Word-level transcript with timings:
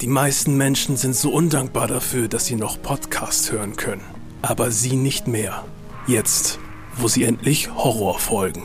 Die 0.00 0.06
meisten 0.06 0.56
Menschen 0.56 0.96
sind 0.96 1.14
so 1.14 1.30
undankbar 1.30 1.86
dafür, 1.86 2.26
dass 2.26 2.46
sie 2.46 2.56
noch 2.56 2.80
Podcast 2.80 3.52
hören 3.52 3.76
können. 3.76 4.00
Aber 4.40 4.70
sie 4.70 4.96
nicht 4.96 5.28
mehr. 5.28 5.62
Jetzt, 6.06 6.58
wo 6.96 7.06
sie 7.06 7.24
endlich 7.24 7.70
Horror 7.74 8.18
folgen. 8.18 8.62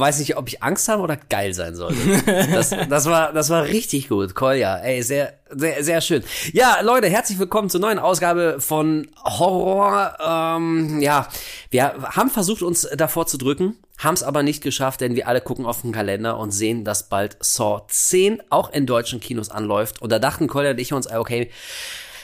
Weiß 0.00 0.18
nicht, 0.18 0.36
ob 0.36 0.48
ich 0.48 0.62
Angst 0.62 0.88
haben 0.88 1.02
oder 1.02 1.16
geil 1.16 1.54
sein 1.54 1.74
sollte. 1.74 2.00
Das, 2.50 2.70
das 2.70 3.06
war, 3.06 3.32
das 3.32 3.50
war 3.50 3.64
richtig 3.64 4.08
gut, 4.08 4.34
Kolja. 4.34 4.78
Ey, 4.78 5.02
sehr, 5.02 5.34
sehr, 5.50 5.84
sehr 5.84 6.00
schön. 6.00 6.24
Ja, 6.52 6.80
Leute, 6.80 7.08
herzlich 7.08 7.38
willkommen 7.38 7.68
zur 7.68 7.80
neuen 7.80 7.98
Ausgabe 7.98 8.56
von 8.60 9.08
Horror. 9.24 10.16
Ähm, 10.20 11.00
ja, 11.00 11.28
wir 11.70 11.92
haben 12.02 12.30
versucht, 12.30 12.62
uns 12.62 12.88
davor 12.96 13.26
zu 13.26 13.36
drücken, 13.36 13.76
haben 13.98 14.14
es 14.14 14.22
aber 14.22 14.42
nicht 14.42 14.62
geschafft, 14.62 15.02
denn 15.02 15.16
wir 15.16 15.28
alle 15.28 15.40
gucken 15.40 15.66
auf 15.66 15.82
den 15.82 15.92
Kalender 15.92 16.38
und 16.38 16.50
sehen, 16.50 16.84
dass 16.84 17.08
bald 17.08 17.36
Saw 17.40 17.82
10 17.86 18.42
auch 18.48 18.72
in 18.72 18.86
deutschen 18.86 19.20
Kinos 19.20 19.50
anläuft. 19.50 20.00
Und 20.00 20.10
da 20.10 20.18
dachten 20.18 20.46
Kolja 20.46 20.70
und 20.70 20.80
ich 20.80 20.92
uns, 20.92 21.10
okay, 21.10 21.50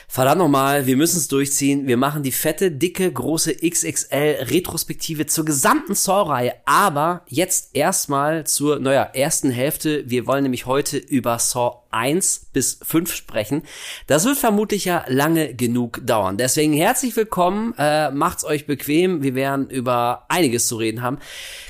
verdammt 0.08 0.38
nochmal, 0.38 0.86
wir 0.86 0.96
müssen 0.96 1.18
es 1.18 1.28
durchziehen. 1.28 1.86
Wir 1.86 1.96
machen 1.96 2.22
die 2.22 2.32
fette, 2.32 2.70
dicke, 2.70 3.12
große 3.12 3.56
XXL-Retrospektive 3.56 5.26
zur 5.26 5.44
gesamten 5.44 5.94
Saw-Reihe. 5.94 6.54
Aber 6.64 7.22
jetzt 7.28 7.74
erstmal 7.74 8.46
zur, 8.46 8.78
naja, 8.78 9.02
ersten 9.02 9.50
Hälfte. 9.50 10.08
Wir 10.08 10.26
wollen 10.26 10.42
nämlich 10.42 10.66
heute 10.66 10.96
über 10.98 11.38
Saw 11.38 11.82
1 11.90 12.48
bis 12.52 12.78
5 12.82 13.12
sprechen. 13.14 13.62
Das 14.06 14.24
wird 14.24 14.36
vermutlich 14.36 14.84
ja 14.84 15.04
lange 15.08 15.54
genug 15.54 16.06
dauern. 16.06 16.36
Deswegen 16.36 16.72
herzlich 16.72 17.16
willkommen, 17.16 17.74
äh, 17.78 18.10
macht's 18.10 18.44
euch 18.44 18.66
bequem. 18.66 19.22
Wir 19.22 19.34
werden 19.34 19.70
über 19.70 20.26
einiges 20.28 20.66
zu 20.66 20.76
reden 20.76 21.02
haben. 21.02 21.18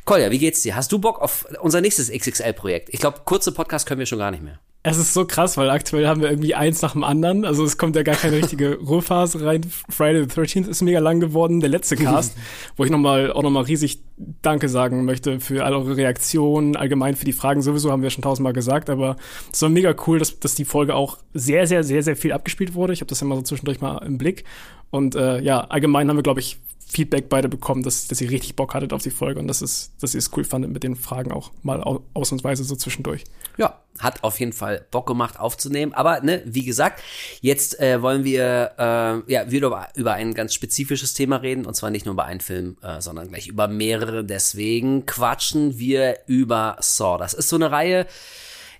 Kolja, 0.04 0.30
wie 0.30 0.38
geht's 0.38 0.62
dir? 0.62 0.76
Hast 0.76 0.92
du 0.92 0.98
Bock 0.98 1.20
auf 1.20 1.46
unser 1.60 1.80
nächstes 1.80 2.10
XXL-Projekt? 2.10 2.88
Ich 2.92 3.00
glaube, 3.00 3.20
kurze 3.24 3.52
Podcast 3.52 3.86
können 3.86 4.00
wir 4.00 4.06
schon 4.06 4.18
gar 4.18 4.30
nicht 4.30 4.42
mehr. 4.42 4.58
Es 4.88 4.98
ist 4.98 5.14
so 5.14 5.24
krass, 5.24 5.56
weil 5.56 5.68
aktuell 5.68 6.06
haben 6.06 6.20
wir 6.20 6.30
irgendwie 6.30 6.54
eins 6.54 6.80
nach 6.80 6.92
dem 6.92 7.02
anderen. 7.02 7.44
Also 7.44 7.64
es 7.64 7.76
kommt 7.76 7.96
ja 7.96 8.04
gar 8.04 8.14
keine 8.14 8.36
richtige 8.36 8.76
Ruhephase 8.86 9.44
rein. 9.44 9.62
Friday 9.88 10.22
the 10.22 10.40
13th 10.40 10.68
ist 10.68 10.80
mega 10.80 11.00
lang 11.00 11.18
geworden, 11.18 11.58
der 11.58 11.70
letzte 11.70 11.96
Cast, 11.96 12.36
wo 12.76 12.84
ich 12.84 12.90
nochmal 12.92 13.32
auch 13.32 13.42
nochmal 13.42 13.64
riesig 13.64 13.98
Danke 14.42 14.68
sagen 14.68 15.04
möchte 15.04 15.40
für 15.40 15.64
all 15.64 15.74
eure 15.74 15.96
Reaktionen, 15.96 16.76
allgemein 16.76 17.16
für 17.16 17.24
die 17.24 17.32
Fragen 17.32 17.62
sowieso, 17.62 17.90
haben 17.90 18.02
wir 18.02 18.10
schon 18.10 18.22
tausendmal 18.22 18.52
gesagt, 18.52 18.88
aber 18.88 19.16
es 19.52 19.60
war 19.60 19.70
mega 19.70 19.92
cool, 20.06 20.20
dass, 20.20 20.38
dass 20.38 20.54
die 20.54 20.64
Folge 20.64 20.94
auch 20.94 21.18
sehr, 21.34 21.66
sehr, 21.66 21.82
sehr, 21.82 22.04
sehr 22.04 22.14
viel 22.14 22.30
abgespielt 22.30 22.74
wurde. 22.74 22.92
Ich 22.92 23.00
habe 23.00 23.08
das 23.08 23.20
ja 23.20 23.26
mal 23.26 23.34
so 23.34 23.42
zwischendurch 23.42 23.80
mal 23.80 23.98
im 24.06 24.18
Blick. 24.18 24.44
Und 24.90 25.14
äh, 25.14 25.40
ja, 25.40 25.60
allgemein 25.60 26.08
haben 26.08 26.16
wir, 26.16 26.22
glaube 26.22 26.40
ich, 26.40 26.58
Feedback 26.88 27.28
beide 27.28 27.48
bekommen, 27.48 27.82
dass, 27.82 28.06
dass 28.06 28.20
ihr 28.20 28.30
richtig 28.30 28.54
Bock 28.54 28.72
hattet 28.72 28.92
auf 28.92 29.02
die 29.02 29.10
Folge 29.10 29.40
und 29.40 29.48
dass, 29.48 29.60
es, 29.60 29.90
dass 30.00 30.14
ihr 30.14 30.18
es 30.18 30.30
cool 30.36 30.44
fandet 30.44 30.70
mit 30.70 30.84
den 30.84 30.94
Fragen 30.94 31.32
auch 31.32 31.50
mal 31.62 31.82
ausnahmsweise 32.14 32.62
so 32.62 32.76
zwischendurch. 32.76 33.24
Ja, 33.58 33.80
hat 33.98 34.22
auf 34.22 34.38
jeden 34.38 34.52
Fall 34.52 34.86
Bock 34.92 35.06
gemacht 35.06 35.38
aufzunehmen. 35.40 35.92
Aber 35.94 36.20
ne, 36.20 36.42
wie 36.46 36.64
gesagt, 36.64 37.02
jetzt 37.40 37.80
äh, 37.80 38.02
wollen 38.02 38.22
wir 38.22 38.72
äh, 38.78 39.32
ja 39.32 39.50
wieder 39.50 39.66
über, 39.66 39.88
über 39.96 40.12
ein 40.12 40.32
ganz 40.32 40.54
spezifisches 40.54 41.12
Thema 41.12 41.36
reden 41.36 41.66
und 41.66 41.74
zwar 41.74 41.90
nicht 41.90 42.06
nur 42.06 42.12
über 42.12 42.24
einen 42.24 42.40
Film, 42.40 42.76
äh, 42.82 43.00
sondern 43.00 43.28
gleich 43.28 43.48
über 43.48 43.66
mehrere. 43.66 44.24
Deswegen 44.24 45.06
quatschen 45.06 45.78
wir 45.78 46.18
über 46.26 46.76
Saw. 46.80 47.18
Das 47.18 47.34
ist 47.34 47.48
so 47.48 47.56
eine 47.56 47.72
Reihe 47.72 48.06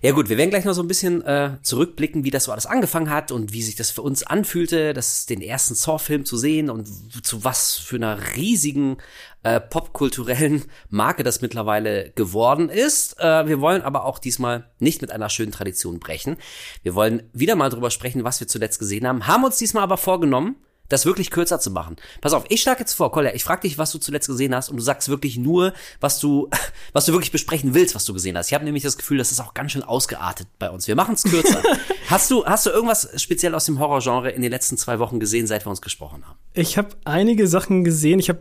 ja 0.01 0.11
gut, 0.11 0.29
wir 0.29 0.37
werden 0.37 0.49
gleich 0.49 0.65
noch 0.65 0.73
so 0.73 0.81
ein 0.81 0.87
bisschen 0.87 1.23
äh, 1.25 1.57
zurückblicken, 1.61 2.23
wie 2.23 2.29
das 2.29 2.45
so 2.45 2.51
alles 2.51 2.65
angefangen 2.65 3.09
hat 3.09 3.31
und 3.31 3.53
wie 3.53 3.63
sich 3.63 3.75
das 3.75 3.91
für 3.91 4.01
uns 4.01 4.23
anfühlte, 4.23 4.93
das 4.93 5.25
den 5.25 5.41
ersten 5.41 5.75
Saw-Film 5.75 6.25
zu 6.25 6.37
sehen 6.37 6.69
und 6.69 6.87
zu 7.25 7.43
was 7.43 7.75
für 7.77 7.95
einer 7.95 8.35
riesigen 8.35 8.97
äh, 9.43 9.59
popkulturellen 9.59 10.65
Marke 10.89 11.23
das 11.23 11.41
mittlerweile 11.41 12.11
geworden 12.11 12.69
ist. 12.69 13.19
Äh, 13.19 13.47
wir 13.47 13.61
wollen 13.61 13.81
aber 13.81 14.05
auch 14.05 14.19
diesmal 14.19 14.69
nicht 14.79 15.01
mit 15.01 15.11
einer 15.11 15.29
schönen 15.29 15.51
Tradition 15.51 15.99
brechen. 15.99 16.37
Wir 16.83 16.95
wollen 16.95 17.23
wieder 17.33 17.55
mal 17.55 17.69
drüber 17.69 17.89
sprechen, 17.89 18.23
was 18.23 18.39
wir 18.39 18.47
zuletzt 18.47 18.79
gesehen 18.79 19.07
haben, 19.07 19.27
haben 19.27 19.43
uns 19.43 19.57
diesmal 19.57 19.83
aber 19.83 19.97
vorgenommen, 19.97 20.57
das 20.89 21.05
wirklich 21.05 21.31
kürzer 21.31 21.59
zu 21.59 21.71
machen. 21.71 21.97
Pass 22.21 22.33
auf, 22.33 22.45
ich 22.49 22.61
schlage 22.61 22.79
jetzt 22.79 22.93
vor, 22.93 23.11
Kolja, 23.11 23.33
ich 23.33 23.43
frage 23.43 23.61
dich, 23.61 23.77
was 23.77 23.91
du 23.91 23.97
zuletzt 23.97 24.27
gesehen 24.27 24.55
hast 24.55 24.69
und 24.69 24.77
du 24.77 24.83
sagst 24.83 25.09
wirklich 25.09 25.37
nur, 25.37 25.73
was 25.99 26.19
du, 26.19 26.49
was 26.93 27.05
du 27.05 27.13
wirklich 27.13 27.31
besprechen 27.31 27.73
willst, 27.73 27.95
was 27.95 28.05
du 28.05 28.13
gesehen 28.13 28.37
hast. 28.37 28.47
Ich 28.47 28.53
habe 28.53 28.65
nämlich 28.65 28.83
das 28.83 28.97
Gefühl, 28.97 29.17
das 29.17 29.31
ist 29.31 29.39
auch 29.39 29.53
ganz 29.53 29.71
schön 29.71 29.83
ausgeartet 29.83 30.47
bei 30.59 30.69
uns. 30.69 30.87
Wir 30.87 30.95
machen 30.95 31.15
es 31.15 31.23
kürzer. 31.23 31.61
hast 32.07 32.31
du, 32.31 32.45
hast 32.45 32.65
du 32.65 32.69
irgendwas 32.69 33.09
speziell 33.21 33.55
aus 33.55 33.65
dem 33.65 33.79
Horrorgenre 33.79 34.31
in 34.31 34.41
den 34.41 34.51
letzten 34.51 34.77
zwei 34.77 34.99
Wochen 34.99 35.19
gesehen, 35.19 35.47
seit 35.47 35.65
wir 35.65 35.69
uns 35.69 35.81
gesprochen 35.81 36.25
haben? 36.25 36.37
Ich 36.53 36.77
habe 36.77 36.89
einige 37.05 37.47
Sachen 37.47 37.83
gesehen. 37.83 38.19
Ich 38.19 38.29
habe, 38.29 38.39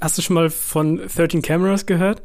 hast 0.00 0.18
du 0.18 0.22
schon 0.22 0.34
mal 0.34 0.50
von 0.50 0.98
13 1.08 1.42
Cameras 1.42 1.86
gehört? 1.86 2.22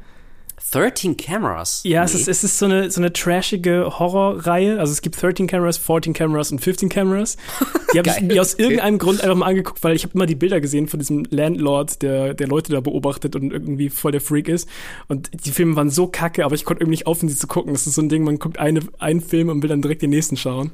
13 0.71 1.17
Cameras? 1.17 1.81
Ja, 1.83 2.01
nee. 2.01 2.05
es, 2.05 2.15
ist, 2.15 2.27
es 2.27 2.43
ist 2.43 2.59
so 2.59 2.65
eine, 2.65 2.89
so 2.89 2.99
eine 2.99 3.13
trashige 3.13 3.99
Horrorreihe. 3.99 4.79
Also 4.79 4.91
es 4.91 5.01
gibt 5.01 5.21
13 5.21 5.47
Cameras, 5.47 5.77
14 5.77 6.13
Cameras 6.13 6.51
und 6.51 6.59
15 6.59 6.89
Cameras. 6.89 7.37
Die 7.93 7.99
habe 7.99 8.09
ich 8.09 8.21
mir 8.21 8.41
aus 8.41 8.55
irgendeinem 8.55 8.97
Grund 8.97 9.21
einfach 9.21 9.35
mal 9.35 9.45
angeguckt, 9.45 9.83
weil 9.83 9.95
ich 9.95 10.03
habe 10.03 10.15
immer 10.15 10.25
die 10.25 10.35
Bilder 10.35 10.59
gesehen 10.59 10.87
von 10.87 10.99
diesem 10.99 11.25
Landlord, 11.29 12.01
der, 12.01 12.33
der 12.33 12.47
Leute 12.47 12.71
da 12.71 12.81
beobachtet 12.81 13.35
und 13.35 13.51
irgendwie 13.51 13.89
voll 13.89 14.11
der 14.11 14.21
Freak 14.21 14.47
ist. 14.47 14.67
Und 15.07 15.29
die 15.45 15.51
Filme 15.51 15.75
waren 15.75 15.91
so 15.91 16.07
kacke, 16.07 16.43
aber 16.43 16.55
ich 16.55 16.65
konnte 16.65 16.81
irgendwie 16.81 16.93
nicht 16.97 17.07
aufhören, 17.07 17.29
sie 17.29 17.37
zu 17.37 17.45
gucken. 17.45 17.73
Das 17.73 17.85
ist 17.85 17.93
so 17.93 18.01
ein 18.01 18.09
Ding, 18.09 18.23
man 18.23 18.39
guckt 18.39 18.57
eine, 18.57 18.79
einen 18.97 19.21
Film 19.21 19.49
und 19.49 19.61
will 19.61 19.69
dann 19.69 19.83
direkt 19.83 20.01
den 20.01 20.09
nächsten 20.09 20.37
schauen. 20.37 20.71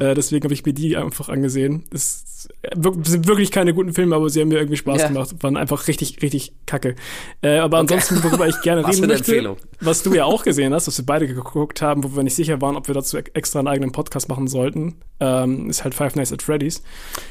Äh, 0.00 0.14
deswegen 0.14 0.44
habe 0.44 0.52
ich 0.52 0.66
mir 0.66 0.74
die 0.74 0.96
einfach 0.96 1.30
angesehen. 1.30 1.84
Das 1.90 2.24
sind 3.04 3.26
wirklich 3.26 3.50
keine 3.50 3.74
guten 3.74 3.92
Filme, 3.92 4.14
aber 4.14 4.30
sie 4.30 4.40
haben 4.40 4.48
mir 4.48 4.58
irgendwie 4.58 4.76
Spaß 4.76 5.02
ja. 5.02 5.08
gemacht. 5.08 5.34
Waren 5.40 5.56
einfach 5.56 5.88
richtig, 5.88 6.22
richtig 6.22 6.52
kacke. 6.66 6.94
Äh, 7.42 7.58
aber 7.58 7.80
okay. 7.80 7.94
ansonsten, 7.94 8.22
worüber 8.22 8.46
ich 8.46 8.60
gerne 8.62 8.86
reden 8.86 9.06
möchte, 9.06 9.27
Empfehlung. 9.32 9.56
was 9.80 10.02
du 10.02 10.14
ja 10.14 10.24
auch 10.24 10.42
gesehen 10.42 10.74
hast, 10.74 10.86
was 10.86 10.98
wir 10.98 11.06
beide 11.06 11.26
geguckt 11.26 11.82
haben, 11.82 12.04
wo 12.04 12.16
wir 12.16 12.22
nicht 12.22 12.34
sicher 12.34 12.60
waren, 12.60 12.76
ob 12.76 12.88
wir 12.88 12.94
dazu 12.94 13.16
extra 13.16 13.58
einen 13.58 13.68
eigenen 13.68 13.92
Podcast 13.92 14.28
machen 14.28 14.48
sollten, 14.48 15.00
ähm, 15.20 15.70
ist 15.70 15.84
halt 15.84 15.94
Five 15.94 16.14
Nights 16.16 16.32
at 16.32 16.42
Freddy's. 16.42 16.82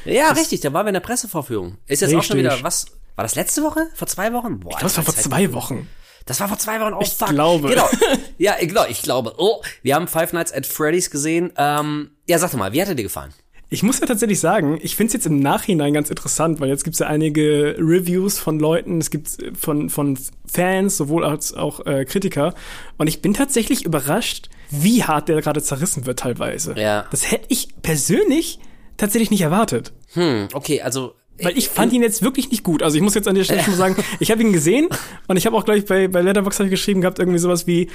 Ja, 0.04 0.30
das 0.30 0.38
richtig, 0.38 0.60
da 0.60 0.72
waren 0.72 0.86
wir 0.86 0.90
in 0.90 0.94
der 0.94 1.00
Pressevorführung. 1.00 1.78
Ist 1.86 2.00
jetzt 2.00 2.10
richtig. 2.10 2.18
auch 2.18 2.22
schon 2.24 2.38
wieder, 2.38 2.62
was, 2.62 2.86
war 3.16 3.24
das 3.24 3.34
letzte 3.34 3.62
Woche? 3.62 3.88
Vor 3.94 4.06
zwei 4.06 4.32
Wochen? 4.32 4.60
Boah, 4.60 4.70
ich 4.70 4.78
glaube, 4.78 4.84
das 4.84 4.96
war 4.96 5.04
vor 5.04 5.14
zwei 5.14 5.52
Wochen. 5.52 5.88
Das 6.24 6.40
war 6.40 6.48
vor 6.48 6.58
zwei 6.58 6.78
Wochen. 6.80 6.92
Oh, 6.92 7.00
ich 7.00 7.08
fuck. 7.08 7.28
glaube. 7.30 7.68
Genau. 7.70 7.88
Ja, 8.38 8.54
genau, 8.60 8.84
ich 8.88 9.02
glaube. 9.02 9.34
Oh, 9.38 9.62
wir 9.82 9.96
haben 9.96 10.06
Five 10.06 10.32
Nights 10.32 10.52
at 10.52 10.64
Freddy's 10.66 11.10
gesehen. 11.10 11.52
Ähm, 11.56 12.12
ja, 12.28 12.38
sag 12.38 12.52
doch 12.52 12.58
mal, 12.58 12.72
wie 12.72 12.80
hat 12.80 12.88
er 12.88 12.94
dir 12.94 13.02
gefallen? 13.02 13.34
Ich 13.70 13.82
muss 13.82 14.00
ja 14.00 14.06
tatsächlich 14.06 14.40
sagen, 14.40 14.78
ich 14.82 14.96
finde 14.96 15.08
es 15.08 15.12
jetzt 15.14 15.26
im 15.26 15.40
Nachhinein 15.40 15.92
ganz 15.92 16.08
interessant, 16.08 16.58
weil 16.58 16.70
jetzt 16.70 16.84
gibt 16.84 16.94
es 16.94 17.00
ja 17.00 17.06
einige 17.06 17.76
Reviews 17.78 18.38
von 18.38 18.58
Leuten, 18.58 18.98
es 18.98 19.10
gibt 19.10 19.28
von, 19.58 19.90
von 19.90 20.18
Fans, 20.50 20.96
sowohl 20.96 21.24
als 21.24 21.52
auch 21.52 21.84
äh, 21.84 22.06
Kritiker. 22.06 22.54
Und 22.96 23.08
ich 23.08 23.20
bin 23.20 23.34
tatsächlich 23.34 23.84
überrascht, 23.84 24.48
wie 24.70 25.04
hart 25.04 25.28
der 25.28 25.42
gerade 25.42 25.62
zerrissen 25.62 26.06
wird 26.06 26.18
teilweise. 26.18 26.74
Ja. 26.78 27.06
Das 27.10 27.30
hätte 27.30 27.46
ich 27.48 27.68
persönlich 27.82 28.58
tatsächlich 28.96 29.30
nicht 29.30 29.42
erwartet. 29.42 29.92
Hm, 30.14 30.48
okay, 30.54 30.80
also 30.80 31.14
weil 31.40 31.56
ich 31.56 31.68
fand 31.68 31.92
ihn 31.92 32.02
jetzt 32.02 32.22
wirklich 32.22 32.50
nicht 32.50 32.64
gut. 32.64 32.82
Also 32.82 32.96
ich 32.96 33.02
muss 33.02 33.14
jetzt 33.14 33.28
an 33.28 33.34
der 33.34 33.44
Stelle 33.44 33.62
schon 33.64 33.74
sagen, 33.74 33.96
ich 34.18 34.30
habe 34.30 34.42
ihn 34.42 34.52
gesehen 34.52 34.88
und 35.28 35.36
ich 35.36 35.46
habe 35.46 35.56
auch 35.56 35.64
gleich 35.64 35.84
bei, 35.84 36.08
bei 36.08 36.22
Letterboxd 36.22 36.68
geschrieben 36.70 37.02
gehabt, 37.02 37.18
irgendwie 37.18 37.38
sowas 37.38 37.66
wie, 37.66 37.88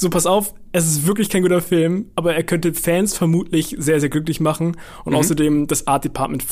so 0.00 0.08
pass 0.08 0.24
auf, 0.24 0.54
es 0.72 0.86
ist 0.86 1.06
wirklich 1.06 1.28
kein 1.28 1.42
guter 1.42 1.60
Film, 1.60 2.06
aber 2.14 2.34
er 2.34 2.42
könnte 2.42 2.72
Fans 2.72 3.16
vermutlich 3.16 3.76
sehr, 3.78 4.00
sehr 4.00 4.08
glücklich 4.08 4.40
machen. 4.40 4.78
Und 5.04 5.12
mhm. 5.12 5.18
außerdem, 5.18 5.66
das 5.66 5.86
Art 5.86 6.04
Department 6.04 6.42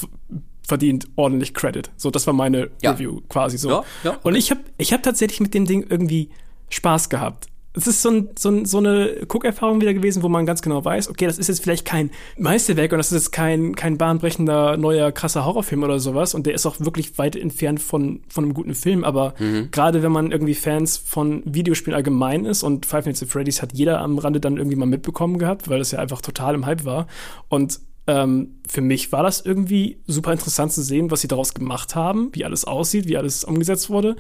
verdient 0.62 1.06
ordentlich 1.16 1.54
Credit. 1.54 1.90
So, 1.96 2.10
das 2.10 2.26
war 2.26 2.34
meine 2.34 2.70
ja. 2.82 2.90
Review 2.90 3.22
quasi 3.30 3.56
so. 3.56 3.70
Ja, 3.70 3.84
ja, 4.04 4.10
okay. 4.10 4.20
Und 4.22 4.34
ich 4.34 4.50
habe 4.50 4.60
ich 4.76 4.92
hab 4.92 5.02
tatsächlich 5.02 5.40
mit 5.40 5.54
dem 5.54 5.64
Ding 5.64 5.86
irgendwie 5.88 6.28
Spaß 6.68 7.08
gehabt 7.08 7.46
es 7.78 7.86
ist 7.86 8.02
so, 8.02 8.10
ein, 8.10 8.28
so, 8.36 8.50
ein, 8.50 8.64
so 8.64 8.78
eine 8.78 9.24
Guckerfahrung 9.28 9.80
wieder 9.80 9.94
gewesen, 9.94 10.22
wo 10.22 10.28
man 10.28 10.46
ganz 10.46 10.62
genau 10.62 10.84
weiß, 10.84 11.08
okay, 11.08 11.26
das 11.26 11.38
ist 11.38 11.48
jetzt 11.48 11.62
vielleicht 11.62 11.84
kein 11.84 12.10
Meisterwerk 12.36 12.92
und 12.92 12.98
das 12.98 13.12
ist 13.12 13.24
jetzt 13.24 13.30
kein, 13.30 13.76
kein 13.76 13.96
bahnbrechender, 13.98 14.76
neuer, 14.76 15.12
krasser 15.12 15.44
Horrorfilm 15.44 15.84
oder 15.84 16.00
sowas. 16.00 16.34
Und 16.34 16.46
der 16.46 16.54
ist 16.54 16.66
auch 16.66 16.80
wirklich 16.80 17.18
weit 17.18 17.36
entfernt 17.36 17.80
von, 17.80 18.20
von 18.28 18.44
einem 18.44 18.54
guten 18.54 18.74
Film, 18.74 19.04
aber 19.04 19.34
mhm. 19.38 19.68
gerade 19.70 20.02
wenn 20.02 20.12
man 20.12 20.32
irgendwie 20.32 20.54
Fans 20.54 20.96
von 20.96 21.42
Videospielen 21.44 21.96
allgemein 21.96 22.44
ist 22.44 22.64
und 22.64 22.84
Five 22.84 23.06
Nights 23.06 23.22
at 23.22 23.28
Freddy's 23.28 23.62
hat 23.62 23.72
jeder 23.72 24.00
am 24.00 24.18
Rande 24.18 24.40
dann 24.40 24.56
irgendwie 24.56 24.76
mal 24.76 24.86
mitbekommen 24.86 25.38
gehabt, 25.38 25.68
weil 25.68 25.78
das 25.78 25.92
ja 25.92 26.00
einfach 26.00 26.20
total 26.20 26.56
im 26.56 26.66
Hype 26.66 26.84
war. 26.84 27.06
Und 27.48 27.80
ähm, 28.08 28.56
für 28.66 28.80
mich 28.80 29.12
war 29.12 29.22
das 29.22 29.42
irgendwie 29.42 30.00
super 30.06 30.32
interessant 30.32 30.72
zu 30.72 30.82
sehen, 30.82 31.10
was 31.10 31.20
sie 31.20 31.28
daraus 31.28 31.52
gemacht 31.52 31.94
haben, 31.94 32.30
wie 32.32 32.44
alles 32.44 32.64
aussieht, 32.64 33.06
wie 33.06 33.18
alles 33.18 33.44
umgesetzt 33.44 33.90
wurde. 33.90 34.16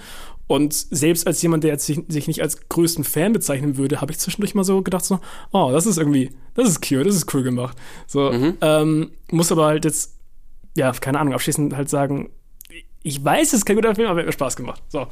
Und 0.46 0.74
selbst 0.74 1.26
als 1.26 1.40
jemand, 1.40 1.64
der 1.64 1.72
jetzt 1.72 1.86
sich, 1.86 2.00
sich 2.06 2.28
nicht 2.28 2.42
als 2.42 2.68
größten 2.68 3.02
Fan 3.02 3.32
bezeichnen 3.32 3.78
würde, 3.78 4.02
habe 4.02 4.12
ich 4.12 4.18
zwischendurch 4.18 4.54
mal 4.54 4.64
so 4.64 4.82
gedacht, 4.82 5.06
so, 5.06 5.20
oh, 5.52 5.70
das 5.72 5.86
ist 5.86 5.96
irgendwie, 5.96 6.30
das 6.54 6.68
ist 6.68 6.82
cute, 6.82 7.06
das 7.06 7.16
ist 7.16 7.34
cool 7.34 7.42
gemacht. 7.42 7.78
So, 8.06 8.30
mhm. 8.30 8.58
ähm, 8.60 9.10
muss 9.30 9.50
aber 9.50 9.64
halt 9.64 9.86
jetzt, 9.86 10.18
ja, 10.76 10.92
keine 10.92 11.18
Ahnung, 11.18 11.32
abschließend 11.32 11.74
halt 11.74 11.88
sagen, 11.88 12.28
ich 13.02 13.24
weiß, 13.24 13.48
es 13.48 13.54
ist 13.54 13.64
kein 13.64 13.76
guter 13.76 13.94
Film, 13.94 14.08
aber 14.08 14.20
er 14.20 14.22
hat 14.22 14.26
mir 14.26 14.32
Spaß 14.32 14.56
gemacht. 14.56 14.82
So. 14.88 15.06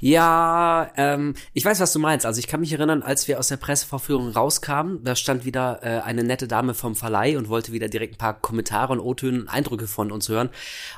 Ja, 0.00 0.90
ähm, 0.96 1.34
ich 1.52 1.64
weiß, 1.64 1.80
was 1.80 1.92
du 1.92 1.98
meinst. 1.98 2.26
Also 2.26 2.38
ich 2.38 2.46
kann 2.46 2.60
mich 2.60 2.72
erinnern, 2.72 3.02
als 3.02 3.28
wir 3.28 3.38
aus 3.38 3.48
der 3.48 3.56
Pressevorführung 3.56 4.30
rauskamen, 4.30 5.02
da 5.04 5.16
stand 5.16 5.44
wieder 5.44 5.80
äh, 5.82 6.00
eine 6.00 6.24
nette 6.24 6.48
Dame 6.48 6.74
vom 6.74 6.94
Verleih 6.94 7.38
und 7.38 7.48
wollte 7.48 7.72
wieder 7.72 7.88
direkt 7.88 8.14
ein 8.14 8.18
paar 8.18 8.34
Kommentare 8.34 8.92
und 8.92 9.00
O-Töne 9.00 9.40
und 9.40 9.48
Eindrücke 9.48 9.86
von 9.86 10.12
uns 10.12 10.28
hören. 10.28 10.50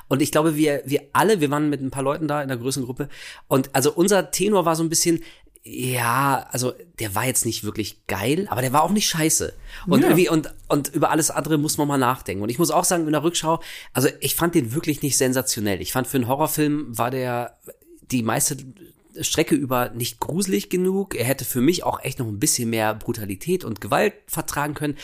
Und 0.07 0.21
ich 0.21 0.31
glaube, 0.31 0.55
wir, 0.55 0.81
wir 0.85 1.03
alle, 1.13 1.39
wir 1.39 1.49
waren 1.51 1.69
mit 1.69 1.81
ein 1.81 1.91
paar 1.91 2.03
Leuten 2.03 2.27
da 2.27 2.41
in 2.41 2.47
der 2.47 2.57
größeren 2.57 2.85
Gruppe. 2.85 3.07
Und 3.47 3.73
also 3.73 3.93
unser 3.93 4.31
Tenor 4.31 4.65
war 4.65 4.75
so 4.75 4.83
ein 4.83 4.89
bisschen, 4.89 5.23
ja, 5.69 6.47
also 6.51 6.73
der 6.99 7.13
war 7.13 7.25
jetzt 7.25 7.45
nicht 7.45 7.63
wirklich 7.63 8.05
geil, 8.07 8.47
aber 8.49 8.61
der 8.61 8.71
war 8.71 8.83
auch 8.83 8.91
nicht 8.91 9.09
scheiße. 9.09 9.53
Und 9.87 10.01
Ja. 10.01 10.07
irgendwie 10.07 10.29
und 10.29 10.53
und 10.69 10.87
über 10.93 11.09
alles 11.11 11.29
andere 11.29 11.57
muss 11.57 11.77
man 11.77 11.87
mal 11.87 11.97
nachdenken. 11.97 12.41
Und 12.43 12.49
ich 12.49 12.59
muss 12.59 12.71
auch 12.71 12.85
sagen 12.85 13.05
in 13.05 13.11
der 13.11 13.23
Rückschau, 13.23 13.61
also 13.93 14.07
ich 14.21 14.35
fand 14.35 14.55
den 14.55 14.73
wirklich 14.73 15.01
nicht 15.01 15.17
sensationell. 15.17 15.81
Ich 15.81 15.91
fand 15.91 16.07
für 16.07 16.17
einen 16.17 16.27
Horrorfilm 16.27 16.97
war 16.97 17.11
der 17.11 17.57
die 18.11 18.23
meiste 18.23 18.55
Strecke 19.21 19.55
über 19.55 19.89
nicht 19.89 20.19
gruselig 20.19 20.69
genug. 20.69 21.15
Er 21.15 21.25
hätte 21.25 21.45
für 21.45 21.61
mich 21.61 21.83
auch 21.83 22.03
echt 22.03 22.19
noch 22.19 22.27
ein 22.27 22.39
bisschen 22.39 22.69
mehr 22.69 22.93
Brutalität 22.93 23.63
und 23.63 23.81
Gewalt 23.81 24.13
vertragen 24.27 24.73
können. 24.73 24.97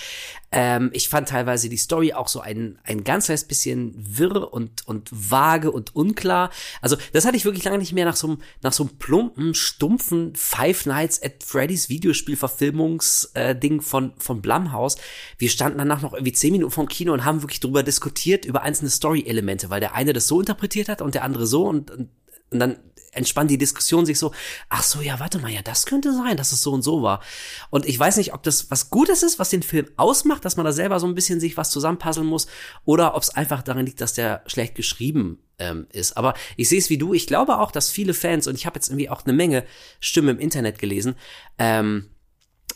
Ähm, 0.51 0.91
ich 0.93 1.09
fand 1.09 1.29
teilweise 1.29 1.67
die 1.67 1.77
Story 1.77 2.13
auch 2.13 2.27
so 2.27 2.39
ein, 2.39 2.77
ein 2.83 3.03
ganz 3.03 3.25
kleines 3.25 3.45
bisschen 3.45 3.93
wirr 3.97 4.53
und, 4.53 4.87
und 4.87 5.09
vage 5.11 5.71
und 5.71 5.95
unklar. 5.95 6.51
Also 6.81 6.95
das 7.11 7.25
hatte 7.25 7.37
ich 7.37 7.45
wirklich 7.45 7.63
lange 7.63 7.79
nicht 7.79 7.93
mehr 7.93 8.05
nach 8.05 8.15
so 8.15 8.27
einem, 8.27 8.37
nach 8.61 8.73
so 8.73 8.83
einem 8.83 8.97
plumpen, 8.97 9.55
stumpfen 9.55 10.35
Five 10.35 10.85
Nights 10.85 11.21
at 11.23 11.43
Freddy's 11.43 11.89
Videospielverfilmungs-Ding 11.89 13.81
von, 13.81 14.13
von 14.17 14.41
Blumhouse. 14.41 14.97
Wir 15.37 15.49
standen 15.49 15.79
danach 15.79 16.01
noch 16.01 16.13
irgendwie 16.13 16.33
zehn 16.33 16.51
Minuten 16.51 16.71
vom 16.71 16.87
Kino 16.87 17.13
und 17.13 17.25
haben 17.25 17.41
wirklich 17.41 17.59
drüber 17.59 17.81
diskutiert, 17.81 18.45
über 18.45 18.61
einzelne 18.61 18.91
Story-Elemente, 18.91 19.69
weil 19.69 19.79
der 19.79 19.95
eine 19.95 20.13
das 20.13 20.27
so 20.27 20.39
interpretiert 20.39 20.87
hat 20.89 21.01
und 21.01 21.15
der 21.15 21.23
andere 21.23 21.47
so 21.47 21.67
und, 21.67 21.89
und 21.89 22.09
und 22.51 22.59
dann 22.59 22.77
entspannt 23.15 23.51
die 23.51 23.57
Diskussion 23.57 24.05
sich 24.05 24.19
so, 24.19 24.31
ach 24.69 24.83
so, 24.83 25.01
ja, 25.01 25.19
warte 25.19 25.39
mal, 25.39 25.51
ja, 25.51 25.61
das 25.61 25.85
könnte 25.85 26.13
sein, 26.13 26.37
dass 26.37 26.51
es 26.51 26.61
so 26.61 26.71
und 26.71 26.81
so 26.81 27.03
war. 27.03 27.21
Und 27.69 27.85
ich 27.85 27.97
weiß 27.97 28.17
nicht, 28.17 28.33
ob 28.33 28.43
das 28.43 28.71
was 28.71 28.89
Gutes 28.89 29.23
ist, 29.23 29.39
was 29.39 29.49
den 29.49 29.63
Film 29.63 29.87
ausmacht, 29.97 30.43
dass 30.45 30.57
man 30.57 30.65
da 30.65 30.71
selber 30.71 30.99
so 30.99 31.07
ein 31.07 31.15
bisschen 31.15 31.39
sich 31.39 31.57
was 31.57 31.69
zusammenpuzzeln 31.69 32.25
muss, 32.25 32.47
oder 32.85 33.15
ob 33.15 33.21
es 33.21 33.29
einfach 33.29 33.61
daran 33.61 33.85
liegt, 33.85 34.01
dass 34.01 34.13
der 34.13 34.43
schlecht 34.47 34.75
geschrieben 34.75 35.39
ähm, 35.59 35.87
ist. 35.91 36.17
Aber 36.17 36.33
ich 36.57 36.69
sehe 36.69 36.79
es 36.79 36.89
wie 36.89 36.97
du. 36.97 37.13
Ich 37.13 37.27
glaube 37.27 37.59
auch, 37.59 37.71
dass 37.71 37.91
viele 37.91 38.13
Fans, 38.13 38.47
und 38.47 38.55
ich 38.55 38.65
habe 38.65 38.77
jetzt 38.77 38.89
irgendwie 38.89 39.09
auch 39.09 39.25
eine 39.25 39.33
Menge 39.33 39.63
Stimmen 39.99 40.29
im 40.29 40.39
Internet 40.39 40.79
gelesen, 40.79 41.15
ähm, 41.59 42.09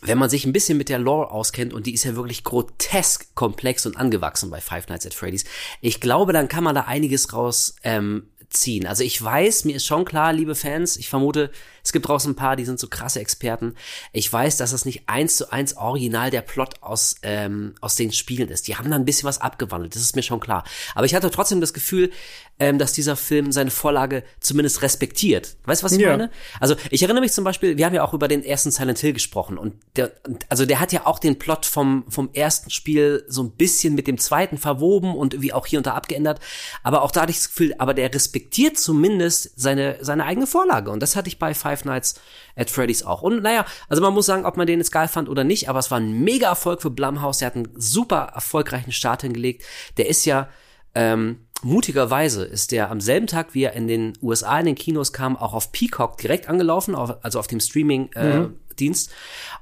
wenn 0.01 0.19
man 0.19 0.29
sich 0.29 0.45
ein 0.45 0.53
bisschen 0.53 0.77
mit 0.77 0.89
der 0.89 0.99
Lore 0.99 1.31
auskennt, 1.31 1.73
und 1.73 1.87
die 1.87 1.93
ist 1.93 2.03
ja 2.03 2.15
wirklich 2.15 2.43
grotesk 2.43 3.33
komplex 3.33 3.87
und 3.87 3.97
angewachsen 3.97 4.51
bei 4.51 4.61
Five 4.61 4.87
Nights 4.89 5.07
at 5.07 5.15
Freddy's, 5.15 5.45
ich 5.81 5.99
glaube, 5.99 6.33
dann 6.33 6.47
kann 6.47 6.63
man 6.63 6.75
da 6.75 6.81
einiges 6.81 7.33
raus 7.33 7.75
ähm, 7.81 8.29
ziehen. 8.49 8.87
Also 8.87 9.03
ich 9.03 9.21
weiß, 9.21 9.65
mir 9.65 9.75
ist 9.75 9.85
schon 9.85 10.05
klar, 10.05 10.33
liebe 10.33 10.55
Fans, 10.55 10.97
ich 10.97 11.09
vermute, 11.09 11.51
es 11.87 11.93
gibt 11.93 12.09
draußen 12.09 12.33
ein 12.33 12.35
paar, 12.35 12.57
die 12.57 12.65
sind 12.65 12.79
so 12.81 12.89
krasse 12.89 13.21
Experten. 13.21 13.73
Ich 14.11 14.31
weiß, 14.31 14.57
dass 14.57 14.71
das 14.71 14.83
nicht 14.83 15.03
eins 15.07 15.37
zu 15.37 15.53
eins 15.53 15.77
original 15.77 16.31
der 16.31 16.41
Plot 16.41 16.81
aus, 16.81 17.15
ähm, 17.21 17.75
aus 17.79 17.95
den 17.95 18.11
Spielen 18.11 18.49
ist. 18.49 18.67
Die 18.67 18.75
haben 18.75 18.89
da 18.91 18.97
ein 18.97 19.05
bisschen 19.05 19.25
was 19.25 19.39
abgewandelt, 19.39 19.95
das 19.95 20.01
ist 20.01 20.17
mir 20.17 20.21
schon 20.21 20.41
klar. 20.41 20.65
Aber 20.95 21.05
ich 21.05 21.15
hatte 21.15 21.31
trotzdem 21.31 21.61
das 21.61 21.73
Gefühl, 21.73 22.11
ähm, 22.59 22.77
dass 22.77 22.91
dieser 22.91 23.15
Film 23.15 23.53
seine 23.53 23.71
Vorlage 23.71 24.23
zumindest 24.41 24.81
respektiert. 24.81 25.55
Weißt 25.63 25.81
du, 25.81 25.85
was 25.85 25.91
ich 25.93 26.01
Ja. 26.01 26.09
meine? 26.09 26.29
Also 26.59 26.75
ich 26.89 27.03
erinnere 27.03 27.21
mich 27.21 27.31
zum 27.31 27.45
Beispiel, 27.45 27.77
wir 27.77 27.85
haben 27.85 27.93
ja 27.93 28.03
auch 28.03 28.13
über 28.13 28.27
den 28.27 28.43
ersten 28.43 28.71
Silent 28.71 28.99
Hill 28.99 29.13
gesprochen 29.13 29.57
und 29.57 29.75
der, 29.95 30.11
also 30.49 30.65
der 30.65 30.81
hat 30.81 30.91
ja 30.91 31.05
auch 31.05 31.19
den 31.19 31.39
Plot 31.39 31.65
vom, 31.65 32.03
vom 32.09 32.29
ersten 32.33 32.69
Spiel 32.69 33.23
so 33.29 33.43
ein 33.43 33.51
bisschen 33.51 33.95
mit 33.95 34.07
dem 34.07 34.17
zweiten 34.17 34.57
verwoben 34.57 35.15
und 35.15 35.35
irgendwie 35.35 35.53
auch 35.53 35.65
hier 35.67 35.79
und 35.79 35.87
da 35.87 35.93
abgeändert. 35.93 36.41
Aber 36.83 37.03
auch 37.03 37.11
da 37.11 37.21
hatte 37.21 37.31
ich 37.31 37.37
das 37.37 37.47
Gefühl, 37.47 37.75
aber 37.77 37.93
der 37.93 38.13
respektiert 38.13 38.77
zumindest 38.77 39.51
seine, 39.55 39.97
seine 40.01 40.25
eigene 40.25 40.47
Vorlage. 40.47 40.89
Und 40.91 40.99
das 41.01 41.15
hatte 41.15 41.27
ich 41.29 41.39
bei 41.39 41.53
Five 41.53 41.76
Nights 41.85 42.19
at 42.55 42.69
Freddy's 42.69 43.03
auch. 43.03 43.21
Und 43.21 43.43
naja, 43.43 43.65
also 43.89 44.01
man 44.01 44.13
muss 44.13 44.25
sagen, 44.25 44.45
ob 44.45 44.57
man 44.57 44.67
den 44.67 44.79
jetzt 44.79 44.91
geil 44.91 45.07
fand 45.07 45.29
oder 45.29 45.43
nicht, 45.43 45.69
aber 45.69 45.79
es 45.79 45.91
war 45.91 45.99
ein 45.99 46.23
mega 46.23 46.47
Erfolg 46.47 46.81
für 46.81 46.89
Blumhouse. 46.89 47.39
Der 47.39 47.47
hat 47.47 47.55
einen 47.55 47.69
super 47.75 48.31
erfolgreichen 48.33 48.91
Start 48.91 49.21
hingelegt. 49.21 49.63
Der 49.97 50.07
ist 50.07 50.25
ja, 50.25 50.49
ähm, 50.95 51.47
mutigerweise 51.61 52.45
ist 52.45 52.71
der 52.71 52.91
am 52.91 53.01
selben 53.01 53.27
Tag, 53.27 53.53
wie 53.53 53.63
er 53.63 53.73
in 53.73 53.87
den 53.87 54.13
USA 54.21 54.59
in 54.59 54.65
den 54.65 54.75
Kinos 54.75 55.13
kam, 55.13 55.37
auch 55.37 55.53
auf 55.53 55.71
Peacock 55.71 56.17
direkt 56.17 56.49
angelaufen, 56.49 56.95
auf, 56.95 57.23
also 57.23 57.39
auf 57.39 57.47
dem 57.47 57.59
Streaming-Dienst. 57.59 59.11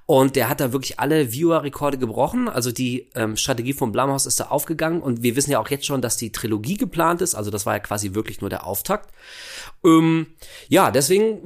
Und 0.05 0.35
der 0.35 0.49
hat 0.49 0.59
da 0.59 0.71
wirklich 0.71 0.99
alle 0.99 1.31
Viewer-Rekorde 1.31 1.97
gebrochen. 1.97 2.47
Also 2.47 2.71
die 2.71 3.09
ähm, 3.15 3.37
Strategie 3.37 3.73
von 3.73 3.91
Blumhouse 3.91 4.25
ist 4.25 4.39
da 4.39 4.45
aufgegangen. 4.45 5.01
Und 5.01 5.23
wir 5.23 5.35
wissen 5.35 5.51
ja 5.51 5.59
auch 5.59 5.69
jetzt 5.69 5.85
schon, 5.85 6.01
dass 6.01 6.17
die 6.17 6.31
Trilogie 6.31 6.77
geplant 6.77 7.21
ist. 7.21 7.33
Also 7.33 7.49
das 7.49 7.65
war 7.65 7.73
ja 7.73 7.79
quasi 7.79 8.13
wirklich 8.13 8.41
nur 8.41 8.49
der 8.49 8.67
Auftakt. 8.67 9.09
Ähm, 9.83 10.27
ja, 10.67 10.89
deswegen, 10.89 11.41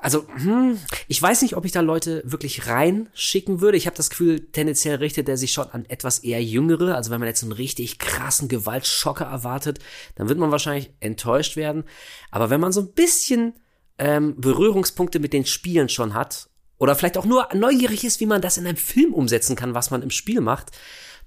also 0.00 0.26
hm, 0.36 0.78
ich 1.08 1.20
weiß 1.20 1.42
nicht, 1.42 1.56
ob 1.56 1.64
ich 1.64 1.72
da 1.72 1.80
Leute 1.80 2.22
wirklich 2.24 2.66
reinschicken 2.66 3.60
würde. 3.60 3.76
Ich 3.76 3.86
habe 3.86 3.96
das 3.96 4.10
Gefühl, 4.10 4.40
tendenziell 4.52 4.96
richtet 4.96 5.28
er 5.28 5.36
sich 5.36 5.52
schon 5.52 5.68
an 5.70 5.84
etwas 5.86 6.20
eher 6.20 6.42
Jüngere. 6.42 6.94
Also 6.94 7.10
wenn 7.10 7.20
man 7.20 7.28
jetzt 7.28 7.42
einen 7.42 7.52
richtig 7.52 7.98
krassen 7.98 8.48
Gewaltschocker 8.48 9.26
erwartet, 9.26 9.80
dann 10.14 10.28
wird 10.28 10.38
man 10.38 10.50
wahrscheinlich 10.50 10.90
enttäuscht 11.00 11.56
werden. 11.56 11.84
Aber 12.30 12.48
wenn 12.50 12.60
man 12.60 12.72
so 12.72 12.80
ein 12.80 12.92
bisschen 12.92 13.54
ähm, 13.98 14.40
Berührungspunkte 14.40 15.20
mit 15.20 15.32
den 15.32 15.44
Spielen 15.46 15.88
schon 15.88 16.14
hat 16.14 16.48
oder 16.78 16.94
vielleicht 16.94 17.18
auch 17.18 17.26
nur 17.26 17.48
neugierig 17.54 18.04
ist, 18.04 18.20
wie 18.20 18.26
man 18.26 18.40
das 18.40 18.56
in 18.56 18.66
einem 18.66 18.76
Film 18.76 19.12
umsetzen 19.12 19.56
kann, 19.56 19.74
was 19.74 19.90
man 19.90 20.02
im 20.02 20.10
Spiel 20.10 20.40
macht, 20.40 20.70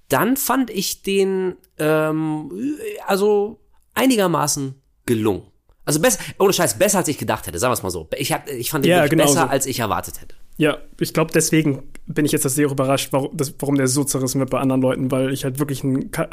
dann 0.09 0.37
fand 0.37 0.69
ich 0.69 1.01
den 1.01 1.55
ähm, 1.77 2.77
also 3.05 3.59
einigermaßen 3.93 4.81
gelungen. 5.05 5.43
Also 5.85 5.99
besser, 5.99 6.19
ohne 6.39 6.51
Scheiß, 6.53 6.77
besser 6.79 6.97
als 6.99 7.07
ich 7.07 7.17
gedacht 7.17 7.45
hätte, 7.47 7.59
sagen 7.59 7.71
wir 7.71 7.75
es 7.75 7.83
mal 7.83 7.89
so. 7.91 8.07
Ich, 8.17 8.31
hab, 8.33 8.49
ich 8.49 8.71
fand 8.71 8.85
den 8.85 8.89
Ja, 8.91 9.07
genau 9.07 9.23
besser, 9.25 9.41
so. 9.43 9.47
als 9.47 9.65
ich 9.65 9.79
erwartet 9.79 10.19
hätte. 10.21 10.35
Ja, 10.57 10.77
ich 10.99 11.13
glaube, 11.13 11.31
deswegen 11.33 11.83
bin 12.07 12.25
ich 12.25 12.31
jetzt 12.31 12.43
sehr 12.43 12.69
überrascht, 12.69 13.09
warum, 13.11 13.35
das, 13.35 13.53
warum 13.59 13.75
der 13.75 13.87
so 13.87 14.03
zerrissen 14.03 14.39
wird 14.39 14.49
bei 14.49 14.59
anderen 14.59 14.81
Leuten, 14.81 15.11
weil 15.11 15.31
ich 15.33 15.43
halt 15.43 15.59
wirklich 15.59 15.83
ein 15.83 16.11
ka- 16.11 16.29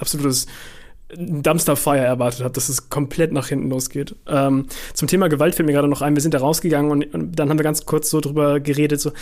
absolutes 1.13 1.43
Dumpster-Fire 1.43 1.99
erwartet 1.99 2.41
habe, 2.41 2.53
dass 2.55 2.69
es 2.69 2.89
komplett 2.89 3.33
nach 3.33 3.49
hinten 3.49 3.69
losgeht. 3.71 4.17
Ähm, 4.27 4.67
zum 4.95 5.09
Thema 5.09 5.29
Gewalt 5.29 5.55
fällt 5.55 5.67
mir 5.67 5.73
gerade 5.73 5.89
noch 5.89 6.03
ein, 6.03 6.15
wir 6.17 6.23
sind 6.23 6.35
da 6.35 6.39
rausgegangen 6.39 6.91
und, 6.91 7.15
und 7.15 7.39
dann 7.39 7.51
haben 7.51 7.59
wir 7.59 7.65
ganz 7.65 7.85
kurz 7.87 8.11
so 8.11 8.21
drüber 8.21 8.61
geredet, 8.61 9.01
so, 9.01 9.13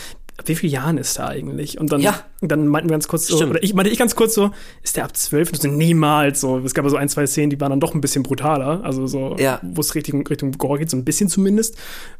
wie 0.45 0.55
vielen 0.55 0.71
Jahren 0.73 0.97
ist 0.97 1.19
er 1.19 1.27
eigentlich? 1.27 1.79
Und 1.79 1.91
dann, 1.91 2.01
Ja. 2.01 2.23
dann 2.41 2.67
meinten 2.67 2.89
wir 2.89 2.93
ganz 2.93 3.07
kurz 3.07 3.27
so, 3.27 3.35
Stimmt. 3.35 3.51
oder 3.51 3.63
ich 3.63 3.73
meinte 3.73 3.91
ich 3.91 3.99
ganz 3.99 4.15
kurz 4.15 4.33
so, 4.33 4.51
ist 4.81 4.95
der 4.97 5.03
ab 5.03 5.15
zwölf? 5.17 5.49
Und 5.51 5.61
so, 5.61 5.67
niemals 5.67 6.39
so. 6.41 6.59
Es 6.59 6.73
gab 6.73 6.87
so 6.89 6.95
ein, 6.95 7.09
zwei 7.09 7.27
Szenen, 7.27 7.49
die 7.49 7.59
waren 7.59 7.69
dann 7.71 7.79
doch 7.79 7.93
ein 7.93 8.01
bisschen 8.01 8.23
brutaler, 8.23 8.81
also 8.83 9.05
so, 9.07 9.35
Ja. 9.37 9.59
wo 9.61 9.81
es 9.81 9.93
Richtung, 9.93 10.25
Richtung 10.25 10.51
Gore 10.53 10.79
geht, 10.79 10.89
so 10.89 10.97
ein 10.97 11.03
bisschen 11.05 11.27
zumindest. 11.29 11.75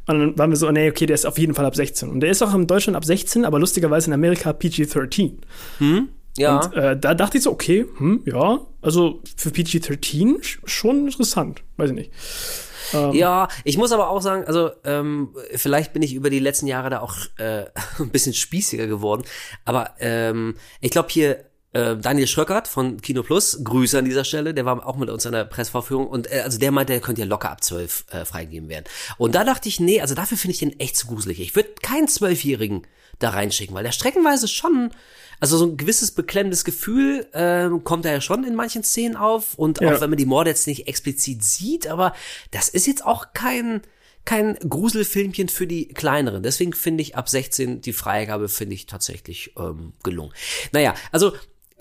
Und 0.06 0.18
dann 0.18 0.38
waren 0.38 0.50
wir 0.50 0.56
so, 0.56 0.70
nee, 0.70 0.88
okay, 0.90 1.06
der 1.06 1.14
ist 1.14 1.26
auf 1.26 1.38
jeden 1.38 1.54
Fall 1.54 1.64
ab 1.64 1.74
16. 1.74 2.10
Und 2.10 2.20
der 2.20 2.30
ist 2.30 2.42
auch 2.42 2.54
in 2.54 2.66
Deutschland 2.66 2.96
ab 2.96 3.04
16, 3.04 3.44
aber 3.44 3.58
lustigerweise 3.58 4.08
in 4.08 4.12
Amerika 4.14 4.50
PG-13. 4.52 5.32
Ja. 6.36 6.60
Und 6.60 6.74
äh, 6.74 6.96
da 6.98 7.14
dachte 7.14 7.36
ich 7.38 7.44
so, 7.44 7.50
okay, 7.52 7.86
hm, 7.98 8.22
ja, 8.24 8.60
also 8.80 9.20
für 9.36 9.50
PG-13 9.50 10.40
sch- 10.42 10.58
schon 10.64 11.06
interessant, 11.06 11.62
weiß 11.76 11.90
ich 11.90 11.96
nicht. 11.96 12.12
Ja, 13.12 13.48
ich 13.64 13.78
muss 13.78 13.90
aber 13.92 14.10
auch 14.10 14.20
sagen, 14.20 14.44
also 14.44 14.70
ähm, 14.84 15.34
vielleicht 15.54 15.94
bin 15.94 16.02
ich 16.02 16.12
über 16.14 16.28
die 16.28 16.40
letzten 16.40 16.66
Jahre 16.66 16.90
da 16.90 17.00
auch 17.00 17.14
äh, 17.38 17.64
ein 17.98 18.10
bisschen 18.10 18.34
spießiger 18.34 18.86
geworden. 18.86 19.22
Aber 19.64 19.92
ähm, 19.98 20.56
ich 20.80 20.90
glaube 20.90 21.08
hier 21.10 21.44
äh, 21.72 21.96
Daniel 21.96 22.26
Schröckert 22.26 22.68
von 22.68 23.00
Kino 23.00 23.22
Plus, 23.22 23.60
Grüße 23.64 23.98
an 23.98 24.04
dieser 24.04 24.24
Stelle, 24.24 24.52
der 24.52 24.66
war 24.66 24.86
auch 24.86 24.96
mit 24.96 25.08
uns 25.08 25.24
in 25.24 25.32
der 25.32 25.44
Pressvorführung 25.46 26.06
und 26.06 26.30
äh, 26.30 26.40
also 26.40 26.58
der 26.58 26.70
meinte, 26.70 26.92
der 26.92 27.00
könnte 27.00 27.22
ja 27.22 27.26
locker 27.26 27.50
ab 27.50 27.64
zwölf 27.64 28.04
äh, 28.10 28.26
freigegeben 28.26 28.68
werden. 28.68 28.84
Und 29.16 29.34
da 29.34 29.44
dachte 29.44 29.70
ich, 29.70 29.80
nee, 29.80 30.02
also 30.02 30.14
dafür 30.14 30.36
finde 30.36 30.52
ich 30.52 30.58
den 30.58 30.78
echt 30.78 30.96
zu 30.96 31.06
gruselig. 31.06 31.40
Ich 31.40 31.56
würde 31.56 31.70
keinen 31.82 32.08
Zwölfjährigen 32.08 32.86
da 33.20 33.30
reinschicken, 33.30 33.74
weil 33.74 33.84
der 33.84 33.92
streckenweise 33.92 34.48
schon, 34.48 34.90
also 35.42 35.56
so 35.58 35.66
ein 35.66 35.76
gewisses 35.76 36.12
beklemmendes 36.12 36.64
Gefühl 36.64 37.26
ähm, 37.34 37.82
kommt 37.82 38.04
da 38.04 38.12
ja 38.12 38.20
schon 38.20 38.44
in 38.44 38.54
manchen 38.54 38.84
Szenen 38.84 39.16
auf 39.16 39.54
und 39.54 39.80
Ja. 39.80 39.92
auch 39.92 40.00
wenn 40.00 40.08
man 40.08 40.16
die 40.16 40.24
Morde 40.24 40.50
jetzt 40.50 40.68
nicht 40.68 40.86
explizit 40.86 41.42
sieht, 41.42 41.88
aber 41.88 42.14
das 42.52 42.68
ist 42.68 42.86
jetzt 42.86 43.04
auch 43.04 43.32
kein 43.34 43.82
kein 44.24 44.54
Gruselfilmchen 44.54 45.48
für 45.48 45.66
die 45.66 45.88
kleineren. 45.88 46.44
Deswegen 46.44 46.72
finde 46.74 47.02
ich 47.02 47.16
ab 47.16 47.28
16 47.28 47.80
die 47.80 47.92
Freigabe 47.92 48.48
finde 48.48 48.76
ich 48.76 48.86
tatsächlich 48.86 49.52
ähm, 49.58 49.94
gelungen. 50.04 50.32
Naja, 50.70 50.94
also 51.10 51.32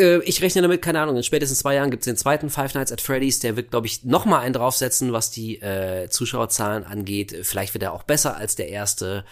äh, 0.01 0.22
ich 0.24 0.41
rechne 0.41 0.62
damit, 0.62 0.81
keine 0.81 1.00
Ahnung, 1.00 1.15
in 1.15 1.24
spätestens 1.24 1.60
zwei 1.60 1.75
Jahren 1.75 1.91
gibt 1.91 2.01
es 2.01 2.05
den 2.05 2.17
zweiten 2.17 2.50
Five 2.50 2.74
Nights 2.74 2.91
at 2.91 3.00
Freddy's, 3.00 3.39
der 3.39 3.55
wird, 3.55 3.72
glaube 3.72 3.88
ich, 3.88 4.03
noch 4.03 4.25
mal 4.25 4.39
einen 4.39 4.53
draufsetzen, 4.53 5.13
was 5.13 5.31
die 5.31 5.62
äh, 5.62 6.10
Zuschauerzahlen 6.10 6.84
angeht. 6.84 7.36
Vielleicht 7.43 7.74
wird 7.74 7.84
er 7.84 7.93
auch 7.93 8.03
besser 8.03 8.36
als 8.36 8.55
der 8.55 8.70
erste. 8.70 9.24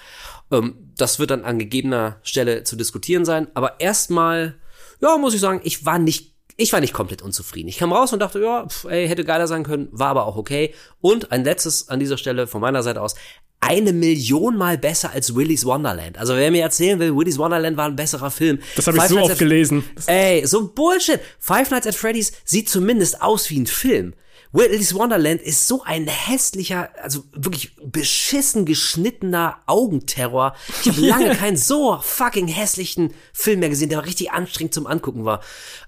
Ähm, 0.51 0.75
das 0.95 1.19
wird 1.19 1.31
dann 1.31 1.43
an 1.43 1.59
gegebener 1.59 2.17
Stelle 2.23 2.63
zu 2.63 2.75
diskutieren 2.75 3.25
sein. 3.25 3.47
Aber 3.55 3.79
erstmal, 3.79 4.55
ja, 5.01 5.17
muss 5.17 5.33
ich 5.33 5.41
sagen, 5.41 5.61
ich 5.63 5.85
war 5.85 5.99
nicht 5.99 6.29
ich 6.61 6.73
war 6.73 6.81
nicht 6.81 6.93
komplett 6.93 7.21
unzufrieden. 7.21 7.69
Ich 7.69 7.77
kam 7.77 7.93
raus 7.93 8.11
und 8.11 8.19
dachte, 8.19 8.41
ja, 8.41 8.67
pf, 8.67 8.83
ey, 8.83 9.07
hätte 9.07 9.23
geiler 9.23 9.47
sein 9.47 9.63
können, 9.63 9.87
war 9.91 10.09
aber 10.09 10.25
auch 10.25 10.35
okay. 10.35 10.73
Und 10.99 11.31
ein 11.31 11.45
letztes 11.45 11.87
an 11.87 12.01
dieser 12.01 12.17
Stelle 12.17 12.47
von 12.47 12.59
meiner 12.59 12.83
Seite 12.83 13.01
aus. 13.01 13.15
Eine 13.61 13.91
Million 13.93 14.55
mal 14.55 14.77
besser 14.77 15.11
als 15.11 15.35
Willy's 15.35 15.65
Wonderland. 15.65 16.17
Also 16.17 16.35
wer 16.35 16.49
mir 16.49 16.63
erzählen 16.63 16.97
will, 16.99 17.15
Willy's 17.15 17.37
Wonderland 17.37 17.75
war 17.77 17.85
ein 17.85 17.95
besserer 17.95 18.31
Film. 18.31 18.59
Das 18.75 18.87
habe 18.87 18.97
ich 18.97 19.03
so 19.03 19.15
Nights 19.15 19.31
oft 19.31 19.39
gelesen. 19.39 19.83
Ey, 20.05 20.45
so 20.45 20.69
Bullshit. 20.69 21.19
Five 21.39 21.69
Nights 21.71 21.85
at 21.85 21.95
Freddy's 21.95 22.31
sieht 22.45 22.69
zumindest 22.69 23.21
aus 23.21 23.49
wie 23.49 23.59
ein 23.59 23.67
Film. 23.67 24.13
Willy's 24.51 24.95
Wonderland 24.95 25.41
ist 25.41 25.67
so 25.67 25.83
ein 25.83 26.07
hässlicher, 26.07 26.89
also 27.01 27.23
wirklich 27.33 27.75
beschissen 27.83 28.65
geschnittener 28.65 29.57
Augenterror. 29.67 30.55
Ich 30.81 30.89
habe 30.89 31.01
lange 31.07 31.35
keinen 31.35 31.57
so 31.57 31.99
fucking 32.01 32.47
hässlichen 32.47 33.13
Film 33.31 33.59
mehr 33.59 33.69
gesehen, 33.69 33.89
der 33.89 34.05
richtig 34.05 34.31
anstrengend 34.31 34.73
zum 34.73 34.87
Angucken 34.87 35.25
war. 35.25 35.41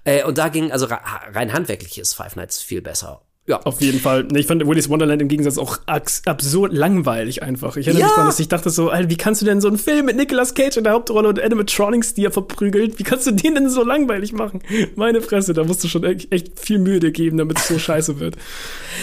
Äh, 0.04 0.24
und 0.24 0.38
da 0.38 0.48
ging, 0.48 0.70
also 0.70 0.86
rein 0.86 1.52
handwerklich 1.52 1.98
ist 1.98 2.14
Five 2.14 2.36
Nights 2.36 2.60
viel 2.60 2.82
besser. 2.82 3.22
Ja. 3.44 3.60
Auf 3.64 3.80
jeden 3.80 3.98
Fall. 3.98 4.28
Ich 4.36 4.46
fand 4.46 4.64
Willy's 4.64 4.88
Wonderland 4.88 5.20
im 5.20 5.26
Gegensatz 5.26 5.58
auch 5.58 5.78
absurd 5.86 6.72
langweilig 6.72 7.42
einfach. 7.42 7.76
Ich 7.76 7.88
erinnere 7.88 8.02
ja. 8.02 8.06
mich 8.06 8.14
daran, 8.14 8.28
dass 8.28 8.38
ich 8.38 8.46
dachte 8.46 8.70
so, 8.70 8.88
Alter, 8.88 9.10
wie 9.10 9.16
kannst 9.16 9.42
du 9.42 9.46
denn 9.46 9.60
so 9.60 9.66
einen 9.66 9.78
Film 9.78 10.06
mit 10.06 10.16
Nicolas 10.16 10.54
Cage 10.54 10.76
in 10.76 10.84
der 10.84 10.92
Hauptrolle 10.92 11.28
und 11.28 11.42
Animatronics, 11.42 12.14
die 12.14 12.24
er 12.24 12.30
verprügelt, 12.30 13.00
wie 13.00 13.02
kannst 13.02 13.26
du 13.26 13.32
den 13.32 13.56
denn 13.56 13.68
so 13.68 13.82
langweilig 13.82 14.32
machen? 14.32 14.62
Meine 14.94 15.20
Fresse, 15.20 15.54
da 15.54 15.64
musst 15.64 15.82
du 15.82 15.88
schon 15.88 16.04
echt, 16.04 16.60
viel 16.60 16.78
Mühe 16.78 17.00
dir 17.00 17.10
geben, 17.10 17.36
damit 17.36 17.58
es 17.58 17.66
so 17.66 17.78
scheiße 17.80 18.20
wird. 18.20 18.36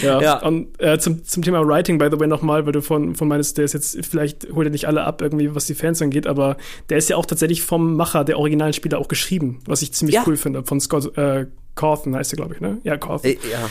Ja. 0.01 0.21
ja. 0.21 0.41
Und 0.41 0.69
äh, 0.81 0.97
zum, 0.99 1.25
zum 1.25 1.43
Thema 1.43 1.67
Writing, 1.67 1.97
by 1.97 2.07
the 2.09 2.17
way, 2.17 2.27
nochmal, 2.27 2.65
weil 2.65 2.71
du 2.71 2.81
von, 2.81 3.15
von 3.15 3.27
meinst, 3.27 3.57
der 3.57 3.65
ist 3.65 3.73
jetzt, 3.73 4.05
vielleicht 4.05 4.47
holt 4.55 4.67
er 4.67 4.71
nicht 4.71 4.87
alle 4.87 5.03
ab, 5.03 5.21
irgendwie, 5.21 5.53
was 5.53 5.65
die 5.65 5.75
Fans 5.75 6.01
angeht, 6.01 6.27
aber 6.27 6.55
der 6.87 6.97
ist 6.97 7.09
ja 7.09 7.17
auch 7.17 7.25
tatsächlich 7.25 7.61
vom 7.61 7.97
Macher 7.97 8.23
der 8.23 8.39
originalen 8.39 8.71
Spiele 8.71 8.99
auch 8.99 9.09
geschrieben, 9.09 9.59
was 9.65 9.81
ich 9.81 9.91
ziemlich 9.91 10.15
ja. 10.15 10.23
cool 10.25 10.37
finde, 10.37 10.63
von 10.63 10.79
Scott 10.79 11.17
äh, 11.17 11.47
Cawthon 11.75 12.15
heißt 12.15 12.33
er, 12.33 12.37
glaube 12.37 12.55
ich, 12.55 12.61
ne? 12.61 12.79
Ja, 12.83 12.97
Cawthon. 12.97 13.31
Äh, 13.31 13.37
ja. 13.51 13.69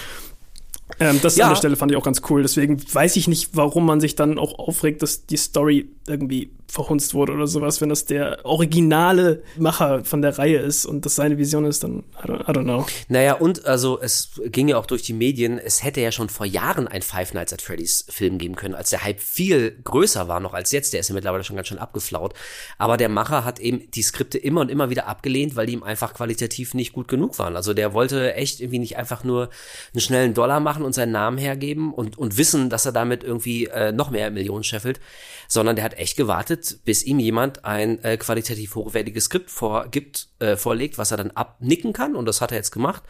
Ähm, 1.01 1.21
das 1.23 1.37
ja. 1.37 1.47
an 1.47 1.51
der 1.53 1.57
Stelle 1.57 1.77
fand 1.77 1.93
ich 1.93 1.99
auch 1.99 2.05
ganz 2.05 2.23
cool. 2.29 2.43
Deswegen 2.43 2.83
weiß 2.93 3.17
ich 3.17 3.29
nicht, 3.29 3.51
warum 3.55 3.87
man 3.87 4.01
sich 4.01 4.17
dann 4.17 4.39
auch 4.39 4.59
aufregt, 4.59 5.03
dass 5.03 5.27
die 5.27 5.37
Story 5.37 5.89
irgendwie 6.07 6.51
verhunzt 6.69 7.15
wurde 7.15 7.33
oder 7.33 7.47
sowas, 7.47 7.81
wenn 7.81 7.89
das 7.89 8.05
der 8.05 8.45
originale 8.45 9.43
Macher 9.57 10.05
von 10.05 10.23
der 10.23 10.39
Reihe 10.39 10.59
ist 10.59 10.85
und 10.85 11.05
das 11.07 11.17
seine 11.17 11.39
Vision 11.39 11.65
ist, 11.65 11.83
dann 11.83 12.05
I 12.23 12.29
don't, 12.29 12.43
I 12.43 12.53
don't 12.53 12.65
know. 12.65 12.87
Naja, 13.09 13.35
und 13.35 13.65
also 13.67 13.99
es 14.01 14.41
ging 14.47 14.69
ja 14.69 14.77
auch 14.77 14.87
durch 14.87 15.03
die 15.03 15.15
Medien, 15.15 15.59
es 15.59 15.83
hätte 15.83 16.01
ja 16.01 16.13
schon 16.13 16.29
vor 16.29 16.47
Jahren 16.47 16.87
ein 16.87 17.03
Five 17.03 17.33
Nights 17.35 17.53
at 17.53 17.63
Freddy's 17.63 18.05
Film 18.09 18.39
geben 18.39 18.55
können, 18.55 18.75
als 18.75 18.91
der 18.91 19.03
Hype 19.03 19.21
viel 19.21 19.79
größer 19.83 20.29
war 20.29 20.41
noch 20.41 20.55
als 20.55 20.73
jetzt. 20.73 20.93
Der 20.93 21.01
ist 21.01 21.09
ja 21.09 21.15
mittlerweile 21.15 21.45
schon 21.45 21.57
ganz 21.57 21.69
schön 21.69 21.79
abgeflaut. 21.79 22.35
Aber 22.77 22.97
der 22.97 23.09
Macher 23.09 23.45
hat 23.45 23.59
eben 23.61 23.91
die 23.91 24.03
Skripte 24.03 24.39
immer 24.39 24.61
und 24.61 24.71
immer 24.71 24.91
wieder 24.91 25.07
abgelehnt, 25.07 25.57
weil 25.57 25.67
die 25.67 25.73
ihm 25.73 25.83
einfach 25.83 26.15
qualitativ 26.15 26.75
nicht 26.75 26.93
gut 26.93 27.09
genug 27.09 27.39
waren. 27.39 27.57
Also 27.57 27.75
der 27.75 27.95
wollte 27.95 28.35
echt 28.35 28.61
irgendwie 28.61 28.79
nicht 28.79 28.97
einfach 28.97 29.25
nur 29.25 29.51
einen 29.95 30.01
schnellen 30.01 30.35
Dollar 30.35 30.61
machen 30.61 30.85
und 30.85 30.95
seinen 30.95 31.13
Namen 31.13 31.39
hergeben 31.39 31.93
und, 31.95 32.19
und 32.19 32.37
wissen, 32.37 32.71
dass 32.71 32.87
er 32.87 32.93
damit 32.93 33.25
irgendwie 33.25 33.67
äh, 33.67 33.93
noch 33.93 34.11
mehr 34.11 34.31
Millionen 34.31 34.65
scheffelt, 34.65 35.01
sondern 35.49 35.77
der 35.77 35.85
hat 35.85 35.99
echt 35.99 36.17
gewartet, 36.17 36.81
bis 36.85 37.03
ihm 37.03 37.19
jemand 37.19 37.65
ein 37.65 38.05
äh, 38.05 38.19
qualitativ 38.19 38.75
hochwertiges 38.75 39.25
Skript 39.25 39.51
vorgibt, 39.51 40.29
äh, 40.41 40.57
vorlegt, 40.57 40.99
was 40.99 41.11
er 41.11 41.17
dann 41.17 41.31
abnicken 41.31 41.95
kann. 41.95 42.15
Und 42.15 42.27
das 42.27 42.43
hat 42.43 42.53
er 42.53 42.59
jetzt 42.59 42.71
gemacht. 42.71 43.03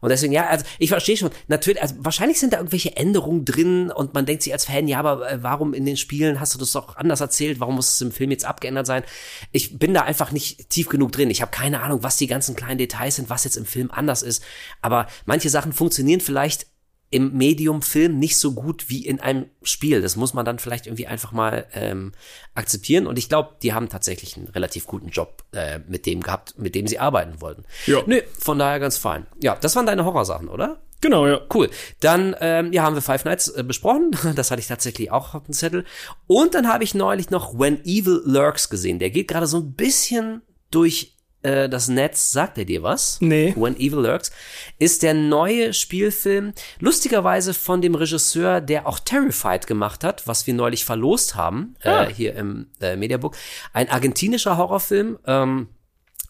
Und 0.00 0.08
deswegen, 0.08 0.32
ja, 0.32 0.48
also 0.48 0.64
ich 0.78 0.88
verstehe 0.88 1.18
schon, 1.18 1.30
natürlich, 1.46 1.80
also 1.80 1.94
wahrscheinlich 1.98 2.40
sind 2.40 2.54
da 2.54 2.56
irgendwelche 2.56 2.96
Änderungen 2.96 3.44
drin 3.44 3.92
und 3.92 4.14
man 4.14 4.26
denkt 4.26 4.42
sich 4.42 4.52
als 4.52 4.64
Fan, 4.64 4.88
ja, 4.88 4.98
aber 4.98 5.30
äh, 5.30 5.42
warum 5.42 5.74
in 5.74 5.84
den 5.84 5.98
Spielen 5.98 6.40
hast 6.40 6.54
du 6.54 6.58
das 6.58 6.72
doch 6.72 6.96
anders 6.96 7.20
erzählt? 7.20 7.60
Warum 7.60 7.76
muss 7.76 7.92
es 7.92 8.00
im 8.00 8.10
Film 8.10 8.30
jetzt 8.30 8.46
abgeändert 8.46 8.86
sein? 8.86 9.04
Ich 9.52 9.78
bin 9.78 9.92
da 9.92 10.02
einfach 10.02 10.32
nicht 10.32 10.70
tief 10.70 10.88
genug 10.88 11.12
drin. 11.12 11.30
Ich 11.30 11.42
habe 11.42 11.52
keine 11.52 11.82
Ahnung, 11.82 12.02
was 12.02 12.16
die 12.16 12.26
ganzen 12.26 12.56
kleinen 12.56 12.78
Details 12.78 13.16
sind, 13.16 13.30
was 13.30 13.44
jetzt 13.44 13.56
im 13.56 13.66
Film 13.66 13.90
anders 13.92 14.22
ist. 14.22 14.42
Aber 14.80 15.06
manche 15.26 15.50
Sachen 15.50 15.72
funktionieren 15.72 16.20
vielleicht 16.20 16.66
im 17.12 17.36
Medium 17.36 17.82
Film 17.82 18.18
nicht 18.18 18.38
so 18.38 18.54
gut 18.54 18.88
wie 18.88 19.06
in 19.06 19.20
einem 19.20 19.46
Spiel. 19.62 20.00
Das 20.00 20.16
muss 20.16 20.32
man 20.32 20.46
dann 20.46 20.58
vielleicht 20.58 20.86
irgendwie 20.86 21.06
einfach 21.06 21.30
mal 21.30 21.66
ähm, 21.74 22.12
akzeptieren. 22.54 23.06
Und 23.06 23.18
ich 23.18 23.28
glaube, 23.28 23.50
die 23.62 23.74
haben 23.74 23.90
tatsächlich 23.90 24.36
einen 24.36 24.48
relativ 24.48 24.86
guten 24.86 25.10
Job 25.10 25.44
äh, 25.52 25.78
mit 25.86 26.06
dem 26.06 26.22
gehabt, 26.22 26.58
mit 26.58 26.74
dem 26.74 26.86
sie 26.86 26.98
arbeiten 26.98 27.40
wollten. 27.42 27.64
Ja. 27.86 28.02
Nö, 28.06 28.22
von 28.38 28.58
daher 28.58 28.80
ganz 28.80 28.96
fein. 28.96 29.26
Ja, 29.42 29.56
das 29.60 29.76
waren 29.76 29.84
deine 29.84 30.06
Horrorsachen, 30.06 30.48
oder? 30.48 30.80
Genau, 31.02 31.26
ja. 31.26 31.40
Cool. 31.52 31.68
Dann 32.00 32.34
ähm, 32.40 32.72
ja, 32.72 32.82
haben 32.82 32.94
wir 32.94 33.02
Five 33.02 33.26
Nights 33.26 33.48
äh, 33.48 33.62
besprochen. 33.62 34.16
Das 34.34 34.50
hatte 34.50 34.60
ich 34.60 34.68
tatsächlich 34.68 35.10
auch 35.10 35.34
auf 35.34 35.44
dem 35.44 35.52
Zettel. 35.52 35.84
Und 36.26 36.54
dann 36.54 36.66
habe 36.66 36.82
ich 36.82 36.94
neulich 36.94 37.28
noch 37.28 37.58
When 37.58 37.84
Evil 37.84 38.22
Lurks 38.24 38.70
gesehen. 38.70 38.98
Der 38.98 39.10
geht 39.10 39.28
gerade 39.28 39.46
so 39.46 39.58
ein 39.58 39.74
bisschen 39.74 40.40
durch 40.70 41.11
äh, 41.42 41.68
das 41.68 41.88
Netz, 41.88 42.30
sagt 42.30 42.58
er 42.58 42.64
dir 42.64 42.82
was? 42.82 43.18
Nee. 43.20 43.54
When 43.56 43.76
Evil 43.76 44.00
Lurks, 44.00 44.32
ist 44.78 45.02
der 45.02 45.14
neue 45.14 45.72
Spielfilm, 45.72 46.52
lustigerweise 46.78 47.54
von 47.54 47.82
dem 47.82 47.94
Regisseur, 47.94 48.60
der 48.60 48.86
auch 48.86 48.98
Terrified 48.98 49.66
gemacht 49.66 50.04
hat, 50.04 50.26
was 50.26 50.46
wir 50.46 50.54
neulich 50.54 50.84
verlost 50.84 51.34
haben, 51.34 51.74
äh, 51.82 51.88
ah. 51.88 52.04
äh, 52.04 52.14
hier 52.14 52.34
im 52.34 52.66
äh, 52.80 52.96
Mediabook. 52.96 53.36
Ein 53.72 53.88
argentinischer 53.88 54.56
Horrorfilm, 54.56 55.18
ähm, 55.26 55.68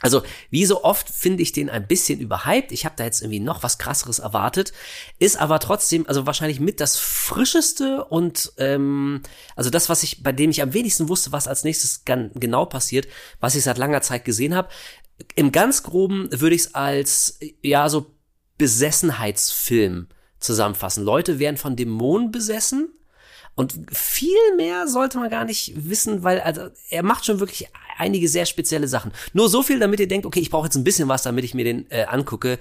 also, 0.03 0.23
wie 0.51 0.67
so 0.67 0.83
oft 0.83 1.09
finde 1.09 1.43
ich 1.43 1.53
den 1.53 1.71
ein 1.71 1.87
bisschen 1.87 2.19
überhyped. 2.19 2.73
Ich 2.73 2.85
habe 2.85 2.97
da 2.97 3.05
jetzt 3.05 3.23
irgendwie 3.23 3.39
noch 3.39 3.63
was 3.63 3.79
krasseres 3.79 4.19
erwartet. 4.19 4.73
Ist 5.21 5.37
aber 5.37 5.61
trotzdem, 5.61 6.07
also 6.09 6.27
wahrscheinlich 6.27 6.59
mit 6.59 6.81
das 6.81 6.99
frischeste 6.99 8.05
und 8.05 8.53
ähm, 8.59 9.23
also 9.55 9.71
das, 9.71 9.89
was 9.89 10.03
ich, 10.03 10.25
bei 10.25 10.33
dem 10.33 10.51
ich 10.51 10.61
am 10.61 10.75
wenigsten 10.75 11.09
wusste, 11.09 11.31
was 11.31 11.47
als 11.47 11.63
nächstes 11.63 12.03
genau 12.05 12.67
passiert, 12.67 13.07
was 13.39 13.55
ich 13.55 13.63
seit 13.63 13.79
langer 13.79 14.03
Zeit 14.03 14.25
gesehen 14.25 14.57
habe. 14.57 14.69
Im 15.35 15.53
ganz 15.53 15.83
groben 15.83 16.29
würde 16.31 16.55
ich 16.55 16.63
es 16.63 16.75
als 16.75 17.39
ja 17.63 17.89
so 17.89 18.07
Besessenheitsfilm 18.59 20.09
zusammenfassen. 20.39 21.05
Leute 21.05 21.39
werden 21.39 21.57
von 21.57 21.77
Dämonen 21.77 22.31
besessen. 22.31 22.93
Und 23.55 23.75
viel 23.93 24.57
mehr 24.57 24.89
sollte 24.89 25.19
man 25.19 25.29
gar 25.29 25.45
nicht 25.45 25.89
wissen, 25.89 26.23
weil 26.23 26.41
also 26.41 26.71
er 26.89 27.03
macht 27.03 27.27
schon 27.27 27.39
wirklich 27.39 27.69
einige 27.99 28.29
sehr 28.29 28.47
spezielle 28.47 28.89
Sachen. 28.89 29.13
Nur 29.33 29.49
so 29.49 29.63
viel, 29.63 29.79
damit 29.79 30.01
ihr 30.01 30.09
denkt, 30.09 30.27
okay, 30.27 30.41
ich 30.41 30.51
brauche 30.51 30.67
jetzt 30.67 30.77
ein 30.77 30.85
bisschen 30.85 31.09
was, 31.09 31.23
damit 31.23 31.45
ich 31.45 31.55
mir 31.55 31.65
den 31.65 31.91
äh, 31.91 32.05
angucke. 32.05 32.59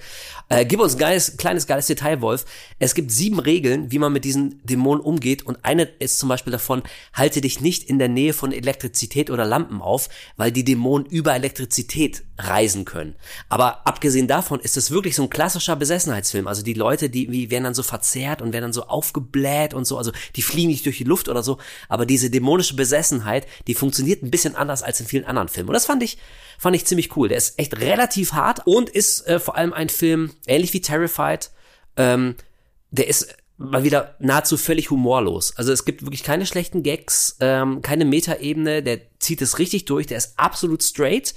Äh, 0.48 0.64
gib 0.64 0.80
uns 0.80 0.94
ein 0.94 0.98
geiles, 0.98 1.36
kleines, 1.36 1.66
geiles 1.66 1.86
Detail, 1.86 2.20
Wolf. 2.20 2.44
Es 2.78 2.94
gibt 2.94 3.10
sieben 3.10 3.38
Regeln, 3.38 3.90
wie 3.90 3.98
man 3.98 4.12
mit 4.12 4.24
diesen 4.24 4.60
Dämonen 4.64 5.02
umgeht. 5.02 5.44
Und 5.44 5.64
eine 5.64 5.84
ist 5.98 6.18
zum 6.18 6.28
Beispiel 6.28 6.52
davon, 6.52 6.82
halte 7.12 7.40
dich 7.40 7.60
nicht 7.60 7.84
in 7.84 7.98
der 7.98 8.08
Nähe 8.08 8.32
von 8.32 8.52
Elektrizität 8.52 9.30
oder 9.30 9.44
Lampen 9.44 9.80
auf, 9.80 10.08
weil 10.36 10.52
die 10.52 10.64
Dämonen 10.64 11.06
über 11.06 11.34
Elektrizität 11.34 12.22
reisen 12.38 12.84
können. 12.84 13.14
Aber 13.48 13.86
abgesehen 13.86 14.26
davon 14.26 14.60
ist 14.60 14.76
es 14.76 14.90
wirklich 14.90 15.14
so 15.16 15.22
ein 15.22 15.30
klassischer 15.30 15.76
Besessenheitsfilm. 15.76 16.46
Also 16.46 16.62
die 16.62 16.74
Leute, 16.74 17.08
die, 17.08 17.26
die 17.26 17.50
werden 17.50 17.64
dann 17.64 17.74
so 17.74 17.82
verzerrt 17.82 18.42
und 18.42 18.52
werden 18.52 18.64
dann 18.64 18.72
so 18.72 18.84
aufgebläht 18.84 19.74
und 19.74 19.84
so. 19.84 19.98
Also 19.98 20.12
die 20.36 20.42
fliegen 20.42 20.70
nicht 20.70 20.86
durch 20.86 20.98
die 20.98 21.04
Luft 21.04 21.28
oder 21.28 21.42
so. 21.42 21.58
Aber 21.88 22.06
diese 22.06 22.30
dämonische 22.30 22.74
Besessenheit, 22.74 23.46
die 23.66 23.74
funktioniert 23.74 24.22
ein 24.22 24.30
bisschen 24.30 24.56
anders 24.56 24.82
als 24.82 25.00
in 25.00 25.06
vielen 25.06 25.24
anderen 25.32 25.48
Filmen. 25.48 25.68
Und 25.68 25.74
das 25.74 25.86
fand 25.86 26.02
ich, 26.02 26.18
fand 26.58 26.76
ich 26.76 26.86
ziemlich 26.86 27.16
cool. 27.16 27.28
Der 27.28 27.38
ist 27.38 27.58
echt 27.58 27.78
relativ 27.80 28.32
hart 28.32 28.60
und 28.64 28.88
ist 28.88 29.26
äh, 29.26 29.40
vor 29.40 29.56
allem 29.56 29.72
ein 29.72 29.88
Film, 29.88 30.32
ähnlich 30.46 30.72
wie 30.72 30.80
Terrified, 30.80 31.50
ähm, 31.96 32.36
der 32.90 33.08
ist 33.08 33.34
mal 33.56 33.84
wieder 33.84 34.16
nahezu 34.18 34.56
völlig 34.56 34.90
humorlos. 34.90 35.56
Also 35.56 35.72
es 35.72 35.84
gibt 35.84 36.02
wirklich 36.02 36.22
keine 36.22 36.46
schlechten 36.46 36.82
Gags, 36.82 37.36
ähm, 37.40 37.82
keine 37.82 38.04
Metaebene, 38.04 38.82
der 38.82 39.00
zieht 39.18 39.42
es 39.42 39.58
richtig 39.58 39.84
durch, 39.84 40.06
der 40.06 40.18
ist 40.18 40.38
absolut 40.38 40.82
straight. 40.82 41.34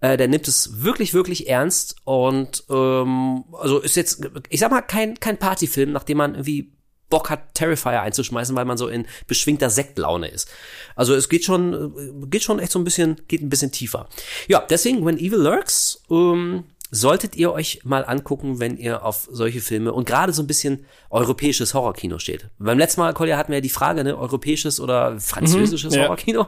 Äh, 0.00 0.16
der 0.16 0.26
nimmt 0.26 0.48
es 0.48 0.82
wirklich, 0.82 1.14
wirklich 1.14 1.48
ernst 1.48 1.94
und 2.02 2.64
ähm, 2.68 3.44
also 3.52 3.78
ist 3.78 3.94
jetzt, 3.94 4.28
ich 4.48 4.58
sag 4.58 4.72
mal, 4.72 4.82
kein, 4.82 5.18
kein 5.20 5.38
Partyfilm, 5.38 5.92
nachdem 5.92 6.18
man 6.18 6.34
irgendwie 6.34 6.72
Bock 7.12 7.28
hat, 7.28 7.52
Terrifier 7.54 8.00
einzuschmeißen, 8.00 8.56
weil 8.56 8.64
man 8.64 8.78
so 8.78 8.88
in 8.88 9.06
beschwingter 9.26 9.68
Sektlaune 9.68 10.28
ist. 10.28 10.48
Also 10.96 11.14
es 11.14 11.28
geht 11.28 11.44
schon, 11.44 12.22
äh, 12.24 12.26
geht 12.26 12.42
schon 12.42 12.58
echt 12.58 12.72
so 12.72 12.78
ein 12.78 12.84
bisschen, 12.84 13.20
geht 13.28 13.42
ein 13.42 13.50
bisschen 13.50 13.70
tiefer. 13.70 14.08
Ja, 14.48 14.64
deswegen, 14.68 15.04
When 15.04 15.18
Evil 15.18 15.38
Lurks, 15.38 16.02
ähm, 16.10 16.64
solltet 16.94 17.36
ihr 17.36 17.52
euch 17.52 17.80
mal 17.84 18.04
angucken, 18.04 18.60
wenn 18.60 18.76
ihr 18.76 19.02
auf 19.02 19.26
solche 19.30 19.60
Filme 19.60 19.92
und 19.92 20.06
gerade 20.06 20.32
so 20.32 20.42
ein 20.42 20.46
bisschen 20.46 20.84
europäisches 21.08 21.72
Horrorkino 21.72 22.18
steht. 22.18 22.48
Beim 22.58 22.78
letzten 22.78 23.00
Mal, 23.00 23.14
Kolja, 23.14 23.38
hatten 23.38 23.50
wir 23.50 23.56
ja 23.56 23.62
die 23.62 23.70
Frage, 23.70 24.04
ne, 24.04 24.16
europäisches 24.16 24.78
oder 24.78 25.18
französisches 25.18 25.92
mhm, 25.92 25.98
ja. 25.98 26.04
Horrorkino. 26.04 26.46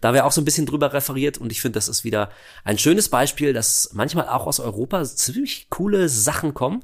Da 0.00 0.08
haben 0.08 0.14
wir 0.16 0.26
auch 0.26 0.32
so 0.32 0.40
ein 0.40 0.44
bisschen 0.44 0.66
drüber 0.66 0.92
referiert 0.92 1.38
und 1.38 1.52
ich 1.52 1.60
finde, 1.60 1.76
das 1.76 1.88
ist 1.88 2.02
wieder 2.02 2.30
ein 2.64 2.76
schönes 2.76 3.08
Beispiel, 3.08 3.52
dass 3.52 3.90
manchmal 3.94 4.28
auch 4.28 4.48
aus 4.48 4.58
Europa 4.58 5.04
ziemlich 5.04 5.70
coole 5.70 6.08
Sachen 6.08 6.54
kommen 6.54 6.82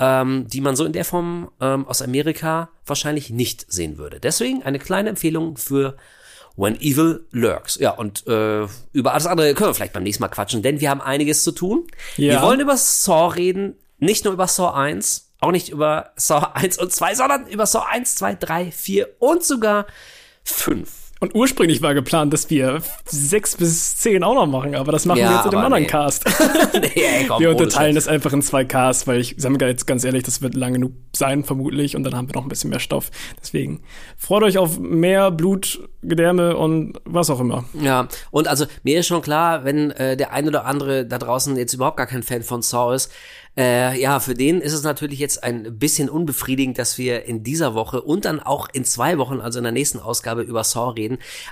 ähm, 0.00 0.46
die 0.48 0.62
man 0.62 0.74
so 0.74 0.84
in 0.86 0.92
der 0.92 1.04
Form 1.04 1.50
ähm, 1.60 1.86
aus 1.86 2.00
Amerika 2.00 2.70
wahrscheinlich 2.86 3.30
nicht 3.30 3.70
sehen 3.70 3.98
würde. 3.98 4.18
Deswegen 4.18 4.62
eine 4.62 4.78
kleine 4.78 5.10
Empfehlung 5.10 5.58
für 5.58 5.96
When 6.56 6.80
Evil 6.80 7.26
Lurks. 7.30 7.78
Ja, 7.78 7.90
und 7.90 8.26
äh, 8.26 8.66
über 8.92 9.12
alles 9.12 9.26
andere 9.26 9.54
können 9.54 9.70
wir 9.70 9.74
vielleicht 9.74 9.92
beim 9.92 10.02
nächsten 10.02 10.22
Mal 10.22 10.28
quatschen, 10.28 10.62
denn 10.62 10.80
wir 10.80 10.88
haben 10.90 11.02
einiges 11.02 11.44
zu 11.44 11.52
tun. 11.52 11.86
Ja. 12.16 12.32
Wir 12.34 12.42
wollen 12.42 12.60
über 12.60 12.76
Saw 12.76 13.34
reden, 13.34 13.76
nicht 13.98 14.24
nur 14.24 14.32
über 14.32 14.48
Saw 14.48 14.74
1, 14.74 15.32
auch 15.40 15.52
nicht 15.52 15.68
über 15.68 16.12
Saw 16.16 16.52
1 16.54 16.78
und 16.78 16.92
2, 16.92 17.14
sondern 17.14 17.46
über 17.46 17.66
Saw 17.66 17.84
1, 17.86 18.14
2, 18.16 18.34
3, 18.36 18.72
4 18.72 19.08
und 19.18 19.44
sogar 19.44 19.86
5. 20.44 20.90
Und 21.20 21.34
ursprünglich 21.34 21.82
war 21.82 21.92
geplant, 21.92 22.32
dass 22.32 22.48
wir 22.48 22.80
sechs 23.04 23.54
bis 23.54 23.96
zehn 23.96 24.24
auch 24.24 24.34
noch 24.34 24.46
machen, 24.46 24.74
aber 24.74 24.90
das 24.90 25.04
machen 25.04 25.18
Ja, 25.18 25.28
wir 25.28 25.36
jetzt 25.36 25.44
in 25.44 25.50
dem 25.50 25.58
aber 25.58 25.66
anderen 25.66 25.82
nee. 25.82 25.88
Cast. 25.88 26.24
nee, 26.72 27.02
ey, 27.02 27.26
komm, 27.28 27.40
wir 27.40 27.50
unterteilen 27.50 27.94
das 27.94 28.08
einfach 28.08 28.32
in 28.32 28.40
zwei 28.40 28.64
Casts, 28.64 29.06
weil 29.06 29.20
ich 29.20 29.34
sage 29.36 29.54
mir 29.54 29.68
jetzt 29.68 29.86
ganz 29.86 30.02
ehrlich, 30.04 30.22
das 30.22 30.40
wird 30.40 30.54
lang 30.54 30.72
genug 30.72 30.92
sein, 31.14 31.44
vermutlich, 31.44 31.94
und 31.94 32.04
dann 32.04 32.16
haben 32.16 32.28
wir 32.28 32.34
noch 32.36 32.44
ein 32.44 32.48
bisschen 32.48 32.70
mehr 32.70 32.80
Stoff. 32.80 33.10
Deswegen 33.38 33.82
freut 34.16 34.42
euch 34.42 34.56
auf 34.56 34.78
mehr 34.78 35.30
Blut, 35.30 35.86
Gedärme 36.00 36.56
und 36.56 36.98
was 37.04 37.28
auch 37.28 37.40
immer. 37.40 37.64
Ja, 37.78 38.08
und 38.30 38.48
also 38.48 38.64
mir 38.82 39.00
ist 39.00 39.06
schon 39.06 39.20
klar, 39.20 39.66
wenn 39.66 39.90
äh, 39.90 40.16
der 40.16 40.32
ein 40.32 40.48
oder 40.48 40.64
andere 40.64 41.04
da 41.04 41.18
draußen 41.18 41.54
jetzt 41.58 41.74
überhaupt 41.74 41.98
gar 41.98 42.06
kein 42.06 42.22
Fan 42.22 42.42
von 42.42 42.62
Saw 42.62 42.94
ist, 42.94 43.12
äh, 43.56 44.00
ja, 44.00 44.20
für 44.20 44.34
den 44.34 44.60
ist 44.60 44.72
es 44.72 44.84
natürlich 44.84 45.18
jetzt 45.18 45.42
ein 45.42 45.78
bisschen 45.78 46.08
unbefriedigend, 46.08 46.78
dass 46.78 46.98
wir 46.98 47.24
in 47.24 47.42
dieser 47.42 47.74
Woche 47.74 48.00
und 48.00 48.24
dann 48.24 48.40
auch 48.40 48.68
in 48.72 48.84
zwei 48.84 49.18
Wochen, 49.18 49.40
also 49.40 49.58
in 49.58 49.64
der 49.64 49.72
nächsten 49.72 49.98
Ausgabe, 49.98 50.42
über 50.42 50.62
Saw 50.62 50.92
reden. 50.92 51.09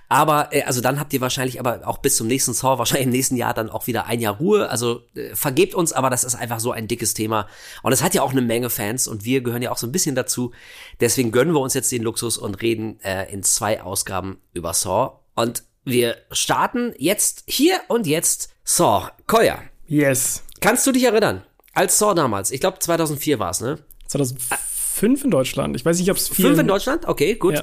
Aber, 0.09 0.49
äh, 0.53 0.63
also 0.63 0.81
dann 0.81 1.01
habt 1.01 1.13
ihr 1.13 1.21
wahrscheinlich 1.21 1.61
aber 1.61 1.87
auch 1.87 1.99
bis 1.99 2.17
zum 2.17 2.27
nächsten 2.27 2.53
Saw, 2.55 2.79
wahrscheinlich 2.79 3.07
im 3.07 3.13
nächsten 3.13 3.37
Jahr 3.37 3.55
dann 3.55 3.71
auch 3.71 3.87
wieder 3.87 4.07
ein 4.07 4.21
Jahr 4.21 4.37
Ruhe. 4.37 4.69
Also 4.69 5.03
äh, 5.15 5.35
vergebt 5.35 5.75
uns, 5.75 5.93
aber 5.93 6.11
das 6.11 6.25
ist 6.25 6.35
einfach 6.35 6.61
so 6.61 6.73
ein 6.73 6.89
dickes 6.89 7.15
Thema. 7.15 7.49
Und 7.83 7.93
es 7.93 8.03
hat 8.03 8.15
ja 8.15 8.23
auch 8.23 8.33
eine 8.33 8.43
Menge 8.43 8.71
Fans 8.71 9.09
und 9.09 9.25
wir 9.25 9.41
gehören 9.43 9.63
ja 9.63 9.71
auch 9.71 9.79
so 9.79 9.87
ein 9.87 9.93
bisschen 9.93 10.15
dazu. 10.15 10.53
Deswegen 11.01 11.33
gönnen 11.33 11.55
wir 11.55 11.61
uns 11.61 11.75
jetzt 11.75 11.91
den 11.93 12.03
Luxus 12.03 12.39
und 12.39 12.63
reden 12.63 13.01
äh, 13.01 13.33
in 13.33 13.43
zwei 13.43 13.83
Ausgaben 13.83 14.39
über 14.53 14.75
Saw. 14.75 15.19
Und 15.35 15.63
wir 15.85 16.17
starten 16.31 16.93
jetzt, 16.99 17.45
hier 17.47 17.81
und 17.89 18.07
jetzt, 18.07 18.51
Saw. 18.65 19.09
Koya, 19.27 19.63
Yes. 19.87 20.43
kannst 20.61 20.87
du 20.87 20.93
dich 20.93 21.05
erinnern? 21.05 21.43
Als 21.73 21.99
Saw 21.99 22.15
damals, 22.15 22.51
ich 22.51 22.61
glaube 22.61 22.79
2004 22.81 23.39
war 23.39 23.51
es, 23.51 23.61
ne? 23.61 23.79
2005 24.09 25.25
in 25.25 25.31
Deutschland. 25.31 25.77
Ich 25.77 25.85
weiß 25.85 25.99
nicht, 25.99 26.11
ob 26.11 26.17
es. 26.17 26.29
Fünf 26.29 26.59
in 26.59 26.67
Deutschland? 26.67 27.07
Okay, 27.07 27.37
gut. 27.37 27.55
Ja. 27.55 27.63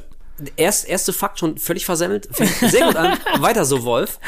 Erst, 0.58 0.88
erste 0.88 1.14
Fakt 1.14 1.40
schon 1.40 1.58
völlig 1.58 1.86
versemmelt. 1.86 2.28
Fängt 2.32 2.72
sehr 2.72 2.88
gut 2.88 2.96
an. 2.96 3.18
Weiter 3.40 3.66
so, 3.66 3.84
Wolf. 3.84 4.20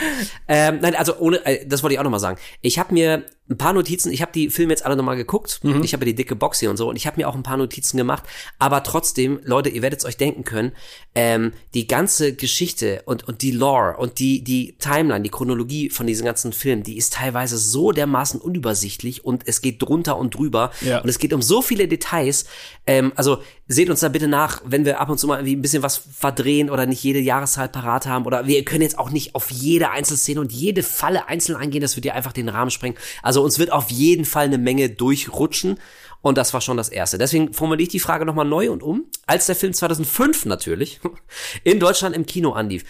Ähm, 0.47 0.79
nein, 0.81 0.95
also 0.95 1.17
ohne, 1.17 1.45
äh, 1.45 1.65
das 1.65 1.83
wollte 1.83 1.93
ich 1.93 1.99
auch 1.99 2.03
nochmal 2.03 2.19
sagen. 2.19 2.39
Ich 2.61 2.79
habe 2.79 2.93
mir 2.93 3.25
ein 3.49 3.57
paar 3.57 3.73
Notizen, 3.73 4.11
ich 4.11 4.21
habe 4.21 4.31
die 4.33 4.49
Filme 4.49 4.73
jetzt 4.73 4.85
alle 4.85 4.97
nochmal 4.97 5.15
geguckt. 5.15 5.61
Ich 5.63 5.93
habe 5.93 6.03
ja 6.03 6.11
die 6.11 6.15
dicke 6.15 6.35
Box 6.35 6.59
hier 6.59 6.69
und 6.69 6.75
so 6.75 6.89
und 6.89 6.97
ich 6.97 7.07
habe 7.07 7.17
mir 7.17 7.29
auch 7.29 7.35
ein 7.35 7.43
paar 7.43 7.55
Notizen 7.55 7.95
gemacht. 7.95 8.23
Aber 8.59 8.83
trotzdem, 8.83 9.39
Leute, 9.43 9.69
ihr 9.69 9.81
werdet 9.81 9.99
es 9.99 10.05
euch 10.05 10.17
denken 10.17 10.43
können, 10.43 10.73
ähm, 11.15 11.53
die 11.73 11.87
ganze 11.87 12.33
Geschichte 12.33 13.03
und, 13.05 13.25
und 13.25 13.41
die 13.41 13.51
Lore 13.51 13.95
und 13.97 14.19
die, 14.19 14.43
die 14.43 14.75
Timeline, 14.79 15.23
die 15.23 15.29
Chronologie 15.29 15.89
von 15.89 16.07
diesen 16.07 16.25
ganzen 16.25 16.51
Filmen, 16.51 16.83
die 16.83 16.97
ist 16.97 17.13
teilweise 17.13 17.57
so 17.57 17.93
dermaßen 17.93 18.41
unübersichtlich 18.41 19.23
und 19.23 19.47
es 19.47 19.61
geht 19.61 19.81
drunter 19.81 20.17
und 20.17 20.35
drüber. 20.35 20.71
Ja. 20.81 20.99
Und 20.99 21.07
es 21.07 21.17
geht 21.17 21.31
um 21.31 21.41
so 21.41 21.61
viele 21.61 21.87
Details. 21.87 22.45
Ähm, 22.85 23.13
also 23.15 23.41
seht 23.67 23.89
uns 23.89 23.99
da 23.99 24.09
bitte 24.09 24.27
nach, 24.27 24.61
wenn 24.65 24.85
wir 24.85 24.99
ab 24.99 25.09
und 25.09 25.17
zu 25.17 25.27
mal 25.27 25.37
irgendwie 25.37 25.55
ein 25.55 25.61
bisschen 25.61 25.83
was 25.83 25.97
verdrehen 25.97 26.69
oder 26.69 26.85
nicht 26.85 27.03
jede 27.03 27.19
Jahreszahl 27.19 27.69
parat 27.69 28.05
haben. 28.05 28.25
Oder 28.25 28.47
wir 28.47 28.63
können 28.63 28.81
jetzt 28.81 28.97
auch 28.97 29.09
nicht 29.09 29.35
auf 29.35 29.51
jede 29.51 29.91
Einzelszene 29.91 30.39
und 30.39 30.51
jede 30.51 30.83
Falle 30.83 31.27
einzeln 31.27 31.57
eingehen. 31.57 31.81
Das 31.81 31.95
wird 31.95 32.05
dir 32.05 32.15
einfach 32.15 32.33
den 32.33 32.49
Rahmen 32.49 32.71
sprengen. 32.71 32.97
Also 33.23 33.43
uns 33.43 33.59
wird 33.59 33.71
auf 33.71 33.89
jeden 33.89 34.25
Fall 34.25 34.45
eine 34.45 34.57
Menge 34.57 34.89
durchrutschen. 34.89 35.79
Und 36.21 36.37
das 36.37 36.53
war 36.53 36.61
schon 36.61 36.77
das 36.77 36.89
Erste. 36.89 37.17
Deswegen 37.17 37.53
formuliere 37.53 37.83
ich 37.83 37.89
die 37.89 37.99
Frage 37.99 38.25
nochmal 38.25 38.45
neu 38.45 38.71
und 38.71 38.81
um. 38.81 39.05
Als 39.27 39.45
der 39.45 39.55
Film 39.55 39.73
2005 39.73 40.45
natürlich 40.45 40.99
in 41.63 41.79
Deutschland 41.79 42.15
im 42.15 42.25
Kino 42.25 42.51
anlief, 42.51 42.83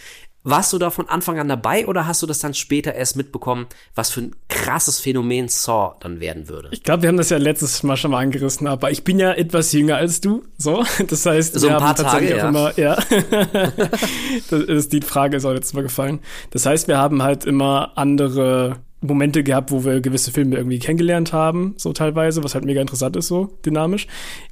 warst 0.50 0.72
du 0.72 0.78
da 0.78 0.90
von 0.90 1.08
Anfang 1.08 1.38
an 1.38 1.48
dabei 1.48 1.86
oder 1.86 2.06
hast 2.06 2.22
du 2.22 2.26
das 2.26 2.38
dann 2.38 2.54
später 2.54 2.94
erst 2.94 3.16
mitbekommen, 3.16 3.66
was 3.94 4.10
für 4.10 4.22
ein 4.22 4.36
krasses 4.48 5.00
Phänomen 5.00 5.48
Saw 5.48 5.94
dann 6.00 6.20
werden 6.20 6.48
würde? 6.48 6.68
Ich 6.72 6.82
glaube, 6.82 7.02
wir 7.02 7.08
haben 7.08 7.16
das 7.16 7.30
ja 7.30 7.38
letztes 7.38 7.82
Mal 7.82 7.96
schon 7.96 8.10
mal 8.10 8.22
angerissen, 8.22 8.66
aber 8.66 8.90
ich 8.90 9.04
bin 9.04 9.18
ja 9.18 9.32
etwas 9.32 9.72
jünger 9.72 9.96
als 9.96 10.20
du, 10.20 10.44
so. 10.56 10.84
Das 11.08 11.24
heißt, 11.24 11.54
So 11.54 11.68
wir 11.68 11.76
ein 11.76 11.80
paar 11.80 11.88
haben 11.88 11.96
tatsächlich 11.96 12.30
Tage, 12.30 12.44
auch 12.44 12.48
immer, 12.48 12.78
ja. 12.78 12.96
das 14.50 14.62
ist 14.62 14.92
die 14.92 15.00
Frage 15.00 15.36
ist 15.36 15.44
auch 15.44 15.52
letztes 15.52 15.74
Mal 15.74 15.82
gefallen. 15.82 16.20
Das 16.50 16.66
heißt, 16.66 16.88
wir 16.88 16.98
haben 16.98 17.22
halt 17.22 17.44
immer 17.44 17.92
andere 17.96 18.76
Momente 19.00 19.44
gehabt, 19.44 19.70
wo 19.70 19.84
wir 19.84 20.00
gewisse 20.00 20.32
Filme 20.32 20.56
irgendwie 20.56 20.78
kennengelernt 20.80 21.32
haben, 21.32 21.74
so 21.76 21.92
teilweise, 21.92 22.42
was 22.42 22.54
halt 22.54 22.64
mega 22.64 22.80
interessant 22.80 23.16
ist, 23.16 23.28
so 23.28 23.58
dynamisch. 23.64 24.08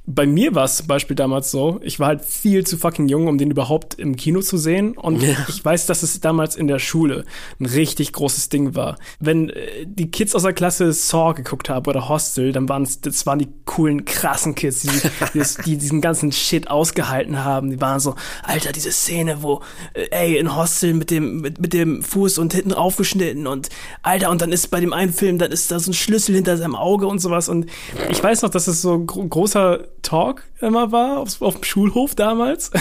Bei 0.09 0.25
mir 0.25 0.55
war 0.55 0.63
es 0.63 0.77
zum 0.77 0.87
Beispiel 0.87 1.17
damals 1.17 1.51
so, 1.51 1.81
ich 1.83 1.99
war 1.99 2.07
halt 2.07 2.23
viel 2.23 2.65
zu 2.65 2.77
fucking 2.77 3.09
jung, 3.09 3.27
um 3.27 3.37
den 3.37 3.51
überhaupt 3.51 3.95
im 3.95 4.15
Kino 4.15 4.39
zu 4.39 4.57
sehen. 4.57 4.97
Und 4.97 5.21
Ja. 5.21 5.35
ich 5.49 5.63
weiß, 5.63 5.85
dass 5.85 6.01
es 6.01 6.21
damals 6.21 6.55
in 6.55 6.67
der 6.67 6.79
Schule 6.79 7.25
ein 7.59 7.65
richtig 7.65 8.13
großes 8.13 8.47
Ding 8.47 8.73
war. 8.73 8.97
Wenn 9.19 9.49
äh, 9.49 9.85
die 9.85 10.09
Kids 10.09 10.33
aus 10.33 10.43
der 10.43 10.53
Klasse 10.53 10.93
Saw 10.93 11.33
geguckt 11.33 11.69
haben 11.69 11.85
oder 11.87 12.07
Hostel, 12.07 12.53
dann 12.53 12.69
waren 12.69 12.83
es, 12.83 13.01
das 13.01 13.25
waren 13.25 13.37
die 13.39 13.49
coolen, 13.65 14.05
krassen 14.05 14.55
Kids, 14.55 14.83
die, 14.83 14.89
die, 15.33 15.43
die 15.65 15.77
diesen 15.77 15.99
ganzen 15.99 16.31
Shit 16.31 16.69
ausgehalten 16.69 17.43
haben. 17.43 17.69
Die 17.69 17.81
waren 17.81 17.99
so, 17.99 18.15
Alter, 18.43 18.71
diese 18.71 18.93
Szene, 18.93 19.43
wo, 19.43 19.61
äh, 19.93 20.07
ey, 20.11 20.37
in 20.37 20.55
Hostel 20.55 20.93
mit 20.93 21.11
dem, 21.11 21.41
mit, 21.41 21.59
mit 21.59 21.73
dem 21.73 22.01
Fuß 22.01 22.37
und 22.37 22.53
hinten 22.53 22.71
aufgeschnitten 22.71 23.45
und, 23.45 23.67
Alter, 24.03 24.29
und 24.31 24.41
dann 24.41 24.53
ist 24.53 24.67
bei 24.71 24.79
dem 24.79 24.93
einen 24.93 25.11
Film, 25.11 25.37
dann 25.37 25.51
ist 25.51 25.69
da 25.69 25.79
so 25.79 25.91
ein 25.91 25.93
Schlüssel 25.93 26.33
hinter 26.33 26.55
seinem 26.55 26.75
Auge 26.77 27.07
und 27.07 27.19
sowas. 27.19 27.49
Und 27.49 27.65
ich 28.09 28.23
weiß 28.23 28.43
noch, 28.43 28.49
dass 28.49 28.67
es 28.67 28.81
so 28.81 28.97
großer 29.03 29.85
Talk 30.01 30.43
immer 30.61 30.91
war 30.91 31.19
auf, 31.19 31.41
auf 31.41 31.55
dem 31.55 31.63
Schulhof 31.63 32.15
damals. 32.15 32.71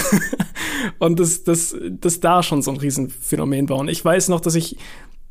und 0.99 1.19
das, 1.21 1.45
das, 1.45 1.75
das 1.91 2.21
da 2.21 2.43
schon 2.43 2.63
so 2.63 2.71
ein 2.71 2.77
Riesenphänomen 2.77 3.69
war. 3.69 3.79
Und 3.79 3.89
ich 3.89 4.05
weiß 4.05 4.29
noch, 4.29 4.41
dass 4.41 4.55
ich 4.55 4.77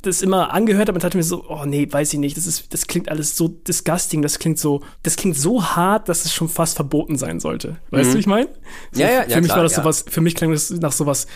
das 0.01 0.21
immer 0.21 0.53
angehört 0.53 0.87
habe 0.87 0.97
und 0.97 1.03
dachte 1.03 1.17
mir 1.17 1.23
so, 1.23 1.45
oh 1.49 1.65
nee, 1.65 1.87
weiß 1.89 2.13
ich 2.13 2.19
nicht, 2.19 2.37
das 2.37 2.45
ist, 2.45 2.73
das 2.73 2.87
klingt 2.87 3.09
alles 3.09 3.35
so 3.35 3.47
disgusting, 3.47 4.21
das 4.21 4.39
klingt 4.39 4.59
so, 4.59 4.81
das 5.03 5.15
klingt 5.15 5.35
so 5.35 5.63
hart, 5.63 6.09
dass 6.09 6.25
es 6.25 6.33
schon 6.33 6.47
fast 6.47 6.75
verboten 6.75 7.17
sein 7.17 7.39
sollte. 7.39 7.77
Weißt 7.89 8.11
du, 8.11 8.15
wie 8.15 8.19
ich 8.19 8.27
meine? 8.27 8.49
So, 8.91 9.01
Ja, 9.01 9.09
ja, 9.09 9.23
für 9.23 9.31
ja, 9.31 9.37
mich 9.37 9.45
klar, 9.45 9.57
war 9.57 9.63
das 9.63 9.75
ja. 9.75 9.81
sowas, 9.81 10.05
für 10.07 10.21
mich 10.21 10.35
klang 10.35 10.51
das 10.51 10.69
nach 10.69 10.91
sowas 10.91 11.27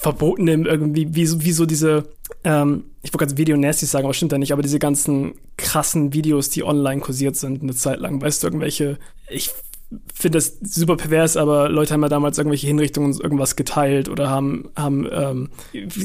Verbotenem 0.00 0.66
irgendwie, 0.66 1.14
wie 1.14 1.26
so, 1.26 1.42
wie 1.42 1.52
so 1.52 1.66
diese, 1.66 2.08
ähm, 2.44 2.84
ich 3.02 3.12
wollte 3.12 3.26
gerade 3.26 3.38
Video 3.38 3.56
Nasty 3.56 3.86
sagen, 3.86 4.04
aber 4.04 4.14
stimmt 4.14 4.32
ja 4.32 4.38
nicht, 4.38 4.52
aber 4.52 4.62
diese 4.62 4.78
ganzen 4.78 5.34
krassen 5.56 6.14
Videos, 6.14 6.48
die 6.48 6.64
online 6.64 7.00
kursiert 7.00 7.36
sind 7.36 7.62
eine 7.62 7.74
Zeit 7.74 8.00
lang, 8.00 8.20
weißt 8.20 8.42
du, 8.42 8.46
irgendwelche, 8.46 8.98
ich 9.28 9.50
finde 10.14 10.38
das 10.38 10.56
super 10.62 10.96
pervers, 10.96 11.36
aber 11.36 11.68
Leute 11.68 11.92
haben 11.92 12.02
ja 12.02 12.08
damals 12.08 12.38
irgendwelche 12.38 12.66
Hinrichtungen 12.66 13.12
und 13.12 13.20
irgendwas 13.20 13.56
geteilt 13.56 14.08
oder 14.08 14.30
haben, 14.30 14.70
haben 14.76 15.06
ähm, 15.12 15.48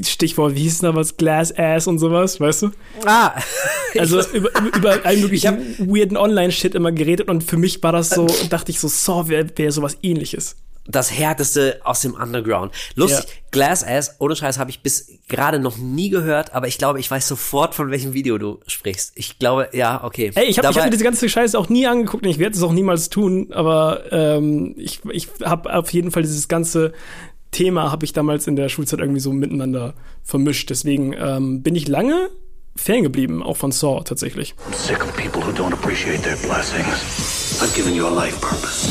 Stichwort, 0.03 0.55
wie 0.55 0.63
hieß 0.63 0.79
denn 0.79 0.91
da 0.91 0.95
was, 0.95 1.17
Glass 1.17 1.55
Ass 1.58 1.88
und 1.88 1.99
sowas, 1.99 2.39
weißt 2.39 2.63
du? 2.63 2.71
Ah, 3.05 3.34
Also 3.99 4.21
über, 4.34 4.49
über, 4.75 5.05
allen 5.05 5.21
möglichen 5.21 5.58
weirden 5.79 6.17
Online-Shit 6.17 6.75
immer 6.75 6.91
geredet 6.91 7.29
und 7.29 7.43
für 7.43 7.55
mich 7.58 7.81
war 7.81 7.93
das 7.93 8.10
so, 8.10 8.27
dachte 8.49 8.71
ich 8.71 8.79
so, 8.79 8.89
Saw 8.89 9.29
wäre 9.29 9.47
wär 9.55 9.71
sowas 9.71 9.97
ähnliches. 10.01 10.58
Das 10.88 11.12
härteste 11.12 11.80
aus 11.84 12.02
dem 12.02 12.13
Underground. 12.13 12.71
Lustig, 12.95 13.26
Ja. 13.28 13.36
Glass 13.52 13.84
Ass, 13.84 14.15
ohne 14.19 14.36
Scheiß, 14.36 14.60
habe 14.60 14.69
ich 14.69 14.82
bis 14.82 15.10
gerade 15.28 15.60
noch 15.60 15.78
nie 15.78 16.10
gehört, 16.10 16.54
aber 16.54 16.67
ich 16.67 16.78
glaube, 16.78 17.00
ich 17.00 17.10
weiß 17.10 17.28
sofort, 17.28 17.74
von 17.74 17.89
welchem 17.89 18.13
Video 18.13 18.38
du 18.38 18.60
sprichst. 18.67 19.13
Ich 19.15 19.39
glaube, 19.39 19.69
ja, 19.74 20.04
okay. 20.04 20.32
Ey, 20.36 20.45
ich 20.45 20.58
habe 20.58 20.67
hab 20.67 20.76
mir 20.76 20.91
diese 20.91 21.04
ganze 21.04 21.28
Scheiße 21.28 21.58
auch 21.58 21.69
nie 21.69 21.88
angeguckt 21.88 22.24
und 22.24 22.30
ich 22.30 22.38
werde 22.39 22.56
es 22.56 22.62
auch 22.63 22.71
niemals 22.71 23.10
tun, 23.10 23.52
aber 23.52 24.12
ähm, 24.12 24.76
ich, 24.78 25.02
ich 25.10 25.30
habe 25.43 25.74
auf 25.74 25.91
jeden 25.91 26.12
Fall 26.12 26.24
dieses 26.24 26.48
ganze 26.48 26.93
Thema 27.52 27.91
habe 27.91 28.04
ich 28.06 28.12
damals 28.12 28.48
in 28.48 28.56
der 28.58 28.67
Schulzeit 28.69 29.00
irgendwie 29.00 29.21
so 29.21 29.32
miteinander 29.32 29.93
vermischt. 30.24 30.69
Deswegen 30.69 31.13
ähm, 31.13 31.63
bin 31.63 31.76
ich 31.76 31.88
lange 31.88 32.30
Fan 32.76 33.04
geblieben, 33.04 33.41
auch 33.41 33.56
von 33.56 33.71
Saw 33.71 34.04
tatsächlich. 34.04 34.54
I'm 34.69 34.76
sick 34.76 35.02
of 35.02 35.15
people 35.15 35.41
who 35.41 35.52
don't 35.52 35.74
appreciate 35.74 36.21
their 36.24 36.36
blessings. 36.36 37.62
I've 37.62 37.74
given 37.74 37.95
you 37.95 38.06
a 38.06 38.10
life 38.10 38.39
purpose. 38.41 38.89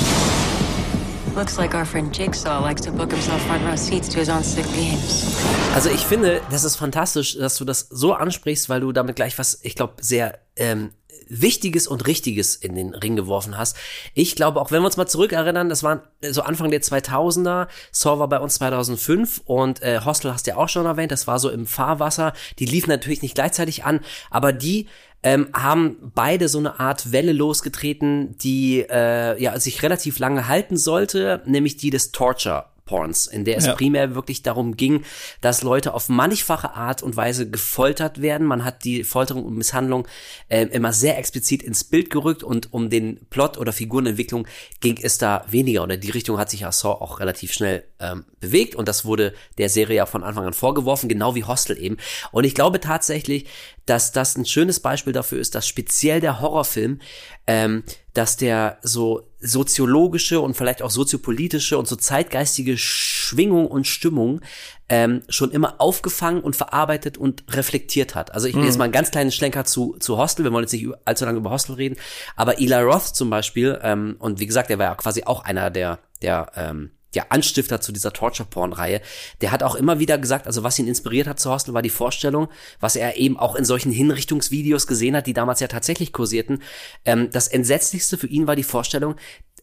Also 5.75 5.91
ich 5.91 6.03
finde, 6.03 6.41
das 6.51 6.63
ist 6.63 6.77
fantastisch, 6.77 7.37
dass 7.37 7.57
du 7.57 7.65
das 7.65 7.89
so 7.91 8.13
ansprichst, 8.13 8.69
weil 8.69 8.81
du 8.81 8.93
damit 8.93 9.17
gleich 9.17 9.37
was, 9.37 9.59
ich 9.63 9.75
glaube, 9.75 9.95
sehr 10.01 10.39
ähm, 10.55 10.91
Wichtiges 11.29 11.89
und 11.89 12.07
Richtiges 12.07 12.55
in 12.55 12.77
den 12.77 12.95
Ring 12.95 13.17
geworfen 13.17 13.59
hast. 13.59 13.77
Ich 14.15 14.37
glaube, 14.37 14.61
auch 14.61 14.71
wenn 14.71 14.83
wir 14.83 14.87
uns 14.87 14.97
mal 14.97 15.09
zurückerinnern, 15.09 15.69
das 15.69 15.83
waren 15.83 16.03
so 16.23 16.43
Anfang 16.43 16.71
der 16.71 16.83
2000er, 16.83 17.67
Saw 17.91 18.21
war 18.21 18.29
bei 18.29 18.39
uns 18.39 18.55
2005 18.55 19.43
und 19.45 19.83
äh, 19.83 20.01
Hostel 20.05 20.33
hast 20.33 20.47
du 20.47 20.53
ja 20.53 20.57
auch 20.57 20.69
schon 20.69 20.87
erwähnt, 20.87 21.11
das 21.11 21.27
war 21.27 21.41
so 21.41 21.51
im 21.51 21.67
Fahrwasser. 21.67 22.33
Die 22.61 22.67
liefen 22.67 22.91
natürlich 22.91 23.23
nicht 23.23 23.35
gleichzeitig 23.35 23.85
an, 23.85 24.01
aber 24.31 24.53
die 24.53 24.87
ähm, 25.25 25.49
haben 25.55 26.13
beide 26.15 26.49
so 26.49 26.59
eine 26.59 26.79
Art 26.79 27.11
Welle 27.11 27.33
losgetreten, 27.33 28.37
die 28.39 28.81
äh, 28.89 29.43
ja 29.43 29.59
sich 29.59 29.83
relativ 29.83 30.19
lange 30.19 30.47
halten 30.47 30.77
sollte, 30.77 31.43
nämlich 31.47 31.77
die 31.77 31.91
des 31.91 32.13
Torture. 32.13 32.67
Porns, 32.85 33.27
in 33.27 33.45
der 33.45 33.57
es 33.57 33.67
Ja. 33.67 33.75
primär 33.75 34.15
wirklich 34.15 34.43
darum 34.43 34.77
ging, 34.77 35.05
dass 35.41 35.63
Leute 35.63 35.95
auf 35.95 36.09
mannigfache 36.09 36.75
Art 36.75 37.03
und 37.03 37.17
Weise 37.17 37.49
gefoltert 37.49 38.21
werden. 38.21 38.47
Man 38.47 38.65
hat 38.65 38.85
die 38.85 39.05
Folterung 39.05 39.45
und 39.45 39.57
Misshandlung 39.57 40.07
äh, 40.49 40.67
immer 40.67 40.93
sehr 40.93 41.19
explizit 41.19 41.63
ins 41.63 41.85
Bild 41.85 42.11
gerückt 42.11 42.43
und 42.43 42.73
um 42.73 42.91
den 42.91 43.21
Plot 43.31 43.57
oder 43.59 43.73
Figurenentwicklung 43.73 44.47
ging 44.81 44.99
es 45.03 45.19
da 45.19 45.45
weniger. 45.49 45.89
In 45.89 46.01
die 46.01 46.11
Richtung 46.11 46.39
hat 46.39 46.51
sich 46.51 46.61
ja 46.61 46.73
Saw 46.73 47.01
auch 47.03 47.21
relativ 47.21 47.53
schnell 47.53 47.85
ähm, 48.01 48.25
bewegt 48.41 48.75
und 48.75 48.87
das 48.89 49.05
wurde 49.05 49.35
der 49.59 49.69
Serie 49.69 49.97
ja 49.97 50.07
von 50.07 50.23
Anfang 50.23 50.47
an 50.47 50.53
vorgeworfen, 50.53 51.09
genau 51.09 51.35
wie 51.35 51.45
Hostel 51.45 51.79
eben. 51.79 51.97
Und 52.33 52.45
ich 52.45 52.55
glaube 52.55 52.81
tatsächlich, 52.81 53.47
dass 53.87 54.13
das 54.13 54.37
ein 54.37 54.47
schönes 54.47 54.81
Beispiel 54.81 55.13
dafür 55.13 55.39
ist, 55.41 55.55
dass 55.55 55.67
speziell 55.67 56.21
der 56.21 56.41
Horrorfilm 56.41 57.01
ähm, 57.47 57.83
dass 58.15 58.37
der 58.37 58.79
so 58.83 59.29
soziologische 59.41 60.41
und 60.41 60.57
vielleicht 60.57 60.81
auch 60.81 60.91
soziopolitische 60.91 61.77
und 61.77 61.87
so 61.87 61.97
zeitgeistige 61.97 62.79
Schwingung 62.79 63.67
und 63.67 63.87
Stimmung 63.87 64.41
ähm, 64.89 65.23
schon 65.29 65.51
immer 65.51 65.81
aufgefangen 65.81 66.41
und 66.41 66.57
verarbeitet 66.57 67.19
und 67.19 67.45
reflektiert 67.51 68.15
hat. 68.15 68.33
Also 68.33 68.47
ich 68.47 68.55
mhm. 68.55 68.65
jetzt 68.65 68.79
mal 68.79 68.85
einen 68.85 68.93
ganz 68.93 69.11
kleinen 69.11 69.33
Schlenker 69.33 69.65
zu, 69.65 69.97
zu 69.99 70.17
Hostel, 70.17 70.45
wir 70.45 70.53
wollen 70.53 70.65
jetzt 70.65 70.73
nicht 70.73 70.87
allzu 71.05 71.25
lange 71.25 71.39
über 71.39 71.51
Hostel 71.51 71.75
reden, 71.75 71.97
aber 72.37 72.59
Eli 72.59 72.75
Roth 72.75 73.15
zum 73.15 73.29
Beispiel, 73.29 73.79
ähm, 73.83 74.17
und 74.19 74.41
wie 74.41 74.47
gesagt, 74.47 74.71
der 74.71 74.79
war 74.79 74.87
ja 74.87 74.95
quasi 74.95 75.25
auch 75.25 75.45
einer 75.45 75.71
der, 75.71 75.99
der 76.23 76.53
ähm, 76.57 76.91
ja, 77.15 77.27
Anstifter 77.29 77.81
zu 77.81 77.93
dieser 77.93 78.13
Torture-Porn-Reihe, 78.13 79.01
der 79.41 79.53
hat 79.53 79.63
auch 79.63 79.75
immer 79.75 79.99
wieder 79.99 80.19
gesagt, 80.19 80.47
also 80.47 80.63
was 80.63 80.79
ihn 80.79 80.89
inspiriert 80.89 81.27
hat 81.27 81.41
zu 81.41 81.51
Hostel, 81.51 81.75
war 81.75 81.83
die 81.83 81.91
Vorstellung, 81.91 82.49
was 82.81 82.97
er 82.97 83.17
eben 83.17 83.39
auch 83.39 83.55
in 83.55 83.65
solchen 83.65 83.93
Hinrichtungsvideos 83.93 84.87
gesehen 84.87 85.17
hat, 85.17 85.27
die 85.27 85.35
damals 85.35 85.61
ja 85.61 85.69
tatsächlich 85.69 86.13
kursierten. 86.13 86.63
Ähm, 87.05 87.31
das 87.31 87.49
Entsetzlichste 87.49 88.19
für 88.19 88.27
ihn 88.27 88.47
war 88.47 88.57
die 88.57 88.63
Vorstellung, 88.63 89.17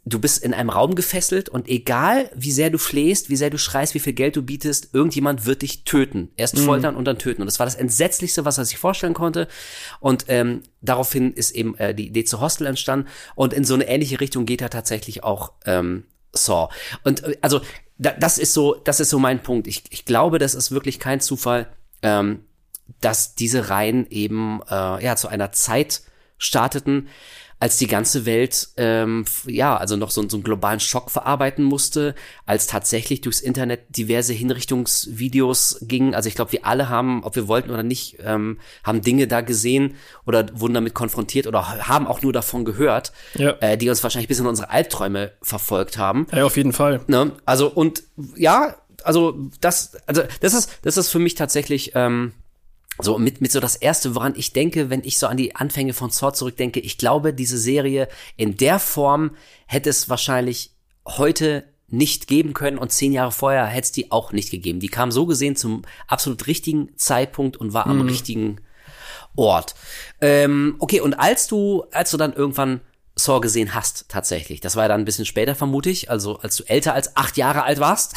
du 0.03 0.19
bist 0.19 0.43
in 0.43 0.53
einem 0.53 0.69
Raum 0.69 0.95
gefesselt 0.95 1.49
und 1.49 1.67
egal 1.67 2.29
wie 2.33 2.51
sehr 2.51 2.69
du 2.69 2.77
flehst, 2.77 3.29
wie 3.29 3.35
sehr 3.35 3.49
du 3.49 3.57
schreist, 3.57 3.93
wie 3.93 3.99
viel 3.99 4.13
Geld 4.13 4.35
du 4.35 4.41
bietest, 4.41 4.93
irgendjemand 4.93 5.45
wird 5.45 5.61
dich 5.61 5.83
töten. 5.83 6.29
Erst 6.37 6.57
mhm. 6.57 6.61
foltern 6.63 6.95
und 6.95 7.05
dann 7.05 7.19
töten. 7.19 7.41
Und 7.41 7.45
das 7.45 7.59
war 7.59 7.67
das 7.67 7.75
Entsetzlichste, 7.75 8.43
was 8.43 8.57
er 8.57 8.65
sich 8.65 8.77
vorstellen 8.77 9.13
konnte. 9.13 9.47
Und 9.99 10.25
ähm, 10.27 10.63
daraufhin 10.81 11.33
ist 11.33 11.51
eben 11.51 11.77
äh, 11.77 11.93
die 11.93 12.07
Idee 12.07 12.23
zu 12.23 12.41
Hostel 12.41 12.65
entstanden. 12.65 13.07
Und 13.35 13.53
in 13.53 13.63
so 13.63 13.75
eine 13.75 13.87
ähnliche 13.87 14.19
Richtung 14.19 14.45
geht 14.45 14.61
er 14.61 14.71
tatsächlich 14.71 15.23
auch 15.23 15.53
ähm, 15.65 16.05
Saw. 16.33 16.69
Und 17.03 17.23
äh, 17.23 17.37
also 17.41 17.61
da, 17.97 18.11
das 18.11 18.37
ist 18.37 18.53
so, 18.53 18.75
das 18.75 18.99
ist 18.99 19.09
so 19.09 19.19
mein 19.19 19.43
Punkt. 19.43 19.67
Ich, 19.67 19.83
ich 19.89 20.05
glaube, 20.05 20.39
das 20.39 20.55
ist 20.55 20.71
wirklich 20.71 20.99
kein 20.99 21.19
Zufall, 21.19 21.67
ähm, 22.01 22.45
dass 22.99 23.35
diese 23.35 23.69
Reihen 23.69 24.07
eben 24.09 24.61
äh, 24.69 25.03
ja 25.03 25.15
zu 25.15 25.27
einer 25.27 25.51
Zeit 25.51 26.01
starteten, 26.37 27.07
als 27.61 27.77
die 27.77 27.85
ganze 27.85 28.25
Welt 28.25 28.69
ähm, 28.77 29.23
ja 29.45 29.77
also 29.77 29.95
noch 29.95 30.09
so, 30.09 30.27
so 30.27 30.35
einen 30.35 30.43
globalen 30.43 30.79
Schock 30.79 31.11
verarbeiten 31.11 31.63
musste, 31.63 32.15
als 32.47 32.65
tatsächlich 32.65 33.21
durchs 33.21 33.39
Internet 33.39 33.81
diverse 33.95 34.33
Hinrichtungsvideos 34.33 35.77
gingen. 35.83 36.15
Also 36.15 36.27
ich 36.27 36.33
glaube, 36.33 36.53
wir 36.53 36.65
alle 36.65 36.89
haben, 36.89 37.23
ob 37.23 37.35
wir 37.35 37.47
wollten 37.47 37.69
oder 37.69 37.83
nicht, 37.83 38.17
ähm, 38.25 38.57
haben 38.83 39.01
Dinge 39.01 39.27
da 39.27 39.41
gesehen 39.41 39.93
oder 40.25 40.47
wurden 40.59 40.73
damit 40.73 40.95
konfrontiert 40.95 41.45
oder 41.45 41.87
haben 41.87 42.07
auch 42.07 42.23
nur 42.23 42.33
davon 42.33 42.65
gehört, 42.65 43.11
ja. 43.35 43.51
äh, 43.59 43.77
die 43.77 43.89
uns 43.89 44.01
wahrscheinlich 44.01 44.27
bis 44.27 44.39
in 44.39 44.47
unsere 44.47 44.71
Albträume 44.71 45.31
verfolgt 45.43 45.99
haben. 45.99 46.25
Ja, 46.33 46.45
auf 46.45 46.57
jeden 46.57 46.73
Fall. 46.73 47.01
Ne? 47.05 47.33
Also 47.45 47.67
und 47.67 48.01
ja, 48.35 48.75
also 49.03 49.37
das, 49.59 49.97
also 50.07 50.23
das 50.39 50.55
ist, 50.55 50.79
das 50.81 50.97
ist 50.97 51.09
für 51.09 51.19
mich 51.19 51.35
tatsächlich 51.35 51.91
ähm, 51.93 52.33
so 53.01 53.17
mit, 53.17 53.41
mit 53.41 53.51
so 53.51 53.59
das 53.59 53.75
erste, 53.75 54.15
woran 54.15 54.33
ich 54.35 54.53
denke, 54.53 54.89
wenn 54.89 55.03
ich 55.03 55.17
so 55.17 55.27
an 55.27 55.37
die 55.37 55.55
Anfänge 55.55 55.93
von 55.93 56.11
Sword 56.11 56.35
zurückdenke. 56.35 56.79
Ich 56.79 56.97
glaube, 56.97 57.33
diese 57.33 57.57
Serie 57.57 58.07
in 58.37 58.57
der 58.57 58.79
Form 58.79 59.31
hätte 59.65 59.89
es 59.89 60.09
wahrscheinlich 60.09 60.71
heute 61.07 61.65
nicht 61.87 62.27
geben 62.27 62.53
können 62.53 62.77
und 62.77 62.91
zehn 62.91 63.11
Jahre 63.11 63.31
vorher 63.31 63.65
hätte 63.65 63.85
es 63.85 63.91
die 63.91 64.11
auch 64.11 64.31
nicht 64.31 64.49
gegeben. 64.49 64.79
Die 64.79 64.87
kam 64.87 65.11
so 65.11 65.25
gesehen 65.25 65.55
zum 65.55 65.83
absolut 66.07 66.47
richtigen 66.47 66.89
Zeitpunkt 66.95 67.57
und 67.57 67.73
war 67.73 67.87
am 67.87 67.99
mhm. 67.99 68.07
richtigen 68.07 68.61
Ort. 69.35 69.75
Ähm, 70.21 70.75
okay, 70.79 71.01
und 71.01 71.13
als 71.15 71.47
du, 71.47 71.83
als 71.91 72.11
du 72.11 72.17
dann 72.17 72.33
irgendwann 72.33 72.81
Saw 73.23 73.39
gesehen 73.39 73.73
hast, 73.73 74.05
tatsächlich. 74.09 74.61
Das 74.61 74.75
war 74.75 74.83
ja 74.83 74.89
dann 74.89 75.01
ein 75.01 75.05
bisschen 75.05 75.25
später, 75.25 75.55
vermute 75.55 75.89
ich, 75.89 76.09
also 76.09 76.39
als 76.39 76.55
du 76.55 76.63
älter 76.63 76.93
als 76.93 77.15
acht 77.15 77.37
Jahre 77.37 77.63
alt 77.63 77.79
warst. 77.79 78.15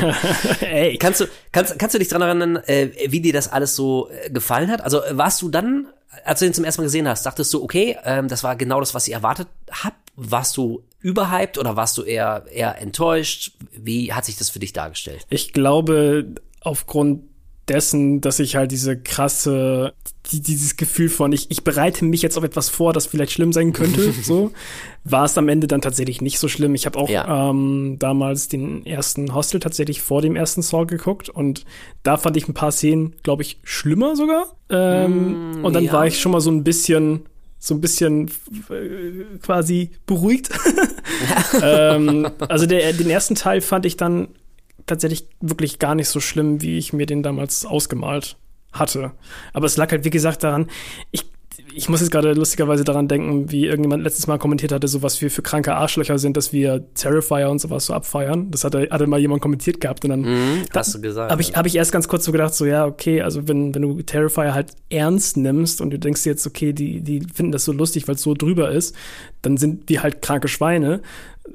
Ey. 0.60 0.98
Kannst 0.98 1.20
du, 1.20 1.26
kannst, 1.52 1.78
kannst 1.78 1.94
du 1.94 1.98
dich 1.98 2.08
dran 2.08 2.22
erinnern, 2.22 2.56
äh, 2.66 2.90
wie 3.08 3.20
dir 3.20 3.32
das 3.32 3.50
alles 3.50 3.76
so 3.76 4.10
äh, 4.10 4.30
gefallen 4.30 4.70
hat? 4.70 4.82
Also 4.82 5.00
warst 5.10 5.42
du 5.42 5.48
dann, 5.48 5.88
als 6.24 6.40
du 6.40 6.46
den 6.46 6.54
zum 6.54 6.64
ersten 6.64 6.82
Mal 6.82 6.86
gesehen 6.86 7.08
hast, 7.08 7.26
dachtest 7.26 7.52
du, 7.52 7.62
okay, 7.62 7.96
ähm, 8.04 8.28
das 8.28 8.44
war 8.44 8.56
genau 8.56 8.80
das, 8.80 8.94
was 8.94 9.06
ich 9.08 9.14
erwartet 9.14 9.48
hab? 9.70 9.94
Warst 10.16 10.56
du 10.56 10.84
überhyped 11.00 11.58
oder 11.58 11.74
warst 11.76 11.98
du 11.98 12.02
eher, 12.02 12.44
eher 12.50 12.80
enttäuscht? 12.80 13.52
Wie 13.72 14.12
hat 14.12 14.24
sich 14.24 14.36
das 14.36 14.50
für 14.50 14.60
dich 14.60 14.72
dargestellt? 14.72 15.26
Ich 15.28 15.52
glaube, 15.52 16.34
aufgrund 16.60 17.22
dessen, 17.68 18.20
dass 18.20 18.40
ich 18.40 18.56
halt 18.56 18.70
diese 18.70 18.96
krasse, 18.96 19.94
die, 20.30 20.40
dieses 20.40 20.76
Gefühl 20.76 21.08
von, 21.08 21.32
ich, 21.32 21.50
ich 21.50 21.64
bereite 21.64 22.04
mich 22.04 22.22
jetzt 22.22 22.36
auf 22.36 22.44
etwas 22.44 22.68
vor, 22.68 22.92
das 22.92 23.06
vielleicht 23.06 23.32
schlimm 23.32 23.52
sein 23.52 23.72
könnte, 23.72 24.12
so, 24.22 24.52
war 25.04 25.24
es 25.24 25.38
am 25.38 25.48
Ende 25.48 25.66
dann 25.66 25.80
tatsächlich 25.80 26.20
nicht 26.20 26.38
so 26.38 26.48
schlimm. 26.48 26.74
Ich 26.74 26.86
habe 26.86 26.98
auch 26.98 27.08
ja. 27.08 27.50
ähm, 27.50 27.96
damals 27.98 28.48
den 28.48 28.84
ersten 28.84 29.34
Hostel 29.34 29.60
tatsächlich 29.60 30.02
vor 30.02 30.20
dem 30.20 30.36
ersten 30.36 30.62
Saw 30.62 30.84
geguckt 30.86 31.28
und 31.28 31.64
da 32.02 32.16
fand 32.16 32.36
ich 32.36 32.48
ein 32.48 32.54
paar 32.54 32.72
Szenen, 32.72 33.14
glaube 33.22 33.42
ich, 33.42 33.58
schlimmer 33.64 34.16
sogar. 34.16 34.56
Ähm, 34.68 35.60
mm, 35.60 35.64
und 35.64 35.72
dann 35.72 35.84
ja. 35.84 35.92
war 35.92 36.06
ich 36.06 36.20
schon 36.20 36.32
mal 36.32 36.40
so 36.40 36.50
ein 36.50 36.64
bisschen 36.64 37.26
so 37.58 37.74
ein 37.74 37.80
bisschen 37.80 38.28
äh, 38.68 39.38
quasi 39.40 39.92
beruhigt. 40.04 40.50
ähm, 41.62 42.28
also 42.46 42.66
der, 42.66 42.92
den 42.92 43.08
ersten 43.08 43.36
Teil 43.36 43.62
fand 43.62 43.86
ich 43.86 43.96
dann 43.96 44.28
tatsächlich 44.86 45.28
wirklich 45.40 45.78
gar 45.78 45.94
nicht 45.94 46.08
so 46.08 46.20
schlimm, 46.20 46.60
wie 46.62 46.78
ich 46.78 46.92
mir 46.92 47.06
den 47.06 47.22
damals 47.22 47.64
ausgemalt 47.64 48.36
hatte. 48.72 49.12
Aber 49.52 49.66
es 49.66 49.76
lag 49.76 49.90
halt, 49.90 50.04
wie 50.04 50.10
gesagt, 50.10 50.42
daran, 50.42 50.68
ich 51.10 51.26
ich 51.72 51.88
muss 51.88 52.00
jetzt 52.00 52.10
gerade 52.10 52.32
lustigerweise 52.32 52.84
daran 52.84 53.08
denken, 53.08 53.50
wie 53.50 53.66
irgendjemand 53.66 54.02
letztes 54.02 54.26
Mal 54.26 54.38
kommentiert 54.38 54.72
hatte, 54.72 54.88
so 54.88 55.02
was 55.02 55.20
wir 55.20 55.30
für 55.30 55.42
kranke 55.42 55.74
Arschlöcher 55.74 56.18
sind, 56.18 56.36
dass 56.36 56.52
wir 56.52 56.84
Terrifier 56.94 57.50
und 57.50 57.60
sowas 57.60 57.86
so 57.86 57.94
abfeiern. 57.94 58.50
Das 58.50 58.64
hatte, 58.64 58.88
hatte 58.90 59.06
mal 59.06 59.18
jemand 59.18 59.42
kommentiert 59.42 59.80
gehabt 59.80 60.04
und 60.04 60.10
dann 60.10 60.20
mhm, 60.20 60.62
hast 60.72 60.94
du 60.94 61.00
gesagt. 61.00 61.30
Habe 61.30 61.42
ich, 61.42 61.56
hab 61.56 61.66
ich 61.66 61.76
erst 61.76 61.92
ganz 61.92 62.08
kurz 62.08 62.24
so 62.24 62.32
gedacht, 62.32 62.54
so 62.54 62.64
ja, 62.64 62.86
okay, 62.86 63.22
also 63.22 63.48
wenn, 63.48 63.74
wenn 63.74 63.82
du 63.82 64.02
Terrifier 64.02 64.54
halt 64.54 64.72
ernst 64.90 65.36
nimmst 65.36 65.80
und 65.80 65.90
du 65.90 65.98
denkst 65.98 66.24
jetzt, 66.26 66.46
okay, 66.46 66.72
die, 66.72 67.00
die 67.00 67.26
finden 67.32 67.52
das 67.52 67.64
so 67.64 67.72
lustig, 67.72 68.06
weil 68.08 68.14
es 68.14 68.22
so 68.22 68.34
drüber 68.34 68.70
ist, 68.70 68.94
dann 69.42 69.56
sind 69.56 69.88
wir 69.88 70.02
halt 70.02 70.22
kranke 70.22 70.48
Schweine. 70.48 71.02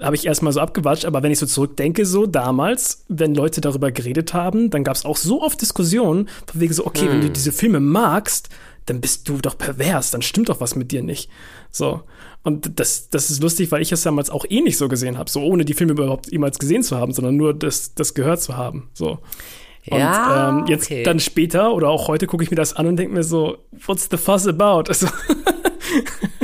Habe 0.02 0.16
ich 0.16 0.26
erstmal 0.26 0.54
so 0.54 0.60
abgewatscht, 0.60 1.06
aber 1.06 1.24
wenn 1.24 1.32
ich 1.32 1.40
so 1.40 1.46
zurückdenke, 1.46 2.06
so 2.06 2.26
damals, 2.26 3.06
wenn 3.08 3.34
Leute 3.34 3.60
darüber 3.60 3.92
geredet 3.92 4.34
haben, 4.34 4.70
dann 4.70 4.84
gab 4.84 4.96
es 4.96 5.04
auch 5.04 5.18
so 5.18 5.42
oft 5.42 5.60
Diskussionen, 5.60 6.30
von 6.46 6.62
wegen 6.62 6.74
so, 6.74 6.86
okay, 6.86 7.06
hm. 7.06 7.10
wenn 7.10 7.22
du 7.22 7.28
hm. 7.28 7.34
diese 7.34 7.52
Filme 7.52 7.80
magst, 7.80 8.50
dann 8.86 9.02
bist 9.02 9.28
du 9.30 9.38
doch 9.38 9.58
pervers, 9.58 10.12
dann 10.12 10.22
stimmt 10.22 10.50
doch 10.50 10.62
was 10.62 10.76
mit 10.76 10.92
dir 10.92 11.04
nicht. 11.04 11.30
So. 11.72 12.02
Und 12.44 12.80
das, 12.80 13.10
das 13.10 13.30
ist 13.30 13.42
lustig, 13.42 13.72
weil 13.72 13.82
ich 13.82 13.92
es 13.92 14.02
damals 14.04 14.30
auch 14.30 14.46
eh 14.50 14.62
nicht 14.62 14.78
so 14.78 14.88
gesehen 14.88 15.18
habe, 15.18 15.30
so 15.30 15.42
ohne 15.42 15.66
die 15.66 15.74
Filme 15.74 15.94
überhaupt 15.94 16.32
jemals 16.32 16.58
gesehen 16.58 16.84
zu 16.84 16.98
haben, 16.98 17.12
sondern 17.12 17.36
nur 17.36 17.54
das, 17.54 17.94
das 17.94 18.14
gehört 18.14 18.42
zu 18.42 18.58
haben. 18.58 18.90
So. 18.94 19.20
Und 19.90 20.00
ja, 20.00 20.50
ähm, 20.50 20.66
jetzt 20.68 20.86
okay. 20.86 21.04
dann 21.04 21.20
später 21.20 21.74
oder 21.74 21.90
auch 21.90 22.08
heute 22.08 22.28
gucke 22.28 22.44
ich 22.44 22.52
mir 22.52 22.58
das 22.58 22.74
an 22.74 22.88
und 22.88 22.98
denke 22.98 23.14
mir 23.14 23.24
so, 23.24 23.58
what's 23.86 24.08
the 24.10 24.18
fuss 24.18 24.48
about? 24.48 24.84
Also 24.88 25.08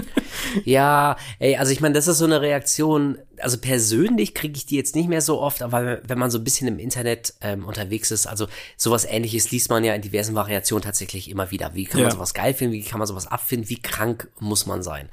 ja, 0.63 1.17
ey, 1.39 1.57
also 1.57 1.71
ich 1.71 1.81
meine, 1.81 1.93
das 1.93 2.07
ist 2.07 2.17
so 2.17 2.25
eine 2.25 2.41
Reaktion, 2.41 3.17
also 3.39 3.57
persönlich 3.57 4.33
kriege 4.33 4.55
ich 4.55 4.65
die 4.65 4.75
jetzt 4.75 4.95
nicht 4.95 5.09
mehr 5.09 5.21
so 5.21 5.41
oft, 5.41 5.61
aber 5.61 5.99
wenn 6.07 6.17
man 6.17 6.31
so 6.31 6.37
ein 6.37 6.43
bisschen 6.43 6.67
im 6.67 6.79
Internet 6.79 7.33
ähm, 7.41 7.65
unterwegs 7.65 8.11
ist, 8.11 8.27
also 8.27 8.47
sowas 8.77 9.05
ähnliches 9.05 9.51
liest 9.51 9.69
man 9.69 9.83
ja 9.83 9.93
in 9.93 10.01
diversen 10.01 10.35
Variationen 10.35 10.83
tatsächlich 10.83 11.29
immer 11.29 11.51
wieder. 11.51 11.71
Wie 11.73 11.85
kann 11.85 12.01
man 12.01 12.09
ja. 12.09 12.15
sowas 12.15 12.33
geil 12.33 12.53
finden, 12.53 12.73
wie 12.73 12.83
kann 12.83 12.99
man 12.99 13.07
sowas 13.07 13.27
abfinden, 13.27 13.69
wie 13.69 13.81
krank 13.81 14.29
muss 14.39 14.65
man 14.65 14.83
sein? 14.83 15.09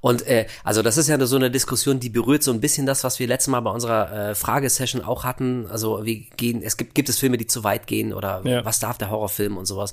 Und 0.00 0.26
äh, 0.26 0.46
also 0.64 0.82
das 0.82 0.96
ist 0.96 1.08
ja 1.08 1.24
so 1.26 1.36
eine 1.36 1.50
Diskussion, 1.50 2.00
die 2.00 2.08
berührt 2.08 2.42
so 2.42 2.52
ein 2.52 2.60
bisschen 2.60 2.86
das, 2.86 3.04
was 3.04 3.18
wir 3.18 3.26
letztes 3.26 3.48
Mal 3.48 3.60
bei 3.60 3.70
unserer 3.70 4.30
äh, 4.30 4.34
Fragesession 4.34 5.04
auch 5.04 5.24
hatten. 5.24 5.66
Also 5.66 6.04
wie 6.04 6.30
gehen, 6.36 6.62
es 6.62 6.76
gibt, 6.76 6.94
gibt 6.94 7.08
es 7.10 7.18
Filme, 7.18 7.36
die 7.36 7.46
zu 7.46 7.64
weit 7.64 7.86
gehen 7.86 8.14
oder 8.14 8.40
ja. 8.44 8.64
was 8.64 8.80
darf 8.80 8.96
der 8.96 9.10
Horrorfilm 9.10 9.58
und 9.58 9.66
sowas. 9.66 9.92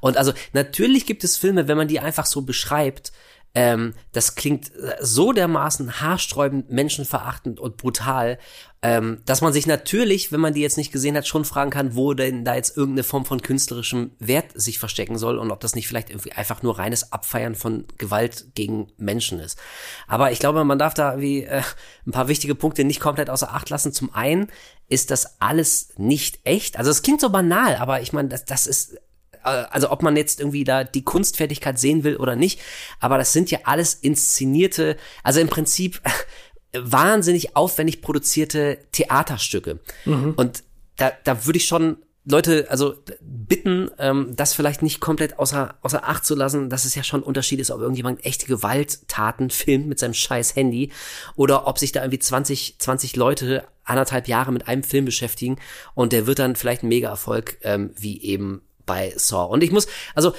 Und 0.00 0.18
also 0.18 0.32
natürlich 0.52 1.06
gibt 1.06 1.24
es 1.24 1.38
Filme, 1.38 1.68
wenn 1.68 1.78
man 1.78 1.88
die 1.88 2.00
einfach 2.00 2.26
so 2.26 2.42
beschreibt, 2.42 3.12
ähm, 3.56 3.94
das 4.12 4.34
klingt 4.34 4.70
so 5.00 5.32
dermaßen 5.32 6.02
haarsträubend, 6.02 6.70
menschenverachtend 6.70 7.58
und 7.58 7.78
brutal, 7.78 8.38
ähm, 8.82 9.22
dass 9.24 9.40
man 9.40 9.54
sich 9.54 9.66
natürlich, 9.66 10.30
wenn 10.30 10.40
man 10.40 10.52
die 10.52 10.60
jetzt 10.60 10.76
nicht 10.76 10.92
gesehen 10.92 11.16
hat, 11.16 11.26
schon 11.26 11.46
fragen 11.46 11.70
kann, 11.70 11.94
wo 11.94 12.12
denn 12.12 12.44
da 12.44 12.54
jetzt 12.54 12.76
irgendeine 12.76 13.02
Form 13.02 13.24
von 13.24 13.40
künstlerischem 13.40 14.10
Wert 14.18 14.52
sich 14.54 14.78
verstecken 14.78 15.16
soll 15.16 15.38
und 15.38 15.50
ob 15.50 15.60
das 15.60 15.74
nicht 15.74 15.88
vielleicht 15.88 16.10
irgendwie 16.10 16.32
einfach 16.32 16.62
nur 16.62 16.78
reines 16.78 17.12
Abfeiern 17.12 17.54
von 17.54 17.86
Gewalt 17.96 18.48
gegen 18.54 18.92
Menschen 18.98 19.40
ist. 19.40 19.58
Aber 20.06 20.30
ich 20.32 20.38
glaube, 20.38 20.62
man 20.64 20.78
darf 20.78 20.92
da 20.92 21.18
wie 21.18 21.44
äh, 21.44 21.62
ein 22.06 22.12
paar 22.12 22.28
wichtige 22.28 22.54
Punkte 22.54 22.84
nicht 22.84 23.00
komplett 23.00 23.30
außer 23.30 23.54
Acht 23.54 23.70
lassen. 23.70 23.90
Zum 23.90 24.12
einen 24.12 24.48
ist 24.88 25.10
das 25.10 25.40
alles 25.40 25.94
nicht 25.96 26.40
echt. 26.44 26.78
Also 26.78 26.90
es 26.90 27.00
klingt 27.00 27.22
so 27.22 27.30
banal, 27.30 27.76
aber 27.76 28.02
ich 28.02 28.12
meine, 28.12 28.28
das, 28.28 28.44
das 28.44 28.66
ist 28.66 28.92
äh, 28.92 28.98
also 29.46 29.90
ob 29.90 30.02
man 30.02 30.16
jetzt 30.16 30.40
irgendwie 30.40 30.64
da 30.64 30.84
die 30.84 31.04
Kunstfertigkeit 31.04 31.78
sehen 31.78 32.04
will 32.04 32.16
oder 32.16 32.36
nicht, 32.36 32.60
aber 33.00 33.18
das 33.18 33.32
sind 33.32 33.50
ja 33.50 33.60
alles 33.64 33.94
inszenierte, 33.94 34.96
also 35.22 35.40
im 35.40 35.48
Prinzip 35.48 36.00
wahnsinnig 36.76 37.56
aufwendig 37.56 38.02
produzierte 38.02 38.78
Theaterstücke. 38.92 39.80
Mhm. 40.04 40.34
Und 40.36 40.64
da, 40.96 41.12
da 41.24 41.46
würde 41.46 41.58
ich 41.58 41.66
schon 41.66 41.98
Leute, 42.28 42.66
also 42.70 42.94
bitten, 43.20 43.88
ähm, 43.98 44.34
das 44.34 44.52
vielleicht 44.52 44.82
nicht 44.82 44.98
komplett 44.98 45.38
außer, 45.38 45.76
außer 45.80 46.08
Acht 46.08 46.24
zu 46.24 46.34
lassen, 46.34 46.68
dass 46.68 46.84
es 46.84 46.96
ja 46.96 47.04
schon 47.04 47.20
ein 47.20 47.24
Unterschied 47.24 47.60
ist, 47.60 47.70
ob 47.70 47.80
irgendjemand 47.80 48.24
echte 48.24 48.46
Gewalttaten 48.46 49.50
filmt 49.50 49.86
mit 49.86 50.00
seinem 50.00 50.14
scheiß 50.14 50.56
Handy 50.56 50.90
oder 51.36 51.68
ob 51.68 51.78
sich 51.78 51.92
da 51.92 52.02
irgendwie 52.02 52.18
20, 52.18 52.80
20 52.80 53.14
Leute 53.14 53.64
anderthalb 53.84 54.26
Jahre 54.26 54.50
mit 54.50 54.66
einem 54.66 54.82
Film 54.82 55.04
beschäftigen 55.04 55.58
und 55.94 56.12
der 56.12 56.26
wird 56.26 56.40
dann 56.40 56.56
vielleicht 56.56 56.82
ein 56.82 56.88
Mega-Erfolg, 56.88 57.58
ähm, 57.62 57.92
wie 57.96 58.20
eben 58.20 58.62
bei 58.86 59.12
Saw. 59.16 59.52
Und 59.52 59.62
ich 59.62 59.72
muss, 59.72 59.86
also 60.14 60.32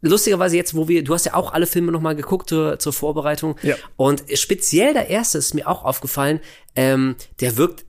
lustigerweise 0.00 0.56
jetzt, 0.56 0.74
wo 0.74 0.88
wir, 0.88 1.04
du 1.04 1.14
hast 1.14 1.26
ja 1.26 1.34
auch 1.34 1.52
alle 1.52 1.66
Filme 1.66 1.92
nochmal 1.92 2.16
geguckt 2.16 2.48
zur, 2.48 2.78
zur 2.78 2.92
Vorbereitung. 2.92 3.56
Ja. 3.62 3.76
Und 3.96 4.24
speziell 4.34 4.94
der 4.94 5.08
erste 5.08 5.38
ist 5.38 5.54
mir 5.54 5.68
auch 5.68 5.84
aufgefallen, 5.84 6.40
ähm, 6.74 7.16
der 7.40 7.56
wirkt 7.56 7.84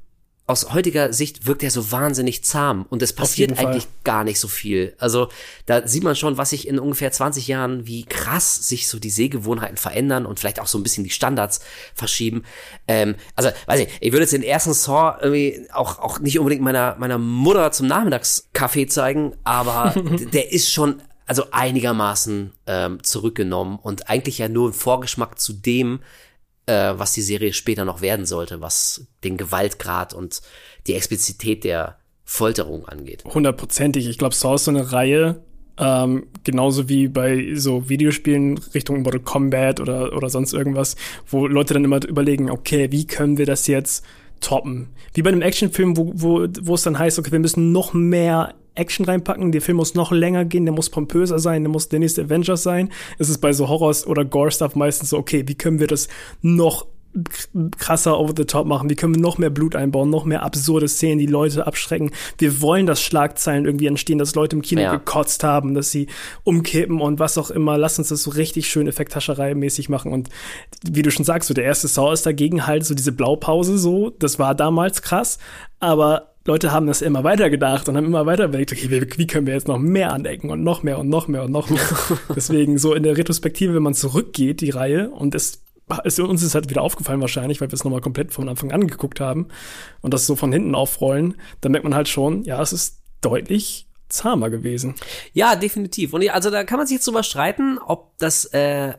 aus 0.52 0.74
heutiger 0.74 1.14
Sicht 1.14 1.48
wirkt 1.48 1.64
er 1.64 1.72
so 1.72 1.92
wahnsinnig 1.92 2.44
zahm 2.44 2.86
und 2.90 3.02
es 3.02 3.14
passiert 3.14 3.52
jeden 3.52 3.56
Fall. 3.56 3.68
eigentlich 3.68 3.88
gar 4.04 4.26
nicht 4.26 4.40
so 4.40 4.50
viel. 4.50 4.94
Also 4.98 5.30
da 5.66 5.88
sieht 5.88 6.04
man 6.04 6.18
schon, 6.18 6.38
was 6.38 6.50
sich 6.50 6.68
in 6.68 6.78
ungefähr 6.78 7.12
20 7.12 7.48
Jahren, 7.48 7.88
wie 7.88 8.04
krass 8.04 8.68
sich 8.68 8.90
so 8.90 9.00
die 9.00 9.10
Sehgewohnheiten 9.10 9.78
verändern 9.78 10.26
und 10.26 10.40
vielleicht 10.40 10.60
auch 10.60 10.68
so 10.68 10.78
ein 10.78 10.84
bisschen 10.84 11.06
die 11.06 11.10
Standards 11.10 11.62
verschieben. 11.94 12.44
Ähm, 12.88 13.16
also, 13.36 13.50
weiß 13.66 13.80
ich, 13.80 13.88
ich 14.02 14.12
würde 14.12 14.24
jetzt 14.24 14.34
den 14.34 14.44
ersten 14.44 14.74
Saw 14.74 15.18
irgendwie 15.22 15.68
auch, 15.74 16.00
auch 16.00 16.20
nicht 16.20 16.38
unbedingt 16.38 16.62
meiner, 16.62 16.98
meiner 17.00 17.18
Mutter 17.18 17.72
zum 17.72 17.88
Nachmittagskaffee 17.88 18.88
zeigen, 18.88 19.34
aber 19.46 19.96
der 20.34 20.52
ist 20.52 20.72
schon 20.72 21.02
also 21.26 21.46
einigermaßen 21.52 22.52
ähm, 22.68 23.02
zurückgenommen 23.04 23.80
und 23.82 24.10
eigentlich 24.10 24.40
ja 24.40 24.50
nur 24.50 24.70
ein 24.70 24.74
Vorgeschmack 24.74 25.40
zu 25.40 25.54
dem, 25.54 26.02
äh, 26.66 26.94
was 26.96 27.14
die 27.14 27.22
Serie 27.22 27.54
später 27.54 27.86
noch 27.86 28.02
werden 28.02 28.26
sollte, 28.26 28.62
was 28.62 29.08
den 29.24 29.38
Gewaltgrad 29.38 30.14
und 30.14 30.42
die 30.88 30.94
Explizität 30.94 31.64
der 31.64 31.98
Folterung 32.24 32.88
angeht. 32.88 33.24
Hundertprozentig. 33.26 34.08
Ich 34.08 34.18
glaube, 34.18 34.36
Saw 34.36 34.56
ist 34.56 34.66
so 34.66 34.72
eine 34.72 34.92
Reihe, 34.92 35.44
ähm, 35.78 36.28
genauso 36.44 36.90
wie 36.90 37.08
bei 37.08 37.56
so 37.56 37.90
Videospielen 37.90 38.58
Richtung 38.74 39.02
Mortal 39.02 39.20
Kombat 39.20 39.80
oder, 39.80 40.16
oder 40.16 40.30
sonst 40.30 40.54
irgendwas, 40.54 40.96
wo 41.28 41.48
Leute 41.48 41.74
dann 41.74 41.84
immer 41.84 42.04
überlegen, 42.06 42.50
okay, 42.50 42.92
wie 42.92 43.08
können 43.08 43.38
wir 43.38 43.46
das 43.46 43.68
jetzt 43.68 44.06
toppen? 44.40 44.90
Wie 45.14 45.22
bei 45.24 45.30
einem 45.30 45.42
Actionfilm, 45.42 45.98
wo, 45.98 46.12
wo, 46.16 46.48
wo 46.62 46.76
es 46.76 46.84
dann 46.84 47.00
heißt, 47.00 47.20
okay, 47.20 47.32
wir 47.32 47.40
müssen 47.40 47.72
noch 47.72 47.94
mehr 47.94 48.54
Action 48.76 49.06
reinpacken, 49.06 49.52
der 49.52 49.62
Film 49.62 49.78
muss 49.78 49.96
noch 49.96 50.12
länger 50.12 50.46
gehen, 50.46 50.66
der 50.66 50.74
muss 50.74 50.90
pompöser 50.90 51.40
sein, 51.40 51.64
der 51.64 51.72
muss 51.72 51.90
der 51.90 52.00
nächste 52.00 52.24
Avengers 52.24 52.64
sein. 52.64 52.90
Es 53.20 53.30
ist 53.30 53.40
bei 53.40 53.54
so 53.54 53.68
Horrors 53.68 54.08
oder 54.08 54.26
Gore-Stuff 54.26 54.76
meistens 54.76 55.10
so, 55.10 55.18
okay, 55.18 55.44
wie 55.48 55.56
können 55.56 55.80
wir 55.80 55.88
das 55.88 56.08
noch 56.42 56.86
krasser 57.78 58.18
over 58.18 58.34
the 58.36 58.46
top 58.46 58.66
machen? 58.66 58.90
Wie 58.90 58.96
können 58.96 59.16
wir 59.16 59.22
noch 59.22 59.38
mehr 59.38 59.50
Blut 59.50 59.76
einbauen, 59.76 60.10
noch 60.10 60.24
mehr 60.24 60.44
absurde 60.44 60.88
Szenen, 60.88 61.20
die 61.20 61.26
Leute 61.26 61.68
abschrecken? 61.68 62.12
Wir 62.38 62.62
wollen, 62.62 62.86
dass 62.86 63.02
Schlagzeilen 63.02 63.66
irgendwie 63.66 63.88
entstehen, 63.88 64.18
dass 64.18 64.36
Leute 64.36 64.56
im 64.56 64.62
Kino 64.62 64.82
Ja. 64.82 64.94
gekotzt 64.94 65.44
haben, 65.44 65.74
dass 65.74 65.92
sie 65.92 66.08
umkippen 66.46 67.02
und 67.02 67.20
was 67.20 67.38
auch 67.38 67.52
immer. 67.52 67.78
Lass 67.78 68.00
uns 68.00 68.10
das 68.10 68.24
so 68.24 68.32
richtig 68.32 68.70
schön 68.70 68.88
Effekthascherei-mäßig 68.88 69.90
machen. 69.90 70.14
Und 70.14 70.30
wie 70.90 71.02
du 71.02 71.12
schon 71.12 71.26
sagst, 71.26 71.50
so 71.50 71.54
der 71.54 71.66
erste 71.66 71.90
Saw 71.90 72.14
ist 72.14 72.26
dagegen 72.26 72.66
halt 72.66 72.86
so 72.86 72.96
diese 72.96 73.12
Blaupause 73.12 73.78
so. 73.78 74.12
Das 74.12 74.40
war 74.40 74.56
damals 74.56 75.02
krass, 75.02 75.38
aber 75.82 76.31
Leute 76.46 76.72
haben 76.72 76.88
das 76.88 77.02
immer 77.02 77.24
weiter 77.24 77.50
gedacht 77.50 77.88
und 77.88 77.98
haben 77.98 78.06
immer 78.06 78.26
weiter 78.26 78.46
überlegt, 78.46 78.72
okay, 78.72 78.90
wie, 78.90 79.18
wie 79.18 79.28
können 79.28 79.46
wir 79.46 79.54
jetzt 79.54 79.68
noch 79.68 79.78
mehr 79.78 80.12
anecken 80.12 80.50
und 80.50 80.64
noch 80.64 80.82
mehr 80.82 80.98
und 80.98 81.10
noch 81.10 81.28
mehr 81.28 81.44
und 81.44 81.52
noch 81.52 81.70
mehr. 81.70 81.82
Deswegen 82.36 82.78
so 82.78 82.94
in 82.94 83.04
der 83.04 83.18
Retrospektive, 83.18 83.76
wenn 83.76 83.84
man 83.84 83.94
zurückgeht, 83.94 84.62
die 84.62 84.72
Reihe, 84.72 85.12
und 85.12 85.36
es 85.36 85.62
ist, 86.04 86.20
uns 86.20 86.42
ist 86.42 86.56
halt 86.56 86.70
wieder 86.70 86.82
aufgefallen 86.82 87.22
wahrscheinlich, 87.22 87.62
weil 87.62 87.70
wir 87.70 87.74
es 87.74 87.84
nochmal 87.84 88.02
komplett 88.02 88.34
von 88.34 88.50
Anfang 88.50 88.72
an 88.72 88.88
geguckt 88.88 89.20
haben 89.20 89.50
und 90.02 90.14
das 90.14 90.26
so 90.26 90.36
von 90.36 90.52
hinten 90.52 90.74
aufrollen, 90.74 91.36
dann 91.60 91.74
merkt 91.74 91.84
man 91.84 91.96
halt 91.96 92.08
schon, 92.08 92.44
ja, 92.44 92.62
es 92.62 92.74
ist 92.74 93.02
deutlich 93.22 93.88
zahmer 94.10 94.50
gewesen. 94.50 94.96
Ja, 95.34 95.56
definitiv. 95.56 96.14
Und 96.14 96.28
also 96.30 96.50
da 96.50 96.64
kann 96.64 96.78
man 96.78 96.88
sich 96.88 96.96
jetzt 96.96 97.08
drüber 97.08 97.24
streiten, 97.24 97.78
ob 97.78 98.18
das, 98.18 98.46
äh, 98.46 98.94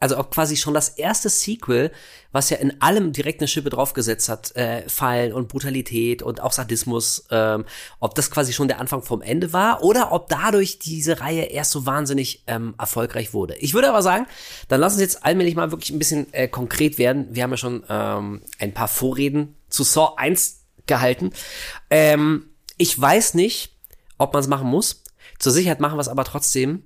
also 0.00 0.16
ob 0.16 0.30
quasi 0.30 0.56
schon 0.56 0.74
das 0.74 0.90
erste 0.90 1.28
Sequel, 1.28 1.90
was 2.30 2.50
ja 2.50 2.58
in 2.58 2.80
allem 2.80 3.12
direkt 3.12 3.40
eine 3.40 3.48
Schippe 3.48 3.70
draufgesetzt 3.70 4.28
hat, 4.28 4.54
äh, 4.54 4.88
Fallen 4.88 5.32
und 5.32 5.48
Brutalität 5.48 6.22
und 6.22 6.40
auch 6.40 6.52
Sadismus, 6.52 7.26
ähm, 7.30 7.64
ob 7.98 8.14
das 8.14 8.30
quasi 8.30 8.52
schon 8.52 8.68
der 8.68 8.80
Anfang 8.80 9.02
vom 9.02 9.22
Ende 9.22 9.52
war 9.52 9.82
oder 9.82 10.12
ob 10.12 10.28
dadurch 10.28 10.78
diese 10.78 11.20
Reihe 11.20 11.44
erst 11.44 11.72
so 11.72 11.84
wahnsinnig 11.84 12.44
ähm, 12.46 12.74
erfolgreich 12.78 13.34
wurde. 13.34 13.56
Ich 13.56 13.74
würde 13.74 13.88
aber 13.88 14.02
sagen, 14.02 14.26
dann 14.68 14.80
lass 14.80 14.92
uns 14.92 15.02
jetzt 15.02 15.24
allmählich 15.24 15.56
mal 15.56 15.72
wirklich 15.72 15.90
ein 15.90 15.98
bisschen 15.98 16.32
äh, 16.32 16.46
konkret 16.46 16.98
werden. 16.98 17.26
Wir 17.30 17.42
haben 17.42 17.50
ja 17.50 17.56
schon 17.56 17.82
ähm, 17.88 18.42
ein 18.58 18.74
paar 18.74 18.88
Vorreden 18.88 19.56
zu 19.68 19.82
Saw 19.82 20.14
1 20.16 20.60
gehalten. 20.86 21.32
Ähm, 21.90 22.50
ich 22.76 22.98
weiß 22.98 23.34
nicht, 23.34 23.76
ob 24.16 24.32
man 24.32 24.42
es 24.42 24.48
machen 24.48 24.68
muss. 24.68 25.02
Zur 25.38 25.52
Sicherheit 25.52 25.80
machen 25.80 25.96
wir 25.96 26.02
es 26.02 26.08
aber 26.08 26.24
trotzdem. 26.24 26.84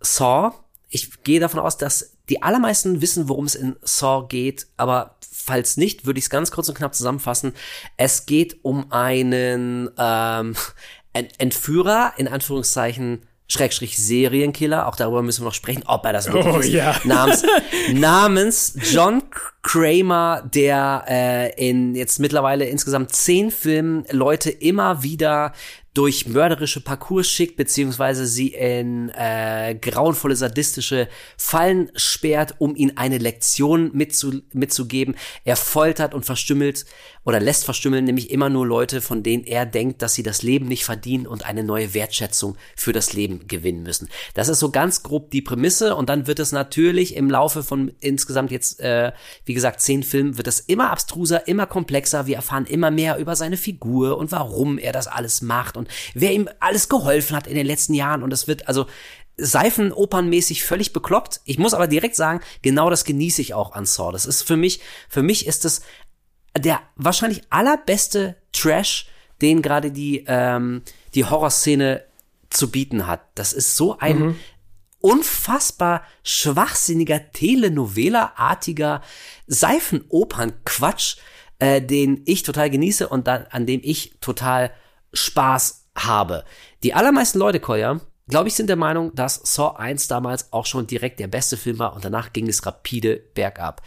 Saw, 0.00 0.52
ich 0.88 1.22
gehe 1.22 1.40
davon 1.40 1.60
aus, 1.60 1.76
dass 1.76 2.11
die 2.28 2.42
allermeisten 2.42 3.00
wissen, 3.00 3.28
worum 3.28 3.44
es 3.46 3.54
in 3.54 3.76
Saw 3.82 4.26
geht, 4.28 4.66
aber 4.76 5.16
falls 5.30 5.76
nicht, 5.76 6.06
würde 6.06 6.18
ich 6.18 6.26
es 6.26 6.30
ganz 6.30 6.50
kurz 6.52 6.68
und 6.68 6.76
knapp 6.76 6.94
zusammenfassen. 6.94 7.52
Es 7.96 8.26
geht 8.26 8.58
um 8.62 8.90
einen 8.92 9.90
ähm, 9.98 10.54
Ent- 11.12 11.32
Entführer, 11.38 12.12
in 12.16 12.28
Anführungszeichen, 12.28 13.22
Schrägstrich 13.48 13.98
Serienkiller, 13.98 14.86
auch 14.86 14.96
darüber 14.96 15.20
müssen 15.22 15.42
wir 15.42 15.46
noch 15.46 15.54
sprechen, 15.54 15.82
ob 15.86 16.06
er 16.06 16.14
das 16.14 16.32
wirklich 16.32 16.54
Oh, 16.54 16.58
ist, 16.60 16.68
ja. 16.68 16.98
namens, 17.04 17.42
namens 17.92 18.74
John 18.90 19.22
Kramer, 19.62 20.42
der 20.54 21.04
äh, 21.06 21.68
in 21.68 21.94
jetzt 21.94 22.18
mittlerweile 22.18 22.64
insgesamt 22.64 23.12
zehn 23.14 23.50
Filmen 23.50 24.06
Leute 24.10 24.48
immer 24.50 25.02
wieder 25.02 25.52
durch 25.94 26.26
mörderische 26.26 26.80
Parcours 26.80 27.28
schickt, 27.28 27.56
beziehungsweise 27.56 28.26
sie 28.26 28.48
in 28.48 29.10
äh, 29.10 29.76
grauenvolle 29.78 30.36
sadistische 30.36 31.08
Fallen 31.36 31.90
sperrt, 31.94 32.54
um 32.58 32.74
ihnen 32.74 32.96
eine 32.96 33.18
Lektion 33.18 33.90
mitzu 33.92 34.40
mitzugeben. 34.52 35.16
Er 35.44 35.56
foltert 35.56 36.14
und 36.14 36.24
verstümmelt 36.24 36.86
oder 37.24 37.40
lässt 37.40 37.64
verstümmeln 37.64 38.04
nämlich 38.04 38.30
immer 38.30 38.48
nur 38.48 38.66
Leute, 38.66 39.00
von 39.00 39.22
denen 39.22 39.44
er 39.44 39.66
denkt, 39.66 40.02
dass 40.02 40.14
sie 40.14 40.22
das 40.22 40.42
Leben 40.42 40.66
nicht 40.66 40.84
verdienen 40.84 41.26
und 41.26 41.44
eine 41.44 41.64
neue 41.64 41.94
Wertschätzung 41.94 42.56
für 42.76 42.92
das 42.92 43.12
Leben 43.12 43.46
gewinnen 43.46 43.82
müssen. 43.82 44.08
Das 44.34 44.48
ist 44.48 44.58
so 44.58 44.70
ganz 44.70 45.02
grob 45.02 45.30
die 45.30 45.42
Prämisse 45.42 45.94
und 45.94 46.08
dann 46.08 46.26
wird 46.26 46.38
es 46.38 46.52
natürlich 46.52 47.16
im 47.16 47.30
Laufe 47.30 47.62
von 47.62 47.92
insgesamt 48.00 48.50
jetzt, 48.50 48.80
äh, 48.80 49.12
wie 49.44 49.54
gesagt, 49.54 49.80
zehn 49.80 50.02
Filmen, 50.02 50.36
wird 50.36 50.48
es 50.48 50.60
immer 50.60 50.90
abstruser, 50.90 51.46
immer 51.46 51.66
komplexer. 51.66 52.26
Wir 52.26 52.36
erfahren 52.36 52.66
immer 52.66 52.90
mehr 52.90 53.18
über 53.18 53.36
seine 53.36 53.56
Figur 53.56 54.18
und 54.18 54.32
warum 54.32 54.78
er 54.78 54.92
das 54.92 55.06
alles 55.06 55.42
macht 55.42 55.76
und 55.76 55.88
wer 56.14 56.32
ihm 56.32 56.48
alles 56.60 56.88
geholfen 56.88 57.36
hat 57.36 57.46
in 57.46 57.54
den 57.54 57.66
letzten 57.66 57.94
Jahren 57.94 58.22
und 58.22 58.32
es 58.32 58.48
wird 58.48 58.68
also 58.68 58.86
Seifenopernmäßig 59.38 60.62
völlig 60.62 60.92
bekloppt. 60.92 61.40
Ich 61.44 61.58
muss 61.58 61.72
aber 61.72 61.86
direkt 61.86 62.16
sagen, 62.16 62.40
genau 62.60 62.90
das 62.90 63.04
genieße 63.04 63.40
ich 63.40 63.54
auch 63.54 63.72
an 63.72 63.86
Saw. 63.86 64.12
Das 64.12 64.26
ist 64.26 64.42
für 64.42 64.58
mich, 64.58 64.80
für 65.08 65.22
mich 65.22 65.46
ist 65.46 65.64
es 65.64 65.80
der 66.56 66.80
wahrscheinlich 66.96 67.42
allerbeste 67.50 68.36
Trash, 68.52 69.06
den 69.40 69.62
gerade 69.62 69.90
die, 69.90 70.24
ähm, 70.26 70.82
die 71.14 71.24
Horrorszene 71.24 72.04
zu 72.50 72.70
bieten 72.70 73.06
hat. 73.06 73.22
Das 73.34 73.52
ist 73.52 73.76
so 73.76 73.98
ein 73.98 74.36
unfassbar 75.00 76.04
schwachsinniger 76.22 77.32
Telenovela-artiger 77.32 79.02
Seifenopern-Quatsch, 79.46 81.16
äh, 81.58 81.82
den 81.82 82.22
ich 82.24 82.42
total 82.42 82.70
genieße 82.70 83.08
und 83.08 83.26
dann, 83.26 83.46
an 83.50 83.66
dem 83.66 83.80
ich 83.82 84.14
total 84.20 84.70
Spaß 85.12 85.88
habe. 85.94 86.44
Die 86.82 86.94
allermeisten 86.94 87.38
Leute, 87.38 87.60
Koya, 87.60 88.00
glaube 88.28 88.48
ich, 88.48 88.54
sind 88.54 88.68
der 88.68 88.76
Meinung, 88.76 89.14
dass 89.14 89.40
Saw 89.44 89.76
1 89.76 90.08
damals 90.08 90.52
auch 90.52 90.66
schon 90.66 90.86
direkt 90.86 91.20
der 91.20 91.26
beste 91.26 91.56
Film 91.56 91.78
war 91.78 91.94
und 91.94 92.04
danach 92.04 92.32
ging 92.32 92.48
es 92.48 92.64
rapide 92.64 93.16
bergab. 93.16 93.82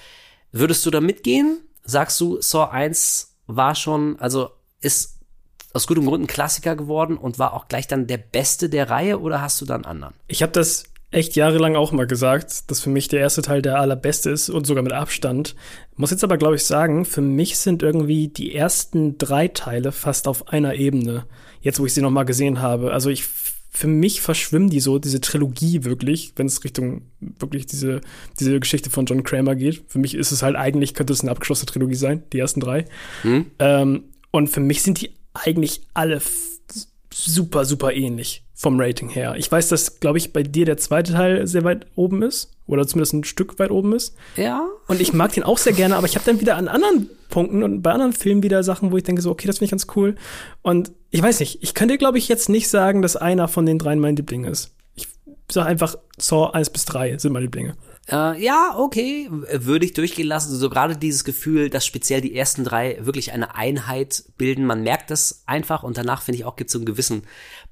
Würdest 0.51 0.85
du 0.85 0.91
da 0.91 1.01
mitgehen? 1.01 1.64
Sagst 1.85 2.19
du, 2.19 2.41
Saw 2.41 2.71
1 2.71 3.35
war 3.47 3.75
schon, 3.75 4.19
also 4.19 4.49
ist 4.81 5.19
aus 5.73 5.87
gutem 5.87 6.05
Grund 6.05 6.23
ein 6.23 6.27
Klassiker 6.27 6.75
geworden 6.75 7.17
und 7.17 7.37
war 7.37 7.53
auch 7.53 7.67
gleich 7.67 7.87
dann 7.87 8.07
der 8.07 8.17
beste 8.17 8.69
der 8.69 8.89
Reihe 8.89 9.19
oder 9.19 9.41
hast 9.41 9.59
du 9.61 9.65
dann 9.65 9.85
anderen? 9.85 10.13
Ich 10.27 10.41
habe 10.41 10.51
das 10.51 10.85
echt 11.11 11.35
jahrelang 11.35 11.75
auch 11.75 11.91
mal 11.91 12.07
gesagt, 12.07 12.69
dass 12.69 12.81
für 12.81 12.89
mich 12.89 13.07
der 13.07 13.21
erste 13.21 13.41
Teil 13.41 13.61
der 13.61 13.79
allerbeste 13.79 14.29
ist 14.29 14.49
und 14.49 14.65
sogar 14.67 14.83
mit 14.83 14.93
Abstand. 14.93 15.55
Muss 15.95 16.11
jetzt 16.11 16.23
aber, 16.23 16.37
glaube 16.37 16.55
ich, 16.55 16.65
sagen, 16.65 17.05
für 17.05 17.21
mich 17.21 17.57
sind 17.57 17.83
irgendwie 17.83 18.27
die 18.27 18.55
ersten 18.55 19.17
drei 19.17 19.47
Teile 19.47 19.91
fast 19.91 20.27
auf 20.27 20.49
einer 20.49 20.75
Ebene. 20.75 21.25
Jetzt, 21.61 21.79
wo 21.79 21.85
ich 21.85 21.93
sie 21.93 22.01
noch 22.01 22.11
mal 22.11 22.23
gesehen 22.23 22.61
habe. 22.61 22.91
Also 22.91 23.09
ich, 23.09 23.25
für 23.75 23.87
mich 23.87 24.21
verschwimmen 24.21 24.69
die 24.69 24.79
so, 24.79 24.99
diese 24.99 25.19
Trilogie 25.19 25.83
wirklich, 25.83 26.31
wenn 26.37 26.47
es 26.47 26.63
Richtung 26.63 27.01
wirklich 27.19 27.65
diese, 27.65 27.99
diese 28.39 28.59
Geschichte 28.59 28.89
von 28.89 29.05
John 29.05 29.23
Kramer 29.23 29.55
geht. 29.55 29.83
Für 29.87 29.99
mich 29.99 30.15
ist 30.15 30.31
es 30.31 30.43
halt 30.43 30.55
eigentlich, 30.55 30.93
könnte 30.93 31.11
es 31.11 31.21
eine 31.21 31.31
abgeschlossene 31.31 31.65
Trilogie 31.65 31.95
sein, 31.95 32.23
die 32.31 32.39
ersten 32.39 32.61
drei. 32.61 32.85
Ähm, 33.59 34.05
und 34.31 34.47
für 34.47 34.61
mich 34.61 34.81
sind 34.81 35.01
die 35.01 35.11
eigentlich 35.33 35.81
alle 35.93 36.21
super, 37.13 37.65
super 37.65 37.93
ähnlich 37.93 38.45
vom 38.53 38.79
Rating 38.79 39.09
her. 39.09 39.35
Ich 39.37 39.51
weiß, 39.51 39.67
dass, 39.67 39.99
glaube 39.99 40.17
ich, 40.17 40.31
bei 40.31 40.41
dir 40.41 40.65
der 40.65 40.77
zweite 40.77 41.11
Teil 41.11 41.45
sehr 41.45 41.65
weit 41.65 41.85
oben 41.95 42.21
ist. 42.21 42.51
Oder 42.67 42.87
zumindest 42.87 43.13
ein 43.13 43.23
Stück 43.23 43.59
weit 43.59 43.69
oben 43.69 43.93
ist. 43.93 44.15
Ja. 44.37 44.67
Und 44.87 44.99
ich 44.99 45.13
mag 45.13 45.33
den 45.33 45.43
auch 45.43 45.59
sehr 45.59 45.73
gerne, 45.73 45.97
aber 45.97 46.07
ich 46.07 46.15
habe 46.15 46.25
dann 46.25 46.39
wieder 46.39 46.55
an 46.55 46.67
anderen 46.67 47.09
Punkten 47.29 47.61
und 47.61 47.83
bei 47.83 47.91
anderen 47.91 48.13
Filmen 48.13 48.41
wieder 48.41 48.63
Sachen, 48.63 48.91
wo 48.91 48.97
ich 48.97 49.03
denke 49.03 49.21
so, 49.21 49.29
okay, 49.29 49.45
das 49.45 49.57
finde 49.57 49.65
ich 49.65 49.71
ganz 49.71 49.85
cool. 49.95 50.15
Und 50.63 50.91
ich 51.15 51.21
weiß 51.21 51.39
nicht, 51.39 51.63
ich 51.63 51.73
könnte, 51.73 51.97
glaube 51.97 52.17
ich, 52.17 52.27
jetzt 52.27 52.49
nicht 52.49 52.67
sagen, 52.67 53.01
dass 53.01 53.15
einer 53.15 53.47
von 53.47 53.65
den 53.65 53.79
dreien 53.79 53.99
mein 53.99 54.17
Liebling 54.17 54.43
ist. 54.43 54.75
Ich 54.95 55.07
sage 55.49 55.69
einfach, 55.69 55.95
Saw 56.17 56.51
1 56.51 56.71
bis 56.71 56.83
3 56.83 57.19
sind 57.19 57.31
meine 57.31 57.45
Lieblinge. 57.45 57.77
Äh, 58.11 58.43
ja, 58.43 58.75
okay, 58.77 59.29
würde 59.31 59.85
ich 59.85 59.93
durchgehen 59.93 60.27
lassen. 60.27 60.53
So 60.53 60.69
gerade 60.69 60.97
dieses 60.97 61.23
Gefühl, 61.23 61.69
dass 61.69 61.85
speziell 61.85 62.19
die 62.19 62.35
ersten 62.35 62.65
drei 62.65 62.97
wirklich 62.99 63.31
eine 63.31 63.55
Einheit 63.55 64.25
bilden. 64.37 64.65
Man 64.65 64.83
merkt 64.83 65.09
das 65.09 65.43
einfach 65.45 65.83
und 65.83 65.97
danach 65.97 66.21
finde 66.21 66.39
ich 66.39 66.43
auch 66.43 66.57
gibt 66.57 66.67
es 66.67 66.73
so 66.73 66.79
einen 66.79 66.85
gewissen 66.85 67.23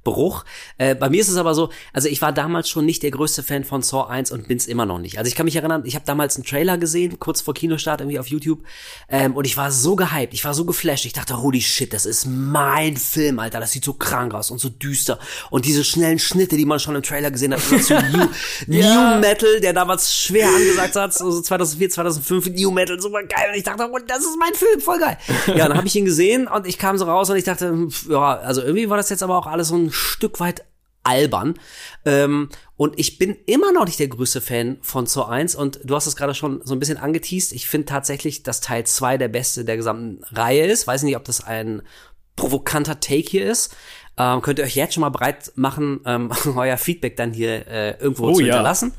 Bruch. 0.03 0.45
Äh, 0.77 0.95
bei 0.95 1.09
mir 1.09 1.21
ist 1.21 1.29
es 1.29 1.37
aber 1.37 1.55
so, 1.55 1.69
also 1.93 2.07
ich 2.07 2.21
war 2.21 2.31
damals 2.31 2.69
schon 2.69 2.85
nicht 2.85 3.03
der 3.03 3.11
größte 3.11 3.43
Fan 3.43 3.63
von 3.63 3.81
Saw 3.81 4.09
1 4.09 4.31
und 4.31 4.47
bin's 4.47 4.67
immer 4.67 4.85
noch 4.85 4.99
nicht. 4.99 5.17
Also 5.17 5.27
ich 5.29 5.35
kann 5.35 5.45
mich 5.45 5.55
erinnern, 5.55 5.83
ich 5.85 5.95
habe 5.95 6.05
damals 6.05 6.35
einen 6.35 6.45
Trailer 6.45 6.77
gesehen, 6.77 7.19
kurz 7.19 7.41
vor 7.41 7.53
Kinostart 7.53 8.01
irgendwie 8.01 8.19
auf 8.19 8.27
YouTube 8.27 8.59
ähm, 9.09 9.35
und 9.35 9.45
ich 9.45 9.57
war 9.57 9.71
so 9.71 9.95
gehypt, 9.95 10.33
ich 10.33 10.43
war 10.45 10.53
so 10.53 10.65
geflasht. 10.65 11.05
Ich 11.05 11.13
dachte, 11.13 11.41
holy 11.41 11.61
shit, 11.61 11.93
das 11.93 12.05
ist 12.05 12.25
mein 12.25 12.97
Film, 12.97 13.39
Alter. 13.39 13.59
Das 13.59 13.71
sieht 13.71 13.85
so 13.85 13.93
krank 13.93 14.33
aus 14.33 14.51
und 14.51 14.59
so 14.59 14.69
düster. 14.69 15.19
Und 15.49 15.65
diese 15.65 15.83
schnellen 15.83 16.19
Schnitte, 16.19 16.57
die 16.57 16.65
man 16.65 16.79
schon 16.79 16.95
im 16.95 17.03
Trailer 17.03 17.31
gesehen 17.31 17.53
hat, 17.53 17.61
so 17.61 17.75
New, 18.11 18.27
New 18.67 19.19
Metal, 19.19 19.59
der 19.61 19.73
damals 19.73 20.15
schwer 20.15 20.47
angesagt 20.49 20.95
hat, 20.95 21.13
so 21.13 21.41
2004, 21.41 21.89
2005, 21.89 22.49
New 22.49 22.71
Metal, 22.71 22.99
super 22.99 23.23
geil. 23.23 23.49
Und 23.51 23.57
ich 23.57 23.63
dachte, 23.63 23.89
oh, 23.91 23.97
das 24.05 24.19
ist 24.19 24.37
mein 24.39 24.53
Film, 24.53 24.81
voll 24.81 24.99
geil. 24.99 25.17
Ja, 25.47 25.67
dann 25.67 25.77
habe 25.77 25.87
ich 25.87 25.95
ihn 25.95 26.05
gesehen 26.05 26.47
und 26.47 26.67
ich 26.67 26.77
kam 26.77 26.97
so 26.97 27.05
raus 27.05 27.29
und 27.29 27.37
ich 27.37 27.43
dachte, 27.43 27.69
hm, 27.69 27.89
ja, 28.09 28.37
also 28.39 28.61
irgendwie 28.61 28.89
war 28.89 28.97
das 28.97 29.09
jetzt 29.09 29.23
aber 29.23 29.37
auch 29.37 29.47
alles 29.47 29.69
so 29.69 29.75
ein 29.75 29.92
Stück 29.93 30.39
weit 30.39 30.65
albern. 31.03 31.55
Ähm, 32.05 32.49
und 32.77 32.99
ich 32.99 33.17
bin 33.17 33.37
immer 33.45 33.71
noch 33.71 33.85
nicht 33.85 33.99
der 33.99 34.07
größte 34.07 34.41
Fan 34.41 34.77
von 34.81 35.05
Saw 35.05 35.29
1 35.29 35.55
und 35.55 35.79
du 35.83 35.95
hast 35.95 36.07
es 36.07 36.15
gerade 36.15 36.33
schon 36.33 36.61
so 36.63 36.73
ein 36.73 36.79
bisschen 36.79 36.97
angeteased. 36.97 37.51
Ich 37.51 37.67
finde 37.67 37.85
tatsächlich, 37.85 38.43
dass 38.43 38.61
Teil 38.61 38.85
2 38.85 39.17
der 39.17 39.27
beste 39.27 39.65
der 39.65 39.77
gesamten 39.77 40.23
Reihe 40.31 40.65
ist. 40.65 40.87
Weiß 40.87 41.03
nicht, 41.03 41.17
ob 41.17 41.25
das 41.25 41.43
ein 41.43 41.81
provokanter 42.35 42.99
Take 42.99 43.29
hier 43.29 43.49
ist. 43.49 43.75
Ähm, 44.15 44.41
könnt 44.41 44.59
ihr 44.59 44.65
euch 44.65 44.75
jetzt 44.75 44.93
schon 44.93 45.01
mal 45.01 45.09
bereit 45.09 45.51
machen, 45.55 46.01
ähm, 46.05 46.31
euer 46.55 46.77
Feedback 46.77 47.15
dann 47.17 47.33
hier 47.33 47.67
äh, 47.67 47.97
irgendwo 47.99 48.27
Oh 48.27 48.33
zu 48.33 48.41
ja. 48.41 48.47
hinterlassen. 48.47 48.93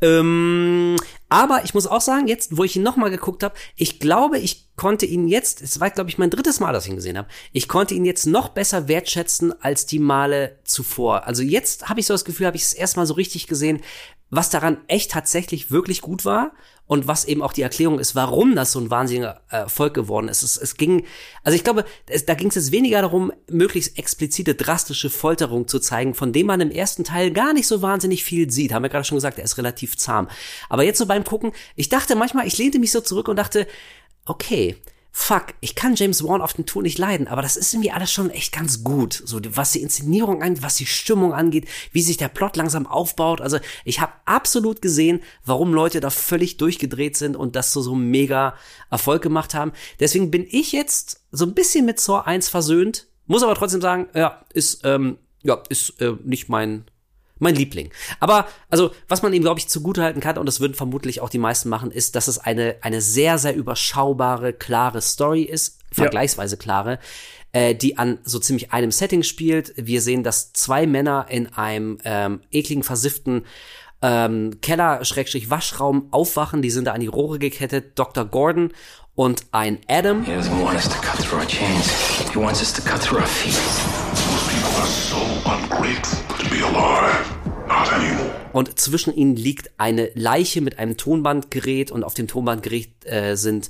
Ähm, 0.00 0.96
aber 1.28 1.62
ich 1.64 1.74
muss 1.74 1.88
auch 1.88 2.00
sagen, 2.00 2.28
jetzt, 2.28 2.56
wo 2.56 2.62
ich 2.62 2.76
ihn 2.76 2.82
nochmal 2.82 3.10
geguckt 3.10 3.42
habe, 3.42 3.54
ich 3.74 3.98
glaube, 3.98 4.38
ich 4.38 4.68
konnte 4.76 5.06
ihn 5.06 5.26
jetzt, 5.26 5.62
es 5.62 5.80
war, 5.80 5.90
glaube 5.90 6.10
ich, 6.10 6.18
mein 6.18 6.30
drittes 6.30 6.60
Mal, 6.60 6.72
dass 6.72 6.84
ich 6.84 6.90
ihn 6.90 6.96
gesehen 6.96 7.18
habe, 7.18 7.28
ich 7.52 7.66
konnte 7.66 7.94
ihn 7.94 8.04
jetzt 8.04 8.26
noch 8.26 8.50
besser 8.50 8.86
wertschätzen 8.86 9.60
als 9.60 9.86
die 9.86 9.98
Male 9.98 10.58
zuvor. 10.62 11.26
Also 11.26 11.42
jetzt 11.42 11.88
habe 11.88 11.98
ich 11.98 12.06
so 12.06 12.14
das 12.14 12.24
Gefühl, 12.24 12.46
habe 12.46 12.56
ich 12.56 12.62
es 12.62 12.74
erstmal 12.74 13.06
so 13.06 13.14
richtig 13.14 13.48
gesehen, 13.48 13.80
was 14.30 14.50
daran 14.50 14.78
echt 14.86 15.10
tatsächlich 15.10 15.70
wirklich 15.70 16.00
gut 16.00 16.24
war 16.24 16.52
und 16.86 17.08
was 17.08 17.24
eben 17.24 17.42
auch 17.42 17.52
die 17.52 17.62
Erklärung 17.62 17.98
ist, 17.98 18.14
warum 18.14 18.54
das 18.54 18.72
so 18.72 18.80
ein 18.80 18.90
wahnsinniger 18.90 19.40
äh, 19.50 19.56
Erfolg 19.56 19.94
geworden 19.94 20.28
ist. 20.28 20.42
Es, 20.42 20.56
es 20.56 20.76
ging, 20.76 21.04
also 21.42 21.56
ich 21.56 21.64
glaube, 21.64 21.84
es, 22.06 22.26
da 22.26 22.34
ging 22.34 22.48
es 22.48 22.56
jetzt 22.56 22.72
weniger 22.72 23.00
darum, 23.00 23.32
möglichst 23.50 23.98
explizite, 23.98 24.54
drastische 24.54 25.08
Folterung 25.08 25.66
zu 25.66 25.78
zeigen, 25.78 26.14
von 26.14 26.32
dem 26.32 26.46
man 26.46 26.60
im 26.60 26.70
ersten 26.70 27.04
Teil 27.04 27.30
gar 27.30 27.54
nicht 27.54 27.66
so 27.66 27.80
wahnsinnig 27.80 28.22
viel 28.22 28.50
sieht. 28.50 28.72
Haben 28.72 28.82
wir 28.82 28.90
gerade 28.90 29.04
schon 29.04 29.16
gesagt, 29.16 29.38
er 29.38 29.44
ist 29.44 29.56
relativ 29.56 29.96
zahm. 29.96 30.28
Aber 30.68 30.84
jetzt 30.84 30.98
so 30.98 31.06
beim 31.06 31.24
Gucken, 31.24 31.52
ich 31.74 31.88
dachte 31.88 32.16
manchmal, 32.16 32.46
ich 32.46 32.58
lehnte 32.58 32.78
mich 32.78 32.92
so 32.92 33.00
zurück 33.00 33.28
und 33.28 33.36
dachte, 33.36 33.66
okay, 34.26 34.76
fuck, 35.16 35.54
ich 35.60 35.76
kann 35.76 35.94
James 35.94 36.24
Wan 36.24 36.42
auf 36.42 36.54
den 36.54 36.66
Tour 36.66 36.82
nicht 36.82 36.98
leiden, 36.98 37.28
aber 37.28 37.40
das 37.40 37.56
ist 37.56 37.72
irgendwie 37.72 37.92
alles 37.92 38.10
schon 38.10 38.30
echt 38.30 38.52
ganz 38.52 38.82
gut. 38.82 39.22
So, 39.24 39.38
was 39.50 39.70
die 39.70 39.80
Inszenierung 39.80 40.42
angeht, 40.42 40.64
was 40.64 40.74
die 40.74 40.86
Stimmung 40.86 41.32
angeht, 41.32 41.68
wie 41.92 42.02
sich 42.02 42.16
der 42.16 42.26
Plot 42.26 42.56
langsam 42.56 42.88
aufbaut. 42.88 43.40
Also, 43.40 43.58
ich 43.84 44.00
habe 44.00 44.12
absolut 44.24 44.82
gesehen, 44.82 45.22
warum 45.44 45.72
Leute 45.72 46.00
da 46.00 46.10
völlig 46.10 46.56
durchgedreht 46.56 47.16
sind 47.16 47.36
und 47.36 47.54
das 47.54 47.72
so, 47.72 47.80
so 47.80 47.94
mega 47.94 48.54
Erfolg 48.90 49.22
gemacht 49.22 49.54
haben. 49.54 49.70
Deswegen 50.00 50.32
bin 50.32 50.48
ich 50.50 50.72
jetzt 50.72 51.20
so 51.30 51.46
ein 51.46 51.54
bisschen 51.54 51.86
mit 51.86 52.00
Saw 52.00 52.22
1 52.26 52.48
versöhnt, 52.48 53.06
muss 53.26 53.44
aber 53.44 53.54
trotzdem 53.54 53.80
sagen, 53.80 54.08
ja, 54.14 54.44
ist, 54.52 54.80
ähm, 54.82 55.18
ja, 55.44 55.62
ist 55.68 56.00
äh, 56.00 56.16
nicht 56.24 56.48
mein 56.48 56.86
mein 57.38 57.54
Liebling. 57.54 57.90
Aber, 58.20 58.46
also, 58.70 58.92
was 59.08 59.22
man 59.22 59.32
ihm, 59.32 59.42
glaube 59.42 59.60
ich, 59.60 59.68
zugutehalten 59.68 60.20
kann, 60.20 60.38
und 60.38 60.46
das 60.46 60.60
würden 60.60 60.74
vermutlich 60.74 61.20
auch 61.20 61.28
die 61.28 61.38
meisten 61.38 61.68
machen, 61.68 61.90
ist, 61.90 62.14
dass 62.16 62.28
es 62.28 62.38
eine, 62.38 62.76
eine 62.80 63.00
sehr, 63.00 63.38
sehr 63.38 63.54
überschaubare, 63.54 64.52
klare 64.52 65.02
Story 65.02 65.42
ist, 65.42 65.80
vergleichsweise 65.92 66.56
klare, 66.56 66.98
äh, 67.52 67.74
die 67.74 67.98
an 67.98 68.18
so 68.24 68.38
ziemlich 68.38 68.72
einem 68.72 68.90
Setting 68.90 69.22
spielt. 69.22 69.72
Wir 69.76 70.02
sehen, 70.02 70.22
dass 70.22 70.52
zwei 70.52 70.86
Männer 70.86 71.26
in 71.28 71.52
einem 71.52 71.98
ähm, 72.04 72.40
ekligen, 72.50 72.82
versifften 72.82 73.44
ähm, 74.02 74.60
Keller-Waschraum 74.60 76.08
aufwachen. 76.10 76.62
Die 76.62 76.70
sind 76.70 76.86
da 76.86 76.92
an 76.92 77.00
die 77.00 77.06
Rohre 77.06 77.38
gekettet. 77.38 77.98
Dr. 77.98 78.24
Gordon 78.24 78.72
und 79.14 79.46
ein 79.52 79.78
Adam. 79.88 80.24
He 80.24 80.32
doesn't 80.32 80.62
want 80.62 80.74
us 80.74 80.88
to 80.88 81.00
cut 81.00 81.18
through 81.20 81.38
our 81.38 81.46
chains. 81.46 81.88
He 82.32 82.38
wants 82.38 82.60
us 82.60 82.72
to 82.72 82.82
cut 82.82 83.00
through 83.00 83.20
our 83.20 83.26
feet. 83.26 83.54
Those 83.54 84.44
people 84.50 84.76
are 84.80 84.86
so 84.86 85.18
ungrateful 85.50 86.23
und 88.54 88.78
zwischen 88.78 89.12
ihnen 89.14 89.34
liegt 89.34 89.72
eine 89.78 90.10
Leiche 90.14 90.60
mit 90.60 90.78
einem 90.78 90.96
Tonbandgerät 90.96 91.90
und 91.90 92.04
auf 92.04 92.14
dem 92.14 92.28
Tonbandgerät 92.28 92.88
äh, 93.04 93.34
sind 93.34 93.68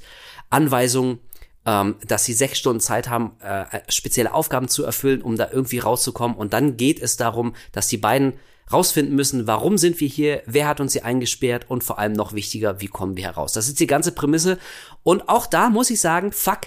Anweisungen, 0.50 1.20
ähm, 1.64 1.96
dass 2.06 2.26
sie 2.26 2.34
sechs 2.34 2.58
Stunden 2.58 2.80
Zeit 2.80 3.08
haben, 3.08 3.32
äh, 3.40 3.80
spezielle 3.88 4.34
Aufgaben 4.34 4.68
zu 4.68 4.84
erfüllen, 4.84 5.22
um 5.22 5.36
da 5.36 5.48
irgendwie 5.50 5.78
rauszukommen. 5.78 6.36
Und 6.36 6.52
dann 6.52 6.76
geht 6.76 7.00
es 7.00 7.16
darum, 7.16 7.54
dass 7.72 7.88
die 7.88 7.96
beiden 7.96 8.34
rausfinden 8.70 9.14
müssen, 9.14 9.46
warum 9.46 9.78
sind 9.78 10.00
wir 10.00 10.08
hier, 10.08 10.42
wer 10.44 10.68
hat 10.68 10.80
uns 10.80 10.92
hier 10.92 11.06
eingesperrt 11.06 11.64
und 11.68 11.82
vor 11.82 11.98
allem 11.98 12.12
noch 12.12 12.34
wichtiger, 12.34 12.82
wie 12.82 12.88
kommen 12.88 13.16
wir 13.16 13.24
heraus. 13.24 13.54
Das 13.54 13.68
ist 13.68 13.80
die 13.80 13.86
ganze 13.86 14.12
Prämisse. 14.12 14.58
Und 15.02 15.30
auch 15.30 15.46
da 15.46 15.70
muss 15.70 15.88
ich 15.88 16.00
sagen, 16.00 16.30
fuck, 16.30 16.60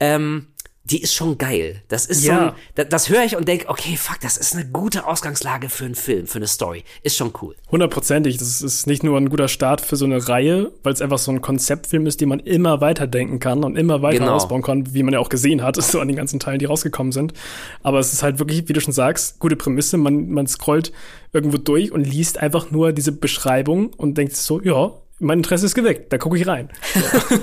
ähm, 0.00 0.48
die 0.90 1.02
ist 1.02 1.14
schon 1.14 1.36
geil. 1.38 1.82
Das 1.88 2.06
ist 2.06 2.22
so, 2.22 2.28
Ja. 2.28 2.46
ein, 2.48 2.52
das, 2.74 2.88
das 2.88 3.08
höre 3.10 3.24
ich 3.24 3.36
und 3.36 3.46
denke, 3.46 3.68
okay, 3.68 3.96
fuck, 3.96 4.20
das 4.20 4.36
ist 4.36 4.54
eine 4.54 4.66
gute 4.66 5.06
Ausgangslage 5.06 5.68
für 5.68 5.84
einen 5.84 5.94
Film, 5.94 6.26
für 6.26 6.38
eine 6.38 6.46
Story. 6.46 6.84
Ist 7.02 7.16
schon 7.16 7.32
cool. 7.42 7.54
Hundertprozentig. 7.70 8.38
Das 8.38 8.62
ist 8.62 8.86
nicht 8.86 9.02
nur 9.02 9.16
ein 9.18 9.28
guter 9.28 9.48
Start 9.48 9.80
für 9.80 9.96
so 9.96 10.04
eine 10.04 10.28
Reihe, 10.28 10.72
weil 10.82 10.92
es 10.92 11.02
einfach 11.02 11.18
so 11.18 11.30
ein 11.30 11.40
Konzeptfilm 11.40 12.06
ist, 12.06 12.20
den 12.20 12.28
man 12.30 12.40
immer 12.40 12.80
weiterdenken 12.80 13.38
kann 13.38 13.64
und 13.64 13.76
immer 13.76 14.00
weiter 14.02 14.18
Genau. 14.20 14.34
ausbauen 14.34 14.62
kann, 14.62 14.94
wie 14.94 15.02
man 15.02 15.12
ja 15.14 15.20
auch 15.20 15.28
gesehen 15.28 15.62
hat, 15.62 15.76
so 15.82 16.00
an 16.00 16.08
den 16.08 16.16
ganzen 16.16 16.40
Teilen, 16.40 16.58
die 16.58 16.64
rausgekommen 16.64 17.12
sind. 17.12 17.32
Aber 17.82 17.98
es 17.98 18.12
ist 18.12 18.22
halt 18.22 18.38
wirklich, 18.38 18.68
wie 18.68 18.72
du 18.72 18.80
schon 18.80 18.92
sagst, 18.94 19.38
gute 19.38 19.56
Prämisse. 19.56 19.96
Man, 19.98 20.30
man 20.30 20.46
scrollt 20.46 20.92
irgendwo 21.32 21.58
durch 21.58 21.92
und 21.92 22.04
liest 22.04 22.38
einfach 22.38 22.70
nur 22.70 22.92
diese 22.92 23.12
Beschreibung 23.12 23.92
und 23.96 24.16
denkt 24.16 24.34
so, 24.36 24.60
ja, 24.62 24.92
mein 25.20 25.38
Interesse 25.38 25.66
ist 25.66 25.74
geweckt, 25.74 26.12
da 26.12 26.18
gucke 26.18 26.36
ich 26.36 26.46
rein. 26.46 26.68
So. 26.94 27.36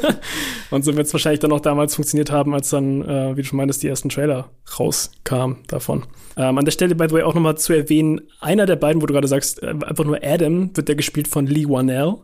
und 0.76 0.86
so 0.86 0.96
wird 0.96 1.08
es 1.08 1.14
wahrscheinlich 1.14 1.40
dann 1.40 1.52
auch 1.52 1.60
damals 1.60 1.96
funktioniert 1.96 2.32
haben, 2.32 2.54
als 2.54 2.70
dann, 2.70 3.02
äh, 3.02 3.36
wie 3.36 3.42
du 3.42 3.48
schon 3.48 3.58
meintest, 3.58 3.84
die 3.84 3.88
ersten 3.88 4.10
Trailer 4.10 4.50
rauskamen 4.80 5.58
davon. 5.68 6.04
Ähm, 6.38 6.58
an 6.58 6.66
der 6.66 6.72
Stelle, 6.72 6.96
by 6.96 7.08
the 7.10 7.16
way, 7.16 7.24
auch 7.24 7.34
nochmal 7.34 7.58
zu 7.58 7.74
erwähnen, 7.74 8.22
einer 8.40 8.66
der 8.66 8.78
beiden, 8.78 9.02
wo 9.02 9.06
du 9.06 9.14
gerade 9.14 9.28
sagst, 9.28 9.62
äh, 9.62 9.68
einfach 9.68 10.06
nur 10.06 10.20
Adam, 10.24 10.76
wird 10.76 10.88
der 10.88 10.96
gespielt 10.96 11.28
von 11.28 11.48
Lee 11.48 11.66
Wanell, 11.68 12.16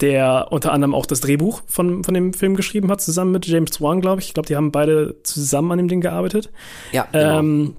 der 0.00 0.48
unter 0.50 0.72
anderem 0.72 0.94
auch 0.94 1.06
das 1.06 1.20
Drehbuch 1.20 1.62
von, 1.66 2.02
von 2.02 2.14
dem 2.14 2.32
Film 2.32 2.56
geschrieben 2.56 2.90
hat, 2.90 3.00
zusammen 3.00 3.30
mit 3.30 3.46
James 3.46 3.80
Wan, 3.80 4.00
glaube 4.00 4.20
ich. 4.20 4.28
Ich 4.28 4.34
glaube, 4.34 4.46
die 4.46 4.56
haben 4.56 4.72
beide 4.72 5.22
zusammen 5.22 5.72
an 5.72 5.78
dem 5.78 5.88
Ding 5.88 6.00
gearbeitet. 6.00 6.50
Ja, 6.92 7.06
genau. 7.12 7.38
Ähm, 7.38 7.76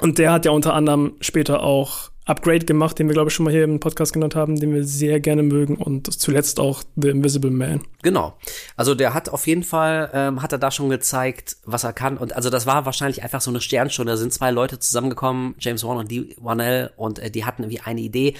und 0.00 0.18
der 0.18 0.32
hat 0.32 0.44
ja 0.44 0.52
unter 0.52 0.74
anderem 0.74 1.14
später 1.20 1.62
auch 1.62 2.07
Upgrade 2.28 2.66
gemacht, 2.66 2.98
den 2.98 3.08
wir, 3.08 3.14
glaube 3.14 3.30
ich, 3.30 3.34
schon 3.34 3.44
mal 3.44 3.50
hier 3.50 3.64
im 3.64 3.80
Podcast 3.80 4.12
genannt 4.12 4.34
haben, 4.34 4.60
den 4.60 4.74
wir 4.74 4.84
sehr 4.84 5.18
gerne 5.18 5.42
mögen 5.42 5.76
und 5.76 6.12
zuletzt 6.12 6.60
auch 6.60 6.82
The 6.96 7.08
Invisible 7.08 7.50
Man. 7.50 7.82
Genau. 8.02 8.36
Also 8.76 8.94
der 8.94 9.14
hat 9.14 9.30
auf 9.30 9.46
jeden 9.46 9.62
Fall, 9.62 10.10
ähm, 10.12 10.42
hat 10.42 10.52
er 10.52 10.58
da 10.58 10.70
schon 10.70 10.90
gezeigt, 10.90 11.56
was 11.64 11.84
er 11.84 11.92
kann. 11.92 12.18
Und 12.18 12.36
also 12.36 12.50
das 12.50 12.66
war 12.66 12.84
wahrscheinlich 12.84 13.22
einfach 13.22 13.40
so 13.40 13.50
eine 13.50 13.60
Sternstunde. 13.60 14.12
Da 14.12 14.16
sind 14.18 14.32
zwei 14.32 14.50
Leute 14.50 14.78
zusammengekommen, 14.78 15.54
James 15.58 15.84
Wan 15.84 15.96
und 15.96 16.10
Dee 16.10 16.36
Wanell, 16.38 16.90
und 16.96 17.18
äh, 17.18 17.30
die 17.30 17.44
hatten 17.44 17.62
irgendwie 17.62 17.80
eine 17.80 18.00
Idee. 18.00 18.34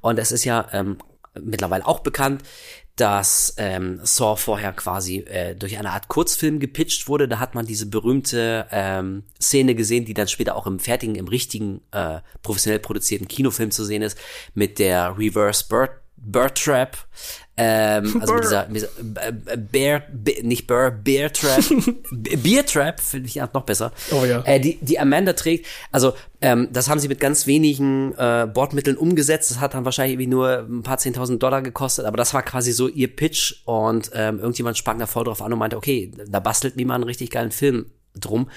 Und 0.00 0.18
es 0.18 0.32
ist 0.32 0.44
ja 0.44 0.66
ähm, 0.72 0.98
mittlerweile 1.40 1.86
auch 1.86 2.00
bekannt, 2.00 2.42
dass 2.98 3.54
ähm, 3.58 4.00
Saw 4.02 4.36
vorher 4.36 4.72
quasi 4.72 5.18
äh, 5.18 5.54
durch 5.54 5.78
eine 5.78 5.92
Art 5.92 6.08
Kurzfilm 6.08 6.58
gepitcht 6.58 7.08
wurde. 7.08 7.28
Da 7.28 7.38
hat 7.38 7.54
man 7.54 7.64
diese 7.64 7.86
berühmte 7.86 8.66
ähm, 8.72 9.22
Szene 9.40 9.76
gesehen, 9.76 10.04
die 10.04 10.14
dann 10.14 10.26
später 10.26 10.56
auch 10.56 10.66
im 10.66 10.80
fertigen, 10.80 11.14
im 11.14 11.28
richtigen, 11.28 11.80
äh, 11.92 12.20
professionell 12.42 12.80
produzierten 12.80 13.28
Kinofilm 13.28 13.70
zu 13.70 13.84
sehen 13.84 14.02
ist, 14.02 14.18
mit 14.54 14.80
der 14.80 15.16
Reverse 15.16 15.64
Bird, 15.68 15.92
Bird 16.16 16.56
Trap. 16.56 16.96
Ähm, 17.58 18.16
also 18.20 18.34
mit 18.34 18.44
dieser, 18.44 18.68
mit 18.68 18.76
dieser 18.76 19.32
Bear, 19.56 20.02
Be- 20.12 20.42
nicht 20.42 20.66
Bear, 20.66 20.90
Bear 20.92 21.32
Trap, 21.32 21.64
Beer 22.12 22.64
Trap, 22.64 23.00
finde 23.00 23.26
ich 23.26 23.36
noch 23.36 23.64
besser. 23.64 23.92
Oh 24.12 24.24
ja. 24.24 24.42
Äh, 24.44 24.60
die, 24.60 24.78
die 24.80 24.98
Amanda 24.98 25.32
trägt, 25.32 25.66
also 25.90 26.14
ähm, 26.40 26.68
das 26.72 26.88
haben 26.88 27.00
sie 27.00 27.08
mit 27.08 27.18
ganz 27.18 27.46
wenigen 27.48 28.14
äh, 28.16 28.46
Bordmitteln 28.52 28.96
umgesetzt. 28.96 29.50
Das 29.50 29.60
hat 29.60 29.74
dann 29.74 29.84
wahrscheinlich 29.84 30.12
irgendwie 30.14 30.30
nur 30.30 30.66
ein 30.68 30.82
paar 30.82 30.98
zehntausend 30.98 31.42
Dollar 31.42 31.62
gekostet, 31.62 32.04
aber 32.06 32.16
das 32.16 32.32
war 32.32 32.42
quasi 32.42 32.70
so 32.72 32.86
ihr 32.86 33.08
Pitch 33.14 33.62
und 33.64 34.10
ähm, 34.14 34.38
irgendjemand 34.38 34.78
sprang 34.78 34.98
da 34.98 35.06
voll 35.06 35.24
drauf 35.24 35.42
an 35.42 35.52
und 35.52 35.58
meinte, 35.58 35.76
okay, 35.76 36.12
da 36.28 36.38
bastelt 36.40 36.76
mir 36.76 36.86
mal 36.86 36.94
einen 36.94 37.04
richtig 37.04 37.30
geilen 37.30 37.50
Film 37.50 37.86
drum. 38.20 38.50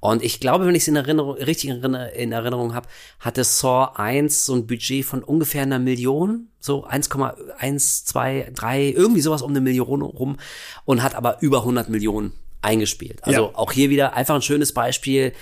Und 0.00 0.22
ich 0.22 0.40
glaube, 0.40 0.66
wenn 0.66 0.74
ich 0.74 0.82
es 0.82 0.88
in 0.88 0.96
Erinnerung, 0.96 1.36
richtig 1.36 1.70
in 1.70 1.94
in 1.94 2.32
Erinnerung 2.32 2.74
habe, 2.74 2.88
hatte 3.20 3.44
Saw 3.44 3.92
1 3.94 4.46
so 4.46 4.54
ein 4.54 4.66
Budget 4.66 5.04
von 5.04 5.22
ungefähr 5.22 5.62
einer 5.62 5.78
Million, 5.78 6.48
so 6.60 6.86
1,1, 6.86 8.04
2, 8.06 8.52
3, 8.54 8.84
irgendwie 8.84 9.20
sowas 9.20 9.42
um 9.42 9.50
eine 9.50 9.60
Million 9.60 10.02
rum 10.02 10.38
und 10.84 11.02
hat 11.02 11.14
aber 11.14 11.38
über 11.40 11.58
100 11.58 11.88
Millionen 11.88 12.32
eingespielt. 12.62 13.24
Also 13.24 13.42
Ja. 13.46 13.50
auch 13.54 13.72
hier 13.72 13.90
wieder 13.90 14.14
einfach 14.14 14.34
ein 14.34 14.42
schönes 14.42 14.72
Beispiel 14.72 15.32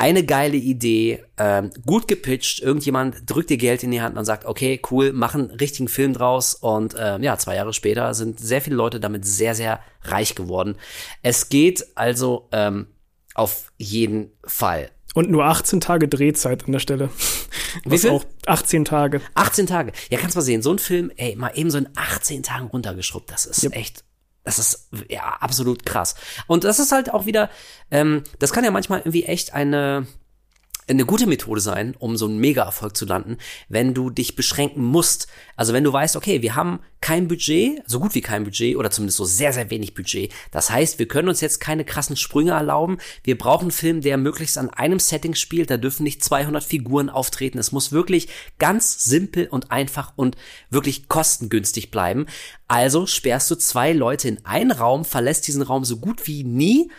eine 0.00 0.24
geile 0.24 0.56
Idee, 0.56 1.22
ähm, 1.36 1.70
gut 1.84 2.08
gepitcht, 2.08 2.60
irgendjemand 2.62 3.28
drückt 3.28 3.50
dir 3.50 3.58
Geld 3.58 3.82
in 3.82 3.90
die 3.90 4.00
Hand 4.00 4.16
und 4.16 4.24
sagt, 4.24 4.46
okay, 4.46 4.80
cool, 4.90 5.12
machen 5.12 5.50
einen 5.50 5.58
richtigen 5.58 5.88
Film 5.88 6.14
draus 6.14 6.54
und 6.54 6.96
ähm, 6.98 7.22
ja, 7.22 7.36
zwei 7.36 7.56
Jahre 7.56 7.74
später 7.74 8.14
sind 8.14 8.40
sehr 8.40 8.62
viele 8.62 8.76
Leute 8.76 8.98
damit 8.98 9.26
sehr, 9.26 9.54
sehr 9.54 9.80
reich 10.04 10.34
geworden. 10.34 10.76
Es 11.22 11.50
geht 11.50 11.86
also 11.96 12.48
ähm, 12.50 12.86
auf 13.34 13.72
jeden 13.78 14.32
Fall. 14.44 14.90
Und 15.14 15.28
nur 15.30 15.44
18 15.44 15.80
Tage 15.80 16.06
Drehzeit 16.08 16.64
an 16.66 16.72
der 16.72 16.78
Stelle. 16.78 17.10
Wie 17.84 17.92
Was 17.92 18.02
viel? 18.02 18.10
auch 18.10 18.24
18 18.46 18.84
Tage. 18.84 19.20
18 19.34 19.66
Tage. 19.66 19.92
Ja, 20.10 20.18
kannst 20.18 20.36
mal 20.36 20.42
sehen, 20.42 20.62
so 20.62 20.72
ein 20.72 20.78
Film, 20.78 21.10
ey, 21.16 21.34
mal 21.36 21.50
eben 21.54 21.70
so 21.70 21.78
in 21.78 21.88
18 21.96 22.42
Tagen 22.42 22.66
runtergeschrubbt, 22.68 23.30
das 23.30 23.46
ist 23.46 23.62
Yep. 23.64 23.74
echt, 23.76 24.04
das 24.44 24.58
ist 24.58 24.88
ja 25.08 25.22
absolut 25.40 25.84
krass. 25.84 26.14
Und 26.46 26.64
das 26.64 26.78
ist 26.78 26.92
halt 26.92 27.12
auch 27.12 27.26
wieder, 27.26 27.50
ähm, 27.90 28.22
das 28.38 28.52
kann 28.52 28.64
ja 28.64 28.70
manchmal 28.70 29.00
irgendwie 29.00 29.24
echt 29.24 29.52
eine, 29.52 30.06
eine 30.90 31.04
gute 31.04 31.26
Methode 31.26 31.60
sein, 31.60 31.94
um 31.98 32.16
so 32.16 32.26
einen 32.26 32.38
Mega-Erfolg 32.38 32.96
zu 32.96 33.06
landen, 33.06 33.38
wenn 33.68 33.94
du 33.94 34.10
dich 34.10 34.34
beschränken 34.34 34.84
musst. 34.84 35.28
Also 35.56 35.72
wenn 35.72 35.84
du 35.84 35.92
weißt, 35.92 36.16
okay, 36.16 36.42
wir 36.42 36.56
haben 36.56 36.80
kein 37.00 37.28
Budget, 37.28 37.82
so 37.86 38.00
gut 38.00 38.14
wie 38.14 38.20
kein 38.20 38.44
Budget 38.44 38.76
oder 38.76 38.90
zumindest 38.90 39.18
so 39.18 39.24
sehr, 39.24 39.52
sehr 39.52 39.70
wenig 39.70 39.94
Budget. 39.94 40.32
Das 40.50 40.68
heißt, 40.70 40.98
wir 40.98 41.08
können 41.08 41.28
uns 41.28 41.40
jetzt 41.40 41.60
keine 41.60 41.84
krassen 41.84 42.16
Sprünge 42.16 42.52
erlauben. 42.52 42.98
Wir 43.24 43.38
brauchen 43.38 43.64
einen 43.64 43.70
Film, 43.70 44.00
der 44.00 44.18
möglichst 44.18 44.58
an 44.58 44.68
einem 44.68 44.98
Setting 44.98 45.34
spielt. 45.34 45.70
Da 45.70 45.76
dürfen 45.76 46.02
nicht 46.02 46.22
200 46.22 46.62
Figuren 46.62 47.08
auftreten. 47.08 47.58
Es 47.58 47.72
muss 47.72 47.92
wirklich 47.92 48.28
ganz 48.58 49.04
simpel 49.04 49.46
und 49.48 49.70
einfach 49.70 50.12
und 50.16 50.36
wirklich 50.68 51.08
kostengünstig 51.08 51.90
bleiben. 51.90 52.26
Also 52.68 53.06
sperrst 53.06 53.50
du 53.50 53.54
zwei 53.54 53.92
Leute 53.92 54.28
in 54.28 54.44
einen 54.44 54.72
Raum, 54.72 55.04
verlässt 55.04 55.46
diesen 55.46 55.62
Raum 55.62 55.84
so 55.84 55.96
gut 55.96 56.26
wie 56.26 56.44
nie 56.44 56.90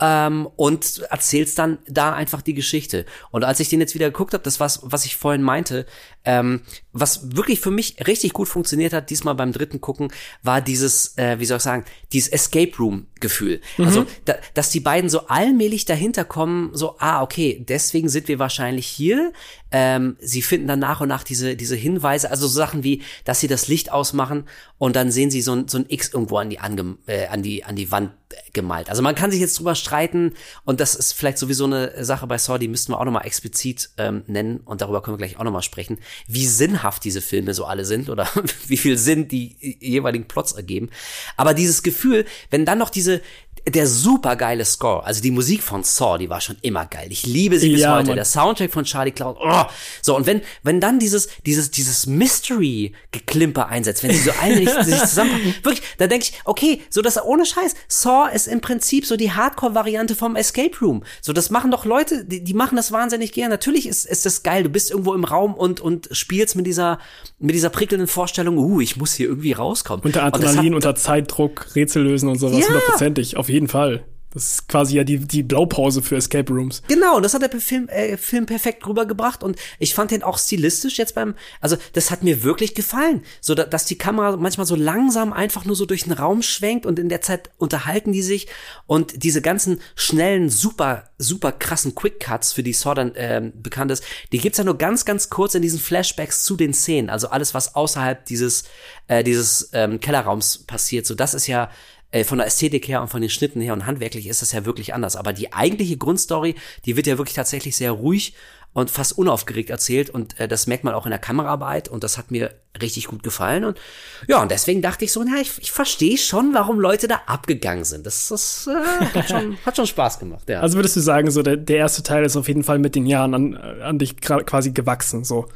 ähm, 0.00 0.48
und 0.56 1.02
erzählst 1.10 1.58
dann 1.58 1.78
da 1.86 2.12
einfach 2.12 2.42
die 2.42 2.54
Geschichte. 2.54 3.06
Und 3.30 3.44
als 3.44 3.60
ich 3.60 3.68
den 3.68 3.80
jetzt 3.80 3.94
wieder 3.94 4.10
geguckt 4.10 4.34
habe, 4.34 4.44
das 4.44 4.60
was, 4.60 4.80
was 4.82 5.04
ich 5.04 5.16
vorhin 5.16 5.42
meinte, 5.42 5.86
ähm, 6.24 6.62
was 6.92 7.36
wirklich 7.36 7.60
für 7.60 7.70
mich 7.70 7.96
richtig 8.06 8.32
gut 8.32 8.48
funktioniert 8.48 8.92
hat, 8.92 9.10
diesmal 9.10 9.34
beim 9.34 9.52
dritten 9.52 9.80
Gucken, 9.80 10.12
war 10.42 10.60
dieses, 10.60 11.16
äh, 11.18 11.38
wie 11.38 11.44
soll 11.44 11.58
ich 11.58 11.62
sagen, 11.62 11.84
dieses 12.12 12.28
Escape 12.28 12.76
Room 12.78 13.06
Gefühl. 13.24 13.62
Also, 13.78 14.04
da, 14.26 14.34
dass 14.52 14.68
die 14.68 14.80
beiden 14.80 15.08
so 15.08 15.28
allmählich 15.28 15.86
dahinter 15.86 16.24
kommen, 16.24 16.70
so, 16.74 16.96
ah, 16.98 17.22
okay, 17.22 17.64
deswegen 17.66 18.10
sind 18.10 18.28
wir 18.28 18.38
wahrscheinlich 18.38 18.86
hier. 18.86 19.32
Ähm, 19.72 20.16
sie 20.20 20.42
finden 20.42 20.68
dann 20.68 20.80
nach 20.80 21.00
und 21.00 21.08
nach 21.08 21.24
diese, 21.24 21.56
diese 21.56 21.74
Hinweise, 21.74 22.30
also 22.30 22.46
so 22.46 22.54
Sachen 22.54 22.84
wie, 22.84 23.00
dass 23.24 23.40
sie 23.40 23.48
das 23.48 23.66
Licht 23.66 23.90
ausmachen 23.90 24.44
und 24.76 24.94
dann 24.94 25.10
sehen 25.10 25.30
sie 25.30 25.40
so 25.40 25.54
ein, 25.54 25.68
so 25.68 25.78
ein 25.78 25.86
X 25.88 26.12
irgendwo 26.12 26.36
an 26.36 26.50
die, 26.50 26.58
ange, 26.58 26.98
äh, 27.06 27.28
an 27.28 27.42
die, 27.42 27.64
an 27.64 27.76
die 27.76 27.90
Wand 27.90 28.10
gemalt. 28.52 28.90
Also 28.90 29.02
man 29.02 29.14
kann 29.14 29.30
sich 29.30 29.40
jetzt 29.40 29.58
drüber 29.58 29.74
streiten 29.74 30.34
und 30.64 30.80
das 30.80 30.94
ist 30.94 31.12
vielleicht 31.12 31.38
sowieso 31.38 31.64
eine 31.64 32.04
Sache 32.04 32.26
bei 32.26 32.38
Saw, 32.38 32.58
die 32.58 32.68
müssten 32.68 32.92
wir 32.92 33.00
auch 33.00 33.04
nochmal 33.04 33.26
explizit 33.26 33.90
ähm, 33.98 34.22
nennen 34.26 34.60
und 34.64 34.80
darüber 34.80 35.02
können 35.02 35.18
wir 35.18 35.26
gleich 35.26 35.38
auch 35.38 35.44
nochmal 35.44 35.62
sprechen, 35.62 35.98
wie 36.26 36.46
sinnhaft 36.46 37.04
diese 37.04 37.20
Filme 37.20 37.54
so 37.54 37.64
alle 37.64 37.84
sind 37.84 38.10
oder 38.10 38.28
wie 38.66 38.76
viel 38.76 38.98
Sinn 38.98 39.28
die 39.28 39.56
jeweiligen 39.80 40.26
Plots 40.26 40.52
ergeben. 40.52 40.90
Aber 41.36 41.54
dieses 41.54 41.82
Gefühl, 41.82 42.24
wenn 42.50 42.64
dann 42.64 42.78
noch 42.78 42.90
diese 42.90 43.20
der 43.66 43.86
super 43.86 44.36
geile 44.36 44.64
Score, 44.64 45.04
also 45.04 45.22
die 45.22 45.30
Musik 45.30 45.62
von 45.62 45.82
Saw, 45.84 46.18
die 46.18 46.28
war 46.28 46.40
schon 46.40 46.56
immer 46.62 46.84
geil. 46.86 47.06
Ich 47.10 47.24
liebe 47.26 47.58
sie 47.58 47.70
bis 47.70 47.80
Ja, 47.80 47.94
heute. 47.96 48.08
Mann. 48.08 48.16
Der 48.16 48.24
Soundtrack 48.26 48.70
von 48.70 48.84
Charlie 48.84 49.10
Cloud. 49.12 49.36
Oh. 49.40 49.62
So 50.02 50.14
und 50.16 50.26
wenn 50.26 50.42
wenn 50.62 50.80
dann 50.80 50.98
dieses 50.98 51.28
dieses 51.46 51.70
dieses 51.70 52.06
Mystery 52.06 52.92
Geklimper 53.12 53.68
einsetzt, 53.68 54.02
wenn 54.02 54.10
sie 54.12 54.18
so 54.18 54.32
allmählich 54.42 54.70
sich 54.84 54.98
zusammenpacken, 55.00 55.54
wirklich, 55.62 55.82
da 55.98 56.06
denke 56.06 56.26
ich, 56.26 56.34
okay, 56.44 56.82
so 56.90 57.00
das 57.02 57.22
ohne 57.22 57.46
Scheiß. 57.46 57.74
Saw 57.88 58.28
ist 58.34 58.48
im 58.48 58.60
Prinzip 58.60 59.06
so 59.06 59.16
die 59.16 59.32
Hardcore 59.32 59.74
Variante 59.74 60.14
vom 60.14 60.36
Escape 60.36 60.76
Room. 60.82 61.02
So 61.22 61.32
das 61.32 61.48
machen 61.50 61.70
doch 61.70 61.84
Leute, 61.84 62.24
die, 62.24 62.44
die 62.44 62.54
machen 62.54 62.76
das 62.76 62.92
wahnsinnig 62.92 63.32
gern. 63.32 63.50
Natürlich 63.50 63.86
ist 63.86 64.04
ist 64.04 64.26
das 64.26 64.42
geil. 64.42 64.64
Du 64.64 64.68
bist 64.68 64.90
irgendwo 64.90 65.14
im 65.14 65.24
Raum 65.24 65.54
und 65.54 65.80
und 65.80 66.08
spielst 66.12 66.56
mit 66.56 66.66
dieser 66.66 66.98
mit 67.38 67.54
dieser 67.54 67.70
prickelnden 67.70 68.08
Vorstellung, 68.08 68.58
uh, 68.58 68.80
ich 68.80 68.96
muss 68.96 69.14
hier 69.14 69.26
irgendwie 69.28 69.52
rauskommen. 69.52 70.04
Unter 70.04 70.22
Adrenalin, 70.24 70.72
hat- 70.72 70.76
unter 70.76 70.94
Zeitdruck, 70.96 71.74
Rätsel 71.74 72.02
lösen 72.02 72.28
und 72.28 72.38
sowas, 72.38 72.58
Ja. 72.60 72.66
hundertprozentig, 72.68 73.36
auf 73.36 73.48
jeden 73.54 73.68
Fall. 73.68 74.04
Das 74.34 74.50
ist 74.50 74.68
quasi 74.68 74.96
ja 74.96 75.04
die, 75.04 75.18
die 75.18 75.44
Blaupause 75.44 76.02
für 76.02 76.16
Escape 76.16 76.52
Rooms. 76.52 76.82
Genau, 76.88 77.16
und 77.16 77.22
das 77.22 77.34
hat 77.34 77.42
der 77.42 77.60
Film, 77.60 77.88
äh, 77.88 78.16
Film 78.16 78.46
perfekt 78.46 78.84
rübergebracht 78.84 79.44
und 79.44 79.56
ich 79.78 79.94
fand 79.94 80.10
den 80.10 80.24
auch 80.24 80.38
stilistisch 80.38 80.98
jetzt 80.98 81.14
beim, 81.14 81.36
also 81.60 81.76
das 81.92 82.10
hat 82.10 82.24
mir 82.24 82.42
wirklich 82.42 82.74
gefallen, 82.74 83.22
so 83.40 83.54
da, 83.54 83.62
dass 83.62 83.84
die 83.84 83.96
Kamera 83.96 84.36
manchmal 84.36 84.66
so 84.66 84.74
langsam 84.74 85.32
einfach 85.32 85.64
nur 85.64 85.76
so 85.76 85.86
durch 85.86 86.02
den 86.02 86.12
Raum 86.12 86.42
schwenkt 86.42 86.84
und 86.84 86.98
in 86.98 87.08
der 87.08 87.20
Zeit 87.20 87.50
unterhalten 87.58 88.10
die 88.10 88.22
sich 88.22 88.48
und 88.86 89.22
diese 89.22 89.40
ganzen 89.40 89.80
schnellen, 89.94 90.50
super, 90.50 91.10
super 91.16 91.52
krassen 91.52 91.94
Quick 91.94 92.18
Cuts, 92.18 92.52
für 92.52 92.64
die 92.64 92.72
Saw 92.72 92.94
dann 92.94 93.12
ähm, 93.14 93.52
bekannt 93.54 93.92
ist, 93.92 94.02
die 94.32 94.38
gibt's 94.38 94.58
ja 94.58 94.64
nur 94.64 94.78
ganz, 94.78 95.04
ganz 95.04 95.30
kurz 95.30 95.54
in 95.54 95.62
diesen 95.62 95.78
Flashbacks 95.78 96.42
zu 96.42 96.56
den 96.56 96.74
Szenen, 96.74 97.08
also 97.08 97.28
alles, 97.28 97.54
was 97.54 97.76
außerhalb 97.76 98.26
dieses, 98.26 98.64
äh, 99.06 99.22
dieses 99.22 99.70
ähm, 99.74 100.00
Kellerraums 100.00 100.58
passiert, 100.66 101.06
so 101.06 101.14
das 101.14 101.34
ist 101.34 101.46
ja 101.46 101.70
äh, 102.14 102.22
von 102.22 102.38
der 102.38 102.46
Ästhetik 102.46 102.86
her 102.86 103.02
und 103.02 103.08
von 103.08 103.20
den 103.20 103.28
Schnitten 103.28 103.60
her 103.60 103.72
und 103.72 103.86
handwerklich 103.86 104.28
ist 104.28 104.40
das 104.40 104.52
ja 104.52 104.64
wirklich 104.64 104.94
anders. 104.94 105.16
Aber 105.16 105.32
die 105.32 105.52
eigentliche 105.52 105.96
Grundstory, 105.96 106.54
die 106.84 106.96
wird 106.96 107.08
ja 107.08 107.18
wirklich 107.18 107.34
tatsächlich 107.34 107.76
sehr 107.76 107.90
ruhig 107.90 108.34
und 108.72 108.88
fast 108.88 109.18
unaufgeregt 109.18 109.68
erzählt 109.68 110.10
und 110.10 110.38
äh, 110.38 110.46
das 110.46 110.68
merkt 110.68 110.84
man 110.84 110.94
auch 110.94 111.06
in 111.06 111.10
der 111.10 111.18
Kameraarbeit 111.18 111.88
und 111.88 112.04
das 112.04 112.16
hat 112.16 112.30
mir 112.30 112.54
richtig 112.80 113.08
gut 113.08 113.24
gefallen 113.24 113.64
und 113.64 113.80
ja, 114.28 114.40
und 114.40 114.50
deswegen 114.50 114.80
dachte 114.80 115.04
ich 115.04 115.12
so, 115.12 115.24
na, 115.24 115.40
ich, 115.40 115.58
ich 115.60 115.72
verstehe 115.72 116.16
schon, 116.16 116.54
warum 116.54 116.78
Leute 116.78 117.08
da 117.08 117.22
abgegangen 117.26 117.84
sind. 117.84 118.06
Das, 118.06 118.28
das 118.28 118.68
äh, 118.68 119.18
hat, 119.18 119.28
schon, 119.28 119.58
hat 119.66 119.76
schon 119.76 119.86
Spaß 119.86 120.20
gemacht, 120.20 120.48
ja. 120.48 120.60
Also 120.60 120.76
würdest 120.76 120.94
du 120.94 121.00
sagen, 121.00 121.32
so 121.32 121.42
der, 121.42 121.56
der 121.56 121.78
erste 121.78 122.04
Teil 122.04 122.24
ist 122.24 122.36
auf 122.36 122.46
jeden 122.46 122.62
Fall 122.62 122.78
mit 122.78 122.94
den 122.94 123.06
Jahren 123.06 123.34
an, 123.34 123.56
an 123.56 123.98
dich 123.98 124.20
quasi 124.20 124.70
gewachsen, 124.70 125.24
so. 125.24 125.48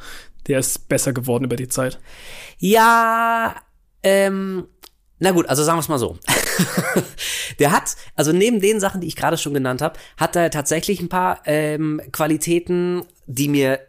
Der 0.48 0.58
ist 0.58 0.88
besser 0.88 1.12
geworden 1.12 1.44
über 1.44 1.56
die 1.56 1.68
Zeit. 1.68 2.00
Ja, 2.58 3.54
ähm, 4.02 4.66
na 5.20 5.32
gut, 5.32 5.48
also 5.48 5.64
sagen 5.64 5.76
wir 5.76 5.80
es 5.80 5.88
mal 5.88 5.98
so. 5.98 6.16
der 7.58 7.72
hat, 7.72 7.96
also 8.14 8.32
neben 8.32 8.60
den 8.60 8.80
Sachen, 8.80 9.00
die 9.00 9.06
ich 9.06 9.16
gerade 9.16 9.38
schon 9.38 9.54
genannt 9.54 9.82
habe, 9.82 9.98
hat 10.16 10.36
er 10.36 10.50
tatsächlich 10.50 11.00
ein 11.00 11.08
paar 11.08 11.40
ähm, 11.44 12.00
Qualitäten, 12.12 13.04
die 13.26 13.48
mir 13.48 13.80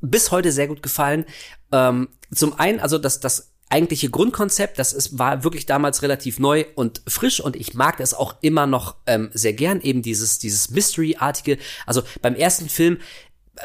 bis 0.00 0.30
heute 0.30 0.52
sehr 0.52 0.68
gut 0.68 0.82
gefallen. 0.82 1.24
Ähm, 1.72 2.08
zum 2.34 2.58
einen, 2.58 2.80
also 2.80 2.98
das, 2.98 3.20
das 3.20 3.52
eigentliche 3.70 4.10
Grundkonzept, 4.10 4.78
das 4.78 4.92
ist, 4.92 5.18
war 5.18 5.44
wirklich 5.44 5.66
damals 5.66 6.02
relativ 6.02 6.38
neu 6.38 6.64
und 6.74 7.02
frisch 7.06 7.40
und 7.40 7.56
ich 7.56 7.74
mag 7.74 7.98
das 7.98 8.14
auch 8.14 8.36
immer 8.40 8.66
noch 8.66 8.96
ähm, 9.06 9.30
sehr 9.34 9.52
gern, 9.52 9.80
eben 9.80 10.02
dieses, 10.02 10.38
dieses 10.38 10.70
Mystery-artige. 10.70 11.58
Also 11.86 12.02
beim 12.22 12.34
ersten 12.34 12.68
Film, 12.68 12.98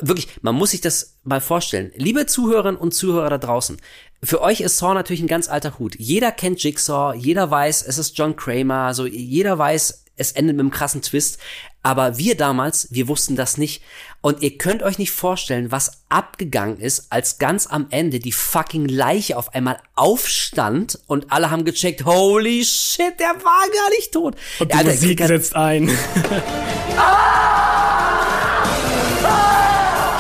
wirklich, 0.02 0.28
man 0.42 0.56
muss 0.56 0.72
sich 0.72 0.82
das 0.82 1.20
mal 1.24 1.42
vorstellen. 1.42 1.92
Liebe 1.96 2.26
Zuhörerinnen 2.26 2.80
und 2.80 2.94
Zuhörer 2.94 3.30
da 3.30 3.38
draußen, 3.38 3.78
für 4.24 4.42
euch 4.42 4.62
ist 4.62 4.78
Saw 4.78 4.94
natürlich 4.94 5.22
ein 5.22 5.28
ganz 5.28 5.50
alter 5.50 5.78
Hut. 5.80 5.96
Jeder 5.98 6.32
kennt 6.32 6.64
Jigsaw, 6.64 7.14
jeder 7.18 7.50
weiß, 7.52 7.84
es 7.88 7.98
ist 7.98 8.18
John 8.18 8.36
Kramer, 8.36 8.86
also 8.88 9.06
jeder 9.06 9.58
weiß, 9.58 10.06
es 10.16 10.32
endet 10.32 10.56
mit 10.56 10.62
einem 10.62 10.72
krassen 10.72 11.02
Twist. 11.02 11.40
Aber 11.86 12.18
wir 12.18 12.38
damals, 12.38 12.88
wir 12.92 13.10
wussten 13.10 13.36
das 13.36 13.58
nicht. 13.58 13.82
Und 14.22 14.42
ihr 14.42 14.58
könnt 14.58 14.84
euch 14.84 14.98
nicht 15.00 15.12
vorstellen, 15.12 15.70
was 15.72 16.04
abgegangen 16.08 16.78
ist, 16.80 17.08
als 17.12 17.40
ganz 17.40 17.68
am 17.68 17.88
Ende 17.90 18.20
die 18.20 18.32
fucking 18.32 18.88
Leiche 18.88 19.36
auf 19.36 19.54
einmal 19.54 19.80
aufstand 19.96 20.98
und 21.08 21.32
alle 21.34 21.52
haben 21.52 21.66
gecheckt, 21.66 22.06
holy 22.06 22.64
shit, 22.64 23.20
der 23.20 23.34
war 23.44 23.68
gar 23.76 23.90
nicht 23.98 24.14
tot. 24.14 24.36
Und 24.60 24.72
die 24.72 24.78
Ja, 24.78 24.84
der 24.84 24.94
Musik 24.94 25.20
hat- 25.22 25.28
setzt 25.28 25.56
ein. 25.58 25.88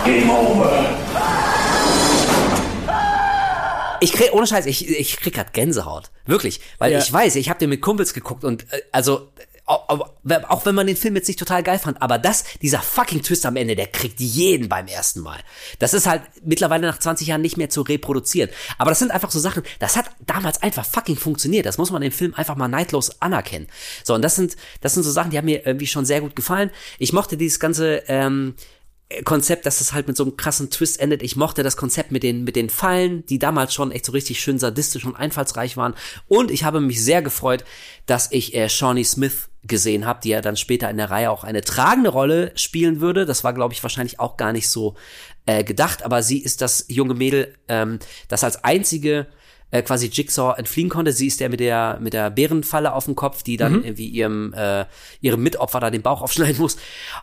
Game 0.05 0.29
over. 0.29 0.62
Ich 4.03 4.13
krieg, 4.13 4.33
ohne 4.33 4.45
Scheiß, 4.47 4.65
ich, 4.65 4.87
ich 4.87 5.17
krieg 5.17 5.33
grad 5.33 5.53
Gänsehaut. 5.53 6.11
Wirklich. 6.25 6.59
Weil 6.77 6.91
Ja. 6.91 6.99
ich 6.99 7.11
weiß, 7.11 7.35
ich 7.35 7.49
habe 7.49 7.59
den 7.59 7.69
mit 7.69 7.81
Kumpels 7.81 8.13
geguckt 8.13 8.43
und 8.43 8.63
äh, 8.73 8.81
also 8.91 9.31
auch, 9.65 10.65
wenn 10.65 10.75
man 10.75 10.87
den 10.87 10.97
Film 10.97 11.15
jetzt 11.15 11.27
nicht 11.29 11.39
total 11.39 11.63
geil 11.63 11.79
fand, 11.79 12.01
aber 12.01 12.17
das, 12.17 12.43
dieser 12.61 12.81
fucking 12.81 13.21
Twist 13.21 13.45
am 13.45 13.55
Ende, 13.55 13.77
der 13.77 13.87
kriegt 13.87 14.19
jeden 14.19 14.67
beim 14.67 14.87
ersten 14.87 15.21
Mal. 15.21 15.39
Das 15.79 15.93
ist 15.93 16.05
halt 16.05 16.21
mittlerweile 16.43 16.85
nach 16.85 16.99
20 16.99 17.27
Jahren 17.27 17.41
nicht 17.41 17.55
mehr 17.55 17.69
zu 17.69 17.81
reproduzieren. 17.81 18.49
Aber 18.77 18.91
das 18.91 18.99
sind 18.99 19.11
einfach 19.11 19.31
so 19.31 19.39
Sachen, 19.39 19.63
das 19.79 19.95
hat 19.95 20.07
damals 20.25 20.61
einfach 20.61 20.85
fucking 20.85 21.15
funktioniert. 21.15 21.65
Das 21.65 21.77
muss 21.77 21.91
man 21.91 22.01
dem 22.01 22.11
Film 22.11 22.33
einfach 22.33 22.57
mal 22.57 22.67
neidlos 22.67 23.21
anerkennen. 23.21 23.67
So, 24.03 24.13
und 24.15 24.21
das 24.21 24.35
sind, 24.35 24.57
das 24.81 24.95
sind 24.95 25.03
so 25.03 25.11
Sachen, 25.11 25.31
die 25.31 25.37
haben 25.37 25.45
mir 25.45 25.65
irgendwie 25.65 25.87
schon 25.87 26.03
sehr 26.05 26.19
gut 26.19 26.35
gefallen. 26.35 26.69
Ich 26.99 27.13
mochte 27.13 27.37
dieses 27.37 27.59
ganze, 27.61 28.03
ähm, 28.07 28.55
Konzept, 29.23 29.65
dass 29.65 29.81
es 29.81 29.93
halt 29.93 30.07
mit 30.07 30.17
so 30.17 30.23
einem 30.23 30.37
krassen 30.37 30.69
Twist 30.69 30.99
endet. 30.99 31.21
Ich 31.21 31.35
mochte 31.35 31.63
das 31.63 31.77
Konzept 31.77 32.11
mit 32.11 32.23
den, 32.23 32.43
mit 32.43 32.55
den 32.55 32.69
Fallen, 32.69 33.25
die 33.27 33.39
damals 33.39 33.73
schon 33.73 33.91
echt 33.91 34.05
so 34.05 34.11
richtig 34.11 34.39
schön 34.39 34.59
sadistisch 34.59 35.05
und 35.05 35.15
einfallsreich 35.15 35.77
waren. 35.77 35.93
Und 36.27 36.51
ich 36.51 36.63
habe 36.63 36.79
mich 36.81 37.03
sehr 37.03 37.21
gefreut, 37.21 37.63
dass 38.05 38.31
ich 38.31 38.55
äh, 38.55 38.69
Shawnee 38.69 39.03
Smith 39.03 39.49
gesehen 39.63 40.05
habe, 40.05 40.19
die 40.23 40.29
ja 40.29 40.41
dann 40.41 40.57
später 40.57 40.89
in 40.89 40.97
der 40.97 41.09
Reihe 41.09 41.31
auch 41.31 41.43
eine 41.43 41.61
tragende 41.61 42.09
Rolle 42.09 42.51
spielen 42.55 42.99
würde. 42.99 43.25
Das 43.25 43.43
war, 43.43 43.53
glaube 43.53 43.73
ich, 43.73 43.83
wahrscheinlich 43.83 44.19
auch 44.19 44.35
gar 44.37 44.51
nicht 44.51 44.69
so 44.69 44.95
äh, 45.45 45.63
gedacht, 45.63 46.03
aber 46.03 46.21
sie 46.23 46.39
ist 46.39 46.61
das 46.61 46.85
junge 46.89 47.13
Mädel, 47.13 47.55
ähm, 47.67 47.99
das 48.27 48.43
als 48.43 48.63
einzige 48.63 49.27
äh, 49.73 49.81
quasi 49.81 50.07
Jigsaw 50.07 50.53
entfliehen 50.57 50.87
konnte. 50.87 51.11
Sie 51.11 51.27
ist 51.27 51.39
der 51.39 51.49
mit 51.49 51.59
der 51.59 51.97
mit 51.99 52.13
der 52.13 52.29
Bärenfalle 52.29 52.93
auf 52.93 53.05
dem 53.05 53.15
Kopf, 53.15 53.41
die 53.41 53.57
dann 53.57 53.83
irgendwie 53.83 54.07
ihrem 54.07 54.53
äh, 54.53 54.85
ihrem 55.19 55.41
Mitopfer 55.41 55.79
da 55.79 55.89
den 55.89 56.03
Bauch 56.03 56.21
aufschneiden 56.21 56.61
muss. 56.61 56.77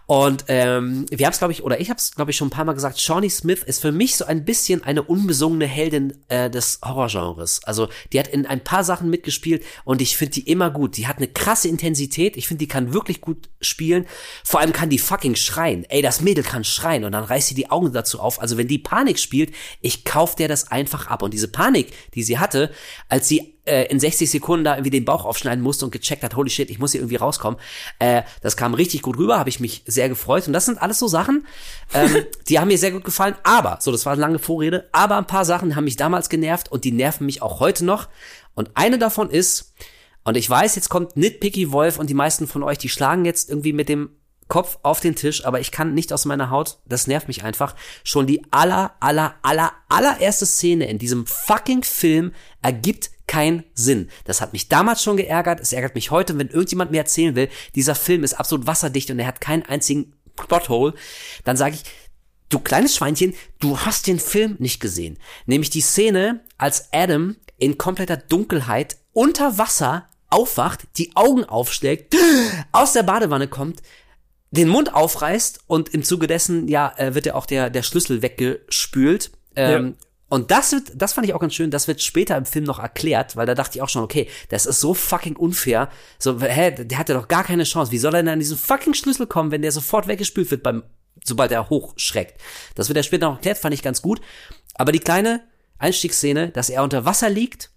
Und 0.07 0.45
ähm, 0.49 1.07
wir 1.11 1.27
haben 1.27 1.33
es 1.33 1.39
glaube 1.39 1.53
ich 1.53 1.63
oder 1.63 1.81
ich 1.81 1.91
habe 1.91 1.99
es 1.99 2.13
glaube 2.13 2.33
ich 2.33 2.37
schon 2.37 2.49
ein 2.49 2.51
paar 2.51 2.65
Mal 2.65 2.73
gesagt. 2.73 3.01
Shawnee 3.01 3.29
Smith 3.29 3.63
ist 3.63 3.81
für 3.81 3.93
mich 3.93 4.17
so 4.17 4.25
ein 4.25 4.45
bisschen 4.45 4.83
eine 4.83 5.05
unbesungene 5.05 5.67
Heldin 5.67 6.13
äh, 6.29 6.51
des 6.51 6.81
Horrorgenres. 6.85 7.63
Also 7.65 7.89
die 8.13 8.19
hat 8.19 8.27
in 8.27 8.47
ein 8.47 8.65
paar 8.65 8.83
Sachen 8.83 9.11
mitgespielt 9.11 9.63
und 9.85 10.03
ich 10.03 10.17
finde 10.17 10.33
die 10.33 10.51
immer 10.51 10.71
gut. 10.71 10.97
Die 10.97 11.07
hat 11.07 11.19
eine 11.19 11.29
krasse 11.29 11.69
Intensität. 11.69 12.37
Ich 12.37 12.49
finde 12.49 12.59
die 12.59 12.69
kann 12.69 12.93
wirklich 12.93 13.21
gut 13.21 13.49
spielen. 13.61 14.07
Vor 14.43 14.59
allem 14.59 14.73
kann 14.73 14.91
die 14.91 14.99
fucking 14.99 15.37
schreien. 15.37 15.85
Ey, 15.85 16.03
das 16.03 16.21
Mädel 16.21 16.43
kann 16.43 16.65
schreien 16.65 17.05
und 17.05 17.13
dann 17.13 17.23
reißt 17.23 17.47
sie 17.47 17.55
die 17.55 17.71
Augen 17.71 17.93
dazu 17.93 18.19
auf. 18.19 18.41
Also 18.41 18.57
wenn 18.57 18.67
die 18.67 18.79
Panik 18.79 19.21
spielt, 19.21 19.55
ich 19.81 20.05
kauf 20.05 20.35
der 20.35 20.49
das 20.49 20.73
einfach 20.73 21.07
ab. 21.07 21.23
Und 21.23 21.33
diese 21.33 21.47
Panik, 21.47 21.93
die 22.15 22.25
sie 22.25 22.40
hatte, 22.41 22.71
als 23.09 23.29
sie 23.29 23.55
äh, 23.65 23.85
in 23.85 24.01
60 24.01 24.31
Sekunden 24.31 24.65
da 24.65 24.75
irgendwie 24.75 24.91
den 24.91 25.05
Bauch 25.05 25.25
aufschneiden 25.25 25.63
musste 25.63 25.85
und 25.85 25.91
gecheckt 25.91 26.23
hat, 26.23 26.37
holy 26.37 26.51
shit, 26.51 26.71
ich 26.71 26.79
muss 26.79 26.93
hier 26.93 27.01
irgendwie 27.01 27.17
rauskommen. 27.17 27.59
Äh, 27.99 28.23
das 28.43 28.57
kam 28.57 28.75
richtig 28.75 29.03
gut 29.03 29.19
rüber, 29.19 29.39
habe 29.39 29.49
ich 29.49 29.61
mich 29.61 29.83
sehr 29.87 30.09
gefreut. 30.09 30.47
Und 30.47 30.53
das 30.53 30.67
sind 30.67 30.81
alles 30.81 30.99
so 30.99 31.09
Sachen, 31.09 31.47
ähm, 31.95 32.25
die 32.49 32.59
haben 32.59 32.69
mir 32.69 32.79
sehr 32.79 32.93
gut 32.93 33.05
gefallen. 33.05 33.35
Aber, 33.43 33.79
so, 33.81 33.93
das 33.93 34.07
war 34.07 34.13
eine 34.13 34.21
lange 34.21 34.39
Vorrede, 34.39 34.89
aber 34.93 35.17
ein 35.17 35.27
paar 35.27 35.45
Sachen 35.45 35.77
haben 35.77 35.85
mich 35.85 35.97
damals 35.97 36.29
genervt 36.29 36.71
und 36.71 36.85
die 36.85 36.93
nerven 36.93 37.27
mich 37.27 37.43
auch 37.43 37.61
heute 37.61 37.85
noch. 37.85 38.09
Und 38.55 38.71
eine 38.75 38.99
davon 38.99 39.31
ist, 39.31 39.75
und 40.25 40.37
ich 40.37 40.49
weiß, 40.49 40.77
jetzt 40.77 40.91
kommt 40.91 41.17
Nitpicky 41.17 41.73
Wolf 41.73 41.99
und 41.99 42.11
die 42.11 42.15
meisten 42.15 42.47
von 42.47 42.63
euch, 42.63 42.79
die 42.79 42.89
schlagen 42.89 43.25
jetzt 43.25 43.49
irgendwie 43.49 43.73
mit 43.73 43.89
dem 43.89 44.11
Kopf 44.51 44.79
auf 44.83 45.01
den 45.01 45.15
Tisch, 45.15 45.47
aber 45.47 45.61
ich 45.61 45.71
kann 45.71 45.95
nicht 45.95 46.13
aus 46.13 46.27
meiner 46.27 46.51
Haut. 46.51 46.81
Das 46.85 47.07
nervt 47.07 47.29
mich 47.29 47.45
einfach. 47.45 47.75
Schon 48.05 48.27
die 48.27 48.43
aller, 48.51 48.97
aller, 49.01 49.37
aller, 49.43 49.73
allererste 49.89 50.45
Szene 50.45 50.87
in 50.91 50.99
diesem 50.99 51.25
fucking 51.25 51.85
Film 51.85 52.35
ergibt 52.61 53.11
keinen 53.27 53.65
Sinn. 53.75 54.11
Das 54.25 54.41
hat 54.41 54.53
mich 54.53 54.69
damals 54.69 55.03
schon 55.05 55.17
geärgert. 55.17 55.61
Es 55.61 55.73
ärgert 55.73 55.95
mich 55.95 56.11
heute, 56.11 56.37
wenn 56.37 56.49
irgendjemand 56.49 56.91
mir 56.91 56.99
erzählen 56.99 57.37
will, 57.37 57.49
dieser 57.77 57.95
Film 57.95 58.25
ist 58.25 58.35
absolut 58.35 58.67
wasserdicht 58.67 59.11
und 59.11 59.21
er 59.21 59.29
hat 59.29 59.41
keinen 59.41 59.63
einzigen 59.63 60.15
Plothole. 60.35 60.95
Dann 61.45 61.57
sage 61.57 61.77
ich, 61.77 61.85
du 62.49 62.59
kleines 62.59 62.97
Schweinchen, 62.97 63.35
du 63.61 63.79
hast 63.79 64.09
den 64.09 64.19
Film 64.19 64.57
nicht 64.59 64.81
gesehen. 64.81 65.17
Nämlich 65.47 65.71
die 65.71 65.81
Szene, 65.81 66.45
als 66.59 66.93
Adam 66.93 67.37
in 67.57 67.79
kompletter 67.79 68.17
Dunkelheit 68.17 68.97
unter 69.13 69.59
Wasser 69.59 70.09
aufwacht, 70.29 70.89
die 70.97 71.15
Augen 71.15 71.45
aufschlägt, 71.45 72.17
aus 72.73 72.95
der 72.95 73.05
Badewanne 73.05 73.49
kommt, 73.49 73.81
den 74.51 74.69
Mund 74.69 74.95
aufreißt 74.95 75.61
und 75.67 75.91
im 75.91 76.03
Zuge 76.03 76.27
dessen, 76.27 76.69
ja, 76.69 76.93
äh, 76.97 77.15
wird 77.15 77.27
ja 77.27 77.35
auch 77.35 77.47
der, 77.47 77.71
der 77.71 77.83
Schlüssel 77.83 78.23
weggespült. 78.23 79.31
Ähm, 79.57 79.87
Ja. 79.87 80.07
Und 80.31 80.53
das 80.53 80.71
wird, 80.71 80.93
das 80.95 81.13
fand 81.13 81.27
ich 81.27 81.35
auch 81.35 81.41
ganz 81.41 81.55
schön, 81.55 81.73
das 81.73 81.89
wird 81.89 82.01
später 82.01 82.37
im 82.37 82.45
Film 82.45 82.65
noch 82.65 82.79
erklärt, 82.79 83.35
weil 83.35 83.47
da 83.47 83.57
dachte 83.57 83.77
ich 83.77 83.83
auch 83.83 83.89
schon, 83.89 84.05
okay, 84.05 84.29
das 84.49 84.65
ist 84.65 84.81
so 84.81 84.95
fucking 84.95 85.35
unfair. 85.35 85.89
So, 86.21 86.41
hä, 86.41 86.71
der 86.71 86.99
hatte 86.99 87.15
doch 87.15 87.27
gar 87.27 87.43
keine 87.43 87.65
Chance. 87.65 87.91
Wie 87.91 87.99
soll 87.99 88.15
er 88.15 88.23
denn 88.23 88.33
an 88.33 88.39
diesen 88.39 88.57
fucking 88.57 88.95
Schlüssel 88.95 89.27
kommen, 89.27 89.51
wenn 89.51 89.63
der 89.63 89.73
sofort 89.73 90.07
weggespült 90.07 90.53
wird 90.53 90.63
beim, 90.63 90.85
sobald 91.25 91.51
er 91.51 91.69
hochschreckt? 91.69 92.41
Das 92.77 92.89
wird 92.89 92.97
ja 92.97 93.03
später 93.03 93.27
noch 93.27 93.37
erklärt, 93.37 93.59
fand 93.59 93.75
ich 93.75 93.83
ganz 93.83 94.03
gut. 94.03 94.21
Aber 94.75 94.93
die 94.93 95.01
kleine 95.01 95.43
Einstiegsszene, 95.79 96.51
dass 96.51 96.71
er 96.71 96.85
unter 96.85 97.05
Wasser 97.05 97.29
liegt 97.29 97.73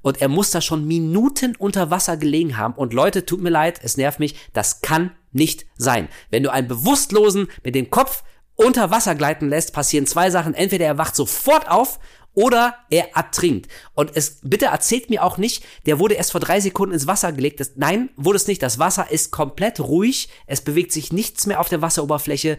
und 0.00 0.20
er 0.20 0.28
muss 0.28 0.52
da 0.52 0.60
schon 0.60 0.86
Minuten 0.86 1.56
unter 1.56 1.90
Wasser 1.90 2.16
gelegen 2.16 2.56
haben. 2.56 2.74
Und 2.74 2.92
Leute, 2.92 3.26
tut 3.26 3.40
mir 3.40 3.50
leid, 3.50 3.80
es 3.82 3.96
nervt 3.96 4.20
mich, 4.20 4.36
das 4.52 4.82
kann 4.82 5.10
nicht 5.32 5.66
sein. 5.76 6.08
Wenn 6.30 6.42
du 6.42 6.52
einen 6.52 6.68
Bewusstlosen 6.68 7.48
mit 7.64 7.74
dem 7.74 7.90
Kopf 7.90 8.22
unter 8.54 8.90
Wasser 8.90 9.14
gleiten 9.14 9.48
lässt, 9.48 9.72
passieren 9.72 10.06
zwei 10.06 10.30
Sachen. 10.30 10.54
Entweder 10.54 10.86
er 10.86 10.98
wacht 10.98 11.14
sofort 11.14 11.70
auf 11.70 12.00
oder 12.34 12.76
er 12.88 13.16
ertrinkt. 13.16 13.68
Und 13.94 14.12
es, 14.14 14.38
bitte 14.42 14.66
erzählt 14.66 15.10
mir 15.10 15.24
auch 15.24 15.38
nicht, 15.38 15.64
der 15.86 15.98
wurde 15.98 16.14
erst 16.14 16.32
vor 16.32 16.40
drei 16.40 16.60
Sekunden 16.60 16.94
ins 16.94 17.08
Wasser 17.08 17.32
gelegt. 17.32 17.58
Das, 17.58 17.72
nein, 17.74 18.10
wurde 18.16 18.36
es 18.36 18.46
nicht. 18.46 18.62
Das 18.62 18.78
Wasser 18.78 19.10
ist 19.10 19.32
komplett 19.32 19.80
ruhig. 19.80 20.28
Es 20.46 20.60
bewegt 20.60 20.92
sich 20.92 21.12
nichts 21.12 21.46
mehr 21.46 21.58
auf 21.58 21.68
der 21.68 21.82
Wasseroberfläche. 21.82 22.58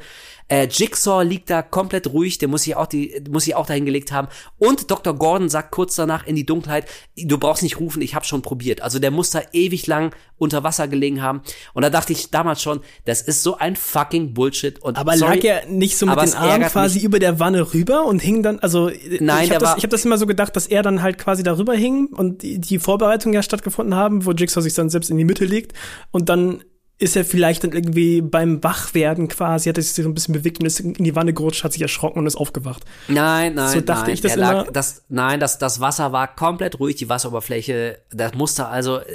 Äh, 0.49 0.67
Jigsaw 0.69 1.23
liegt 1.23 1.49
da 1.49 1.61
komplett 1.61 2.07
ruhig. 2.07 2.37
Der 2.39 2.47
muss 2.47 2.63
sich 2.63 2.75
auch 2.75 2.87
die, 2.87 3.21
muss 3.29 3.45
sich 3.45 3.55
auch 3.55 3.65
dahin 3.65 3.85
gelegt 3.85 4.11
haben. 4.11 4.27
Und 4.57 4.91
Dr. 4.91 5.13
Gordon 5.13 5.47
sagt 5.47 5.71
kurz 5.71 5.95
danach 5.95 6.25
in 6.27 6.35
die 6.35 6.45
Dunkelheit, 6.45 6.85
du 7.15 7.37
brauchst 7.37 7.63
nicht 7.63 7.79
rufen, 7.79 8.01
ich 8.01 8.15
habe 8.15 8.25
schon 8.25 8.41
probiert. 8.41 8.81
Also 8.81 8.99
der 8.99 9.11
muss 9.11 9.29
da 9.29 9.41
ewig 9.53 9.87
lang 9.87 10.13
unter 10.37 10.63
Wasser 10.63 10.87
gelegen 10.87 11.21
haben. 11.21 11.41
Und 11.73 11.83
da 11.83 11.89
dachte 11.89 12.13
ich 12.13 12.31
damals 12.31 12.61
schon, 12.61 12.81
das 13.05 13.21
ist 13.21 13.43
so 13.43 13.57
ein 13.57 13.75
fucking 13.75 14.33
Bullshit. 14.33 14.79
Und 14.81 14.97
Aber 14.97 15.15
sorry, 15.17 15.35
lag 15.35 15.43
er 15.43 15.65
nicht 15.67 15.97
so 15.97 16.05
mit 16.05 16.19
den 16.19 16.33
Armen 16.33 16.67
quasi 16.67 16.97
mich. 16.97 17.03
über 17.03 17.19
der 17.19 17.39
Wanne 17.39 17.73
rüber 17.73 18.05
und 18.05 18.19
hing 18.19 18.41
dann, 18.41 18.59
also 18.59 18.89
Nein, 19.19 19.45
ich 19.45 19.51
habe 19.51 19.63
das, 19.63 19.77
ich 19.77 19.83
hab 19.83 19.91
das 19.91 20.05
immer 20.05 20.17
so 20.17 20.25
gedacht, 20.25 20.55
dass 20.55 20.65
er 20.65 20.81
dann 20.81 21.01
halt 21.01 21.17
quasi 21.17 21.43
darüber 21.43 21.73
hing 21.73 22.07
und 22.07 22.41
die, 22.41 22.59
die 22.59 22.79
Vorbereitungen 22.79 23.33
ja 23.33 23.43
stattgefunden 23.43 23.95
haben, 23.95 24.25
wo 24.25 24.31
Jigsaw 24.31 24.61
sich 24.61 24.73
dann 24.73 24.89
selbst 24.89 25.11
in 25.11 25.17
die 25.17 25.25
Mitte 25.25 25.45
legt 25.45 25.73
und 26.11 26.29
dann 26.29 26.63
ist 27.01 27.15
er 27.15 27.23
vielleicht 27.23 27.63
dann 27.63 27.71
irgendwie 27.71 28.21
beim 28.21 28.61
Wachwerden 28.61 29.29
quasi, 29.29 29.69
hat 29.69 29.77
er 29.77 29.83
sich 29.83 29.93
so 29.93 30.01
ein 30.09 30.13
bisschen 30.13 30.33
bewegt 30.33 30.59
und 30.59 30.65
ist 30.65 30.81
in 30.81 30.93
die 30.95 31.15
Wanne 31.15 31.33
gerutscht, 31.33 31.63
hat 31.63 31.71
sich 31.71 31.81
erschrocken 31.81 32.19
und 32.19 32.27
ist 32.27 32.35
aufgewacht. 32.35 32.83
Nein, 33.07 33.55
nein, 33.55 33.69
So 33.73 33.79
dachte 33.79 34.07
nein. 34.07 34.13
ich 34.15 34.21
das 34.21 34.31
er 34.33 34.37
lag, 34.37 34.51
immer. 34.51 34.71
das, 34.71 35.03
nein, 35.07 35.39
das, 35.39 35.57
das 35.59 35.79
Wasser 35.79 36.11
war 36.11 36.35
komplett 36.35 36.77
ruhig, 36.79 36.97
die 36.97 37.07
Wasseroberfläche, 37.07 37.99
das 38.11 38.33
musste 38.33 38.67
also, 38.67 38.97
äh, 38.97 39.05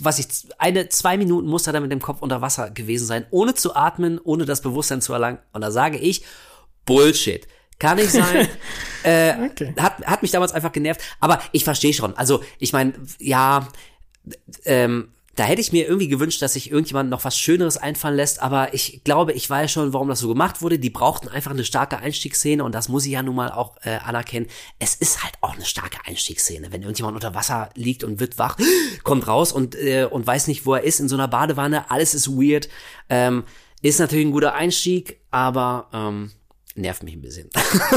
was 0.00 0.18
ich, 0.18 0.26
eine, 0.58 0.90
zwei 0.90 1.16
Minuten 1.16 1.48
musste 1.48 1.70
er 1.70 1.72
da 1.72 1.80
mit 1.80 1.90
dem 1.90 2.02
Kopf 2.02 2.20
unter 2.20 2.42
Wasser 2.42 2.70
gewesen 2.70 3.06
sein, 3.06 3.24
ohne 3.30 3.54
zu 3.54 3.74
atmen, 3.74 4.20
ohne 4.22 4.44
das 4.44 4.60
Bewusstsein 4.60 5.00
zu 5.00 5.14
erlangen. 5.14 5.38
Und 5.52 5.62
da 5.62 5.70
sage 5.70 5.96
ich, 5.96 6.22
Bullshit. 6.84 7.48
Kann 7.78 7.96
nicht 7.96 8.10
sein. 8.10 8.48
äh, 9.04 9.32
Okay. 9.46 9.72
hat, 9.78 10.04
hat 10.04 10.20
mich 10.20 10.30
damals 10.30 10.52
einfach 10.52 10.72
genervt. 10.72 11.00
Aber 11.20 11.40
ich 11.52 11.64
verstehe 11.64 11.94
schon. 11.94 12.14
Also, 12.18 12.42
ich 12.58 12.74
meine, 12.74 12.92
ja, 13.18 13.66
ähm, 14.66 15.08
da 15.40 15.46
hätte 15.46 15.62
ich 15.62 15.72
mir 15.72 15.86
irgendwie 15.86 16.08
gewünscht, 16.08 16.42
dass 16.42 16.52
sich 16.52 16.70
irgendjemand 16.70 17.08
noch 17.08 17.24
was 17.24 17.38
Schöneres 17.38 17.78
einfallen 17.78 18.14
lässt, 18.14 18.42
aber 18.42 18.74
ich 18.74 19.04
glaube, 19.04 19.32
ich 19.32 19.48
weiß 19.48 19.72
schon, 19.72 19.94
warum 19.94 20.06
das 20.08 20.18
so 20.18 20.28
gemacht 20.28 20.60
wurde. 20.60 20.78
Die 20.78 20.90
brauchten 20.90 21.28
einfach 21.28 21.52
eine 21.52 21.64
starke 21.64 21.96
Einstiegsszene 21.96 22.62
und 22.62 22.74
das 22.74 22.90
muss 22.90 23.06
ich 23.06 23.12
ja 23.12 23.22
nun 23.22 23.36
mal 23.36 23.50
auch 23.50 23.78
äh, 23.80 23.96
anerkennen. 24.04 24.48
Es 24.78 24.94
ist 24.94 25.24
halt 25.24 25.32
auch 25.40 25.54
eine 25.54 25.64
starke 25.64 25.96
Einstiegsszene. 26.04 26.72
Wenn 26.72 26.82
irgendjemand 26.82 27.14
unter 27.14 27.34
Wasser 27.34 27.70
liegt 27.74 28.04
und 28.04 28.20
wird 28.20 28.38
wach, 28.38 28.58
kommt 29.02 29.28
raus 29.28 29.50
und, 29.50 29.76
äh, 29.76 30.04
und 30.04 30.26
weiß 30.26 30.46
nicht, 30.46 30.66
wo 30.66 30.74
er 30.74 30.82
ist, 30.82 31.00
in 31.00 31.08
so 31.08 31.16
einer 31.16 31.26
Badewanne, 31.28 31.90
alles 31.90 32.12
ist 32.12 32.28
weird. 32.28 32.68
Ähm, 33.08 33.44
ist 33.80 33.98
natürlich 33.98 34.26
ein 34.26 34.32
guter 34.32 34.52
Einstieg, 34.52 35.20
aber 35.30 35.88
ähm, 35.94 36.32
nervt 36.76 37.02
mich 37.02 37.14
ein 37.14 37.20
bisschen. 37.20 37.50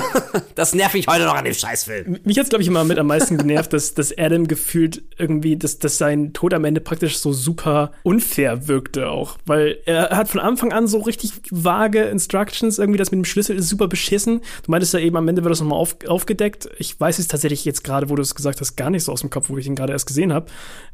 das 0.56 0.74
nervt 0.74 0.96
mich 0.96 1.08
heute 1.08 1.26
noch 1.26 1.36
an 1.36 1.46
dem 1.46 1.54
Scheißfilm. 1.54 2.20
Mich 2.24 2.40
hat's 2.40 2.50
glaube 2.50 2.62
ich, 2.62 2.68
immer 2.68 2.84
mit 2.84 2.98
am 2.98 3.08
meisten 3.08 3.38
genervt, 3.38 3.74
dass, 3.74 3.94
dass 3.94 4.18
Adam 4.18 4.48
gefühlt 4.48 5.04
irgendwie, 5.18 5.58
dass, 5.58 5.80
dass 5.80 5.98
sein 5.98 6.34
Tod 6.34 6.54
am 6.54 6.66
Ende 6.66 6.82
praktisch 6.82 7.18
so 7.18 7.34
super 7.34 7.92
unfair 8.04 8.68
wirkte 8.68 9.10
auch. 9.10 9.38
Weil 9.46 9.80
er 9.86 10.10
hat 10.12 10.30
von 10.30 10.42
Anfang 10.42 10.74
an 10.74 10.88
so 10.88 11.00
richtig 11.00 11.34
vage 11.52 12.04
Instructions, 12.04 12.80
irgendwie 12.80 12.98
das 12.98 13.12
mit 13.12 13.20
dem 13.20 13.26
Schlüssel 13.26 13.58
ist 13.58 13.70
super 13.70 13.88
beschissen. 13.88 14.42
Du 14.64 14.72
meintest 14.72 14.94
ja 14.94 15.00
eben, 15.00 15.18
am 15.18 15.28
Ende 15.28 15.44
wird 15.44 15.52
das 15.52 15.62
nochmal 15.62 15.80
auf, 15.80 15.98
aufgedeckt. 16.08 16.70
Ich 16.78 17.00
weiß 17.00 17.20
es 17.20 17.28
tatsächlich 17.28 17.66
jetzt 17.66 17.84
gerade, 17.84 18.10
wo 18.10 18.16
du 18.16 18.22
es 18.22 18.36
gesagt 18.36 18.60
hast, 18.62 18.76
gar 18.76 18.90
nicht 18.90 19.04
so 19.04 19.12
aus 19.12 19.22
dem 19.22 19.30
Kopf, 19.30 19.50
wo 19.50 19.58
ich 19.58 19.68
ihn 19.68 19.76
gerade 19.76 19.94
erst 19.94 20.08
gesehen 20.08 20.34
habe. 20.34 20.48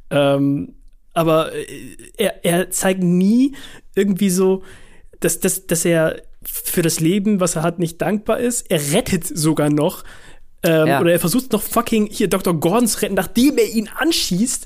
Ähm, 0.10 0.76
aber 1.14 1.54
äh, 1.54 1.98
er, 2.18 2.46
er 2.46 2.70
zeigt 2.72 3.04
nie 3.04 3.56
irgendwie 3.96 4.30
so, 4.30 4.64
dass, 5.20 5.40
dass, 5.40 5.68
dass 5.68 5.86
er 5.86 6.22
für 6.44 6.82
das 6.82 7.00
Leben, 7.00 7.40
was 7.40 7.56
er 7.56 7.64
hat, 7.64 7.80
nicht 7.80 8.02
dankbar 8.02 8.40
ist. 8.40 8.70
Er 8.70 8.94
rettet 8.94 9.26
sogar 9.26 9.70
noch. 9.70 10.04
Ähm, 10.62 10.88
Ja. 10.88 11.00
Oder 11.02 11.14
er 11.14 11.20
versucht 11.20 11.54
noch 11.54 11.62
fucking 11.62 12.08
hier 12.12 12.28
Dr. 12.28 12.54
Gordon 12.54 12.88
zu 12.88 13.02
retten, 13.02 13.16
nachdem 13.16 13.58
er 13.58 13.70
ihn 13.70 13.90
anschießt. 13.98 14.66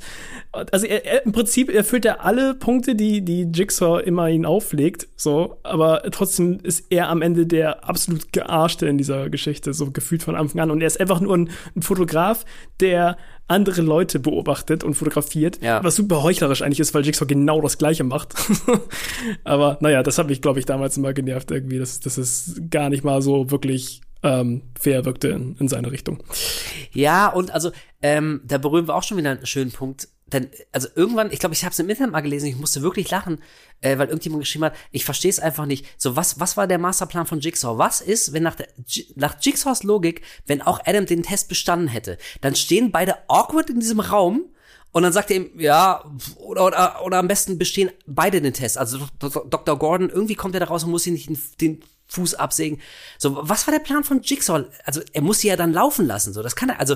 Also 0.71 0.85
er, 0.85 1.05
er, 1.05 1.25
im 1.25 1.31
Prinzip 1.31 1.73
erfüllt 1.73 2.05
er 2.05 2.23
alle 2.23 2.53
Punkte, 2.53 2.95
die 2.95 3.21
die 3.25 3.43
Jigsaw 3.51 3.99
immer 3.99 4.29
ihn 4.29 4.45
auflegt, 4.45 5.07
so, 5.15 5.57
aber 5.63 6.03
trotzdem 6.11 6.59
ist 6.61 6.85
er 6.91 7.09
am 7.09 7.23
Ende 7.23 7.47
der 7.47 7.87
absolut 7.89 8.31
gearschte 8.33 8.87
in 8.87 8.99
dieser 8.99 9.29
Geschichte, 9.31 9.73
so 9.73 9.89
gefühlt 9.89 10.21
von 10.21 10.35
Anfang 10.35 10.61
an. 10.61 10.71
Und 10.71 10.81
er 10.81 10.87
ist 10.87 10.99
einfach 10.99 11.21
nur 11.21 11.35
ein, 11.35 11.49
ein 11.75 11.81
Fotograf, 11.81 12.45
der 12.79 13.17
andere 13.47 13.81
Leute 13.81 14.19
beobachtet 14.19 14.83
und 14.83 14.93
fotografiert, 14.95 15.61
Ja. 15.61 15.83
was 15.83 15.95
super 15.95 16.23
heuchlerisch 16.23 16.61
eigentlich 16.61 16.79
ist, 16.79 16.93
weil 16.93 17.05
Jigsaw 17.05 17.25
genau 17.27 17.61
das 17.61 17.77
Gleiche 17.77 18.03
macht. 18.03 18.33
aber 19.43 19.77
naja, 19.81 20.03
das 20.03 20.17
hat 20.17 20.27
mich, 20.27 20.41
glaube 20.41 20.59
ich, 20.59 20.65
damals 20.65 20.97
immer 20.97 21.13
genervt 21.13 21.51
irgendwie, 21.51 21.79
dass, 21.79 21.99
dass 21.99 22.17
es 22.17 22.61
gar 22.69 22.89
nicht 22.89 23.03
mal 23.03 23.21
so 23.21 23.51
wirklich 23.51 24.01
ähm, 24.23 24.61
fair 24.79 25.03
wirkte 25.05 25.27
in, 25.29 25.55
in 25.59 25.67
seine 25.67 25.91
Richtung. 25.91 26.23
Ja, 26.93 27.27
und 27.27 27.51
also, 27.53 27.71
ähm, 28.01 28.41
da 28.45 28.57
berühren 28.57 28.87
wir 28.87 28.95
auch 28.95 29.03
schon 29.03 29.17
wieder 29.17 29.31
einen 29.31 29.45
schönen 29.45 29.71
Punkt. 29.71 30.07
Denn, 30.33 30.49
also 30.71 30.87
irgendwann, 30.95 31.31
ich 31.31 31.39
glaube, 31.39 31.53
ich 31.53 31.63
habe 31.63 31.71
es 31.71 31.79
im 31.79 31.89
Internet 31.89 32.11
mal 32.11 32.21
gelesen, 32.21 32.47
ich 32.47 32.57
musste 32.57 32.81
wirklich 32.81 33.09
lachen, 33.11 33.39
äh, 33.81 33.97
weil 33.97 34.07
irgendjemand 34.07 34.43
geschrieben 34.43 34.65
hat, 34.65 34.75
ich 34.91 35.05
verstehe 35.05 35.29
es 35.29 35.39
einfach 35.39 35.65
nicht. 35.65 35.85
So, 35.97 36.15
was, 36.15 36.39
was 36.39 36.57
war 36.57 36.67
der 36.67 36.79
Masterplan 36.79 37.25
von 37.25 37.39
Jigsaw? 37.39 37.77
Was 37.77 38.01
ist, 38.01 38.33
wenn 38.33 38.43
nach, 38.43 38.55
der, 38.55 38.67
nach 39.15 39.35
Jigsaws 39.39 39.83
Logik, 39.83 40.21
wenn 40.47 40.61
auch 40.61 40.81
Adam 40.85 41.05
den 41.05 41.23
Test 41.23 41.47
bestanden 41.47 41.87
hätte, 41.87 42.17
dann 42.41 42.55
stehen 42.55 42.91
beide 42.91 43.29
awkward 43.29 43.69
in 43.69 43.79
diesem 43.79 43.99
Raum 43.99 44.45
und 44.91 45.01
dann 45.01 45.11
sagt 45.11 45.31
er 45.31 45.37
ihm, 45.37 45.59
ja, 45.59 46.03
oder, 46.37 46.65
oder, 46.65 47.05
oder 47.05 47.17
am 47.17 47.27
besten 47.27 47.57
bestehen 47.57 47.89
beide 48.05 48.41
den 48.41 48.53
Test. 48.53 48.77
Also 48.77 48.99
Dr. 49.19 49.45
Dr. 49.49 49.77
Gordon, 49.77 50.09
irgendwie 50.09 50.35
kommt 50.35 50.53
er 50.55 50.59
da 50.59 50.67
raus 50.67 50.83
und 50.83 50.91
muss 50.91 51.07
ihn 51.07 51.13
nicht 51.13 51.29
den, 51.29 51.39
den 51.59 51.83
Fuß 52.13 52.35
absägen. 52.35 52.79
So, 53.17 53.37
was 53.41 53.67
war 53.67 53.73
der 53.73 53.83
Plan 53.83 54.03
von 54.03 54.21
Jigsaw? 54.21 54.65
Also, 54.85 55.01
er 55.11 55.21
muss 55.21 55.39
sie 55.39 55.47
ja 55.47 55.55
dann 55.55 55.73
laufen 55.73 56.05
lassen, 56.05 56.33
so, 56.33 56.43
das 56.43 56.55
kann 56.55 56.69
er, 56.69 56.79
also, 56.79 56.95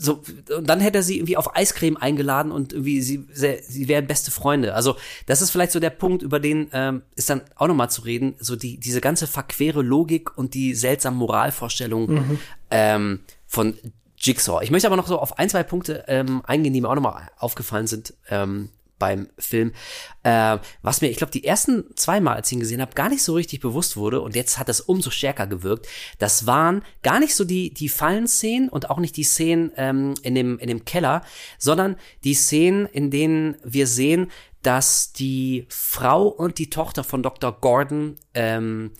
so, 0.00 0.22
und 0.56 0.68
dann 0.68 0.78
hätte 0.78 0.98
er 0.98 1.02
sie 1.02 1.16
irgendwie 1.16 1.36
auf 1.36 1.56
Eiscreme 1.56 1.96
eingeladen 1.96 2.52
und 2.52 2.72
irgendwie 2.72 3.00
sie, 3.00 3.26
sie, 3.32 3.58
sie 3.66 3.88
wären 3.88 4.06
beste 4.06 4.30
Freunde. 4.30 4.74
Also, 4.74 4.96
das 5.26 5.42
ist 5.42 5.50
vielleicht 5.50 5.72
so 5.72 5.80
der 5.80 5.90
Punkt, 5.90 6.22
über 6.22 6.38
den 6.38 6.68
ähm, 6.72 7.02
ist 7.16 7.30
dann 7.30 7.40
auch 7.56 7.66
nochmal 7.66 7.90
zu 7.90 8.02
reden, 8.02 8.36
so 8.38 8.54
die, 8.54 8.78
diese 8.78 9.00
ganze 9.00 9.26
verquere 9.26 9.82
Logik 9.82 10.36
und 10.38 10.54
die 10.54 10.74
seltsamen 10.74 11.18
Moralvorstellungen 11.18 12.38
ähm, 12.70 13.20
von 13.46 13.76
Jigsaw. 14.18 14.62
Ich 14.62 14.70
möchte 14.70 14.86
aber 14.86 14.96
noch 14.96 15.08
so 15.08 15.18
auf 15.18 15.38
ein, 15.38 15.48
zwei 15.48 15.62
Punkte 15.62 16.04
ähm, 16.06 16.42
eingehen, 16.46 16.72
die 16.72 16.80
mir 16.80 16.88
auch 16.88 16.94
nochmal 16.94 17.30
aufgefallen 17.38 17.86
sind 17.86 18.14
ähm, 18.28 18.68
beim 18.98 19.28
Film. 19.38 19.72
Äh, 20.22 20.58
was 20.82 21.00
mir, 21.00 21.08
ich 21.08 21.16
glaube, 21.16 21.30
die 21.30 21.44
ersten 21.44 21.84
zweimal, 21.96 22.36
als 22.36 22.48
ich 22.48 22.54
ihn 22.54 22.60
gesehen 22.60 22.80
habe, 22.80 22.94
gar 22.94 23.08
nicht 23.08 23.22
so 23.22 23.34
richtig 23.34 23.60
bewusst 23.60 23.96
wurde 23.96 24.20
und 24.20 24.34
jetzt 24.36 24.58
hat 24.58 24.68
es 24.68 24.80
umso 24.80 25.10
stärker 25.10 25.46
gewirkt. 25.46 25.86
Das 26.18 26.46
waren 26.46 26.82
gar 27.02 27.20
nicht 27.20 27.34
so 27.34 27.44
die, 27.44 27.72
die 27.72 27.88
Fallenszenen 27.88 28.68
und 28.68 28.90
auch 28.90 28.98
nicht 28.98 29.16
die 29.16 29.24
Szenen 29.24 29.72
ähm, 29.76 30.14
in, 30.22 30.34
dem, 30.34 30.58
in 30.58 30.68
dem 30.68 30.84
Keller, 30.84 31.22
sondern 31.58 31.96
die 32.24 32.34
Szenen, 32.34 32.86
in 32.86 33.10
denen 33.10 33.56
wir 33.64 33.86
sehen, 33.86 34.30
dass 34.62 35.12
die 35.12 35.66
Frau 35.68 36.26
und 36.26 36.58
die 36.58 36.70
Tochter 36.70 37.04
von 37.04 37.22
Dr. 37.22 37.52
Gordon 37.52 38.16
ähm, 38.34 38.90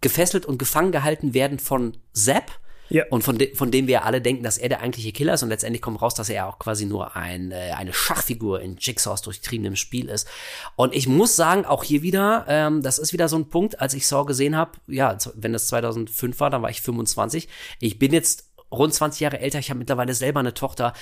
gefesselt 0.00 0.46
und 0.46 0.58
gefangen 0.58 0.92
gehalten 0.92 1.34
werden 1.34 1.58
von 1.58 1.96
Zapp. 2.12 2.61
Ja. 2.92 3.04
Und 3.08 3.22
von, 3.22 3.38
de 3.38 3.54
von 3.54 3.70
dem 3.70 3.86
wir 3.86 4.04
alle 4.04 4.20
denken, 4.20 4.42
dass 4.42 4.58
er 4.58 4.68
der 4.68 4.80
eigentliche 4.80 5.12
Killer 5.12 5.32
ist 5.32 5.42
und 5.42 5.48
letztendlich 5.48 5.80
kommt 5.80 6.02
raus, 6.02 6.12
dass 6.12 6.28
er 6.28 6.46
auch 6.46 6.58
quasi 6.58 6.84
nur 6.84 7.16
ein, 7.16 7.50
äh, 7.50 7.72
eine 7.74 7.94
Schachfigur 7.94 8.60
in 8.60 8.76
Jigsaws 8.76 9.22
durchtriebenem 9.22 9.76
Spiel 9.76 10.10
ist. 10.10 10.28
Und 10.76 10.94
ich 10.94 11.08
muss 11.08 11.34
sagen, 11.34 11.64
auch 11.64 11.84
hier 11.84 12.02
wieder, 12.02 12.44
ähm, 12.48 12.82
das 12.82 12.98
ist 12.98 13.14
wieder 13.14 13.30
so 13.30 13.36
ein 13.36 13.48
Punkt, 13.48 13.80
als 13.80 13.94
ich 13.94 14.06
Saw 14.06 14.26
gesehen 14.26 14.56
habe, 14.56 14.72
ja, 14.88 15.16
wenn 15.34 15.54
das 15.54 15.68
2005 15.68 16.38
war, 16.38 16.50
dann 16.50 16.60
war 16.60 16.68
ich 16.68 16.82
25. 16.82 17.48
Ich 17.80 17.98
bin 17.98 18.12
jetzt 18.12 18.52
rund 18.70 18.92
20 18.92 19.20
Jahre 19.20 19.40
älter, 19.40 19.58
ich 19.58 19.70
habe 19.70 19.78
mittlerweile 19.78 20.14
selber 20.14 20.40
eine 20.40 20.54
Tochter 20.54 20.92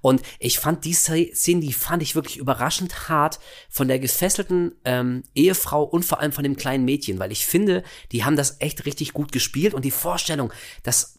und 0.00 0.22
ich 0.38 0.58
fand 0.58 0.84
die 0.84 0.94
Szene, 0.94 1.60
die 1.60 1.72
fand 1.72 2.02
ich 2.02 2.14
wirklich 2.14 2.36
überraschend 2.36 3.08
hart 3.08 3.38
von 3.68 3.88
der 3.88 3.98
gefesselten 3.98 4.72
ähm, 4.84 5.22
Ehefrau 5.34 5.82
und 5.84 6.04
vor 6.04 6.20
allem 6.20 6.32
von 6.32 6.44
dem 6.44 6.56
kleinen 6.56 6.84
Mädchen, 6.84 7.18
weil 7.18 7.32
ich 7.32 7.46
finde, 7.46 7.84
die 8.12 8.24
haben 8.24 8.36
das 8.36 8.60
echt 8.60 8.84
richtig 8.84 9.12
gut 9.12 9.30
gespielt 9.32 9.74
und 9.74 9.84
die 9.84 9.92
Vorstellung, 9.92 10.52
dass 10.82 11.14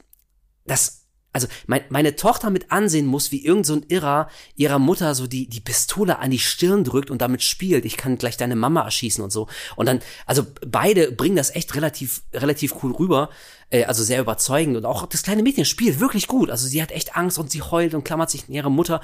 das, 0.65 1.05
also 1.33 1.47
mein, 1.67 1.81
meine 1.89 2.15
Tochter 2.15 2.49
mit 2.49 2.71
ansehen 2.71 3.05
muss, 3.05 3.31
wie 3.31 3.45
irgend 3.45 3.65
so 3.65 3.73
ein 3.73 3.85
Irrer 3.87 4.29
ihrer 4.55 4.79
Mutter 4.79 5.15
so 5.15 5.27
die, 5.27 5.47
die 5.47 5.61
Pistole 5.61 6.19
an 6.19 6.31
die 6.31 6.39
Stirn 6.39 6.83
drückt 6.83 7.09
und 7.09 7.21
damit 7.21 7.41
spielt, 7.41 7.85
ich 7.85 7.97
kann 7.97 8.17
gleich 8.17 8.37
deine 8.37 8.55
Mama 8.55 8.83
erschießen 8.83 9.23
und 9.23 9.31
so. 9.31 9.47
Und 9.75 9.85
dann, 9.85 10.01
also 10.25 10.45
beide 10.65 11.11
bringen 11.11 11.35
das 11.35 11.55
echt 11.55 11.75
relativ, 11.75 12.23
relativ 12.33 12.83
cool 12.83 12.91
rüber, 12.91 13.29
äh, 13.71 13.85
also 13.85 14.03
sehr 14.03 14.21
überzeugend 14.21 14.77
und 14.77 14.85
auch 14.85 15.05
das 15.07 15.23
kleine 15.23 15.41
Mädchen 15.41 15.65
spielt 15.65 15.99
wirklich 15.99 16.27
gut. 16.27 16.51
Also 16.51 16.67
sie 16.67 16.81
hat 16.81 16.91
echt 16.91 17.15
Angst 17.15 17.39
und 17.39 17.49
sie 17.49 17.61
heult 17.61 17.93
und 17.93 18.03
klammert 18.03 18.29
sich 18.29 18.47
in 18.47 18.53
ihre 18.53 18.69
Mutter. 18.69 19.01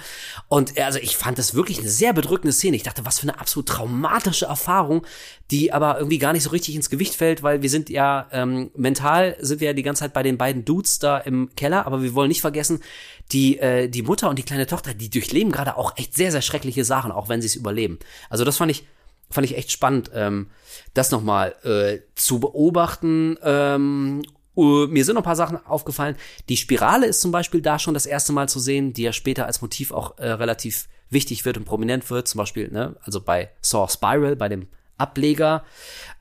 Und 0.48 0.78
äh, 0.78 0.84
also 0.84 1.00
ich 1.00 1.18
fand 1.18 1.38
das 1.38 1.56
wirklich 1.56 1.80
eine 1.80 1.90
sehr 1.90 2.14
bedrückende 2.14 2.54
Szene. 2.54 2.76
Ich 2.76 2.84
dachte, 2.84 3.06
was 3.06 3.20
für 3.20 3.24
eine 3.24 3.40
absolut 3.40 3.68
traumatische 3.68 4.46
Erfahrung, 4.46 5.06
die 5.50 5.74
aber 5.74 5.98
irgendwie 5.98 6.20
gar 6.20 6.34
nicht 6.34 6.44
so 6.44 6.50
richtig 6.50 6.76
ins 6.76 6.90
Gewicht 6.90 7.16
fällt, 7.16 7.42
weil 7.42 7.62
wir 7.62 7.70
sind 7.70 7.90
ja 7.90 8.28
ähm, 8.32 8.70
mental 8.76 9.38
sind 9.40 9.62
wir 9.62 9.68
ja 9.68 9.74
die 9.74 9.84
ganze 9.84 10.02
Zeit 10.02 10.14
bei 10.14 10.24
den 10.24 10.38
beiden 10.38 10.66
Dudes 10.66 11.00
da 11.00 11.18
im 11.18 11.50
Keller, 11.56 11.88
aber 11.88 12.04
wir 12.04 12.14
wollen 12.14 12.30
nicht 12.30 12.42
vergessen, 12.42 12.82
die 13.32 13.58
äh, 13.60 13.88
die 13.88 14.04
Mutter 14.04 14.30
und 14.30 14.38
die 14.38 14.44
kleine 14.44 14.68
Tochter, 14.68 14.94
die 14.94 15.10
durchleben 15.10 15.52
gerade 15.52 15.78
auch 15.78 15.98
echt 15.98 16.16
sehr 16.16 16.32
sehr 16.32 16.42
schreckliche 16.42 16.86
Sachen, 16.86 17.12
auch 17.12 17.30
wenn 17.30 17.42
sie 17.42 17.48
es 17.48 17.56
überleben. 17.56 18.00
Also 18.30 18.44
das 18.44 18.58
fand 18.58 18.72
ich 18.72 18.86
fand 19.30 19.46
ich 19.46 19.58
echt 19.58 19.72
spannend, 19.72 20.12
ähm, 20.14 20.50
das 20.94 21.12
nochmal 21.12 21.56
äh, 21.64 22.00
zu 22.16 22.40
beobachten 22.40 23.38
ähm, 23.44 24.24
Uh, 24.58 24.88
mir 24.88 25.06
sind 25.06 25.14
noch 25.14 25.22
ein 25.22 25.26
paar 25.26 25.36
Sachen 25.36 25.64
aufgefallen. 25.68 26.16
Die 26.50 26.58
Spirale 26.58 27.06
ist 27.06 27.22
zum 27.22 27.32
Beispiel 27.32 27.62
da 27.62 27.78
schon 27.78 27.94
das 27.94 28.08
erste 28.08 28.34
Mal 28.34 28.50
zu 28.50 28.60
sehen, 28.60 28.92
die 28.92 29.04
ja 29.04 29.14
später 29.14 29.46
als 29.46 29.62
Motiv 29.62 29.92
auch 29.92 30.18
äh, 30.18 30.30
relativ 30.30 30.88
wichtig 31.12 31.46
wird 31.46 31.58
und 31.58 31.66
prominent 31.66 32.10
wird. 32.10 32.28
Zum 32.28 32.40
Beispiel, 32.40 32.72
ne, 32.72 32.96
also 33.04 33.22
bei 33.22 33.52
Saw 33.62 33.88
Spiral, 33.88 34.36
bei 34.36 34.50
dem 34.50 34.68
Ableger, 34.98 35.64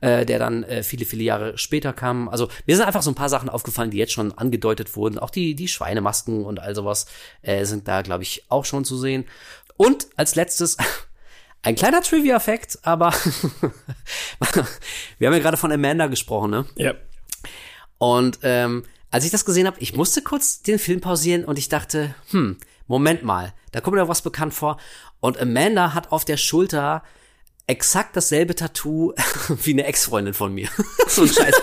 äh, 0.01 0.23
der 0.23 0.37
dann 0.37 0.63
äh, 0.63 0.83
viele, 0.83 1.05
viele 1.05 1.23
Jahre 1.23 1.57
später 1.57 1.93
kam. 1.93 2.29
Also 2.29 2.47
mir 2.67 2.75
sind 2.75 2.85
einfach 2.85 3.01
so 3.01 3.09
ein 3.09 3.15
paar 3.15 3.29
Sachen 3.29 3.49
aufgefallen, 3.49 3.89
die 3.89 3.97
jetzt 3.97 4.13
schon 4.13 4.37
angedeutet 4.37 4.95
wurden. 4.95 5.17
Auch 5.17 5.31
die, 5.31 5.55
die 5.55 5.67
Schweinemasken 5.67 6.45
und 6.45 6.59
all 6.59 6.75
sowas 6.75 7.07
äh, 7.41 7.65
sind 7.65 7.87
da, 7.87 8.03
glaube 8.03 8.21
ich, 8.21 8.43
auch 8.49 8.65
schon 8.65 8.85
zu 8.85 8.97
sehen. 8.97 9.25
Und 9.77 10.09
als 10.15 10.35
letztes, 10.35 10.77
ein 11.63 11.73
kleiner 11.73 12.01
Trivia-Fact, 12.01 12.77
aber 12.83 13.11
wir 15.17 15.27
haben 15.27 15.33
ja 15.33 15.39
gerade 15.39 15.57
von 15.57 15.71
Amanda 15.71 16.05
gesprochen, 16.05 16.51
ne? 16.51 16.65
Ja. 16.75 16.93
Und 17.97 18.39
ähm, 18.43 18.83
als 19.11 19.25
ich 19.25 19.31
das 19.31 19.45
gesehen 19.45 19.67
habe, 19.67 19.79
ich 19.79 19.95
musste 19.95 20.21
kurz 20.21 20.61
den 20.61 20.79
Film 20.79 21.01
pausieren 21.01 21.45
und 21.45 21.57
ich 21.57 21.69
dachte, 21.69 22.13
hm, 22.31 22.57
Moment 22.87 23.23
mal, 23.23 23.53
da 23.71 23.81
kommt 23.81 23.95
mir 23.95 24.01
doch 24.01 24.09
was 24.09 24.21
bekannt 24.21 24.53
vor. 24.53 24.77
Und 25.19 25.39
Amanda 25.39 25.93
hat 25.93 26.11
auf 26.11 26.25
der 26.25 26.37
Schulter 26.37 27.03
exakt 27.67 28.15
dasselbe 28.15 28.55
Tattoo 28.55 29.13
wie 29.63 29.73
eine 29.73 29.85
Ex-Freundin 29.85 30.33
von 30.33 30.53
mir. 30.53 30.69
so 31.07 31.23
ein 31.23 31.27
scheiß, 31.27 31.55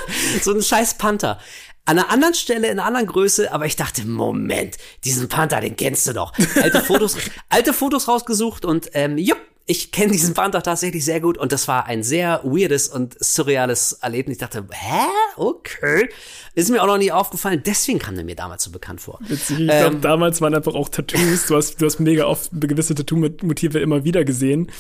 so 0.43 0.55
ein 0.55 0.62
scheiß 0.62 0.99
Panther. 0.99 1.39
An 1.87 1.99
einer 1.99 2.11
anderen 2.11 2.35
Stelle, 2.35 2.68
in 2.68 2.78
einer 2.78 2.87
anderen 2.87 3.07
Größe, 3.07 3.53
aber 3.53 3.66
ich 3.66 3.76
dachte, 3.76 4.07
Moment, 4.07 4.78
diesen 5.05 5.28
Panther, 5.28 5.61
den 5.61 5.76
kennst 5.76 6.07
du 6.07 6.14
doch. 6.14 6.32
Alte 6.62 6.80
Fotos, 6.80 7.16
alte 7.51 7.74
Fotos 7.74 8.09
rausgesucht 8.09 8.64
und 8.64 8.91
ähm, 8.95 9.18
jupp, 9.18 9.41
ich 9.67 9.93
kenne 9.93 10.12
diesen 10.12 10.35
Panther 10.35 10.62
tatsächlich 10.62 11.05
sehr 11.05 11.21
gut 11.21 11.39
und 11.39 11.51
das 11.51 11.69
war 11.69 11.87
ein 11.87 12.03
sehr 12.03 12.43
weirdes 12.45 12.89
und 12.89 13.17
surreales 13.19 13.95
Erlebnis. 13.95 14.35
Ich 14.35 14.41
dachte, 14.41 14.67
hä? 14.71 15.07
Okay. 15.37 16.11
Ist 16.55 16.71
mir 16.71 16.83
auch 16.83 16.87
noch 16.87 16.99
nie 16.99 17.11
aufgefallen, 17.11 17.62
deswegen 17.65 17.99
kam 17.99 18.15
der 18.15 18.25
mir 18.25 18.37
damals 18.37 18.65
so 18.65 18.71
bekannt 18.71 19.01
vor. 19.01 19.21
Witzig. 19.27 19.61
Ich 19.61 19.67
glaube, 19.67 19.97
damals 19.97 20.43
waren 20.43 20.55
einfach 20.55 20.75
auch 20.75 20.91
Tattoos. 20.91 21.47
Du 21.47 21.57
hast, 21.57 21.81
du 21.81 21.87
hast 21.87 21.99
mega 21.99 22.27
oft 22.27 22.51
gewisse 22.53 22.95
Tattoo-Motive 22.95 23.79
immer 23.79 24.05
wieder 24.05 24.25
gesehen, 24.25 24.71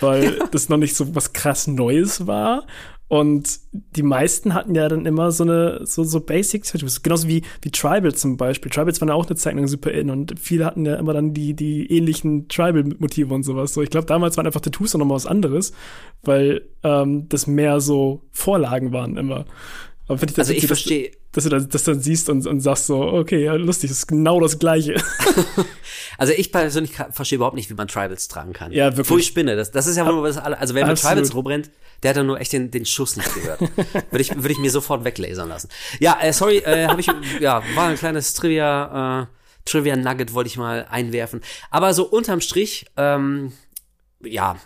weil 0.00 0.38
das 0.52 0.70
noch 0.70 0.78
nicht 0.78 0.96
so 0.96 1.14
was 1.14 1.34
krass 1.34 1.66
Neues 1.66 2.26
war. 2.26 2.66
Und 3.10 3.58
die 3.72 4.04
meisten 4.04 4.54
hatten 4.54 4.76
ja 4.76 4.88
dann 4.88 5.04
immer 5.04 5.32
so 5.32 5.42
eine, 5.42 5.84
so, 5.84 6.04
so 6.04 6.20
Basic 6.20 6.62
Tattoos. 6.62 7.02
Genauso 7.02 7.26
wie, 7.26 7.42
wie 7.60 7.72
Tribal 7.72 8.14
zum 8.14 8.36
Beispiel. 8.36 8.70
Tribals 8.70 9.00
waren 9.00 9.08
ja 9.08 9.16
auch 9.16 9.26
eine 9.26 9.34
Zeit 9.34 9.56
lang 9.56 9.66
super 9.66 9.90
in 9.90 10.10
und 10.10 10.38
viele 10.38 10.64
hatten 10.64 10.86
ja 10.86 10.94
immer 10.94 11.12
dann 11.12 11.34
die, 11.34 11.54
die 11.54 11.90
ähnlichen 11.90 12.46
Tribal-Motive 12.46 13.34
und 13.34 13.42
sowas. 13.42 13.74
So, 13.74 13.82
ich 13.82 13.90
glaube, 13.90 14.06
damals 14.06 14.36
waren 14.36 14.46
einfach 14.46 14.60
Tattoos 14.60 14.94
noch 14.94 15.04
mal 15.04 15.16
was 15.16 15.26
anderes, 15.26 15.72
weil 16.22 16.62
ähm, 16.84 17.28
das 17.28 17.48
mehr 17.48 17.80
so 17.80 18.22
Vorlagen 18.30 18.92
waren 18.92 19.16
immer. 19.16 19.44
Aber 20.10 20.18
finde 20.18 20.32
ich 20.32 20.36
das 20.36 20.48
Also 20.48 20.58
ich 20.58 20.66
verstehe. 20.66 21.12
Dass, 21.30 21.44
dass 21.44 21.44
du 21.44 21.50
das, 21.50 21.68
das 21.68 21.84
dann 21.84 22.00
siehst 22.00 22.28
und, 22.28 22.44
und 22.44 22.58
sagst 22.58 22.86
so, 22.86 23.00
okay, 23.00 23.44
ja, 23.44 23.54
lustig, 23.54 23.90
das 23.90 23.98
ist 23.98 24.06
genau 24.08 24.40
das 24.40 24.58
Gleiche. 24.58 24.96
Also 26.18 26.34
ich 26.34 26.52
persönlich 26.52 26.92
verstehe 27.12 27.36
überhaupt 27.36 27.56
nicht, 27.56 27.70
wie 27.70 27.74
man 27.74 27.88
Tribals 27.88 28.28
tragen 28.28 28.52
kann. 28.52 28.72
Ja, 28.72 28.94
wirklich. 28.94 29.20
Ich 29.20 29.26
spinne. 29.28 29.56
Das, 29.56 29.70
das 29.70 29.86
ist 29.86 29.96
ja 29.96 30.06
wohl 30.06 30.22
was 30.22 30.36
alle, 30.36 30.58
also 30.58 30.74
wer 30.74 30.86
mit. 30.86 31.00
Tribals 31.00 31.34
rumrennt, 31.34 31.70
der 32.02 32.10
hat 32.10 32.18
dann 32.18 32.26
nur 32.26 32.38
echt 32.38 32.52
den, 32.52 32.70
den 32.70 32.84
Schuss 32.84 33.16
nicht 33.16 33.34
gehört. 33.34 33.60
würde 34.10 34.20
ich, 34.20 34.36
würde 34.36 34.52
ich 34.52 34.58
mir 34.58 34.70
sofort 34.70 35.04
weglasern 35.04 35.48
lassen. 35.48 35.70
Ja, 35.98 36.18
äh, 36.20 36.34
sorry, 36.34 36.58
äh, 36.58 36.88
habe 36.88 37.00
ich, 37.00 37.06
ja, 37.40 37.62
war 37.74 37.88
ein 37.88 37.96
kleines 37.96 38.34
Trivia, 38.34 39.22
äh, 39.22 39.26
Trivia 39.64 39.96
Nugget 39.96 40.34
wollte 40.34 40.48
ich 40.48 40.58
mal 40.58 40.86
einwerfen. 40.90 41.40
Aber 41.70 41.94
so 41.94 42.04
unterm 42.04 42.42
Strich, 42.42 42.84
ähm, 42.98 43.52
ja, 44.22 44.56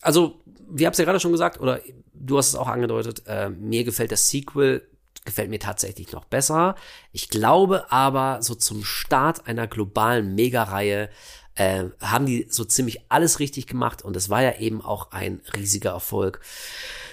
also, 0.00 0.40
wir 0.68 0.88
hab's 0.88 0.98
ja 0.98 1.04
gerade 1.04 1.20
schon 1.20 1.30
gesagt, 1.30 1.60
oder 1.60 1.80
du 2.12 2.38
hast 2.38 2.48
es 2.48 2.56
auch 2.56 2.66
angedeutet, 2.68 3.22
äh, 3.26 3.50
mir 3.50 3.84
gefällt 3.84 4.10
das 4.10 4.28
Sequel, 4.30 4.82
gefällt 5.24 5.50
mir 5.50 5.58
tatsächlich 5.58 6.12
noch 6.12 6.24
besser. 6.24 6.74
Ich 7.12 7.28
glaube 7.28 7.90
aber, 7.90 8.38
so 8.42 8.54
zum 8.54 8.84
Start 8.84 9.46
einer 9.46 9.66
globalen 9.66 10.34
Megareihe 10.34 11.08
äh, 11.54 11.84
haben 12.00 12.26
die 12.26 12.46
so 12.50 12.64
ziemlich 12.64 13.00
alles 13.08 13.38
richtig 13.38 13.66
gemacht 13.66 14.02
und 14.02 14.16
es 14.16 14.28
war 14.28 14.42
ja 14.42 14.58
eben 14.58 14.82
auch 14.82 15.12
ein 15.12 15.40
riesiger 15.56 15.90
Erfolg. 15.90 16.40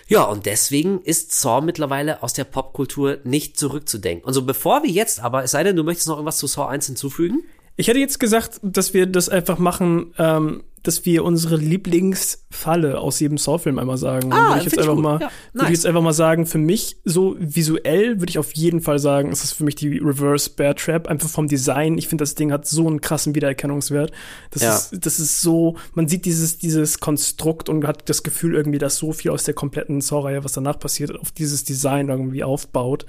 Ja, 0.08 0.24
und 0.24 0.46
deswegen 0.46 1.02
ist 1.02 1.40
Saw 1.40 1.62
mittlerweile 1.62 2.22
aus 2.22 2.34
der 2.34 2.44
Popkultur 2.44 3.20
nicht 3.24 3.58
zurückzudenken. 3.58 4.26
Und 4.26 4.34
so 4.34 4.44
bevor 4.44 4.84
wir 4.84 4.90
jetzt 4.90 5.22
aber, 5.22 5.44
es 5.44 5.52
sei 5.52 5.64
denn, 5.64 5.76
du 5.76 5.84
möchtest 5.84 6.08
noch 6.08 6.16
irgendwas 6.16 6.38
zu 6.38 6.48
Saw 6.48 6.68
1 6.68 6.88
hinzufügen? 6.88 7.44
Ich 7.78 7.88
hätte 7.88 8.00
jetzt 8.00 8.20
gesagt, 8.20 8.60
dass 8.62 8.94
wir 8.94 9.06
das 9.06 9.30
einfach 9.30 9.58
machen, 9.58 10.14
ähm, 10.18 10.64
dass 10.84 11.06
wir 11.06 11.24
unsere 11.24 11.58
Lieblingsfalle 11.58 13.00
aus 13.00 13.20
jedem 13.20 13.38
Saw-Film 13.38 13.80
einmal 13.80 13.98
sagen. 13.98 14.32
Ah, 14.34 14.50
würde 14.50 14.58
ich 14.60 14.64
jetzt 14.66 14.74
ich 14.74 14.80
einfach 14.80 14.94
gut. 14.96 15.04
mal, 15.04 15.14
Ja, 15.14 15.20
würde 15.20 15.30
ich 15.30 15.62
nice. 15.62 15.70
jetzt 15.72 15.86
einfach 15.86 16.02
mal 16.02 16.14
sagen, 16.14 16.46
für 16.46 16.58
mich 16.58 16.98
so 17.06 17.36
visuell 17.40 18.20
würde 18.20 18.30
ich 18.30 18.40
auf 18.40 18.52
jeden 18.54 18.82
Fall 18.82 19.00
sagen, 19.00 19.32
es 19.32 19.44
ist 19.44 19.54
für 19.54 19.64
mich 19.64 19.76
die 19.76 19.98
Reverse 19.98 20.50
Bear 20.50 20.76
Trap, 20.76 21.08
einfach 21.08 21.30
vom 21.30 21.48
Design. 21.48 21.98
Ich 21.98 22.08
finde, 22.08 22.24
das 22.24 22.36
Ding 22.36 22.52
hat 22.52 22.68
so 22.68 22.88
einen 22.88 23.02
krassen 23.02 23.36
Wiedererkennungswert. 23.36 24.12
Das 24.52 24.64
Ja. 24.64 24.76
ist, 24.76 25.06
das 25.06 25.20
ist 25.20 25.42
so, 25.42 25.78
man 25.94 26.08
sieht 26.08 26.26
dieses, 26.26 26.58
dieses 26.58 27.00
Konstrukt 27.00 27.70
und 27.70 27.86
hat 27.86 28.10
das 28.10 28.24
Gefühl 28.24 28.56
irgendwie, 28.56 28.80
dass 28.80 28.98
so 28.98 29.12
viel 29.14 29.32
aus 29.32 29.44
der 29.44 29.54
kompletten 29.54 30.02
Saw-Reihe, 30.02 30.44
was 30.44 30.54
danach 30.54 30.80
passiert, 30.80 31.20
auf 31.20 31.32
dieses 31.32 31.64
Design 31.64 32.10
irgendwie 32.10 32.44
aufbaut 32.44 33.06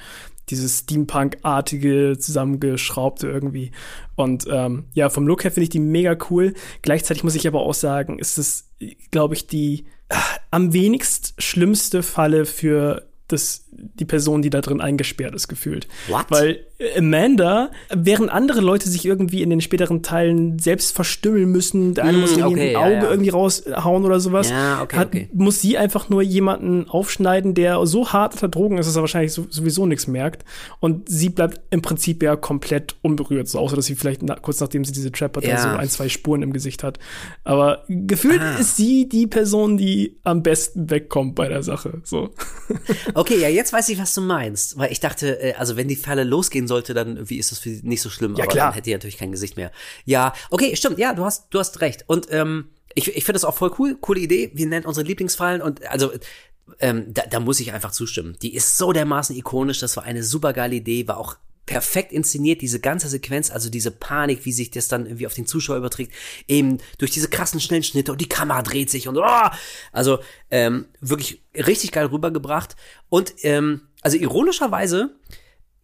dieses 0.48 0.80
Steampunk-artige, 0.80 2.18
zusammengeschraubte 2.18 3.28
irgendwie. 3.28 3.72
Und 4.16 4.46
ähm, 4.50 4.84
ja, 4.92 5.08
vom 5.08 5.26
Look 5.26 5.44
her 5.44 5.52
finde 5.52 5.64
ich 5.64 5.70
die 5.70 5.80
mega 5.80 6.16
cool. 6.30 6.54
Gleichzeitig 6.82 7.24
muss 7.24 7.34
ich 7.34 7.46
aber 7.46 7.60
auch 7.60 7.74
sagen, 7.74 8.18
ist 8.18 8.38
es, 8.38 8.70
glaube 9.10 9.34
ich, 9.34 9.46
die 9.46 9.86
äh, 10.08 10.16
am 10.50 10.72
wenigst 10.72 11.34
schlimmste 11.38 12.02
Falle 12.02 12.44
für 12.44 13.08
das, 13.28 13.68
die 13.82 14.04
Person, 14.04 14.42
die 14.42 14.50
da 14.50 14.60
drin 14.60 14.80
eingesperrt 14.80 15.34
ist, 15.34 15.48
gefühlt. 15.48 15.88
What? 16.08 16.26
Weil 16.30 16.60
Amanda, 16.96 17.70
während 17.94 18.30
andere 18.30 18.60
Leute 18.60 18.88
sich 18.88 19.04
irgendwie 19.04 19.42
in 19.42 19.50
den 19.50 19.60
späteren 19.60 20.02
Teilen 20.02 20.58
selbst 20.58 20.94
verstümmeln 20.94 21.50
müssen, 21.50 21.94
der 21.94 22.04
eine 22.04 22.18
Mm, 22.18 22.20
muss 22.20 22.36
irgendwie 22.36 22.52
okay, 22.54 22.68
ein 22.68 22.72
ja, 22.72 22.78
Auge 22.80 22.94
ja. 23.06 23.10
irgendwie 23.10 23.30
raushauen 23.30 24.04
oder 24.04 24.20
sowas, 24.20 24.50
Ja, 24.50 24.82
okay, 24.82 24.96
hat, 24.96 25.08
okay. 25.08 25.28
muss 25.32 25.60
sie 25.60 25.78
einfach 25.78 26.08
nur 26.08 26.22
jemanden 26.22 26.88
aufschneiden, 26.88 27.54
der 27.54 27.84
so 27.86 28.12
hart 28.12 28.34
unter 28.34 28.48
Drogen 28.48 28.78
ist, 28.78 28.86
dass 28.86 28.96
er 28.96 29.02
wahrscheinlich 29.02 29.32
so, 29.32 29.46
sowieso 29.50 29.86
nichts 29.86 30.06
merkt. 30.06 30.44
Und 30.80 31.08
sie 31.08 31.28
bleibt 31.28 31.60
im 31.70 31.82
Prinzip 31.82 32.22
ja 32.22 32.34
komplett 32.36 32.96
unberührt, 33.02 33.48
so 33.48 33.58
außer 33.58 33.76
dass 33.76 33.86
sie 33.86 33.94
vielleicht 33.94 34.22
na, 34.22 34.34
kurz 34.36 34.60
nachdem 34.60 34.84
sie 34.84 34.92
diese 34.92 35.12
Trap 35.12 35.36
hat, 35.36 35.44
Ja. 35.44 35.58
so 35.60 35.68
ein, 35.68 35.88
zwei 35.88 36.08
Spuren 36.08 36.42
im 36.42 36.52
Gesicht 36.52 36.82
hat. 36.82 36.98
Aber 37.44 37.84
gefühlt 37.88 38.40
ist 38.58 38.76
sie 38.76 39.08
die 39.08 39.26
Person, 39.26 39.76
die 39.76 40.18
am 40.24 40.42
besten 40.42 40.90
wegkommt 40.90 41.34
bei 41.34 41.48
der 41.48 41.62
Sache. 41.62 42.00
So. 42.04 42.30
Okay, 43.14 43.38
ja, 43.40 43.48
jetzt 43.48 43.71
weiß 43.72 43.88
ich, 43.88 43.98
was 43.98 44.14
du 44.14 44.20
meinst. 44.20 44.78
Weil 44.78 44.92
ich 44.92 45.00
dachte, 45.00 45.40
äh, 45.40 45.54
also 45.54 45.76
wenn 45.76 45.88
die 45.88 45.96
Falle 45.96 46.24
losgehen 46.24 46.68
sollte, 46.68 46.94
dann 46.94 47.16
irgendwie 47.16 47.38
ist 47.38 47.52
das 47.52 47.58
für 47.58 47.70
sie 47.70 47.80
nicht 47.82 48.02
so 48.02 48.10
schlimm. 48.10 48.34
Ja, 48.36 48.44
aber 48.44 48.52
klar. 48.52 48.66
dann 48.66 48.74
hätte 48.74 48.84
die 48.84 48.92
natürlich 48.92 49.18
kein 49.18 49.32
Gesicht 49.32 49.56
mehr. 49.56 49.72
Ja, 50.04 50.32
okay, 50.50 50.76
stimmt. 50.76 50.98
Ja, 50.98 51.14
du 51.14 51.24
hast, 51.24 51.46
du 51.50 51.58
hast 51.58 51.80
recht. 51.80 52.04
Und 52.06 52.28
ähm, 52.30 52.68
ich, 52.94 53.08
ich 53.08 53.24
finde 53.24 53.34
das 53.34 53.44
auch 53.44 53.56
voll 53.56 53.72
cool. 53.78 53.96
Coole 54.00 54.20
Idee. 54.20 54.50
Wir 54.54 54.66
nennen 54.66 54.86
unsere 54.86 55.06
Lieblingsfallen. 55.06 55.62
Und 55.62 55.86
also 55.86 56.12
ähm, 56.78 57.12
da, 57.12 57.22
da 57.22 57.40
muss 57.40 57.60
ich 57.60 57.72
einfach 57.72 57.92
zustimmen. 57.92 58.36
Die 58.42 58.54
ist 58.54 58.76
so 58.76 58.92
dermaßen 58.92 59.36
ikonisch. 59.36 59.80
Das 59.80 59.96
war 59.96 60.04
eine 60.04 60.22
super 60.22 60.52
geile 60.52 60.76
Idee. 60.76 61.08
War 61.08 61.18
auch 61.18 61.36
perfekt 61.72 62.12
inszeniert, 62.12 62.60
diese 62.60 62.80
ganze 62.80 63.08
Sequenz, 63.08 63.50
also 63.50 63.70
diese 63.70 63.90
Panik, 63.90 64.44
wie 64.44 64.52
sich 64.52 64.70
das 64.70 64.88
dann 64.88 65.06
irgendwie 65.06 65.26
auf 65.26 65.32
den 65.32 65.46
Zuschauer 65.46 65.78
überträgt, 65.78 66.12
eben 66.46 66.78
durch 66.98 67.10
diese 67.10 67.28
krassen 67.28 67.60
schnellen 67.60 67.82
Schnitte 67.82 68.12
und 68.12 68.20
die 68.20 68.28
Kamera 68.28 68.60
dreht 68.60 68.90
sich 68.90 69.08
und 69.08 69.16
oh, 69.16 69.48
also 69.90 70.18
ähm, 70.50 70.84
wirklich 71.00 71.42
richtig 71.54 71.92
geil 71.92 72.06
rübergebracht 72.06 72.76
und 73.08 73.32
ähm, 73.42 73.88
also 74.02 74.18
ironischerweise 74.18 75.16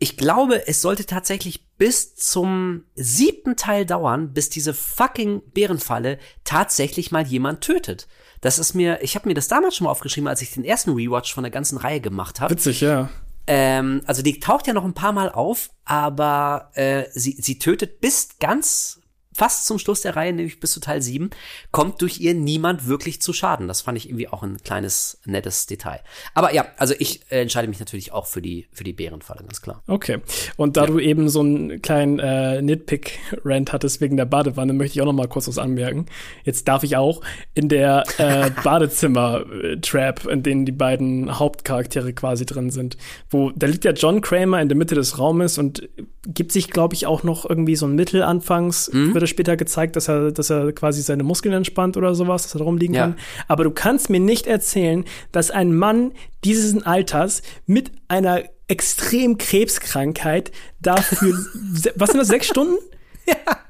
ich 0.01 0.17
glaube, 0.17 0.69
es 0.69 0.81
sollte 0.81 1.07
tatsächlich 1.07 1.67
bis 1.77 2.15
zum 2.15 2.85
siebten 2.95 3.57
Teil 3.57 3.85
dauern, 3.85 4.33
bis 4.33 4.49
diese 4.49 4.73
fucking 4.73 5.43
Bärenfalle 5.53 6.19
tatsächlich 6.45 7.11
mal 7.11 7.27
jemand 7.27 7.63
tötet. 7.63 8.07
Das 8.41 8.61
ist 8.61 8.75
mir, 8.75 9.03
ich 9.03 9.17
habe 9.17 9.27
mir 9.27 9.35
das 9.35 9.49
damals 9.49 9.75
schon 9.75 9.87
mal 9.87 9.91
aufgeschrieben, 9.91 10.29
als 10.29 10.41
ich 10.41 10.53
den 10.53 10.63
ersten 10.63 10.93
Rewatch 10.93 11.35
von 11.35 11.43
der 11.43 11.51
ganzen 11.51 11.79
Reihe 11.79 12.01
gemacht 12.01 12.41
habe. 12.41 12.55
Witzig, 12.55 12.81
ja. 12.81 13.11
Ähm, 13.51 14.03
also 14.05 14.23
die 14.23 14.41
taucht 14.41 14.67
ja 14.67 14.75
noch 14.75 14.85
ein 14.85 14.93
paar 14.93 15.13
Mal 15.13 15.31
auf, 15.31 15.71
aber 15.87 16.71
äh, 16.75 17.05
sie, 17.15 17.33
sie 17.41 17.59
tötet 17.59 18.01
bis 18.01 18.39
ganz 18.39 18.98
fast 19.39 19.67
zum 19.67 19.79
Schluss 19.79 20.01
der 20.01 20.17
Reihe, 20.17 20.33
nämlich 20.33 20.59
bis 20.59 20.73
zu 20.73 20.81
Teil 20.81 21.01
7, 21.01 21.31
kommt 21.71 22.03
durch 22.03 22.19
ihr 22.19 22.35
niemand 22.35 22.89
wirklich 22.89 23.23
zu 23.23 23.33
Schaden. 23.33 23.69
Das 23.69 23.83
fand 23.83 23.97
ich 23.97 24.09
irgendwie 24.09 24.27
auch 24.27 24.43
ein 24.43 24.57
kleines, 24.65 25.21
nettes 25.25 25.67
Detail. 25.67 26.01
Aber 26.35 26.53
ja, 26.53 26.67
also 26.77 26.95
ich 26.99 27.21
äh, 27.31 27.43
entscheide 27.43 27.69
mich 27.69 27.79
natürlich 27.79 28.13
auch 28.13 28.27
für 28.27 28.43
die, 28.43 28.67
für 28.73 28.83
die 28.83 28.93
Bärenfalle, 28.93 29.43
ganz 29.43 29.63
klar. 29.63 29.85
Okay. 29.87 30.19
Und 30.57 30.77
da 30.77 30.87
du 30.87 30.99
eben 30.99 31.29
so 31.29 31.39
einen 31.39 31.81
kleinen 31.83 32.19
äh, 32.19 32.61
Nitpick-Rant 32.61 33.73
hattest 33.73 34.01
wegen 34.01 34.17
der 34.17 34.25
Badewanne, 34.25 34.73
möchte 34.73 34.97
ich 34.97 35.03
auch 35.03 35.07
noch 35.07 35.13
mal 35.13 35.29
kurz 35.29 35.47
was 35.47 35.59
anmerken. 35.59 36.07
Jetzt 36.43 36.67
darf 36.67 36.83
ich 36.83 36.97
auch 36.97 37.21
in 37.55 37.69
der 37.69 38.03
äh, 38.19 38.51
Badezimmer-Trap, 38.65 40.27
in 40.27 40.43
denen 40.43 40.67
die 40.67 40.73
beiden 40.73 41.39
Hauptcharaktere 41.39 42.13
quasi 42.13 42.45
drin 42.45 42.71
sind, 42.71 42.97
wo 43.31 43.53
da 43.55 43.69
liegt 43.69 43.85
ja 43.85 43.93
John 43.93 44.21
Kramer 44.21 44.61
in 44.61 44.69
der 44.69 44.77
Mitte 44.77 44.97
des 44.97 45.21
Raumes 45.21 45.59
und 45.59 45.89
gibt 46.27 46.51
sich, 46.51 46.71
glaube 46.71 46.95
ich, 46.95 47.07
auch 47.07 47.23
noch 47.23 47.49
irgendwie 47.49 47.77
so 47.77 47.87
ein 47.87 47.95
Mittel 47.95 48.23
anfangs, 48.23 48.91
wird 48.93 49.23
er 49.23 49.28
später 49.29 49.57
gezeigt, 49.57 49.97
dass 49.97 50.09
er, 50.09 50.33
dass 50.33 50.51
er 50.51 50.73
quasi 50.73 51.03
seine 51.03 51.23
Muskeln 51.23 51.55
entspannt 51.55 51.97
oder 51.97 52.15
sowas, 52.15 52.43
dass 52.45 52.55
er 52.55 52.63
rumliegen 52.63 52.95
Ja. 52.95 53.03
kann. 53.03 53.17
Aber 53.47 53.65
du 53.65 53.71
kannst 53.71 54.11
mir 54.11 54.21
nicht 54.21 54.47
erzählen, 54.47 55.05
dass 55.33 55.51
ein 55.51 55.75
Mann 55.75 56.13
dieses 56.45 56.83
Alters 56.85 57.43
mit 57.67 57.93
einer 58.09 58.43
extrem 58.69 59.39
Krebskrankheit 59.39 60.53
dafür, 60.81 61.33
was 61.97 62.11
sind 62.11 62.19
das, 62.21 62.29
sechs 62.29 62.47
Stunden? 62.49 62.75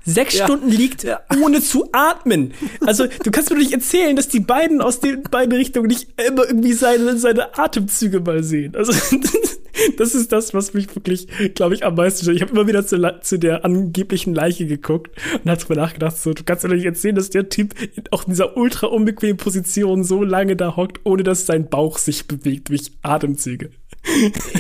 Sechs 0.05 0.37
Stunden 0.39 0.69
liegt, 0.69 1.05
ohne 1.43 1.61
zu 1.61 1.89
atmen. 1.93 2.55
Also, 2.87 3.07
du 3.25 3.31
kannst 3.33 3.51
mir 3.51 3.57
nicht 3.59 3.73
erzählen, 3.73 4.15
dass 4.15 4.29
die 4.29 4.39
beiden 4.39 4.81
aus 4.81 5.01
den 5.01 5.25
beiden 5.25 5.53
Richtungen 5.53 5.89
nicht 5.89 6.09
immer 6.25 6.47
irgendwie 6.47 6.73
seine, 6.75 7.19
seine 7.19 7.59
Atemzüge 7.59 8.21
mal 8.21 8.45
sehen. 8.45 8.77
Also, 8.77 8.93
das 9.97 10.14
ist 10.14 10.33
das, 10.33 10.55
was 10.55 10.75
mich 10.75 10.95
wirklich, 10.95 11.29
glaube 11.55 11.75
ich, 11.75 11.85
am 11.85 11.95
meisten 11.95 12.23
stört. 12.23 12.37
Ich 12.37 12.43
habe 12.43 12.53
immer 12.53 12.66
wieder 12.66 12.87
zu, 12.87 12.99
zu 13.21 13.39
der 13.39 13.64
angeblichen 13.64 14.35
Leiche 14.35 14.66
geguckt 14.66 15.11
und 15.43 15.51
habe 15.51 15.61
drüber 15.61 15.81
nachgedacht, 15.81 16.16
so, 16.16 16.33
du 16.35 16.45
kannst 16.45 16.64
doch 16.64 16.69
nicht 16.69 16.85
erzählen, 16.85 17.14
dass 17.14 17.31
der 17.31 17.49
Typ 17.49 17.75
auch 18.11 18.25
in 18.25 18.31
dieser 18.31 18.57
ultra 18.57 18.87
unbequemen 18.89 19.37
Position 19.37 20.05
so 20.05 20.23
lange 20.25 20.57
da 20.57 20.77
hockt, 20.77 21.01
ohne 21.05 21.23
dass 21.23 21.47
sein 21.47 21.69
Bauch 21.69 21.99
sich 21.99 22.27
bewegt 22.29 22.69
durch 22.69 22.93
Atemzüge. 23.03 23.71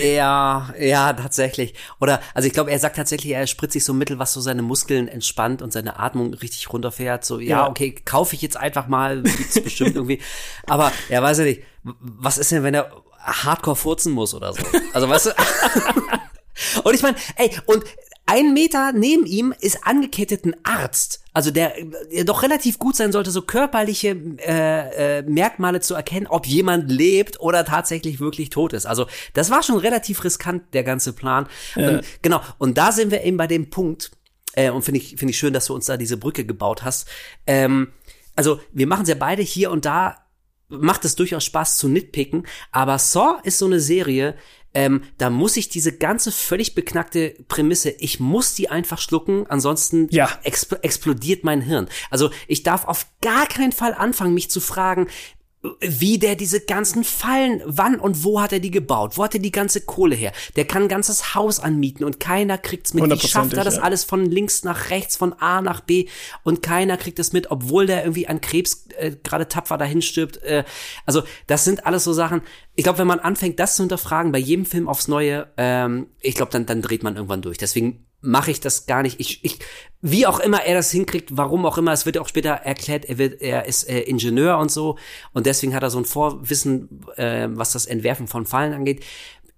Ja, 0.02 0.74
ja, 0.78 1.12
tatsächlich. 1.12 1.74
Oder, 2.00 2.20
also 2.34 2.46
ich 2.46 2.52
glaube, 2.52 2.70
er 2.70 2.78
sagt 2.78 2.96
tatsächlich, 2.96 3.32
er 3.32 3.46
spritzt 3.46 3.72
sich 3.72 3.84
so 3.84 3.92
ein 3.92 3.98
Mittel, 3.98 4.18
was 4.18 4.32
so 4.32 4.40
seine 4.40 4.62
Muskeln 4.62 5.08
entspannt 5.08 5.62
und 5.62 5.72
seine 5.72 5.98
Atmung 5.98 6.34
richtig 6.34 6.72
runterfährt. 6.72 7.24
So, 7.24 7.38
ja, 7.40 7.48
Ja. 7.48 7.68
okay, 7.68 7.94
kaufe 8.04 8.34
ich 8.34 8.42
jetzt 8.42 8.56
einfach 8.56 8.88
mal, 8.88 9.22
gibt's 9.22 9.60
bestimmt 9.60 9.94
irgendwie. 9.94 10.20
Aber, 10.66 10.92
ja, 11.08 11.22
weiß 11.22 11.38
ich 11.40 11.44
nicht, 11.56 11.62
was 12.00 12.38
ist 12.38 12.52
denn, 12.52 12.62
wenn 12.62 12.74
er 12.74 12.90
hardcore 13.28 13.76
furzen 13.76 14.12
muss 14.12 14.34
oder 14.34 14.52
so? 14.52 14.60
Also, 14.92 15.08
weißt 15.08 15.26
du? 15.26 15.30
und 16.84 16.94
ich 16.94 17.02
meine, 17.02 17.16
ey, 17.36 17.50
und 17.66 17.84
ein 18.28 18.52
Meter 18.52 18.92
neben 18.92 19.24
ihm 19.24 19.54
ist 19.58 19.86
angekettet 19.86 20.44
ein 20.44 20.54
Arzt, 20.62 21.22
also 21.32 21.50
der, 21.50 21.72
der 22.12 22.24
doch 22.24 22.42
relativ 22.42 22.78
gut 22.78 22.94
sein 22.94 23.10
sollte, 23.10 23.30
so 23.30 23.40
körperliche 23.40 24.08
äh, 24.46 25.18
äh, 25.18 25.22
Merkmale 25.22 25.80
zu 25.80 25.94
erkennen, 25.94 26.26
ob 26.26 26.46
jemand 26.46 26.90
lebt 26.90 27.40
oder 27.40 27.64
tatsächlich 27.64 28.20
wirklich 28.20 28.50
tot 28.50 28.74
ist. 28.74 28.84
Also 28.84 29.06
das 29.32 29.50
war 29.50 29.62
schon 29.62 29.78
relativ 29.78 30.24
riskant, 30.24 30.74
der 30.74 30.84
ganze 30.84 31.14
Plan. 31.14 31.46
Und, 31.74 32.02
genau, 32.20 32.42
und 32.58 32.76
da 32.76 32.92
sind 32.92 33.10
wir 33.12 33.24
eben 33.24 33.38
bei 33.38 33.46
dem 33.46 33.70
Punkt, 33.70 34.10
äh, 34.52 34.68
und 34.68 34.82
finde 34.82 35.00
ich, 35.00 35.16
finde 35.16 35.30
ich 35.30 35.38
schön, 35.38 35.54
dass 35.54 35.66
du 35.66 35.74
uns 35.74 35.86
da 35.86 35.96
diese 35.96 36.18
Brücke 36.18 36.44
gebaut 36.44 36.82
hast. 36.82 37.08
Ähm, 37.46 37.92
also 38.36 38.60
wir 38.72 38.86
machen 38.86 39.04
es 39.04 39.08
ja 39.08 39.14
beide 39.14 39.42
hier 39.42 39.70
und 39.70 39.86
da 39.86 40.16
macht 40.68 41.04
es 41.04 41.14
durchaus 41.16 41.44
Spaß 41.44 41.76
zu 41.78 41.88
nitpicken, 41.88 42.46
aber 42.72 42.98
Saw 42.98 43.38
ist 43.42 43.58
so 43.58 43.66
eine 43.66 43.80
Serie, 43.80 44.36
ähm, 44.74 45.02
da 45.16 45.30
muss 45.30 45.56
ich 45.56 45.70
diese 45.70 45.96
ganze 45.96 46.30
völlig 46.30 46.74
beknackte 46.74 47.34
Prämisse, 47.48 47.90
ich 47.90 48.20
muss 48.20 48.54
die 48.54 48.68
einfach 48.68 48.98
schlucken, 49.00 49.46
ansonsten 49.48 50.08
Ja. 50.10 50.28
expl 50.42 50.78
explodiert 50.82 51.42
mein 51.42 51.62
Hirn. 51.62 51.88
Also 52.10 52.30
ich 52.46 52.62
darf 52.62 52.84
auf 52.84 53.06
gar 53.22 53.46
keinen 53.46 53.72
Fall 53.72 53.94
anfangen, 53.94 54.34
mich 54.34 54.50
zu 54.50 54.60
fragen, 54.60 55.08
wie 55.80 56.18
der 56.18 56.36
diese 56.36 56.60
ganzen 56.60 57.02
Fallen, 57.02 57.62
wann 57.64 57.98
und 57.98 58.22
wo 58.22 58.40
hat 58.40 58.52
er 58.52 58.60
die 58.60 58.70
gebaut? 58.70 59.16
Wo 59.16 59.24
hat 59.24 59.34
er 59.34 59.40
die 59.40 59.50
ganze 59.50 59.80
Kohle 59.80 60.14
her? 60.14 60.32
Der 60.54 60.64
kann 60.64 60.82
ein 60.82 60.88
ganzes 60.88 61.34
Haus 61.34 61.58
anmieten 61.58 62.04
und 62.04 62.20
keiner 62.20 62.58
kriegt's 62.58 62.94
mit. 62.94 63.04
Wie 63.04 63.28
schafft 63.28 63.54
er 63.54 63.64
das 63.64 63.76
ja. 63.76 63.82
alles 63.82 64.04
von 64.04 64.24
links 64.24 64.62
nach 64.62 64.90
rechts, 64.90 65.16
von 65.16 65.32
A 65.32 65.60
nach 65.60 65.80
B 65.80 66.06
und 66.44 66.62
keiner 66.62 66.96
kriegt 66.96 67.18
es 67.18 67.32
mit, 67.32 67.50
obwohl 67.50 67.86
der 67.86 68.02
irgendwie 68.02 68.28
an 68.28 68.40
Krebs 68.40 68.86
äh, 68.98 69.16
gerade 69.22 69.48
tapfer 69.48 69.78
dahin 69.78 70.00
stirbt. 70.00 70.40
Äh, 70.42 70.62
also 71.06 71.22
das 71.48 71.64
sind 71.64 71.86
alles 71.86 72.04
so 72.04 72.12
Sachen. 72.12 72.42
Ich 72.76 72.84
glaube, 72.84 73.00
wenn 73.00 73.08
man 73.08 73.18
anfängt, 73.18 73.58
das 73.58 73.74
zu 73.74 73.82
hinterfragen 73.82 74.30
bei 74.30 74.38
jedem 74.38 74.64
Film 74.64 74.88
aufs 74.88 75.08
Neue, 75.08 75.48
ähm, 75.56 76.06
ich 76.20 76.36
glaube, 76.36 76.52
dann, 76.52 76.66
dann 76.66 76.82
dreht 76.82 77.02
man 77.02 77.16
irgendwann 77.16 77.42
durch. 77.42 77.58
Deswegen 77.58 78.07
mache 78.20 78.50
ich 78.50 78.60
das 78.60 78.86
gar 78.86 79.02
nicht. 79.02 79.20
Ich, 79.20 79.44
ich, 79.44 79.58
wie 80.00 80.26
auch 80.26 80.40
immer 80.40 80.62
er 80.62 80.74
das 80.74 80.90
hinkriegt, 80.90 81.36
warum 81.36 81.64
auch 81.66 81.78
immer, 81.78 81.92
es 81.92 82.06
wird 82.06 82.18
auch 82.18 82.28
später 82.28 82.50
erklärt, 82.50 83.04
er 83.04 83.18
wird, 83.18 83.40
er 83.40 83.66
ist 83.66 83.88
äh, 83.88 84.00
Ingenieur 84.00 84.58
und 84.58 84.70
so 84.70 84.98
und 85.32 85.46
deswegen 85.46 85.74
hat 85.74 85.82
er 85.82 85.90
so 85.90 85.98
ein 85.98 86.04
Vorwissen, 86.04 87.04
äh, 87.16 87.48
was 87.50 87.72
das 87.72 87.86
Entwerfen 87.86 88.26
von 88.26 88.46
Fallen 88.46 88.72
angeht. 88.72 89.04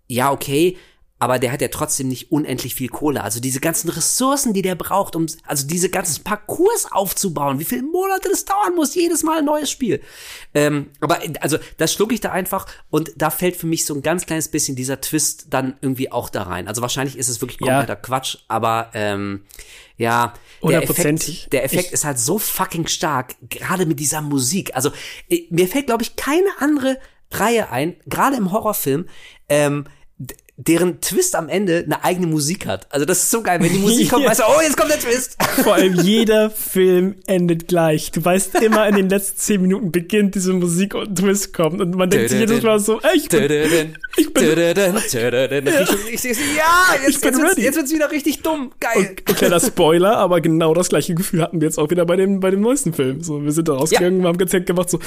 Ja, 0.08 0.32
okay, 0.32 0.76
aber 1.20 1.38
der 1.38 1.52
hat 1.52 1.60
ja 1.60 1.68
trotzdem 1.68 2.08
nicht 2.08 2.32
unendlich 2.32 2.74
viel 2.74 2.88
Kohle. 2.88 3.22
Also 3.22 3.38
diese 3.40 3.60
ganzen 3.60 3.90
Ressourcen, 3.90 4.52
die 4.54 4.62
der 4.62 4.74
braucht, 4.74 5.14
um 5.14 5.26
also 5.46 5.66
diese 5.66 5.88
ganzen 5.90 6.24
Parcours 6.24 6.90
aufzubauen, 6.90 7.60
wie 7.60 7.64
viele 7.64 7.82
Monate 7.82 8.28
das 8.30 8.44
dauern 8.46 8.74
muss, 8.74 8.94
jedes 8.94 9.22
Mal 9.22 9.38
ein 9.38 9.44
neues 9.44 9.70
Spiel. 9.70 10.00
Ähm, 10.54 10.88
aber 11.00 11.18
also 11.40 11.58
das 11.76 11.92
schlucke 11.92 12.14
ich 12.14 12.20
da 12.20 12.32
einfach 12.32 12.66
und 12.88 13.12
da 13.16 13.30
fällt 13.30 13.54
für 13.56 13.66
mich 13.66 13.84
so 13.84 13.94
ein 13.94 14.02
ganz 14.02 14.26
kleines 14.26 14.48
bisschen 14.48 14.74
dieser 14.76 15.00
Twist 15.00 15.46
dann 15.50 15.76
irgendwie 15.82 16.10
auch 16.10 16.30
da 16.30 16.42
rein. 16.44 16.66
Also 16.66 16.80
wahrscheinlich 16.82 17.16
ist 17.16 17.28
es 17.28 17.40
wirklich 17.40 17.60
Ja. 17.60 17.76
kompletter 17.78 17.96
Quatsch, 18.00 18.38
aber 18.48 18.90
ähm, 18.94 19.44
ja, 19.98 20.32
der. 20.66 20.82
Effekt, 20.82 21.52
der 21.52 21.64
Effekt 21.64 21.86
Ich- 21.88 21.92
ist 21.92 22.04
halt 22.06 22.18
so 22.18 22.38
fucking 22.38 22.86
stark, 22.86 23.34
gerade 23.50 23.84
mit 23.84 24.00
dieser 24.00 24.22
Musik. 24.22 24.74
Also 24.74 24.90
äh, 25.28 25.42
mir 25.50 25.68
fällt, 25.68 25.86
glaube 25.86 26.02
ich, 26.02 26.16
keine 26.16 26.48
andere 26.58 26.98
Reihe 27.30 27.70
ein, 27.70 27.96
gerade 28.06 28.36
im 28.36 28.50
Horrorfilm, 28.50 29.06
ähm, 29.50 29.84
deren 30.66 31.00
Twist 31.00 31.34
am 31.36 31.48
Ende 31.48 31.82
eine 31.84 32.04
eigene 32.04 32.26
Musik 32.26 32.66
hat. 32.66 32.86
Also 32.90 33.06
das 33.06 33.22
ist 33.22 33.30
so 33.30 33.42
geil, 33.42 33.60
wenn 33.62 33.72
die 33.72 33.78
Musik 33.78 34.10
kommt, 34.10 34.24
Ja. 34.24 34.30
weißt 34.30 34.40
du, 34.40 34.44
oh, 34.44 34.60
jetzt 34.62 34.76
kommt 34.76 34.90
der 34.90 34.98
Twist. 35.00 35.36
Vor 35.62 35.74
allem 35.74 35.94
jeder 36.02 36.50
Film 36.50 37.16
endet 37.26 37.68
gleich. 37.68 38.10
Du 38.10 38.22
weißt 38.24 38.56
immer, 38.56 38.86
in 38.86 38.96
den 38.96 39.08
letzten 39.08 39.38
zehn 39.38 39.62
Minuten 39.62 39.90
beginnt 39.90 40.34
diese 40.34 40.52
Musik 40.52 40.94
und 40.94 41.08
ein 41.10 41.14
Twist 41.16 41.54
kommt. 41.54 41.80
Und 41.80 41.94
man 41.94 42.10
denkt 42.10 42.30
sich 42.30 42.40
jedes 42.40 42.62
Mal 42.62 42.78
so, 42.78 43.00
ey, 43.00 43.16
ich 43.16 43.28
bin, 43.28 43.42
ich 44.16 44.32
bin, 44.34 44.44
Ich, 46.12 46.24
ich, 46.24 46.38
ja, 46.56 46.94
jetzt, 47.06 47.24
wird's, 47.24 47.38
ready. 47.38 47.62
jetzt 47.62 47.76
wird's 47.76 47.92
wieder 47.92 48.10
richtig 48.10 48.42
dumm. 48.42 48.72
Geil. 48.80 49.16
und, 49.28 49.36
kleiner 49.36 49.60
Spoiler, 49.60 50.16
aber 50.18 50.40
genau 50.40 50.74
das 50.74 50.90
gleiche 50.90 51.14
Gefühl 51.14 51.42
hatten 51.42 51.60
wir 51.60 51.68
jetzt 51.68 51.78
auch 51.78 51.90
wieder 51.90 52.04
bei 52.04 52.16
dem, 52.16 52.40
bei 52.40 52.50
dem 52.50 52.60
neuesten 52.60 52.92
Film. 52.92 53.22
So, 53.22 53.42
wir 53.42 53.52
sind 53.52 53.68
da 53.68 53.74
rausgegangen, 53.74 54.20
wir 54.20 54.28
haben 54.28 54.38
gezählt 54.38 54.66
gemacht, 54.66 54.90
so. 54.90 55.00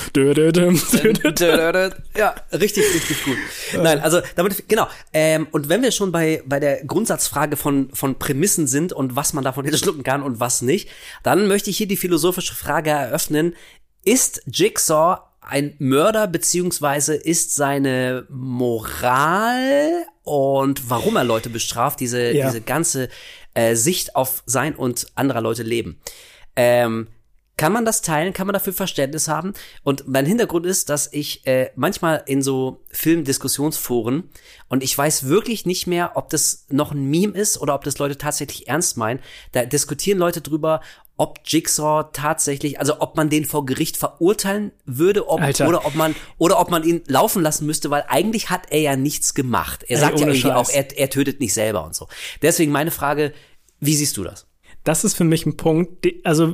Ja, 2.17 2.35
richtig, 2.51 2.83
richtig 2.93 3.23
gut. 3.23 3.37
Nein, 3.81 3.99
also 3.99 4.21
damit, 4.35 4.67
genau. 4.67 4.87
Ähm, 5.13 5.42
und 5.51 5.69
wenn 5.69 5.81
wir 5.81 5.91
schon 5.91 6.11
bei, 6.11 6.41
bei 6.45 6.59
der 6.59 6.83
Grundsatzfrage 6.85 7.57
von, 7.57 7.89
von 7.93 8.17
Prämissen 8.19 8.67
sind 8.67 8.93
und 8.93 9.15
was 9.15 9.33
man 9.33 9.43
davon 9.43 9.71
schlucken 9.73 10.03
kann 10.03 10.21
und 10.23 10.39
was 10.39 10.61
nicht, 10.61 10.89
dann 11.23 11.47
möchte 11.47 11.69
ich 11.69 11.77
hier 11.77 11.87
die 11.87 11.97
philosophische 11.97 12.55
Frage 12.55 12.89
eröffnen. 12.89 13.55
Ist 14.05 14.41
Jigsaw 14.45 15.19
ein 15.41 15.75
Mörder, 15.79 16.27
beziehungsweise 16.27 17.15
ist 17.15 17.55
seine 17.55 18.25
Moral 18.29 20.05
und 20.23 20.89
warum 20.89 21.15
er 21.17 21.23
Leute 21.23 21.49
bestraft, 21.49 21.99
diese, 21.99 22.31
Ja. 22.31 22.47
diese 22.47 22.61
ganze 22.61 23.09
äh, 23.53 23.75
Sicht 23.75 24.15
auf 24.15 24.43
sein 24.45 24.75
und 24.75 25.07
anderer 25.15 25.41
Leute 25.41 25.63
Leben? 25.63 25.99
Ähm, 26.55 27.07
kann 27.55 27.71
man 27.71 27.85
das 27.85 28.01
teilen? 28.01 28.33
Kann 28.33 28.47
man 28.47 28.53
dafür 28.53 28.73
Verständnis 28.73 29.27
haben? 29.27 29.53
Und 29.83 30.07
mein 30.07 30.25
Hintergrund 30.25 30.65
ist, 30.65 30.89
dass 30.89 31.11
ich 31.11 31.45
äh, 31.45 31.69
manchmal 31.75 32.23
in 32.25 32.41
so 32.41 32.83
Filmdiskussionsforen 32.89 34.29
und 34.69 34.83
ich 34.83 34.97
weiß 34.97 35.27
wirklich 35.27 35.65
nicht 35.65 35.85
mehr, 35.85 36.13
ob 36.15 36.29
das 36.29 36.65
noch 36.69 36.91
ein 36.91 37.05
Meme 37.09 37.37
ist 37.37 37.61
oder 37.61 37.75
ob 37.75 37.83
das 37.83 37.99
Leute 37.99 38.17
tatsächlich 38.17 38.67
ernst 38.67 38.97
meinen. 38.97 39.19
Da 39.51 39.65
diskutieren 39.65 40.17
Leute 40.17 40.41
drüber, 40.41 40.81
ob 41.15 41.41
Jigsaw 41.45 42.09
tatsächlich, 42.11 42.79
also 42.79 42.99
ob 42.99 43.15
man 43.15 43.29
den 43.29 43.45
vor 43.45 43.65
Gericht 43.67 43.97
verurteilen 43.97 44.71
würde, 44.85 45.29
ob, 45.29 45.41
oder 45.41 45.85
ob 45.85 45.93
man 45.93 46.15
oder 46.39 46.59
ob 46.59 46.71
man 46.71 46.83
ihn 46.83 47.03
laufen 47.05 47.43
lassen 47.43 47.67
müsste, 47.67 47.91
weil 47.91 48.03
eigentlich 48.07 48.49
hat 48.49 48.71
er 48.71 48.79
ja 48.79 48.95
nichts 48.95 49.35
gemacht. 49.35 49.83
Er 49.83 49.97
Ey, 49.97 50.01
sagt 50.01 50.19
ja 50.19 50.25
irgendwie 50.25 50.41
Scheiß. 50.41 50.55
auch, 50.55 50.69
er, 50.71 50.97
er 50.97 51.09
tötet 51.11 51.39
nicht 51.39 51.53
selber 51.53 51.85
und 51.85 51.93
so. 51.93 52.07
Deswegen 52.41 52.71
meine 52.71 52.89
Frage, 52.89 53.31
wie 53.79 53.95
siehst 53.95 54.17
du 54.17 54.23
das? 54.23 54.47
Das 54.83 55.03
ist 55.03 55.13
für 55.13 55.23
mich 55.23 55.45
ein 55.45 55.55
Punkt, 55.55 56.07
also 56.23 56.51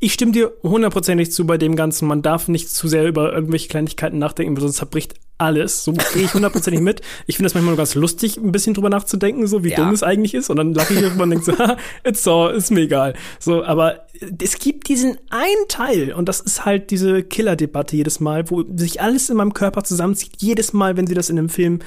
ich 0.00 0.12
stimme 0.12 0.32
dir 0.32 0.52
hundertprozentig 0.62 1.30
zu 1.30 1.46
bei 1.46 1.56
dem 1.58 1.76
Ganzen. 1.76 2.08
Man 2.08 2.22
darf 2.22 2.48
nicht 2.48 2.68
zu 2.70 2.88
sehr 2.88 3.06
über 3.06 3.32
irgendwelche 3.32 3.68
Kleinigkeiten 3.68 4.18
nachdenken, 4.18 4.56
weil 4.56 4.62
sonst 4.62 4.76
zerbricht 4.76 5.14
alles. 5.38 5.84
So 5.84 5.92
gehe 5.92 6.24
ich 6.24 6.34
hundertprozentig 6.34 6.80
mit. 6.82 7.00
Ich 7.28 7.36
finde 7.36 7.46
das 7.46 7.54
manchmal 7.54 7.72
nur 7.74 7.78
ganz 7.78 7.94
lustig, 7.94 8.38
ein 8.38 8.50
bisschen 8.50 8.74
drüber 8.74 8.90
nachzudenken, 8.90 9.46
so 9.46 9.62
wie 9.62 9.70
Ja. 9.70 9.76
dumm 9.76 9.90
es 9.90 10.02
eigentlich 10.02 10.34
ist. 10.34 10.50
Und 10.50 10.56
dann 10.56 10.74
lache 10.74 10.94
ich 10.94 11.00
irgendwann 11.02 11.32
und 11.32 11.46
denke 11.46 11.64
so, 11.68 11.74
it's 12.04 12.24
so, 12.24 12.48
ist 12.48 12.72
mir 12.72 12.80
egal. 12.80 13.14
So, 13.38 13.62
aber 13.62 14.06
es 14.42 14.58
gibt 14.58 14.88
diesen 14.88 15.16
einen 15.30 15.68
Teil, 15.68 16.12
und 16.12 16.28
das 16.28 16.40
ist 16.40 16.64
halt 16.64 16.90
diese 16.90 17.22
Killer-Debatte 17.22 17.96
jedes 17.96 18.18
Mal, 18.18 18.50
wo 18.50 18.64
sich 18.74 19.00
alles 19.00 19.30
in 19.30 19.36
meinem 19.36 19.54
Körper 19.54 19.84
zusammenzieht, 19.84 20.32
jedes 20.38 20.72
Mal, 20.72 20.96
wenn 20.96 21.06
sie 21.06 21.14
das 21.14 21.30
in 21.30 21.38
einem 21.38 21.50
Film 21.50 21.78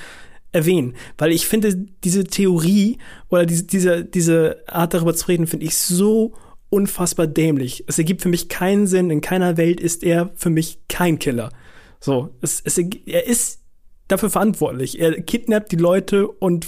erwähnen. 0.53 0.95
Weil 1.17 1.33
ich 1.33 1.45
finde, 1.45 1.75
diese 2.05 2.23
Theorie 2.23 2.99
oder 3.29 3.45
diese, 3.45 3.63
diese, 3.63 4.05
diese 4.05 4.63
Art 4.67 4.93
darüber 4.93 5.13
zu 5.13 5.27
reden, 5.27 5.45
finde 5.47 5.65
ich 5.65 5.75
so 5.77 6.33
unfassbar 6.71 7.27
dämlich. 7.27 7.83
Es 7.87 7.99
ergibt 7.99 8.23
für 8.23 8.29
mich 8.29 8.49
keinen 8.49 8.87
Sinn. 8.87 9.11
In 9.11 9.21
keiner 9.21 9.57
Welt 9.57 9.79
ist 9.79 10.03
er 10.03 10.31
für 10.35 10.49
mich 10.49 10.79
kein 10.87 11.19
Killer. 11.19 11.51
So, 11.99 12.29
es, 12.41 12.61
es, 12.63 12.77
er 12.77 13.27
ist 13.27 13.59
dafür 14.07 14.31
verantwortlich. 14.31 14.99
Er 14.99 15.21
kidnappt 15.21 15.71
die 15.71 15.77
Leute 15.77 16.27
und 16.27 16.65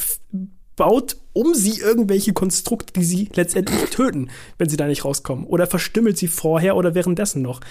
baut 0.76 1.18
um 1.34 1.56
sie 1.56 1.80
irgendwelche 1.80 2.34
Konstrukte, 2.34 2.94
die 2.94 3.06
sie 3.06 3.30
letztendlich 3.34 3.86
töten, 3.90 4.30
wenn 4.58 4.70
sie 4.70 4.78
da 4.78 4.88
nicht 4.88 5.06
rauskommen. 5.06 5.46
Oder 5.46 5.68
verstümmelt 5.68 6.18
sie 6.18 6.28
vorher 6.28 6.76
oder 6.76 6.94
währenddessen 6.94 7.42
noch. 7.42 7.62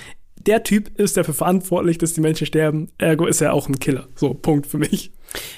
Der 0.46 0.64
Typ 0.64 0.98
ist 0.98 1.16
dafür 1.16 1.34
verantwortlich, 1.34 1.98
dass 1.98 2.14
die 2.14 2.20
Menschen 2.20 2.46
sterben. 2.46 2.90
Ergo 2.98 3.26
ist 3.26 3.40
er 3.40 3.52
auch 3.52 3.68
ein 3.68 3.78
Killer. 3.78 4.08
So, 4.16 4.34
Punkt 4.34 4.66
für 4.66 4.78
mich. 4.78 5.12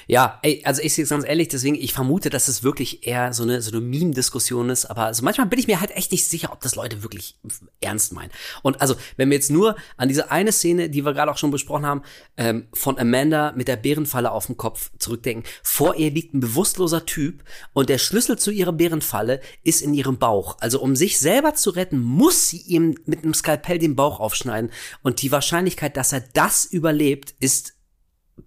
Ja, 0.07 0.39
ey, 0.43 0.61
also 0.65 0.81
ich 0.81 0.93
sehe 0.93 1.03
es 1.03 1.09
ganz 1.09 1.25
ehrlich, 1.25 1.47
deswegen, 1.47 1.75
ich 1.75 1.93
vermute, 1.93 2.29
dass 2.29 2.47
es 2.47 2.63
wirklich 2.63 3.07
eher 3.07 3.33
so 3.33 3.43
eine, 3.43 3.61
so 3.61 3.71
eine 3.71 3.81
Meme-Diskussion 3.81 4.69
ist, 4.69 4.85
aber 4.85 5.05
also 5.05 5.23
manchmal 5.23 5.47
bin 5.47 5.59
ich 5.59 5.67
mir 5.67 5.81
halt 5.81 5.91
echt 5.91 6.11
nicht 6.11 6.25
sicher, 6.27 6.51
ob 6.51 6.61
das 6.61 6.75
Leute 6.75 7.03
wirklich 7.03 7.37
ernst 7.81 8.13
meinen. 8.13 8.31
Und 8.61 8.81
also, 8.81 8.95
wenn 9.17 9.29
wir 9.29 9.35
jetzt 9.35 9.51
nur 9.51 9.75
an 9.97 10.07
diese 10.07 10.31
eine 10.31 10.51
Szene, 10.51 10.89
die 10.89 11.05
wir 11.05 11.13
gerade 11.13 11.31
auch 11.31 11.37
schon 11.37 11.51
besprochen 11.51 11.85
haben, 11.85 12.01
ähm, 12.37 12.67
von 12.73 12.97
Amanda 12.99 13.53
mit 13.55 13.67
der 13.67 13.77
Bärenfalle 13.77 14.31
auf 14.31 14.45
dem 14.45 14.57
Kopf 14.57 14.91
zurückdenken, 14.99 15.49
vor 15.63 15.95
ihr 15.95 16.11
liegt 16.11 16.33
ein 16.33 16.39
bewusstloser 16.39 17.05
Typ 17.05 17.43
und 17.73 17.89
der 17.89 17.97
Schlüssel 17.97 18.37
zu 18.37 18.51
ihrer 18.51 18.73
Bärenfalle 18.73 19.41
ist 19.63 19.81
in 19.81 19.93
ihrem 19.93 20.17
Bauch. 20.17 20.57
Also, 20.59 20.81
um 20.81 20.95
sich 20.95 21.19
selber 21.19 21.55
zu 21.55 21.71
retten, 21.71 21.99
muss 21.99 22.49
sie 22.49 22.61
ihm 22.61 22.95
mit 23.05 23.23
einem 23.23 23.33
Skalpell 23.33 23.79
den 23.79 23.95
Bauch 23.95 24.19
aufschneiden 24.19 24.71
und 25.01 25.21
die 25.21 25.31
Wahrscheinlichkeit, 25.31 25.97
dass 25.97 26.13
er 26.13 26.23
das 26.33 26.65
überlebt, 26.65 27.35
ist 27.39 27.74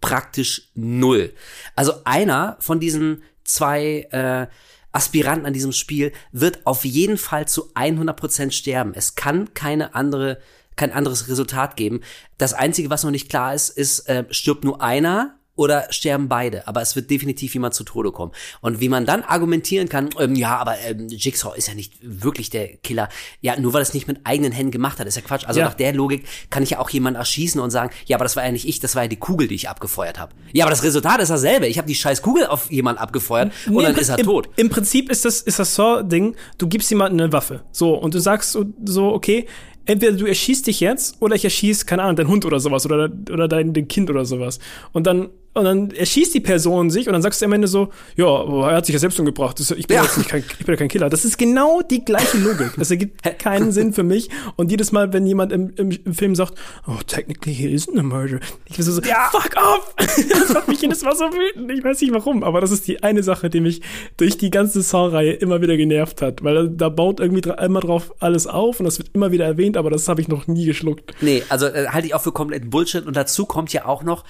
praktisch 0.01 0.70
null. 0.74 1.32
Also 1.74 1.92
einer 2.05 2.57
von 2.61 2.80
diesen 2.80 3.22
zwei 3.44 4.07
äh, 4.11 4.46
Aspiranten 4.92 5.46
an 5.46 5.53
diesem 5.53 5.72
Spiel 5.72 6.12
wird 6.32 6.66
auf 6.66 6.84
jeden 6.84 7.18
Fall 7.18 7.46
zu 7.46 7.72
100% 7.74 8.51
sterben. 8.53 8.92
Es 8.94 9.14
kann 9.14 9.55
keine 9.55 9.94
andere, 9.94 10.38
kein 10.76 10.92
anderes 10.92 11.28
Resultat 11.28 11.76
geben. 11.76 12.01
Das 12.38 12.55
Einzige, 12.55 12.90
was 12.90 13.05
noch 13.05 13.11
nicht 13.11 13.28
klar 13.28 13.55
ist, 13.55 13.70
ist, 13.70 14.09
äh, 14.09 14.24
stirbt 14.30 14.64
nur 14.64 14.82
einer 14.82 15.38
oder 15.59 15.89
sterben 15.91 16.29
beide, 16.29 16.67
aber 16.69 16.81
es 16.81 16.95
wird 16.97 17.11
definitiv 17.11 17.53
jemand 17.53 17.75
zu 17.75 17.83
Tode 17.85 18.13
kommen. 18.13 18.33
Und 18.61 18.81
wie 18.81 18.89
man 18.89 19.05
dann 19.05 19.23
argumentieren 19.23 19.89
kann, 19.89 20.09
ähm, 20.19 20.35
ja, 20.37 20.57
aber 20.57 20.79
ähm, 20.79 21.09
Jigsaw 21.09 21.57
ist 21.57 21.69
ja 21.69 21.75
nicht 21.75 21.95
wirklich 22.01 22.49
der 22.49 22.69
Killer. 22.79 23.09
Ja, 23.41 23.59
nur 23.59 23.73
weil 23.73 23.83
es 23.83 23.93
nicht 23.93 24.07
mit 24.07 24.21
eigenen 24.25 24.53
Händen 24.53 24.71
gemacht 24.71 25.01
hat, 25.01 25.07
ist 25.09 25.17
ja 25.17 25.23
Quatsch. 25.23 25.45
Also 25.47 25.61
Ja. 25.61 25.67
nach 25.67 25.75
der 25.75 25.93
Logik 25.93 26.25
kann 26.49 26.63
ich 26.63 26.71
ja 26.71 26.79
auch 26.79 26.91
jemanden 26.91 27.19
erschießen 27.19 27.61
und 27.61 27.71
sagen, 27.71 27.91
ja, 28.07 28.17
aber 28.17 28.25
das 28.25 28.37
war 28.37 28.45
ja 28.45 28.53
nicht 28.53 28.69
ich, 28.69 28.79
das 28.79 28.95
war 28.95 29.03
ja 29.03 29.09
die 29.09 29.17
Kugel, 29.17 29.49
die 29.49 29.57
ich 29.57 29.69
abgefeuert 29.69 30.19
habe. 30.19 30.33
Ja, 30.53 30.65
aber 30.65 30.71
das 30.71 30.85
Resultat 30.85 31.21
ist 31.21 31.31
dasselbe. 31.31 31.67
Ich 31.67 31.77
habe 31.79 31.89
die 31.89 31.95
scheiß 31.97 32.23
Kugel 32.23 32.47
auf 32.47 32.71
jemanden 32.71 33.01
abgefeuert 33.03 33.53
und 33.67 33.75
Nee, 33.75 33.83
dann 33.83 33.95
im, 33.95 34.01
ist 34.01 34.09
er 34.11 34.19
im, 34.21 34.27
tot. 34.27 34.49
Im 34.57 34.69
Prinzip 34.71 35.11
ist 35.11 35.25
das, 35.25 35.41
ist 35.41 35.59
das 35.59 35.75
Saw-Ding, 35.75 36.37
du 36.59 36.69
gibst 36.69 36.89
jemandem 36.91 37.21
eine 37.21 37.33
Waffe. 37.33 37.65
So, 37.73 37.95
und 37.95 38.15
du 38.15 38.21
sagst 38.21 38.53
so, 38.53 38.65
so, 38.85 39.13
okay, 39.13 39.47
entweder 39.87 40.13
du 40.13 40.27
erschießt 40.27 40.67
dich 40.67 40.81
jetzt 40.81 41.17
oder 41.21 41.35
ich 41.35 41.45
erschieß, 41.45 41.87
keine 41.87 42.03
Ahnung, 42.03 42.17
dein 42.17 42.29
Hund 42.29 42.45
oder 42.45 42.61
sowas 42.61 42.85
oder, 42.85 43.09
oder 43.33 43.49
dein, 43.49 43.73
dein 43.73 43.89
Kind 43.89 44.11
oder 44.11 44.25
sowas. 44.27 44.59
Und 44.93 45.07
dann, 45.07 45.31
und 45.59 45.65
dann 45.65 45.91
erschießt 45.91 46.33
die 46.35 46.41
Person 46.41 46.91
sich 46.91 47.07
und 47.07 47.13
dann 47.13 47.23
sagst 47.23 47.41
du 47.41 47.47
am 47.47 47.53
Ende 47.53 47.69
so, 47.69 47.89
ja, 48.17 48.27
er 48.69 48.77
hat 48.77 48.87
sich 48.87 48.93
ja 48.95 48.99
selbst 48.99 49.19
umgebracht. 49.19 49.59
Ich 49.61 49.87
bin 49.87 49.97
Ja. 49.97 50.03
jetzt 50.05 50.17
nicht 50.19 50.31
kein, 50.31 50.41
ich 50.59 50.65
bin 50.65 50.75
ja 50.75 50.77
kein 50.77 50.89
Killer. 50.89 51.11
Das 51.11 51.25
ist 51.25 51.37
genau 51.39 51.83
die 51.83 52.05
gleiche 52.05 52.39
Logik. 52.39 52.73
Das 52.77 52.91
ergibt 52.91 53.23
keinen 53.39 53.73
Sinn 53.73 53.93
für 53.93 54.03
mich. 54.03 54.29
Und 54.57 54.71
jedes 54.71 54.93
Mal, 54.93 55.13
wenn 55.13 55.27
jemand 55.27 55.53
im, 55.53 55.73
im, 55.77 55.91
im 55.91 56.15
Film 56.15 56.35
sagt, 56.35 56.55
oh, 56.87 56.97
technically 57.07 57.55
he 57.55 57.69
isn't 57.75 57.99
a 57.99 58.03
murder, 58.03 58.41
ich 58.67 58.77
bin 58.77 58.85
so, 58.85 59.01
Ja. 59.03 59.29
fuck 59.33 59.51
off! 59.57 59.95
das 59.99 60.53
macht 60.55 60.69
mich 60.69 60.81
jedes 60.81 61.03
Mal 61.03 61.17
so 61.17 61.25
wütend. 61.27 61.71
Ich 61.73 61.85
weiß 61.85 62.01
nicht 62.01 62.13
warum, 62.13 62.45
aber 62.45 62.61
das 62.61 62.71
ist 62.71 62.87
die 62.89 63.03
eine 63.03 63.23
Sache, 63.23 63.51
die 63.51 63.61
mich 63.61 63.83
durch 64.17 64.39
die 64.39 64.51
ganze 64.51 64.83
Saw-Reihe 64.83 65.33
immer 65.33 65.61
wieder 65.61 65.77
genervt 65.77 66.23
hat. 66.23 66.43
Weil 66.45 66.69
da 66.71 66.89
baut 66.89 67.21
irgendwie 67.21 67.49
immer 67.63 67.81
drauf 67.81 68.13
alles 68.21 68.47
auf 68.47 68.81
und 68.81 68.85
das 68.85 68.99
wird 68.99 69.11
immer 69.15 69.33
wieder 69.33 69.45
erwähnt, 69.45 69.77
aber 69.77 69.91
das 69.91 70.09
habe 70.09 70.21
ich 70.21 70.29
noch 70.29 70.47
nie 70.47 70.65
geschluckt. 70.67 71.15
Nee, 71.21 71.43
also 71.49 71.67
äh, 71.67 71.89
halte 71.89 72.07
ich 72.07 72.15
auch 72.15 72.23
für 72.23 72.33
kompletten 72.33 72.71
Bullshit. 72.71 73.07
Und 73.07 73.17
dazu 73.17 73.47
kommt 73.47 73.73
ja 73.73 73.87
auch 73.87 74.03
noch, 74.03 74.25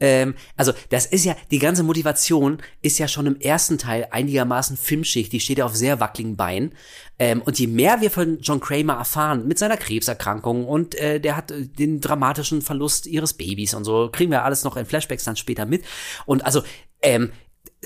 ähm, 0.00 0.34
also 0.56 0.72
das 0.90 1.06
ist 1.06 1.24
ja, 1.24 1.36
die 1.50 1.58
ganze 1.58 1.82
Motivation 1.82 2.58
ist 2.82 2.98
ja 2.98 3.08
schon 3.08 3.26
im 3.26 3.40
ersten 3.40 3.78
Teil 3.78 4.08
einigermaßen 4.10 4.76
filmschicht. 4.76 5.32
Die 5.32 5.40
steht 5.40 5.58
ja 5.58 5.66
auf 5.66 5.76
sehr 5.76 6.00
wackeligen 6.00 6.36
Beinen. 6.36 6.74
Ähm, 7.18 7.42
und 7.42 7.58
je 7.58 7.68
mehr 7.68 8.00
wir 8.00 8.10
von 8.10 8.38
John 8.40 8.60
Kramer 8.60 8.94
erfahren 8.94 9.46
mit 9.46 9.58
seiner 9.58 9.76
Krebserkrankung 9.76 10.66
und 10.66 10.96
äh, 10.96 11.20
der 11.20 11.36
hat 11.36 11.52
äh, 11.52 11.66
den 11.66 12.00
dramatischen 12.00 12.60
Verlust 12.60 13.06
ihres 13.06 13.34
Babys 13.34 13.74
und 13.74 13.84
so, 13.84 14.08
kriegen 14.10 14.32
wir 14.32 14.44
alles 14.44 14.64
noch 14.64 14.76
in 14.76 14.86
Flashbacks 14.86 15.24
dann 15.24 15.36
später 15.36 15.64
mit. 15.64 15.84
Und 16.26 16.44
also, 16.44 16.62
ähm, 17.02 17.30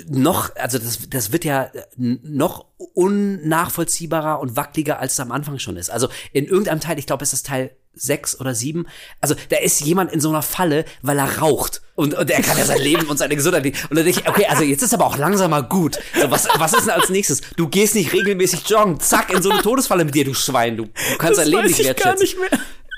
noch, 0.09 0.55
also 0.57 0.79
das, 0.79 0.99
das 1.11 1.33
wird 1.33 1.45
ja 1.45 1.71
n- 1.99 2.21
noch 2.23 2.67
unnachvollziehbarer 2.95 4.41
und 4.41 4.57
wackeliger, 4.57 4.99
als 4.99 5.15
es 5.15 5.21
am 5.21 5.33
Anfang 5.33 5.59
schon 5.59 5.77
ist. 5.77 5.91
Also 5.91 6.09
in 6.33 6.47
irgendeinem 6.47 6.81
Teil, 6.81 6.99
ich 6.99 7.07
glaube, 7.07 7.25
es 7.25 7.33
ist 7.33 7.47
Teil 7.47 7.71
sechs 7.95 8.39
oder 8.39 8.55
sieben, 8.55 8.87
also 9.21 9.35
da 9.49 9.57
ist 9.57 9.81
jemand 9.81 10.13
in 10.13 10.21
so 10.21 10.29
einer 10.29 10.43
Falle, 10.43 10.85
weil 11.03 11.19
er 11.19 11.39
raucht. 11.39 11.83
Und, 11.97 12.15
und 12.15 12.31
er 12.31 12.43
kann 12.43 12.57
ja 12.57 12.65
sein 12.65 12.81
Leben 12.81 13.09
und 13.09 13.17
seine 13.19 13.35
Gesundheit 13.35 13.65
nicht. 13.65 13.91
Und 13.91 13.97
dann 13.97 14.05
denke 14.05 14.21
ich, 14.21 14.29
okay, 14.29 14.47
also 14.47 14.63
jetzt 14.63 14.83
ist 14.83 14.95
aber 14.95 15.05
auch 15.05 15.19
langsam 15.19 15.51
mal 15.51 15.63
gut. 15.65 15.99
So, 16.21 16.31
was, 16.31 16.47
was 16.57 16.75
ist 16.75 16.87
denn 16.87 16.95
als 16.95 17.09
nächstes? 17.09 17.41
Du 17.57 17.67
gehst 17.67 17.97
nicht 17.97 18.13
regelmäßig 18.13 18.69
joggen, 18.69 19.01
zack, 19.01 19.33
in 19.33 19.43
so 19.43 19.51
eine 19.51 19.63
Todesfalle 19.63 20.05
mit 20.05 20.15
dir, 20.15 20.25
du 20.25 20.33
Schwein. 20.33 20.77
Du, 20.77 20.85
du 20.85 21.19
kannst 21.19 21.41
dein 21.41 21.49
Leben 21.49 21.65
nicht 21.67 21.81
ich 21.81 21.87
wertschätzen. 21.87 22.29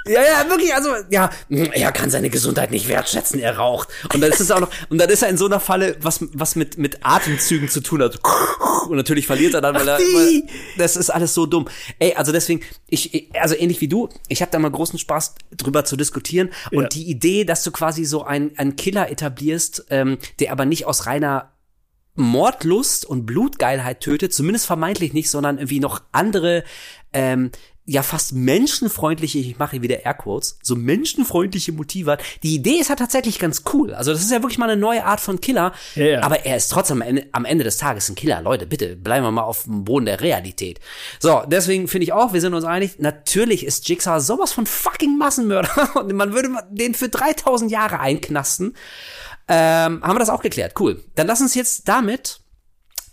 Ja, 0.07 0.23
ja, 0.23 0.49
wirklich, 0.49 0.75
also, 0.75 0.91
ja, 1.11 1.31
er 1.51 1.93
kann 1.93 2.09
seine 2.11 2.31
Gesundheit 2.31 2.71
nicht 2.71 2.89
wertschätzen, 2.89 3.39
er 3.39 3.57
raucht. 3.59 3.89
Und 4.15 4.21
dann 4.23 4.31
ist 4.33 4.41
es 4.41 4.51
auch 4.51 4.61
noch, 4.61 4.71
und 4.89 4.99
dann 4.99 5.11
ist 5.11 5.23
er 5.23 5.29
in 5.29 5.37
so 5.37 5.47
einer 5.47 5.61
Falle, 5.61 5.97
was, 6.01 6.21
was 6.33 6.57
mit, 6.57 6.79
mit 6.79 7.05
Atemzügen 7.05 7.69
zu 7.69 7.81
tun 7.83 8.03
hat. 8.03 8.19
Und 8.89 8.97
natürlich 8.97 9.27
verliert 9.27 9.55
er 9.55 9.61
dann, 9.61 9.75
weil 9.75 9.87
er, 9.87 9.99
weil, 9.99 10.43
das 10.79 10.97
ist 10.97 11.11
alles 11.11 11.35
so 11.35 11.45
dumm. 11.47 11.69
Ey, 11.99 12.15
also 12.15 12.33
deswegen, 12.33 12.63
ich, 12.89 13.13
ich- 13.15 13.31
also 13.41 13.55
ähnlich 13.55 13.81
wie 13.83 13.89
du, 13.89 14.09
ich 14.29 14.41
habe 14.41 14.51
da 14.51 14.59
mal 14.59 14.71
großen 14.71 14.99
Spaß 14.99 15.35
drüber 15.57 15.85
zu 15.85 15.97
diskutieren. 15.97 16.51
Und 16.73 16.83
Ja. 16.85 16.89
die 16.89 17.09
Idee, 17.11 17.45
dass 17.45 17.63
du 17.63 17.71
quasi 17.71 18.05
so 18.07 18.25
einen, 18.25 18.57
einen 18.59 18.77
Killer 18.77 19.11
etablierst, 19.11 19.85
ähm, 19.91 20.17
der 20.39 20.53
aber 20.53 20.65
nicht 20.65 20.87
aus 20.87 21.07
reiner 21.07 21.53
Mordlust 22.15 23.05
und 23.07 23.25
Blutgeilheit 23.27 24.01
tötet, 24.01 24.35
zumindest 24.35 24.67
vermeintlich 24.67 25.13
nicht, 25.13 25.31
sondern 25.31 25.59
irgendwie 25.59 25.81
noch 25.81 26.03
andere 26.13 26.65
ähm, 27.13 27.51
ja 27.91 28.05
fast 28.05 28.33
menschenfreundliche, 28.33 29.39
ich 29.39 29.59
mache 29.59 29.83
wieder 29.83 30.05
Airquotes, 30.05 30.59
so 30.63 30.77
menschenfreundliche 30.77 31.73
Motive 31.73 32.13
hat. 32.13 32.23
Die 32.45 32.55
Idee 32.55 32.77
ist 32.77 32.89
ja 32.89 32.95
tatsächlich 32.95 33.41
ganz 33.41 33.65
cool. 33.73 33.95
Also 33.95 34.13
das 34.13 34.21
ist 34.21 34.31
ja 34.31 34.43
wirklich 34.43 34.59
mal 34.59 34.71
eine 34.71 34.81
neue 34.81 35.05
Art 35.05 35.21
von 35.21 35.41
Killer. 35.41 35.73
Ja, 35.97 36.05
ja. 36.05 36.23
Aber 36.23 36.47
er 36.47 36.57
ist 36.57 36.69
trotzdem 36.69 37.03
am 37.03 37.09
Ende, 37.09 37.27
am 37.33 37.45
Ende 37.45 37.65
des 37.65 37.79
Tages 37.79 38.09
ein 38.09 38.15
Killer. 38.15 38.43
Leute, 38.43 38.67
bitte 38.67 38.95
bleiben 38.95 39.25
wir 39.25 39.33
mal 39.33 39.43
auf 39.43 39.65
dem 39.65 39.83
Boden 39.83 40.07
der 40.07 40.21
Realität. 40.21 40.79
So, 41.19 41.43
deswegen 41.49 41.89
finde 41.89 42.05
ich 42.05 42.13
auch, 42.13 42.33
wir 42.33 42.41
sind 42.41 42.55
uns 42.55 42.65
einig, 42.65 43.01
natürlich 43.01 43.67
ist 43.67 43.89
Jigsaw 43.89 44.21
sowas 44.21 44.53
von 44.53 44.67
fucking 44.67 45.19
Massenmörder 45.19 45.97
und 46.01 46.13
man 46.13 46.33
würde 46.33 46.51
den 46.71 46.95
für 46.95 47.09
3000 47.09 47.73
Jahre 47.73 47.99
einknasten. 47.99 48.75
Ähm, 49.49 50.01
haben 50.05 50.15
wir 50.15 50.21
das 50.21 50.31
auch 50.31 50.43
geklärt. 50.43 50.75
Cool. 50.79 51.03
Dann 51.17 51.27
lass 51.27 51.41
uns 51.41 51.57
jetzt 51.57 51.89
damit 51.89 52.41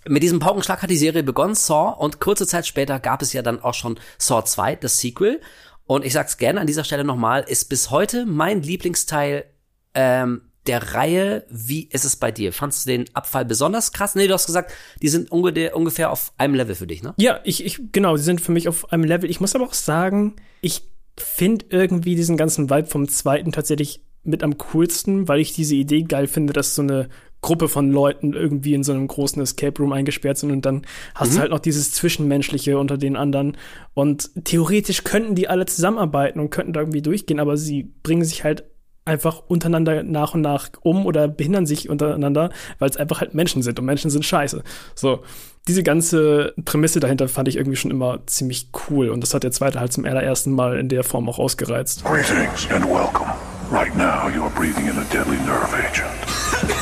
mit 0.08 0.24
diesem 0.24 0.40
Paukenschlag 0.40 0.82
hat 0.82 0.90
die 0.90 0.98
Serie 0.98 1.24
begonnen, 1.24 1.56
Saw, 1.56 1.96
und 1.98 2.20
kurze 2.20 2.48
Zeit 2.48 2.68
später 2.68 3.00
gab 3.00 3.22
es 3.22 3.34
ja 3.34 3.42
dann 3.42 3.62
auch 3.62 3.74
schon 3.74 4.00
Saw 4.18 4.44
2, 4.44 4.78
das 4.78 5.00
Sequel. 5.00 5.42
Und 5.86 6.04
ich 6.04 6.14
sag's 6.14 6.38
gerne 6.38 6.60
an 6.60 6.68
dieser 6.68 6.84
Stelle 6.84 7.04
nochmal, 7.04 7.46
ist 7.48 7.70
bis 7.70 7.92
heute 7.92 8.26
mein 8.26 8.62
Lieblingsteil 8.62 9.46
ähm, 9.94 10.42
der 10.68 10.94
Reihe. 10.94 11.46
Wie 11.50 11.84
ist 11.84 12.06
es 12.06 12.18
bei 12.18 12.32
dir? 12.32 12.52
Fandst 12.52 12.86
du 12.86 12.90
den 12.90 13.06
Abfall 13.16 13.46
besonders 13.46 13.94
krass? 13.94 14.16
Nee, 14.16 14.28
du 14.28 14.34
hast 14.34 14.46
gesagt, 14.46 14.74
die 15.02 15.08
sind 15.08 15.32
unge 15.32 15.74
ungefähr 15.74 16.12
auf 16.12 16.34
einem 16.38 16.56
Level 16.56 16.76
für 16.76 16.88
dich, 16.88 17.04
ne? 17.04 17.14
Ja, 17.18 17.40
ich, 17.44 17.66
ich, 17.66 17.80
genau, 17.92 18.18
die 18.18 18.24
sind 18.24 18.42
für 18.42 18.52
mich 18.52 18.68
auf 18.68 18.92
einem 18.92 19.06
Level. 19.06 19.30
Ich 19.30 19.40
muss 19.40 19.56
aber 19.56 19.66
auch 19.66 19.74
sagen, 19.74 20.36
ich 20.62 20.84
finde 21.16 21.66
irgendwie 21.70 22.16
diesen 22.16 22.38
ganzen 22.38 22.70
Vibe 22.70 22.88
vom 22.88 23.08
zweiten 23.08 23.52
tatsächlich 23.52 24.04
mit 24.24 24.44
am 24.44 24.58
coolsten, 24.58 25.28
weil 25.28 25.40
ich 25.40 25.54
diese 25.54 25.76
Idee 25.76 26.04
geil 26.04 26.28
finde, 26.28 26.54
dass 26.54 26.76
so 26.76 26.82
eine 26.82 27.10
Gruppe 27.48 27.70
von 27.70 27.90
Leuten 27.92 28.34
irgendwie 28.34 28.74
in 28.74 28.84
so 28.84 28.92
einem 28.92 29.08
großen 29.08 29.42
Escape 29.42 29.82
Room 29.82 29.94
eingesperrt 29.94 30.38
sind 30.38 30.52
und 30.52 30.66
dann 30.66 30.82
hast 31.16 31.32
Mhm. 31.32 31.36
du 31.36 31.42
halt 31.42 31.52
noch 31.52 31.60
dieses 31.60 31.92
Zwischenmenschliche 31.94 32.78
unter 32.78 32.98
den 32.98 33.16
anderen. 33.16 33.56
Und 33.94 34.30
theoretisch 34.44 35.04
könnten 35.06 35.34
die 35.36 35.48
alle 35.48 35.66
zusammenarbeiten 35.66 36.40
und 36.40 36.50
könnten 36.50 36.74
da 36.74 36.82
irgendwie 36.82 37.02
durchgehen, 37.02 37.40
aber 37.40 37.56
sie 37.56 37.92
bringen 38.04 38.26
sich 38.26 38.44
halt 38.44 38.66
einfach 39.06 39.42
untereinander 39.48 40.04
nach 40.04 40.34
und 40.34 40.42
nach 40.42 40.68
um 40.82 41.06
oder 41.06 41.30
behindern 41.30 41.66
sich 41.66 41.90
untereinander, 41.90 42.50
weil 42.80 42.90
es 42.90 42.98
einfach 42.98 43.22
halt 43.22 43.34
Menschen 43.34 43.62
sind 43.62 43.80
und 43.80 43.86
Menschen 43.86 44.12
sind 44.12 44.26
scheiße. 44.26 44.62
So, 44.96 45.24
diese 45.70 45.82
ganze 45.82 46.54
Prämisse 46.66 47.00
dahinter 47.00 47.30
fand 47.30 47.48
ich 47.48 47.56
irgendwie 47.56 47.78
schon 47.78 47.92
immer 47.92 48.20
ziemlich 48.26 48.70
cool 48.90 49.08
und 49.10 49.22
das 49.22 49.34
hat 49.34 49.44
der 49.44 49.52
zweite 49.52 49.80
halt 49.80 49.94
zum 49.94 50.04
allerersten 50.04 50.52
Mal 50.52 50.78
in 50.78 50.90
der 50.90 51.06
Form 51.06 51.30
auch 51.30 51.40
ausgereizt. 51.40 52.04
Greetings 52.04 52.68
and 52.70 52.84
welcome. 52.86 53.32
Right 53.72 53.96
now, 53.96 54.30
you 54.36 54.44
are 54.44 54.52
breathing 54.56 54.88
in 54.88 54.98
a 54.98 55.06
deadly 55.14 55.38
nerve 55.46 55.74
agent. 55.74 56.74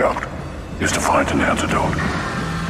out 0.00 0.22
is 0.80 0.92
to 0.92 1.00
find 1.00 1.30
an 1.30 1.40
antidote. 1.40 1.96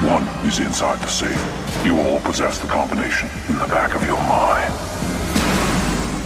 One 0.03 0.27
is 0.47 0.59
inside 0.59 0.99
the 1.01 1.09
safe. 1.09 1.41
You 1.85 1.99
all 1.99 2.20
possess 2.20 2.59
the 2.59 2.68
combination 2.68 3.29
in 3.49 3.59
the 3.59 3.66
back 3.66 3.95
of 3.95 4.07
your 4.07 4.20
mind. 4.29 4.72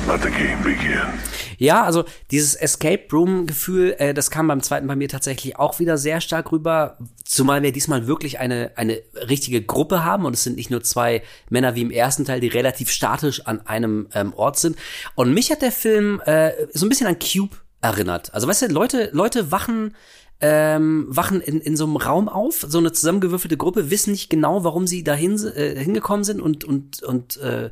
Let 0.09 0.23
the 0.23 0.31
game 0.31 0.63
begin. 0.63 1.21
Ja, 1.61 1.85
also 1.85 2.05
dieses 2.31 2.55
Escape 2.55 3.07
Room 3.13 3.47
Gefühl, 3.47 3.95
äh, 3.99 4.15
das 4.15 4.31
kam 4.31 4.49
beim 4.49 4.63
zweiten 4.63 4.87
bei 4.87 4.97
mir 4.97 5.09
tatsächlich 5.09 5.59
auch 5.59 5.79
wieder 5.79 5.99
sehr 5.99 6.23
stark 6.23 6.53
rüber, 6.53 6.97
zumal 7.23 7.63
wir 7.63 7.71
diesmal 7.71 8.07
wirklich 8.07 8.39
eine 8.39 8.73
eine 8.77 9.03
richtige 9.29 9.61
Gruppe 9.61 10.03
haben 10.03 10.25
und 10.25 10.33
es 10.33 10.43
sind 10.43 10.57
nicht 10.57 10.71
nur 10.71 10.83
zwei 10.83 11.23
Männer 11.51 11.75
wie 11.75 11.83
im 11.83 11.91
ersten 11.91 12.25
Teil, 12.25 12.41
die 12.41 12.49
relativ 12.49 12.91
statisch 12.91 13.47
an 13.47 13.67
einem 13.67 14.09
ähm, 14.15 14.33
Ort 14.35 14.59
sind. 14.59 14.77
Und 15.17 15.35
mich 15.35 15.51
hat 15.51 15.61
der 15.61 15.71
Film 15.71 16.23
äh, 16.25 16.53
so 16.73 16.87
ein 16.87 16.89
bisschen 16.89 17.07
an 17.07 17.19
Cube 17.19 17.57
erinnert. 17.83 18.33
Also 18.33 18.49
weißt 18.49 18.63
du, 18.63 18.67
Leute 18.69 19.11
Leute 19.13 19.53
wachen 19.53 19.95
ähm, 20.41 21.07
wachen 21.09 21.41
in, 21.41 21.61
in 21.61 21.77
so 21.77 21.85
einem 21.85 21.97
Raum 21.97 22.29
auf, 22.29 22.65
so 22.67 22.79
eine 22.79 22.93
zusammengewürfelte 22.93 23.57
Gruppe, 23.57 23.91
wissen 23.91 24.13
nicht 24.13 24.31
genau, 24.31 24.65
warum 24.65 24.87
sie 24.87 25.05
dahin 25.05 25.39
äh, 25.55 25.79
hingekommen 25.79 26.25
sind 26.25 26.41
und 26.41 26.65
und 26.65 27.03
und 27.03 27.37
äh, 27.39 27.71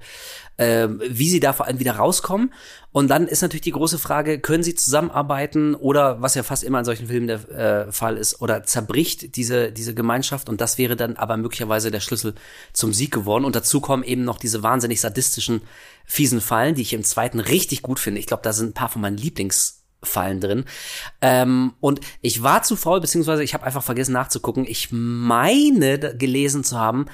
äh, 0.58 0.88
wie 1.08 1.30
sie 1.30 1.40
da 1.40 1.52
vor 1.52 1.66
allem 1.66 1.78
wieder 1.78 1.96
rauskommen. 1.96 2.52
Und 2.92 3.08
dann 3.08 3.28
ist 3.28 3.42
natürlich 3.42 3.62
die 3.62 3.70
große 3.72 3.98
Frage, 3.98 4.40
können 4.40 4.62
sie 4.62 4.74
zusammenarbeiten 4.74 5.74
oder, 5.74 6.20
was 6.20 6.34
ja 6.34 6.42
fast 6.42 6.64
immer 6.64 6.80
in 6.80 6.84
solchen 6.84 7.06
Filmen 7.06 7.26
der 7.26 7.48
äh, 7.88 7.92
Fall 7.92 8.16
ist, 8.16 8.40
oder 8.42 8.64
zerbricht 8.64 9.36
diese, 9.36 9.72
diese 9.72 9.94
Gemeinschaft 9.94 10.48
und 10.48 10.60
das 10.60 10.78
wäre 10.78 10.96
dann 10.96 11.16
aber 11.16 11.36
möglicherweise 11.36 11.90
der 11.90 12.00
Schlüssel 12.00 12.34
zum 12.72 12.92
Sieg 12.92 13.12
geworden. 13.12 13.44
Und 13.44 13.56
dazu 13.56 13.80
kommen 13.80 14.02
eben 14.02 14.24
noch 14.24 14.38
diese 14.38 14.62
wahnsinnig 14.62 15.00
sadistischen, 15.00 15.62
fiesen 16.04 16.40
Fallen, 16.40 16.74
die 16.74 16.82
ich 16.82 16.92
im 16.92 17.04
zweiten 17.04 17.40
richtig 17.40 17.82
gut 17.82 17.98
finde. 17.98 18.20
Ich 18.20 18.26
glaube, 18.26 18.42
da 18.42 18.52
sind 18.52 18.70
ein 18.70 18.74
paar 18.74 18.88
von 18.88 19.00
meinen 19.00 19.18
Lieblings- 19.18 19.77
Fallen 20.02 20.40
drin. 20.40 20.64
Ähm, 21.20 21.74
und 21.80 22.00
ich 22.20 22.42
war 22.42 22.62
zu 22.62 22.76
faul, 22.76 23.00
beziehungsweise 23.00 23.42
ich 23.42 23.54
habe 23.54 23.64
einfach 23.64 23.82
vergessen 23.82 24.12
nachzugucken. 24.12 24.64
Ich 24.66 24.88
meine 24.90 26.16
gelesen 26.16 26.64
zu 26.64 26.78
haben, 26.78 27.06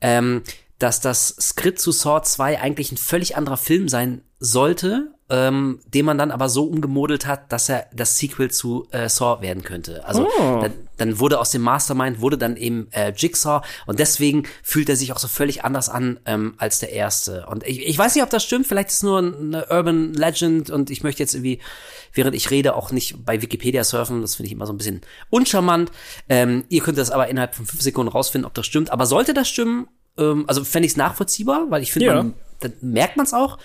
ähm, 0.00 0.42
dass 0.78 1.00
das 1.00 1.28
Skript 1.40 1.78
zu 1.78 1.92
Saw 1.92 2.22
2 2.22 2.60
eigentlich 2.60 2.92
ein 2.92 2.96
völlig 2.96 3.36
anderer 3.36 3.56
Film 3.56 3.88
sein 3.88 4.22
sollte, 4.38 5.14
ähm, 5.30 5.80
den 5.86 6.04
man 6.04 6.18
dann 6.18 6.30
aber 6.30 6.48
so 6.50 6.64
umgemodelt 6.64 7.26
hat, 7.26 7.50
dass 7.50 7.68
er 7.70 7.86
das 7.94 8.18
Sequel 8.18 8.50
zu 8.50 8.86
äh, 8.90 9.08
Saw 9.08 9.40
werden 9.40 9.62
könnte. 9.62 10.04
Also 10.04 10.28
dann, 10.38 10.72
dann 10.98 11.18
wurde 11.18 11.40
aus 11.40 11.50
dem 11.50 11.62
Mastermind 11.62 12.20
wurde 12.20 12.36
dann 12.36 12.56
eben 12.56 12.88
äh, 12.90 13.12
Jigsaw 13.16 13.66
und 13.86 13.98
deswegen 13.98 14.42
fühlt 14.62 14.88
er 14.90 14.96
sich 14.96 15.12
auch 15.12 15.18
so 15.18 15.28
völlig 15.28 15.64
anders 15.64 15.88
an 15.88 16.20
ähm, 16.26 16.54
als 16.58 16.80
der 16.80 16.92
erste. 16.92 17.46
Und 17.46 17.66
ich, 17.66 17.86
ich 17.86 17.96
weiß 17.96 18.14
nicht, 18.14 18.24
ob 18.24 18.30
das 18.30 18.44
stimmt. 18.44 18.66
Vielleicht 18.66 18.90
ist 18.90 18.96
es 18.96 19.02
nur 19.02 19.18
eine 19.18 19.66
Urban 19.70 20.12
Legend 20.12 20.68
und 20.68 20.90
ich 20.90 21.02
möchte 21.02 21.22
jetzt 21.22 21.34
irgendwie 21.34 21.60
während 22.14 22.34
ich 22.34 22.50
rede, 22.50 22.74
auch 22.74 22.90
nicht 22.92 23.24
bei 23.24 23.42
Wikipedia 23.42 23.84
surfen. 23.84 24.22
Das 24.22 24.36
finde 24.36 24.46
ich 24.46 24.52
immer 24.52 24.66
so 24.66 24.72
ein 24.72 24.78
bisschen 24.78 25.02
uncharmant. 25.30 25.90
Ähm, 26.28 26.64
ihr 26.68 26.80
könnt 26.82 26.98
das 26.98 27.10
aber 27.10 27.28
innerhalb 27.28 27.54
von 27.54 27.66
fünf 27.66 27.82
Sekunden 27.82 28.10
rausfinden, 28.10 28.46
ob 28.46 28.54
das 28.54 28.66
stimmt. 28.66 28.90
Aber 28.90 29.06
sollte 29.06 29.34
das 29.34 29.48
stimmen, 29.48 29.88
ähm, 30.16 30.44
also 30.46 30.64
fände 30.64 30.86
ich 30.86 30.92
es 30.92 30.96
nachvollziehbar, 30.96 31.66
weil 31.70 31.82
ich 31.82 31.92
finde, 31.92 32.06
Ja. 32.06 32.14
dann 32.60 32.72
merkt 32.80 33.16
man 33.16 33.26
es 33.26 33.34
auch. 33.34 33.58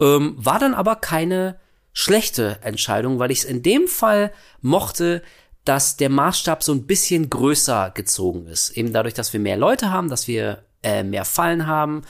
Ähm, 0.00 0.34
war 0.36 0.58
dann 0.58 0.74
aber 0.74 0.96
keine 0.96 1.56
schlechte 1.92 2.58
Entscheidung, 2.62 3.18
weil 3.18 3.30
ich 3.30 3.40
es 3.40 3.44
in 3.44 3.62
dem 3.62 3.86
Fall 3.86 4.32
mochte, 4.60 5.22
dass 5.64 5.96
der 5.96 6.08
Maßstab 6.08 6.62
so 6.62 6.72
ein 6.72 6.86
bisschen 6.86 7.30
größer 7.30 7.92
gezogen 7.94 8.46
ist. 8.46 8.70
Eben 8.70 8.92
dadurch, 8.92 9.14
dass 9.14 9.32
wir 9.32 9.40
mehr 9.40 9.56
Leute 9.56 9.92
haben, 9.92 10.08
dass 10.08 10.26
wir 10.26 10.64
äh, 10.82 11.04
mehr 11.04 11.24
Fallen 11.24 11.66
haben. 11.68 12.02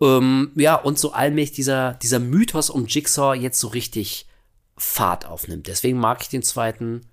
Ähm, 0.00 0.52
ja, 0.54 0.76
und 0.76 0.98
so 0.98 1.12
allmählich 1.12 1.52
dieser, 1.52 1.94
dieser 1.94 2.18
Mythos 2.20 2.70
um 2.70 2.86
Jigsaw 2.86 3.34
jetzt 3.34 3.60
so 3.60 3.68
richtig 3.68 4.26
Fahrt 4.76 5.26
aufnimmt. 5.26 5.66
Deswegen 5.66 5.98
mag 5.98 6.22
ich 6.22 6.28
den 6.28 6.42
zweiten 6.42 7.06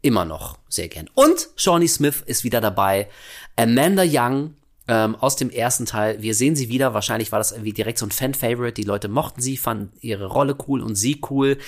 immer 0.00 0.24
noch 0.24 0.58
sehr 0.68 0.88
gern. 0.88 1.08
Und 1.14 1.48
Shawnee 1.56 1.86
Smith 1.86 2.22
ist 2.24 2.44
wieder 2.44 2.60
dabei. 2.60 3.08
Amanda 3.56 4.02
Young 4.06 4.56
ähm, 4.88 5.14
aus 5.14 5.36
dem 5.36 5.50
ersten 5.50 5.86
Teil. 5.86 6.20
Wir 6.20 6.34
sehen 6.34 6.56
sie 6.56 6.68
wieder. 6.68 6.92
Wahrscheinlich 6.92 7.32
war 7.32 7.38
das 7.38 7.52
irgendwie 7.52 7.72
direkt 7.72 7.98
so 7.98 8.06
ein 8.06 8.10
Fan-Favorite. 8.10 8.74
Die 8.74 8.86
Leute 8.86 9.08
mochten 9.08 9.40
sie, 9.40 9.56
fanden 9.56 9.92
ihre 10.00 10.26
Rolle 10.26 10.56
cool 10.66 10.82
und 10.82 10.96
sie 10.96 11.20
cool. 11.30 11.58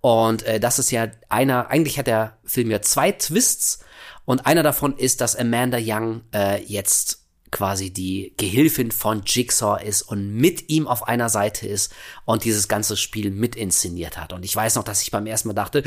Und 0.00 0.42
äh, 0.42 0.60
das 0.60 0.78
ist 0.78 0.90
ja 0.90 1.08
einer, 1.28 1.70
eigentlich 1.70 1.98
hat 1.98 2.06
der 2.06 2.38
Film 2.44 2.70
ja 2.70 2.82
zwei 2.82 3.12
Twists. 3.12 3.80
Und 4.24 4.46
einer 4.46 4.62
davon 4.62 4.96
ist, 4.96 5.20
dass 5.20 5.36
Amanda 5.36 5.78
Young 5.80 6.22
äh, 6.34 6.62
jetzt 6.62 7.19
quasi 7.50 7.90
die 7.90 8.32
Gehilfin 8.36 8.90
von 8.90 9.22
Jigsaw 9.24 9.82
ist 9.82 10.02
und 10.02 10.34
mit 10.34 10.68
ihm 10.68 10.86
auf 10.86 11.08
einer 11.08 11.28
Seite 11.28 11.66
ist 11.66 11.92
und 12.24 12.44
dieses 12.44 12.68
ganze 12.68 12.96
Spiel 12.96 13.30
mit 13.30 13.56
inszeniert 13.56 14.18
hat. 14.18 14.32
Und 14.32 14.44
ich 14.44 14.54
weiß 14.54 14.76
noch, 14.76 14.84
dass 14.84 15.02
ich 15.02 15.10
beim 15.10 15.26
ersten 15.26 15.48
Mal 15.48 15.54
dachte, 15.54 15.82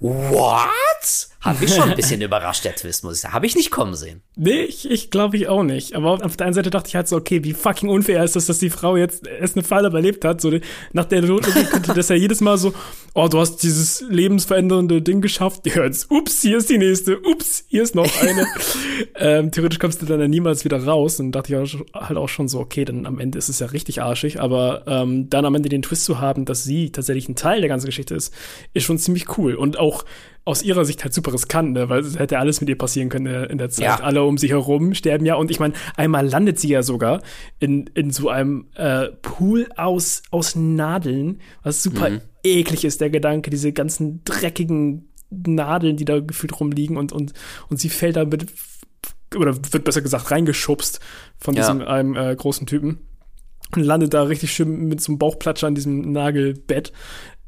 what? 0.00 1.28
Hat 1.40 1.60
mich 1.60 1.72
schon 1.72 1.88
ein 1.88 1.96
bisschen 1.96 2.20
überrascht, 2.20 2.64
der 2.64 2.74
Twist, 2.74 3.04
muss 3.04 3.14
ich 3.14 3.20
sagen. 3.20 3.32
Habe 3.34 3.46
ich 3.46 3.54
nicht 3.54 3.70
kommen 3.70 3.94
sehen. 3.94 4.22
Nee, 4.34 4.62
ich, 4.62 4.90
ich 4.90 5.10
glaube 5.10 5.36
ich 5.36 5.48
auch 5.48 5.62
nicht. 5.62 5.94
Aber 5.94 6.24
auf 6.24 6.36
der 6.36 6.46
einen 6.46 6.54
Seite 6.54 6.70
dachte 6.70 6.88
ich 6.88 6.96
halt 6.96 7.06
so, 7.06 7.16
okay, 7.16 7.44
wie 7.44 7.54
fucking 7.54 7.88
unfair 7.88 8.24
ist 8.24 8.34
das, 8.34 8.46
dass 8.46 8.58
die 8.58 8.70
Frau 8.70 8.96
jetzt 8.96 9.24
erst 9.26 9.56
eine 9.56 9.62
Falle 9.62 9.88
überlebt 9.88 10.24
hat. 10.24 10.40
So, 10.40 10.52
nach 10.92 11.04
der 11.04 11.22
Notlogik 11.22 11.70
könnte 11.70 11.94
das 11.94 12.08
ja 12.08 12.16
jedes 12.16 12.40
Mal 12.40 12.58
so, 12.58 12.74
oh, 13.14 13.28
du 13.28 13.38
hast 13.38 13.58
dieses 13.58 14.04
lebensverändernde 14.08 15.00
Ding 15.00 15.20
geschafft. 15.20 15.64
Ja, 15.66 15.84
jetzt, 15.84 16.10
ups, 16.10 16.42
hier 16.42 16.58
ist 16.58 16.70
die 16.70 16.78
nächste. 16.78 17.20
Ups, 17.20 17.64
hier 17.68 17.84
ist 17.84 17.94
noch 17.94 18.10
eine. 18.20 18.46
ähm, 19.14 19.52
theoretisch 19.52 19.78
kommst 19.78 20.02
du 20.02 20.06
dann 20.06 20.20
ja 20.20 20.26
niemals 20.26 20.64
wieder 20.64 20.82
raus. 20.84 21.20
Und 21.20 21.30
dachte 21.32 21.54
ich 21.64 21.78
halt 21.94 22.18
auch 22.18 22.28
schon 22.28 22.48
so, 22.48 22.58
okay, 22.58 22.84
dann 22.84 23.06
am 23.06 23.20
Ende 23.20 23.38
ist 23.38 23.48
es 23.48 23.60
ja 23.60 23.68
richtig 23.68 24.02
arschig. 24.02 24.40
Aber 24.40 24.82
ähm, 24.88 25.30
dann 25.30 25.44
am 25.44 25.54
Ende 25.54 25.68
den 25.68 25.82
Twist 25.82 26.04
zu 26.04 26.20
haben, 26.20 26.46
dass 26.46 26.64
sie 26.64 26.90
tatsächlich 26.90 27.28
ein 27.28 27.36
Teil 27.36 27.60
der 27.60 27.68
ganzen 27.68 27.86
Geschichte 27.86 28.16
ist, 28.16 28.34
ist 28.74 28.82
schon 28.82 28.98
ziemlich 28.98 29.38
cool. 29.38 29.54
Und 29.58 29.78
auch 29.78 30.04
aus 30.44 30.62
ihrer 30.62 30.86
Sicht 30.86 31.04
halt 31.04 31.12
super 31.12 31.34
riskant, 31.34 31.72
ne? 31.74 31.90
weil 31.90 32.00
es 32.00 32.18
hätte 32.18 32.38
alles 32.38 32.60
mit 32.62 32.70
ihr 32.70 32.78
passieren 32.78 33.10
können 33.10 33.26
in 33.26 33.32
der, 33.32 33.50
in 33.50 33.58
der 33.58 33.68
Zeit. 33.68 33.84
Ja. 33.84 33.96
Alle 34.00 34.24
um 34.24 34.38
sie 34.38 34.48
herum 34.48 34.94
sterben 34.94 35.26
ja. 35.26 35.34
Und 35.34 35.50
ich 35.50 35.60
meine, 35.60 35.74
einmal 35.96 36.26
landet 36.26 36.58
sie 36.58 36.68
ja 36.68 36.82
sogar 36.82 37.20
in, 37.58 37.86
in 37.94 38.10
so 38.10 38.30
einem 38.30 38.68
äh, 38.74 39.08
Pool 39.20 39.68
aus, 39.76 40.22
aus 40.30 40.56
Nadeln, 40.56 41.40
was 41.62 41.82
super 41.82 42.08
Mhm. 42.08 42.20
eklig 42.44 42.86
ist, 42.86 43.02
der 43.02 43.10
Gedanke, 43.10 43.50
diese 43.50 43.72
ganzen 43.72 44.22
dreckigen 44.24 45.10
Nadeln, 45.30 45.98
die 45.98 46.06
da 46.06 46.20
gefühlt 46.20 46.58
rumliegen 46.58 46.96
und, 46.96 47.12
und, 47.12 47.34
und 47.68 47.78
sie 47.78 47.90
fällt 47.90 48.16
da 48.16 48.24
mit, 48.24 48.46
oder 49.36 49.54
wird 49.54 49.84
besser 49.84 50.00
gesagt 50.00 50.30
reingeschubst 50.30 51.00
von 51.36 51.54
Ja. 51.54 51.60
diesem 51.60 51.82
einem 51.86 52.16
äh, 52.16 52.34
großen 52.34 52.66
Typen 52.66 53.00
und 53.76 53.82
landet 53.82 54.14
da 54.14 54.22
richtig 54.22 54.50
schön 54.54 54.88
mit 54.88 55.02
so 55.02 55.12
einem 55.12 55.18
Bauchplatscher 55.18 55.66
an 55.66 55.74
diesem 55.74 56.10
Nagelbett. 56.12 56.94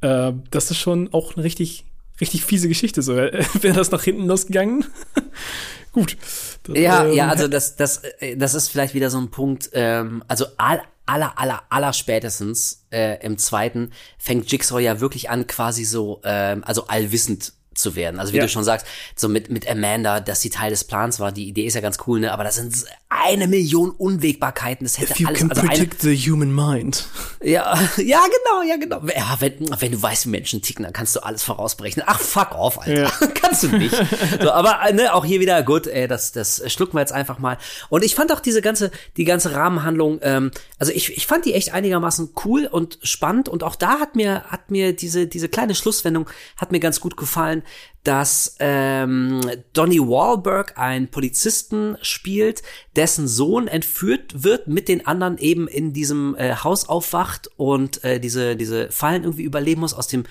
Äh, 0.03 0.35
das 0.51 0.71
ist 0.71 0.77
schon 0.77 1.09
auch 1.15 1.35
eine 1.37 1.45
richtig, 1.45 1.87
richtig 2.21 2.45
fiese 2.45 2.69
Geschichte. 2.69 3.03
So, 3.03 3.17
wäre 3.17 3.75
das 3.75 3.91
nach 3.91 4.03
hinten 4.03 4.27
losgegangen, 4.27 4.85
Gut. 5.93 6.17
Das, 6.63 6.79
Ja, 6.79 7.05
ähm, 7.05 7.15
ja, 7.15 7.29
also 7.29 7.49
das, 7.49 7.77
das, 7.77 8.03
äh, 8.21 8.37
das 8.37 8.55
ist 8.55 8.69
vielleicht 8.69 8.95
wieder 8.95 9.11
so 9.11 9.19
ein 9.19 9.31
Punkt, 9.31 9.71
ähm, 9.73 10.23
also 10.29 10.47
all, 10.57 10.83
aller, 11.07 11.39
aller, 11.39 11.63
aller 11.69 11.93
spätestens 11.93 12.85
äh, 12.91 13.25
im 13.25 13.39
zweiten 13.39 13.91
fängt 14.19 14.51
Jigsaw 14.51 14.81
ja 14.81 15.01
wirklich 15.01 15.31
an, 15.31 15.47
quasi 15.47 15.85
so, 15.85 16.21
ähm, 16.25 16.63
also 16.65 16.87
allwissend 16.87 17.55
zu 17.81 17.97
werden. 17.97 18.21
Also 18.21 18.33
wie 18.33 18.37
Ja. 18.39 18.43
du 18.45 18.49
schon 18.49 18.65
sagst, 18.65 18.87
so 19.17 19.29
mit, 19.29 19.51
mit 19.51 19.69
Amanda, 19.69 20.21
dass 20.21 20.41
sie 20.41 20.51
Teil 20.51 20.71
des 20.71 20.85
Plans 20.85 21.21
war, 21.21 21.33
die 21.33 21.49
Idee 21.49 21.67
ist 21.67 21.75
ja 21.75 21.81
ganz 21.81 21.99
cool, 22.07 22.21
ne? 22.21 22.33
Aber 22.33 22.45
das 22.45 22.57
sind 22.57 22.75
eine 23.09 23.49
Million 23.49 23.91
Unwägbarkeiten. 23.91 24.85
Das 24.87 24.99
hätte 24.99 25.13
If 25.13 25.21
you 25.21 25.27
alles, 25.29 25.41
can 25.41 25.51
also 25.51 25.63
eine, 25.63 25.71
predict 25.71 26.01
the 26.03 26.17
human 26.17 26.55
mind. 26.55 27.07
ja, 27.43 27.75
ja, 27.97 28.21
genau, 28.21 28.63
ja, 28.69 28.77
genau. 28.77 29.01
Ja, 29.15 29.37
wenn, 29.41 29.55
wenn 29.81 29.93
du 29.93 30.01
weißt, 30.01 30.27
wie 30.27 30.31
Menschen 30.31 30.63
ticken, 30.63 30.85
dann 30.85 30.93
kannst 30.93 31.17
du 31.17 31.21
alles 31.21 31.43
vorausberechnen. 31.43 32.05
Ach, 32.09 32.21
fuck 32.21 32.53
off, 32.55 32.79
Alter. 32.79 33.03
Ja. 33.03 33.11
kannst 33.35 33.65
du 33.65 33.69
nicht. 33.77 33.95
So, 34.41 34.53
aber 34.53 34.79
äh, 34.89 34.93
ne, 34.93 35.13
auch 35.13 35.25
hier 35.25 35.41
wieder, 35.41 35.63
gut, 35.63 35.87
ey, 35.87 36.07
das, 36.07 36.33
das 36.33 36.63
schlucken 36.73 36.95
wir 36.95 37.01
jetzt 37.01 37.13
einfach 37.13 37.39
mal. 37.39 37.59
Und 37.89 38.05
ich 38.05 38.15
fand 38.15 38.33
auch 38.33 38.41
diese 38.41 38.63
ganze, 38.63 38.91
die 39.17 39.25
ganze 39.25 39.53
Rahmenhandlung, 39.55 40.21
ähm, 40.23 40.51
also 40.79 40.93
ich, 40.93 41.17
ich 41.17 41.27
fand 41.27 41.45
die 41.45 41.55
echt 41.55 41.73
einigermaßen 41.73 42.31
cool 42.45 42.67
und 42.67 42.99
spannend. 43.03 43.49
Und 43.49 43.65
auch 43.65 43.75
da 43.75 43.99
hat 43.99 44.15
mir, 44.17 44.45
hat 44.45 44.71
mir 44.71 44.95
diese, 44.95 45.27
diese 45.27 45.49
kleine 45.49 45.75
Schlusswendung 45.75 46.29
hat 46.57 46.71
mir 46.73 46.81
ganz 46.81 47.01
gut 47.01 47.17
gefallen, 47.17 47.63
dass 48.05 48.57
ähm, 48.61 49.41
Donnie 49.75 50.01
Wahlberg 50.01 50.79
einen 50.79 51.09
Polizisten 51.09 51.99
spielt, 52.01 52.63
dessen 52.97 53.29
Sohn 53.29 53.69
entführt 53.69 54.43
wird, 54.43 54.69
mit 54.69 54.89
den 54.89 55.07
anderen 55.07 55.37
eben 55.37 55.69
in 55.69 55.93
diesem 55.93 56.35
äh, 56.37 56.55
Haus 56.57 56.89
aufwacht 56.89 57.51
und 57.57 58.03
äh, 58.03 58.19
diese, 58.19 58.57
diese 58.57 58.91
Fallen 58.91 59.25
irgendwie 59.25 59.43
überleben 59.43 59.83
muss, 59.83 59.93
aus 59.93 60.09
dem 60.09 60.25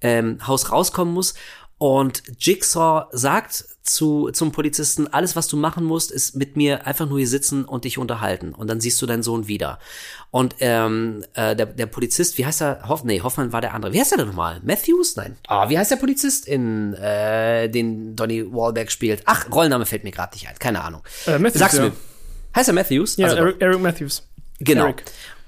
ähm, 0.00 0.46
Haus 0.46 0.70
rauskommen 0.70 1.12
muss. 1.12 1.34
Und 1.78 2.22
Jigsaw 2.38 3.06
sagt 3.12 3.64
zu, 3.82 4.30
zum 4.32 4.50
Polizisten, 4.50 5.06
alles, 5.08 5.36
was 5.36 5.46
du 5.46 5.56
machen 5.58 5.84
musst, 5.84 6.10
ist 6.10 6.34
mit 6.34 6.56
mir 6.56 6.86
einfach 6.86 7.06
nur 7.06 7.18
hier 7.18 7.28
sitzen 7.28 7.64
und 7.66 7.84
dich 7.84 7.98
unterhalten. 7.98 8.54
Und 8.54 8.68
dann 8.68 8.80
siehst 8.80 9.00
du 9.02 9.06
deinen 9.06 9.22
Sohn 9.22 9.46
wieder. 9.46 9.78
Und 10.30 10.56
ähm, 10.60 11.22
äh, 11.34 11.54
der, 11.54 11.66
der 11.66 11.86
Polizist, 11.86 12.38
wie 12.38 12.46
heißt 12.46 12.62
er? 12.62 12.88
Hoff, 12.88 13.04
nee, 13.04 13.20
Hoffmann 13.20 13.52
war 13.52 13.60
der 13.60 13.74
andere. 13.74 13.92
Wie 13.92 14.00
heißt 14.00 14.12
er 14.12 14.18
denn 14.18 14.28
nochmal? 14.28 14.60
Matthews? 14.64 15.16
Nein. 15.16 15.36
Ah, 15.48 15.68
wie 15.68 15.78
heißt 15.78 15.90
der 15.90 15.96
Polizist, 15.96 16.48
in 16.48 16.94
äh, 16.94 17.68
den 17.68 18.16
Donny 18.16 18.50
Wahlberg 18.50 18.90
spielt? 18.90 19.22
Ach, 19.26 19.50
Rollenname 19.52 19.84
fällt 19.86 20.02
mir 20.02 20.12
gerade 20.12 20.34
nicht 20.34 20.48
ein. 20.48 20.58
Keine 20.58 20.82
Ahnung. 20.82 21.02
Äh, 21.26 21.38
Matthews, 21.38 21.60
Sagst 21.60 21.78
du 21.78 21.82
ja. 21.82 21.88
mir? 21.90 21.96
Heißt 22.56 22.68
er 22.68 22.74
Matthews? 22.74 23.16
Ja, 23.18 23.26
Also- 23.26 23.36
Eric, 23.38 23.60
Eric 23.60 23.80
Matthews. 23.80 24.26
Genau. 24.60 24.84
Eric. 24.84 25.04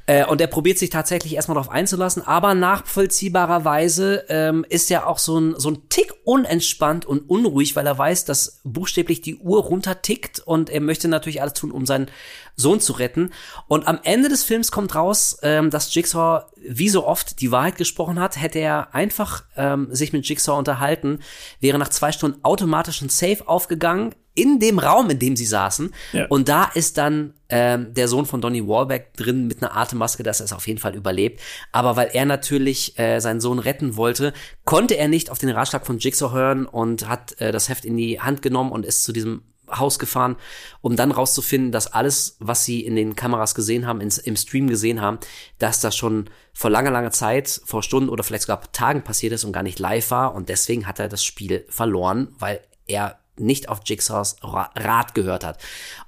Äh, 0.08 0.24
und 0.24 0.40
er 0.40 0.46
probiert 0.46 0.78
sich 0.78 0.88
tatsächlich 0.88 1.34
erstmal 1.34 1.56
darauf 1.56 1.70
einzulassen, 1.70 2.26
aber 2.26 2.54
nachvollziehbarerweise 2.54 4.24
ähm, 4.30 4.64
ist 4.66 4.90
er 4.90 5.06
auch 5.06 5.18
so 5.18 5.38
ein, 5.38 5.54
so 5.58 5.70
ein 5.70 5.86
Tick 5.90 6.14
unentspannt 6.24 7.04
und 7.04 7.28
unruhig, 7.28 7.76
weil 7.76 7.86
er 7.86 7.98
weiß, 7.98 8.24
dass 8.24 8.62
buchstäblich 8.64 9.20
die 9.20 9.36
Uhr 9.36 9.62
runtertickt 9.62 10.40
und 10.40 10.70
er 10.70 10.80
möchte 10.80 11.08
natürlich 11.08 11.42
alles 11.42 11.52
tun, 11.52 11.70
um 11.70 11.84
seinen 11.84 12.10
Sohn 12.56 12.80
zu 12.80 12.94
retten. 12.94 13.32
Und 13.66 13.86
am 13.86 14.00
Ende 14.02 14.30
des 14.30 14.44
Films 14.44 14.72
kommt 14.72 14.94
raus, 14.94 15.36
ähm, 15.42 15.68
dass 15.68 15.94
Jigsaw 15.94 16.46
wie 16.56 16.88
so 16.88 17.06
oft 17.06 17.42
die 17.42 17.52
Wahrheit 17.52 17.76
gesprochen 17.76 18.18
hat. 18.18 18.40
Hätte 18.40 18.60
er 18.60 18.94
einfach 18.94 19.44
ähm, 19.56 19.88
sich 19.90 20.14
mit 20.14 20.26
Jigsaw 20.26 20.56
unterhalten, 20.58 21.20
wäre 21.60 21.78
nach 21.78 21.90
zwei 21.90 22.12
Stunden 22.12 22.42
automatisch 22.44 23.02
ein 23.02 23.10
Safe 23.10 23.46
aufgegangen 23.46 24.14
in 24.38 24.60
dem 24.60 24.78
Raum, 24.78 25.10
in 25.10 25.18
dem 25.18 25.36
sie 25.36 25.44
saßen. 25.44 25.92
Ja. 26.12 26.26
Und 26.28 26.48
da 26.48 26.64
ist 26.64 26.96
dann 26.96 27.34
ähm, 27.48 27.92
der 27.94 28.08
Sohn 28.08 28.24
von 28.24 28.40
Donny 28.40 28.66
Wahlberg 28.66 29.14
drin 29.14 29.46
mit 29.46 29.62
einer 29.62 29.76
Atemmaske, 29.76 30.22
dass 30.22 30.40
er 30.40 30.44
es 30.44 30.52
auf 30.52 30.68
jeden 30.68 30.78
Fall 30.78 30.94
überlebt. 30.94 31.40
Aber 31.72 31.96
weil 31.96 32.10
er 32.12 32.24
natürlich 32.24 32.98
äh, 32.98 33.20
seinen 33.20 33.40
Sohn 33.40 33.58
retten 33.58 33.96
wollte, 33.96 34.32
konnte 34.64 34.96
er 34.96 35.08
nicht 35.08 35.30
auf 35.30 35.38
den 35.38 35.50
Ratschlag 35.50 35.86
von 35.86 35.98
Jigsaw 35.98 36.32
hören 36.32 36.66
und 36.66 37.08
hat 37.08 37.40
äh, 37.40 37.50
das 37.50 37.68
Heft 37.68 37.84
in 37.84 37.96
die 37.96 38.20
Hand 38.20 38.42
genommen 38.42 38.70
und 38.70 38.86
ist 38.86 39.02
zu 39.02 39.12
diesem 39.12 39.42
Haus 39.70 39.98
gefahren, 39.98 40.36
um 40.80 40.96
dann 40.96 41.10
rauszufinden, 41.10 41.72
dass 41.72 41.92
alles, 41.92 42.36
was 42.38 42.64
sie 42.64 42.80
in 42.80 42.96
den 42.96 43.16
Kameras 43.16 43.54
gesehen 43.54 43.86
haben, 43.86 44.00
ins, 44.00 44.16
im 44.18 44.36
Stream 44.36 44.66
gesehen 44.66 45.00
haben, 45.00 45.18
dass 45.58 45.80
das 45.80 45.96
schon 45.96 46.30
vor 46.54 46.70
langer, 46.70 46.90
langer 46.90 47.10
Zeit, 47.10 47.60
vor 47.64 47.82
Stunden 47.82 48.08
oder 48.08 48.24
vielleicht 48.24 48.44
sogar 48.44 48.60
Tagen 48.72 49.02
passiert 49.02 49.32
ist 49.32 49.44
und 49.44 49.52
gar 49.52 49.62
nicht 49.62 49.78
live 49.78 50.10
war. 50.10 50.34
Und 50.34 50.48
deswegen 50.48 50.86
hat 50.86 50.98
er 51.00 51.08
das 51.08 51.24
Spiel 51.24 51.66
verloren, 51.68 52.28
weil 52.38 52.60
er 52.86 53.18
nicht 53.40 53.68
auf 53.68 53.80
Jigsaws 53.84 54.36
Ra- 54.42 54.70
Rat 54.76 55.14
gehört 55.14 55.44
hat. 55.44 55.58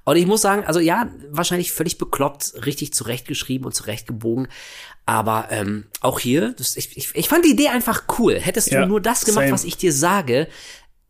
Und 0.03 0.17
ich 0.17 0.25
muss 0.25 0.41
sagen, 0.41 0.63
also 0.65 0.79
ja, 0.79 1.09
wahrscheinlich 1.29 1.71
völlig 1.71 1.97
bekloppt, 1.97 2.65
richtig 2.65 2.93
zurechtgeschrieben 2.93 3.65
und 3.65 3.73
zurechtgebogen. 3.73 4.47
Aber 5.05 5.47
ähm, 5.49 5.87
auch 6.01 6.19
hier, 6.19 6.53
das, 6.53 6.77
ich, 6.77 6.95
ich, 6.97 7.15
ich 7.15 7.29
fand 7.29 7.45
die 7.45 7.51
Idee 7.51 7.69
einfach 7.69 8.03
cool. 8.19 8.39
Hättest 8.39 8.71
Ja, 8.71 8.81
du 8.81 8.87
nur 8.87 9.01
das 9.01 9.25
gemacht, 9.25 9.43
same. 9.45 9.53
was 9.53 9.63
ich 9.63 9.77
dir 9.77 9.93
sage, 9.93 10.47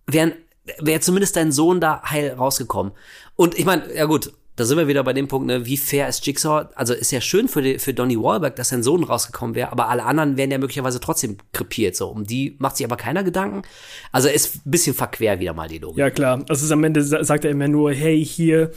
wären 0.07 0.33
wäre 0.79 0.99
zumindest 0.99 1.35
dein 1.35 1.51
Sohn 1.51 1.81
da 1.81 2.03
heil 2.03 2.33
rausgekommen. 2.33 2.93
Und 3.35 3.57
ich 3.57 3.65
meine, 3.65 3.93
ja 3.95 4.05
gut, 4.05 4.31
da 4.57 4.65
sind 4.65 4.77
wir 4.77 4.87
wieder 4.87 5.03
bei 5.03 5.13
dem 5.13 5.27
Punkt, 5.27 5.47
ne, 5.47 5.65
wie 5.65 5.77
fair 5.77 6.07
ist 6.09 6.25
Jigsaw? 6.27 6.65
Also 6.75 6.93
ist 6.93 7.11
ja 7.11 7.21
schön 7.21 7.47
für, 7.47 7.61
die, 7.61 7.79
für 7.79 7.93
Donny 7.93 8.17
Wahlberg, 8.21 8.55
dass 8.57 8.69
sein 8.69 8.83
Sohn 8.83 9.03
rausgekommen 9.03 9.55
wäre, 9.55 9.71
aber 9.71 9.87
alle 9.89 10.03
anderen 10.03 10.35
wären 10.37 10.51
ja 10.51 10.57
möglicherweise 10.57 10.99
trotzdem 10.99 11.37
krepiert. 11.53 11.95
So, 11.95 12.09
um 12.09 12.25
die 12.25 12.55
macht 12.59 12.77
sich 12.77 12.85
aber 12.85 12.97
keiner 12.97 13.23
Gedanken. 13.23 13.61
Also 14.11 14.27
ist 14.27 14.57
ein 14.65 14.71
bisschen 14.71 14.93
verquer 14.93 15.39
wieder 15.39 15.53
mal 15.53 15.69
die 15.69 15.77
Logik. 15.79 15.97
Ja, 15.97 16.09
klar. 16.09 16.43
Also 16.49 16.71
am 16.73 16.83
Ende 16.83 17.01
sa- 17.01 17.23
sagt 17.23 17.45
er 17.45 17.51
immer 17.51 17.67
nur, 17.69 17.93
hey, 17.93 18.23
hier, 18.23 18.71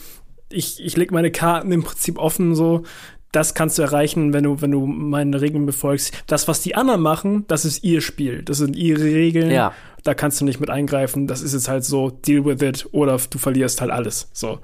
ich, 0.49 0.83
ich 0.83 0.95
leg 0.95 1.11
meine 1.11 1.31
Karten 1.31 1.71
im 1.71 1.83
Prinzip 1.83 2.17
offen, 2.17 2.55
so. 2.55 2.83
Das 3.31 3.53
kannst 3.53 3.77
du 3.77 3.81
erreichen, 3.81 4.31
wenn 4.31 4.45
du, 4.45 4.61
wenn 4.61 4.71
du 4.71 4.85
meine 4.85 5.41
Regeln 5.41 5.65
befolgst. 5.65 6.13
Das, 6.25 6.47
was 6.47 6.61
die 6.61 6.75
anderen 6.75 7.01
machen, 7.01 7.43
das 7.47 7.65
ist 7.65 7.83
ihr 7.83 7.99
Spiel. 7.99 8.43
Das 8.43 8.59
sind 8.59 8.77
ihre 8.77 9.03
Regeln. 9.03 9.51
Ja. 9.51 9.73
Da 10.05 10.13
kannst 10.13 10.39
du 10.39 10.45
nicht 10.45 10.61
mit 10.61 10.69
eingreifen. 10.69 11.27
Das 11.27 11.41
ist 11.41 11.51
jetzt 11.53 11.67
halt 11.67 11.83
so, 11.83 12.11
deal 12.11 12.45
with 12.45 12.61
it. 12.61 12.87
Oder 12.93 13.19
du 13.29 13.37
verlierst 13.37 13.81
halt 13.81 13.91
alles. 13.91 14.29
So. 14.31 14.59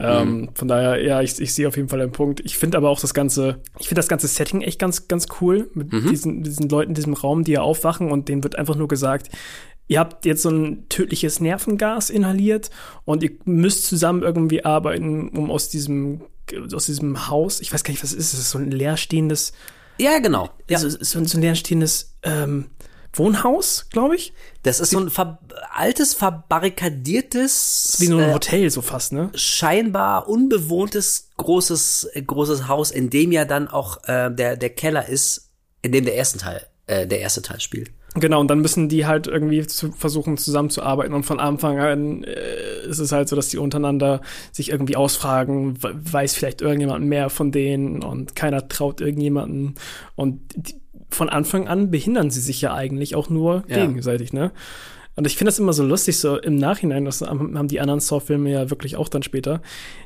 Ähm, 0.00 0.50
von 0.54 0.68
daher, 0.68 1.02
ja, 1.02 1.20
ich, 1.22 1.40
ich 1.40 1.52
sehe 1.54 1.66
auf 1.66 1.76
jeden 1.76 1.88
Fall 1.88 1.98
den 1.98 2.12
Punkt. 2.12 2.40
Ich 2.44 2.56
finde 2.56 2.78
aber 2.78 2.88
auch 2.88 3.00
das 3.00 3.14
ganze, 3.14 3.60
ich 3.78 3.88
finde 3.88 3.98
das 3.98 4.08
ganze 4.08 4.28
Setting 4.28 4.62
echt 4.62 4.78
ganz, 4.78 5.08
ganz 5.08 5.26
cool 5.40 5.70
mit 5.74 5.92
diesen, 5.92 6.42
diesen 6.44 6.68
Leuten 6.68 6.90
in 6.90 6.94
diesem 6.94 7.14
Raum, 7.14 7.42
die 7.42 7.52
ja 7.52 7.62
aufwachen 7.62 8.10
und 8.12 8.28
denen 8.28 8.44
wird 8.44 8.56
einfach 8.56 8.76
nur 8.76 8.86
gesagt, 8.86 9.30
ihr 9.88 9.98
habt 9.98 10.24
jetzt 10.24 10.42
so 10.42 10.50
ein 10.50 10.88
tödliches 10.88 11.40
Nervengas 11.40 12.10
inhaliert 12.10 12.70
und 13.04 13.22
ihr 13.22 13.32
müsst 13.44 13.86
zusammen 13.86 14.22
irgendwie 14.22 14.64
arbeiten, 14.64 15.30
um 15.30 15.50
aus 15.50 15.68
diesem, 15.68 16.20
aus 16.72 16.86
diesem 16.86 17.28
Haus, 17.28 17.60
ich 17.60 17.72
weiß 17.72 17.82
gar 17.82 17.90
nicht, 17.90 18.02
was 18.02 18.12
es 18.12 18.18
ist, 18.18 18.34
es 18.34 18.40
ist 18.40 18.50
so 18.50 18.58
ein 18.58 18.70
leerstehendes, 18.70 19.52
Ja, 19.98 20.18
genau. 20.20 20.50
Ja. 20.70 20.78
so, 20.78 20.88
so, 20.88 21.24
so 21.24 21.38
ein 21.38 21.40
leerstehendes 21.40 22.14
ähm, 22.22 22.66
Wohnhaus, 23.14 23.86
glaube 23.90 24.16
ich. 24.16 24.32
Das 24.62 24.80
ist 24.80 24.90
so 24.90 24.98
ein 25.00 25.10
ver 25.10 25.38
altes, 25.74 26.14
verbarrikadiertes, 26.14 27.96
Wie 28.00 28.06
so 28.06 28.18
ein 28.18 28.30
äh, 28.30 28.32
Hotel 28.32 28.70
so 28.70 28.82
fast, 28.82 29.12
ne? 29.12 29.30
scheinbar 29.34 30.28
unbewohntes 30.28 31.30
großes 31.36 32.10
äh, 32.14 32.22
großes 32.22 32.68
Haus, 32.68 32.90
in 32.90 33.10
dem 33.10 33.32
ja 33.32 33.44
dann 33.44 33.68
auch 33.68 34.02
äh, 34.04 34.30
der 34.30 34.56
der 34.56 34.70
Keller 34.70 35.08
ist, 35.08 35.50
in 35.82 35.92
dem 35.92 36.04
der 36.04 36.16
ersten 36.16 36.38
Teil 36.38 36.66
äh, 36.86 37.06
der 37.06 37.20
erste 37.20 37.42
Teil 37.42 37.60
spielt. 37.60 37.90
Genau, 38.14 38.40
und 38.40 38.48
dann 38.48 38.60
müssen 38.60 38.88
die 38.88 39.06
halt 39.06 39.26
irgendwie 39.26 39.64
zu 39.66 39.92
versuchen 39.92 40.38
zusammenzuarbeiten 40.38 41.12
und 41.14 41.24
von 41.24 41.38
Anfang 41.38 41.78
an 41.78 42.24
äh, 42.24 42.86
ist 42.88 42.98
es 42.98 43.12
halt 43.12 43.28
so, 43.28 43.36
dass 43.36 43.48
die 43.48 43.58
untereinander 43.58 44.22
sich 44.50 44.70
irgendwie 44.70 44.96
ausfragen, 44.96 45.80
we- 45.82 45.94
weiß 45.94 46.34
vielleicht 46.34 46.62
irgendjemand 46.62 47.04
mehr 47.04 47.28
von 47.30 47.52
denen 47.52 48.02
und 48.02 48.34
keiner 48.34 48.66
traut 48.66 49.00
irgendjemanden 49.02 49.74
und 50.16 50.40
die, 50.56 50.80
von 51.10 51.28
Anfang 51.28 51.68
an 51.68 51.90
behindern 51.90 52.30
sie 52.30 52.40
sich 52.40 52.60
ja 52.60 52.74
eigentlich 52.74 53.14
auch 53.14 53.28
nur 53.30 53.64
Ja. 53.68 53.86
gegenseitig, 53.86 54.32
ne? 54.32 54.52
Und 55.16 55.26
ich 55.26 55.36
finde 55.36 55.48
das 55.48 55.58
immer 55.58 55.72
so 55.72 55.82
lustig, 55.82 56.16
so 56.18 56.38
im 56.38 56.54
Nachhinein, 56.54 57.04
das 57.04 57.22
haben 57.22 57.66
die 57.66 57.80
anderen 57.80 57.98
Saw-Filme 57.98 58.52
ja 58.52 58.70
wirklich 58.70 58.94
auch 58.94 59.08
dann 59.08 59.24
später. 59.24 59.60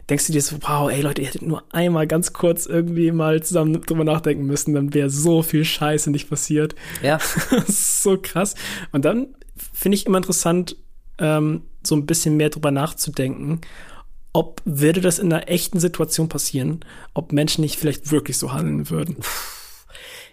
Denkst 0.09 0.27
du 0.27 0.33
dir 0.33 0.41
so, 0.41 0.57
wow, 0.63 0.91
ey 0.91 1.03
Leute, 1.03 1.21
ihr 1.21 1.29
hättet 1.29 1.43
nur 1.43 1.65
einmal 1.71 2.07
ganz 2.07 2.33
kurz 2.33 2.65
irgendwie 2.65 3.13
mal 3.13 3.43
zusammen 3.43 3.83
drüber 3.83 4.05
nachdenken 4.05 4.47
müssen, 4.47 4.73
dann 4.73 4.95
wäre 4.95 5.11
so 5.11 5.43
viel 5.43 5.67
Scheiße 5.67 6.11
nicht 6.11 6.31
passiert. 6.31 6.75
Ja. 7.03 7.19
So 7.67 8.17
krass. 8.21 8.55
Und 8.91 9.05
dann 9.05 9.35
finde 9.75 9.97
ich 9.97 10.07
immer 10.07 10.17
interessant, 10.17 10.77
ähm, 11.19 11.61
so 11.83 11.95
ein 11.95 12.07
bisschen 12.07 12.39
mehr 12.39 12.49
drüber 12.49 12.71
nachzudenken, 12.71 13.61
ob 14.33 14.63
würde 14.65 15.03
das 15.03 15.19
in 15.19 15.31
einer 15.31 15.47
echten 15.51 15.79
Situation 15.79 16.31
passieren, 16.31 16.81
ob 17.13 17.33
Menschen 17.33 17.61
nicht 17.61 17.77
vielleicht 17.79 18.11
wirklich 18.11 18.39
so 18.39 18.55
handeln 18.55 18.89
würden. 18.89 19.17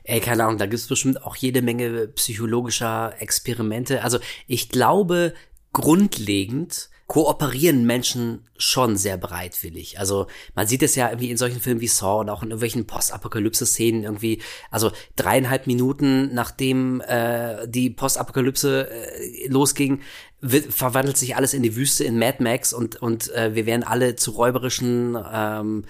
Ey, 0.10 0.22
keine 0.22 0.44
Ahnung, 0.44 0.58
da 0.58 0.66
gibt's 0.66 0.88
bestimmt 0.88 1.24
auch 1.24 1.36
jede 1.36 1.62
Menge 1.62 2.08
psychologischer 2.08 3.14
Experimente. 3.20 4.04
Also 4.04 4.18
ich 4.48 4.70
glaube, 4.70 5.36
grundlegend 5.72 6.90
kooperieren 7.06 7.86
Menschen 7.86 8.48
schon 8.58 8.98
sehr 8.98 9.18
bereitwillig. 9.18 10.00
Also 10.00 10.26
man 10.56 10.66
sieht 10.66 10.82
es 10.82 10.96
ja 10.96 11.10
irgendwie 11.10 11.30
in 11.30 11.38
solchen 11.38 11.60
Filmen 11.60 11.82
wie 11.82 11.88
Saw 11.88 12.22
und 12.22 12.30
auch 12.30 12.42
in 12.42 12.50
irgendwelchen 12.50 12.88
Postapokalypse-Szenen 12.88 14.04
irgendwie, 14.04 14.42
also 14.72 14.92
dreieinhalb 15.16 15.68
Minuten 15.68 16.34
nachdem 16.34 17.02
äh, 17.02 17.68
die 17.68 17.92
Postapokalypse 17.92 18.90
äh, 18.90 19.48
losging, 19.48 20.02
verwandelt 20.42 21.18
sich 21.18 21.36
alles 21.36 21.54
in 21.54 21.64
die 21.64 21.76
Wüste 21.76 22.04
in 22.04 22.18
Mad 22.18 22.44
Max 22.44 22.74
und, 22.74 22.96
und 22.96 23.32
äh, 23.34 23.54
wir 23.56 23.66
werden 23.66 23.84
alle 23.84 24.16
zu 24.16 24.32
räuberischen 24.32 25.18
ähm, 25.32 25.86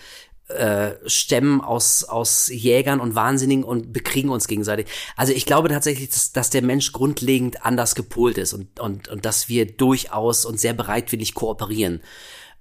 äh, 0.50 0.96
Stämmen 1.06 1.62
aus, 1.62 2.04
aus 2.04 2.48
Jägern 2.48 3.00
und 3.00 3.16
Wahnsinnigen 3.16 3.64
und 3.64 3.94
bekriegen 3.94 4.30
uns 4.30 4.48
gegenseitig. 4.48 4.88
Also 5.16 5.32
ich 5.32 5.46
glaube 5.46 5.70
tatsächlich, 5.70 6.10
dass, 6.10 6.32
dass 6.32 6.50
der 6.50 6.64
Mensch 6.64 6.92
grundlegend 6.92 7.66
anders 7.66 7.96
gepolt 7.96 8.38
ist 8.38 8.54
und, 8.54 8.80
und, 8.80 9.08
und 9.08 9.26
dass 9.26 9.48
wir 9.48 9.66
durchaus 9.66 10.46
und 10.46 10.60
sehr 10.60 10.74
bereitwillig 10.74 11.34
kooperieren. 11.36 12.02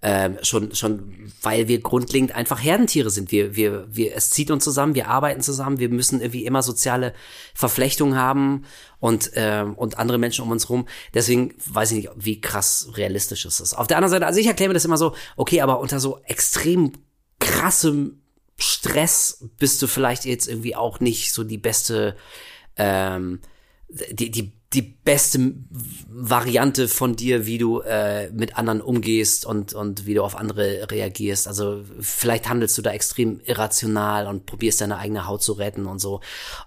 Ähm, 0.00 0.38
schon, 0.42 0.72
schon, 0.76 1.32
weil 1.42 1.66
wir 1.66 1.80
grundlegend 1.80 2.32
einfach 2.32 2.62
Herdentiere 2.62 3.10
sind. 3.10 3.32
Wir, 3.32 3.56
wir, 3.56 3.88
wir, 3.90 4.14
es 4.14 4.30
zieht 4.30 4.52
uns 4.52 4.62
zusammen, 4.62 4.94
wir 4.94 5.08
arbeiten 5.08 5.40
zusammen, 5.40 5.80
wir 5.80 5.88
müssen 5.88 6.20
irgendwie 6.20 6.46
immer 6.46 6.62
soziale 6.62 7.14
Verflechtungen 7.52 8.16
haben 8.16 8.64
und, 9.00 9.32
ähm, 9.34 9.74
und 9.74 9.98
andere 9.98 10.18
Menschen 10.18 10.44
um 10.44 10.52
uns 10.52 10.70
rum. 10.70 10.86
Deswegen 11.14 11.52
weiß 11.66 11.90
ich 11.90 11.96
nicht, 11.96 12.10
wie 12.14 12.40
krass 12.40 12.90
realistisch 12.94 13.44
es 13.44 13.58
ist. 13.58 13.74
Auf 13.74 13.88
der 13.88 13.96
anderen 13.96 14.12
Seite, 14.12 14.26
also 14.26 14.38
ich 14.38 14.46
erkläre 14.46 14.68
mir 14.68 14.74
das 14.74 14.84
immer 14.84 14.98
so, 14.98 15.16
okay, 15.36 15.62
aber 15.62 15.80
unter 15.80 15.98
so 15.98 16.20
extrem 16.26 16.92
krassem 17.38 18.20
Stress 18.58 19.48
bist 19.58 19.80
du 19.82 19.86
vielleicht 19.86 20.24
jetzt 20.24 20.48
irgendwie 20.48 20.74
auch 20.74 21.00
nicht 21.00 21.32
so 21.32 21.44
die 21.44 21.58
beste, 21.58 22.16
ähm, 22.76 23.40
die, 23.88 24.30
die 24.30 24.52
die 24.74 24.82
beste 24.82 25.54
Variante 26.10 26.88
von 26.88 27.16
dir, 27.16 27.46
wie 27.46 27.56
du 27.56 27.80
äh, 27.80 28.30
mit 28.30 28.58
anderen 28.58 28.82
umgehst 28.82 29.46
und, 29.46 29.72
und 29.72 30.04
wie 30.04 30.12
du 30.12 30.22
auf 30.22 30.36
andere 30.36 30.88
reagierst. 30.90 31.48
Also 31.48 31.82
vielleicht 32.00 32.50
handelst 32.50 32.76
du 32.76 32.82
da 32.82 32.90
extrem 32.90 33.40
irrational 33.46 34.26
und 34.26 34.44
probierst 34.44 34.82
deine 34.82 34.98
eigene 34.98 35.26
Haut 35.26 35.42
zu 35.42 35.54
retten 35.54 35.86
und 35.86 36.00
so. 36.00 36.20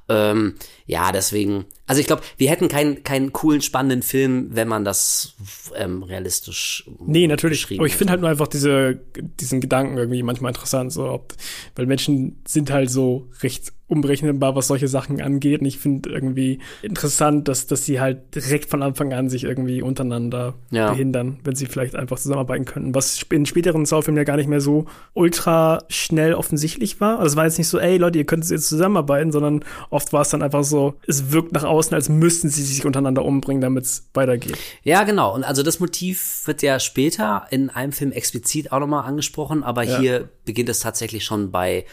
Ähm, 0.09 0.55
ja, 0.87 1.11
deswegen. 1.11 1.65
Also 1.85 2.01
ich 2.01 2.07
glaube, 2.07 2.23
wir 2.37 2.49
hätten 2.49 2.69
keinen 2.69 3.03
keinen 3.03 3.33
coolen, 3.33 3.61
spannenden 3.61 4.01
Film, 4.01 4.47
wenn 4.51 4.67
man 4.67 4.83
das 4.83 5.35
ähm, 5.75 6.01
realistisch. 6.01 6.89
Nee, 7.05 7.27
natürlich. 7.27 7.67
Aber 7.77 7.85
ich 7.85 7.95
finde 7.95 8.11
halt 8.11 8.21
nur 8.21 8.31
einfach 8.31 8.47
diese, 8.47 8.99
diesen 9.39 9.61
Gedanken 9.61 9.97
irgendwie 9.97 10.23
manchmal 10.23 10.51
interessant, 10.51 10.91
so 10.91 11.07
ob, 11.07 11.35
weil 11.75 11.85
Menschen 11.85 12.41
sind 12.47 12.71
halt 12.71 12.89
so 12.89 13.29
recht 13.43 13.73
unberechenbar, 13.91 14.55
was 14.55 14.67
solche 14.67 14.87
Sachen 14.87 15.21
angeht. 15.21 15.59
Und 15.59 15.65
ich 15.65 15.77
finde 15.77 16.09
irgendwie 16.09 16.59
interessant, 16.81 17.49
dass, 17.49 17.67
dass 17.67 17.85
sie 17.85 17.99
halt 17.99 18.33
direkt 18.33 18.69
von 18.69 18.81
Anfang 18.81 19.11
an 19.11 19.29
sich 19.29 19.43
irgendwie 19.43 19.81
untereinander 19.81 20.53
ja. 20.71 20.91
behindern, 20.91 21.39
wenn 21.43 21.55
sie 21.55 21.65
vielleicht 21.65 21.95
einfach 21.95 22.17
zusammenarbeiten 22.17 22.63
könnten. 22.63 22.95
Was 22.95 23.21
in 23.29 23.45
späteren 23.45 23.85
Saw-Filmen 23.85 24.17
ja 24.17 24.23
gar 24.23 24.37
nicht 24.37 24.47
mehr 24.47 24.61
so 24.61 24.85
ultra 25.13 25.83
schnell 25.89 26.33
offensichtlich 26.33 27.01
war. 27.01 27.19
Also 27.19 27.33
es 27.33 27.35
war 27.35 27.43
jetzt 27.43 27.57
nicht 27.57 27.67
so, 27.67 27.79
ey 27.79 27.97
Leute, 27.97 28.17
ihr 28.17 28.25
könnt 28.25 28.49
jetzt 28.49 28.69
zusammenarbeiten, 28.69 29.33
sondern 29.33 29.65
oft 29.89 30.13
war 30.13 30.21
es 30.21 30.29
dann 30.29 30.41
einfach 30.41 30.63
so, 30.63 30.93
es 31.05 31.33
wirkt 31.33 31.51
nach 31.51 31.65
außen, 31.65 31.93
als 31.93 32.07
müssten 32.07 32.49
sie 32.49 32.63
sich 32.63 32.85
untereinander 32.85 33.25
umbringen, 33.25 33.59
damit 33.59 33.83
es 33.83 34.07
weitergeht. 34.13 34.57
Ja, 34.83 35.03
genau. 35.03 35.35
Und 35.35 35.43
also 35.43 35.63
das 35.63 35.81
Motiv 35.81 36.43
wird 36.45 36.61
ja 36.61 36.79
später 36.79 37.45
in 37.49 37.69
einem 37.69 37.91
Film 37.91 38.13
explizit 38.13 38.71
auch 38.71 38.79
nochmal 38.79 39.03
angesprochen, 39.03 39.63
aber 39.63 39.83
ja. 39.83 39.99
hier 39.99 40.29
beginnt 40.45 40.69
es 40.69 40.79
tatsächlich 40.79 41.25
schon 41.25 41.51
bei 41.51 41.85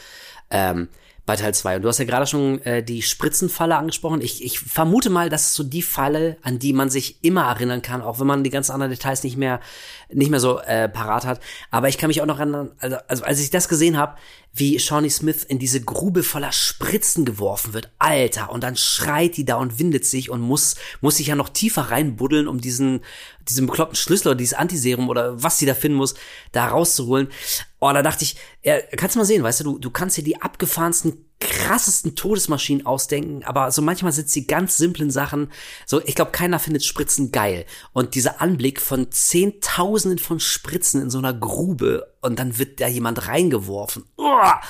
ähm, 0.51 0.87
bei 1.29 1.37
Teil 1.37 1.53
2. 1.53 1.77
Und 1.77 1.83
du 1.83 1.89
hast 1.89 1.99
ja 1.99 2.07
gerade 2.07 2.27
schon 2.27 2.63
äh, 2.63 2.83
die 2.83 3.03
Spritzenfalle 3.03 3.77
angesprochen. 3.77 4.23
Ich, 4.23 4.43
ich 4.43 4.59
vermute 4.61 5.11
mal, 5.11 5.29
das 5.29 5.49
ist 5.49 5.55
so 5.55 5.63
die 5.63 5.83
Falle, 5.83 6.39
an 6.43 6.59
die 6.59 6.73
man 6.73 6.89
sich 6.89 7.23
immer 7.23 7.43
erinnern 7.43 7.83
kann, 7.83 8.01
auch 8.01 8.19
wenn 8.19 8.27
man 8.27 8.45
die 8.45 8.51
ganzen 8.51 8.73
anderen 8.73 8.91
Details 8.91 9.23
nicht 9.25 9.37
mehr 9.37 9.61
nicht 10.13 10.31
mehr 10.31 10.41
so 10.41 10.59
äh, 10.61 10.89
parat 10.89 11.27
hat. 11.27 11.41
Aber 11.71 11.89
ich 11.89 11.99
kann 11.99 12.09
mich 12.09 12.23
auch 12.23 12.27
noch 12.27 12.39
erinnern, 12.39 12.73
also, 12.79 12.97
also 13.09 13.25
als 13.25 13.41
ich 13.41 13.51
das 13.51 13.69
gesehen 13.69 13.97
habe, 13.97 14.17
wie 14.55 14.79
Shawnee 14.79 15.11
Smith 15.11 15.45
in 15.45 15.59
diese 15.59 15.81
Grube 15.81 16.23
voller 16.23 16.53
Spritzen 16.53 17.25
geworfen 17.25 17.75
wird. 17.75 17.91
Alter, 17.99 18.51
und 18.51 18.65
dann 18.65 18.77
schreit 18.77 19.37
die 19.37 19.45
da 19.45 19.57
und 19.57 19.79
windet 19.79 20.05
sich 20.05 20.31
und 20.31 20.41
muss, 20.41 20.77
muss 21.01 21.17
sich 21.17 21.29
ja 21.29 21.37
noch 21.37 21.51
tiefer 21.51 21.83
reinbuddeln, 21.83 22.49
um 22.49 22.61
diesen, 22.61 23.01
diesen 23.49 23.67
bekloppten 23.67 23.97
Schlüssel 23.97 24.29
oder 24.29 24.37
dieses 24.37 24.55
Antiserum 24.55 25.09
oder 25.09 25.43
was 25.43 25.59
sie 25.59 25.67
da 25.67 25.75
finden 25.75 25.99
muss, 25.99 26.15
da 26.53 26.69
rauszuholen. 26.69 27.29
Oh, 27.79 27.93
da 27.93 28.03
dachte 28.03 28.25
ich, 28.25 28.37
ja, 28.63 28.81
kannst 28.97 29.15
du 29.15 29.21
mal 29.21 29.25
sehen, 29.25 29.43
weißt 29.43 29.61
du, 29.61 29.65
du, 29.65 29.79
du 29.79 29.91
kannst 29.91 30.17
hier 30.17 30.25
die 30.25 30.41
abgefahrensten 30.41 31.28
krassesten 31.41 32.17
Todesmaschinen 32.17 32.85
ausdenken, 32.85 33.45
aber 33.45 33.71
so 33.71 33.81
manchmal 33.81 34.13
sind 34.13 34.29
sie 34.29 34.47
ganz 34.47 34.77
simplen 34.77 35.11
Sachen. 35.11 35.51
So, 35.87 36.03
ich 36.05 36.15
glaube, 36.15 36.33
keiner 36.33 36.59
findet 36.59 36.85
Spritzen 36.85 37.31
geil. 37.31 37.65
Und 37.93 38.15
dieser 38.15 38.41
Anblick 38.41 38.81
von 38.81 39.13
Zehntausenden 39.13 40.19
von 40.19 40.41
Spritzen 40.41 41.01
in 41.01 41.11
so 41.11 41.19
einer 41.19 41.33
Grube 41.33 42.13
und 42.21 42.39
dann 42.39 42.59
wird 42.59 42.81
da 42.81 42.89
jemand 42.89 43.29
reingeworfen. 43.29 44.05
Uah! 44.17 44.61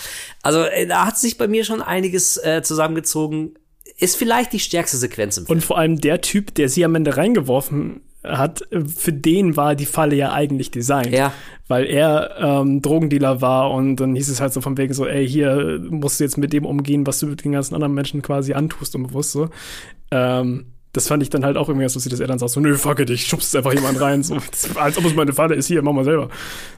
Also, 0.42 0.62
äh, 0.62 0.86
da 0.86 1.06
hat 1.06 1.18
sich 1.18 1.38
bei 1.38 1.48
mir 1.48 1.64
schon 1.64 1.80
einiges 1.80 2.36
äh, 2.36 2.62
zusammengezogen. 2.62 3.58
Ist 3.96 4.16
vielleicht 4.16 4.52
die 4.52 4.60
stärkste 4.60 4.98
Sequenz 4.98 5.38
im 5.38 5.46
Film. 5.46 5.58
Und 5.58 5.64
vor 5.64 5.78
allem 5.78 6.00
der 6.00 6.20
Typ, 6.20 6.54
der 6.54 6.68
sie 6.68 6.84
am 6.84 6.94
Ende 6.94 7.16
reingeworfen 7.16 8.02
hat, 8.24 8.62
für 8.86 9.12
den 9.12 9.56
war 9.56 9.74
die 9.74 9.86
Falle 9.86 10.16
ja 10.16 10.32
eigentlich 10.32 10.70
designt. 10.70 11.12
Ja. 11.12 11.32
Weil 11.68 11.86
er 11.86 12.36
ähm, 12.38 12.82
Drogendealer 12.82 13.40
war 13.40 13.70
und 13.70 13.96
dann 13.96 14.14
hieß 14.14 14.28
es 14.28 14.40
halt 14.40 14.52
so 14.52 14.60
von 14.60 14.76
wegen 14.76 14.94
so, 14.94 15.06
ey, 15.06 15.28
hier 15.28 15.80
musst 15.90 16.18
du 16.18 16.24
jetzt 16.24 16.38
mit 16.38 16.52
dem 16.52 16.64
umgehen, 16.64 17.06
was 17.06 17.20
du 17.20 17.26
mit 17.26 17.44
den 17.44 17.52
ganzen 17.52 17.74
anderen 17.74 17.94
Menschen 17.94 18.22
quasi 18.22 18.54
antust, 18.54 18.96
unbewusst 18.96 19.32
so. 19.32 19.50
Ähm, 20.10 20.66
das 20.98 21.06
fand 21.06 21.22
ich 21.22 21.30
dann 21.30 21.44
halt 21.44 21.56
auch 21.56 21.68
irgendwie 21.68 21.88
so, 21.88 22.00
dass 22.00 22.18
er 22.18 22.26
dann 22.26 22.40
sagt 22.40 22.50
so, 22.50 22.58
nö, 22.58 22.76
fuck 22.76 22.98
it, 22.98 23.08
ich 23.08 23.24
schubst 23.24 23.54
einfach 23.54 23.72
jemand 23.72 24.00
rein, 24.00 24.24
so, 24.24 24.36
als 24.74 24.98
ob 24.98 25.04
es 25.04 25.14
meine 25.14 25.32
Vater 25.32 25.54
ist, 25.54 25.68
hier, 25.68 25.80
mach 25.80 25.92
mal 25.92 26.04
selber. 26.04 26.28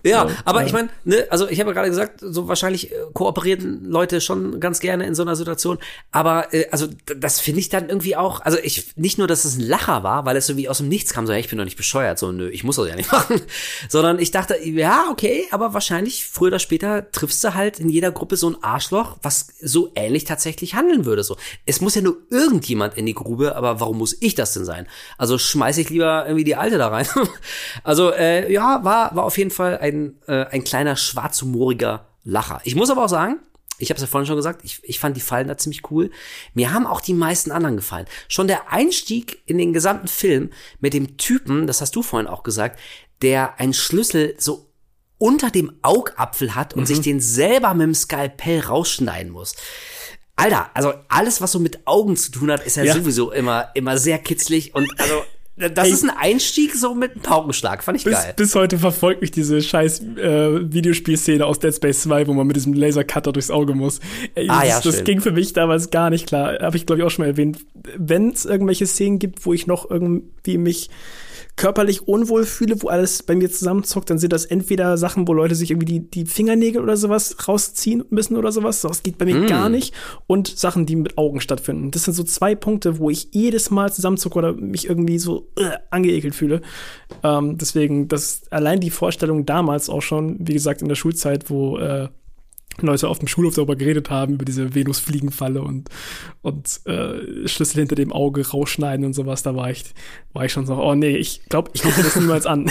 Ja, 0.03 0.29
so, 0.29 0.35
aber 0.45 0.61
ja. 0.61 0.67
ich 0.67 0.75
meine, 0.75 0.91
ne, 1.05 1.27
also 1.31 1.49
ich 1.49 1.59
habe 1.59 1.71
ja 1.71 1.75
gerade 1.75 1.89
gesagt, 1.89 2.21
so 2.21 2.47
wahrscheinlich 2.47 2.93
äh, 2.93 2.97
kooperieren 3.15 3.87
Leute 3.89 4.21
schon 4.21 4.61
ganz 4.61 4.81
gerne 4.81 5.07
in 5.07 5.15
so 5.15 5.23
einer 5.23 5.37
Situation, 5.37 5.79
aber 6.11 6.53
äh, 6.53 6.67
also 6.71 6.87
das 7.17 7.41
finde 7.41 7.61
ich 7.61 7.71
dann 7.71 7.89
irgendwie 7.89 8.15
auch, 8.15 8.43
also 8.43 8.59
ich, 8.63 8.95
nicht 8.97 9.17
nur, 9.17 9.27
dass 9.27 9.47
es 9.47 9.57
ein 9.57 9.67
Lacher 9.67 10.03
war, 10.03 10.27
weil 10.27 10.37
es 10.37 10.47
so 10.47 10.59
wie 10.59 10.69
aus 10.69 10.79
dem 10.79 10.89
Nichts 10.89 11.15
kam, 11.15 11.27
so, 11.27 11.33
hey, 11.33 11.41
ich 11.41 11.49
bin 11.49 11.57
doch 11.57 11.65
nicht 11.65 11.79
bescheuert, 11.79 12.19
so, 12.19 12.31
nö, 12.31 12.51
ich 12.51 12.63
muss 12.63 12.77
das 12.77 12.89
ja 12.89 12.97
nicht 12.97 13.11
machen, 13.13 13.41
sondern 13.89 14.19
ich 14.19 14.33
dachte, 14.33 14.63
ja, 14.63 15.07
okay, 15.11 15.45
aber 15.51 15.73
wahrscheinlich 15.73 16.27
früher 16.27 16.49
oder 16.49 16.59
später 16.59 17.11
triffst 17.11 17.43
du 17.43 17.55
halt 17.55 17.81
in 17.81 17.89
jeder 17.89 18.11
Gruppe 18.11 18.37
so 18.37 18.51
ein 18.51 18.63
Arschloch, 18.63 19.17
was 19.23 19.55
so 19.63 19.93
ähnlich 19.95 20.25
tatsächlich 20.25 20.75
handeln 20.75 21.07
würde, 21.07 21.25
so. 21.25 21.39
Es 21.65 21.81
muss 21.81 21.95
ja 21.95 22.03
nur 22.03 22.19
irgendjemand 22.29 22.99
in 22.99 23.07
die 23.07 23.15
Grube, 23.15 23.57
aber 23.57 23.81
warum 23.81 23.97
muss 23.97 24.10
ich 24.21 24.35
das 24.35 24.55
denn 24.55 24.65
sein? 24.65 24.87
Also 25.19 25.39
schmeiße 25.39 25.81
ich 25.81 25.91
lieber 25.91 26.25
irgendwie 26.27 26.45
die 26.45 26.57
Alte 26.57 26.79
da 26.79 26.89
rein. 26.89 27.07
also 27.85 28.13
äh, 28.13 28.53
ja, 28.53 28.85
war, 28.85 29.15
war 29.15 29.25
auf 29.25 29.39
jeden 29.39 29.51
Fall 29.51 29.79
ein, 29.79 30.15
äh, 30.27 30.47
ein 30.47 30.65
kleiner 30.65 30.97
schwarzhumoriger 30.97 32.07
Lacher. 32.25 32.61
Ich 32.65 32.75
muss 32.75 32.91
aber 32.91 33.05
auch 33.05 33.09
sagen, 33.09 33.41
ich 33.79 33.91
habe 33.91 33.97
es 33.97 34.03
ja 34.03 34.07
vorhin 34.07 34.27
schon 34.27 34.37
gesagt, 34.37 34.63
ich, 34.65 34.81
ich 34.83 35.01
fand 35.01 35.17
die 35.17 35.23
Fallen 35.23 35.49
da 35.49 35.57
ziemlich 35.57 35.91
cool. 35.91 36.11
Mir 36.55 36.73
haben 36.73 36.87
auch 36.87 37.01
die 37.01 37.15
meisten 37.15 37.51
anderen 37.51 37.77
gefallen. 37.77 38.07
Schon 38.29 38.47
der 38.47 38.71
Einstieg 38.73 39.43
in 39.47 39.59
den 39.59 39.73
gesamten 39.73 40.09
Film 40.09 40.51
mit 40.81 40.93
dem 40.93 41.17
Typen, 41.17 41.67
das 41.67 41.81
hast 41.81 41.97
du 41.97 42.03
vorhin 42.03 42.29
auch 42.29 42.43
gesagt, 42.43 42.79
der 43.23 43.59
einen 43.59 43.75
Schlüssel 43.75 44.35
so 44.39 44.71
unter 45.19 45.51
dem 45.51 45.73
Augapfel 45.83 46.55
hat 46.55 46.75
und 46.75 46.83
mhm. 46.83 46.87
sich 46.87 47.01
den 47.01 47.21
selber 47.21 47.75
mit 47.75 47.85
dem 47.85 47.95
Skalpell 47.95 48.61
rausschneiden 48.61 49.33
muss. 49.33 49.55
Alter, 50.41 50.71
also 50.75 50.93
alles, 51.09 51.41
was 51.41 51.53
so 51.53 51.59
mit 51.59 51.87
Augen 51.87 52.17
zu 52.17 52.31
tun 52.31 52.51
hat, 52.51 52.65
ist 52.67 52.77
ja, 52.77 52.85
ja. 52.85 52.95
sowieso 52.95 53.31
immer, 53.33 53.69
immer 53.75 53.99
sehr 53.99 54.19
kitzlig 54.19 54.75
und 54.75 54.89
also 54.99 55.23
das 55.69 55.89
Ey, 55.89 55.93
ist 55.93 56.05
ein 56.05 56.11
Einstieg 56.11 56.75
so 56.75 56.95
mit 56.95 57.13
einem 57.13 57.21
Paukenschlag, 57.21 57.85
fand 57.85 57.99
ich 57.99 58.05
bis, 58.05 58.15
geil. 58.15 58.33
Bis 58.35 58.55
heute 58.55 58.79
verfolgt 58.79 59.21
mich 59.21 59.31
diese 59.31 59.61
scheiß 59.61 60.01
äh, 60.17 60.73
Videospielszene 60.73 61.45
aus 61.45 61.59
Dead 61.59 61.75
Space 61.75 62.03
2, 62.03 62.27
wo 62.29 62.33
man 62.33 62.47
mit 62.47 62.57
diesem 62.57 62.73
Lasercutter 62.73 63.33
durchs 63.33 63.51
Auge 63.51 63.75
muss. 63.75 64.01
Ey, 64.35 64.49
ah, 64.49 64.61
das, 64.61 64.69
ja, 64.69 64.91
das 64.91 65.05
ging 65.05 65.21
für 65.21 65.33
mich 65.33 65.53
damals 65.53 65.91
gar 65.91 66.09
nicht 66.09 66.27
klar. 66.27 66.59
Habe 66.61 66.77
ich, 66.79 66.87
glaube 66.87 67.01
ich, 67.01 67.07
auch 67.07 67.11
schon 67.11 67.25
mal 67.25 67.31
erwähnt. 67.33 67.59
Wenn 67.97 68.31
es 68.31 68.47
irgendwelche 68.47 68.87
Szenen 68.87 69.19
gibt, 69.19 69.45
wo 69.45 69.53
ich 69.53 69.67
noch 69.67 69.91
irgendwie 69.91 70.57
mich 70.57 70.89
körperlich 71.61 72.09
unwohl 72.09 72.47
fühle, 72.47 72.81
wo 72.81 72.89
alles 72.89 73.23
bei 73.23 73.35
mir 73.35 73.51
zusammenzockt, 73.51 74.09
dann 74.09 74.19
sind 74.19 74.33
das 74.33 74.47
entweder 74.47 74.97
Sachen, 74.97 75.29
wo 75.29 75.35
Leute 75.35 75.55
sich 75.55 75.71
irgendwie 75.71 76.01
die, 76.01 76.11
die 76.11 76.25
Fingernägel 76.25 76.83
oder 76.83 76.97
sowas 76.97 77.37
rausziehen 77.47 78.03
müssen 78.09 78.39
oder 78.39 78.51
sowas. 78.51 78.81
Das 78.81 79.03
geht 79.03 79.19
bei 79.19 79.27
mir 79.27 79.41
mm. 79.41 79.47
gar 79.47 79.69
nicht. 79.69 79.93
Und 80.27 80.49
Sachen, 80.49 80.87
die 80.87 80.97
mit 80.97 81.19
Augen 81.19 81.43
stattfinden. 81.43 81.91
Das 81.91 82.05
sind 82.05 82.15
so 82.15 82.23
zwei 82.23 82.55
Punkte, 82.55 82.99
wo 82.99 83.11
ich 83.11 83.29
jedes 83.33 83.71
Mal 83.71 83.93
zusammenzucke 83.93 84.39
oder 84.39 84.55
mich 84.55 84.89
irgendwie 84.89 85.19
so 85.19 85.51
uh, 85.61 85.65
angeekelt 85.91 86.35
fühle. 86.35 86.63
Ähm, 87.23 87.59
deswegen, 87.59 88.09
das 88.09 88.45
allein 88.49 88.81
die 88.81 88.89
Vorstellung 88.89 89.45
damals 89.45 89.91
auch 89.91 90.01
schon, 90.01 90.39
wie 90.41 90.55
gesagt, 90.55 90.81
in 90.81 90.89
der 90.89 90.95
Schulzeit, 90.95 91.51
wo 91.51 91.77
äh, 91.77 92.09
Leute 92.79 93.09
auf 93.09 93.19
dem 93.19 93.29
Schulhof 93.29 93.55
darüber 93.55 93.77
geredet 93.77 94.11
haben, 94.11 94.35
über 94.35 94.45
diese 94.45 94.75
Venus-Fliegenfalle 94.75 95.63
und, 95.63 95.89
und 96.43 96.81
äh, 96.87 97.47
Schlüssel 97.47 97.81
hinter 97.81 97.95
dem 97.95 98.13
Auge 98.13 98.49
rausschneiden 98.49 99.05
und 99.05 99.13
sowas, 99.13 99.43
da 99.43 99.55
war 99.55 99.71
ich, 99.71 99.85
war 100.33 100.45
ich 100.45 100.53
schon 100.53 100.67
so, 100.67 100.75
oh 100.77 100.95
nee, 100.95 101.17
ich 101.17 101.45
glaube, 101.49 101.71
ich 101.75 101.83
gucke 101.83 102.03
das 102.03 102.17
niemals 102.17 102.47
an. 102.47 102.71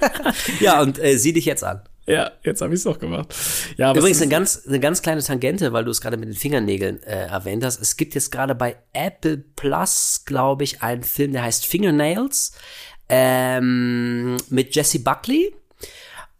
ja, 0.60 0.80
und 0.80 1.02
äh, 1.02 1.16
sieh 1.16 1.32
dich 1.32 1.44
jetzt 1.44 1.64
an. 1.64 1.82
Ja, 2.06 2.32
jetzt 2.42 2.60
habe 2.60 2.74
ich 2.74 2.78
es 2.78 2.84
doch 2.84 2.98
gemacht. 2.98 3.34
Ja, 3.76 3.94
Übrigens 3.94 4.20
eine 4.20 4.30
ganz, 4.30 4.66
eine 4.66 4.80
ganz 4.80 5.02
kleine 5.02 5.22
Tangente, 5.22 5.72
weil 5.72 5.84
du 5.84 5.90
es 5.90 6.00
gerade 6.00 6.16
mit 6.16 6.28
den 6.28 6.34
Fingernägeln 6.34 7.02
äh, 7.02 7.26
erwähnt 7.26 7.64
hast. 7.64 7.80
Es 7.80 7.96
gibt 7.96 8.14
jetzt 8.14 8.32
gerade 8.32 8.54
bei 8.54 8.76
Apple 8.92 9.38
Plus, 9.38 10.22
glaube 10.24 10.64
ich, 10.64 10.82
einen 10.82 11.04
Film, 11.04 11.32
der 11.32 11.42
heißt 11.42 11.66
Fingernails 11.66 12.52
ähm, 13.08 14.38
mit 14.48 14.74
Jesse 14.74 15.00
Buckley 15.00 15.54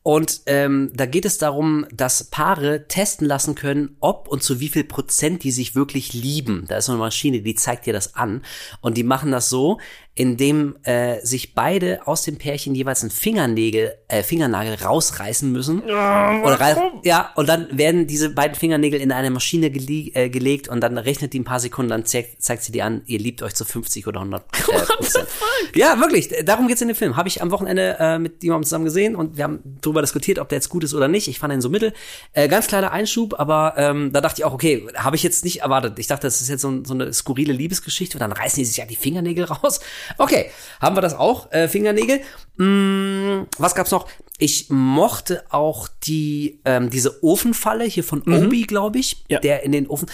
Und 0.02 0.40
ähm, 0.47 0.90
da 0.94 1.05
geht 1.05 1.27
es 1.27 1.36
darum, 1.36 1.86
dass 1.93 2.24
Paare 2.24 2.89
testen 2.89 3.27
lassen 3.27 3.55
können, 3.55 3.97
ob 4.01 4.28
und 4.28 4.43
zu 4.43 4.59
wie 4.59 4.68
viel 4.68 4.85
Prozent 4.85 5.44
die 5.44 5.51
sich 5.51 5.74
wirklich 5.74 6.14
lieben. 6.14 6.64
Da 6.68 6.78
ist 6.78 6.86
so 6.86 6.93
eine 6.93 7.01
Maschine, 7.01 7.43
die 7.43 7.55
zeigt 7.55 7.85
dir 7.85 7.93
das 7.93 8.14
an. 8.14 8.43
Und 8.81 8.97
die 8.97 9.02
machen 9.02 9.31
das 9.31 9.51
so, 9.51 9.78
indem 10.21 10.77
äh, 10.83 11.25
sich 11.25 11.55
beide 11.55 12.07
aus 12.07 12.25
dem 12.25 12.37
Pärchen 12.37 12.75
jeweils 12.75 13.01
einen 13.01 13.11
Fingernägel, 13.11 13.95
äh, 14.07 14.23
Fingernagel 14.23 14.75
rausreißen 14.75 15.51
müssen. 15.51 15.81
Oder 15.81 16.61
rei 16.61 16.77
ja, 17.05 17.31
und 17.37 17.49
dann 17.49 17.69
werden 17.73 18.07
diese 18.07 18.29
beiden 18.29 18.55
Fingernägel 18.55 19.01
in 19.01 19.13
eine 19.13 19.31
Maschine 19.31 19.71
gele 19.71 20.11
äh, 20.13 20.29
gelegt 20.29 20.69
und 20.69 20.83
dann 20.83 20.99
rechnet 20.99 21.33
die 21.33 21.41
ein 21.41 21.45
paar 21.45 21.59
Sekunden, 21.59 21.89
dann 21.89 22.05
zeigt, 22.05 22.43
zeigt 22.43 22.65
sie 22.65 22.73
dir 22.73 22.85
an, 22.85 23.01
ihr 23.07 23.19
liebt 23.19 23.43
euch 23.43 23.55
zu 23.55 23.65
50 23.65 24.07
oder 24.09 24.21
100 24.21 24.43
äh, 24.69 24.73
Prozent. 24.95 25.27
Ja, 25.75 25.99
wirklich, 25.99 26.29
darum 26.45 26.69
geht's 26.69 26.83
in 26.83 26.89
dem 26.89 26.97
Film. 26.97 27.17
Habe 27.17 27.29
ich 27.29 27.41
am 27.41 27.51
Wochenende 27.51 27.97
äh, 27.99 28.19
mit 28.19 28.43
jemandem 28.43 28.65
zusammen 28.65 28.85
gesehen 28.85 29.17
und 29.17 29.39
wir 29.39 29.45
haben 29.45 29.61
darüber 29.81 30.03
diskutiert, 30.03 30.39
ob 30.39 30.51
der 30.51 30.57
jetzt 30.57 30.69
gut 30.69 30.85
ist 30.85 30.93
oder 30.93 31.09
nicht. 31.09 31.29
Ich 31.29 31.39
fand 31.39 31.55
ihn 31.55 31.63
so 31.63 31.71
mittel. 31.71 31.95
Äh, 32.35 32.49
ganz 32.49 32.67
kleiner 32.67 32.93
Einschub, 32.93 33.41
aber 33.41 33.73
ähm, 33.79 34.13
da 34.13 34.21
dachte 34.21 34.43
ich 34.43 34.45
auch, 34.45 34.53
okay, 34.53 34.87
habe 34.97 35.17
ich 35.17 35.23
jetzt 35.23 35.45
nicht 35.45 35.63
erwartet. 35.63 35.99
Ich 35.99 36.09
dachte, 36.09 36.27
das 36.27 36.43
ist 36.43 36.51
jetzt 36.51 36.61
so, 36.61 36.85
so 36.85 36.93
eine 36.93 37.11
skurrile 37.15 37.55
Liebesgeschichte 37.55 38.19
und 38.19 38.21
dann 38.21 38.33
reißen 38.33 38.59
die 38.59 38.67
sich 38.67 38.77
ja 38.77 38.85
die 38.85 38.97
Fingernägel 38.97 39.45
raus. 39.51 39.81
Okay, 40.19 40.51
haben 40.81 40.97
wir 40.97 41.01
das 41.03 41.15
auch, 41.15 41.51
äh, 41.53 41.69
Fingernägel. 41.69 42.20
Mm, 42.57 43.47
was 43.59 43.74
gab's 43.74 43.91
noch? 43.91 44.09
Ich 44.39 44.70
mochte 44.70 45.45
auch 45.51 45.89
die 46.05 46.61
ähm, 46.65 46.91
diese 46.91 47.23
Ofenfalle 47.23 47.85
hier 47.85 48.05
von 48.05 48.23
Obi, 48.23 48.62
glaube 48.62 48.99
ich, 48.99 49.24
Ja. 49.28 49.39
der 49.41 49.62
in 49.62 49.73
den 49.73 49.87
Ofen. 49.87 50.11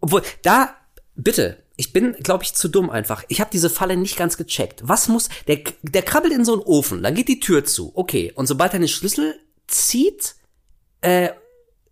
Obwohl, 0.00 0.22
da, 0.42 0.74
bitte, 1.16 1.58
ich 1.76 1.92
bin, 1.92 2.12
glaube 2.14 2.44
ich, 2.44 2.54
zu 2.54 2.68
dumm 2.68 2.88
einfach. 2.90 3.24
Ich 3.28 3.40
habe 3.40 3.50
diese 3.52 3.68
Falle 3.70 3.96
nicht 3.96 4.16
ganz 4.16 4.36
gecheckt. 4.36 4.80
Was 4.84 5.08
muss, 5.08 5.28
der, 5.48 5.58
der 5.82 6.02
krabbelt 6.02 6.32
in 6.32 6.44
so 6.44 6.52
einen 6.52 6.62
Ofen, 6.62 7.02
dann 7.02 7.14
geht 7.14 7.28
die 7.28 7.40
Tür 7.40 7.64
zu, 7.64 7.90
okay. 7.96 8.32
Und 8.34 8.46
sobald 8.46 8.72
er 8.74 8.78
den 8.78 8.88
Schlüssel 8.88 9.34
zieht, 9.66 10.36
äh, 11.00 11.30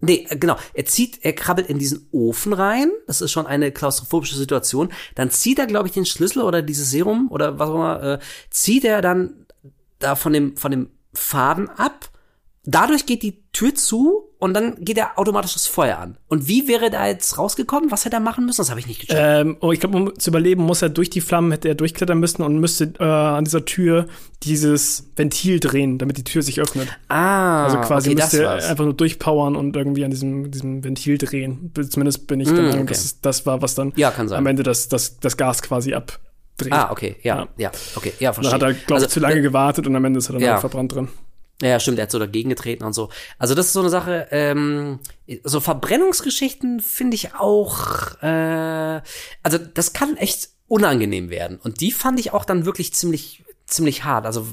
Nee, 0.03 0.27
äh, 0.29 0.37
genau. 0.37 0.57
Er 0.75 0.85
zieht, 0.85 1.25
er 1.25 1.33
krabbelt 1.33 1.69
in 1.69 1.79
diesen 1.79 2.09
Ofen 2.11 2.53
rein. 2.53 2.91
Das 3.07 3.21
ist 3.23 3.31
schon 3.31 3.47
eine 3.47 3.71
klaustrophobische 3.71 4.37
Situation. 4.37 4.93
Dann 5.15 5.31
zieht 5.31 5.59
er, 5.59 5.67
glaube 5.67 5.89
ich, 5.89 5.95
den 5.95 6.05
Schlüssel 6.05 6.43
oder 6.43 6.61
dieses 6.61 6.91
Serum 6.91 7.31
oder 7.31 7.59
was 7.59 7.71
auch 7.71 7.75
immer, 7.77 8.03
äh, 8.03 8.19
zieht 8.51 8.85
er 8.85 9.01
dann 9.01 9.47
da 10.01 10.17
von 10.17 10.33
dem, 10.33 10.57
von 10.57 10.73
dem 10.73 10.91
Faden 11.15 11.71
ab. 11.71 12.11
Dadurch 12.65 13.07
geht 13.07 13.23
die 13.25 13.43
Tür 13.53 13.75
zu 13.75 14.23
und 14.39 14.55
dann 14.55 14.77
geht 14.85 14.97
er 14.97 15.19
automatisch 15.19 15.53
das 15.55 15.67
Feuer 15.67 15.99
an. 15.99 16.17
Und 16.29 16.47
wie 16.47 16.69
wäre 16.69 16.91
da 16.91 17.09
jetzt 17.09 17.37
rausgekommen? 17.37 17.91
Was 17.91 18.05
hätte 18.05 18.17
er 18.17 18.21
machen 18.21 18.47
müssen? 18.47 18.61
Das 18.61 18.71
habe 18.71 18.79
ich 18.79 18.87
nicht 18.87 19.01
gecheckt. 19.01 19.19
Ähm, 19.21 19.57
oh, 19.61 19.73
ich 19.73 19.81
glaube, 19.81 19.97
um 19.97 20.17
zu 20.19 20.31
überleben, 20.31 20.63
muss 20.63 20.81
er 20.81 20.89
durch 20.89 21.11
die 21.11 21.21
Flammen, 21.21 21.51
hätte 21.51 21.67
er 21.69 21.75
durchklettern 21.75 22.19
müssen 22.21 22.43
und 22.43 22.59
müsste 22.59 22.93
äh, 23.01 23.05
an 23.05 23.45
dieser 23.45 23.65
Tür 23.65 24.07
dieses 24.45 25.11
Ventil 25.17 25.59
drehen, 25.59 25.99
damit 25.99 26.19
die 26.19 26.25
Tür 26.25 26.43
sich 26.43 26.61
öffnet. 26.61 26.89
ah, 27.09 27.65
Also 27.65 27.79
quasi 27.81 28.11
okay, 28.11 28.21
müsste 28.21 28.43
er 28.45 28.53
einfach 28.69 28.85
nur 28.85 28.95
durchpowern 28.95 29.57
und 29.57 29.75
irgendwie 29.77 30.05
an 30.05 30.11
diesem, 30.13 30.51
diesem 30.53 30.85
Ventil 30.85 31.19
drehen. 31.19 31.73
Zumindest 31.91 32.27
bin 32.29 32.41
ich 32.41 32.49
der 32.49 32.63
Meinung, 32.63 32.83
okay. 32.83 32.87
dass 32.89 33.05
es 33.05 33.21
das 33.21 33.45
war, 33.45 33.61
was 33.61 33.75
dann 33.75 33.89
Mm, 33.89 33.93
Ja, 33.97 34.11
kann 34.13 34.29
sein. 34.29 34.39
am 34.39 34.47
Ende 34.47 34.63
das, 34.63 34.89
das, 34.89 35.19
das 35.19 35.37
Gas 35.37 35.63
quasi 35.63 35.95
abdreht. 35.95 36.71
Ah, 36.73 36.91
okay, 36.93 37.17
ja, 37.23 37.39
ja, 37.39 37.49
Ja. 37.59 37.71
okay, 37.97 38.13
ja, 38.21 38.31
Dann 38.31 38.35
verstehe. 38.45 38.55
hat 38.55 38.63
er, 38.63 38.73
glaube 38.75 38.95
Also, 38.95 39.07
ich, 39.07 39.13
zu 39.13 39.19
lange 39.21 39.43
gewartet 39.43 39.87
und 39.89 39.97
am 39.97 40.05
Ende 40.05 40.19
ist 40.19 40.29
er 40.31 40.35
dann 40.35 40.43
Ja. 40.43 40.59
verbrannt 40.59 40.95
drin. 40.95 41.09
Ja, 41.63 41.79
stimmt, 41.79 41.99
er 41.99 42.05
hat 42.05 42.11
so 42.11 42.19
dagegen 42.19 42.49
getreten 42.49 42.85
und 42.85 42.93
so. 42.93 43.09
Also 43.39 43.55
das 43.55 43.67
ist 43.67 43.73
so 43.73 43.81
eine 43.81 43.89
Sache, 43.89 44.27
ähm, 44.33 44.99
so 45.45 45.61
Verbrennungsgeschichten 45.61 46.81
finde 46.81 47.15
ich 47.15 47.35
auch, 47.35 48.21
äh, 48.21 49.01
also 49.43 49.59
das 49.59 49.93
kann 49.93 50.17
echt 50.17 50.51
unangenehm 50.67 51.31
werden. 51.31 51.59
Und 51.63 51.81
die 51.81 51.93
fand 51.93 52.19
ich 52.19 52.33
auch 52.33 52.45
dann 52.45 52.65
wirklich 52.67 52.93
ziemlich 52.95 53.45
ziemlich 53.67 54.05
hart, 54.05 54.27
also 54.27 54.47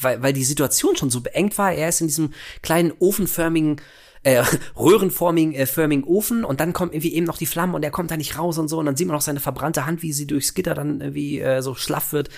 weil, 0.00 0.22
weil 0.22 0.32
die 0.32 0.44
Situation 0.44 0.96
schon 0.96 1.10
so 1.10 1.22
beengt 1.22 1.56
war. 1.56 1.72
Er 1.72 1.88
ist 1.88 2.02
in 2.02 2.08
diesem 2.08 2.34
kleinen 2.60 2.92
ofenförmigen 2.98 3.80
äh, 4.24 4.42
röhrenformigen 4.76 5.54
äh, 5.54 5.66
förmigen 5.66 6.04
Ofen 6.04 6.44
und 6.44 6.60
dann 6.60 6.72
kommt 6.72 6.92
irgendwie 6.92 7.14
eben 7.14 7.24
noch 7.24 7.38
die 7.38 7.46
Flamme 7.46 7.74
und 7.74 7.82
er 7.82 7.90
kommt 7.90 8.10
da 8.10 8.16
nicht 8.16 8.36
raus 8.36 8.58
und 8.58 8.68
so 8.68 8.78
und 8.78 8.86
dann 8.86 8.96
sieht 8.96 9.06
man 9.06 9.14
noch 9.14 9.22
seine 9.22 9.40
verbrannte 9.40 9.86
Hand, 9.86 10.02
wie 10.02 10.12
sie 10.12 10.26
durchs 10.26 10.54
Gitter 10.54 10.74
dann 10.74 11.00
irgendwie 11.00 11.40
äh, 11.40 11.62
so 11.62 11.74
schlaff 11.74 12.12
wird. 12.12 12.28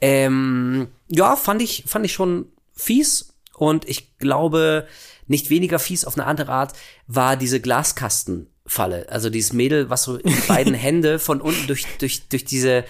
Ähm, 0.00 0.88
ja, 1.08 1.36
fand 1.36 1.62
ich 1.62 1.84
fand 1.86 2.06
ich 2.06 2.12
schon 2.12 2.46
fies 2.76 3.34
und 3.54 3.88
ich 3.88 4.18
glaube 4.18 4.86
nicht 5.26 5.50
weniger 5.50 5.78
fies 5.78 6.04
auf 6.04 6.16
eine 6.16 6.26
andere 6.26 6.52
Art 6.52 6.74
war 7.06 7.36
diese 7.36 7.60
Glaskastenfalle. 7.60 9.08
Also 9.08 9.30
dieses 9.30 9.52
Mädel, 9.52 9.90
was 9.90 10.04
so 10.04 10.18
die 10.18 10.32
beiden 10.48 10.74
Hände 10.74 11.18
von 11.18 11.40
unten 11.40 11.66
durch 11.66 11.86
durch 11.98 12.28
durch 12.28 12.44
diese 12.44 12.84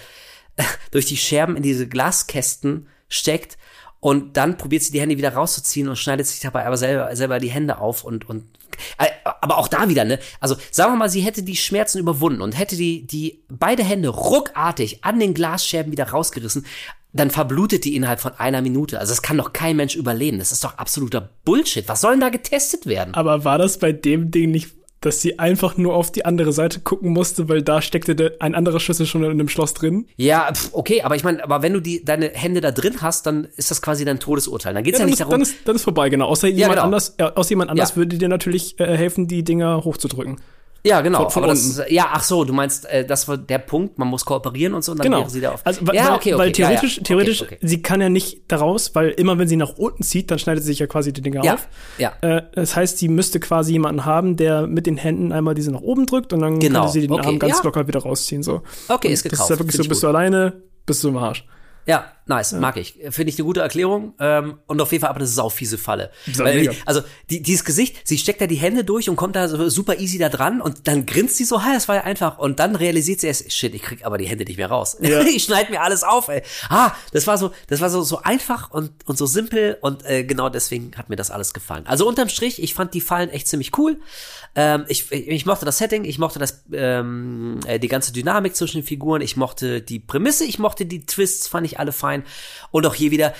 durch 0.91 1.05
die 1.05 1.17
Scherben 1.17 1.55
in 1.55 1.63
diese 1.63 1.87
Glaskästen 1.87 2.87
steckt 3.09 3.57
und 3.99 4.37
dann 4.37 4.57
probiert 4.57 4.83
sie 4.83 4.91
die 4.91 5.01
Hände 5.01 5.17
wieder 5.17 5.33
rauszuziehen 5.33 5.89
und 5.89 5.97
schneidet 5.97 6.27
sich 6.27 6.39
dabei 6.39 6.65
aber 6.65 6.77
selber, 6.77 7.15
selber 7.15 7.39
die 7.39 7.49
Hände 7.49 7.79
auf 7.79 8.03
und, 8.03 8.29
und, 8.29 8.45
äh, 8.99 9.07
aber 9.41 9.57
auch 9.57 9.67
da 9.67 9.89
wieder, 9.89 10.05
ne? 10.05 10.19
Also, 10.39 10.55
sagen 10.71 10.93
wir 10.93 10.97
mal, 10.97 11.09
sie 11.09 11.21
hätte 11.21 11.41
die 11.41 11.55
Schmerzen 11.55 11.97
überwunden 11.97 12.41
und 12.41 12.57
hätte 12.57 12.75
die, 12.75 13.07
die 13.07 13.43
beide 13.49 13.83
Hände 13.83 14.09
ruckartig 14.09 15.03
an 15.03 15.19
den 15.19 15.33
Glasscherben 15.33 15.91
wieder 15.91 16.09
rausgerissen, 16.09 16.65
dann 17.13 17.31
verblutet 17.31 17.85
die 17.85 17.95
innerhalb 17.95 18.19
von 18.19 18.33
einer 18.37 18.61
Minute. 18.61 18.99
Also, 18.99 19.11
das 19.11 19.21
kann 19.21 19.37
doch 19.37 19.53
kein 19.53 19.75
Mensch 19.75 19.95
überleben. 19.95 20.39
Das 20.39 20.51
ist 20.51 20.63
doch 20.63 20.77
absoluter 20.77 21.29
Bullshit. 21.45 21.87
Was 21.87 22.01
soll 22.01 22.11
denn 22.11 22.21
da 22.21 22.29
getestet 22.29 22.85
werden? 22.85 23.13
Aber 23.13 23.43
war 23.43 23.57
das 23.57 23.79
bei 23.79 23.91
dem 23.91 24.31
Ding 24.31 24.51
nicht, 24.51 24.77
dass 25.01 25.21
sie 25.21 25.37
einfach 25.37 25.77
nur 25.77 25.93
auf 25.93 26.11
die 26.11 26.25
andere 26.25 26.51
Seite 26.51 26.79
gucken 26.79 27.11
musste, 27.11 27.47
weil 27.49 27.61
da 27.61 27.81
steckte 27.81 28.35
ein 28.39 28.55
anderer 28.55 28.79
Schlüssel 28.79 29.05
schon 29.05 29.23
in 29.23 29.37
dem 29.37 29.47
Schloss 29.47 29.73
drin? 29.73 30.07
Ja, 30.15 30.51
pf, 30.51 30.69
okay, 30.73 31.01
aber 31.03 31.15
ich 31.15 31.23
meine, 31.23 31.43
aber 31.43 31.61
wenn 31.61 31.73
du 31.73 31.79
die, 31.79 32.03
deine 32.03 32.29
Hände 32.29 32.61
da 32.61 32.71
drin 32.71 32.95
hast, 33.01 33.25
dann 33.25 33.47
ist 33.57 33.69
das 33.69 33.81
quasi 33.81 34.05
dein 34.05 34.19
Todesurteil. 34.19 34.73
Dann 34.73 34.83
geht's 34.83 34.97
ja, 34.97 35.03
dann, 35.03 35.09
nicht 35.09 35.13
ist, 35.13 35.19
darum. 35.21 35.31
dann, 35.31 35.41
ist, 35.41 35.55
dann 35.65 35.75
ist 35.75 35.83
vorbei, 35.83 36.09
genau. 36.09 36.27
Außer 36.27 36.47
jemand 36.47 36.73
genau. 36.73 36.85
anders, 36.85 37.13
äh, 37.17 37.23
außer 37.23 37.51
jemand 37.51 37.69
anders 37.69 37.91
Ja. 37.91 37.95
würde 37.95 38.17
dir 38.17 38.27
natürlich 38.27 38.79
äh, 38.79 38.97
helfen, 38.97 39.27
die 39.27 39.43
Dinger 39.43 39.83
hochzudrücken. 39.83 40.37
Ja, 40.87 41.01
genau. 41.01 41.23
Von- 41.23 41.31
von 41.31 41.43
aber 41.43 41.53
das, 41.53 41.79
unten. 41.79 41.93
ja, 41.93 42.07
ach 42.11 42.23
so, 42.23 42.43
du 42.45 42.53
meinst, 42.53 42.85
äh, 42.85 43.05
das 43.05 43.27
war 43.27 43.37
der 43.37 43.57
Punkt, 43.59 43.97
man 43.97 44.07
muss 44.07 44.25
kooperieren 44.25 44.73
und 44.73 44.83
so, 44.83 44.93
und 44.93 44.99
dann 44.99 45.05
Genau. 45.05 45.19
wäre 45.19 45.29
sie 45.29 45.41
da 45.41 45.51
auf. 45.51 45.61
Also, 45.65 45.85
weil, 45.85 45.95
ja, 45.95 46.15
okay, 46.15 46.33
okay. 46.33 46.37
weil 46.39 46.47
ja, 46.47 46.53
theoretisch, 46.53 46.97
ja. 46.97 47.03
theoretisch, 47.03 47.41
Okay, 47.43 47.55
okay. 47.57 47.67
sie 47.67 47.81
kann 47.81 48.01
ja 48.01 48.09
nicht 48.09 48.43
daraus, 48.47 48.95
weil 48.95 49.09
immer 49.09 49.37
wenn 49.37 49.47
sie 49.47 49.55
nach 49.57 49.73
unten 49.77 50.03
zieht, 50.03 50.31
dann 50.31 50.39
schneidet 50.39 50.63
sie 50.63 50.67
sich 50.71 50.79
ja 50.79 50.87
quasi 50.87 51.11
die 51.13 51.21
Dinger 51.21 51.43
Ja, 51.43 51.55
auf. 51.55 51.67
ja. 51.97 52.13
Äh, 52.21 52.43
das 52.53 52.75
heißt, 52.75 52.97
sie 52.97 53.09
müsste 53.09 53.39
quasi 53.39 53.73
jemanden 53.73 54.05
haben, 54.05 54.35
der 54.37 54.65
mit 54.67 54.85
den 54.87 54.97
Händen 54.97 55.31
einmal 55.31 55.53
diese 55.55 55.71
nach 55.71 55.81
oben 55.81 56.05
drückt 56.05 56.33
und 56.33 56.39
dann 56.41 56.59
Genau. 56.59 56.79
könnte 56.81 56.93
sie 56.93 57.01
den 57.07 57.11
Arm 57.19 57.37
ganz 57.39 57.57
ja. 57.57 57.63
locker 57.63 57.87
wieder 57.87 57.99
rausziehen. 57.99 58.43
So. 58.43 58.61
Okay, 58.87 59.07
und 59.07 59.13
ist 59.13 59.25
Das 59.25 59.31
gekauft. 59.31 59.49
ist 59.51 59.55
ja 59.55 59.59
wirklich 59.59 59.75
Find 59.75 59.83
so, 59.85 59.89
bist 59.89 60.01
gut. 60.01 60.03
du 60.05 60.07
alleine, 60.15 60.53
bist 60.85 61.03
du 61.03 61.09
im 61.09 61.17
Arsch. 61.17 61.45
Ja, 61.87 62.11
nice, 62.25 62.51
mag 62.51 62.75
ich. 62.75 62.95
Finde 63.11 63.29
ich 63.29 63.39
eine 63.39 63.45
gute 63.45 63.61
Erklärung. 63.61 64.13
Ähm, 64.19 64.59
und 64.67 64.81
auf 64.81 64.91
jeden 64.91 65.01
Fall 65.01 65.09
aber 65.09 65.19
eine 65.19 65.27
saufiese 65.27 65.77
Falle. 65.77 66.11
Sau 66.31 66.43
Weil, 66.43 66.59
mega. 66.59 66.73
also 66.85 67.01
die, 67.29 67.41
dieses 67.41 67.63
Gesicht, 67.63 68.05
sie 68.05 68.17
steckt 68.17 68.41
da 68.41 68.47
die 68.47 68.57
Hände 68.57 68.83
durch 68.83 69.09
und 69.09 69.15
kommt 69.15 69.37
da 69.37 69.47
so 69.47 69.69
super 69.69 69.97
easy 69.97 70.17
da 70.17 70.27
dran 70.27 70.59
und 70.59 70.89
dann 70.89 71.05
grinst 71.05 71.37
sie 71.37 71.45
so, 71.45 71.63
ha, 71.63 71.73
das 71.73 71.87
war 71.87 71.95
ja 71.95 72.03
einfach. 72.03 72.39
Und 72.39 72.59
dann 72.59 72.75
realisiert 72.75 73.21
sie 73.21 73.27
erst, 73.27 73.51
shit, 73.53 73.73
ich 73.73 73.81
krieg 73.81 74.05
aber 74.05 74.17
die 74.17 74.25
Hände 74.25 74.43
nicht 74.43 74.57
mehr 74.57 74.69
raus. 74.69 74.97
Ja. 74.99 75.21
ich 75.35 75.45
schneide 75.45 75.71
mir 75.71 75.81
alles 75.81 76.03
auf, 76.03 76.27
ey. 76.27 76.41
Ah, 76.67 76.91
das 77.13 77.25
war 77.25 77.37
so, 77.37 77.51
das 77.67 77.79
war 77.79 77.89
so, 77.89 78.01
so 78.01 78.21
einfach 78.21 78.69
und, 78.71 78.91
und 79.05 79.17
so 79.17 79.25
simpel 79.25 79.77
und 79.79 80.05
äh, 80.05 80.25
genau 80.25 80.49
deswegen 80.49 80.91
hat 80.97 81.07
mir 81.07 81.15
das 81.15 81.31
alles 81.31 81.53
gefallen. 81.53 81.87
Also 81.87 82.05
unterm 82.05 82.27
Strich, 82.27 82.61
ich 82.61 82.73
fand 82.73 82.93
die 82.93 83.01
Fallen 83.01 83.29
echt 83.29 83.47
ziemlich 83.47 83.77
cool. 83.77 84.01
Ähm, 84.59 84.85
ich, 84.87 85.11
ich, 85.11 85.27
ich 85.27 85.45
mochte 85.45 85.65
das 85.65 85.77
Setting, 85.77 86.03
ich 86.03 86.17
mochte 86.17 86.39
das, 86.39 86.63
ähm, 86.73 87.59
äh, 87.67 87.77
die 87.79 87.87
ganze 87.87 88.11
Dynamik 88.11 88.55
zwischen 88.55 88.81
den 88.81 88.87
Figuren, 88.87 89.21
ich 89.21 89.37
mochte 89.37 89.81
die 89.81 89.99
Prämisse, 89.99 90.45
ich 90.45 90.57
mochte 90.57 90.87
die 90.87 91.05
Twists, 91.05 91.47
fand 91.47 91.67
ich 91.67 91.79
alle 91.79 91.91
fein. 91.91 92.23
Und 92.71 92.87
auch 92.87 92.95
hier 92.95 93.11
wieder, 93.11 93.35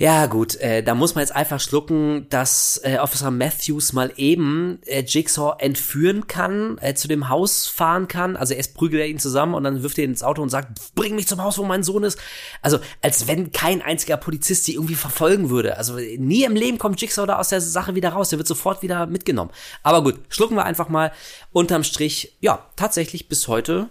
ja 0.00 0.24
gut, 0.24 0.56
äh, 0.56 0.82
da 0.82 0.94
muss 0.94 1.14
man 1.14 1.20
jetzt 1.20 1.36
einfach 1.36 1.60
schlucken, 1.60 2.26
dass 2.30 2.80
äh, 2.84 2.96
Officer 2.96 3.30
Matthews 3.30 3.92
mal 3.92 4.10
eben 4.16 4.80
äh, 4.86 5.04
Jigsaw 5.06 5.56
entführen 5.58 6.26
kann, 6.26 6.78
äh, 6.80 6.94
zu 6.94 7.06
dem 7.06 7.28
Haus 7.28 7.66
fahren 7.66 8.08
kann. 8.08 8.34
Also 8.34 8.54
erst 8.54 8.72
prügelt 8.72 9.02
er 9.02 9.08
ihn 9.08 9.18
zusammen 9.18 9.52
und 9.52 9.62
dann 9.62 9.82
wirft 9.82 9.98
er 9.98 10.04
ihn 10.04 10.12
ins 10.12 10.22
Auto 10.22 10.40
und 10.40 10.48
sagt, 10.48 10.94
bring 10.94 11.16
mich 11.16 11.28
zum 11.28 11.42
Haus, 11.42 11.58
wo 11.58 11.64
mein 11.64 11.82
Sohn 11.82 12.02
ist. 12.02 12.18
Also 12.62 12.78
als 13.02 13.28
wenn 13.28 13.52
kein 13.52 13.82
einziger 13.82 14.16
Polizist 14.16 14.64
sie 14.64 14.72
irgendwie 14.72 14.94
verfolgen 14.94 15.50
würde. 15.50 15.76
Also 15.76 15.96
nie 15.96 16.44
im 16.44 16.56
Leben 16.56 16.78
kommt 16.78 16.98
Jigsaw 16.98 17.26
da 17.26 17.38
aus 17.38 17.50
der 17.50 17.60
Sache 17.60 17.94
wieder 17.94 18.08
raus. 18.08 18.30
Der 18.30 18.38
wird 18.38 18.48
sofort 18.48 18.80
wieder 18.80 19.04
mitgenommen. 19.04 19.50
Aber 19.82 20.02
gut, 20.02 20.18
schlucken 20.30 20.56
wir 20.56 20.64
einfach 20.64 20.88
mal. 20.88 21.12
Unterm 21.52 21.84
Strich, 21.84 22.38
ja, 22.40 22.64
tatsächlich 22.74 23.28
bis 23.28 23.48
heute 23.48 23.90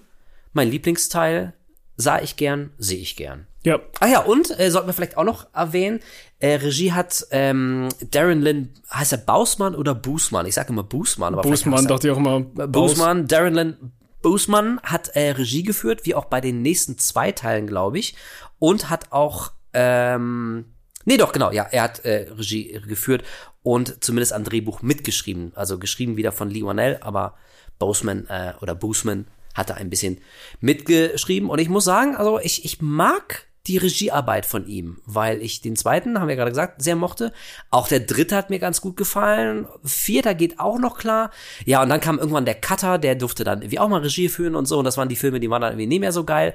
mein 0.53 0.71
Lieblingsteil. 0.71 1.53
Sah 1.97 2.19
ich 2.19 2.35
gern, 2.35 2.71
sehe 2.79 2.97
ich 2.97 3.15
gern. 3.15 3.45
Ja. 3.63 3.79
Ah 3.99 4.07
ja, 4.07 4.21
und 4.21 4.57
äh, 4.59 4.71
sollten 4.71 4.87
wir 4.87 4.93
vielleicht 4.93 5.17
auch 5.17 5.23
noch 5.25 5.47
erwähnen, 5.53 5.99
äh, 6.39 6.55
Regie 6.55 6.93
hat 6.93 7.25
ähm, 7.31 7.89
Darren 8.11 8.41
Lynn, 8.41 8.73
heißt 8.93 9.11
er 9.11 9.17
Bausmann 9.17 9.75
oder 9.75 9.93
Bußmann? 9.93 10.45
Ich 10.45 10.55
sage 10.55 10.69
immer 10.69 10.83
Bußmann, 10.83 11.33
aber 11.33 11.43
er- 11.83 11.87
dachte 11.87 12.07
ich 12.07 12.13
auch 12.13 12.17
immer. 12.17 12.39
Bußmann, 12.41 13.27
Darren 13.27 13.53
Lynn 13.53 13.91
Bußmann 14.21 14.79
hat 14.83 15.09
äh, 15.09 15.31
Regie 15.31 15.63
geführt, 15.63 16.05
wie 16.05 16.15
auch 16.15 16.25
bei 16.25 16.41
den 16.41 16.61
nächsten 16.61 16.97
zwei 16.97 17.31
Teilen, 17.31 17.67
glaube 17.67 17.99
ich. 17.99 18.15
Und 18.59 18.89
hat 18.89 19.11
auch, 19.11 19.51
ähm, 19.73 20.65
nee 21.05 21.15
doch, 21.17 21.31
genau, 21.31 21.51
ja, 21.51 21.63
er 21.71 21.83
hat 21.83 21.99
äh, 22.05 22.27
Regie 22.31 22.81
geführt 22.87 23.23
und 23.63 24.03
zumindest 24.03 24.33
am 24.33 24.43
Drehbuch 24.43 24.81
mitgeschrieben. 24.81 25.51
Also 25.55 25.79
geschrieben 25.79 26.17
wieder 26.17 26.31
von 26.33 26.49
Lee 26.49 26.63
Wanell, 26.63 26.97
aber 27.01 27.35
Boseman 27.77 28.27
äh, 28.27 28.53
oder 28.61 28.75
Boosman 28.75 29.27
hatte 29.53 29.75
ein 29.75 29.89
bisschen 29.89 30.19
mitgeschrieben. 30.59 31.49
Und 31.49 31.59
ich 31.59 31.69
muss 31.69 31.85
sagen, 31.85 32.15
also 32.15 32.39
ich, 32.39 32.65
ich 32.65 32.81
mag 32.81 33.45
die 33.67 33.77
Regiearbeit 33.77 34.45
von 34.45 34.65
ihm, 34.65 34.97
weil 35.05 35.41
ich 35.41 35.61
den 35.61 35.75
zweiten, 35.75 36.19
haben 36.19 36.27
wir 36.27 36.35
gerade 36.35 36.51
gesagt, 36.51 36.81
sehr 36.81 36.95
mochte. 36.95 37.31
Auch 37.69 37.87
der 37.87 37.99
dritte 37.99 38.35
hat 38.35 38.49
mir 38.49 38.59
ganz 38.59 38.81
gut 38.81 38.97
gefallen. 38.97 39.67
Vierter 39.83 40.33
geht 40.33 40.59
auch 40.59 40.79
noch 40.79 40.97
klar. 40.97 41.29
Ja, 41.65 41.83
und 41.83 41.89
dann 41.89 41.99
kam 41.99 42.17
irgendwann 42.17 42.45
der 42.45 42.55
Cutter, 42.55 42.97
der 42.97 43.15
durfte 43.15 43.43
dann 43.43 43.61
irgendwie 43.61 43.79
auch 43.79 43.89
mal 43.89 44.01
Regie 44.01 44.29
führen 44.29 44.55
und 44.55 44.65
so. 44.65 44.79
Und 44.79 44.85
das 44.85 44.97
waren 44.97 45.09
die 45.09 45.15
Filme, 45.15 45.39
die 45.39 45.49
waren 45.49 45.61
dann 45.61 45.73
irgendwie 45.73 45.87
nicht 45.87 45.99
mehr 45.99 46.11
so 46.11 46.23
geil. 46.23 46.53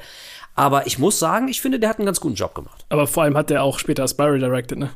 Aber 0.54 0.86
ich 0.86 0.98
muss 0.98 1.18
sagen, 1.18 1.48
ich 1.48 1.60
finde, 1.60 1.78
der 1.78 1.90
hat 1.90 1.98
einen 1.98 2.06
ganz 2.06 2.20
guten 2.20 2.36
Job 2.36 2.54
gemacht. 2.54 2.84
Aber 2.88 3.06
vor 3.06 3.22
allem 3.22 3.36
hat 3.36 3.50
der 3.50 3.62
auch 3.62 3.78
später 3.78 4.06
Spiral 4.08 4.38
directed, 4.38 4.78
ne? 4.78 4.90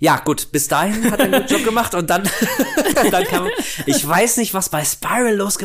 Ja, 0.00 0.18
gut, 0.18 0.50
bis 0.50 0.66
dahin 0.66 1.10
hat 1.10 1.20
er 1.20 1.26
einen 1.26 1.42
guten 1.42 1.54
Job 1.54 1.64
gemacht 1.64 1.94
und 1.94 2.10
dann, 2.10 2.28
dann 3.10 3.24
kam, 3.24 3.46
ich 3.86 4.06
weiß 4.06 4.38
nicht, 4.38 4.52
was 4.52 4.68
bei 4.68 4.84
Spiral 4.84 5.36
los, 5.36 5.58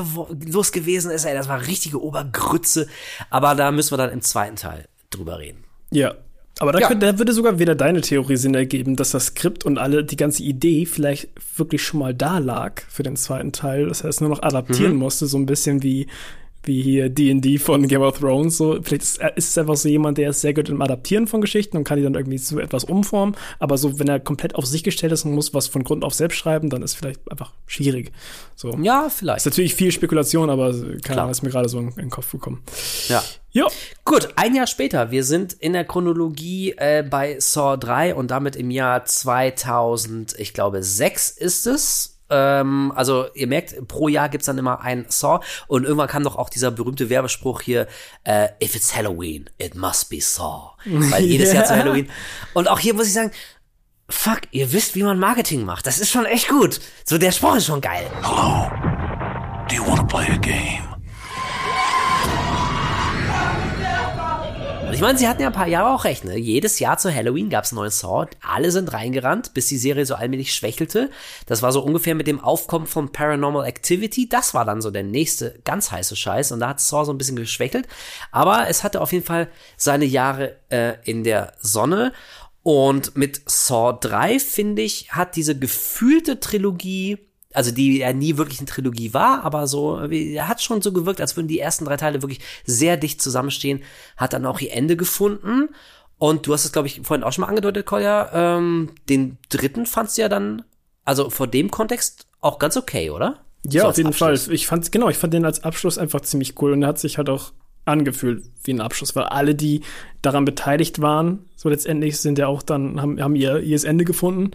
los 0.46 0.72
gewesen 0.72 1.10
ist, 1.10 1.26
ey, 1.26 1.34
das 1.34 1.48
war 1.48 1.66
richtige 1.66 2.00
Obergrütze, 2.00 2.88
aber 3.32 3.56
da 3.56 3.72
müssen 3.72 3.92
wir 3.92 3.98
dann 3.98 4.12
im 4.12 4.22
zweiten 4.22 4.56
Teil 4.56 4.88
drüber 5.18 5.40
reden. 5.40 5.64
Ja. 5.92 6.16
Aber 6.60 6.72
da, 6.72 6.80
Ja. 6.80 6.88
könnte, 6.88 7.06
da 7.08 7.18
würde 7.18 7.34
sogar 7.34 7.58
wieder 7.58 7.74
deine 7.74 8.02
Theorie 8.02 8.38
Sinn 8.38 8.54
ergeben, 8.54 8.96
dass 8.96 9.12
das 9.12 9.28
Skript 9.28 9.66
und 9.66 9.78
alle, 9.80 10.04
die 10.04 10.18
ganze 10.18 10.44
Idee 10.44 10.86
vielleicht 10.86 11.30
wirklich 11.58 11.82
schon 11.84 12.00
mal 12.00 12.14
da 12.14 12.38
lag 12.38 12.82
für 12.90 13.02
den 13.04 13.16
zweiten 13.16 13.52
Teil, 13.52 13.88
dass 13.88 14.02
er 14.02 14.10
es 14.10 14.22
nur 14.22 14.30
noch 14.30 14.44
adaptieren 14.44 14.96
musste, 14.96 15.26
so 15.26 15.38
ein 15.38 15.48
bisschen 15.48 15.82
wie, 15.82 16.08
wie 16.66 16.82
hier 16.82 17.10
D&D 17.10 17.58
von 17.58 17.88
Game 17.88 18.02
of 18.02 18.20
Thrones, 18.20 18.58
so. 18.58 18.80
Vielleicht 18.82 19.04
ist, 19.04 19.22
ist 19.36 19.50
es 19.50 19.58
einfach 19.58 19.76
so 19.76 19.90
jemand, 19.90 20.18
der 20.18 20.30
ist 20.30 20.42
sehr 20.42 20.54
gut 20.54 20.70
im 20.70 20.82
Adaptieren 20.82 21.28
von 21.28 21.42
Geschichten 21.42 21.78
und 21.78 21.84
kann 21.84 21.98
die 21.98 22.04
dann 22.04 22.16
irgendwie 22.16 22.38
zu 22.40 22.60
etwas 22.60 22.84
umformen, 22.84 23.36
aber 23.60 23.78
so, 23.78 24.00
wenn 24.00 24.08
er 24.08 24.20
komplett 24.20 24.56
auf 24.56 24.66
sich 24.66 24.84
gestellt 24.84 25.12
ist 25.14 25.26
und 25.26 25.34
muss 25.34 25.54
was 25.54 25.68
von 25.68 25.84
Grund 25.84 26.04
auf 26.04 26.14
selbst 26.14 26.38
schreiben, 26.38 26.70
dann 26.70 26.82
ist 26.82 26.96
vielleicht 26.96 27.20
einfach 27.30 27.54
schwierig. 27.66 28.12
So. 28.56 28.78
Ja, 28.82 29.08
Ist 29.08 29.18
vielleicht. 29.18 29.46
natürlich 29.46 29.76
viel 29.76 29.92
Spekulation, 29.92 30.50
aber 30.50 30.72
keine 30.72 30.98
Klar. 31.00 31.18
Ahnung, 31.20 31.32
ist 31.32 31.44
mir 31.44 31.50
gerade 31.50 31.70
so 31.70 31.80
in, 31.80 31.90
in 31.90 31.96
den 31.96 32.10
Kopf 32.10 32.32
gekommen. 32.32 32.62
Ja. 33.10 33.24
Ja. 33.52 33.68
Gut, 34.04 34.30
ein 34.36 34.56
Jahr 34.56 34.66
später. 34.66 35.12
Wir 35.12 35.24
sind 35.24 35.54
in 35.54 35.74
der 35.74 35.86
Chronologie 35.86 36.74
äh, 36.78 37.04
bei 37.08 37.40
Saw 37.40 37.78
3 37.78 38.16
und 38.16 38.32
damit 38.32 38.56
im 38.56 38.72
Jahr 38.72 39.06
2000, 39.06 40.40
ich 40.40 40.54
glaube, 40.54 40.82
6 40.82 41.30
ist 41.30 41.68
es. 41.68 42.13
Ähm, 42.34 42.92
also 42.96 43.28
ihr 43.36 43.46
merkt, 43.46 43.88
pro 43.88 44.08
Jahr 44.08 44.28
gibt's 44.28 44.48
dann 44.48 44.58
immer 44.58 44.82
ein 44.82 45.06
Saw 45.08 45.40
und 45.68 45.84
irgendwann 45.84 46.08
kam 46.08 46.24
doch 46.24 46.36
auch 46.36 46.50
dieser 46.50 46.72
berühmte 46.72 47.10
Werbespruch 47.10 47.62
hier, 47.62 47.88
äh, 48.24 48.50
if 48.62 48.76
it's 48.76 48.96
Halloween, 48.96 49.50
it 49.60 49.76
must 49.76 50.10
be 50.10 50.20
Saw. 50.20 50.72
Weil 50.86 51.24
jedes 51.24 51.54
Jahr 51.54 51.66
zu 51.66 51.76
Halloween. 51.76 52.10
Und 52.56 52.68
auch 52.68 52.80
hier 52.80 52.96
muss 52.96 53.06
ich 53.06 53.14
sagen, 53.14 53.32
fuck, 54.10 54.42
ihr 54.50 54.74
wisst, 54.74 54.96
wie 54.96 55.04
man 55.04 55.20
Marketing 55.20 55.64
macht. 55.64 55.86
Das 55.86 56.00
ist 56.00 56.10
schon 56.10 56.26
echt 56.26 56.50
gut. 56.50 56.80
So, 57.06 57.20
der 57.20 57.32
Spruch 57.32 57.56
ist 57.56 57.68
schon 57.68 57.82
geil. 57.82 58.10
Hello. 58.24 58.68
Do 59.70 59.76
you 59.76 59.86
want 59.86 60.00
to 60.00 60.06
play 60.06 60.28
a 60.28 60.38
game? 60.38 60.93
Und 64.94 64.98
ich 64.98 65.02
meine, 65.02 65.18
sie 65.18 65.28
hatten 65.28 65.42
ja 65.42 65.48
ein 65.48 65.54
paar 65.54 65.68
Jahre 65.68 65.92
auch 65.92 66.04
recht. 66.04 66.24
Ne? 66.24 66.38
Jedes 66.38 66.78
Jahr 66.78 67.00
zu 67.00 67.12
Halloween 67.12 67.50
gab 67.50 67.64
es 67.64 67.72
einen 67.72 67.78
neuen 67.78 67.90
Saw. 67.90 68.28
Alle 68.48 68.70
sind 68.70 68.94
reingerannt, 68.94 69.56
bis 69.56 69.66
die 69.66 69.80
Serie 69.80 70.06
so 70.06 70.14
allmählich 70.14 70.54
schwächelte. 70.54 71.10
Das 71.48 71.64
war 71.64 71.72
so 71.72 71.82
ungefähr 71.82 72.14
mit 72.14 72.28
dem 72.28 72.40
Aufkommen 72.40 72.86
von 72.86 73.12
Paranormal 73.12 73.66
Activity. 73.66 74.30
Das 74.30 74.54
war 74.54 74.66
dann 74.66 74.84
so 74.84 74.92
der 74.92 75.02
nächste 75.02 75.60
ganz 75.64 75.90
heiße 75.90 76.16
Scheiß. 76.16 76.52
Und 76.52 76.60
da 76.60 76.70
hat 76.70 76.80
Saw 76.80 77.06
so 77.06 77.12
ein 77.12 77.18
bisschen 77.18 77.38
geschwächelt. 77.38 77.88
Aber 78.32 78.70
es 78.70 78.84
hatte 78.84 79.02
auf 79.02 79.12
jeden 79.12 79.26
Fall 79.26 79.50
seine 79.78 80.06
Jahre 80.06 80.58
äh, 80.70 80.94
in 81.06 81.24
der 81.24 81.54
Sonne. 81.60 82.14
Und 82.62 83.18
mit 83.18 83.42
Saw 83.50 83.98
3, 84.00 84.38
finde 84.38 84.84
ich, 84.84 85.12
hat 85.12 85.36
diese 85.36 85.58
gefühlte 85.58 86.40
Trilogie 86.40 87.18
also 87.54 87.72
die 87.72 88.00
ja 88.00 88.14
nie 88.14 88.38
wirklich 88.38 88.60
eine 88.60 88.68
Trilogie 88.68 89.14
war, 89.14 89.44
aber 89.44 89.68
so, 89.68 90.02
hat 90.02 90.62
schon 90.62 90.82
so 90.82 90.92
gewirkt, 90.92 91.22
als 91.22 91.36
würden 91.36 91.48
die 91.48 91.60
ersten 91.60 91.86
drei 91.86 91.98
Teile 91.98 92.22
wirklich 92.22 92.40
sehr 92.66 92.98
dicht 92.98 93.22
zusammenstehen, 93.22 93.82
hat 94.18 94.34
dann 94.34 94.46
auch 94.46 94.60
ihr 94.60 94.74
Ende 94.74 94.98
gefunden. 94.98 95.70
Und 96.18 96.48
du 96.48 96.54
hast 96.54 96.66
es, 96.66 96.72
glaube 96.72 96.88
ich, 96.88 97.02
vorhin 97.04 97.24
auch 97.24 97.34
schon 97.34 97.42
mal 97.42 97.50
angedeutet, 97.50 97.86
Kolja, 97.86 98.30
ähm, 98.34 98.92
den 99.10 99.38
dritten 99.50 99.86
fandst 99.86 100.18
du 100.18 100.22
ja 100.22 100.30
dann, 100.30 100.64
also 101.04 101.30
vor 101.30 101.48
dem 101.48 101.70
Kontext 101.70 102.28
auch 102.40 102.60
ganz 102.60 102.78
okay, 102.78 103.10
oder? 103.10 103.40
Ja, 103.66 103.84
So 103.84 103.88
auf 103.90 103.98
jeden 103.98 104.10
Abschluss. 104.10 104.46
Fall. 104.46 104.54
Ich 104.54 104.68
fand, 104.68 104.92
genau, 104.92 105.10
ich 105.10 105.18
fand 105.18 105.34
den 105.34 105.46
als 105.46 105.64
Abschluss 105.64 105.98
einfach 105.98 106.22
ziemlich 106.22 106.62
cool 106.62 106.74
und 106.74 106.82
er 106.82 106.90
hat 106.90 107.00
sich 107.00 107.18
halt 107.18 107.30
auch 107.30 107.52
angefühlt 107.86 108.44
wie 108.64 108.74
ein 108.74 108.82
Abschluss, 108.82 109.16
weil 109.16 109.24
alle, 109.26 109.56
die 109.56 109.82
daran 110.22 110.46
beteiligt 110.46 111.02
waren, 111.02 111.46
so 111.56 111.70
letztendlich 111.70 112.18
sind 112.18 112.38
ja 112.38 112.48
auch 112.48 112.62
dann, 112.62 113.02
haben, 113.02 113.22
haben 113.22 113.36
ihr, 113.36 113.60
ihr 113.60 113.84
Ende 113.84 114.06
gefunden. 114.06 114.52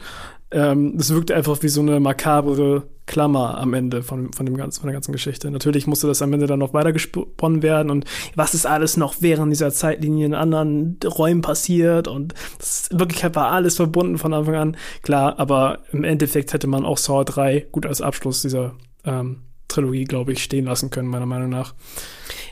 Ähm, 0.50 0.96
das 0.96 1.12
wirkte 1.12 1.34
einfach 1.34 1.62
wie 1.62 1.68
so 1.68 1.80
eine 1.80 2.00
makabre 2.00 2.84
Klammer 3.06 3.58
am 3.58 3.74
Ende 3.74 4.02
von, 4.02 4.32
von 4.32 4.46
dem 4.46 4.56
ganzen, 4.56 4.80
von 4.80 4.88
der 4.88 4.94
ganzen 4.94 5.12
Geschichte. 5.12 5.50
Natürlich 5.50 5.86
musste 5.86 6.06
das 6.06 6.22
am 6.22 6.32
Ende 6.32 6.46
dann 6.46 6.58
noch 6.58 6.74
weitergesponnen 6.74 7.62
werden 7.62 7.90
und 7.90 8.04
was 8.34 8.54
ist 8.54 8.66
alles 8.66 8.96
noch 8.96 9.16
während 9.20 9.52
dieser 9.52 9.72
Zeitlinie 9.72 10.26
in 10.26 10.34
anderen 10.34 10.98
Räumen 11.04 11.42
passiert 11.42 12.06
und 12.06 12.34
das, 12.58 12.88
in 12.88 13.00
Wirklichkeit 13.00 13.34
war 13.34 13.50
alles 13.50 13.76
verbunden 13.76 14.18
von 14.18 14.32
Anfang 14.32 14.54
an. 14.54 14.76
Klar, 15.02 15.38
aber 15.38 15.80
im 15.90 16.04
Endeffekt 16.04 16.52
hätte 16.52 16.66
man 16.66 16.84
auch 16.84 16.98
Saw 16.98 17.24
3 17.24 17.66
gut 17.72 17.86
als 17.86 18.00
Abschluss 18.00 18.42
dieser 18.42 18.74
ähm, 19.04 19.42
Trilogie, 19.68 20.04
glaube 20.04 20.32
ich, 20.32 20.42
stehen 20.42 20.66
lassen 20.66 20.90
können, 20.90 21.08
meiner 21.08 21.26
Meinung 21.26 21.50
nach. 21.50 21.74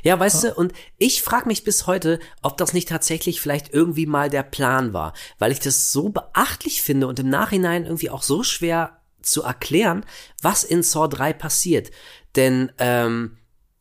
Ja, 0.03 0.19
weißt 0.19 0.45
du, 0.45 0.55
und 0.55 0.73
ich 0.99 1.23
frage 1.23 1.47
mich 1.47 1.65
bis 1.65 1.87
heute, 1.87 2.19
ob 2.43 2.57
das 2.57 2.73
nicht 2.73 2.89
tatsächlich 2.89 3.41
vielleicht 3.41 3.73
irgendwie 3.73 4.07
mal 4.07 4.31
der 4.31 4.43
Plan 4.43 4.93
war, 4.93 5.13
weil 5.39 5.53
ich 5.53 5.61
das 5.61 5.93
so 5.93 6.09
beachtlich 6.09 6.83
finde 6.83 7.07
und 7.07 7.19
im 7.19 7.29
Nachhinein 7.29 7.85
irgendwie 7.85 8.11
auch 8.11 8.23
so 8.23 8.43
schwer 8.43 9.01
zu 9.23 9.43
erklären, 9.43 10.05
was 10.41 10.65
in 10.65 10.83
Saw 10.83 11.09
3 11.09 11.33
passiert. 11.33 11.91
Denn, 12.37 12.73
ähm, 12.79 13.39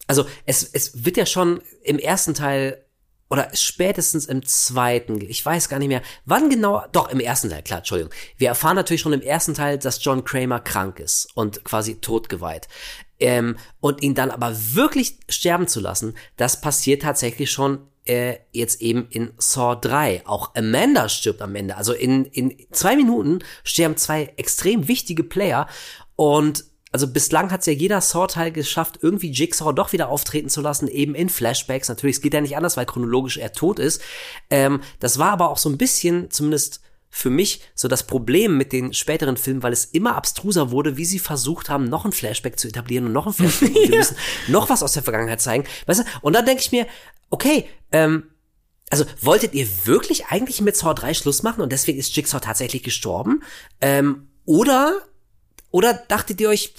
also 0.08 0.26
es, 0.46 0.64
es 0.64 1.06
wird 1.06 1.18
ja 1.18 1.26
schon 1.26 1.62
im 1.84 2.00
ersten 2.00 2.34
Teil 2.34 2.86
oder 3.30 3.50
spätestens 3.54 4.28
im 4.28 4.46
zweiten, 4.46 5.20
ich 5.22 5.44
weiß 5.44 5.68
gar 5.68 5.80
nicht 5.80 5.88
mehr, 5.88 6.04
wann 6.26 6.50
genau, 6.50 6.84
doch 6.92 7.10
im 7.10 7.20
ersten 7.20 7.50
Teil, 7.50 7.64
klar, 7.64 7.80
Entschuldigung. 7.80 8.14
Wir 8.38 8.50
erfahren 8.50 8.76
natürlich 8.76 9.02
schon 9.02 9.14
im 9.14 9.22
ersten 9.22 9.56
Teil, 9.56 9.80
dass 9.80 10.04
John 10.04 10.24
Kramer 10.24 10.60
krank 10.60 11.00
ist 11.00 11.28
und 11.36 11.64
quasi 11.64 11.96
totgeweiht. 11.96 12.68
Ähm, 13.20 13.56
und 13.80 14.04
ihn 14.04 14.14
dann 14.14 14.32
aber 14.32 14.54
wirklich 14.74 15.20
sterben 15.30 15.68
zu 15.68 15.80
lassen, 15.80 16.16
das 16.38 16.60
passiert 16.60 17.04
tatsächlich 17.04 17.50
schon 17.50 17.80
äh, 18.06 18.36
jetzt 18.52 18.82
eben 18.82 19.08
in 19.10 19.32
Saw 19.38 19.76
3. 19.80 20.24
Auch 20.26 20.54
Amanda 20.56 21.10
stirbt 21.10 21.42
am 21.42 21.56
Ende. 21.56 21.78
Also 21.78 21.94
in, 21.94 22.26
in 22.26 22.56
zwei 22.72 22.96
Minuten 22.96 23.40
sterben 23.64 23.98
zwei 23.98 24.34
extrem 24.38 24.88
wichtige 24.88 25.24
Player 25.24 25.68
und 26.16 26.66
also 26.96 27.10
bislang 27.10 27.52
hat 27.52 27.60
es 27.60 27.66
ja 27.66 27.74
jeder 27.74 28.00
Saw-Teil 28.00 28.54
geschafft, 28.54 29.00
irgendwie 29.02 29.30
Jigsaw 29.30 29.74
doch 29.74 29.92
wieder 29.92 30.08
auftreten 30.08 30.48
zu 30.48 30.62
lassen, 30.62 30.88
eben 30.88 31.14
in 31.14 31.28
Flashbacks. 31.28 31.90
Natürlich, 31.90 32.16
es 32.16 32.22
geht 32.22 32.34
ja 32.34 32.40
nicht 32.40 32.56
anders, 32.56 32.78
weil 32.78 32.86
chronologisch 32.86 33.36
er 33.36 33.52
tot 33.52 33.80
ist. 33.80 34.02
Ähm, 34.50 34.80
das 35.02 35.20
war 35.20 35.32
aber 35.32 35.50
auch 35.50 35.58
so 35.58 35.68
ein 35.68 35.78
bisschen, 35.78 36.32
zumindest 36.32 36.85
für 37.16 37.30
mich, 37.30 37.62
so 37.76 37.88
das 37.88 38.06
Problem 38.06 38.58
mit 38.58 38.74
den 38.74 38.94
späteren 38.94 39.38
Filmen, 39.38 39.64
weil 39.64 39.72
es 39.72 39.86
immer 39.86 40.18
abstruser 40.18 40.70
wurde, 40.70 40.98
wie 40.98 41.06
sie 41.06 41.18
versucht 41.18 41.70
haben, 41.70 41.86
noch 41.86 42.04
ein 42.04 42.12
Flashback 42.12 42.60
zu 42.60 42.68
etablieren 42.68 43.06
und 43.06 43.14
noch 43.14 43.26
ein 43.26 43.34
Flashback. 43.34 43.74
und 43.74 43.90
wir 43.90 43.98
müssen 43.98 44.18
noch 44.50 44.70
was 44.70 44.84
aus 44.84 44.92
der 44.92 45.04
Vergangenheit 45.04 45.40
zeigen. 45.40 45.64
Weißt 45.86 46.02
du? 46.02 46.04
Und 46.22 46.34
dann 46.34 46.46
denke 46.46 46.62
ich 46.62 46.74
mir, 46.74 46.88
okay, 47.30 47.70
ähm, 47.94 48.32
also 48.90 49.06
wolltet 49.22 49.54
ihr 49.54 49.66
wirklich 49.86 50.26
eigentlich 50.26 50.60
mit 50.60 50.76
Saw 50.76 50.94
3 50.94 51.14
Schluss 51.14 51.42
machen 51.42 51.62
und 51.62 51.72
deswegen 51.72 51.98
ist 51.98 52.14
Jigsaw 52.14 52.42
tatsächlich 52.42 52.84
gestorben? 52.84 53.44
Ähm, 53.80 54.28
oder 54.44 55.02
oder 55.76 55.94
dachtet 55.94 56.40
ihr 56.40 56.48
euch, 56.48 56.74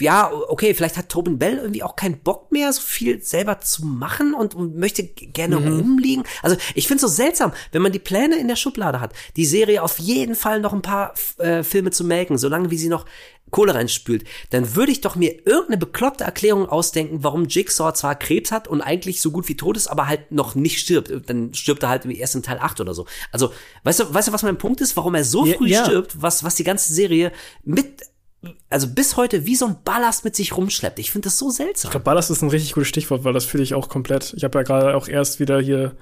ja, 0.00 0.30
okay, 0.48 0.74
vielleicht 0.74 0.98
hat 0.98 1.08
Tobin 1.08 1.38
Bell 1.38 1.56
irgendwie 1.56 1.82
auch 1.82 1.96
keinen 1.96 2.18
Bock 2.18 2.52
mehr, 2.52 2.70
so 2.74 2.82
viel 2.82 3.22
selber 3.22 3.60
zu 3.60 3.86
machen 3.86 4.34
und, 4.34 4.54
und 4.54 4.76
möchte 4.76 5.02
gerne 5.02 5.56
rumliegen? 5.56 6.24
Also 6.42 6.58
ich 6.74 6.86
finde 6.86 7.02
es 7.02 7.10
so 7.10 7.16
seltsam, 7.16 7.54
wenn 7.72 7.80
man 7.80 7.92
die 7.92 7.98
Pläne 7.98 8.36
in 8.36 8.46
der 8.46 8.56
Schublade 8.56 9.00
hat, 9.00 9.14
die 9.36 9.46
Serie 9.46 9.82
auf 9.82 9.98
jeden 9.98 10.34
Fall 10.34 10.60
noch 10.60 10.74
ein 10.74 10.82
paar 10.82 11.14
äh, 11.38 11.62
Filme 11.62 11.90
zu 11.90 12.04
melken, 12.04 12.36
solange 12.36 12.70
wie 12.70 12.76
sie 12.76 12.90
noch 12.90 13.06
Kohle 13.50 13.74
reinspült, 13.74 14.24
dann 14.50 14.74
würde 14.74 14.92
ich 14.92 15.00
doch 15.00 15.16
mir 15.16 15.46
irgendeine 15.46 15.78
bekloppte 15.78 16.24
Erklärung 16.24 16.68
ausdenken, 16.68 17.24
warum 17.24 17.46
Jigsaw 17.46 17.94
zwar 17.94 18.14
Krebs 18.14 18.52
hat 18.52 18.68
und 18.68 18.82
eigentlich 18.82 19.22
so 19.22 19.30
gut 19.30 19.48
wie 19.48 19.56
tot 19.56 19.78
ist, 19.78 19.86
aber 19.86 20.06
halt 20.06 20.32
noch 20.32 20.54
nicht 20.54 20.80
stirbt. 20.80 21.10
Dann 21.30 21.54
stirbt 21.54 21.82
er 21.82 21.88
halt 21.88 22.04
erst 22.04 22.34
in 22.34 22.42
Teil 22.42 22.58
8 22.58 22.80
oder 22.80 22.92
so. 22.92 23.06
Also, 23.32 23.54
weißt 23.84 24.00
du, 24.00 24.12
weißt 24.12 24.28
du, 24.28 24.32
was 24.32 24.42
mein 24.42 24.58
Punkt 24.58 24.82
ist, 24.82 24.98
warum 24.98 25.14
er 25.14 25.24
so 25.24 25.46
Ja, 25.46 25.56
früh 25.56 25.68
ja. 25.68 25.84
stirbt, 25.84 26.20
was, 26.20 26.44
was 26.44 26.56
die 26.56 26.64
ganze 26.64 26.92
Serie 26.92 27.32
mit 27.62 28.02
also 28.70 28.88
bis 28.88 29.16
heute 29.16 29.46
wie 29.46 29.56
so 29.56 29.66
ein 29.66 29.76
Ballast 29.84 30.24
mit 30.24 30.36
sich 30.36 30.56
rumschleppt. 30.56 30.98
Ich 30.98 31.10
finde 31.10 31.26
das 31.26 31.38
so 31.38 31.50
seltsam. 31.50 31.88
Ich 31.88 31.92
glaube, 31.92 32.04
Ballast 32.04 32.30
ist 32.30 32.42
ein 32.42 32.50
richtig 32.50 32.72
gutes 32.72 32.88
Stichwort, 32.88 33.24
weil 33.24 33.32
das 33.32 33.44
fühle 33.44 33.62
ich 33.62 33.74
auch 33.74 33.88
komplett. 33.88 34.34
Ich 34.36 34.44
habe 34.44 34.58
ja 34.58 34.62
gerade 34.62 34.96
auch 34.96 35.08
erst 35.08 35.40
wieder 35.40 35.60
hier 35.60 35.92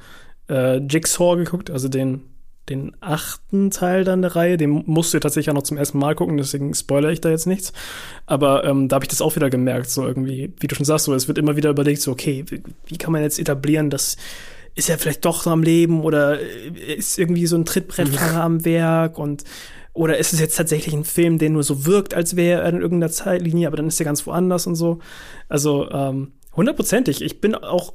äh, 0.49 0.79
Jigsaw 0.79 1.37
geguckt, 1.37 1.71
also 1.71 1.89
den, 1.89 2.23
den 2.69 2.97
achten 3.01 3.71
Teil 3.71 4.05
dann 4.05 4.23
der 4.23 4.37
Reihe. 4.37 4.57
Den 4.57 4.85
musst 4.87 5.15
du 5.15 5.21
tatsächlich 5.21 5.51
auch 5.51 5.55
noch 5.55 5.63
zum 5.63 5.77
ersten 5.77 5.99
Mal 5.99 6.15
gucken, 6.15 6.37
deswegen 6.37 6.75
spoilere 6.75 7.13
ich 7.13 7.21
da 7.21 7.31
jetzt 7.31 7.47
nichts. 7.47 7.73
Aber 8.27 8.65
ähm, 8.65 8.89
da 8.89 8.97
habe 8.97 9.05
ich 9.05 9.11
das 9.11 9.23
auch 9.23 9.37
wieder 9.37 9.51
gemerkt, 9.51 9.91
so 9.91 10.07
irgendwie, 10.07 10.53
wie 10.59 10.67
du 10.67 10.75
schon 10.75 10.87
sagst, 10.87 11.07
so 11.07 11.15
es 11.15 11.29
wird 11.29 11.39
immer 11.39 11.57
wieder 11.57 11.71
überlegt, 11.71 12.03
so 12.03 12.13
okay, 12.13 12.45
wie, 12.49 12.63
wie 12.87 12.99
kann 12.99 13.13
man 13.13 13.23
jetzt 13.23 13.39
etablieren, 13.39 13.91
dass 13.91 14.17
ist 14.75 14.89
er 14.89 14.99
vielleicht 14.99 15.25
doch 15.25 15.47
am 15.47 15.63
Leben 15.63 16.03
oder 16.03 16.41
äh, 16.41 16.95
ist 16.95 17.19
irgendwie 17.19 17.47
so 17.47 17.57
ein 17.57 17.65
Trittbrettfahrer 17.65 18.41
am 18.43 18.65
Werk 18.65 19.19
und 19.19 19.45
oder 19.95 20.17
ist 20.19 20.33
es 20.33 20.41
jetzt 20.41 20.57
tatsächlich 20.57 20.95
ein 20.95 21.05
Film, 21.05 21.39
der 21.39 21.51
nur 21.51 21.63
so 21.63 21.85
wirkt, 21.85 22.15
als 22.15 22.35
wäre 22.37 22.63
er 22.63 22.69
in 22.71 22.81
irgendeiner 22.81 23.13
Zeitlinie, 23.13 23.67
aber 23.67 23.77
dann 23.77 23.89
ist 23.89 24.01
er 24.01 24.05
ganz 24.07 24.27
woanders 24.27 24.67
und 24.67 24.75
so. 24.75 25.01
Also 25.49 25.91
ähm, 25.91 26.33
hundertprozentig. 26.57 27.23
Ich 27.23 27.41
bin 27.41 27.55
auch 27.55 27.93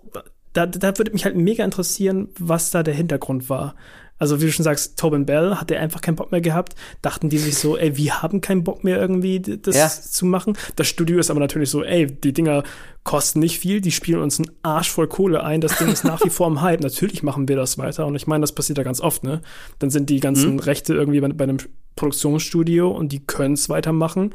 da, 0.53 0.65
da 0.65 0.97
würde 0.97 1.11
mich 1.11 1.25
halt 1.25 1.35
mega 1.35 1.63
interessieren, 1.63 2.29
was 2.39 2.71
da 2.71 2.81
der 2.83 2.93
Hintergrund 2.93 3.49
war. 3.49 3.75
Also 4.19 4.41
wie 4.41 4.45
du 4.45 4.51
schon 4.51 4.63
sagst, 4.63 4.97
Tobin 4.97 5.27
Bell 5.27 5.55
hat 5.57 5.69
der 5.69 5.79
einfach 5.79 6.01
keinen 6.01 6.15
Bock 6.15 6.31
mehr 6.31 6.41
gehabt. 6.41 6.73
Dachten 7.03 7.29
die 7.29 7.37
sich 7.37 7.55
so, 7.57 7.77
ey, 7.77 7.97
wir 7.97 8.23
haben 8.23 8.41
keinen 8.41 8.63
Bock 8.63 8.83
mehr 8.83 8.99
irgendwie 8.99 9.39
das 9.39 9.75
Ja. 9.75 9.87
zu 9.89 10.25
machen. 10.25 10.57
Das 10.75 10.87
Studio 10.87 11.19
ist 11.19 11.29
aber 11.29 11.39
natürlich 11.39 11.69
so, 11.69 11.83
ey, 11.83 12.07
die 12.07 12.33
Dinger 12.33 12.63
kosten 13.03 13.39
nicht 13.39 13.59
viel, 13.59 13.79
die 13.79 13.91
spielen 13.91 14.21
uns 14.23 14.39
einen 14.39 14.49
Arsch 14.63 14.89
voll 14.89 15.07
Kohle 15.07 15.43
ein. 15.43 15.61
Das 15.61 15.77
Ding 15.77 15.89
ist 15.89 16.03
nach 16.03 16.23
wie 16.25 16.31
vor 16.31 16.47
im 16.47 16.61
Hype. 16.61 16.81
Natürlich 16.81 17.21
machen 17.21 17.47
wir 17.47 17.55
das 17.57 17.77
weiter. 17.77 18.07
Und 18.07 18.15
ich 18.15 18.25
meine, 18.25 18.41
das 18.41 18.53
passiert 18.53 18.79
ja 18.79 18.83
ganz 18.83 19.01
oft, 19.01 19.23
ne? 19.23 19.41
Dann 19.77 19.91
sind 19.91 20.09
die 20.09 20.19
ganzen 20.19 20.59
Rechte 20.59 20.95
irgendwie 20.95 21.19
bei, 21.21 21.27
bei 21.29 21.43
einem 21.43 21.59
Produktionsstudio 21.97 22.89
und 22.89 23.11
die 23.11 23.25
können 23.25 23.55
es 23.55 23.67
weitermachen. 23.67 24.33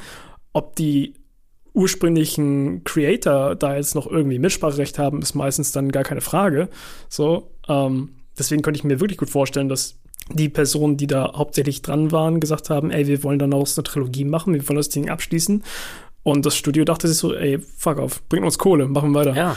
Ob 0.52 0.76
die 0.76 1.14
ursprünglichen 1.74 2.84
Creator 2.84 3.54
da 3.54 3.76
jetzt 3.76 3.94
noch 3.94 4.06
irgendwie 4.06 4.38
Mitspracherecht 4.38 4.98
haben, 4.98 5.22
ist 5.22 5.34
meistens 5.34 5.72
dann 5.72 5.90
gar 5.90 6.02
keine 6.04 6.20
Frage. 6.20 6.68
So, 7.08 7.50
ähm, 7.68 8.10
deswegen 8.38 8.62
könnte 8.62 8.78
ich 8.78 8.84
mir 8.84 9.00
wirklich 9.00 9.18
gut 9.18 9.30
vorstellen, 9.30 9.70
dass 9.70 9.98
die 10.30 10.48
Personen, 10.48 10.96
die 10.96 11.06
da 11.06 11.32
hauptsächlich 11.34 11.82
dran 11.82 12.12
waren, 12.12 12.40
gesagt 12.40 12.70
haben, 12.70 12.90
ey, 12.90 13.06
wir 13.06 13.22
wollen 13.22 13.38
dann 13.38 13.54
auch 13.54 13.66
eine 13.74 13.82
Trilogie 13.84 14.24
machen, 14.24 14.54
wir 14.54 14.68
wollen 14.68 14.76
das 14.76 14.90
Ding 14.90 15.08
abschließen. 15.08 15.64
Und 16.22 16.46
das 16.46 16.56
Studio 16.56 16.84
dachte 16.84 17.08
sich 17.08 17.16
so, 17.16 17.34
ey, 17.34 17.58
fuck 17.58 17.98
off, 17.98 18.22
bringt 18.28 18.44
uns 18.44 18.58
Kohle, 18.58 18.86
machen 18.86 19.12
wir 19.12 19.20
weiter. 19.20 19.34
Ja. 19.34 19.56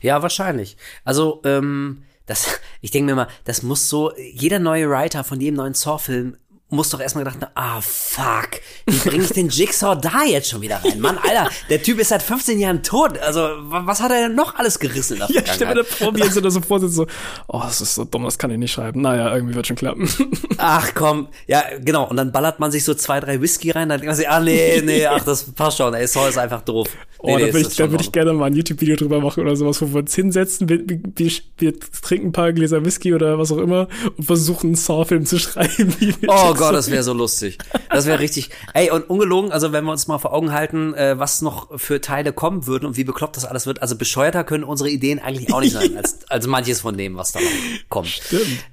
Ja, 0.00 0.20
wahrscheinlich. 0.20 0.76
Also, 1.04 1.40
ähm, 1.44 2.02
das, 2.26 2.60
ich 2.80 2.90
denke 2.90 3.12
mir 3.12 3.16
mal, 3.16 3.28
das 3.44 3.62
muss 3.62 3.88
so, 3.88 4.12
jeder 4.16 4.58
neue 4.58 4.90
Writer 4.90 5.24
von 5.24 5.40
jedem 5.40 5.56
neuen 5.56 5.74
Saw-Film 5.74 6.36
muss 6.72 6.88
doch 6.90 7.00
erstmal 7.00 7.24
gedacht 7.24 7.50
ah, 7.54 7.80
fuck, 7.80 8.60
wie 8.86 8.96
bringe 9.08 9.24
ich 9.24 9.30
den 9.32 9.48
Jigsaw 9.48 9.94
da 9.94 10.22
jetzt 10.24 10.48
schon 10.50 10.60
wieder 10.62 10.80
rein? 10.84 10.98
Mann, 11.00 11.18
Alter, 11.18 11.50
der 11.68 11.82
Typ 11.82 11.98
ist 11.98 12.08
seit 12.08 12.22
15 12.22 12.58
Jahren 12.58 12.82
tot. 12.82 13.18
Also, 13.18 13.40
wa- 13.40 13.82
was 13.84 14.00
hat 14.00 14.10
er 14.10 14.28
denn 14.28 14.34
noch 14.34 14.56
alles 14.56 14.78
gerissen 14.78 15.14
in 15.14 15.18
der 15.20 15.30
Ja, 15.30 15.42
stell 15.54 15.68
mir 15.68 15.74
da 15.76 15.84
vor, 15.84 16.14
wie 16.16 16.20
er 16.20 16.30
so 16.30 16.40
da 16.40 16.50
so 16.50 16.60
vorsitzt, 16.60 16.94
so, 16.94 17.06
oh, 17.48 17.60
das 17.62 17.80
ist 17.80 17.94
so 17.94 18.04
dumm, 18.04 18.24
das 18.24 18.38
kann 18.38 18.50
ich 18.50 18.58
nicht 18.58 18.72
schreiben. 18.72 19.00
Naja, 19.02 19.34
irgendwie 19.34 19.54
wird 19.54 19.66
schon 19.66 19.76
klappen. 19.76 20.08
Ach 20.58 20.90
komm, 20.94 21.28
ja, 21.46 21.62
genau. 21.80 22.08
Und 22.08 22.16
dann 22.16 22.32
ballert 22.32 22.58
man 22.58 22.70
sich 22.72 22.84
so 22.84 22.94
zwei, 22.94 23.20
drei 23.20 23.40
Whisky 23.40 23.70
rein, 23.70 23.88
dann 23.88 23.98
denkt 24.00 24.06
man 24.08 24.16
sich, 24.16 24.28
ah, 24.28 24.40
nee, 24.40 24.80
nee, 24.82 25.06
ach, 25.06 25.24
das 25.24 25.44
passt 25.52 25.76
schon, 25.78 25.92
ey, 25.94 26.06
Saw 26.06 26.28
ist 26.28 26.38
einfach 26.38 26.62
doof. 26.62 26.88
Nee, 27.24 27.32
Oh, 27.32 27.36
nee, 27.36 27.46
da 27.46 27.52
würde 27.52 27.68
ich, 27.68 27.76
da 27.76 27.90
würd 27.90 28.00
ich 28.00 28.10
gerne 28.10 28.32
mal 28.32 28.46
ein 28.46 28.54
YouTube-Video 28.54 28.96
drüber 28.96 29.20
machen 29.20 29.44
oder 29.44 29.54
sowas, 29.54 29.80
wo 29.80 29.92
wir 29.92 30.00
uns 30.00 30.14
hinsetzen, 30.14 30.68
wir, 30.68 30.80
wir, 30.88 31.30
wir, 31.58 31.80
trinken 31.80 32.28
ein 32.28 32.32
paar 32.32 32.52
Gläser 32.52 32.84
Whisky 32.84 33.14
oder 33.14 33.38
was 33.38 33.52
auch 33.52 33.58
immer 33.58 33.86
und 34.16 34.24
versuchen, 34.24 34.68
einen 34.68 34.74
Saw-Film 34.74 35.24
zu 35.24 35.38
schreiben. 35.40 35.94
Oh 36.26 36.54
Gott, 36.54 36.74
das 36.74 36.90
wäre 36.90 37.04
so 37.04 37.12
lustig. 37.12 37.58
Das 37.90 38.06
wäre 38.06 38.18
richtig. 38.18 38.50
Ey, 38.74 38.90
und 38.90 39.08
ungelogen, 39.08 39.52
also 39.52 39.72
wenn 39.72 39.84
wir 39.84 39.92
uns 39.92 40.08
mal 40.08 40.18
vor 40.18 40.32
Augen 40.32 40.52
halten, 40.52 40.94
äh, 40.94 41.18
was 41.18 41.42
noch 41.42 41.78
für 41.78 42.00
Teile 42.00 42.32
kommen 42.32 42.66
würden 42.66 42.86
und 42.86 42.96
wie 42.96 43.04
bekloppt 43.04 43.36
das 43.36 43.44
alles 43.44 43.66
wird, 43.66 43.82
also 43.82 43.96
bescheuerter 43.96 44.42
können 44.42 44.64
unsere 44.64 44.90
Ideen 44.90 45.20
eigentlich 45.20 45.52
auch 45.52 45.60
nicht 45.60 45.72
sein, 45.72 45.96
als, 45.96 46.28
als 46.28 46.46
manches 46.48 46.80
von 46.80 46.96
dem, 46.96 47.16
was 47.16 47.30
da 47.30 47.40
noch 47.40 47.48
kommt. 47.88 48.08
Stimmt. 48.08 48.64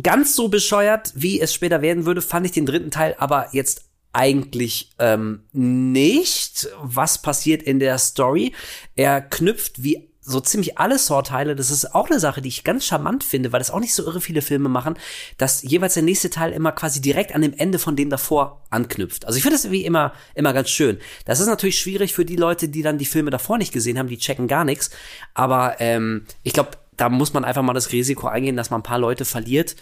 Ganz 0.00 0.36
so 0.36 0.46
bescheuert, 0.46 1.12
wie 1.16 1.40
es 1.40 1.52
später 1.52 1.82
werden 1.82 2.06
würde, 2.06 2.22
fand 2.22 2.46
ich 2.46 2.52
den 2.52 2.66
dritten 2.66 2.92
Teil 2.92 3.16
aber 3.18 3.48
jetzt 3.50 3.87
eigentlich 4.18 4.90
ähm, 4.98 5.44
nicht. 5.52 6.68
Was 6.82 7.22
passiert 7.22 7.62
in 7.62 7.78
der 7.78 7.98
Story? 7.98 8.52
Er 8.96 9.20
knüpft 9.20 9.84
wie 9.84 10.08
so 10.20 10.40
ziemlich 10.40 10.76
alle 10.76 10.98
Saw-Teile, 10.98 11.56
das 11.56 11.70
ist 11.70 11.94
auch 11.94 12.10
eine 12.10 12.20
Sache, 12.20 12.42
die 12.42 12.48
ich 12.48 12.64
ganz 12.64 12.84
charmant 12.84 13.24
finde, 13.24 13.52
weil 13.52 13.60
das 13.60 13.70
auch 13.70 13.80
nicht 13.80 13.94
so 13.94 14.04
irre 14.04 14.20
viele 14.20 14.42
Filme 14.42 14.68
machen, 14.68 14.98
dass 15.38 15.62
jeweils 15.62 15.94
der 15.94 16.02
nächste 16.02 16.30
Teil 16.30 16.52
immer 16.52 16.72
quasi 16.72 17.00
direkt 17.00 17.34
an 17.34 17.40
dem 17.40 17.54
Ende 17.54 17.78
von 17.78 17.96
dem 17.96 18.10
davor 18.10 18.66
anknüpft. 18.70 19.24
Also 19.24 19.38
ich 19.38 19.42
finde 19.42 19.56
das 19.56 19.70
wie 19.70 19.86
immer, 19.86 20.12
immer 20.34 20.52
ganz 20.52 20.68
schön. 20.68 20.98
Das 21.24 21.40
ist 21.40 21.46
natürlich 21.46 21.78
schwierig 21.78 22.12
für 22.12 22.26
die 22.26 22.36
Leute, 22.36 22.68
die 22.68 22.82
dann 22.82 22.98
die 22.98 23.06
Filme 23.06 23.30
davor 23.30 23.56
nicht 23.56 23.72
gesehen 23.72 23.98
haben, 23.98 24.08
die 24.08 24.18
checken 24.18 24.48
gar 24.48 24.64
nichts. 24.64 24.90
Aber 25.32 25.76
ähm, 25.78 26.26
ich 26.42 26.52
glaube, 26.52 26.72
da 26.98 27.08
muss 27.08 27.32
man 27.32 27.44
einfach 27.44 27.62
mal 27.62 27.72
das 27.72 27.92
Risiko 27.92 28.26
eingehen, 28.26 28.56
dass 28.56 28.70
man 28.70 28.80
ein 28.80 28.84
paar 28.84 28.98
Leute 28.98 29.24
verliert, 29.24 29.76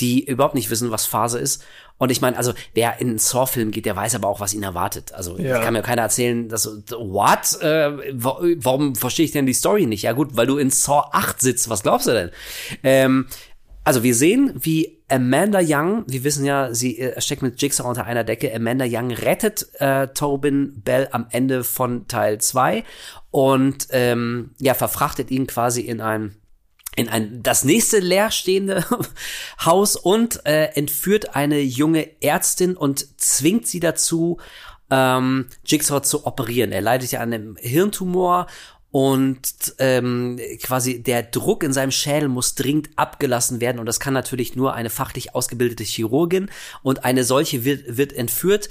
die 0.00 0.24
überhaupt 0.24 0.54
nicht 0.54 0.70
wissen, 0.70 0.90
was 0.90 1.06
Phase 1.06 1.38
ist. 1.38 1.62
Und 1.98 2.10
ich 2.10 2.20
meine, 2.22 2.36
also 2.38 2.54
wer 2.72 2.98
in 3.00 3.08
einen 3.10 3.18
Saw-Film 3.18 3.70
geht, 3.72 3.84
der 3.84 3.94
weiß 3.94 4.14
aber 4.14 4.28
auch, 4.28 4.40
was 4.40 4.54
ihn 4.54 4.62
erwartet. 4.62 5.12
Also 5.12 5.38
Ja. 5.38 5.60
kann 5.60 5.74
mir 5.74 5.82
keiner 5.82 6.02
erzählen, 6.02 6.48
dass 6.48 6.66
what? 6.66 7.60
Äh, 7.60 7.92
wa- 8.22 8.40
warum 8.56 8.94
verstehe 8.94 9.26
ich 9.26 9.32
denn 9.32 9.44
die 9.46 9.52
Story 9.52 9.86
nicht? 9.86 10.02
Ja 10.02 10.12
gut, 10.12 10.36
weil 10.36 10.46
du 10.46 10.56
in 10.56 10.70
Saw 10.70 11.02
8 11.12 11.40
sitzt. 11.40 11.68
Was 11.68 11.82
glaubst 11.82 12.06
du 12.06 12.12
denn? 12.12 12.30
Ähm, 12.82 13.26
also 13.84 14.02
wir 14.02 14.14
sehen, 14.14 14.54
wie 14.60 14.98
Amanda 15.08 15.60
Young, 15.62 16.04
wir 16.06 16.22
wissen 16.24 16.44
ja, 16.44 16.72
sie 16.72 16.98
äh, 16.98 17.20
steckt 17.20 17.42
mit 17.42 17.60
Jigsaw 17.60 17.88
unter 17.88 18.04
einer 18.06 18.24
Decke. 18.24 18.54
Amanda 18.54 18.84
Young 18.88 19.10
rettet 19.10 19.66
äh, 19.80 20.08
Tobin 20.08 20.80
Bell 20.82 21.08
am 21.12 21.26
Ende 21.30 21.64
von 21.64 22.06
Teil 22.08 22.38
2 22.40 22.84
und 23.30 23.88
ähm, 23.90 24.50
ja 24.58 24.74
verfrachtet 24.74 25.30
ihn 25.30 25.46
quasi 25.46 25.82
in 25.82 26.00
ein 26.00 26.36
in 26.96 27.08
ein 27.08 27.42
das 27.42 27.64
nächste 27.64 27.98
leerstehende 28.00 28.84
Haus 29.64 29.96
und 29.96 30.44
äh, 30.46 30.66
entführt 30.74 31.36
eine 31.36 31.60
junge 31.60 32.22
Ärztin 32.22 32.76
und 32.76 33.20
zwingt 33.20 33.66
sie 33.66 33.80
dazu, 33.80 34.38
ähm, 34.90 35.46
Jigsaw 35.64 36.02
zu 36.02 36.26
operieren. 36.26 36.72
Er 36.72 36.80
leidet 36.80 37.12
ja 37.12 37.20
an 37.20 37.32
einem 37.32 37.56
Hirntumor 37.56 38.46
und 38.92 39.40
ähm, 39.78 40.38
quasi 40.62 41.02
der 41.02 41.22
Druck 41.22 41.62
in 41.62 41.72
seinem 41.72 41.92
Schädel 41.92 42.28
muss 42.28 42.54
dringend 42.56 42.90
abgelassen 42.96 43.60
werden 43.60 43.78
und 43.78 43.86
das 43.86 44.00
kann 44.00 44.12
natürlich 44.14 44.56
nur 44.56 44.74
eine 44.74 44.90
fachlich 44.90 45.34
ausgebildete 45.34 45.84
Chirurgin 45.84 46.50
und 46.82 47.04
eine 47.04 47.22
solche 47.24 47.64
wird, 47.64 47.96
wird 47.96 48.12
entführt. 48.12 48.68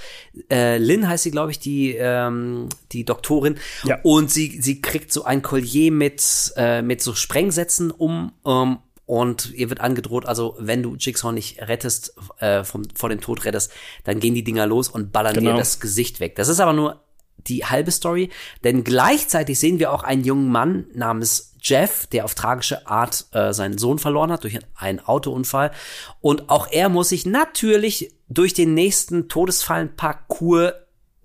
Äh, 0.51 0.77
Lynn 0.77 1.07
heißt 1.07 1.23
sie, 1.23 1.31
glaube 1.31 1.51
ich, 1.51 1.59
die 1.59 1.95
ähm, 1.97 2.67
die 2.91 3.05
Doktorin 3.05 3.55
Ja. 3.85 3.99
und 4.03 4.29
sie 4.29 4.59
sie 4.61 4.81
kriegt 4.81 5.13
so 5.13 5.23
ein 5.23 5.41
Collier 5.41 5.91
mit 5.91 6.21
äh, 6.57 6.81
mit 6.81 7.01
so 7.01 7.13
Sprengsätzen 7.15 7.89
um 7.91 8.33
ähm, 8.45 8.79
und 9.05 9.53
ihr 9.55 9.69
wird 9.69 9.79
angedroht, 9.81 10.27
also 10.27 10.55
wenn 10.59 10.83
du 10.83 10.95
Jigsaw 10.95 11.31
nicht 11.31 11.61
rettest, 11.61 12.13
äh, 12.39 12.63
vom, 12.63 12.83
vor 12.93 13.09
dem 13.09 13.21
Tod 13.21 13.43
rettest, 13.43 13.71
dann 14.03 14.19
gehen 14.19 14.35
die 14.35 14.43
Dinger 14.43 14.67
los 14.67 14.87
und 14.87 15.11
ballern 15.11 15.33
Genau. 15.33 15.51
dir 15.53 15.57
das 15.57 15.79
Gesicht 15.79 16.19
weg. 16.19 16.35
Das 16.35 16.47
ist 16.47 16.59
aber 16.59 16.73
nur 16.73 17.01
die 17.47 17.65
halbe 17.65 17.91
Story, 17.91 18.29
denn 18.63 18.83
gleichzeitig 18.83 19.59
sehen 19.59 19.79
wir 19.79 19.91
auch 19.91 20.03
einen 20.03 20.23
jungen 20.23 20.51
Mann 20.51 20.87
namens 20.93 21.55
Jeff, 21.61 22.07
der 22.07 22.25
auf 22.25 22.35
tragische 22.35 22.87
Art 22.87 23.25
äh, 23.31 23.53
seinen 23.53 23.77
Sohn 23.77 23.99
verloren 23.99 24.31
hat 24.31 24.43
durch 24.43 24.59
einen 24.75 24.99
Autounfall. 24.99 25.71
Und 26.21 26.49
auch 26.49 26.67
er 26.71 26.89
muss 26.89 27.09
sich 27.09 27.25
natürlich 27.25 28.13
durch 28.29 28.53
den 28.53 28.73
nächsten 28.73 29.27
Todesfallen-Parcours 29.27 30.73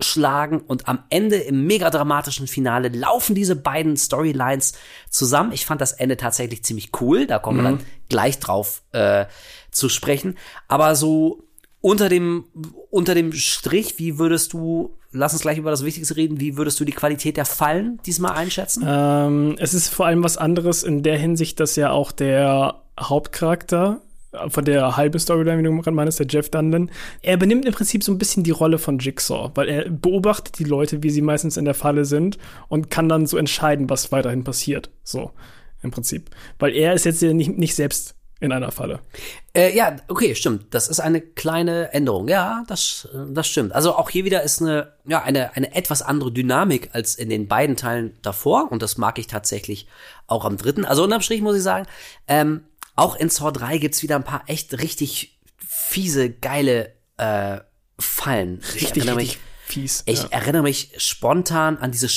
schlagen 0.00 0.60
und 0.60 0.88
am 0.88 1.04
Ende 1.08 1.36
im 1.36 1.66
mega 1.66 1.88
dramatischen 1.88 2.48
Finale 2.48 2.88
laufen 2.88 3.34
diese 3.34 3.54
beiden 3.54 3.96
Storylines 3.96 4.74
zusammen. 5.08 5.52
Ich 5.52 5.66
fand 5.66 5.80
das 5.80 5.92
Ende 5.92 6.16
tatsächlich 6.16 6.64
ziemlich 6.64 6.90
cool, 7.00 7.26
da 7.26 7.38
kommen 7.38 7.58
wir 7.58 7.70
dann 7.70 7.80
gleich 8.08 8.40
drauf 8.40 8.82
äh, 8.90 9.26
zu 9.70 9.88
sprechen. 9.88 10.36
Aber 10.66 10.96
so 10.96 11.44
unter 11.84 12.08
dem 12.08 12.46
unter 12.88 13.14
dem 13.14 13.32
Strich, 13.34 13.98
wie 13.98 14.18
würdest 14.18 14.54
du, 14.54 14.96
lass 15.12 15.34
uns 15.34 15.42
gleich 15.42 15.58
über 15.58 15.70
das 15.70 15.84
Wichtigste 15.84 16.16
reden, 16.16 16.40
wie 16.40 16.56
würdest 16.56 16.80
du 16.80 16.86
die 16.86 16.92
Qualität 16.92 17.36
der 17.36 17.44
Fallen 17.44 18.00
diesmal 18.06 18.32
einschätzen? 18.32 18.82
Ähm, 18.86 19.56
es 19.58 19.74
ist 19.74 19.90
vor 19.90 20.06
allem 20.06 20.24
was 20.24 20.38
anderes 20.38 20.82
in 20.82 21.02
der 21.02 21.18
Hinsicht, 21.18 21.60
dass 21.60 21.76
ja 21.76 21.90
auch 21.90 22.10
der 22.10 22.80
Hauptcharakter 22.98 24.00
von 24.48 24.64
der 24.64 24.96
halben 24.96 25.18
Storyline, 25.18 25.58
wie 25.58 25.62
du 25.62 25.76
gerade 25.76 25.90
meinst, 25.90 26.18
der 26.18 26.26
Jeff 26.26 26.48
Dunlin, 26.48 26.90
er 27.20 27.36
benimmt 27.36 27.66
im 27.66 27.74
Prinzip 27.74 28.02
so 28.02 28.12
ein 28.12 28.18
bisschen 28.18 28.44
die 28.44 28.50
Rolle 28.50 28.78
von 28.78 28.98
Jigsaw, 28.98 29.50
weil 29.54 29.68
er 29.68 29.90
beobachtet 29.90 30.58
die 30.58 30.64
Leute, 30.64 31.02
wie 31.02 31.10
sie 31.10 31.22
meistens 31.22 31.58
in 31.58 31.66
der 31.66 31.74
Falle 31.74 32.06
sind 32.06 32.38
und 32.68 32.90
kann 32.90 33.10
dann 33.10 33.26
so 33.26 33.36
entscheiden, 33.36 33.90
was 33.90 34.10
weiterhin 34.10 34.42
passiert. 34.42 34.90
So, 35.02 35.32
im 35.82 35.90
Prinzip. 35.90 36.30
Weil 36.58 36.74
er 36.74 36.94
ist 36.94 37.04
jetzt 37.04 37.20
nicht, 37.20 37.58
nicht 37.58 37.74
selbst 37.74 38.14
in 38.40 38.52
einer 38.52 38.72
Falle. 38.72 39.00
Äh, 39.54 39.74
ja, 39.76 39.96
okay, 40.08 40.34
stimmt. 40.34 40.74
Das 40.74 40.88
ist 40.88 41.00
eine 41.00 41.20
kleine 41.20 41.92
Änderung. 41.92 42.28
Ja, 42.28 42.64
das, 42.66 43.08
äh, 43.14 43.32
das 43.32 43.46
stimmt. 43.46 43.72
Also 43.72 43.94
auch 43.94 44.10
hier 44.10 44.24
wieder 44.24 44.42
ist 44.42 44.60
eine, 44.60 44.92
ja, 45.06 45.22
eine, 45.22 45.56
eine 45.56 45.74
etwas 45.74 46.02
andere 46.02 46.32
Dynamik 46.32 46.90
als 46.92 47.14
in 47.14 47.30
den 47.30 47.48
beiden 47.48 47.76
Teilen 47.76 48.18
davor. 48.22 48.70
Und 48.70 48.82
das 48.82 48.98
mag 48.98 49.18
ich 49.18 49.28
tatsächlich 49.28 49.86
auch 50.26 50.44
am 50.44 50.56
dritten. 50.56 50.84
Also 50.84 51.04
unterm 51.04 51.22
Strich 51.22 51.40
muss 51.40 51.56
ich 51.56 51.62
sagen, 51.62 51.86
ähm, 52.28 52.64
auch 52.96 53.16
in 53.16 53.30
Saw 53.30 53.50
3 53.50 53.78
gibt's 53.78 54.02
wieder 54.02 54.16
ein 54.16 54.24
paar 54.24 54.44
echt 54.46 54.80
richtig 54.80 55.38
fiese, 55.56 56.30
geile 56.30 56.92
äh, 57.16 57.58
Fallen. 57.98 58.60
Ich 58.74 58.82
Richtig, 58.82 59.04
erinnere 59.04 59.18
richtig 59.18 59.38
fies. 59.66 60.02
ich 60.06 60.22
ja. 60.24 60.28
erinnere 60.30 60.64
mich 60.64 60.92
spontan 60.96 61.78
an 61.78 61.92
diese 61.92 62.08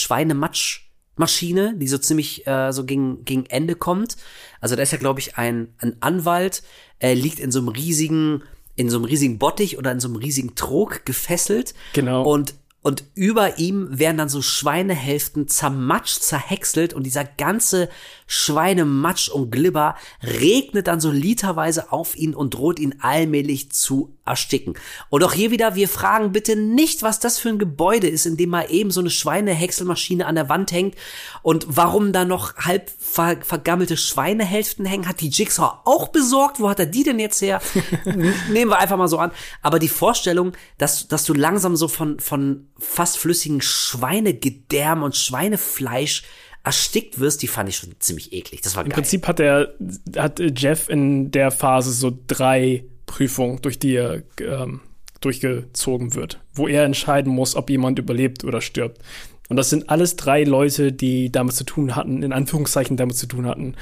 Schweinematschmaschine, 1.18 1.76
die 1.78 1.88
so 1.88 1.98
ziemlich 1.98 2.48
äh, 2.48 2.72
so 2.72 2.86
gegen, 2.86 3.26
gegen 3.26 3.46
Ende 3.48 3.76
kommt. 3.76 4.18
Also 4.62 4.76
da 4.76 4.84
ist 4.84 4.92
ja, 4.92 4.98
glaube 4.98 5.20
ich, 5.20 5.38
ein, 5.38 5.74
ein 5.80 5.98
Anwalt, 6.00 6.64
äh, 7.00 7.14
liegt 7.14 7.40
in 7.40 7.52
so 7.52 7.60
einem 7.60 7.70
riesigen, 7.70 8.44
in 8.76 8.90
so 8.90 8.98
einem 8.98 9.06
riesigen 9.06 9.38
Bottich 9.38 9.78
oder 9.78 9.92
in 9.92 10.00
so 10.00 10.08
einem 10.08 10.18
riesigen 10.18 10.56
Trog 10.56 11.06
gefesselt. 11.06 11.74
Genau. 11.94 12.24
Und 12.24 12.56
und 12.84 13.04
über 13.16 13.58
ihm 13.58 14.00
werden 14.00 14.18
dann 14.18 14.30
so 14.30 14.42
Schweinehälften 14.42 15.50
zermatscht, 15.50 16.22
zerhäckselt 16.22 16.94
und 16.94 17.04
dieser 17.04 17.26
ganze 17.26 17.90
Schweinematsch 18.28 19.30
und 19.30 19.52
Glibber 19.52 19.96
regnet 20.22 20.88
dann 20.88 21.00
so 21.00 21.12
literweise 21.12 21.92
auf 21.92 22.16
ihn 22.16 22.36
und 22.36 22.54
droht 22.54 22.80
ihn 22.80 22.96
allmählich 23.00 23.72
zu 23.72 24.14
ersticken. 24.26 24.76
Und 25.10 25.24
auch 25.24 25.34
hier 25.34 25.50
wieder, 25.50 25.76
wir 25.76 25.88
fragen 25.88 26.34
bitte 26.34 26.56
nicht, 26.56 27.02
was 27.02 27.20
das 27.20 27.40
für 27.40 27.50
ein 27.50 27.60
Gebäude 27.60 28.08
ist, 28.08 28.26
in 28.26 28.38
dem 28.38 28.50
mal 28.50 28.70
eben 28.70 28.92
so 28.92 29.00
eine 29.00 29.10
Schweinehäckselmaschine 29.10 30.26
an 30.26 30.36
der 30.36 30.50
Wand 30.50 30.72
hängt 30.72 30.96
und 31.42 31.66
warum 31.70 32.12
da 32.12 32.26
noch 32.26 32.58
halb 32.58 32.92
ver 33.00 33.38
vergammelte 33.42 33.98
Schweinehälften 33.98 34.86
hängen. 34.86 35.08
Hat 35.08 35.22
die 35.22 35.30
Jigsaw 35.30 35.80
auch 35.86 36.10
besorgt? 36.10 36.60
Wo 36.60 36.70
hat 36.70 36.80
er 36.80 36.86
die 36.86 37.04
denn 37.04 37.20
jetzt 37.20 37.42
her? 37.42 37.62
Nehmen 38.52 38.72
wir 38.72 38.80
einfach 38.80 38.98
mal 38.98 39.08
so 39.08 39.18
an. 39.18 39.32
Aber 39.62 39.80
die 39.80 39.88
Vorstellung, 39.88 40.52
dass, 40.78 41.08
dass 41.08 41.24
du 41.24 41.34
langsam 41.34 41.76
so 41.78 41.88
von, 41.88 42.20
von 42.20 42.68
fast 42.78 43.18
flüssigen 43.18 43.62
Schweinegedärm 43.62 45.04
und 45.04 45.16
Schweinefleisch 45.16 46.24
erstickt 46.68 47.18
wirst, 47.22 47.42
die 47.44 47.48
fand 47.48 47.70
ich 47.70 47.78
schon 47.78 47.96
ziemlich 48.00 48.34
eklig. 48.34 48.60
Das 48.60 48.76
war 48.76 48.84
Im 48.84 48.90
geil. 48.90 48.96
Prinzip 48.96 49.26
hat 49.26 49.40
er, 49.40 49.74
hat 50.18 50.42
Jeff 50.60 50.90
in 50.90 51.32
der 51.32 51.50
Phase 51.50 51.94
so 51.94 52.12
drei 52.28 52.84
Prüfungen, 53.06 53.62
durch 53.62 53.80
die 53.80 53.96
er 53.96 54.24
ähm, 54.42 54.82
durchgezogen 55.22 56.14
wird, 56.14 56.42
wo 56.54 56.68
er 56.68 56.84
entscheiden 56.84 57.32
muss, 57.34 57.56
ob 57.56 57.70
jemand 57.70 58.00
überlebt 58.00 58.44
oder 58.44 58.60
stirbt. 58.60 59.02
Und 59.48 59.56
das 59.56 59.70
sind 59.70 59.90
alles 59.90 60.18
drei 60.18 60.44
Leute, 60.44 60.92
die 60.92 61.32
damit 61.32 61.54
zu 61.54 61.64
tun 61.64 61.96
hatten, 61.96 62.22
in 62.22 62.34
Anführungszeichen 62.34 62.98
damit 62.98 63.16
zu 63.16 63.28
tun 63.28 63.46
hatten, 63.46 63.76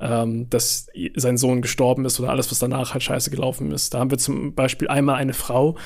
ähm, 0.00 0.50
dass 0.50 0.88
sein 1.14 1.36
Sohn 1.36 1.62
gestorben 1.62 2.04
ist 2.06 2.18
oder 2.18 2.30
alles, 2.30 2.50
was 2.50 2.58
danach 2.58 2.92
halt 2.92 3.04
scheiße 3.04 3.30
gelaufen 3.30 3.70
ist. 3.70 3.94
Da 3.94 4.00
haben 4.00 4.10
wir 4.10 4.18
zum 4.18 4.52
Beispiel 4.56 4.88
einmal 4.88 5.14
eine 5.14 5.32
Frau, 5.32 5.76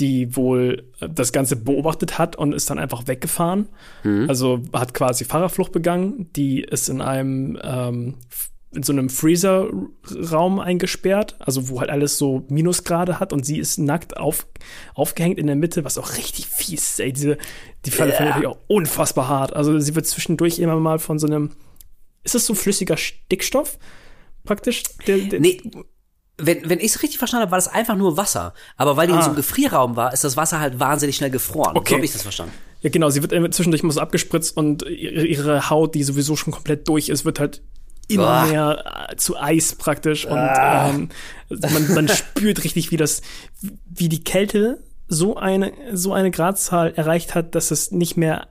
die 0.00 0.36
wohl 0.36 0.90
äh, 1.00 1.08
das 1.08 1.32
Ganze 1.32 1.56
beobachtet 1.56 2.18
hat 2.18 2.36
und 2.36 2.52
ist 2.52 2.70
dann 2.70 2.78
einfach 2.78 3.06
weggefahren. 3.06 3.68
Also 4.28 4.62
hat 4.72 4.94
quasi 4.94 5.24
Fahrerflucht 5.24 5.72
begangen. 5.72 6.30
Die 6.34 6.62
ist 6.62 6.88
in 6.88 7.00
einem 7.00 7.58
ähm, 7.62 8.14
in 8.74 8.82
so 8.82 8.92
einem 8.92 9.08
Freezer-Raum 9.08 10.58
eingesperrt, 10.58 11.36
also 11.38 11.68
wo 11.68 11.80
halt 11.80 11.90
alles 11.90 12.18
so 12.18 12.44
Minusgrade 12.48 13.20
hat 13.20 13.32
und 13.32 13.46
sie 13.46 13.58
ist 13.58 13.78
nackt 13.78 14.16
auf, 14.16 14.46
aufgehängt 14.94 15.38
in 15.38 15.46
der 15.46 15.56
Mitte, 15.56 15.84
was 15.84 15.96
auch 15.96 16.16
richtig 16.16 16.46
fies 16.46 16.90
ist. 16.90 17.00
Ey, 17.00 17.12
diese, 17.12 17.38
die 17.84 17.90
Falle 17.90 18.12
fand 18.12 18.36
ich 18.40 18.46
auch 18.46 18.58
unfassbar 18.66 19.28
hart. 19.28 19.54
Also 19.54 19.78
sie 19.78 19.94
wird 19.94 20.06
zwischendurch 20.06 20.58
immer 20.58 20.74
mal 20.80 20.98
von 20.98 21.18
so 21.20 21.26
einem, 21.28 21.52
ist 22.24 22.34
das 22.34 22.46
so 22.46 22.54
flüssiger 22.54 22.96
Stickstoff 22.96 23.78
praktisch? 24.44 24.82
Der, 25.06 25.18
der, 25.18 25.40
Nee, 25.40 25.60
wenn, 26.36 26.68
wenn 26.68 26.78
ich 26.80 26.86
es 26.86 27.02
richtig 27.02 27.18
verstanden 27.18 27.42
habe, 27.42 27.52
war 27.52 27.58
das 27.58 27.68
einfach 27.68 27.96
nur 27.96 28.16
Wasser. 28.16 28.54
Aber 28.76 28.96
weil 28.96 29.06
die 29.06 29.12
in 29.12 29.20
so 29.20 29.26
einem 29.26 29.34
Ah. 29.34 29.36
Gefrierraum 29.36 29.96
war, 29.96 30.12
ist 30.12 30.24
das 30.24 30.36
Wasser 30.36 30.58
halt 30.60 30.80
wahnsinnig 30.80 31.16
schnell 31.16 31.30
gefroren. 31.30 31.76
Okay. 31.76 31.90
So 31.90 31.94
habe 31.96 32.04
ich 32.04 32.12
das 32.12 32.22
verstanden. 32.22 32.52
Ja, 32.80 32.90
genau, 32.90 33.08
sie 33.10 33.22
wird 33.22 33.54
zwischendurch 33.54 33.82
immer 33.82 33.92
so 33.92 34.00
abgespritzt 34.00 34.56
und 34.56 34.82
ihre, 34.82 35.70
Haut, 35.70 35.94
die 35.94 36.02
sowieso 36.02 36.36
schon 36.36 36.52
komplett 36.52 36.86
durch 36.88 37.08
ist, 37.08 37.24
wird 37.24 37.38
halt 37.40 37.62
immer 38.08 38.26
Ah. 38.28 38.46
mehr 38.46 39.08
äh, 39.10 39.16
zu 39.16 39.38
Eis 39.38 39.74
praktisch 39.76 40.26
und 40.26 40.36
ähm, 40.36 41.08
man, 41.48 41.94
man 41.94 42.08
spürt 42.08 42.62
richtig, 42.64 42.90
wie 42.90 42.98
das, 42.98 43.22
wie 43.88 44.10
die 44.10 44.22
Kälte 44.22 44.82
so 45.08 45.36
eine, 45.36 45.72
so 45.92 46.12
eine 46.12 46.30
Gradzahl 46.30 46.92
erreicht 46.96 47.34
hat, 47.34 47.54
dass 47.54 47.70
es 47.70 47.92
nicht 47.92 48.16
mehr 48.18 48.48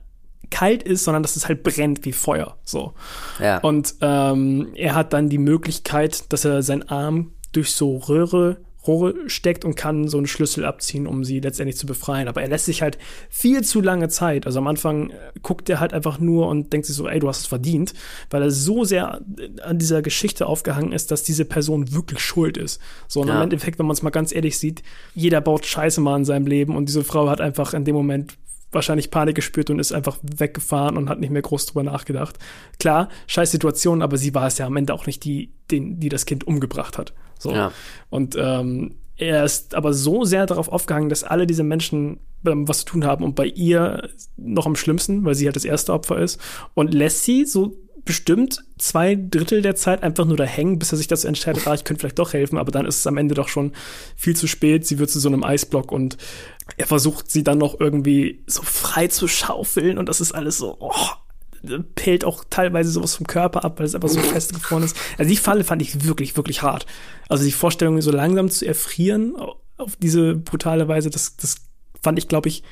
kalt 0.50 0.82
ist, 0.82 1.04
sondern 1.04 1.22
dass 1.22 1.36
es 1.36 1.46
halt 1.48 1.62
brennt 1.62 2.04
wie 2.04 2.12
Feuer, 2.12 2.56
so. 2.64 2.94
Ja. 3.40 3.58
Und 3.58 3.94
ähm, 4.00 4.68
er 4.74 4.94
hat 4.96 5.12
dann 5.12 5.28
die 5.28 5.38
Möglichkeit, 5.38 6.32
dass 6.32 6.44
er 6.44 6.62
seinen 6.62 6.88
Arm 6.88 7.32
durch 7.56 7.72
so 7.72 7.96
Röhre, 7.96 8.58
Rohre 8.86 9.14
steckt 9.28 9.64
und 9.64 9.76
kann 9.76 10.08
so 10.08 10.18
einen 10.18 10.26
Schlüssel 10.26 10.66
abziehen, 10.66 11.06
um 11.06 11.24
sie 11.24 11.40
letztendlich 11.40 11.78
zu 11.78 11.86
befreien. 11.86 12.28
Aber 12.28 12.42
er 12.42 12.48
lässt 12.48 12.66
sich 12.66 12.82
halt 12.82 12.98
viel 13.30 13.64
zu 13.64 13.80
lange 13.80 14.10
Zeit. 14.10 14.44
Also 14.44 14.58
am 14.58 14.66
Anfang 14.66 15.08
äh, 15.08 15.14
guckt 15.42 15.70
er 15.70 15.80
halt 15.80 15.94
einfach 15.94 16.18
nur 16.18 16.48
und 16.48 16.70
denkt 16.72 16.86
sich 16.86 16.94
so, 16.94 17.08
ey, 17.08 17.18
du 17.18 17.28
hast 17.28 17.40
es 17.40 17.46
verdient, 17.46 17.94
weil 18.28 18.42
er 18.42 18.50
so 18.50 18.84
sehr 18.84 19.22
an 19.62 19.78
dieser 19.78 20.02
Geschichte 20.02 20.46
aufgehangen 20.46 20.92
ist, 20.92 21.10
dass 21.10 21.22
diese 21.22 21.46
Person 21.46 21.92
wirklich 21.94 22.20
schuld 22.20 22.58
ist. 22.58 22.78
So, 23.08 23.22
und 23.22 23.28
Ja. 23.28 23.36
im 23.36 23.42
Endeffekt, 23.42 23.78
wenn 23.78 23.86
man 23.86 23.94
es 23.94 24.02
mal 24.02 24.10
ganz 24.10 24.34
ehrlich 24.34 24.58
sieht, 24.58 24.82
jeder 25.14 25.40
baut 25.40 25.64
Scheiße 25.64 26.02
mal 26.02 26.16
in 26.18 26.26
seinem 26.26 26.46
Leben 26.46 26.76
und 26.76 26.86
diese 26.90 27.04
Frau 27.04 27.30
hat 27.30 27.40
einfach 27.40 27.72
in 27.72 27.86
dem 27.86 27.94
Moment 27.94 28.34
wahrscheinlich 28.70 29.10
Panik 29.10 29.36
gespürt 29.36 29.70
und 29.70 29.78
ist 29.78 29.92
einfach 29.92 30.18
weggefahren 30.22 30.96
und 30.98 31.08
hat 31.08 31.20
nicht 31.20 31.30
mehr 31.30 31.42
groß 31.42 31.66
drüber 31.66 31.84
nachgedacht. 31.84 32.38
Klar, 32.78 33.08
scheiß 33.28 33.50
Situation, 33.50 34.02
aber 34.02 34.18
sie 34.18 34.34
war 34.34 34.46
es 34.48 34.58
ja 34.58 34.66
am 34.66 34.76
Ende 34.76 34.92
auch 34.92 35.06
nicht 35.06 35.24
die, 35.24 35.52
den, 35.70 36.00
die 36.00 36.08
das 36.10 36.26
Kind 36.26 36.46
umgebracht 36.46 36.98
hat. 36.98 37.14
So. 37.44 37.52
Ja. 37.52 37.72
Und 38.10 38.36
ähm, 38.36 38.96
er 39.16 39.44
ist 39.44 39.74
aber 39.74 39.92
so 39.92 40.24
sehr 40.24 40.46
darauf 40.46 40.68
aufgehangen, 40.68 41.08
dass 41.08 41.22
alle 41.22 41.46
diese 41.46 41.62
Menschen 41.62 42.18
ähm, 42.44 42.66
was 42.66 42.80
zu 42.80 42.86
tun 42.86 43.04
haben 43.04 43.22
und 43.22 43.36
bei 43.36 43.46
ihr 43.46 44.08
noch 44.36 44.66
am 44.66 44.76
schlimmsten, 44.76 45.24
weil 45.24 45.34
sie 45.34 45.46
halt 45.46 45.56
das 45.56 45.64
erste 45.64 45.92
Opfer 45.92 46.18
ist 46.18 46.40
und 46.74 46.92
lässt 46.92 47.24
sie 47.24 47.44
so 47.44 47.76
bestimmt 48.04 48.64
zwei 48.78 49.14
Drittel 49.14 49.62
der 49.62 49.76
Zeit 49.76 50.02
einfach 50.02 50.24
nur 50.24 50.36
da 50.36 50.44
hängen, 50.44 50.78
bis 50.78 50.92
er 50.92 50.98
sich 50.98 51.06
dazu 51.06 51.26
entscheidet, 51.26 51.66
ah, 51.66 51.74
ich 51.74 51.84
könnte 51.84 52.00
vielleicht 52.00 52.18
doch 52.18 52.32
helfen, 52.32 52.58
aber 52.58 52.72
dann 52.72 52.86
ist 52.86 52.98
es 52.98 53.06
am 53.06 53.16
Ende 53.16 53.34
doch 53.34 53.48
schon 53.48 53.72
viel 54.16 54.36
zu 54.36 54.46
spät. 54.46 54.86
Sie 54.86 54.98
wird 54.98 55.10
zu 55.10 55.20
so 55.20 55.28
einem 55.28 55.44
Eisblock 55.44 55.92
und 55.92 56.16
er 56.76 56.86
versucht 56.86 57.30
sie 57.30 57.44
dann 57.44 57.58
noch 57.58 57.78
irgendwie 57.78 58.42
so 58.46 58.62
frei 58.62 59.08
zu 59.08 59.28
schaufeln 59.28 59.98
und 59.98 60.08
das 60.08 60.20
ist 60.20 60.32
alles 60.32 60.58
so, 60.58 60.76
oh, 60.80 60.92
pellt 61.94 62.24
auch 62.24 62.44
teilweise 62.50 62.90
sowas 62.90 63.14
vom 63.16 63.26
Körper 63.26 63.64
ab, 63.64 63.78
weil 63.78 63.86
es 63.86 63.94
einfach 63.94 64.08
so 64.08 64.20
festgefroren 64.32 64.84
ist. 64.84 64.96
Also 65.18 65.28
die 65.28 65.36
Falle 65.36 65.64
fand 65.64 65.82
ich 65.82 66.04
wirklich, 66.04 66.36
wirklich 66.36 66.62
hart. 66.62 66.86
Also 67.28 67.44
die 67.44 67.52
Vorstellung, 67.52 68.00
so 68.00 68.10
langsam 68.10 68.50
zu 68.50 68.66
erfrieren 68.66 69.34
au- 69.36 69.56
auf 69.76 69.96
diese 69.96 70.34
brutale 70.34 70.86
Weise, 70.88 71.10
das, 71.10 71.36
das 71.36 71.56
fand 72.02 72.18
ich, 72.18 72.28
glaube 72.28 72.48
ich, 72.48 72.62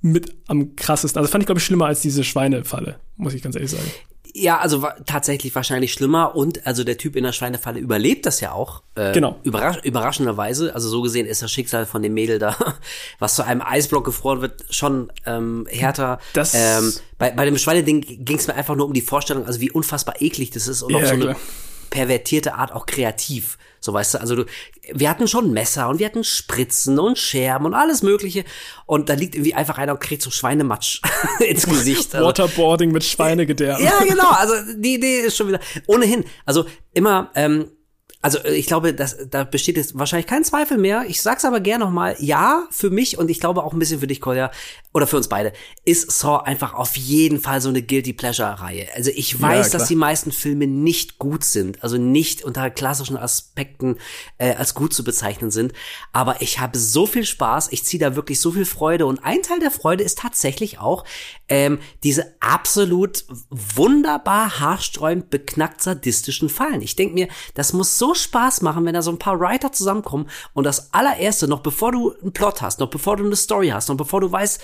mit 0.00 0.34
am 0.48 0.76
krassesten. 0.76 1.18
Also 1.20 1.30
fand 1.30 1.42
ich, 1.42 1.46
glaube 1.46 1.58
ich, 1.60 1.64
schlimmer 1.64 1.86
als 1.86 2.00
diese 2.00 2.24
Schweinefalle, 2.24 2.98
muss 3.16 3.34
ich 3.34 3.42
ganz 3.42 3.54
ehrlich 3.54 3.70
sagen. 3.70 3.90
Ja, 4.36 4.58
also 4.58 4.82
wa 4.82 4.96
tatsächlich 5.06 5.54
wahrscheinlich 5.54 5.92
schlimmer 5.92 6.34
und 6.34 6.66
also 6.66 6.82
der 6.82 6.98
Typ 6.98 7.14
in 7.14 7.22
der 7.22 7.30
Schweinefalle 7.32 7.78
überlebt 7.78 8.26
das 8.26 8.40
ja 8.40 8.50
auch. 8.50 8.82
Äh, 8.96 9.12
Genau. 9.12 9.38
Überrasch 9.44 9.78
überraschenderweise. 9.84 10.74
Also 10.74 10.88
so 10.88 11.02
gesehen 11.02 11.26
ist 11.26 11.40
das 11.40 11.52
Schicksal 11.52 11.86
von 11.86 12.02
dem 12.02 12.14
Mädel 12.14 12.40
da, 12.40 12.56
was 13.20 13.36
zu 13.36 13.44
einem 13.44 13.62
Eisblock 13.62 14.04
gefroren 14.04 14.40
wird, 14.40 14.64
schon 14.70 15.12
ähm, 15.24 15.66
härter. 15.70 16.18
Das- 16.32 16.52
ähm, 16.54 16.92
bei, 17.16 17.30
bei 17.30 17.44
dem 17.44 17.56
Schweineding 17.56 18.00
ging 18.24 18.36
es 18.38 18.48
mir 18.48 18.54
einfach 18.54 18.74
nur 18.74 18.86
um 18.86 18.92
die 18.92 19.02
Vorstellung, 19.02 19.46
also 19.46 19.60
wie 19.60 19.70
unfassbar 19.70 20.20
eklig 20.20 20.50
das 20.50 20.66
ist 20.66 20.82
und 20.82 20.90
Ja, 20.90 20.98
auch 20.98 21.04
so 21.04 21.12
eine 21.12 21.24
klar. 21.26 21.36
pervertierte 21.90 22.54
Art 22.54 22.72
auch 22.72 22.86
kreativ. 22.86 23.56
So 23.80 23.92
weißt 23.92 24.14
du, 24.14 24.20
also 24.20 24.34
du, 24.34 24.44
wir 24.92 25.08
hatten 25.08 25.28
schon 25.28 25.52
Messer 25.52 25.88
und 25.88 25.98
wir 25.98 26.06
hatten 26.06 26.24
Spritzen 26.24 26.98
und 26.98 27.18
Scherben 27.18 27.66
und 27.66 27.74
alles 27.74 28.02
Mögliche. 28.02 28.44
Und 28.86 29.08
da 29.08 29.14
liegt 29.14 29.34
irgendwie 29.34 29.54
einfach 29.54 29.78
einer 29.78 29.92
und 29.92 30.00
kriegt 30.00 30.22
so 30.22 30.30
Schweinematsch 30.30 31.00
ins 31.40 31.66
Gesicht. 31.66 32.14
Also, 32.14 32.26
Waterboarding 32.26 32.92
mit 32.92 33.04
Schweinegedärm. 33.04 33.82
ja, 33.82 34.02
genau. 34.04 34.30
Also 34.30 34.54
die 34.76 34.94
Idee 34.94 35.20
ist 35.20 35.36
schon 35.36 35.48
wieder. 35.48 35.60
Ohnehin, 35.86 36.24
also 36.44 36.66
immer, 36.92 37.30
ähm, 37.34 37.70
also 38.24 38.38
äh, 38.38 38.54
ich 38.54 38.66
glaube, 38.66 38.94
dass, 38.94 39.18
da 39.28 39.44
besteht 39.44 39.76
jetzt 39.76 39.98
wahrscheinlich 39.98 40.26
kein 40.26 40.44
Zweifel 40.44 40.78
mehr. 40.78 41.04
Ich 41.06 41.20
sag's 41.20 41.44
aber 41.44 41.60
gern 41.60 41.80
nochmal, 41.80 42.16
ja, 42.18 42.66
für 42.70 42.88
mich 42.88 43.18
und 43.18 43.30
ich 43.30 43.38
glaube 43.38 43.62
auch 43.62 43.74
ein 43.74 43.78
bisschen 43.78 44.00
für 44.00 44.06
dich, 44.06 44.22
Kolja, 44.22 44.50
oder 44.94 45.06
für 45.06 45.18
uns 45.18 45.28
beide, 45.28 45.52
ist 45.84 46.10
Saw 46.10 46.42
einfach 46.42 46.72
auf 46.72 46.96
jeden 46.96 47.38
Fall 47.38 47.60
so 47.60 47.68
eine 47.68 47.82
Guilty 47.82 48.14
Pleasure-Reihe. 48.14 48.88
Also 48.94 49.10
ich 49.14 49.42
weiß, 49.42 49.70
klar. 49.70 49.80
dass 49.80 49.88
die 49.88 49.96
meisten 49.96 50.32
Filme 50.32 50.66
nicht 50.66 51.18
gut 51.18 51.44
sind, 51.44 51.82
also 51.82 51.98
nicht 51.98 52.42
unter 52.42 52.70
klassischen 52.70 53.18
Aspekten 53.18 53.96
äh, 54.38 54.54
als 54.54 54.74
gut 54.74 54.94
zu 54.94 55.04
bezeichnen 55.04 55.50
sind. 55.50 55.74
Aber 56.12 56.40
ich 56.40 56.60
habe 56.60 56.78
so 56.78 57.06
viel 57.06 57.26
Spaß, 57.26 57.68
ich 57.72 57.84
ziehe 57.84 58.00
da 58.00 58.16
wirklich 58.16 58.40
so 58.40 58.52
viel 58.52 58.64
Freude 58.64 59.04
und 59.04 59.22
ein 59.22 59.42
Teil 59.42 59.58
der 59.58 59.70
Freude 59.70 60.02
ist 60.02 60.18
tatsächlich 60.18 60.78
auch 60.78 61.04
ähm, 61.48 61.78
diese 62.04 62.34
absolut 62.40 63.24
wunderbar 63.50 64.60
haarsträubend 64.60 65.28
beknackt 65.28 65.82
sadistischen 65.82 66.48
Fallen. 66.48 66.80
Ich 66.80 66.96
denke 66.96 67.14
mir, 67.14 67.28
das 67.54 67.74
muss 67.74 67.98
so 67.98 68.13
Spaß 68.14 68.62
machen, 68.62 68.84
wenn 68.84 68.94
da 68.94 69.02
so 69.02 69.10
ein 69.10 69.18
paar 69.18 69.40
Writer 69.40 69.72
zusammenkommen 69.72 70.28
und 70.52 70.64
das 70.64 70.92
allererste, 70.92 71.48
noch 71.48 71.60
bevor 71.60 71.92
du 71.92 72.14
einen 72.20 72.32
Plot 72.32 72.62
hast, 72.62 72.80
noch 72.80 72.90
bevor 72.90 73.16
du 73.16 73.24
eine 73.24 73.36
Story 73.36 73.68
hast, 73.68 73.88
noch 73.88 73.96
bevor 73.96 74.20
du 74.20 74.30
weißt, 74.30 74.60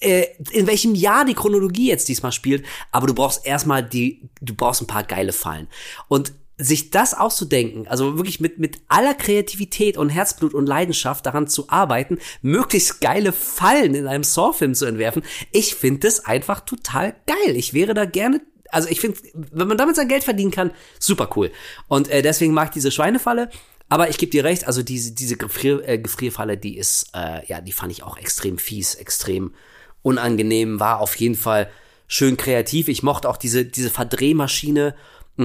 äh, 0.00 0.26
in 0.50 0.66
welchem 0.66 0.94
Jahr 0.94 1.24
die 1.24 1.34
Chronologie 1.34 1.88
jetzt 1.88 2.08
diesmal 2.08 2.32
spielt, 2.32 2.64
aber 2.92 3.06
du 3.06 3.14
brauchst 3.14 3.46
erstmal 3.46 3.82
die, 3.82 4.28
du 4.40 4.54
brauchst 4.54 4.82
ein 4.82 4.86
paar 4.86 5.04
geile 5.04 5.32
Fallen. 5.32 5.68
Und 6.08 6.32
sich 6.58 6.90
das 6.90 7.12
auszudenken, 7.12 7.86
also 7.86 8.16
wirklich 8.16 8.40
mit, 8.40 8.58
mit 8.58 8.80
aller 8.88 9.14
Kreativität 9.14 9.98
und 9.98 10.08
Herzblut 10.08 10.54
und 10.54 10.66
Leidenschaft 10.66 11.26
daran 11.26 11.48
zu 11.48 11.68
arbeiten, 11.68 12.18
möglichst 12.40 13.00
geile 13.00 13.32
Fallen 13.32 13.94
in 13.94 14.06
einem 14.06 14.24
Saw-Film 14.24 14.74
zu 14.74 14.86
entwerfen, 14.86 15.22
ich 15.52 15.74
finde 15.74 16.00
das 16.00 16.24
einfach 16.24 16.60
total 16.60 17.14
geil. 17.26 17.56
Ich 17.56 17.74
wäre 17.74 17.92
da 17.92 18.06
gerne, 18.06 18.40
also 18.70 18.88
ich 18.88 19.00
finde, 19.00 19.18
wenn 19.34 19.68
man 19.68 19.78
damit 19.78 19.96
sein 19.96 20.08
Geld 20.08 20.24
verdienen 20.24 20.50
kann, 20.50 20.70
super 20.98 21.30
cool. 21.36 21.50
Und 21.88 22.08
äh, 22.08 22.22
deswegen 22.22 22.54
mag 22.54 22.68
ich 22.68 22.74
diese 22.74 22.90
Schweinefalle. 22.90 23.50
Aber 23.88 24.10
ich 24.10 24.18
gebe 24.18 24.32
dir 24.32 24.44
recht, 24.44 24.66
also 24.66 24.82
diese, 24.82 25.12
diese 25.12 25.36
Gefrier, 25.36 25.88
äh, 25.88 25.98
Gefrierfalle, 25.98 26.56
die 26.56 26.76
ist, 26.76 27.10
äh, 27.14 27.46
ja, 27.46 27.60
die 27.60 27.72
fand 27.72 27.92
ich 27.92 28.02
auch 28.02 28.16
extrem 28.16 28.58
fies, 28.58 28.96
extrem 28.96 29.54
unangenehm, 30.02 30.80
war 30.80 31.00
auf 31.00 31.14
jeden 31.16 31.36
Fall 31.36 31.70
schön 32.08 32.36
kreativ. 32.36 32.88
Ich 32.88 33.02
mochte 33.02 33.28
auch 33.28 33.36
diese, 33.36 33.64
diese 33.64 33.90
Verdrehmaschine, 33.90 34.94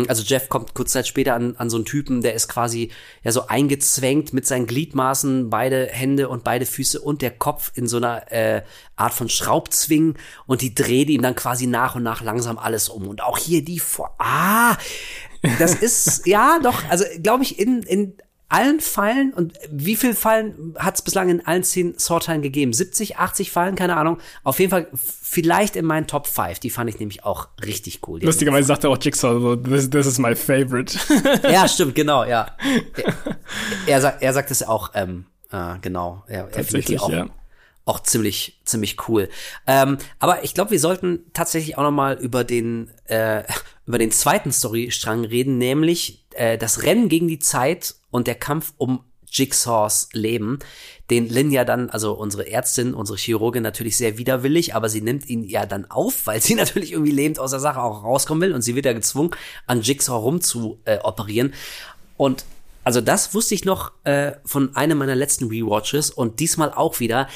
Also 0.07 0.23
Jeff 0.23 0.47
kommt 0.47 0.73
kurz 0.73 0.91
Zeit 0.93 1.07
später 1.07 1.33
an, 1.33 1.55
an 1.57 1.69
so 1.69 1.75
einen 1.75 1.85
Typen, 1.85 2.21
der 2.21 2.33
ist 2.33 2.47
quasi 2.47 2.91
ja 3.23 3.31
so 3.31 3.47
eingezwängt 3.47 4.31
mit 4.31 4.47
seinen 4.47 4.65
Gliedmaßen, 4.65 5.49
beide 5.49 5.87
Hände 5.87 6.29
und 6.29 6.45
beide 6.45 6.65
Füße 6.65 7.01
und 7.01 7.21
der 7.21 7.31
Kopf 7.31 7.73
in 7.75 7.87
so 7.87 7.97
einer 7.97 8.31
äh, 8.31 8.63
Art 8.95 9.13
von 9.13 9.27
Schraubzwingen 9.27 10.17
und 10.47 10.61
die 10.61 10.73
dreht 10.73 11.09
ihm 11.09 11.21
dann 11.21 11.35
quasi 11.35 11.67
nach 11.67 11.95
und 11.95 12.03
nach 12.03 12.21
langsam 12.21 12.57
alles 12.57 12.87
um. 12.87 13.07
Und 13.07 13.21
auch 13.21 13.37
hier 13.37 13.65
die 13.65 13.79
vor. 13.79 14.15
Ah, 14.17 14.77
das 15.59 15.75
ist 15.75 16.25
ja 16.25 16.59
doch, 16.63 16.83
also 16.89 17.03
glaube 17.21 17.43
ich, 17.43 17.59
in, 17.59 17.83
in 17.83 18.15
allen 18.51 18.81
Fallen 18.81 19.33
und 19.33 19.53
wie 19.69 19.95
viel 19.95 20.13
Fallen 20.13 20.75
hat 20.77 20.95
es 20.95 21.01
bislang 21.01 21.29
in 21.29 21.45
allen 21.45 21.63
zehn 21.63 21.97
Sorteilen 21.97 22.41
gegeben? 22.41 22.73
70, 22.73 23.17
80 23.17 23.49
Fallen, 23.51 23.75
keine 23.75 23.95
Ahnung. 23.95 24.17
Auf 24.43 24.59
jeden 24.59 24.71
Fall 24.71 24.87
vielleicht 24.93 25.77
in 25.77 25.85
meinen 25.85 26.05
Top 26.05 26.27
5. 26.27 26.59
Die 26.59 26.69
fand 26.69 26.89
ich 26.89 26.99
nämlich 26.99 27.23
auch 27.23 27.47
richtig 27.65 28.05
cool. 28.07 28.19
Lustigerweise 28.21 28.67
sagte 28.67 28.89
auch 28.89 28.97
Jigsaw, 29.01 29.39
so, 29.39 29.55
this, 29.55 29.89
this 29.89 30.05
is 30.05 30.19
my 30.19 30.35
favorite. 30.35 30.97
ja, 31.43 31.67
stimmt, 31.67 31.95
genau, 31.95 32.25
ja. 32.25 32.55
Er, 33.85 33.95
er, 33.95 34.01
sagt, 34.01 34.21
er 34.21 34.33
sagt 34.33 34.51
es 34.51 34.63
auch, 34.63 34.91
ähm, 34.95 35.25
äh, 35.51 35.77
genau. 35.81 36.23
Er, 36.27 36.49
er 36.51 36.63
findet 36.63 36.89
die 36.89 36.99
auch, 36.99 37.09
ja. 37.09 37.27
auch 37.85 38.01
ziemlich, 38.01 38.59
ziemlich 38.65 39.07
cool. 39.07 39.29
Ähm, 39.67 39.97
aber 40.19 40.43
ich 40.43 40.53
glaube, 40.53 40.71
wir 40.71 40.79
sollten 40.79 41.25
tatsächlich 41.33 41.77
auch 41.77 41.83
noch 41.83 41.91
mal 41.91 42.17
über 42.17 42.43
den, 42.43 42.91
äh, 43.05 43.43
über 43.85 43.97
den 43.97 44.11
zweiten 44.11 44.51
Storystrang 44.51 45.25
reden, 45.25 45.57
nämlich 45.57 46.25
äh, 46.31 46.57
das 46.57 46.83
Rennen 46.83 47.09
gegen 47.09 47.27
die 47.27 47.39
Zeit 47.39 47.95
und 48.11 48.27
der 48.27 48.35
Kampf 48.35 48.73
um 48.77 49.03
Jigsaws 49.31 50.09
Leben, 50.11 50.59
den 51.09 51.29
Lin 51.29 51.51
ja 51.51 51.63
dann, 51.63 51.89
also 51.89 52.13
unsere 52.13 52.51
Ärztin, 52.51 52.93
unsere 52.93 53.17
Chirurgin 53.17 53.63
natürlich 53.63 53.97
sehr 53.97 54.17
widerwillig, 54.17 54.75
aber 54.75 54.89
sie 54.89 55.01
nimmt 55.01 55.29
ihn 55.29 55.43
ja 55.43 55.65
dann 55.65 55.89
auf, 55.89 56.25
weil 56.27 56.41
sie 56.41 56.55
natürlich 56.55 56.91
irgendwie 56.91 57.11
lebend 57.11 57.39
aus 57.39 57.51
der 57.51 57.59
Sache 57.59 57.81
auch 57.81 58.03
rauskommen 58.03 58.41
will 58.41 58.53
und 58.53 58.61
sie 58.61 58.75
wird 58.75 58.85
ja 58.85 58.93
gezwungen, 58.93 59.31
an 59.65 59.81
Jigsaw 59.81 60.17
rum 60.17 60.41
zu 60.41 60.79
äh. 60.85 60.99
Und 62.17 62.45
also 62.83 63.01
das 63.01 63.33
wusste 63.33 63.53
ich 63.55 63.65
noch 63.65 63.91
äh, 64.03 64.33
von 64.43 64.75
einem 64.75 64.97
meiner 64.97 65.15
letzten 65.15 65.47
Rewatches 65.47 66.09
und 66.09 66.39
diesmal 66.39 66.73
auch 66.73 66.99
wieder. 66.99 67.27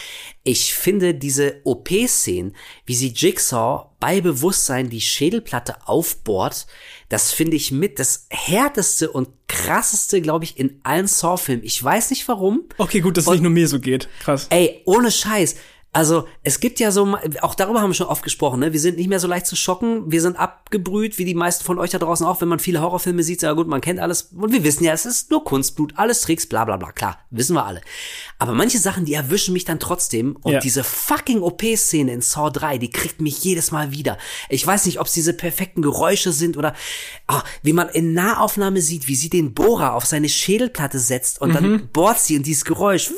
Ich 0.44 0.74
finde 0.74 1.14
diese 1.14 1.62
OP-Szenen, 1.64 2.56
wie 2.86 2.96
sie 2.96 3.14
Jigsaw 3.16 3.90
bei 4.00 4.22
Bewusstsein 4.22 4.90
die 4.90 5.02
Schädelplatte 5.02 5.88
aufbohrt, 5.88 6.68
das 7.10 7.32
finde 7.32 7.56
ich 7.56 7.72
mit 7.72 8.00
das 8.00 8.28
härteste 8.30 9.12
und 9.12 9.30
krasseste, 9.48 10.22
glaube 10.22 10.46
ich, 10.46 10.58
in 10.58 10.80
allen 10.84 11.08
Saw-Filmen. 11.08 11.64
Ich 11.64 11.82
weiß 11.84 12.10
nicht 12.10 12.28
warum. 12.28 12.64
Okay, 12.78 13.00
gut, 13.00 13.18
dass 13.18 13.26
es 13.26 13.32
nicht 13.32 13.44
nur 13.44 13.52
mir 13.52 13.68
so 13.68 13.80
geht. 13.80 14.10
Krass. 14.22 14.48
Ey, 14.50 14.82
ohne 14.86 15.12
Scheiß. 15.12 15.56
Also 15.96 16.28
es 16.44 16.60
gibt 16.60 16.82
ja 16.82 16.92
so, 16.92 17.18
auch 17.40 17.56
darüber 17.56 17.82
haben 17.82 17.92
wir 17.92 17.94
schon 17.94 18.08
oft 18.08 18.22
gesprochen, 18.22 18.60
ne? 18.60 18.74
wir 18.74 18.82
sind 18.82 18.98
nicht 18.98 19.08
mehr 19.08 19.22
so 19.22 19.28
leicht 19.28 19.48
zu 19.48 19.56
schocken, 19.56 20.12
wir 20.12 20.22
sind 20.22 20.38
abgebrüht, 20.38 21.18
wie 21.18 21.24
die 21.24 21.36
meisten 21.36 21.64
von 21.64 21.80
euch 21.80 21.92
da 21.92 22.00
draußen 22.00 22.28
auch, 22.28 22.42
wenn 22.42 22.50
man 22.50 22.60
viele 22.60 22.82
Horrorfilme 22.82 23.24
sieht, 23.24 23.44
ja 23.44 23.54
gut, 23.54 23.70
man 23.70 23.80
kennt 23.80 24.02
alles 24.02 24.24
und 24.24 24.52
wir 24.52 24.66
wissen 24.66 24.84
ja, 24.84 24.92
es 24.92 25.06
ist 25.06 25.32
nur 25.32 25.46
Kunstblut, 25.46 25.94
alles 25.96 26.20
Tricks, 26.20 26.48
bla 26.48 26.66
bla 26.66 26.76
bla, 26.76 26.92
klar, 26.92 27.20
wissen 27.30 27.56
wir 27.56 27.66
alle. 27.66 27.80
Aber 28.40 28.52
manche 28.52 28.78
Sachen, 28.78 29.06
die 29.06 29.14
erwischen 29.14 29.54
mich 29.54 29.64
dann 29.64 29.80
trotzdem 29.80 30.36
und 30.42 30.52
ja. 30.52 30.60
diese 30.60 30.84
fucking 30.84 31.42
OP-Szene 31.42 32.12
in 32.12 32.20
Saw 32.20 32.52
3, 32.52 32.78
die 32.78 32.90
kriegt 32.90 33.22
mich 33.22 33.42
jedes 33.46 33.72
Mal 33.72 33.94
wieder. 33.94 34.18
Ich 34.50 34.68
weiß 34.68 34.88
nicht, 34.88 35.00
ob 35.00 35.08
es 35.08 35.14
diese 35.14 35.32
perfekten 35.32 35.82
Geräusche 35.82 36.34
sind 36.34 36.58
oder 36.58 36.76
oh, 37.30 37.40
wie 37.64 37.72
man 37.72 37.88
in 37.88 38.14
Nahaufnahme 38.14 38.82
sieht, 38.82 39.08
wie 39.08 39.16
sie 39.16 39.30
den 39.30 39.54
Bohrer 39.54 39.94
auf 39.94 40.06
seine 40.06 40.28
Schädelplatte 40.28 41.00
setzt 41.00 41.40
und 41.40 41.52
mhm. 41.52 41.54
dann 41.54 41.88
bohrt 41.94 42.20
sie 42.20 42.36
und 42.36 42.46
dieses 42.46 42.66
Geräusch 42.66 43.12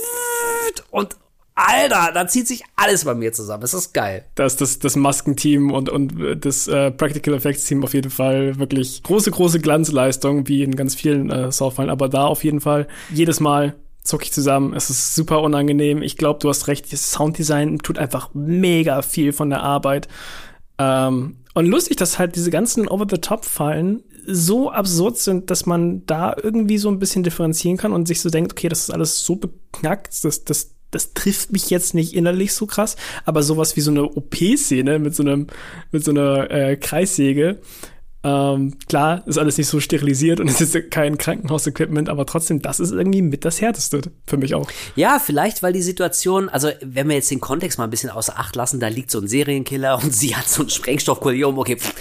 und 0.91 1.15
Alter, 1.57 2.11
da 2.13 2.27
zieht 2.27 2.47
sich 2.47 2.63
alles 2.75 3.03
bei 3.03 3.15
mir 3.15 3.33
zusammen. 3.33 3.61
Das 3.61 3.73
ist 3.73 3.91
geil. 3.91 4.25
Das, 4.35 4.57
das, 4.57 4.77
das 4.77 4.95
Maskenteam 4.95 5.71
und, 5.71 5.89
und 5.89 6.45
das 6.45 6.67
äh, 6.67 6.91
Practical 6.91 7.33
Effects 7.33 7.65
Team 7.65 7.83
auf 7.83 7.95
jeden 7.95 8.11
Fall 8.11 8.59
wirklich 8.59 9.01
große, 9.01 9.31
große 9.31 9.59
Glanzleistung, 9.59 10.47
wie 10.47 10.61
in 10.61 10.75
ganz 10.75 10.93
vielen 10.93 11.31
äh, 11.31 11.51
Saw-Fallen. 11.51 11.89
Aber 11.89 12.09
da 12.09 12.25
auf 12.27 12.43
jeden 12.43 12.61
Fall 12.61 12.87
jedes 13.09 13.39
Mal 13.39 13.75
zuck 14.03 14.23
ich 14.23 14.31
zusammen. 14.31 14.73
Es 14.73 14.91
ist 14.91 15.15
super 15.15 15.41
unangenehm. 15.41 16.03
Ich 16.03 16.15
glaube, 16.15 16.39
du 16.39 16.47
hast 16.47 16.67
recht. 16.67 16.93
Das 16.93 17.11
Sounddesign 17.11 17.79
tut 17.79 17.97
einfach 17.97 18.29
mega 18.35 19.01
viel 19.01 19.33
von 19.33 19.49
der 19.49 19.63
Arbeit. 19.63 20.07
Ähm, 20.77 21.37
und 21.55 21.65
lustig, 21.65 21.97
dass 21.97 22.19
halt 22.19 22.35
diese 22.35 22.51
ganzen 22.51 22.87
Over-the-Top-Fallen 22.87 24.03
so 24.27 24.69
absurd 24.69 25.17
sind, 25.17 25.49
dass 25.49 25.65
man 25.65 26.05
da 26.05 26.35
irgendwie 26.41 26.77
so 26.77 26.89
ein 26.89 26.99
bisschen 26.99 27.23
differenzieren 27.23 27.77
kann 27.77 27.93
und 27.93 28.07
sich 28.07 28.21
so 28.21 28.29
denkt, 28.29 28.51
okay, 28.51 28.69
das 28.69 28.81
ist 28.81 28.91
alles 28.91 29.23
so 29.23 29.37
beknackt, 29.37 30.23
das, 30.23 30.43
das 30.43 30.76
das 30.97 31.13
trifft 31.13 31.51
mich 31.51 31.69
jetzt 31.69 31.93
nicht 31.93 32.15
innerlich 32.15 32.55
so 32.55 32.65
krass, 32.65 32.95
aber 33.23 33.43
sowas 33.43 33.75
wie 33.75 33.81
so 33.81 33.91
eine 33.91 34.03
OP-Szene 34.03 34.97
mit 34.97 35.13
so 35.13 35.21
einem, 35.21 35.45
mit 35.91 36.03
so 36.03 36.09
einer 36.09 36.49
äh, 36.49 36.75
Kreissäge, 36.75 37.59
ähm, 38.27 38.77
klar, 38.89 39.25
ist 39.25 39.37
alles 39.37 39.57
nicht 39.57 39.67
so 39.67 39.79
sterilisiert 39.79 40.41
und 40.41 40.49
es 40.49 40.59
ist 40.59 40.91
kein 40.91 41.17
Krankenhausequipment, 41.17 42.09
aber 42.09 42.25
trotzdem, 42.25 42.61
das 42.61 42.81
ist 42.81 42.91
irgendwie 42.91 43.21
mit 43.21 43.45
das 43.45 43.61
Härteste 43.61 44.01
für 44.25 44.35
mich 44.35 44.53
auch. 44.53 44.69
Ja, 44.97 45.19
vielleicht, 45.23 45.63
weil 45.63 45.71
die 45.71 45.81
Situation, 45.81 46.49
also 46.49 46.69
wenn 46.81 47.07
wir 47.07 47.15
jetzt 47.15 47.31
den 47.31 47.39
Kontext 47.39 47.77
mal 47.77 47.85
ein 47.85 47.89
bisschen 47.89 48.09
außer 48.09 48.37
Acht 48.37 48.57
lassen, 48.57 48.81
da 48.81 48.89
liegt 48.89 49.11
so 49.11 49.19
ein 49.19 49.29
Serienkiller 49.29 50.03
und 50.03 50.13
sie 50.13 50.35
hat 50.35 50.49
so 50.49 50.63
ein 50.63 50.69
Sprengstoffkollium, 50.69 51.57
okay, 51.57 51.77
pff, 51.77 51.93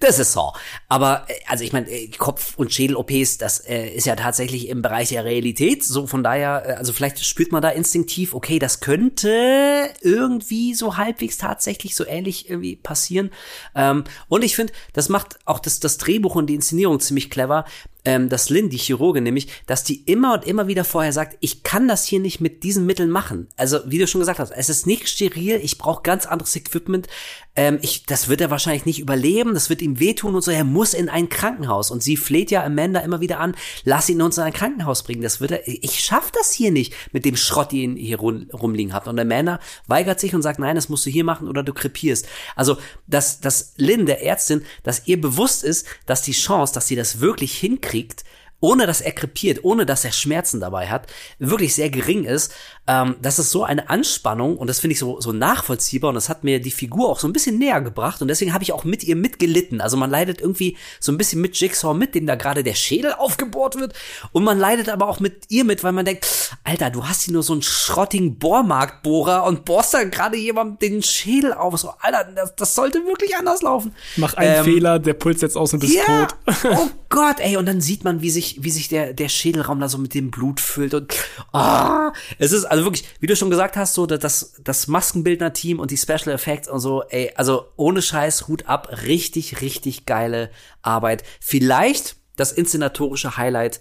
das 0.00 0.18
ist 0.18 0.32
so. 0.32 0.52
Aber, 0.88 1.26
äh, 1.28 1.34
also 1.46 1.62
ich 1.62 1.74
meine, 1.74 1.90
äh, 1.90 2.08
Kopf- 2.08 2.54
und 2.56 2.72
Schädel-OPs, 2.72 3.36
das 3.36 3.58
äh, 3.60 3.88
ist 3.88 4.06
ja 4.06 4.16
tatsächlich 4.16 4.68
im 4.68 4.80
Bereich 4.80 5.10
der 5.10 5.26
Realität, 5.26 5.84
so 5.84 6.06
von 6.06 6.22
daher, 6.22 6.62
äh, 6.66 6.72
also 6.72 6.94
vielleicht 6.94 7.22
spürt 7.22 7.52
man 7.52 7.60
da 7.60 7.68
instinktiv, 7.68 8.32
okay, 8.32 8.58
das 8.58 8.80
könnte 8.80 9.90
irgendwie 10.00 10.72
so 10.72 10.96
halbwegs 10.96 11.36
tatsächlich 11.36 11.94
so 11.94 12.06
ähnlich 12.06 12.48
irgendwie 12.48 12.76
passieren. 12.76 13.30
Ähm, 13.74 14.04
und 14.28 14.42
ich 14.42 14.56
finde, 14.56 14.72
das 14.94 15.10
macht 15.10 15.38
auch 15.44 15.65
das, 15.66 15.80
das 15.80 15.98
Drehbuch 15.98 16.34
und 16.36 16.46
die 16.46 16.54
Inszenierung 16.54 17.00
ziemlich 17.00 17.30
clever, 17.30 17.64
ähm, 18.06 18.28
dass 18.28 18.50
Lynn, 18.50 18.70
die 18.70 18.78
Chirurgin 18.78 19.24
nämlich, 19.24 19.48
dass 19.66 19.82
die 19.82 20.02
immer 20.04 20.34
und 20.34 20.46
immer 20.46 20.68
wieder 20.68 20.84
vorher 20.84 21.12
sagt, 21.12 21.36
ich 21.40 21.64
kann 21.64 21.88
das 21.88 22.04
hier 22.04 22.20
nicht 22.20 22.40
mit 22.40 22.62
diesen 22.62 22.86
Mitteln 22.86 23.10
machen. 23.10 23.48
Also, 23.56 23.80
wie 23.84 23.98
du 23.98 24.06
schon 24.06 24.20
gesagt 24.20 24.38
hast, 24.38 24.52
es 24.52 24.68
ist 24.68 24.86
nicht 24.86 25.08
steril, 25.08 25.60
ich 25.62 25.76
brauche 25.76 26.02
ganz 26.02 26.24
anderes 26.24 26.54
Equipment. 26.54 27.08
Ähm, 27.56 27.78
ich, 27.82 28.04
das 28.04 28.28
wird 28.28 28.40
er 28.40 28.50
wahrscheinlich 28.50 28.86
nicht 28.86 29.00
überleben, 29.00 29.54
das 29.54 29.70
wird 29.70 29.82
ihm 29.82 29.98
wehtun 29.98 30.36
und 30.36 30.42
so, 30.42 30.52
er 30.52 30.62
muss 30.62 30.94
in 30.94 31.08
ein 31.08 31.28
Krankenhaus. 31.28 31.90
Und 31.90 32.02
sie 32.02 32.16
fleht 32.16 32.52
ja 32.52 32.64
Amanda 32.64 33.00
immer 33.00 33.20
wieder 33.20 33.40
an, 33.40 33.56
lass 33.84 34.08
ihn 34.08 34.22
uns 34.22 34.38
in 34.38 34.44
ein 34.44 34.52
Krankenhaus 34.52 35.02
bringen. 35.02 35.22
Das 35.22 35.40
wird 35.40 35.50
er, 35.50 35.66
ich 35.66 35.98
schaff 35.98 36.30
das 36.30 36.52
hier 36.52 36.70
nicht 36.70 36.94
mit 37.12 37.24
dem 37.24 37.36
Schrott, 37.36 37.72
den 37.72 37.96
ihr 37.96 38.06
hier 38.06 38.18
rum, 38.20 38.48
rumliegen 38.52 38.92
habt. 38.94 39.08
Und 39.08 39.18
Amanda 39.18 39.58
weigert 39.88 40.20
sich 40.20 40.32
und 40.32 40.42
sagt, 40.42 40.60
nein, 40.60 40.76
das 40.76 40.88
musst 40.88 41.06
du 41.06 41.10
hier 41.10 41.24
machen 41.24 41.48
oder 41.48 41.64
du 41.64 41.72
krepierst. 41.72 42.28
Also, 42.54 42.76
dass, 43.08 43.40
dass 43.40 43.74
Lynn, 43.78 44.06
der 44.06 44.22
Ärztin, 44.22 44.62
dass 44.84 45.08
ihr 45.08 45.20
bewusst 45.20 45.64
ist, 45.64 45.88
dass 46.04 46.22
die 46.22 46.32
Chance, 46.32 46.72
dass 46.72 46.86
sie 46.86 46.94
das 46.94 47.18
wirklich 47.20 47.58
hinkriegt, 47.58 47.95
kriegt, 47.96 48.24
ohne 48.60 48.86
dass 48.86 49.00
er 49.00 49.12
krepiert, 49.12 49.64
ohne 49.64 49.86
dass 49.86 50.04
er 50.04 50.12
Schmerzen 50.12 50.60
dabei 50.60 50.88
hat, 50.88 51.06
wirklich 51.38 51.74
sehr 51.74 51.90
gering 51.90 52.24
ist. 52.24 52.54
Ähm, 52.88 53.16
das 53.20 53.38
ist 53.38 53.50
so 53.50 53.64
eine 53.64 53.90
Anspannung 53.90 54.56
und 54.56 54.68
das 54.68 54.78
finde 54.78 54.92
ich 54.92 54.98
so, 55.00 55.20
so 55.20 55.32
nachvollziehbar 55.32 56.10
und 56.10 56.14
das 56.14 56.28
hat 56.28 56.44
mir 56.44 56.60
die 56.60 56.70
Figur 56.70 57.08
auch 57.08 57.18
so 57.18 57.26
ein 57.26 57.32
bisschen 57.32 57.58
näher 57.58 57.80
gebracht 57.80 58.22
und 58.22 58.28
deswegen 58.28 58.54
habe 58.54 58.62
ich 58.62 58.72
auch 58.72 58.84
mit 58.84 59.02
ihr 59.02 59.16
mitgelitten. 59.16 59.80
Also 59.80 59.96
man 59.96 60.08
leidet 60.10 60.40
irgendwie 60.40 60.76
so 61.00 61.10
ein 61.10 61.18
bisschen 61.18 61.40
mit 61.40 61.58
Jigsaw 61.58 61.94
mit, 61.94 62.14
dem 62.14 62.26
da 62.26 62.36
gerade 62.36 62.62
der 62.62 62.74
Schädel 62.74 63.12
aufgebohrt 63.12 63.76
wird 63.76 63.94
und 64.30 64.44
man 64.44 64.58
leidet 64.58 64.88
aber 64.88 65.08
auch 65.08 65.18
mit 65.18 65.44
ihr 65.48 65.64
mit, 65.64 65.82
weil 65.82 65.92
man 65.92 66.04
denkt, 66.04 66.26
Alter, 66.62 66.90
du 66.90 67.06
hast 67.08 67.22
hier 67.22 67.34
nur 67.34 67.42
so 67.42 67.54
einen 67.54 67.62
schrottigen 67.62 68.38
Bohrmarktbohrer 68.38 69.44
und 69.44 69.64
bohrst 69.64 69.94
da 69.94 70.04
gerade 70.04 70.36
jemandem 70.36 70.78
den 70.78 71.02
Schädel 71.02 71.54
auf. 71.54 71.76
So, 71.78 71.92
Alter, 72.00 72.30
das, 72.34 72.54
das 72.54 72.74
sollte 72.74 72.98
wirklich 73.04 73.36
anders 73.36 73.62
laufen. 73.62 73.94
Mach 74.16 74.34
einen 74.34 74.58
ähm, 74.58 74.64
Fehler, 74.64 74.98
der 75.00 75.14
Puls 75.14 75.40
jetzt 75.40 75.56
aus 75.56 75.72
und 75.72 75.80
bist 75.80 75.94
ja, 75.94 76.26
tot. 76.26 76.36
oh 76.70 76.88
Gott, 77.08 77.36
ey, 77.38 77.56
und 77.56 77.66
dann 77.66 77.80
sieht 77.80 78.04
man, 78.04 78.20
wie 78.20 78.30
sich 78.30 78.58
wie 78.60 78.70
sich 78.70 78.88
der, 78.88 79.12
der 79.12 79.28
Schädelraum 79.28 79.80
da 79.80 79.88
so 79.88 79.98
mit 79.98 80.14
dem 80.14 80.30
Blut 80.30 80.60
füllt 80.60 80.94
und 80.94 81.14
ah, 81.52 82.12
es 82.38 82.52
ist 82.52 82.64
also 82.64 82.75
wirklich, 82.84 83.08
wie 83.20 83.26
du 83.26 83.36
schon 83.36 83.50
gesagt 83.50 83.76
hast, 83.76 83.94
so 83.94 84.06
das, 84.06 84.54
das 84.62 84.86
Maskenbildner-Team 84.86 85.78
und 85.78 85.90
die 85.90 85.96
Special 85.96 86.28
Effects 86.28 86.68
und 86.68 86.80
so, 86.80 87.02
ey, 87.04 87.32
also 87.36 87.66
ohne 87.76 88.02
Scheiß, 88.02 88.48
Hut 88.48 88.66
ab, 88.66 88.88
richtig, 89.04 89.60
richtig 89.60 90.06
geile 90.06 90.50
Arbeit. 90.82 91.22
Vielleicht 91.40 92.16
das 92.36 92.52
inszenatorische 92.52 93.36
Highlight 93.36 93.80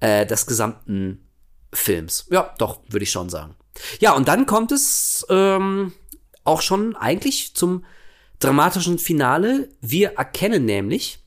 äh, 0.00 0.26
des 0.26 0.46
gesamten 0.46 1.26
Films. 1.72 2.26
Ja, 2.30 2.54
doch, 2.58 2.80
würde 2.88 3.04
ich 3.04 3.10
schon 3.10 3.30
sagen. 3.30 3.54
Ja, 4.00 4.12
und 4.12 4.28
dann 4.28 4.46
kommt 4.46 4.72
es 4.72 5.26
ähm, 5.30 5.92
auch 6.44 6.60
schon 6.62 6.96
eigentlich 6.96 7.54
zum 7.54 7.84
dramatischen 8.38 8.98
Finale. 8.98 9.68
Wir 9.80 10.14
erkennen 10.16 10.64
nämlich, 10.64 11.20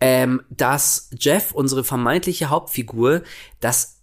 ähm, 0.00 0.42
dass 0.48 1.10
Jeff, 1.18 1.52
unsere 1.52 1.84
vermeintliche 1.84 2.50
Hauptfigur, 2.50 3.22
dass 3.60 4.00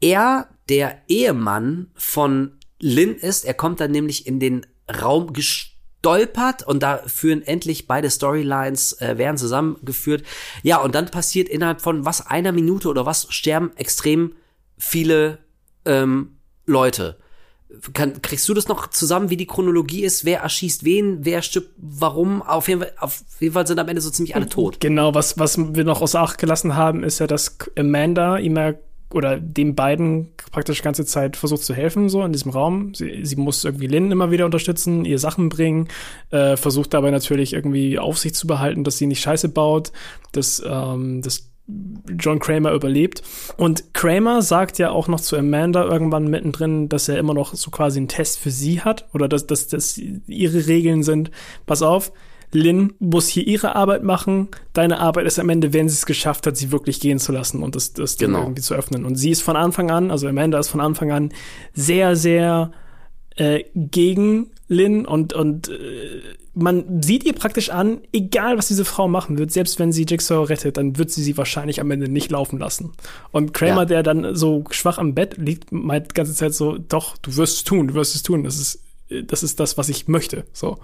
er 0.00 0.48
der 0.68 1.02
Ehemann 1.08 1.90
von 1.94 2.52
Lynn 2.80 3.14
ist. 3.14 3.44
Er 3.44 3.54
kommt 3.54 3.80
dann 3.80 3.90
nämlich 3.90 4.26
in 4.26 4.40
den 4.40 4.66
Raum 5.02 5.32
gestolpert 5.32 6.62
und 6.66 6.82
da 6.82 6.98
führen 7.06 7.42
endlich 7.42 7.86
beide 7.86 8.10
Storylines, 8.10 9.00
äh, 9.00 9.18
werden 9.18 9.36
zusammengeführt. 9.36 10.24
Ja, 10.62 10.78
und 10.78 10.94
dann 10.94 11.06
passiert 11.06 11.48
innerhalb 11.48 11.80
von 11.80 12.04
was, 12.04 12.26
einer 12.26 12.52
Minute 12.52 12.88
oder 12.88 13.06
was, 13.06 13.26
sterben 13.30 13.72
extrem 13.76 14.34
viele 14.76 15.38
ähm, 15.84 16.38
Leute. 16.66 17.18
kann, 17.92 18.22
kriegst 18.22 18.48
du 18.48 18.54
das 18.54 18.68
noch 18.68 18.88
zusammen, 18.88 19.30
wie 19.30 19.36
die 19.36 19.46
Chronologie 19.46 20.04
ist? 20.04 20.24
Wer 20.24 20.40
erschießt 20.40 20.84
wen? 20.84 21.24
Wer 21.24 21.42
stirbt 21.42 21.70
warum? 21.76 22.42
Auf 22.42 22.68
jeden 22.68 22.80
Fall, 22.80 22.92
auf 22.98 23.22
jeden 23.40 23.54
Fall 23.54 23.66
sind 23.66 23.78
am 23.78 23.88
Ende 23.88 24.00
so 24.00 24.10
ziemlich 24.10 24.36
alle 24.36 24.48
tot. 24.48 24.80
Genau, 24.80 25.14
was, 25.14 25.38
was 25.38 25.58
wir 25.58 25.84
noch 25.84 26.00
außer 26.00 26.20
Acht 26.20 26.38
gelassen 26.38 26.76
haben, 26.76 27.02
ist 27.02 27.18
ja, 27.18 27.26
dass 27.26 27.56
Amanda 27.76 28.38
ja 28.38 28.74
oder 29.10 29.38
den 29.38 29.74
beiden 29.74 30.28
praktisch 30.52 30.78
die 30.78 30.84
ganze 30.84 31.06
Zeit 31.06 31.36
versucht 31.36 31.62
zu 31.62 31.74
helfen, 31.74 32.08
so 32.08 32.22
in 32.22 32.32
diesem 32.32 32.50
Raum. 32.50 32.94
Sie, 32.94 33.24
sie 33.24 33.36
muss 33.36 33.64
irgendwie 33.64 33.86
Lynn 33.86 34.10
immer 34.10 34.30
wieder 34.30 34.44
unterstützen, 34.44 35.04
ihr 35.04 35.18
Sachen 35.18 35.48
bringen, 35.48 35.88
äh, 36.30 36.56
versucht 36.56 36.92
dabei 36.94 37.10
natürlich 37.10 37.54
irgendwie 37.54 37.98
Aufsicht 37.98 38.36
zu 38.36 38.46
behalten, 38.46 38.84
dass 38.84 38.98
sie 38.98 39.06
nicht 39.06 39.20
Scheiße 39.20 39.48
baut, 39.48 39.92
dass, 40.32 40.62
ähm, 40.66 41.22
dass 41.22 41.48
John 42.18 42.38
Kramer 42.38 42.72
überlebt. 42.72 43.22
Und 43.56 43.92
Kramer 43.92 44.40
sagt 44.42 44.78
ja 44.78 44.90
auch 44.90 45.08
noch 45.08 45.20
zu 45.20 45.36
Amanda 45.36 45.84
irgendwann 45.84 46.28
mittendrin, 46.28 46.88
dass 46.88 47.08
er 47.08 47.18
immer 47.18 47.34
noch 47.34 47.54
so 47.54 47.70
quasi 47.70 47.98
einen 47.98 48.08
Test 48.08 48.38
für 48.38 48.50
sie 48.50 48.80
hat 48.80 49.06
oder 49.12 49.28
dass, 49.28 49.46
dass, 49.46 49.68
dass 49.68 49.98
ihre 49.98 50.66
Regeln 50.66 51.02
sind. 51.02 51.30
Pass 51.66 51.82
auf, 51.82 52.12
Lynn 52.52 52.92
muss 52.98 53.28
hier 53.28 53.46
ihre 53.46 53.76
Arbeit 53.76 54.02
machen. 54.02 54.48
Deine 54.72 55.00
Arbeit 55.00 55.26
ist 55.26 55.38
am 55.38 55.48
Ende, 55.50 55.72
wenn 55.72 55.88
sie 55.88 55.94
es 55.94 56.06
geschafft 56.06 56.46
hat, 56.46 56.56
sie 56.56 56.72
wirklich 56.72 57.00
gehen 57.00 57.18
zu 57.18 57.32
lassen 57.32 57.62
und 57.62 57.76
das, 57.76 57.92
das 57.92 58.16
Ding 58.16 58.28
Genau. 58.28 58.42
irgendwie 58.42 58.62
zu 58.62 58.74
öffnen. 58.74 59.04
Und 59.04 59.16
sie 59.16 59.30
ist 59.30 59.42
von 59.42 59.56
Anfang 59.56 59.90
an, 59.90 60.10
also 60.10 60.26
Amanda 60.28 60.58
ist 60.58 60.68
von 60.68 60.80
Anfang 60.80 61.10
an 61.12 61.32
sehr, 61.74 62.16
sehr 62.16 62.72
äh, 63.36 63.64
gegen 63.74 64.50
Lynn 64.68 65.06
und, 65.06 65.32
und 65.32 65.68
äh, 65.68 65.74
man 66.54 67.02
sieht 67.02 67.22
ihr 67.24 67.34
praktisch 67.34 67.70
an, 67.70 68.00
egal 68.12 68.58
was 68.58 68.66
diese 68.68 68.84
Frau 68.84 69.06
machen 69.06 69.38
wird, 69.38 69.52
selbst 69.52 69.78
wenn 69.78 69.92
sie 69.92 70.04
Jigsaw 70.08 70.42
rettet, 70.44 70.76
dann 70.76 70.98
wird 70.98 71.10
sie 71.10 71.22
sie 71.22 71.36
wahrscheinlich 71.36 71.80
am 71.80 71.90
Ende 71.92 72.08
nicht 72.08 72.30
laufen 72.32 72.58
lassen. 72.58 72.92
Und 73.30 73.54
Kramer, 73.54 73.82
Ja. 73.82 73.84
der 73.84 74.02
dann 74.02 74.34
so 74.34 74.64
schwach 74.70 74.98
am 74.98 75.14
Bett 75.14 75.36
liegt, 75.38 75.70
meint 75.70 76.10
die 76.10 76.14
ganze 76.14 76.34
Zeit 76.34 76.54
so, 76.54 76.76
doch, 76.76 77.16
du 77.18 77.36
wirst 77.36 77.58
es 77.58 77.64
tun, 77.64 77.88
du 77.88 77.94
wirst 77.94 78.14
es 78.16 78.24
tun, 78.24 78.42
das 78.42 78.58
ist, 78.58 78.80
das 79.24 79.42
ist 79.42 79.58
das, 79.60 79.78
was 79.78 79.88
ich 79.88 80.08
möchte, 80.08 80.44
so. 80.52 80.78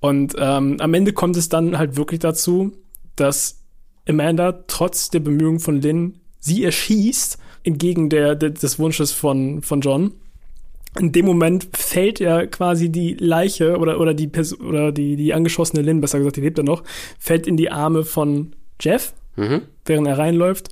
Und 0.00 0.34
ähm, 0.38 0.76
am 0.80 0.94
Ende 0.94 1.12
kommt 1.12 1.36
es 1.36 1.48
dann 1.48 1.78
halt 1.78 1.96
wirklich 1.96 2.20
dazu, 2.20 2.72
dass 3.16 3.62
Amanda 4.08 4.64
trotz 4.66 5.10
der 5.10 5.20
Bemühungen 5.20 5.60
von 5.60 5.80
Lynn 5.80 6.18
sie 6.40 6.64
erschießt, 6.64 7.38
entgegen 7.62 8.08
der, 8.08 8.34
der, 8.34 8.50
des 8.50 8.78
Wunsches 8.80 9.12
von, 9.12 9.62
von 9.62 9.80
John. 9.80 10.12
In 10.98 11.12
dem 11.12 11.24
Moment 11.24 11.68
fällt 11.72 12.18
ja 12.20 12.44
quasi 12.46 12.90
die 12.90 13.14
Leiche 13.14 13.78
oder, 13.78 14.00
oder 14.00 14.12
die 14.12 14.26
Pers 14.26 14.58
oder 14.58 14.90
die, 14.92 15.16
die 15.16 15.32
angeschossene 15.32 15.82
Lynn, 15.82 16.00
besser 16.00 16.18
gesagt, 16.18 16.36
die 16.36 16.40
lebt 16.40 16.58
ja 16.58 16.64
noch, 16.64 16.82
fällt 17.18 17.46
in 17.46 17.56
die 17.56 17.70
Arme 17.70 18.04
von 18.04 18.54
Jeff, 18.80 19.12
Mhm. 19.36 19.62
während 19.86 20.06
er 20.08 20.18
reinläuft. 20.18 20.68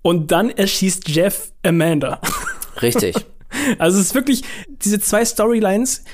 Und 0.00 0.30
dann 0.30 0.48
erschießt 0.50 1.08
Jeff 1.08 1.52
Amanda. 1.62 2.20
Richtig. 2.80 3.16
Also 3.78 3.98
es 3.98 4.06
ist 4.06 4.14
wirklich, 4.14 4.42
diese 4.68 5.00
zwei 5.00 5.24
Storylines 5.24 6.04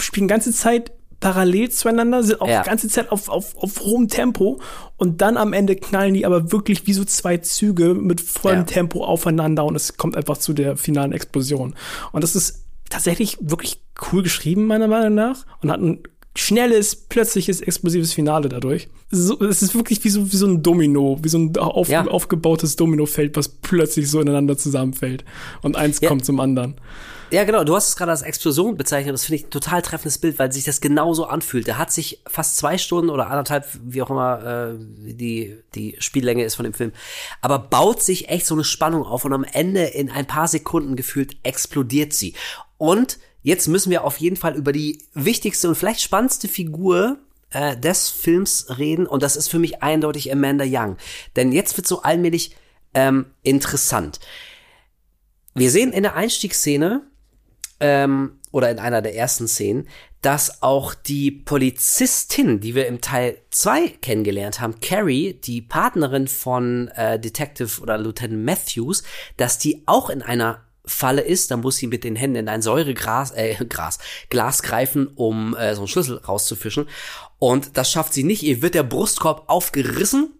spielen 0.00 0.28
ganze 0.28 0.52
Zeit 0.52 0.92
parallel 1.20 1.70
zueinander, 1.70 2.22
sind 2.22 2.40
auch 2.40 2.48
Ja. 2.48 2.62
ganze 2.62 2.88
Zeit 2.88 3.10
auf, 3.10 3.28
auf, 3.28 3.56
auf 3.56 3.80
hohem 3.80 4.08
Tempo 4.08 4.60
und 4.96 5.22
dann 5.22 5.36
am 5.38 5.52
Ende 5.54 5.74
knallen 5.76 6.12
die 6.14 6.26
aber 6.26 6.52
wirklich 6.52 6.86
wie 6.86 6.92
so 6.92 7.04
zwei 7.04 7.38
Züge 7.38 7.94
mit 7.94 8.20
vollem 8.20 8.58
Ja. 8.60 8.64
Tempo 8.64 9.04
aufeinander 9.04 9.64
und 9.64 9.74
es 9.74 9.96
kommt 9.96 10.16
einfach 10.16 10.36
zu 10.36 10.52
der 10.52 10.76
finalen 10.76 11.12
Explosion. 11.12 11.74
Und 12.12 12.22
das 12.24 12.36
ist 12.36 12.64
tatsächlich 12.90 13.38
wirklich 13.40 13.80
cool 14.12 14.22
geschrieben, 14.22 14.66
meiner 14.66 14.88
Meinung 14.88 15.14
nach, 15.14 15.46
und 15.62 15.70
hat 15.70 15.80
ein 15.80 16.00
schnelles, 16.36 16.96
plötzliches, 16.96 17.60
explosives 17.60 18.12
Finale 18.12 18.48
dadurch. 18.48 18.88
So, 19.10 19.38
es 19.40 19.62
ist 19.62 19.74
wirklich 19.74 20.02
wie 20.04 20.08
so, 20.08 20.32
wie 20.32 20.36
so 20.36 20.46
ein 20.46 20.62
Domino, 20.62 21.18
wie 21.22 21.28
so 21.28 21.38
ein 21.38 21.56
auf, 21.56 21.88
Ja. 21.88 22.04
aufgebautes 22.06 22.74
Dominofeld, 22.76 23.36
was 23.36 23.48
plötzlich 23.48 24.10
so 24.10 24.20
ineinander 24.20 24.56
zusammenfällt. 24.56 25.24
Und 25.62 25.76
eins 25.76 26.00
Ja. 26.00 26.08
kommt 26.08 26.24
zum 26.24 26.40
anderen. 26.40 26.74
Ja, 27.30 27.44
genau. 27.44 27.64
Du 27.64 27.74
hast 27.74 27.88
es 27.88 27.96
gerade 27.96 28.10
als 28.12 28.22
Explosion 28.22 28.76
bezeichnet. 28.76 29.12
Das 29.14 29.24
finde 29.24 29.36
ich 29.36 29.46
ein 29.46 29.50
total 29.50 29.82
treffendes 29.82 30.18
Bild, 30.18 30.38
weil 30.38 30.52
sich 30.52 30.64
das 30.64 30.80
genauso 30.80 31.24
anfühlt. 31.24 31.66
Der 31.66 31.78
hat 31.78 31.90
sich 31.92 32.20
fast 32.28 32.56
zwei 32.56 32.78
Stunden 32.78 33.10
oder 33.10 33.28
anderthalb, 33.28 33.66
wie 33.84 34.02
auch 34.02 34.10
immer 34.10 34.74
äh, 34.74 34.74
die, 34.78 35.56
die 35.74 35.96
Spiellänge 36.00 36.44
ist 36.44 36.54
von 36.56 36.64
dem 36.64 36.74
Film, 36.74 36.92
aber 37.40 37.58
baut 37.58 38.02
sich 38.02 38.28
echt 38.28 38.46
so 38.46 38.54
eine 38.54 38.62
Spannung 38.64 39.04
auf 39.04 39.24
und 39.24 39.32
am 39.32 39.44
Ende 39.44 39.82
in 39.84 40.10
ein 40.10 40.26
paar 40.26 40.46
Sekunden 40.48 40.96
gefühlt 40.96 41.36
explodiert 41.44 42.12
sie. 42.12 42.34
Und 42.78 43.18
jetzt 43.44 43.68
müssen 43.68 43.90
wir 43.90 44.02
auf 44.02 44.16
jeden 44.16 44.34
Fall 44.34 44.56
über 44.56 44.72
die 44.72 44.98
wichtigste 45.12 45.68
und 45.68 45.76
vielleicht 45.76 46.00
spannendste 46.00 46.48
Figur 46.48 47.18
äh, 47.50 47.76
des 47.76 48.08
Films 48.08 48.66
reden 48.78 49.06
und 49.06 49.22
das 49.22 49.36
ist 49.36 49.48
für 49.48 49.60
mich 49.60 49.82
eindeutig 49.84 50.32
Amanda 50.32 50.64
Young. 50.66 50.96
Denn 51.36 51.52
jetzt 51.52 51.76
wird 51.76 51.86
so 51.86 52.02
allmählich 52.02 52.56
ähm, 52.94 53.26
interessant. 53.42 54.18
Wir 55.54 55.70
sehen 55.70 55.92
in 55.92 56.02
der 56.02 56.16
Einstiegsszene 56.16 57.02
ähm, 57.78 58.40
oder 58.50 58.70
in 58.70 58.78
einer 58.78 59.02
der 59.02 59.14
ersten 59.14 59.46
Szenen, 59.46 59.88
dass 60.22 60.62
auch 60.62 60.94
die 60.94 61.30
Polizistin, 61.30 62.60
die 62.60 62.74
wir 62.74 62.86
im 62.86 63.02
Teil 63.02 63.36
2 63.50 63.88
kennengelernt 64.00 64.60
haben, 64.60 64.80
Carrie, 64.80 65.34
die 65.34 65.60
Partnerin 65.60 66.28
von 66.28 66.88
äh, 66.88 67.20
Detective 67.20 67.82
oder 67.82 67.98
Lieutenant 67.98 68.42
Matthews, 68.42 69.02
dass 69.36 69.58
die 69.58 69.82
auch 69.86 70.08
in 70.08 70.22
einer 70.22 70.64
Falle 70.86 71.22
ist, 71.22 71.50
dann 71.50 71.60
muss 71.60 71.76
sie 71.76 71.86
mit 71.86 72.04
den 72.04 72.16
Händen 72.16 72.36
in 72.36 72.48
ein 72.48 72.62
Säuregras, 72.62 73.30
äh, 73.32 73.54
Gras, 73.68 73.98
Glas 74.28 74.62
greifen, 74.62 75.06
um 75.14 75.56
äh, 75.56 75.74
so 75.74 75.82
einen 75.82 75.88
Schlüssel 75.88 76.18
rauszufischen. 76.18 76.88
Und 77.38 77.76
das 77.76 77.90
schafft 77.90 78.12
sie 78.12 78.24
nicht. 78.24 78.42
Ihr 78.42 78.62
wird 78.62 78.74
der 78.74 78.82
Brustkorb 78.82 79.44
aufgerissen 79.48 80.34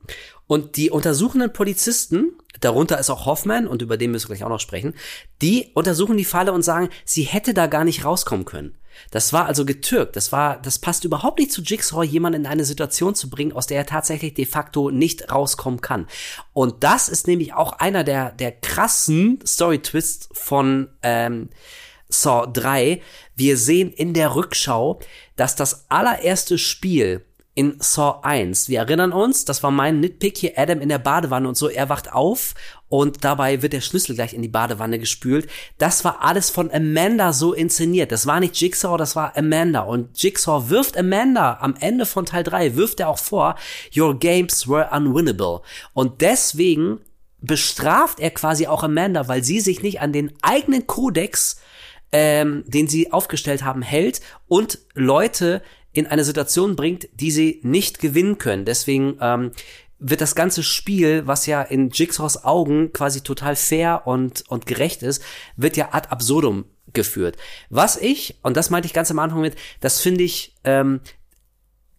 und 0.46 0.76
die 0.76 0.90
untersuchenden 0.90 1.52
Polizisten, 1.52 2.32
darunter 2.60 2.98
ist 2.98 3.10
auch 3.10 3.26
Hoffman, 3.26 3.66
und 3.66 3.82
über 3.82 3.96
den 3.96 4.10
müssen 4.10 4.28
wir 4.28 4.36
gleich 4.36 4.44
auch 4.44 4.50
noch 4.50 4.60
sprechen, 4.60 4.94
die 5.40 5.70
untersuchen 5.74 6.16
die 6.16 6.24
Falle 6.24 6.52
und 6.52 6.62
sagen, 6.62 6.90
sie 7.04 7.22
hätte 7.22 7.54
da 7.54 7.66
gar 7.66 7.84
nicht 7.84 8.04
rauskommen 8.04 8.44
können. 8.44 8.76
Das 9.10 9.32
war 9.32 9.46
also 9.46 9.64
getürkt. 9.64 10.16
Das 10.16 10.32
war, 10.32 10.60
das 10.60 10.78
passt 10.78 11.04
überhaupt 11.04 11.38
nicht 11.38 11.52
zu 11.52 11.62
Jigsaw, 11.62 12.04
jemanden 12.04 12.42
in 12.42 12.46
eine 12.46 12.64
Situation 12.64 13.14
zu 13.14 13.30
bringen, 13.30 13.52
aus 13.52 13.66
der 13.66 13.78
er 13.78 13.86
tatsächlich 13.86 14.34
de 14.34 14.46
facto 14.46 14.90
nicht 14.90 15.30
rauskommen 15.30 15.80
kann. 15.80 16.06
Und 16.52 16.84
das 16.84 17.08
ist 17.08 17.26
nämlich 17.26 17.52
auch 17.52 17.72
einer 17.72 18.04
der, 18.04 18.32
der 18.32 18.52
krassen 18.52 19.38
Story-Twists 19.44 20.28
von, 20.32 20.88
ähm, 21.02 21.48
Saw 22.08 22.46
3. 22.52 23.00
Wir 23.34 23.56
sehen 23.56 23.90
in 23.90 24.14
der 24.14 24.34
Rückschau, 24.34 25.00
dass 25.36 25.56
das 25.56 25.86
allererste 25.90 26.58
Spiel 26.58 27.24
in 27.54 27.76
Saw 27.78 28.20
1, 28.22 28.68
wir 28.68 28.80
erinnern 28.80 29.12
uns, 29.12 29.44
das 29.44 29.62
war 29.62 29.70
mein 29.70 30.00
Nitpick 30.00 30.36
hier, 30.38 30.54
Adam 30.56 30.80
in 30.80 30.88
der 30.88 30.98
Badewanne 30.98 31.46
und 31.46 31.56
so, 31.56 31.68
er 31.68 31.88
wacht 31.88 32.12
auf 32.12 32.54
und 32.96 33.24
dabei 33.24 33.60
wird 33.60 33.72
der 33.72 33.80
Schlüssel 33.80 34.14
gleich 34.14 34.34
in 34.34 34.42
die 34.42 34.48
Badewanne 34.48 35.00
gespült. 35.00 35.48
Das 35.78 36.04
war 36.04 36.22
alles 36.22 36.48
von 36.48 36.70
Amanda 36.70 37.32
so 37.32 37.52
inszeniert. 37.52 38.12
Das 38.12 38.24
war 38.24 38.38
nicht 38.38 38.54
Jigsaw, 38.54 38.96
das 38.96 39.16
war 39.16 39.36
Amanda. 39.36 39.80
Und 39.80 40.22
Jigsaw 40.22 40.70
wirft 40.70 40.96
Amanda 40.96 41.58
am 41.60 41.74
Ende 41.80 42.06
von 42.06 42.24
Teil 42.24 42.44
3, 42.44 42.76
wirft 42.76 43.00
er 43.00 43.08
auch 43.08 43.18
vor, 43.18 43.56
your 43.96 44.16
games 44.16 44.68
were 44.68 44.90
unwinnable. 44.92 45.62
Und 45.92 46.20
deswegen 46.20 47.00
bestraft 47.40 48.20
er 48.20 48.30
quasi 48.30 48.68
auch 48.68 48.84
Amanda, 48.84 49.26
weil 49.26 49.42
sie 49.42 49.58
sich 49.58 49.82
nicht 49.82 50.00
an 50.00 50.12
den 50.12 50.32
eigenen 50.40 50.86
Kodex 50.86 51.56
ähm, 52.12 52.62
den 52.68 52.86
sie 52.86 53.10
aufgestellt 53.10 53.64
haben, 53.64 53.82
hält 53.82 54.20
und 54.46 54.78
Leute 54.94 55.62
in 55.92 56.06
eine 56.06 56.22
Situation 56.22 56.76
bringt, 56.76 57.08
die 57.14 57.32
sie 57.32 57.60
nicht 57.64 57.98
gewinnen 57.98 58.38
können. 58.38 58.64
Deswegen 58.64 59.16
ähm, 59.20 59.50
wird 60.06 60.20
das 60.20 60.34
ganze 60.34 60.62
Spiel, 60.62 61.26
was 61.26 61.46
ja 61.46 61.62
in 61.62 61.88
Jigsaws 61.88 62.44
Augen 62.44 62.92
quasi 62.92 63.22
total 63.22 63.56
fair 63.56 64.02
und, 64.04 64.44
und 64.48 64.66
gerecht 64.66 65.02
ist, 65.02 65.22
wird 65.56 65.78
ja 65.78 65.88
ad 65.92 66.08
absurdum 66.10 66.66
geführt. 66.92 67.36
Was 67.70 67.96
ich, 67.96 68.38
und 68.42 68.56
das 68.56 68.68
meinte 68.68 68.86
ich 68.86 68.92
ganz 68.92 69.10
am 69.10 69.18
Anfang 69.18 69.40
mit, 69.40 69.56
das 69.80 70.00
finde 70.02 70.22
ich, 70.22 70.56
ähm, 70.64 71.00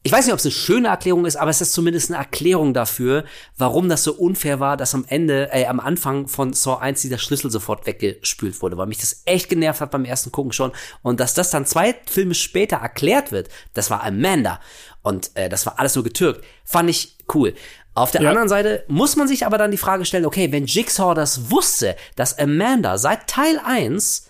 ich 0.03 0.11
weiß 0.11 0.25
nicht, 0.25 0.33
ob 0.33 0.39
es 0.39 0.45
eine 0.45 0.51
schöne 0.51 0.89
Erklärung 0.89 1.25
ist, 1.25 1.35
aber 1.35 1.49
es 1.49 1.61
ist 1.61 1.73
zumindest 1.73 2.11
eine 2.11 2.19
Erklärung 2.19 2.75
dafür, 2.75 3.25
warum 3.57 3.89
das 3.89 4.03
so 4.03 4.13
unfair 4.13 4.59
war, 4.59 4.77
dass 4.77 4.93
am 4.93 5.03
Ende, 5.07 5.49
äh, 5.51 5.65
am 5.65 5.79
Anfang 5.79 6.27
von 6.27 6.53
Saw 6.53 6.79
1 6.79 7.01
dieser 7.01 7.17
Schlüssel 7.17 7.49
sofort 7.49 7.87
weggespült 7.87 8.61
wurde, 8.61 8.77
weil 8.77 8.85
mich 8.85 8.99
das 8.99 9.23
echt 9.25 9.49
genervt 9.49 9.81
hat 9.81 9.89
beim 9.89 10.05
ersten 10.05 10.31
Gucken 10.31 10.51
schon. 10.51 10.73
Und 11.01 11.19
dass 11.19 11.33
das 11.33 11.49
dann 11.49 11.65
zwei 11.65 11.95
Filme 12.05 12.35
später 12.35 12.77
erklärt 12.77 13.31
wird, 13.31 13.49
das 13.73 13.89
war 13.89 14.03
Amanda. 14.03 14.59
Und 15.01 15.31
äh, 15.33 15.49
das 15.49 15.65
war 15.65 15.79
alles 15.79 15.95
nur 15.95 16.03
getürkt. 16.03 16.45
Fand 16.63 16.87
ich 16.91 17.17
cool. 17.33 17.55
Auf 17.95 18.11
der 18.11 18.21
Ja. 18.21 18.29
anderen 18.29 18.49
Seite 18.49 18.83
muss 18.87 19.15
man 19.15 19.27
sich 19.27 19.45
aber 19.45 19.57
dann 19.57 19.71
die 19.71 19.77
Frage 19.77 20.05
stellen, 20.05 20.25
okay, 20.25 20.51
wenn 20.51 20.65
Jigsaw 20.65 21.15
das 21.15 21.49
wusste, 21.49 21.95
dass 22.15 22.37
Amanda 22.37 22.97
seit 22.97 23.27
Teil 23.27 23.59
1 23.65 24.29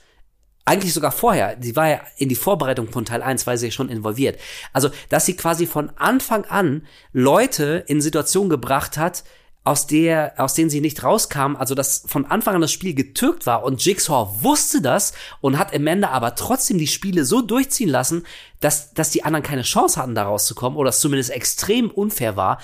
eigentlich 0.65 0.93
sogar 0.93 1.11
vorher, 1.11 1.55
die 1.55 1.75
war 1.75 1.87
ja 1.89 2.01
in 2.17 2.29
die 2.29 2.35
Vorbereitung 2.35 2.91
von 2.91 3.05
Teil 3.05 3.21
1, 3.21 3.45
war 3.45 3.57
sie 3.57 3.67
ja 3.67 3.71
schon 3.71 3.89
involviert. 3.89 4.39
Also, 4.73 4.89
dass 5.09 5.25
sie 5.25 5.35
quasi 5.35 5.67
von 5.67 5.91
Anfang 5.97 6.45
an 6.45 6.87
Leute 7.13 7.83
in 7.87 8.01
Situationen 8.01 8.49
gebracht 8.49 8.97
hat, 8.97 9.23
aus 9.63 9.87
der, 9.87 10.33
aus 10.37 10.53
denen 10.53 10.69
sie 10.69 10.79
nicht 10.79 11.03
rauskam, 11.03 11.55
also 11.55 11.73
dass 11.73 12.03
von 12.05 12.27
Anfang 12.27 12.53
an 12.53 12.61
das 12.61 12.71
Spiel 12.71 12.93
getürkt 12.93 13.47
war 13.47 13.63
und 13.63 13.83
Jigsaw 13.83 14.43
wusste 14.43 14.79
das 14.79 15.13
und 15.41 15.57
hat 15.57 15.73
Amanda 15.73 16.09
aber 16.09 16.35
trotzdem 16.35 16.77
die 16.77 16.85
Spiele 16.85 17.25
so 17.25 17.41
durchziehen 17.41 17.89
lassen, 17.89 18.25
dass, 18.59 18.93
dass 18.93 19.09
die 19.09 19.23
anderen 19.23 19.43
keine 19.43 19.63
Chance 19.63 19.99
hatten, 19.99 20.13
da 20.13 20.23
rauszukommen 20.23 20.77
oder 20.77 20.89
es 20.89 20.99
zumindest 20.99 21.31
extrem 21.31 21.89
unfair 21.89 22.37
war. 22.37 22.59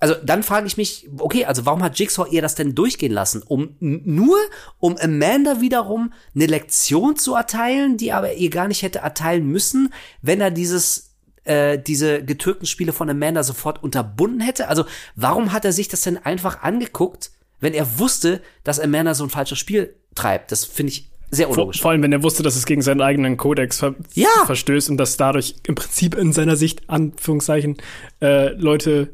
Also 0.00 0.14
dann 0.24 0.42
frage 0.42 0.66
ich 0.66 0.76
mich, 0.76 1.08
okay, 1.18 1.44
also 1.44 1.66
warum 1.66 1.82
hat 1.82 1.98
Jigsaw 1.98 2.26
ihr 2.30 2.42
das 2.42 2.54
denn 2.54 2.74
durchgehen 2.74 3.12
lassen? 3.12 3.42
Um 3.46 3.76
nur 3.80 4.36
um 4.78 4.96
Amanda 4.96 5.60
wiederum 5.60 6.12
eine 6.34 6.46
Lektion 6.46 7.16
zu 7.16 7.34
erteilen, 7.34 7.96
die 7.98 8.12
aber 8.12 8.32
ihr 8.34 8.50
gar 8.50 8.66
nicht 8.66 8.82
hätte 8.82 9.00
erteilen 9.00 9.46
müssen, 9.46 9.92
wenn 10.22 10.40
er 10.40 10.50
dieses 10.50 11.10
äh, 11.44 11.78
diese 11.78 12.24
getürkten 12.24 12.66
Spiele 12.66 12.92
von 12.92 13.08
Amanda 13.10 13.42
sofort 13.42 13.82
unterbunden 13.82 14.40
hätte? 14.40 14.68
Also 14.68 14.84
warum 15.16 15.52
hat 15.52 15.64
er 15.64 15.72
sich 15.72 15.88
das 15.88 16.02
denn 16.02 16.18
einfach 16.18 16.62
angeguckt, 16.62 17.30
wenn 17.60 17.74
er 17.74 17.98
wusste, 17.98 18.40
dass 18.64 18.80
Amanda 18.80 19.14
so 19.14 19.24
ein 19.24 19.30
falsches 19.30 19.58
Spiel 19.58 19.94
treibt? 20.14 20.50
Das 20.52 20.64
finde 20.64 20.92
ich 20.92 21.10
sehr 21.30 21.46
Vor, 21.46 21.58
unlogisch. 21.58 21.80
vor 21.80 21.92
allem, 21.92 22.02
wenn 22.02 22.12
er 22.12 22.22
wusste, 22.22 22.42
dass 22.42 22.56
es 22.56 22.66
gegen 22.66 22.82
seinen 22.82 23.00
eigenen 23.00 23.36
Kodex 23.36 23.78
ver 23.78 23.94
Ja. 24.14 24.28
verstößt 24.46 24.90
und 24.90 24.96
dass 24.96 25.16
dadurch 25.16 25.56
im 25.66 25.74
Prinzip 25.76 26.14
in 26.16 26.32
seiner 26.32 26.56
Sicht, 26.56 26.88
Anführungszeichen, 26.88 27.76
äh, 28.20 28.48
Leute 28.54 29.10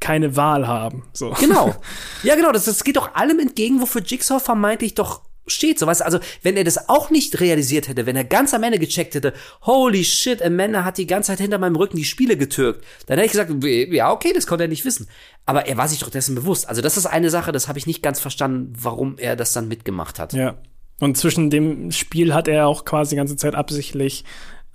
keine 0.00 0.36
Wahl 0.36 0.66
haben. 0.66 1.04
So. 1.12 1.30
Genau. 1.38 1.74
Ja, 2.22 2.34
genau, 2.34 2.50
das, 2.50 2.64
das 2.64 2.82
geht 2.82 2.96
doch 2.96 3.14
allem 3.14 3.38
entgegen, 3.38 3.80
wofür 3.80 4.02
Jigsaw 4.02 4.40
vermeintlich 4.40 4.94
doch 4.94 5.22
steht. 5.46 5.78
So 5.78 5.86
weißt 5.86 6.02
also 6.02 6.18
wenn 6.42 6.56
er 6.56 6.64
das 6.64 6.88
auch 6.88 7.10
nicht 7.10 7.40
realisiert 7.40 7.88
hätte, 7.88 8.06
wenn 8.06 8.16
er 8.16 8.24
ganz 8.24 8.54
am 8.54 8.62
Ende 8.62 8.78
gecheckt 8.78 9.14
hätte, 9.14 9.32
holy 9.62 10.04
shit, 10.04 10.42
Amanda 10.42 10.84
hat 10.84 10.98
die 10.98 11.06
ganze 11.06 11.28
Zeit 11.28 11.40
hinter 11.40 11.58
meinem 11.58 11.76
Rücken 11.76 11.96
die 11.96 12.04
Spiele 12.04 12.36
getürkt, 12.36 12.84
dann 13.06 13.18
hätte 13.18 13.26
ich 13.26 13.32
gesagt, 13.32 13.64
ja, 13.64 14.12
okay, 14.12 14.32
das 14.34 14.46
konnte 14.46 14.64
er 14.64 14.68
nicht 14.68 14.84
wissen. 14.84 15.08
Aber 15.46 15.66
er 15.66 15.76
war 15.76 15.88
sich 15.88 16.00
doch 16.00 16.10
dessen 16.10 16.34
bewusst. 16.34 16.68
Also 16.68 16.82
das 16.82 16.96
ist 16.96 17.06
eine 17.06 17.30
Sache, 17.30 17.52
das 17.52 17.68
habe 17.68 17.78
ich 17.78 17.86
nicht 17.86 18.02
ganz 18.02 18.20
verstanden, 18.20 18.72
warum 18.78 19.16
er 19.18 19.36
das 19.36 19.52
dann 19.52 19.68
mitgemacht 19.68 20.18
hat. 20.18 20.32
Ja. 20.32 20.58
Und 21.00 21.16
zwischen 21.16 21.50
dem 21.50 21.92
Spiel 21.92 22.34
hat 22.34 22.48
er 22.48 22.66
auch 22.66 22.84
quasi 22.84 23.10
die 23.10 23.16
ganze 23.16 23.36
Zeit 23.36 23.54
absichtlich 23.54 24.24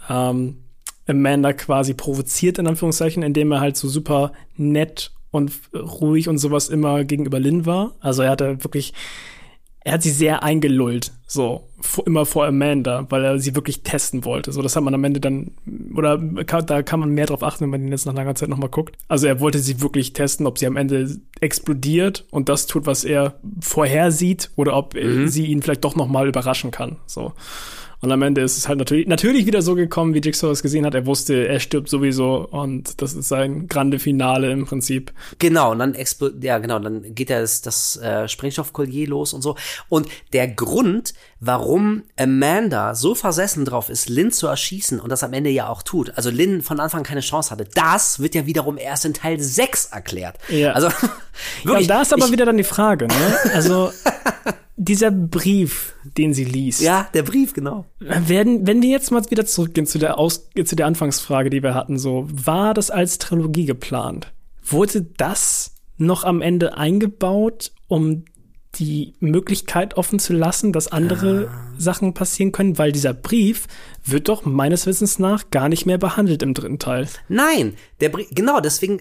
ähm, 0.09 0.62
Amanda 1.07 1.53
quasi 1.53 1.93
provoziert, 1.93 2.59
in 2.59 2.67
Anführungszeichen, 2.67 3.23
indem 3.23 3.51
er 3.51 3.59
halt 3.59 3.77
so 3.77 3.87
super 3.87 4.31
nett 4.55 5.11
und 5.31 5.51
ruhig 5.73 6.29
und 6.29 6.37
sowas 6.37 6.69
immer 6.69 7.03
gegenüber 7.03 7.39
Lynn 7.39 7.65
war. 7.65 7.95
Also 7.99 8.21
er 8.21 8.31
hatte 8.31 8.63
wirklich, 8.63 8.93
er 9.81 9.93
hat 9.93 10.03
sie 10.03 10.11
sehr 10.11 10.43
eingelullt, 10.43 11.11
so, 11.33 11.67
immer 12.05 12.27
vor 12.27 12.45
Amanda, 12.45 13.07
weil 13.09 13.23
er 13.25 13.39
sie 13.39 13.55
wirklich 13.55 13.81
testen 13.81 14.23
wollte. 14.23 14.51
So, 14.51 14.61
das 14.61 14.75
hat 14.75 14.83
man 14.83 14.93
am 14.93 15.03
Ende 15.03 15.19
dann, 15.19 15.51
oder 15.95 16.21
kann, 16.45 16.67
da 16.67 16.83
kann 16.83 16.99
man 16.99 17.09
mehr 17.09 17.25
drauf 17.25 17.41
achten, 17.41 17.63
wenn 17.63 17.71
man 17.71 17.81
ihn 17.81 17.91
jetzt 17.91 18.05
nach 18.05 18.13
langer 18.13 18.35
Zeit 18.35 18.49
nochmal 18.49 18.69
guckt. 18.69 18.95
Also 19.07 19.25
er 19.25 19.39
wollte 19.39 19.57
sie 19.57 19.81
wirklich 19.81 20.13
testen, 20.13 20.45
ob 20.45 20.59
sie 20.59 20.67
am 20.67 20.77
Ende 20.77 21.17
explodiert 21.41 22.25
und 22.29 22.49
das 22.49 22.67
tut, 22.67 22.85
was 22.85 23.03
er 23.03 23.39
vorhersieht, 23.59 24.51
oder 24.55 24.77
ob 24.77 24.95
äh, 24.95 25.27
sie 25.27 25.47
ihn 25.47 25.63
vielleicht 25.63 25.83
doch 25.83 25.95
nochmal 25.95 26.27
überraschen 26.27 26.69
kann. 26.69 26.97
So. 27.07 27.33
Und 28.03 28.11
am 28.11 28.21
Ende 28.21 28.41
ist 28.41 28.57
es 28.57 28.67
halt 28.67 28.79
natürlich, 28.79 29.07
natürlich 29.07 29.45
wieder 29.45 29.61
so 29.61 29.75
gekommen, 29.75 30.13
wie 30.13 30.19
Jigsaw 30.19 30.51
es 30.51 30.61
gesehen 30.61 30.85
hat. 30.85 30.93
Er 30.93 31.05
wusste, 31.05 31.47
er 31.47 31.61
stirbt 31.61 31.87
sowieso 31.87 32.45
und 32.51 33.01
das 33.01 33.13
ist 33.13 33.29
sein 33.29 33.69
grande 33.69 33.97
Finale 33.97 34.51
im 34.51 34.65
Prinzip. 34.65 35.13
Genau, 35.39 35.71
und 35.71 35.79
dann 35.79 35.95
explo 35.95 36.29
ja 36.41 36.57
genau, 36.57 36.79
dann 36.79 37.15
geht 37.15 37.29
ja 37.29 37.39
das, 37.39 37.61
das 37.61 37.95
äh, 37.95 38.27
Sprengstoffkollier 38.27 39.07
los 39.07 39.33
und 39.33 39.41
so. 39.41 39.55
Und 39.87 40.09
der 40.33 40.49
Grund, 40.49 41.13
warum 41.39 42.03
Amanda 42.17 42.93
so 42.93 43.15
versessen 43.15 43.63
drauf 43.63 43.87
ist, 43.87 44.09
Lynn 44.09 44.33
zu 44.33 44.47
erschießen 44.47 44.99
und 44.99 45.09
das 45.09 45.23
am 45.23 45.31
Ende 45.31 45.49
ja 45.49 45.69
auch 45.69 45.81
tut, 45.81 46.11
also 46.17 46.29
Lynn 46.29 46.61
von 46.61 46.81
Anfang 46.81 47.03
keine 47.03 47.21
Chance 47.21 47.51
hatte, 47.51 47.65
das 47.73 48.19
wird 48.19 48.35
ja 48.35 48.45
wiederum 48.45 48.77
erst 48.77 49.05
in 49.05 49.13
Teil 49.13 49.39
6 49.39 49.85
erklärt. 49.85 50.37
Ja. 50.49 50.73
Also 50.73 50.89
Ja, 51.63 51.69
wirklich, 51.69 51.83
und 51.83 51.89
da 51.89 52.01
ist 52.01 52.13
aber 52.13 52.25
ich, 52.25 52.31
wieder 52.31 52.45
dann 52.45 52.57
die 52.57 52.63
Frage, 52.63 53.07
ne? 53.07 53.37
Also 53.53 53.91
dieser 54.75 55.11
Brief, 55.11 55.95
den 56.17 56.33
sie 56.33 56.45
liest. 56.45 56.81
ja, 56.81 57.07
der 57.13 57.23
Brief, 57.23 57.53
genau. 57.53 57.85
Werden, 57.99 58.65
wenn 58.65 58.81
wir 58.81 58.89
jetzt 58.89 59.11
mal 59.11 59.23
wieder 59.29 59.45
zurückgehen 59.45 59.85
zu 59.85 59.99
der, 59.99 60.17
Aus, 60.17 60.49
zu 60.65 60.75
der 60.75 60.87
Anfangsfrage, 60.87 61.49
die 61.49 61.61
wir 61.61 61.75
hatten, 61.75 61.97
so, 61.99 62.27
war 62.31 62.73
das 62.73 62.89
als 62.89 63.19
Trilogie 63.19 63.65
geplant? 63.65 64.33
Wurde 64.65 65.03
das 65.17 65.75
noch 65.97 66.23
am 66.23 66.41
Ende 66.41 66.77
eingebaut, 66.77 67.71
um 67.87 68.25
die 68.75 69.13
Möglichkeit 69.19 69.97
offen 69.97 70.17
zu 70.17 70.33
lassen, 70.33 70.73
dass 70.73 70.91
andere 70.91 71.51
Sachen 71.77 72.15
passieren 72.15 72.51
können? 72.51 72.79
Weil 72.79 72.91
dieser 72.91 73.13
Brief 73.13 73.67
wird 74.03 74.29
doch 74.29 74.45
meines 74.45 74.87
Wissens 74.87 75.19
nach 75.19 75.51
gar 75.51 75.69
nicht 75.69 75.85
mehr 75.85 75.99
behandelt 75.99 76.41
im 76.41 76.55
dritten 76.55 76.79
Teil. 76.79 77.07
Nein, 77.29 77.75
der 77.99 78.09
Brief, 78.09 78.27
genau, 78.31 78.59
deswegen 78.59 78.99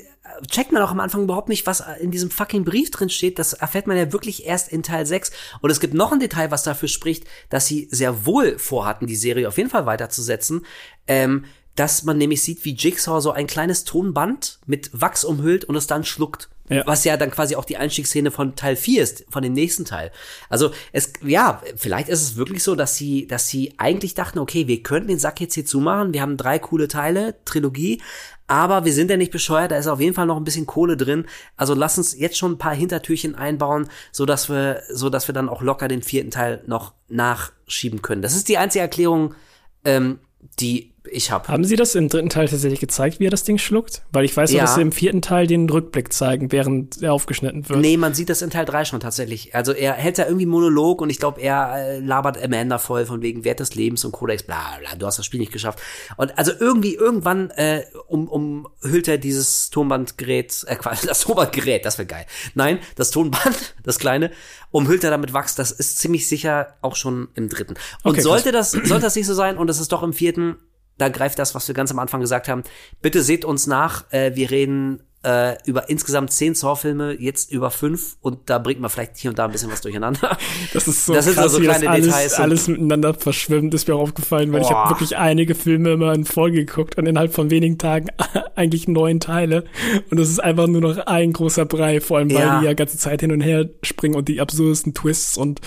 checkt 0.50 0.72
man 0.72 0.82
auch 0.82 0.90
am 0.90 1.00
Anfang 1.00 1.24
überhaupt 1.24 1.48
nicht, 1.48 1.66
was 1.66 1.82
in 2.00 2.10
diesem 2.10 2.30
fucking 2.30 2.64
Brief 2.64 2.90
drin 2.90 3.10
steht. 3.10 3.38
Das 3.38 3.52
erfährt 3.52 3.86
man 3.86 3.96
ja 3.96 4.12
wirklich 4.12 4.46
erst 4.46 4.70
in 4.70 4.82
Teil 4.82 5.06
6. 5.06 5.30
Und 5.60 5.70
es 5.70 5.80
gibt 5.80 5.94
noch 5.94 6.12
ein 6.12 6.20
Detail, 6.20 6.50
was 6.50 6.62
dafür 6.62 6.88
spricht, 6.88 7.24
dass 7.48 7.66
sie 7.66 7.88
sehr 7.90 8.26
wohl 8.26 8.59
vorhatten, 8.59 9.06
die 9.06 9.16
Serie 9.16 9.48
auf 9.48 9.59
jeden 9.59 9.70
Fall 9.70 9.86
weiterzusetzen. 9.86 10.66
Ähm, 11.06 11.44
dass 11.74 12.02
man 12.02 12.18
nämlich 12.18 12.42
sieht, 12.42 12.64
wie 12.64 12.74
Jigsaw 12.74 13.20
so 13.20 13.32
ein 13.32 13.46
kleines 13.46 13.84
Tonband 13.84 14.59
mit 14.66 14.90
Wachs 14.92 15.24
umhüllt 15.24 15.64
und 15.64 15.76
es 15.76 15.86
dann 15.86 16.04
schluckt. 16.04 16.50
Ja. 16.74 16.86
Was 16.86 17.05
ja 17.05 17.16
dann 17.16 17.31
quasi 17.31 17.57
auch 17.57 17.65
die 17.65 17.77
Einstiegsszene 17.77 18.31
von 18.31 18.57
Teil 18.57 18.77
4 18.77 19.03
ist, 19.03 19.24
von 19.31 19.43
dem 19.43 19.53
nächsten 19.53 19.85
Teil. 19.85 20.11
Also 20.49 20.70
es, 20.93 21.12
ja, 21.24 21.62
vielleicht 21.77 22.09
ist 22.09 22.23
es 22.23 22.36
wirklich 22.36 22.62
so, 22.62 22.74
dass 22.74 22.97
sie, 22.97 23.27
dass 23.27 23.49
sie 23.49 23.74
eigentlich 23.78 24.15
dachten, 24.15 24.39
okay, 24.39 24.69
wir 24.69 24.82
könnten 24.82 25.09
den 25.09 25.19
Sack 25.19 25.40
jetzt 25.40 25.55
hier 25.55 25.66
zumachen, 25.66 26.12
wir 26.12 26.23
haben 26.23 26.36
drei 26.36 26.59
coole 26.59 26.89
Teile, 26.89 27.35
Trilogie, 27.44 28.01
aber 28.47 28.85
wir 28.85 28.93
sind 28.93 29.11
ja 29.11 29.16
nicht 29.16 29.32
bescheuert, 29.32 29.70
da 29.70 29.78
ist 29.78 29.86
auf 29.86 30.01
jeden 30.01 30.15
Fall 30.15 30.27
noch 30.27 30.36
ein 30.36 30.44
bisschen 30.44 30.66
Kohle 30.66 30.97
drin. 30.97 31.27
Also 31.57 31.74
lass 31.74 31.97
uns 31.97 32.19
jetzt 32.19 32.36
schon 32.36 32.53
ein 32.53 32.59
paar 32.59 32.74
Hintertürchen 32.74 33.35
einbauen, 33.35 33.89
so 34.11 34.27
dass 34.27 34.49
wir, 34.51 34.82
so 34.90 35.09
dass 35.09 35.28
wir 35.28 35.32
dann 35.32 35.49
auch 35.49 35.62
locker 35.62 35.89
den 35.89 36.03
vierten 36.03 36.31
Teil 36.31 36.62
noch 36.66 36.93
nachschieben 37.09 38.03
können. 38.03 38.23
Das 38.23 38.35
ist 38.35 38.49
die 38.49 38.59
einzige 38.59 38.82
Erklärung, 38.82 39.35
ähm, 39.85 40.19
die 40.61 40.91
ich 41.10 41.30
habe. 41.30 41.48
Haben 41.48 41.64
Sie 41.64 41.76
das 41.76 41.94
im 41.94 42.08
dritten 42.08 42.28
Teil 42.28 42.48
tatsächlich 42.48 42.80
gezeigt, 42.80 43.20
wie 43.20 43.26
er 43.26 43.30
das 43.30 43.44
Ding 43.44 43.58
schluckt? 43.58 44.02
Weil 44.12 44.24
ich 44.24 44.36
weiß, 44.36 44.50
ja. 44.52 44.58
Ja. 44.58 44.62
dass 44.64 44.76
Sie 44.76 44.82
im 44.82 44.92
vierten 44.92 45.22
Teil 45.22 45.46
den 45.46 45.68
Rückblick 45.68 46.12
zeigen, 46.12 46.52
während 46.52 47.02
er 47.02 47.12
aufgeschnitten 47.12 47.68
wird. 47.68 47.80
Nee, 47.80 47.96
man 47.96 48.14
sieht 48.14 48.28
das 48.28 48.42
in 48.42 48.50
Teil 48.50 48.64
3 48.64 48.84
schon 48.84 49.00
tatsächlich. 49.00 49.54
Also 49.54 49.72
er 49.72 49.94
hält 49.94 50.18
da 50.18 50.26
irgendwie 50.26 50.46
Monolog 50.46 51.00
und 51.00 51.10
ich 51.10 51.18
glaube, 51.18 51.40
er 51.40 51.74
äh, 51.76 51.98
labert 51.98 52.42
Amanda 52.42 52.78
voll 52.78 53.06
von 53.06 53.22
wegen 53.22 53.44
Wert 53.44 53.60
des 53.60 53.74
Lebens 53.74 54.04
und 54.04 54.12
Codex, 54.12 54.42
bla 54.44 54.78
bla, 54.80 54.94
du 54.96 55.06
hast 55.06 55.18
das 55.18 55.26
Spiel 55.26 55.40
nicht 55.40 55.52
geschafft. 55.52 55.80
Und 56.16 56.36
also 56.38 56.52
irgendwie, 56.58 56.94
irgendwann 56.94 57.50
äh, 57.50 57.84
um, 58.06 58.28
umhüllt 58.28 59.08
er 59.08 59.18
dieses 59.18 59.70
Tonbandgerät, 59.70 60.64
äh, 60.66 60.76
Quatsch, 60.76 61.00
das 61.06 61.20
Tonbandgerät, 61.20 61.84
das 61.84 61.98
wäre 61.98 62.06
geil. 62.06 62.26
Nein, 62.54 62.78
das 62.96 63.10
Tonband, 63.10 63.74
das 63.82 63.98
kleine, 63.98 64.30
umhüllt 64.70 65.04
er 65.04 65.10
damit 65.10 65.32
Wachs, 65.32 65.54
das 65.54 65.72
ist 65.72 65.98
ziemlich 65.98 66.28
sicher 66.28 66.74
auch 66.80 66.96
schon 66.96 67.28
im 67.34 67.48
dritten. 67.48 67.74
Und 68.02 68.12
Okay, 68.12 68.20
sollte 68.20 68.52
das, 68.52 68.70
sollte 68.72 69.00
das 69.00 69.16
nicht 69.16 69.26
so 69.26 69.34
sein 69.34 69.58
und 69.58 69.68
es 69.68 69.80
ist 69.80 69.92
doch 69.92 70.02
im 70.02 70.12
vierten, 70.12 70.56
da 70.98 71.09
greift 71.09 71.39
das, 71.39 71.55
was 71.55 71.66
wir 71.69 71.74
ganz 71.74 71.90
am 71.90 71.98
Anfang 71.98 72.20
gesagt 72.20 72.48
haben. 72.48 72.62
Bitte 73.01 73.23
seht 73.23 73.44
uns 73.44 73.66
nach. 73.66 74.05
Äh, 74.12 74.35
wir 74.35 74.51
reden 74.51 75.02
äh, 75.24 75.55
über 75.66 75.89
insgesamt 75.89 76.32
zehn 76.32 76.55
Saw-Filme, 76.55 77.12
jetzt 77.20 77.52
über 77.52 77.70
fünf 77.70 78.16
und 78.23 78.39
da 78.47 78.59
bringt 78.59 78.81
man 78.81 78.90
vielleicht 78.90 79.16
hier 79.19 79.31
und 79.31 79.39
da 79.39 79.44
ein 79.44 79.52
bisschen 79.52 79.70
was 79.70 79.81
durcheinander. 79.81 80.36
Das 80.73 80.89
ist 80.89 81.06
so 81.06 81.12
Das 81.14 81.27
sind 81.27 81.35
krass, 81.35 81.52
so 81.52 81.60
wie 81.62 81.66
das 81.66 81.78
kleine 81.78 81.90
alles, 81.93 82.06
Details 82.06 82.35
alles 82.35 82.66
miteinander 82.69 83.14
verschwimmt, 83.14 83.73
ist 83.74 83.86
mir 83.86 83.94
auch 83.94 84.01
aufgefallen, 84.01 84.52
weil 84.52 84.62
ich 84.62 84.70
habe 84.70 84.89
Boah. 84.89 84.90
wirklich 84.90 85.16
einige 85.16 85.55
Filme 85.55 85.93
immer 85.93 86.12
in 86.12 86.24
Folge 86.24 86.64
geguckt 86.64 86.97
und 86.98 87.06
innerhalb 87.06 87.32
von 87.32 87.51
wenigen 87.51 87.78
Tagen 87.78 88.09
eigentlich 88.56 88.89
neun 88.89 89.20
Teile. 89.20 89.64
Und 90.10 90.19
es 90.19 90.28
ist 90.28 90.40
einfach 90.40 90.66
nur 90.66 90.81
noch 90.81 90.98
ein 90.98 91.32
großer 91.32 91.66
Brei, 91.66 92.01
vor 92.01 92.19
allem 92.19 92.31
weil 92.32 92.40
Ja. 92.40 92.59
die 92.60 92.66
ja 92.66 92.73
ganze 92.74 92.97
Zeit 92.98 93.20
hin 93.20 93.31
und 93.32 93.43
her 93.43 93.69
springen 93.82 94.16
und 94.16 94.27
die 94.28 94.40
absurdesten 94.40 94.93
Twists 94.94 95.36
und 95.36 95.60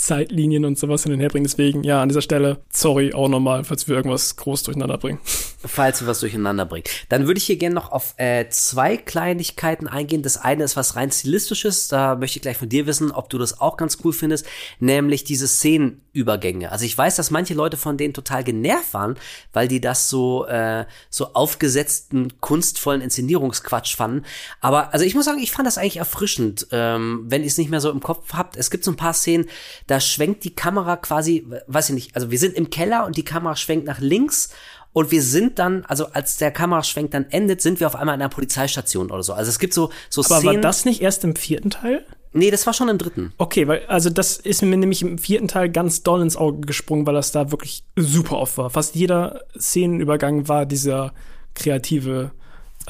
Zeitlinien 0.00 0.64
und 0.64 0.78
sowas 0.78 1.02
hin 1.02 1.12
und 1.12 1.20
her 1.20 1.28
bringen. 1.28 1.44
Deswegen, 1.44 1.84
ja, 1.84 2.02
an 2.02 2.08
dieser 2.08 2.22
Stelle, 2.22 2.58
sorry 2.72 3.12
auch 3.12 3.28
nochmal, 3.28 3.64
falls 3.64 3.86
wir 3.86 3.96
irgendwas 3.96 4.36
groß 4.36 4.62
durcheinander 4.62 4.98
bringen. 4.98 5.20
falls 5.66 6.00
wir 6.00 6.08
was 6.08 6.20
durcheinander 6.20 6.64
bringen. 6.64 6.84
Dann 7.08 7.26
würde 7.26 7.38
ich 7.38 7.44
hier 7.44 7.56
gerne 7.56 7.74
noch 7.74 7.92
auf 7.92 8.14
äh, 8.16 8.48
zwei 8.48 8.96
Kleinigkeiten 8.96 9.86
eingehen. 9.88 10.22
Das 10.22 10.38
eine 10.38 10.64
ist 10.64 10.76
was 10.76 10.96
rein 10.96 11.10
stilistisches, 11.10 11.88
da 11.88 12.16
möchte 12.16 12.38
ich 12.38 12.42
gleich 12.42 12.56
von 12.56 12.68
dir 12.68 12.86
wissen, 12.86 13.10
ob 13.10 13.28
du 13.28 13.38
das 13.38 13.60
auch 13.60 13.76
ganz 13.76 13.98
cool 14.04 14.12
findest, 14.12 14.46
nämlich 14.78 15.24
diese 15.24 15.46
Szenenübergänge. 15.46 16.72
Also 16.72 16.84
ich 16.84 16.96
weiß, 16.96 17.16
dass 17.16 17.30
manche 17.30 17.54
Leute 17.54 17.76
von 17.76 17.96
denen 17.98 18.14
total 18.14 18.42
genervt 18.42 18.94
waren, 18.94 19.16
weil 19.52 19.68
die 19.68 19.80
das 19.80 20.08
so 20.08 20.46
äh, 20.46 20.86
so 21.10 21.34
aufgesetzten 21.34 22.40
kunstvollen 22.40 23.02
Inszenierungsquatsch 23.02 23.96
fanden. 23.96 24.24
Aber 24.60 24.94
also 24.94 25.04
ich 25.04 25.14
muss 25.14 25.26
sagen, 25.26 25.40
ich 25.40 25.52
fand 25.52 25.66
das 25.66 25.78
eigentlich 25.78 25.98
erfrischend, 25.98 26.68
ähm, 26.70 27.24
wenn 27.26 27.42
ihr 27.42 27.48
es 27.48 27.58
nicht 27.58 27.70
mehr 27.70 27.80
so 27.80 27.90
im 27.90 28.00
Kopf 28.00 28.32
habt. 28.32 28.56
Es 28.56 28.70
gibt 28.70 28.84
so 28.84 28.90
ein 28.90 28.96
paar 28.96 29.14
Szenen, 29.14 29.46
da 29.90 29.98
schwenkt 29.98 30.44
die 30.44 30.54
Kamera 30.54 30.96
quasi, 30.96 31.46
weiß 31.66 31.88
ich 31.88 31.94
nicht, 31.94 32.14
also 32.14 32.30
wir 32.30 32.38
sind 32.38 32.54
im 32.54 32.70
Keller 32.70 33.06
und 33.06 33.16
die 33.16 33.24
Kamera 33.24 33.56
schwenkt 33.56 33.86
nach 33.86 33.98
links 33.98 34.50
und 34.92 35.10
wir 35.10 35.22
sind 35.22 35.58
dann, 35.58 35.84
also 35.86 36.06
als 36.12 36.36
der 36.36 36.50
Kameraschwenk 36.50 37.10
dann 37.10 37.26
endet, 37.30 37.60
sind 37.60 37.80
wir 37.80 37.86
auf 37.86 37.96
einmal 37.96 38.14
in 38.14 38.20
einer 38.20 38.28
Polizeistation 38.28 39.10
oder 39.10 39.22
so. 39.22 39.32
Also 39.32 39.48
es 39.48 39.58
gibt 39.58 39.74
so, 39.74 39.90
so 40.08 40.22
Aber 40.22 40.38
Szenen. 40.38 40.56
war 40.56 40.60
das 40.60 40.84
nicht 40.84 41.00
erst 41.00 41.24
im 41.24 41.34
vierten 41.36 41.70
Teil? 41.70 42.04
nee, 42.32 42.52
das 42.52 42.64
war 42.66 42.72
schon 42.72 42.88
im 42.88 42.98
dritten. 42.98 43.32
Okay, 43.38 43.66
weil, 43.66 43.84
also 43.86 44.08
das 44.10 44.36
ist 44.36 44.62
mir 44.62 44.76
nämlich 44.76 45.02
im 45.02 45.18
vierten 45.18 45.48
Teil 45.48 45.68
ganz 45.68 46.04
doll 46.04 46.22
ins 46.22 46.36
Auge 46.36 46.60
gesprungen, 46.60 47.04
weil 47.04 47.14
das 47.14 47.32
da 47.32 47.50
wirklich 47.50 47.82
super 47.96 48.38
oft 48.38 48.56
war. 48.56 48.70
Fast 48.70 48.94
jeder 48.94 49.42
Szenenübergang 49.58 50.46
war 50.46 50.66
dieser 50.66 51.12
kreative 51.54 52.30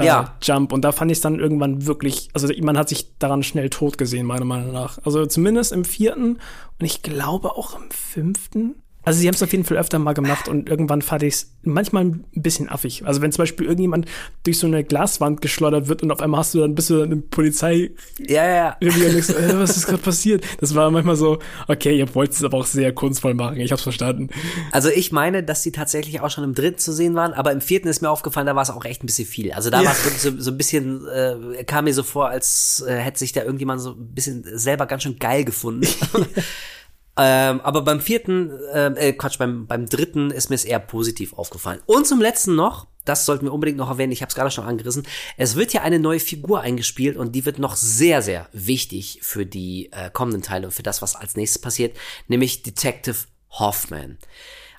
äh, 0.01 0.07
Ja. 0.07 0.37
Jump. 0.43 0.73
Und 0.73 0.83
da 0.83 0.93
fand 0.93 1.11
ich 1.11 1.19
es 1.19 1.23
dann 1.23 1.39
irgendwann 1.39 1.87
wirklich, 1.87 2.29
also 2.33 2.49
man 2.63 2.79
hat 2.79 2.89
sich 2.89 3.19
daran 3.19 3.43
schnell 3.43 3.71
tot 3.71 3.99
gesehen, 3.99 4.27
meiner 4.27 4.45
Meinung 4.45 4.73
nach. 4.73 4.99
Also 5.05 5.27
zumindest 5.27 5.73
im 5.73 5.85
vierten 5.85 6.39
und 6.79 6.87
ich 6.87 7.03
glaube 7.03 7.57
auch 7.57 7.77
im 7.77 7.91
fünften. 7.91 8.80
Also 9.03 9.19
sie 9.21 9.27
haben 9.29 9.35
es 9.35 9.43
auf 9.43 9.51
jeden 9.53 9.65
Fall 9.65 9.79
öfter 9.79 9.99
mal 9.99 10.13
gemacht 10.13 10.47
und 10.49 10.69
irgendwann 10.69 11.01
fand 11.01 11.23
ich 11.23 11.35
es 11.35 11.53
manchmal 11.63 12.05
ein 12.05 12.25
bisschen 12.35 12.69
affig. 12.69 13.03
Also 13.07 13.23
wenn 13.23 13.33
zum 13.33 13.43
Beispiel 13.43 13.65
irgendjemand 13.67 14.07
durch 14.45 14.59
so 14.59 14.67
eine 14.67 14.85
Glaswand 14.85 15.41
geschleudert 15.41 15.89
wird 15.89 16.03
und 16.03 16.11
auf 16.11 16.21
einmal 16.21 16.41
hast 16.41 16.53
du 16.55 16.61
dann 16.61 16.75
bist 16.75 16.91
du 16.91 16.99
dann 16.99 17.11
im 17.11 17.29
Polizei 17.31 17.93
Ja, 18.19 18.45
ja, 18.47 18.77
ja. 18.81 18.89
und 18.89 19.01
denkst, 19.01 19.29
äh, 19.31 19.59
was 19.59 19.77
ist 19.77 19.87
gerade 19.87 20.03
passiert? 20.03 20.45
Das 20.61 20.75
war 20.75 20.91
manchmal 20.91 21.17
so, 21.17 21.39
okay, 21.67 21.97
ihr 21.99 22.15
wollt 22.15 22.33
es 22.33 22.45
aber 22.45 22.59
auch 22.59 22.67
sehr 22.67 22.93
kunstvoll 22.93 23.33
machen. 23.35 23.59
Ich 23.59 23.73
hab's 23.73 23.83
verstanden. 23.83 24.29
Also 24.71 24.91
ich 24.91 25.13
meine, 25.13 25.43
dass 25.43 25.63
die 25.63 25.73
tatsächlich 25.73 26.21
auch 26.21 26.31
schon 26.31 26.45
im 26.45 26.55
dritten 26.55 26.79
zu 26.79 26.93
sehen 26.93 27.15
waren, 27.15 27.33
aber 27.33 27.53
im 27.53 27.63
vierten 27.63 27.89
ist 27.89 28.03
mir 28.03 28.11
aufgefallen, 28.11 28.47
da 28.47 28.55
war 28.55 28.63
es 28.63 28.71
auch 28.71 28.85
echt 28.85 29.03
ein 29.03 29.07
bisschen 29.07 29.27
viel. 29.27 29.53
Also 29.53 29.71
da 29.71 29.81
Ja. 29.81 29.87
war 29.87 29.93
es 29.93 30.05
wirklich 30.05 30.21
so, 30.23 30.31
so 30.39 30.51
ein 30.51 30.59
bisschen, 30.59 31.07
äh, 31.09 31.65
kam 31.65 31.85
mir 31.85 31.95
so 31.95 32.03
vor, 32.03 32.29
als 32.29 32.85
äh, 32.87 32.97
hätte 32.97 33.19
sich 33.19 33.33
da 33.33 33.43
irgendjemand 33.43 33.81
so 33.81 33.93
ein 33.93 34.15
bisschen 34.15 34.45
selber 34.55 34.85
ganz 34.87 35.05
schön 35.05 35.19
geil 35.19 35.45
gefunden. 35.45 35.87
ähm, 37.21 37.61
aber 37.61 37.83
beim 37.83 38.01
vierten, 38.01 38.51
ähm, 38.73 38.97
äh, 38.97 39.13
Quatsch, 39.13 39.39
beim, 39.39 39.67
beim 39.67 39.87
dritten 39.87 40.31
ist 40.31 40.49
mir 40.49 40.55
es 40.55 40.65
eher 40.65 40.79
positiv 40.79 41.35
aufgefallen. 41.35 41.81
Und 41.87 42.07
zum 42.07 42.21
letzten 42.21 42.55
noch, 42.55 42.87
das 43.05 43.27
sollten 43.27 43.45
wir 43.45 43.53
unbedingt 43.53 43.79
noch 43.79 43.91
erwähnen, 43.91 44.13
ich 44.13 44.23
habe 44.23 44.31
es 44.31 44.35
gerade 44.35 44.51
schon 44.51 44.65
angerissen, 44.65 45.07
es 45.37 45.55
wird 45.57 45.73
ja 45.73 45.83
eine 45.83 45.99
neue 45.99 46.21
Figur 46.21 46.61
eingespielt 46.61 47.17
und 47.17 47.33
die 47.33 47.45
wird 47.45 47.59
noch 47.59 47.77
sehr, 47.77 48.23
sehr 48.23 48.49
wichtig 48.53 49.21
für 49.23 49.45
die 49.45 49.91
äh, 49.93 50.11
kommenden 50.11 50.43
Teile 50.43 50.67
und 50.67 50.73
für 50.73 50.83
das, 50.83 51.03
was 51.03 51.15
als 51.15 51.37
nächstes 51.37 51.61
passiert, 51.61 51.97
nämlich 52.29 52.63
Detective 52.63 53.17
Hoffman. 53.51 54.19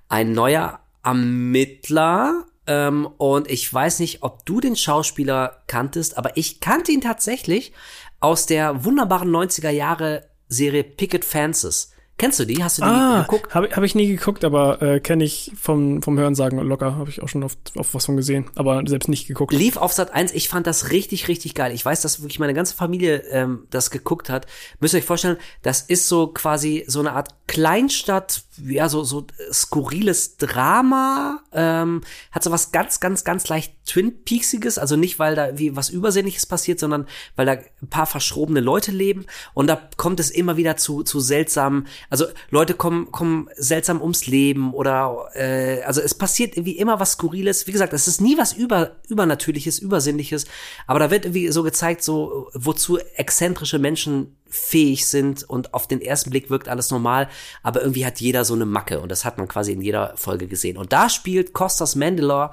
Ein 0.10 0.34
neuer 0.34 0.80
Ermittler, 1.04 2.46
ähm, 2.68 3.08
und 3.18 3.50
ich 3.50 3.72
weiß 3.72 4.00
nicht, 4.00 4.24
ob 4.24 4.46
du 4.46 4.60
den 4.60 4.76
Schauspieler 4.76 5.64
kanntest, 5.68 6.18
aber 6.18 6.38
ich 6.38 6.60
kannte 6.60 6.92
ihn 6.92 7.02
tatsächlich 7.02 7.74
aus 8.20 8.46
der 8.46 8.86
wunderbaren 8.86 9.30
90er 9.30 9.70
Jahre 9.70 10.30
Serie 10.48 10.84
Picket 10.84 11.26
Fences. 11.26 11.92
Kennst 12.22 12.40
du 12.40 12.46
die? 12.46 12.64
Hast 12.64 12.78
du 12.78 12.84
die 12.84 12.88
Ah, 12.88 13.22
geguckt? 13.24 13.56
habe 13.56 13.70
hab 13.76 13.84
ich 13.84 13.96
nie 13.96 14.06
geguckt, 14.06 14.46
aber 14.46 14.80
äh, 14.80 15.00
kenne 15.00 15.24
ich 15.24 15.52
vom, 15.60 16.04
vom 16.04 16.20
Hörensagen 16.20 16.60
locker. 16.60 16.96
Habe 16.96 17.10
ich 17.10 17.24
auch 17.24 17.28
schon 17.28 17.42
auf, 17.44 17.58
auf 17.76 17.96
was 17.96 18.06
von 18.06 18.16
gesehen, 18.16 18.46
aber 18.54 18.84
selbst 18.86 19.10
nicht 19.10 19.28
geguckt. 19.28 19.52
Lief 19.54 19.76
auf 19.76 19.92
Sat 19.92 20.14
1, 20.14 20.32
ich 20.34 20.48
fand 20.48 20.68
das 20.68 20.92
richtig, 20.92 21.28
richtig 21.30 21.56
geil. 21.56 21.72
Ich 21.74 21.84
weiß, 21.84 22.02
dass 22.02 22.22
wirklich 22.22 22.38
meine 22.38 22.54
ganze 22.54 22.76
Familie 22.76 23.24
ähm, 23.32 23.66
das 23.72 23.90
geguckt 23.90 24.30
hat. 24.30 24.46
Müsst 24.80 24.94
ihr 24.94 25.00
euch 25.00 25.06
vorstellen, 25.06 25.38
das 25.64 25.82
ist 25.82 26.08
so 26.08 26.28
quasi 26.28 26.84
so 26.86 27.00
eine 27.00 27.14
Art 27.14 27.30
Kleinstadt, 27.48 28.44
ja, 28.58 28.90
so, 28.90 29.04
so 29.04 29.26
skurriles 29.52 30.36
Drama, 30.38 31.42
ähm, 31.54 32.02
hat 32.32 32.44
so 32.44 32.52
was 32.52 32.72
ganz, 32.72 33.00
ganz, 33.00 33.24
ganz 33.24 33.48
leicht 33.48 33.74
Twin 33.86 34.24
Peaksiges, 34.24 34.78
also 34.78 34.98
nicht, 34.98 35.20
weil 35.20 35.36
da 35.36 35.58
wie 35.58 35.76
was 35.76 35.90
Übersinnliches 35.90 36.46
passiert, 36.46 36.80
sondern 36.80 37.08
weil 37.36 37.46
da 37.46 37.54
ein 37.54 37.88
paar 37.90 38.06
verschrobene 38.06 38.60
Leute 38.60 38.92
leben 38.92 39.26
und 39.54 39.68
da 39.68 39.82
kommt 39.96 40.20
es 40.20 40.30
immer 40.30 40.58
wieder 40.58 40.76
zu, 40.76 41.04
zu 41.04 41.22
seltsamen, 41.22 41.88
also 42.10 42.26
Leute 42.50 42.74
kommen, 42.74 43.12
kommen 43.12 43.48
seltsam 43.56 44.02
ums 44.02 44.28
Leben 44.28 44.74
oder, 44.74 45.30
äh, 45.34 45.82
also 45.84 46.02
es 46.02 46.14
passiert 46.14 46.58
irgendwie 46.58 46.78
immer 46.78 47.00
was 47.00 47.14
Skurriles. 47.14 47.68
Wie 47.68 47.72
gesagt, 47.72 47.94
es 47.94 48.08
ist 48.08 48.20
nie 48.20 48.38
was 48.38 48.54
über, 48.54 48.98
Übernatürliches, 49.08 49.80
Übersinnliches, 49.80 50.46
aber 50.88 51.00
da 51.00 51.10
wird 51.10 51.26
irgendwie 51.26 51.52
so 51.52 51.64
gezeigt, 51.64 52.04
so, 52.04 52.50
wozu 52.54 52.98
exzentrische 53.16 53.80
Menschen 53.80 54.36
fähig 54.52 55.08
sind 55.08 55.44
und 55.50 55.74
auf 55.74 55.88
den 55.88 56.02
ersten 56.02 56.30
Blick 56.30 56.50
wirkt 56.50 56.68
alles 56.68 56.92
normal, 56.92 57.30
aber 57.64 57.82
irgendwie 57.82 58.06
hat 58.06 58.20
jeder 58.20 58.46
so 58.46 58.54
eine 58.54 58.66
Macke 58.66 59.00
und 59.00 59.10
das 59.10 59.26
hat 59.26 59.38
man 59.38 59.48
quasi 59.48 59.72
in 59.72 59.82
jeder 59.82 60.14
Folge 60.18 60.48
gesehen. 60.48 60.78
Und 60.78 60.94
da 60.94 61.10
spielt 61.10 61.54
Kostas 61.54 61.96
Mandylor, 61.96 62.52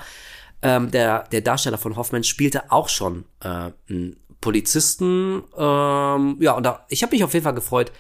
ähm, 0.63 0.91
der, 0.91 1.25
der 1.25 1.41
Darsteller 1.41 1.79
von 1.79 1.97
Hoffman, 1.97 2.25
spielte 2.25 2.73
auch 2.73 2.89
schon 2.89 3.25
äh, 3.41 3.71
einen 3.91 4.17
Polizisten. 4.41 5.43
Ähm, 5.57 6.37
ja, 6.41 6.53
und 6.53 6.63
da, 6.65 6.87
ich 6.89 7.03
habe 7.03 7.15
mich 7.15 7.25
auf 7.25 7.35
jeden 7.35 7.45
Fall 7.45 7.55
gefreut, 7.55 7.93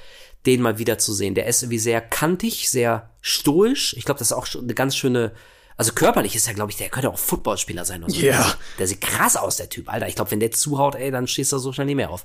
den 0.46 0.62
mal 0.62 0.78
wieder 0.78 0.98
zu 0.98 1.12
sehen. 1.12 1.34
Der 1.34 1.46
ist 1.46 1.62
irgendwie 1.62 1.78
sehr 1.78 2.00
kantig, 2.00 2.70
sehr 2.70 3.10
stoisch. 3.20 3.94
Ich 3.96 4.04
glaube, 4.04 4.18
das 4.18 4.28
ist 4.28 4.36
auch 4.36 4.46
schon 4.46 4.62
eine 4.62 4.74
ganz 4.74 4.96
schöne 4.96 5.32
also 5.78 5.92
körperlich 5.92 6.34
ist 6.36 6.46
er, 6.46 6.52
glaube 6.54 6.70
ich, 6.72 6.76
der 6.76 6.90
könnte 6.90 7.08
auch 7.08 7.18
Footballspieler 7.18 7.84
sein. 7.86 8.02
Oder 8.04 8.12
so. 8.12 8.20
Ja. 8.20 8.32
Der 8.32 8.42
sieht- 8.44 8.56
Der 8.80 8.86
sieht 8.88 9.00
krass 9.00 9.36
aus, 9.36 9.56
der 9.56 9.70
Typ. 9.70 9.90
Alter, 9.90 10.08
ich 10.08 10.16
glaube, 10.16 10.30
wenn 10.32 10.40
der 10.40 10.50
zuhaut, 10.50 10.96
ey, 10.96 11.10
dann 11.10 11.26
stehst 11.26 11.52
du 11.52 11.58
so 11.58 11.72
schnell 11.72 11.86
nicht 11.86 11.96
mehr 11.96 12.10
auf. 12.10 12.24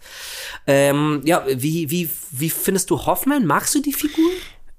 Ähm, 0.68 1.22
ja, 1.24 1.46
wie, 1.48 1.90
wie, 1.90 2.10
wie 2.32 2.50
findest 2.50 2.90
du 2.90 3.06
Hoffman? 3.06 3.46
Magst 3.46 3.74
du 3.76 3.80
die 3.82 3.94
Figur? 3.94 4.30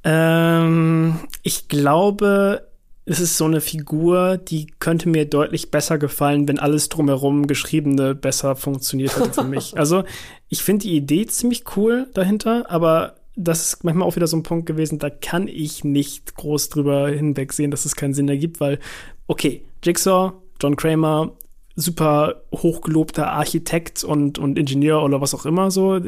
Ähm, 0.02 1.18
ich 1.42 1.68
glaube, 1.68 2.68
es 3.06 3.20
ist 3.20 3.36
so 3.36 3.44
eine 3.44 3.60
Figur, 3.60 4.36
die 4.38 4.66
könnte 4.78 5.08
mir 5.08 5.24
deutlich 5.26 5.70
besser 5.70 5.98
gefallen, 5.98 6.46
wenn 6.48 6.58
alles 6.58 6.88
drumherum 6.88 7.46
Geschriebene 7.46 8.14
besser 8.14 8.56
funktioniert 8.56 9.16
hätte 9.16 9.32
für 9.32 9.44
mich. 9.44 9.74
Also, 9.78 10.04
ich 10.48 10.62
finde 10.62 10.84
die 10.84 10.96
Idee 10.96 11.26
ziemlich 11.26 11.64
cool 11.76 12.08
dahinter, 12.14 12.70
aber 12.70 13.16
das 13.36 13.66
ist 13.68 13.84
manchmal 13.84 14.06
auch 14.08 14.16
wieder 14.16 14.26
so 14.26 14.36
ein 14.36 14.42
Punkt 14.42 14.66
gewesen, 14.66 14.98
da 14.98 15.10
kann 15.10 15.48
ich 15.48 15.84
nicht 15.84 16.34
groß 16.36 16.68
drüber 16.68 17.08
hinwegsehen, 17.08 17.70
dass 17.70 17.84
es 17.84 17.96
keinen 17.96 18.14
Sinn 18.14 18.28
ergibt, 18.28 18.60
weil, 18.60 18.78
okay, 19.26 19.62
Jigsaw, 19.82 20.32
John 20.60 20.76
Kramer, 20.76 21.32
super 21.76 22.42
hochgelobter 22.54 23.32
Architekt 23.32 24.04
und, 24.04 24.38
und 24.38 24.56
Ingenieur 24.58 25.02
oder 25.02 25.20
was 25.20 25.34
auch 25.34 25.44
immer 25.44 25.72
so, 25.72 26.00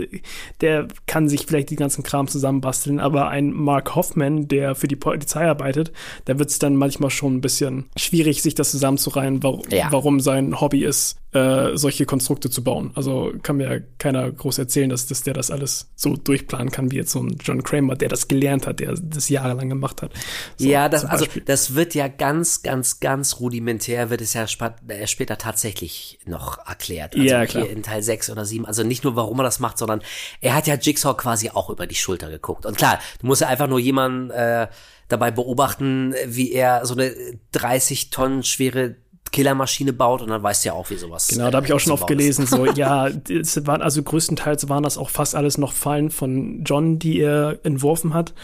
der 0.60 0.86
kann 1.06 1.28
sich 1.28 1.46
vielleicht 1.46 1.70
die 1.70 1.76
ganzen 1.76 2.04
Kram 2.04 2.28
zusammenbasteln, 2.28 3.00
aber 3.00 3.28
ein 3.28 3.50
Mark 3.52 3.96
Hoffman, 3.96 4.46
der 4.46 4.76
für 4.76 4.86
die 4.86 4.94
Polizei 4.94 5.44
arbeitet, 5.48 5.90
da 6.26 6.38
wird 6.38 6.50
es 6.50 6.60
dann 6.60 6.76
manchmal 6.76 7.10
schon 7.10 7.34
ein 7.34 7.40
bisschen 7.40 7.86
schwierig, 7.96 8.42
sich 8.42 8.54
das 8.54 8.70
zusammenzureihen, 8.70 9.42
warum, 9.42 9.62
Ja. 9.70 9.88
warum 9.90 10.20
sein 10.20 10.60
Hobby 10.60 10.84
ist, 10.84 11.18
äh, 11.36 11.76
solche 11.76 12.06
Konstrukte 12.06 12.48
zu 12.50 12.64
bauen. 12.64 12.92
Also 12.94 13.32
kann 13.42 13.58
mir 13.58 13.82
keiner 13.98 14.30
groß 14.30 14.58
erzählen, 14.58 14.88
dass, 14.88 15.06
dass 15.06 15.22
der 15.22 15.34
das 15.34 15.50
alles 15.50 15.90
so 15.94 16.16
durchplanen 16.16 16.70
kann, 16.70 16.90
wie 16.90 16.96
jetzt 16.96 17.12
so 17.12 17.20
ein 17.22 17.36
John 17.42 17.62
Kramer, 17.62 17.94
der 17.94 18.08
das 18.08 18.28
gelernt 18.28 18.66
hat, 18.66 18.80
der 18.80 18.94
das 19.00 19.28
jahrelang 19.28 19.68
gemacht 19.68 20.02
hat. 20.02 20.12
So, 20.56 20.66
ja, 20.66 20.88
das, 20.88 21.04
also, 21.04 21.26
das 21.44 21.74
wird 21.74 21.94
ja 21.94 22.08
ganz, 22.08 22.62
ganz, 22.62 23.00
ganz 23.00 23.38
rudimentär, 23.40 24.08
wird 24.10 24.20
es 24.22 24.32
ja 24.32 24.46
spa- 24.46 24.76
äh, 24.88 25.06
später 25.06 25.36
tatsächlich 25.38 26.18
noch 26.24 26.58
erklärt. 26.66 27.14
Also 27.14 27.26
Ja, 27.26 27.40
hier 27.40 27.46
klar. 27.46 27.68
in 27.68 27.82
Teil 27.82 28.02
6 28.02 28.30
oder 28.30 28.44
7. 28.44 28.64
Also 28.64 28.82
nicht 28.82 29.04
nur, 29.04 29.16
warum 29.16 29.38
er 29.40 29.44
das 29.44 29.60
macht, 29.60 29.78
sondern 29.78 30.00
er 30.40 30.54
hat 30.54 30.66
ja 30.66 30.74
Jigsaw 30.74 31.14
quasi 31.16 31.50
auch 31.50 31.70
über 31.70 31.86
die 31.86 31.94
Schulter 31.94 32.30
geguckt. 32.30 32.64
Und 32.66 32.76
klar, 32.78 32.98
du 33.20 33.26
musst 33.26 33.42
ja 33.42 33.48
einfach 33.48 33.68
nur 33.68 33.78
jemanden 33.78 34.30
äh, 34.30 34.68
dabei 35.08 35.30
beobachten, 35.30 36.14
wie 36.26 36.52
er 36.52 36.84
so 36.86 36.94
eine 36.94 37.12
30 37.52 38.10
Tonnen 38.10 38.42
schwere 38.42 38.96
Killermaschine 39.32 39.92
baut 39.92 40.22
und 40.22 40.28
dann 40.28 40.42
weißt 40.42 40.64
du 40.64 40.68
ja 40.68 40.72
auch, 40.74 40.90
wie 40.90 40.96
sowas 40.96 41.28
Genau, 41.28 41.50
da 41.50 41.56
habe 41.56 41.66
ich 41.66 41.72
auch 41.72 41.80
schon 41.80 41.92
oft 41.92 42.06
gelesen, 42.06 42.46
so, 42.46 42.66
ja, 42.74 43.08
es 43.28 43.66
waren, 43.66 43.82
also 43.82 44.02
größtenteils 44.02 44.68
waren 44.68 44.82
das 44.82 44.98
auch 44.98 45.10
fast 45.10 45.34
alles 45.34 45.58
noch 45.58 45.72
Fallen 45.72 46.10
von 46.10 46.62
John, 46.64 46.98
die 46.98 47.20
er 47.20 47.58
entworfen 47.62 48.14
hat. 48.14 48.34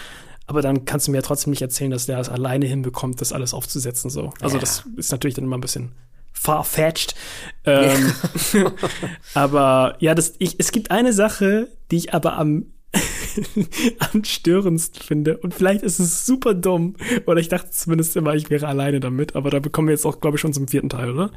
Aber 0.46 0.60
dann 0.60 0.84
kannst 0.84 1.06
du 1.06 1.12
mir 1.12 1.18
ja 1.18 1.22
trotzdem 1.22 1.50
nicht 1.50 1.62
erzählen, 1.62 1.90
dass 1.90 2.06
der 2.06 2.18
es 2.18 2.28
alleine 2.28 2.66
hinbekommt, 2.66 3.20
das 3.20 3.32
alles 3.32 3.54
aufzusetzen, 3.54 4.10
so. 4.10 4.32
Also 4.40 4.56
Ja. 4.56 4.60
das 4.60 4.84
ist 4.96 5.12
natürlich 5.12 5.34
dann 5.34 5.44
immer 5.44 5.56
ein 5.56 5.60
bisschen 5.62 5.92
far-fetched. 6.32 7.14
Ähm, 7.64 8.12
aber 9.34 9.96
ja, 10.00 10.14
das, 10.14 10.34
ich, 10.38 10.56
es 10.58 10.72
gibt 10.72 10.90
eine 10.90 11.12
Sache, 11.12 11.68
die 11.90 11.96
ich 11.96 12.14
aber 12.14 12.36
am 12.36 12.66
am 14.12 14.24
störendsten 14.24 15.02
finde. 15.02 15.38
Und 15.38 15.54
vielleicht 15.54 15.82
ist 15.82 15.98
es 15.98 16.26
super 16.26 16.54
dumm. 16.54 16.96
Oder 17.26 17.40
ich 17.40 17.48
dachte 17.48 17.70
zumindest 17.70 18.16
immer, 18.16 18.34
ich 18.34 18.50
wäre 18.50 18.66
alleine 18.66 19.00
damit. 19.00 19.34
Aber 19.36 19.50
da 19.50 19.58
bekommen 19.58 19.88
wir 19.88 19.94
jetzt 19.94 20.04
auch, 20.06 20.20
glaube 20.20 20.36
ich, 20.36 20.40
schon 20.40 20.52
zum 20.52 20.68
vierten 20.68 20.88
Teil, 20.88 21.10
oder? 21.10 21.30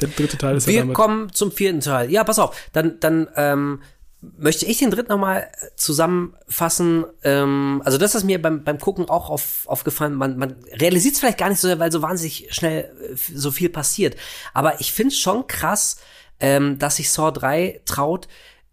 Der 0.00 0.08
dritte 0.08 0.38
Teil 0.38 0.56
ist 0.56 0.66
ja 0.66 0.72
Wir 0.72 0.80
damit. 0.80 0.94
kommen 0.96 1.32
zum 1.32 1.52
vierten 1.52 1.80
Teil. 1.80 2.10
Ja, 2.10 2.24
pass 2.24 2.38
auf. 2.38 2.56
Dann, 2.72 3.00
dann 3.00 3.28
ähm, 3.36 3.80
möchte 4.20 4.66
ich 4.66 4.78
den 4.78 4.90
dritten 4.90 5.10
nochmal 5.10 5.50
zusammenfassen. 5.76 7.04
Ähm, 7.22 7.82
also 7.84 7.98
das 7.98 8.14
ist 8.14 8.24
mir 8.24 8.40
beim, 8.40 8.64
beim 8.64 8.78
Gucken 8.78 9.08
auch 9.08 9.30
auf, 9.30 9.62
aufgefallen. 9.66 10.14
Man, 10.14 10.36
man 10.38 10.56
realisiert 10.72 11.14
es 11.14 11.20
vielleicht 11.20 11.38
gar 11.38 11.48
nicht 11.48 11.60
so 11.60 11.68
sehr, 11.68 11.78
weil 11.78 11.92
so 11.92 12.02
wahnsinnig 12.02 12.48
schnell 12.50 12.92
äh, 13.10 13.16
so 13.16 13.50
viel 13.50 13.68
passiert. 13.68 14.16
Aber 14.52 14.80
ich 14.80 14.92
finde 14.92 15.12
es 15.12 15.18
schon 15.18 15.46
krass, 15.46 15.96
ähm, 16.38 16.78
dass 16.78 16.96
sich 16.96 17.10
Saw 17.10 17.30
3 17.30 17.82
traut, 17.84 18.28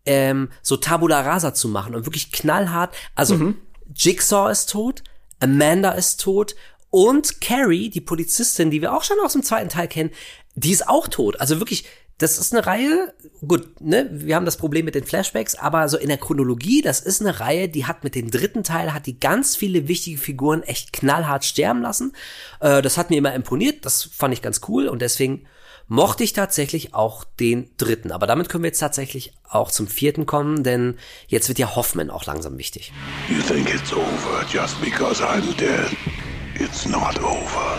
ähm, 0.07 0.49
so 0.63 0.77
Tabula 0.77 1.21
Rasa 1.21 1.53
zu 1.53 1.67
machen 1.67 1.93
und 1.93 2.05
wirklich 2.05 2.31
knallhart. 2.31 2.95
Also 3.13 3.53
Jigsaw 3.95 4.51
ist 4.51 4.69
tot, 4.69 5.03
Amanda 5.39 5.91
ist 5.91 6.21
tot 6.21 6.55
und 6.89 7.41
Carrie, 7.41 7.89
die 7.89 8.01
Polizistin, 8.01 8.71
die 8.71 8.81
wir 8.81 8.93
auch 8.93 9.03
schon 9.03 9.17
aus 9.23 9.34
dem 9.34 9.43
zweiten 9.43 9.69
Teil 9.69 9.88
kennen, 9.88 10.11
die 10.55 10.71
ist 10.71 10.88
auch 10.88 11.07
tot. 11.07 11.39
Also 11.39 11.59
wirklich, 11.59 11.85
das 12.17 12.39
ist 12.39 12.53
eine 12.53 12.65
Reihe, 12.65 13.13
gut, 13.47 13.81
ne, 13.81 14.09
wir 14.11 14.35
haben 14.35 14.45
das 14.45 14.57
Problem 14.57 14.85
mit 14.85 14.95
den 14.95 15.03
Flashbacks, 15.03 15.55
aber 15.55 15.88
so 15.89 15.97
in 15.97 16.07
der 16.07 16.17
Chronologie, 16.17 16.81
das 16.81 16.99
ist 16.99 17.21
eine 17.21 17.39
Reihe, 17.39 17.69
die 17.69 17.85
hat 17.85 18.03
mit 18.03 18.15
dem 18.15 18.31
dritten 18.31 18.63
Teil, 18.63 18.93
hat 18.93 19.05
die 19.05 19.19
ganz 19.19 19.55
viele 19.55 19.88
wichtige 19.88 20.17
Figuren 20.17 20.63
echt 20.63 20.93
knallhart 20.93 21.45
sterben 21.45 21.81
lassen. 21.81 22.13
Äh, 22.59 22.81
das 22.81 22.97
hat 22.97 23.09
mir 23.09 23.17
immer 23.17 23.35
imponiert, 23.35 23.85
das 23.85 24.03
fand 24.03 24.34
ich 24.34 24.41
ganz 24.41 24.61
cool 24.67 24.88
und 24.88 25.01
deswegen 25.01 25.45
mochte 25.88 26.23
ich 26.23 26.34
tatsächlich 26.34 26.93
auch 26.93 27.23
den 27.23 27.69
dritten. 27.77 28.11
Aber 28.11 28.27
damit 28.27 28.49
können 28.49 28.64
wir 28.64 28.69
jetzt 28.69 28.80
tatsächlich 28.80 29.34
auch 29.49 29.72
zum 29.72 29.88
vierten 29.88 30.26
kommen, 30.26 30.64
denn 30.64 30.95
jetzt 31.27 31.47
wird 31.47 31.59
ja 31.59 31.76
Hoffman 31.76 32.09
auch 32.09 32.26
langsam 32.26 32.57
wichtig. 32.57 32.91
You 33.30 33.41
think 33.41 33.73
it's 33.73 33.93
over 33.93 34.45
just 34.51 34.80
because 34.81 35.23
I'm 35.23 35.55
dead. 35.57 35.95
It's 36.59 36.85
not 36.85 37.19
over. 37.19 37.77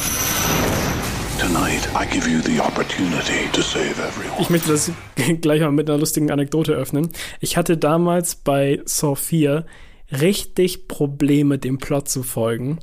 Tonight, 1.38 1.88
I 1.94 2.04
give 2.12 2.28
you 2.28 2.40
the 2.40 2.60
opportunity 2.60 3.48
to 3.52 3.62
save 3.62 3.90
everyone. 3.90 4.40
Ich 4.40 4.50
möchte 4.50 4.72
das 4.72 4.90
gleich 5.40 5.60
mal 5.60 5.70
mit 5.70 5.88
einer 5.88 5.98
lustigen 5.98 6.30
Anekdote 6.30 6.72
öffnen. 6.72 7.10
Ich 7.40 7.56
hatte 7.56 7.76
damals 7.76 8.34
bei 8.34 8.80
Saw 8.86 9.14
4 9.14 9.64
richtig 10.10 10.88
Probleme, 10.88 11.58
dem 11.58 11.78
Plot 11.78 12.08
zu 12.08 12.22
folgen, 12.22 12.80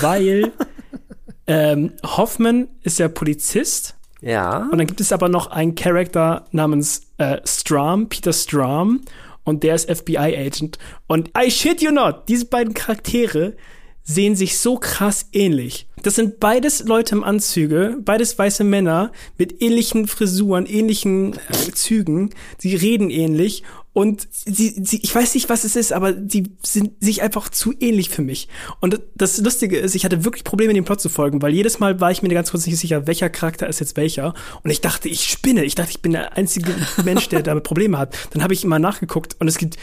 weil 0.00 0.52
ähm, 1.46 1.92
Hoffman 2.04 2.68
ist 2.82 2.98
ja 2.98 3.08
Polizist 3.08 3.97
Ja. 4.20 4.68
und 4.70 4.78
dann 4.78 4.86
gibt 4.86 5.00
es 5.00 5.12
aber 5.12 5.28
noch 5.28 5.48
einen 5.48 5.74
Charakter 5.74 6.46
namens 6.50 7.02
äh, 7.18 7.38
Strom, 7.44 8.08
Peter 8.08 8.32
Strom, 8.32 9.00
und 9.44 9.62
der 9.62 9.74
ist 9.74 9.90
FBI-Agent. 9.90 10.78
Und 11.06 11.30
I 11.36 11.50
shit 11.50 11.80
you 11.80 11.90
not, 11.90 12.28
diese 12.28 12.44
beiden 12.44 12.74
Charaktere 12.74 13.54
sehen 14.02 14.36
sich 14.36 14.58
so 14.58 14.76
krass 14.76 15.28
ähnlich. 15.32 15.86
Das 16.02 16.14
sind 16.14 16.40
beides 16.40 16.84
Leute 16.84 17.14
im 17.14 17.24
Anzüge, 17.24 17.98
beides 18.00 18.38
weiße 18.38 18.64
Männer 18.64 19.12
mit 19.36 19.60
ähnlichen 19.62 20.06
Frisuren, 20.06 20.66
ähnlichen 20.66 21.34
äh, 21.34 21.72
Zügen. 21.72 22.30
Sie 22.58 22.74
reden 22.74 23.10
ähnlich 23.10 23.64
und 23.98 24.28
sie, 24.30 24.80
sie, 24.84 25.00
ich 25.02 25.12
weiß 25.12 25.34
nicht, 25.34 25.48
was 25.48 25.64
es 25.64 25.74
ist, 25.74 25.92
aber 25.92 26.12
die 26.12 26.52
sind 26.62 26.92
sich 27.02 27.20
einfach 27.20 27.48
zu 27.48 27.74
ähnlich 27.80 28.10
für 28.10 28.22
mich. 28.22 28.46
Und 28.78 29.00
das 29.16 29.38
Lustige 29.38 29.76
ist, 29.76 29.96
ich 29.96 30.04
hatte 30.04 30.24
wirklich 30.24 30.44
Probleme, 30.44 30.72
dem 30.72 30.84
Plot 30.84 31.00
zu 31.00 31.08
folgen, 31.08 31.42
weil 31.42 31.52
jedes 31.52 31.80
Mal 31.80 31.98
war 31.98 32.12
ich 32.12 32.22
mir 32.22 32.28
ganz 32.28 32.52
kurz 32.52 32.64
nicht 32.64 32.78
sicher, 32.78 33.08
welcher 33.08 33.28
Charakter 33.28 33.66
ist 33.66 33.80
jetzt 33.80 33.96
welcher. 33.96 34.34
Und 34.62 34.70
ich 34.70 34.82
dachte, 34.82 35.08
ich 35.08 35.24
spinne. 35.24 35.64
Ich 35.64 35.74
dachte, 35.74 35.90
ich 35.90 36.00
bin 36.00 36.12
der 36.12 36.36
einzige 36.36 36.72
Mensch, 37.04 37.28
der 37.28 37.42
damit 37.42 37.64
Probleme 37.64 37.98
hat. 37.98 38.16
Dann 38.30 38.44
habe 38.44 38.54
ich 38.54 38.62
immer 38.62 38.78
nachgeguckt 38.78 39.34
und 39.40 39.48
es 39.48 39.58
gibt 39.58 39.76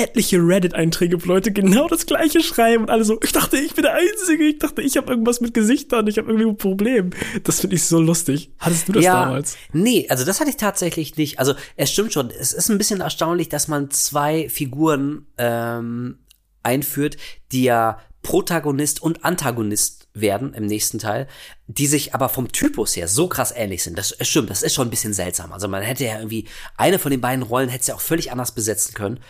etliche 0.00 0.38
Reddit-Einträge, 0.38 1.22
wo 1.22 1.28
Leute 1.28 1.52
genau 1.52 1.86
das 1.88 2.06
gleiche 2.06 2.40
schreiben 2.40 2.84
und 2.84 2.90
alle 2.90 3.04
so, 3.04 3.18
ich 3.22 3.32
dachte, 3.32 3.58
ich 3.58 3.74
bin 3.74 3.82
der 3.82 3.94
Einzige, 3.94 4.44
ich 4.44 4.58
dachte, 4.58 4.82
ich 4.82 4.96
habe 4.96 5.12
irgendwas 5.12 5.40
mit 5.40 5.54
Gesichtern, 5.54 6.06
ich 6.06 6.18
habe 6.18 6.28
irgendwie 6.28 6.48
ein 6.48 6.56
Problem. 6.56 7.10
Das 7.44 7.60
finde 7.60 7.76
ich 7.76 7.84
so 7.84 8.00
lustig. 8.00 8.52
Hattest 8.58 8.88
du 8.88 8.92
das 8.92 9.04
damals? 9.04 9.56
Nee, 9.72 10.06
also 10.08 10.24
das 10.24 10.40
hatte 10.40 10.50
ich 10.50 10.56
tatsächlich 10.56 11.16
nicht. 11.16 11.38
Also 11.38 11.54
es 11.76 11.90
stimmt 11.90 12.12
schon, 12.12 12.30
es 12.30 12.52
ist 12.52 12.70
ein 12.70 12.78
bisschen 12.78 13.00
erstaunlich, 13.00 13.48
dass 13.48 13.68
man 13.68 13.90
zwei 13.90 14.48
Figuren 14.48 15.26
ähm, 15.38 16.18
einführt, 16.62 17.16
die 17.52 17.64
ja 17.64 17.98
Protagonist 18.22 19.02
und 19.02 19.24
Antagonist 19.24 20.08
werden 20.12 20.52
im 20.54 20.66
nächsten 20.66 20.98
Teil, 20.98 21.26
die 21.66 21.86
sich 21.86 22.14
aber 22.14 22.28
vom 22.28 22.52
Typus 22.52 22.96
her 22.96 23.08
so 23.08 23.28
krass 23.28 23.52
ähnlich 23.54 23.82
sind. 23.82 23.96
Das 23.96 24.14
stimmt, 24.20 24.50
das 24.50 24.62
ist 24.62 24.74
schon 24.74 24.88
ein 24.88 24.90
bisschen 24.90 25.14
seltsam. 25.14 25.52
Also 25.52 25.68
man 25.68 25.82
hätte 25.82 26.04
ja 26.04 26.16
irgendwie 26.16 26.46
eine 26.76 26.98
von 26.98 27.10
den 27.10 27.20
beiden 27.20 27.42
Rollen 27.42 27.68
hätte 27.68 27.82
es 27.82 27.86
ja 27.86 27.94
auch 27.94 28.00
völlig 28.00 28.30
anders 28.30 28.52
besetzen 28.52 28.94
können. 28.94 29.20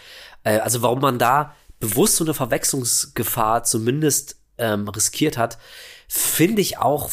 Äh, 0.45 0.59
also 0.59 0.83
warum 0.83 1.01
man 1.01 1.19
da 1.19 1.55
bewusst 1.79 2.17
so 2.17 2.25
eine 2.25 2.35
Verwechslungsgefahr 2.35 3.65
zumindest 3.65 4.37
ähm, 4.59 4.89
riskiert 4.89 5.39
hat, 5.39 5.59
finde 6.13 6.61
ich 6.61 6.79
auch 6.79 7.09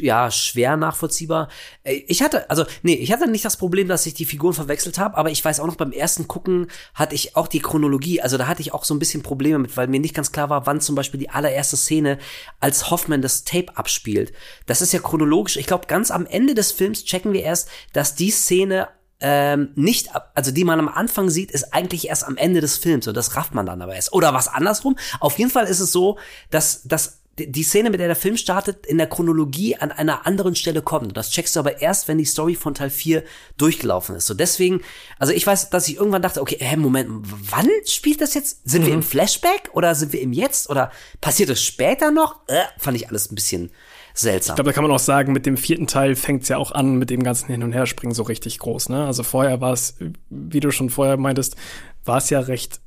ja 0.00 0.30
schwer 0.30 0.76
nachvollziehbar. 0.76 1.48
Äh, 1.82 2.04
Ich 2.06 2.22
hatte 2.22 2.48
also 2.48 2.64
nee, 2.82 2.94
ich 2.94 3.12
hatte 3.12 3.28
nicht 3.28 3.44
das 3.44 3.56
Problem, 3.56 3.88
dass 3.88 4.06
ich 4.06 4.14
die 4.14 4.24
Figuren 4.24 4.54
verwechselt 4.54 4.98
habe, 4.98 5.16
aber 5.16 5.30
ich 5.30 5.44
weiß 5.44 5.58
auch 5.58 5.66
noch 5.66 5.74
beim 5.76 5.90
ersten 5.90 6.28
gucken 6.28 6.68
hatte 6.94 7.16
ich 7.16 7.34
auch 7.34 7.48
die 7.48 7.58
Chronologie, 7.58 8.22
also 8.22 8.38
da 8.38 8.46
hatte 8.46 8.62
ich 8.62 8.72
auch 8.72 8.84
so 8.84 8.94
ein 8.94 9.00
bisschen 9.00 9.24
Probleme 9.24 9.58
mit, 9.58 9.76
weil 9.76 9.88
mir 9.88 9.98
nicht 9.98 10.14
ganz 10.14 10.30
klar 10.30 10.48
war, 10.48 10.64
wann 10.64 10.80
zum 10.80 10.94
Beispiel 10.94 11.18
die 11.18 11.28
allererste 11.28 11.76
Szene 11.76 12.18
als 12.60 12.88
Hoffman 12.88 13.20
das 13.20 13.42
Tape 13.42 13.76
abspielt. 13.76 14.32
Das 14.66 14.80
ist 14.80 14.92
ja 14.92 15.00
chronologisch. 15.00 15.56
Ich 15.56 15.66
glaube, 15.66 15.88
ganz 15.88 16.10
am 16.12 16.24
Ende 16.24 16.54
des 16.54 16.70
Films 16.70 17.04
checken 17.04 17.32
wir 17.32 17.42
erst, 17.42 17.68
dass 17.92 18.14
die 18.14 18.30
Szene 18.30 18.88
ähm, 19.20 19.70
nicht, 19.74 20.10
also 20.34 20.50
die 20.50 20.64
man 20.64 20.78
am 20.78 20.88
Anfang 20.88 21.30
sieht, 21.30 21.50
ist 21.50 21.72
eigentlich 21.72 22.08
erst 22.08 22.24
am 22.24 22.36
Ende 22.36 22.60
des 22.60 22.76
Films 22.76 23.06
und 23.08 23.16
das 23.16 23.36
rafft 23.36 23.54
man 23.54 23.66
dann 23.66 23.80
aber 23.80 23.94
erst. 23.94 24.12
Oder 24.12 24.34
was 24.34 24.48
andersrum. 24.48 24.96
Auf 25.20 25.38
jeden 25.38 25.50
Fall 25.50 25.66
ist 25.66 25.80
es 25.80 25.92
so, 25.92 26.18
dass, 26.50 26.82
dass 26.82 27.20
die 27.38 27.62
Szene, 27.64 27.90
mit 27.90 28.00
der 28.00 28.06
der 28.06 28.16
Film 28.16 28.36
startet, 28.36 28.86
in 28.86 28.96
der 28.96 29.08
Chronologie 29.08 29.76
an 29.76 29.92
einer 29.92 30.26
anderen 30.26 30.54
Stelle 30.54 30.80
kommt. 30.80 31.08
Und 31.08 31.16
das 31.16 31.30
checkst 31.30 31.54
du 31.54 31.60
aber 31.60 31.82
erst, 31.82 32.08
wenn 32.08 32.16
die 32.16 32.24
Story 32.24 32.54
von 32.54 32.74
Teil 32.74 32.88
4 32.88 33.24
durchgelaufen 33.58 34.16
ist. 34.16 34.26
So 34.26 34.32
deswegen, 34.32 34.80
also 35.18 35.34
ich 35.34 35.46
weiß, 35.46 35.68
dass 35.68 35.86
ich 35.88 35.96
irgendwann 35.96 36.22
dachte, 36.22 36.40
okay, 36.40 36.56
hä, 36.58 36.76
Moment, 36.76 37.08
wann 37.50 37.68
spielt 37.84 38.22
das 38.22 38.32
jetzt? 38.32 38.68
Sind 38.68 38.86
wir 38.86 38.94
im 38.94 39.02
Flashback 39.02 39.70
oder 39.74 39.94
sind 39.94 40.14
wir 40.14 40.20
im 40.22 40.32
Jetzt 40.32 40.70
oder 40.70 40.90
passiert 41.20 41.50
es 41.50 41.62
später 41.62 42.10
noch? 42.10 42.40
Äh, 42.48 42.62
fand 42.78 42.96
ich 42.96 43.08
alles 43.08 43.30
ein 43.30 43.34
bisschen 43.34 43.70
seltsam. 44.18 44.54
Ich 44.54 44.56
glaube, 44.56 44.70
da 44.70 44.74
kann 44.74 44.84
man 44.84 44.92
auch 44.92 44.98
sagen, 44.98 45.32
mit 45.32 45.46
dem 45.46 45.56
vierten 45.56 45.86
Teil 45.86 46.16
fängt 46.16 46.42
es 46.42 46.48
ja 46.48 46.56
auch 46.56 46.72
an 46.72 46.96
mit 46.96 47.10
dem 47.10 47.22
ganzen 47.22 47.46
Hin- 47.48 47.62
und 47.62 47.72
Herspringen 47.72 48.14
so 48.14 48.22
richtig 48.22 48.58
groß. 48.58 48.88
Ne? 48.88 49.04
Also 49.06 49.22
vorher 49.22 49.60
war 49.60 49.72
es, 49.72 49.96
wie 50.30 50.60
du 50.60 50.70
schon 50.70 50.90
vorher 50.90 51.16
meintest, 51.16 51.56
war 52.04 52.18
es 52.18 52.30
ja 52.30 52.40
recht 52.40 52.80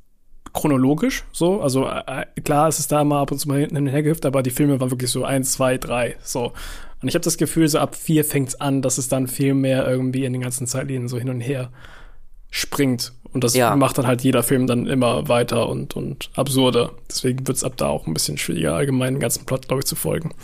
chronologisch 0.52 1.24
so. 1.32 1.60
Also 1.60 1.86
äh, 1.86 2.26
klar, 2.42 2.68
es 2.68 2.78
ist 2.78 2.90
da 2.90 3.00
immer 3.00 3.18
ab 3.18 3.30
und 3.30 3.38
zu 3.38 3.48
mal 3.48 3.60
hin 3.60 3.76
und 3.76 3.86
her 3.86 4.02
gehüpft, 4.02 4.26
aber 4.26 4.42
die 4.42 4.50
Filme 4.50 4.80
waren 4.80 4.90
wirklich 4.90 5.10
so 5.10 5.24
eins, 5.24 5.52
zwei, 5.52 5.78
drei. 5.78 6.16
So. 6.22 6.52
Und 7.02 7.08
ich 7.08 7.14
habe 7.14 7.24
das 7.24 7.38
Gefühl, 7.38 7.68
so 7.68 7.78
ab 7.78 7.94
vier 7.94 8.24
fängt 8.24 8.48
es 8.50 8.60
an, 8.60 8.82
dass 8.82 8.98
es 8.98 9.08
dann 9.08 9.28
viel 9.28 9.54
mehr 9.54 9.86
irgendwie 9.88 10.24
in 10.24 10.32
den 10.32 10.42
ganzen 10.42 10.66
Zeitlinien 10.66 11.08
so 11.08 11.18
hin 11.18 11.30
und 11.30 11.40
her 11.40 11.70
springt. 12.50 13.12
Und 13.32 13.44
das 13.44 13.54
Ja. 13.54 13.76
macht 13.76 13.96
dann 13.96 14.06
halt 14.08 14.22
jeder 14.22 14.42
Film 14.42 14.66
dann 14.66 14.86
immer 14.88 15.28
weiter 15.28 15.68
und, 15.68 15.94
und 15.94 16.30
absurder. 16.34 16.92
Deswegen 17.08 17.46
wird 17.46 17.56
es 17.56 17.64
ab 17.64 17.74
da 17.76 17.86
auch 17.86 18.06
ein 18.06 18.12
bisschen 18.14 18.38
schwieriger, 18.38 18.74
allgemein 18.74 19.14
den 19.14 19.20
ganzen 19.20 19.46
Plot, 19.46 19.68
glaube 19.68 19.80
ich, 19.82 19.86
zu 19.86 19.94
folgen. 19.94 20.34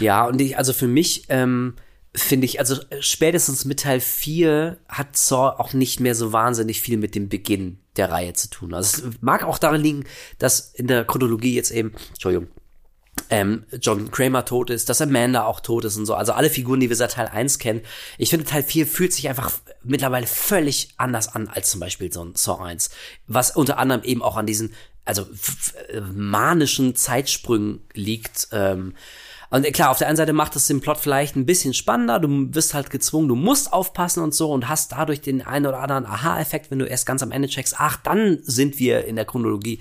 Ja, 0.00 0.26
und 0.26 0.40
ich, 0.40 0.58
also 0.58 0.72
für 0.72 0.88
mich, 0.88 1.24
ähm, 1.28 1.74
finde 2.14 2.44
ich, 2.46 2.58
also 2.58 2.74
äh, 2.90 3.00
spätestens 3.00 3.64
mit 3.64 3.80
Teil 3.80 4.00
4 4.00 4.76
hat 4.88 5.16
Saw 5.16 5.50
auch 5.60 5.72
nicht 5.72 6.00
mehr 6.00 6.14
so 6.16 6.32
wahnsinnig 6.32 6.80
viel 6.80 6.96
mit 6.98 7.14
dem 7.14 7.28
Beginn 7.28 7.78
der 7.96 8.10
Reihe 8.10 8.32
zu 8.32 8.50
tun. 8.50 8.74
Also 8.74 9.06
es 9.08 9.14
mag 9.20 9.44
auch 9.44 9.58
daran 9.58 9.80
liegen, 9.80 10.04
dass 10.38 10.60
in 10.74 10.88
der 10.88 11.04
Chronologie 11.04 11.54
jetzt 11.54 11.70
eben, 11.70 11.92
Entschuldigung, 12.08 12.48
ähm, 13.32 13.64
John 13.80 14.10
Kramer 14.10 14.44
tot 14.44 14.70
ist, 14.70 14.88
dass 14.88 15.00
Amanda 15.00 15.44
auch 15.44 15.60
tot 15.60 15.84
ist 15.86 15.96
und 15.96 16.06
so. 16.06 16.14
Also 16.14 16.32
alle 16.32 16.50
Figuren, 16.50 16.80
die 16.80 16.88
wir 16.88 16.96
seit 16.96 17.12
Teil 17.12 17.28
1 17.28 17.58
kennen. 17.58 17.80
Ich 18.18 18.30
finde, 18.30 18.44
Teil 18.46 18.62
4 18.62 18.86
fühlt 18.86 19.12
sich 19.12 19.28
einfach 19.28 19.50
mittlerweile 19.82 20.26
völlig 20.26 20.90
anders 20.98 21.34
an 21.34 21.48
als 21.48 21.70
zum 21.70 21.80
Beispiel 21.80 22.12
so 22.12 22.22
ein 22.24 22.34
Saw 22.34 22.62
1. 22.62 22.90
Was 23.26 23.56
unter 23.56 23.78
anderem 23.78 24.02
eben 24.04 24.22
auch 24.22 24.36
an 24.36 24.46
diesen, 24.46 24.74
also 25.04 25.22
f- 25.32 25.74
manischen 26.12 26.94
Zeitsprüngen 26.94 27.80
liegt. 27.94 28.48
Ähm, 28.52 28.94
und 29.52 29.70
klar, 29.74 29.90
auf 29.90 29.98
der 29.98 30.08
einen 30.08 30.16
Seite 30.16 30.32
macht 30.32 30.56
es 30.56 30.66
den 30.66 30.80
Plot 30.80 30.96
vielleicht 30.96 31.36
ein 31.36 31.44
bisschen 31.44 31.74
spannender, 31.74 32.18
du 32.18 32.54
wirst 32.54 32.72
halt 32.72 32.88
gezwungen, 32.88 33.28
du 33.28 33.34
musst 33.34 33.70
aufpassen 33.70 34.22
und 34.22 34.34
so 34.34 34.50
und 34.50 34.66
hast 34.66 34.92
dadurch 34.92 35.20
den 35.20 35.42
einen 35.42 35.66
oder 35.66 35.80
anderen 35.80 36.06
Aha-Effekt, 36.06 36.70
wenn 36.70 36.78
du 36.78 36.86
erst 36.86 37.04
ganz 37.04 37.22
am 37.22 37.32
Ende 37.32 37.48
checkst, 37.48 37.74
ach, 37.76 37.98
dann 37.98 38.38
sind 38.44 38.78
wir 38.78 39.04
in 39.04 39.14
der 39.14 39.26
Chronologie. 39.26 39.80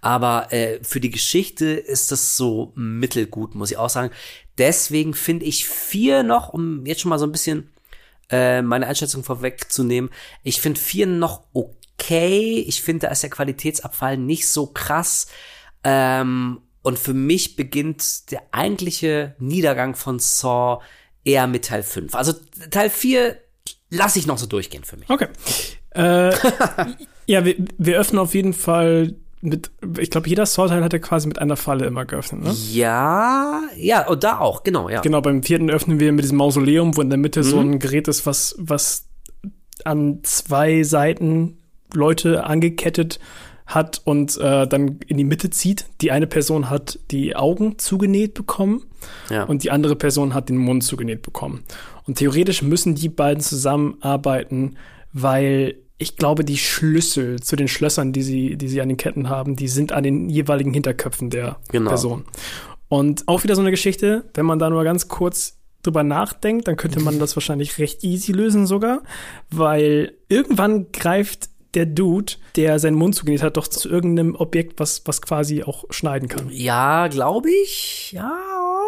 Aber 0.00 0.52
äh, 0.52 0.78
für 0.84 1.00
die 1.00 1.10
Geschichte 1.10 1.66
ist 1.66 2.12
das 2.12 2.36
so 2.36 2.70
mittelgut, 2.76 3.56
muss 3.56 3.72
ich 3.72 3.76
auch 3.76 3.90
sagen. 3.90 4.12
Deswegen 4.56 5.14
finde 5.14 5.46
ich 5.46 5.66
vier 5.66 6.22
noch, 6.22 6.50
um 6.50 6.86
jetzt 6.86 7.00
schon 7.00 7.08
mal 7.08 7.18
so 7.18 7.26
ein 7.26 7.32
bisschen 7.32 7.72
äh, 8.30 8.62
meine 8.62 8.86
Einschätzung 8.86 9.24
vorwegzunehmen, 9.24 10.10
ich 10.44 10.60
finde 10.60 10.78
vier 10.78 11.08
noch 11.08 11.42
okay. 11.54 12.64
Ich 12.68 12.82
finde, 12.82 13.06
da 13.06 13.12
ist 13.12 13.24
der 13.24 13.30
Qualitätsabfall 13.30 14.16
nicht 14.16 14.48
so 14.48 14.68
krass. 14.68 15.26
Ähm, 15.82 16.60
und 16.82 16.98
für 16.98 17.14
mich 17.14 17.56
beginnt 17.56 18.30
der 18.30 18.42
eigentliche 18.52 19.34
Niedergang 19.38 19.94
von 19.94 20.18
Saw 20.18 20.82
eher 21.24 21.46
mit 21.46 21.66
Teil 21.66 21.82
5. 21.82 22.14
Also 22.14 22.32
Teil 22.70 22.90
4 22.90 23.36
lasse 23.90 24.18
ich 24.18 24.26
noch 24.26 24.38
so 24.38 24.46
durchgehen 24.46 24.84
für 24.84 24.96
mich. 24.96 25.10
Okay. 25.10 25.28
Äh, 25.90 26.32
ja, 27.26 27.44
wir, 27.44 27.56
wir 27.76 27.98
öffnen 27.98 28.18
auf 28.18 28.34
jeden 28.34 28.52
Fall 28.52 29.14
mit, 29.40 29.70
ich 29.98 30.10
glaube, 30.10 30.28
jeder 30.28 30.46
Saw-Teil 30.46 30.82
hat 30.82 30.92
ja 30.92 30.98
quasi 30.98 31.28
mit 31.28 31.38
einer 31.38 31.56
Falle 31.56 31.86
immer 31.86 32.04
geöffnet, 32.04 32.42
ne? 32.42 32.50
Ja, 32.72 33.60
ja, 33.76 34.06
und 34.08 34.24
da 34.24 34.38
auch, 34.38 34.64
genau, 34.64 34.88
ja. 34.88 35.00
Genau, 35.00 35.20
beim 35.20 35.42
vierten 35.42 35.70
öffnen 35.70 36.00
wir 36.00 36.12
mit 36.12 36.24
diesem 36.24 36.38
Mausoleum, 36.38 36.96
wo 36.96 37.02
in 37.02 37.10
der 37.10 37.18
Mitte 37.18 37.44
so 37.44 37.60
ein 37.60 37.78
Gerät 37.78 38.08
ist, 38.08 38.26
was, 38.26 38.56
was 38.58 39.06
an 39.84 40.20
zwei 40.24 40.82
Seiten 40.82 41.58
Leute 41.94 42.44
angekettet 42.44 43.20
hat 43.68 44.00
und 44.04 44.36
äh, 44.38 44.66
dann 44.66 44.98
in 45.06 45.16
die 45.18 45.24
Mitte 45.24 45.50
zieht. 45.50 45.86
Die 46.00 46.10
eine 46.10 46.26
Person 46.26 46.68
hat 46.70 46.98
die 47.10 47.36
Augen 47.36 47.78
zugenäht 47.78 48.34
bekommen 48.34 48.82
Ja. 49.30 49.44
und 49.44 49.62
die 49.62 49.70
andere 49.70 49.94
Person 49.94 50.34
hat 50.34 50.48
den 50.48 50.56
Mund 50.56 50.82
zugenäht 50.82 51.22
bekommen. 51.22 51.62
Und 52.06 52.16
theoretisch 52.18 52.62
müssen 52.62 52.94
die 52.96 53.10
beiden 53.10 53.42
zusammenarbeiten, 53.42 54.76
weil 55.12 55.76
ich 55.98 56.16
glaube, 56.16 56.44
die 56.44 56.56
Schlüssel 56.58 57.40
zu 57.40 57.56
den 57.56 57.68
Schlössern, 57.68 58.12
die 58.12 58.22
sie, 58.22 58.56
die 58.56 58.68
sie 58.68 58.80
an 58.80 58.88
den 58.88 58.96
Ketten 58.96 59.28
haben, 59.28 59.56
die 59.56 59.68
sind 59.68 59.92
an 59.92 60.02
den 60.04 60.28
jeweiligen 60.28 60.72
Hinterköpfen 60.72 61.28
der 61.30 61.58
Genau. 61.70 61.90
Person. 61.90 62.24
Und 62.88 63.28
auch 63.28 63.42
wieder 63.44 63.54
so 63.54 63.60
eine 63.60 63.70
Geschichte, 63.70 64.24
wenn 64.34 64.46
man 64.46 64.58
da 64.58 64.70
nur 64.70 64.84
ganz 64.84 65.08
kurz 65.08 65.58
drüber 65.82 66.04
nachdenkt, 66.04 66.68
dann 66.68 66.76
könnte 66.76 67.00
man 67.00 67.18
das 67.20 67.36
wahrscheinlich 67.36 67.78
recht 67.78 68.02
easy 68.04 68.32
lösen 68.32 68.66
sogar, 68.66 69.02
weil 69.50 70.14
irgendwann 70.28 70.86
greift 70.92 71.50
der 71.74 71.86
Dude, 71.86 72.34
der 72.56 72.78
seinen 72.78 72.96
Mund 72.96 73.14
zugenäht 73.14 73.42
hat, 73.42 73.56
doch 73.56 73.68
zu 73.68 73.88
irgendeinem 73.88 74.34
Objekt, 74.34 74.80
was, 74.80 75.02
was 75.04 75.20
quasi 75.22 75.62
auch 75.62 75.84
schneiden 75.90 76.28
kann. 76.28 76.48
Ja, 76.50 77.08
glaube 77.08 77.50
ich. 77.50 78.12
Ja. 78.12 78.38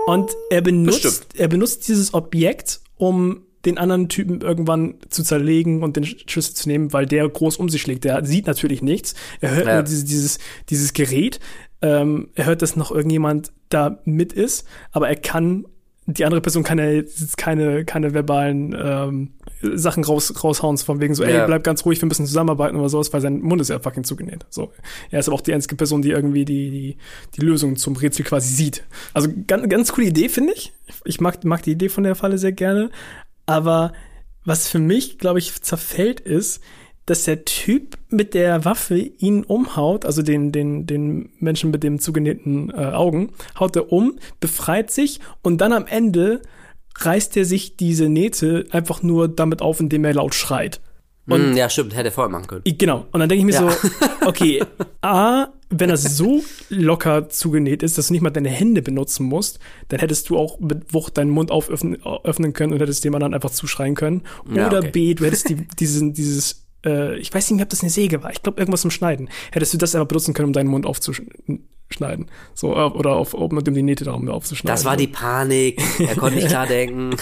Und 0.06 0.30
er 0.50 0.62
benutzt, 0.62 1.02
Bestimmt. 1.02 1.26
er 1.36 1.48
benutzt 1.48 1.88
dieses 1.88 2.14
Objekt, 2.14 2.80
um 2.96 3.42
den 3.66 3.76
anderen 3.76 4.08
Typen 4.08 4.40
irgendwann 4.40 4.94
zu 5.10 5.22
zerlegen 5.22 5.82
und 5.82 5.96
den 5.96 6.04
Schlüssel 6.06 6.54
zu 6.54 6.66
nehmen, 6.68 6.94
weil 6.94 7.04
der 7.04 7.28
groß 7.28 7.58
um 7.58 7.68
sich 7.68 7.82
schlägt. 7.82 8.04
Der 8.04 8.24
sieht 8.24 8.46
natürlich 8.46 8.80
nichts. 8.80 9.14
Er 9.42 9.54
hört 9.54 9.66
Ja. 9.66 9.74
nur 9.74 9.82
dieses, 9.82 10.06
dieses, 10.06 10.38
dieses 10.70 10.94
Gerät. 10.94 11.38
Ähm, 11.82 12.30
er 12.34 12.46
hört, 12.46 12.62
dass 12.62 12.76
noch 12.76 12.90
irgendjemand 12.90 13.52
da 13.68 14.00
mit 14.04 14.32
ist, 14.32 14.66
aber 14.92 15.08
er 15.08 15.16
kann 15.16 15.66
die 16.06 16.24
andere 16.24 16.40
Person 16.40 16.64
kann 16.64 16.78
ja 16.78 16.90
jetzt 16.90 17.36
keine, 17.36 17.84
keine 17.84 18.12
verbalen 18.14 18.74
ähm, 18.76 19.30
Sachen 19.62 20.04
raus, 20.04 20.32
raushauen, 20.42 20.78
von 20.78 21.00
wegen 21.00 21.14
so, 21.14 21.22
ey, 21.22 21.34
Ja. 21.34 21.46
bleib 21.46 21.64
ganz 21.64 21.84
ruhig, 21.84 22.00
wir 22.00 22.08
müssen 22.08 22.26
zusammenarbeiten 22.26 22.76
oder 22.76 22.88
sowas, 22.88 23.12
weil 23.12 23.20
sein 23.20 23.40
Mund 23.40 23.60
ist 23.60 23.68
ja 23.68 23.78
fucking 23.78 24.04
zugenäht. 24.04 24.46
So. 24.50 24.72
Er 25.10 25.20
ist 25.20 25.28
aber 25.28 25.36
auch 25.36 25.40
die 25.42 25.52
einzige 25.52 25.76
Person, 25.76 26.02
die 26.02 26.10
irgendwie 26.10 26.44
die, 26.44 26.70
die, 26.70 26.96
die 27.36 27.40
Lösung 27.44 27.76
zum 27.76 27.96
Rätsel 27.96 28.24
quasi 28.24 28.54
sieht. 28.54 28.84
Also 29.12 29.28
ganz, 29.46 29.68
ganz 29.68 29.92
coole 29.92 30.06
Idee, 30.08 30.28
finde 30.28 30.52
ich. 30.54 30.72
Ich 31.04 31.20
mag, 31.20 31.44
mag 31.44 31.62
die 31.62 31.72
Idee 31.72 31.88
von 31.88 32.04
der 32.04 32.14
Falle 32.14 32.38
sehr 32.38 32.52
gerne. 32.52 32.90
Aber 33.46 33.92
was 34.44 34.68
für 34.68 34.78
mich, 34.78 35.18
glaube 35.18 35.38
ich, 35.38 35.60
zerfällt, 35.62 36.20
ist, 36.20 36.60
dass 37.06 37.24
der 37.24 37.44
Typ 37.44 37.98
mit 38.08 38.34
der 38.34 38.64
Waffe 38.64 38.96
ihn 38.96 39.42
umhaut, 39.42 40.04
also 40.06 40.22
den, 40.22 40.52
den, 40.52 40.86
den 40.86 41.30
Menschen 41.40 41.70
mit 41.72 41.82
dem 41.82 41.98
zugenähten 41.98 42.70
äh, 42.70 42.74
Augen, 42.92 43.32
haut 43.58 43.74
er 43.74 43.90
um, 43.92 44.18
befreit 44.38 44.90
sich 44.90 45.18
und 45.42 45.60
dann 45.60 45.72
am 45.72 45.86
Ende 45.86 46.40
reißt 47.04 47.36
er 47.36 47.44
sich 47.44 47.76
diese 47.76 48.08
Nähte 48.08 48.66
einfach 48.70 49.02
nur 49.02 49.28
damit 49.28 49.62
auf, 49.62 49.80
indem 49.80 50.04
er 50.04 50.14
laut 50.14 50.34
schreit. 50.34 50.80
Mm, 51.26 51.56
ja, 51.56 51.68
stimmt, 51.70 51.94
hätte 51.94 52.08
er 52.08 52.12
vorher 52.12 52.30
machen 52.30 52.46
können. 52.48 52.62
Genau. 52.64 53.06
Und 53.12 53.20
dann 53.20 53.28
denke 53.28 53.40
ich 53.40 53.44
mir 53.44 53.52
Ja. 53.52 53.70
so, 53.70 53.88
okay, 54.26 54.64
A, 55.00 55.48
wenn 55.68 55.88
das 55.88 56.16
so 56.16 56.42
locker 56.70 57.28
zugenäht 57.28 57.82
ist, 57.84 57.96
dass 57.98 58.08
du 58.08 58.12
nicht 58.14 58.22
mal 58.22 58.30
deine 58.30 58.48
Hände 58.48 58.82
benutzen 58.82 59.26
musst, 59.26 59.60
dann 59.88 60.00
hättest 60.00 60.28
du 60.28 60.36
auch 60.36 60.58
mit 60.58 60.92
Wucht 60.92 61.16
deinen 61.18 61.30
Mund 61.30 61.50
auföffnen 61.52 61.98
öffnen 62.24 62.52
können 62.52 62.72
und 62.72 62.80
hättest 62.80 63.04
dem 63.04 63.14
anderen 63.14 63.34
einfach 63.34 63.50
zuschreien 63.50 63.94
können. 63.94 64.22
Ja, 64.52 64.66
Oder 64.66 64.78
okay. 64.78 64.90
B, 64.90 65.14
du 65.14 65.24
hättest 65.24 65.48
die, 65.48 65.68
diesen, 65.78 66.12
dieses, 66.14 66.66
äh, 66.84 67.16
ich 67.18 67.32
weiß 67.32 67.48
nicht 67.50 67.56
mehr, 67.58 67.64
ob 67.64 67.70
das 67.70 67.82
eine 67.82 67.90
Säge 67.90 68.24
war. 68.24 68.32
Ich 68.32 68.42
glaube, 68.42 68.58
irgendwas 68.60 68.80
zum 68.80 68.90
Schneiden. 68.90 69.28
Hättest 69.52 69.72
du 69.72 69.78
das 69.78 69.94
einfach 69.94 70.08
benutzen 70.08 70.34
können, 70.34 70.48
um 70.48 70.52
deinen 70.52 70.68
Mund 70.70 70.86
aufzuschneiden. 70.86 71.68
So, 72.54 72.72
äh, 72.74 72.78
oder 72.78 73.16
auf, 73.16 73.34
um 73.34 73.54
mit 73.54 73.66
dem 73.66 73.74
die 73.74 73.82
Nähte 73.82 74.04
darum 74.04 74.28
aufzuschneiden. 74.28 74.74
Das 74.74 74.84
war 74.84 74.96
die 74.96 75.06
Panik. 75.08 75.82
Er 75.98 76.14
konnte 76.16 76.36
nicht 76.36 76.48
klar 76.48 76.66
denken. 76.66 77.16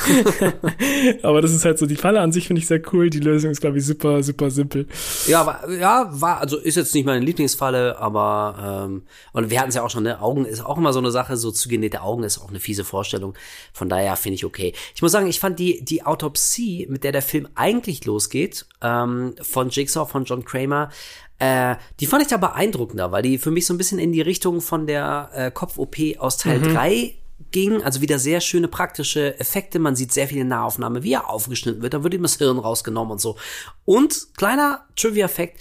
Aber 1.23 1.40
das 1.40 1.53
ist 1.53 1.65
halt 1.65 1.78
so, 1.78 1.86
die 1.86 1.97
Falle 1.97 2.20
an 2.20 2.32
sich 2.32 2.47
finde 2.47 2.61
ich 2.61 2.66
sehr 2.66 2.81
cool. 2.93 3.11
Die 3.11 3.20
Lösung 3.20 3.51
ist, 3.51 3.61
glaube 3.61 3.78
ich, 3.78 3.86
super, 3.86 4.23
super 4.23 4.51
simpel. 4.51 4.86
Ja, 5.27 5.47
war, 5.47 5.69
ja, 5.70 6.09
war, 6.11 6.40
also 6.40 6.59
ist 6.59 6.77
jetzt 6.77 6.95
nicht 6.95 7.07
meine 7.07 7.24
Lieblingsfalle, 7.24 7.99
aber 7.99 8.86
ähm, 8.86 9.03
und 9.32 9.51
wir 9.51 9.59
hatten 9.59 9.70
es 9.70 9.74
ja 9.74 9.82
auch 9.82 9.90
schon, 9.90 10.05
ne, 10.05 10.20
Augen 10.20 10.45
ist 10.45 10.65
auch 10.65 10.77
immer 10.77 10.93
so 10.93 10.99
eine 10.99 11.11
Sache, 11.11 11.36
so 11.36 11.51
zugenähte 11.51 12.03
Augen 12.03 12.23
ist 12.23 12.39
auch 12.39 12.51
eine 12.51 12.61
fiese 12.61 12.85
Vorstellung. 12.85 13.35
Von 13.73 13.89
daher 13.89 14.16
finde 14.16 14.35
ich 14.35 14.45
okay. 14.45 14.74
Ich 14.95 15.03
muss 15.03 15.12
sagen, 15.12 15.27
ich 15.27 15.40
fand 15.40 15.59
die, 15.59 15.85
die 15.85 16.05
Autopsie, 16.05 16.86
mit 16.89 17.05
der 17.05 17.12
der 17.12 17.23
Film 17.23 17.49
eigentlich 17.55 18.05
losgeht, 18.05 18.66
ähm, 18.82 19.35
von 19.40 19.70
Jigsaw, 19.70 20.07
von 20.07 20.24
John 20.24 20.45
Kramer, 20.45 20.90
äh, 21.39 21.77
die 22.01 22.06
fand 22.06 22.23
ich 22.23 22.28
da 22.28 22.36
beeindruckender, 22.36 23.12
weil 23.12 23.23
die 23.23 23.39
für 23.39 23.51
mich 23.51 23.66
so 23.66 23.74
ein 23.74 23.78
bisschen 23.78 23.98
in 23.98 24.12
die 24.12 24.20
Richtung 24.20 24.60
von 24.60 24.86
der 24.86 25.31
äh, 25.32 25.51
Kopf-OP 25.51 25.97
aus 26.19 26.36
Teil 26.36 26.60
3 26.60 27.15
ging, 27.51 27.82
also 27.82 28.01
wieder 28.01 28.19
sehr 28.19 28.40
schöne 28.40 28.69
praktische 28.69 29.39
Effekte. 29.39 29.78
Man 29.78 29.97
sieht 29.97 30.12
sehr 30.12 30.28
viele 30.28 30.44
Nahaufnahme, 30.44 31.02
wie 31.02 31.12
er 31.12 31.31
aufgeschnitten 31.31 31.82
wird. 31.82 31.94
Da 31.94 32.02
wird 32.02 32.15
ihm 32.15 32.23
das 32.23 32.36
Hirn 32.36 32.59
rausgenommen 32.59 33.12
und 33.12 33.20
so. 33.20 33.36
Und 33.85 34.35
kleiner 34.36 34.86
Trivia-Fact: 34.97 35.59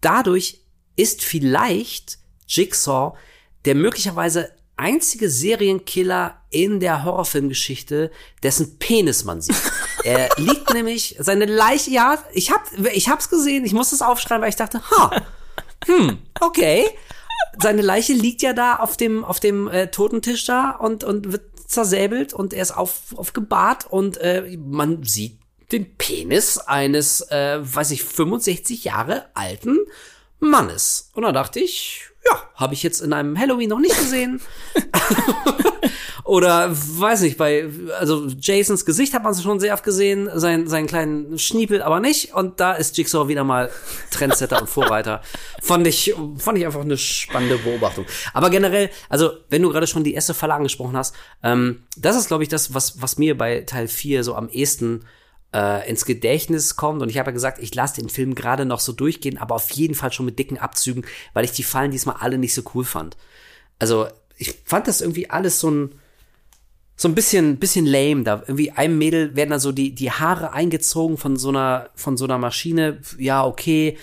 Dadurch 0.00 0.60
ist 0.94 1.24
vielleicht 1.24 2.18
Jigsaw 2.46 3.16
der 3.64 3.74
möglicherweise 3.74 4.50
einzige 4.76 5.28
Serienkiller 5.28 6.40
in 6.56 6.80
der 6.80 7.04
Horrorfilmgeschichte, 7.04 8.10
dessen 8.42 8.78
Penis 8.78 9.24
man 9.24 9.40
sieht. 9.40 9.56
er 10.04 10.28
liegt 10.36 10.72
nämlich 10.72 11.16
seine 11.18 11.46
Leiche. 11.46 11.90
Ja, 11.90 12.18
ich 12.32 12.50
hab, 12.50 12.62
ich 12.92 13.08
hab's 13.08 13.28
gesehen. 13.28 13.64
Ich 13.64 13.72
musste 13.72 13.94
es 13.94 14.02
aufschreiben, 14.02 14.42
weil 14.42 14.50
ich 14.50 14.56
dachte, 14.56 14.80
ha, 14.90 15.22
hm, 15.86 16.18
okay 16.40 16.86
seine 17.58 17.82
Leiche 17.82 18.12
liegt 18.12 18.42
ja 18.42 18.52
da 18.52 18.76
auf 18.76 18.96
dem 18.96 19.24
auf 19.24 19.40
dem 19.40 19.68
äh, 19.68 19.88
Totentisch 19.88 20.44
da 20.44 20.70
und 20.70 21.04
und 21.04 21.32
wird 21.32 21.42
zersäbelt 21.66 22.32
und 22.32 22.52
er 22.52 22.62
ist 22.62 22.72
auf 22.72 23.16
aufgebahrt 23.16 23.86
und 23.90 24.18
äh, 24.18 24.56
man 24.58 25.02
sieht 25.02 25.38
den 25.72 25.96
Penis 25.96 26.58
eines 26.58 27.22
äh, 27.30 27.58
weiß 27.60 27.90
ich 27.90 28.04
65 28.04 28.84
Jahre 28.84 29.26
alten 29.34 29.78
Mannes 30.38 31.10
und 31.14 31.22
da 31.22 31.32
dachte 31.32 31.60
ich 31.60 32.10
ja 32.28 32.42
habe 32.54 32.74
ich 32.74 32.82
jetzt 32.82 33.00
in 33.00 33.12
einem 33.12 33.38
Halloween 33.38 33.68
noch 33.68 33.80
nicht 33.80 33.98
gesehen 33.98 34.40
oder 36.26 36.70
weiß 36.72 37.20
nicht, 37.20 37.38
bei, 37.38 37.68
also 38.00 38.26
Jasons 38.40 38.84
Gesicht 38.84 39.14
hat 39.14 39.22
man 39.22 39.32
schon 39.34 39.60
sehr 39.60 39.74
oft 39.74 39.84
gesehen, 39.84 40.28
sein, 40.34 40.66
seinen 40.66 40.88
kleinen 40.88 41.38
Schniepel 41.38 41.82
aber 41.82 42.00
nicht. 42.00 42.34
Und 42.34 42.58
da 42.58 42.72
ist 42.72 42.98
Jigsaw 42.98 43.28
wieder 43.28 43.44
mal 43.44 43.70
Trendsetter 44.10 44.60
und 44.60 44.68
Vorreiter. 44.68 45.22
Fand 45.62 45.86
ich, 45.86 46.14
fand 46.38 46.58
ich 46.58 46.66
einfach 46.66 46.80
eine 46.80 46.98
spannende 46.98 47.58
Beobachtung. 47.58 48.06
Aber 48.34 48.50
generell, 48.50 48.90
also, 49.08 49.30
wenn 49.50 49.62
du 49.62 49.70
gerade 49.70 49.86
schon 49.86 50.02
die 50.02 50.14
erste 50.14 50.34
Falle 50.34 50.54
angesprochen 50.54 50.96
hast, 50.96 51.14
ähm, 51.44 51.84
das 51.96 52.16
ist, 52.16 52.26
glaube 52.26 52.42
ich, 52.42 52.48
das, 52.48 52.74
was, 52.74 53.00
was 53.00 53.18
mir 53.18 53.38
bei 53.38 53.60
Teil 53.60 53.86
4 53.86 54.24
so 54.24 54.34
am 54.34 54.48
ehesten 54.48 55.04
äh, 55.54 55.88
ins 55.88 56.04
Gedächtnis 56.04 56.76
kommt. 56.76 57.02
Und 57.02 57.08
ich 57.08 57.18
habe 57.18 57.30
ja 57.30 57.34
gesagt, 57.34 57.58
ich 57.60 57.74
lasse 57.74 58.00
den 58.00 58.08
Film 58.08 58.34
gerade 58.34 58.64
noch 58.64 58.80
so 58.80 58.92
durchgehen, 58.92 59.38
aber 59.38 59.54
auf 59.54 59.70
jeden 59.70 59.94
Fall 59.94 60.12
schon 60.12 60.26
mit 60.26 60.38
dicken 60.38 60.58
Abzügen, 60.58 61.04
weil 61.34 61.44
ich 61.44 61.52
die 61.52 61.62
Fallen 61.62 61.90
diesmal 61.90 62.16
alle 62.20 62.38
nicht 62.38 62.54
so 62.54 62.62
cool 62.74 62.84
fand. 62.84 63.16
Also, 63.78 64.08
ich 64.36 64.54
fand 64.64 64.86
das 64.86 65.00
irgendwie 65.00 65.30
alles 65.30 65.60
so 65.60 65.70
ein, 65.70 65.94
so 66.96 67.08
ein 67.08 67.14
bisschen, 67.14 67.58
bisschen 67.58 67.86
lame. 67.86 68.24
Da 68.24 68.42
irgendwie 68.46 68.72
einem 68.72 68.98
Mädel 68.98 69.36
werden 69.36 69.50
da 69.50 69.58
so 69.58 69.72
die, 69.72 69.94
die 69.94 70.10
Haare 70.10 70.52
eingezogen 70.52 71.18
von 71.18 71.36
so 71.36 71.50
einer, 71.50 71.90
von 71.94 72.16
so 72.16 72.24
einer 72.24 72.38
Maschine. 72.38 73.00
Ja, 73.18 73.44
okay. 73.44 73.98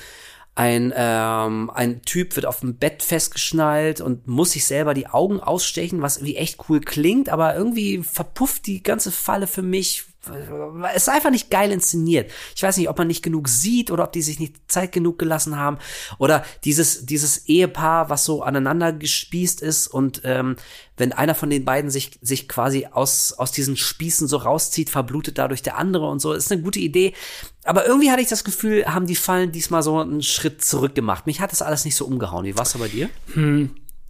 Ein, 0.55 0.93
ähm, 0.95 1.71
ein 1.71 2.03
Typ 2.03 2.35
wird 2.35 2.45
auf 2.45 2.59
dem 2.59 2.77
Bett 2.77 3.01
festgeschnallt 3.01 4.01
und 4.01 4.27
muss 4.27 4.51
sich 4.51 4.65
selber 4.65 4.93
die 4.93 5.07
Augen 5.07 5.39
ausstechen, 5.39 6.03
was 6.03 6.17
irgendwie 6.17 6.35
echt 6.35 6.69
cool 6.69 6.79
klingt, 6.79 7.29
aber 7.29 7.55
irgendwie 7.55 8.03
verpufft 8.03 8.67
die 8.67 8.83
ganze 8.83 9.11
Falle 9.11 9.47
für 9.47 9.63
mich. 9.63 10.05
Es 10.93 11.03
ist 11.03 11.09
einfach 11.09 11.31
nicht 11.31 11.49
geil 11.49 11.71
inszeniert. 11.71 12.31
Ich 12.55 12.63
weiß 12.63 12.77
nicht, 12.77 12.89
ob 12.89 12.97
man 12.97 13.07
nicht 13.07 13.23
genug 13.23 13.49
sieht 13.49 13.91
oder 13.91 14.05
ob 14.05 14.13
die 14.13 14.21
sich 14.21 14.39
nicht 14.39 14.71
Zeit 14.71 14.91
genug 14.91 15.19
gelassen 15.19 15.57
haben. 15.57 15.77
Oder 16.17 16.45
dieses, 16.63 17.05
dieses 17.05 17.45
Ehepaar, 17.47 18.09
was 18.09 18.23
so 18.23 18.41
aneinander 18.41 18.93
gespießt 18.93 19.61
ist 19.61 19.87
und 19.87 20.21
ähm, 20.23 20.55
wenn 20.95 21.11
einer 21.11 21.35
von 21.35 21.49
den 21.49 21.65
beiden 21.65 21.89
sich, 21.89 22.19
sich 22.21 22.47
quasi 22.47 22.87
aus, 22.91 23.33
aus 23.33 23.51
diesen 23.51 23.75
Spießen 23.75 24.27
so 24.27 24.37
rauszieht, 24.37 24.89
verblutet 24.89 25.37
dadurch 25.37 25.61
der 25.61 25.77
andere 25.77 26.07
und 26.07 26.19
so. 26.19 26.33
Ist 26.33 26.51
eine 26.51 26.61
gute 26.61 26.79
Idee. 26.79 27.13
Aber 27.63 27.85
irgendwie 27.85 28.11
hatte 28.11 28.21
ich 28.21 28.29
das 28.29 28.43
Gefühl, 28.43 28.85
haben 28.85 29.07
die 29.07 29.15
Fallen 29.15 29.51
diesmal 29.51 29.83
so 29.83 29.99
einen 29.99 30.21
Schritt 30.21 30.63
zurück 30.63 30.95
gemacht. 30.95 31.25
Mich 31.25 31.41
hat 31.41 31.51
das 31.51 31.61
alles 31.61 31.83
nicht 31.83 31.95
so 31.95 32.05
umgehauen. 32.05 32.45
Wie 32.45 32.57
war's 32.57 32.73
da 32.73 32.79
bei 32.79 32.89
dir? 32.89 33.09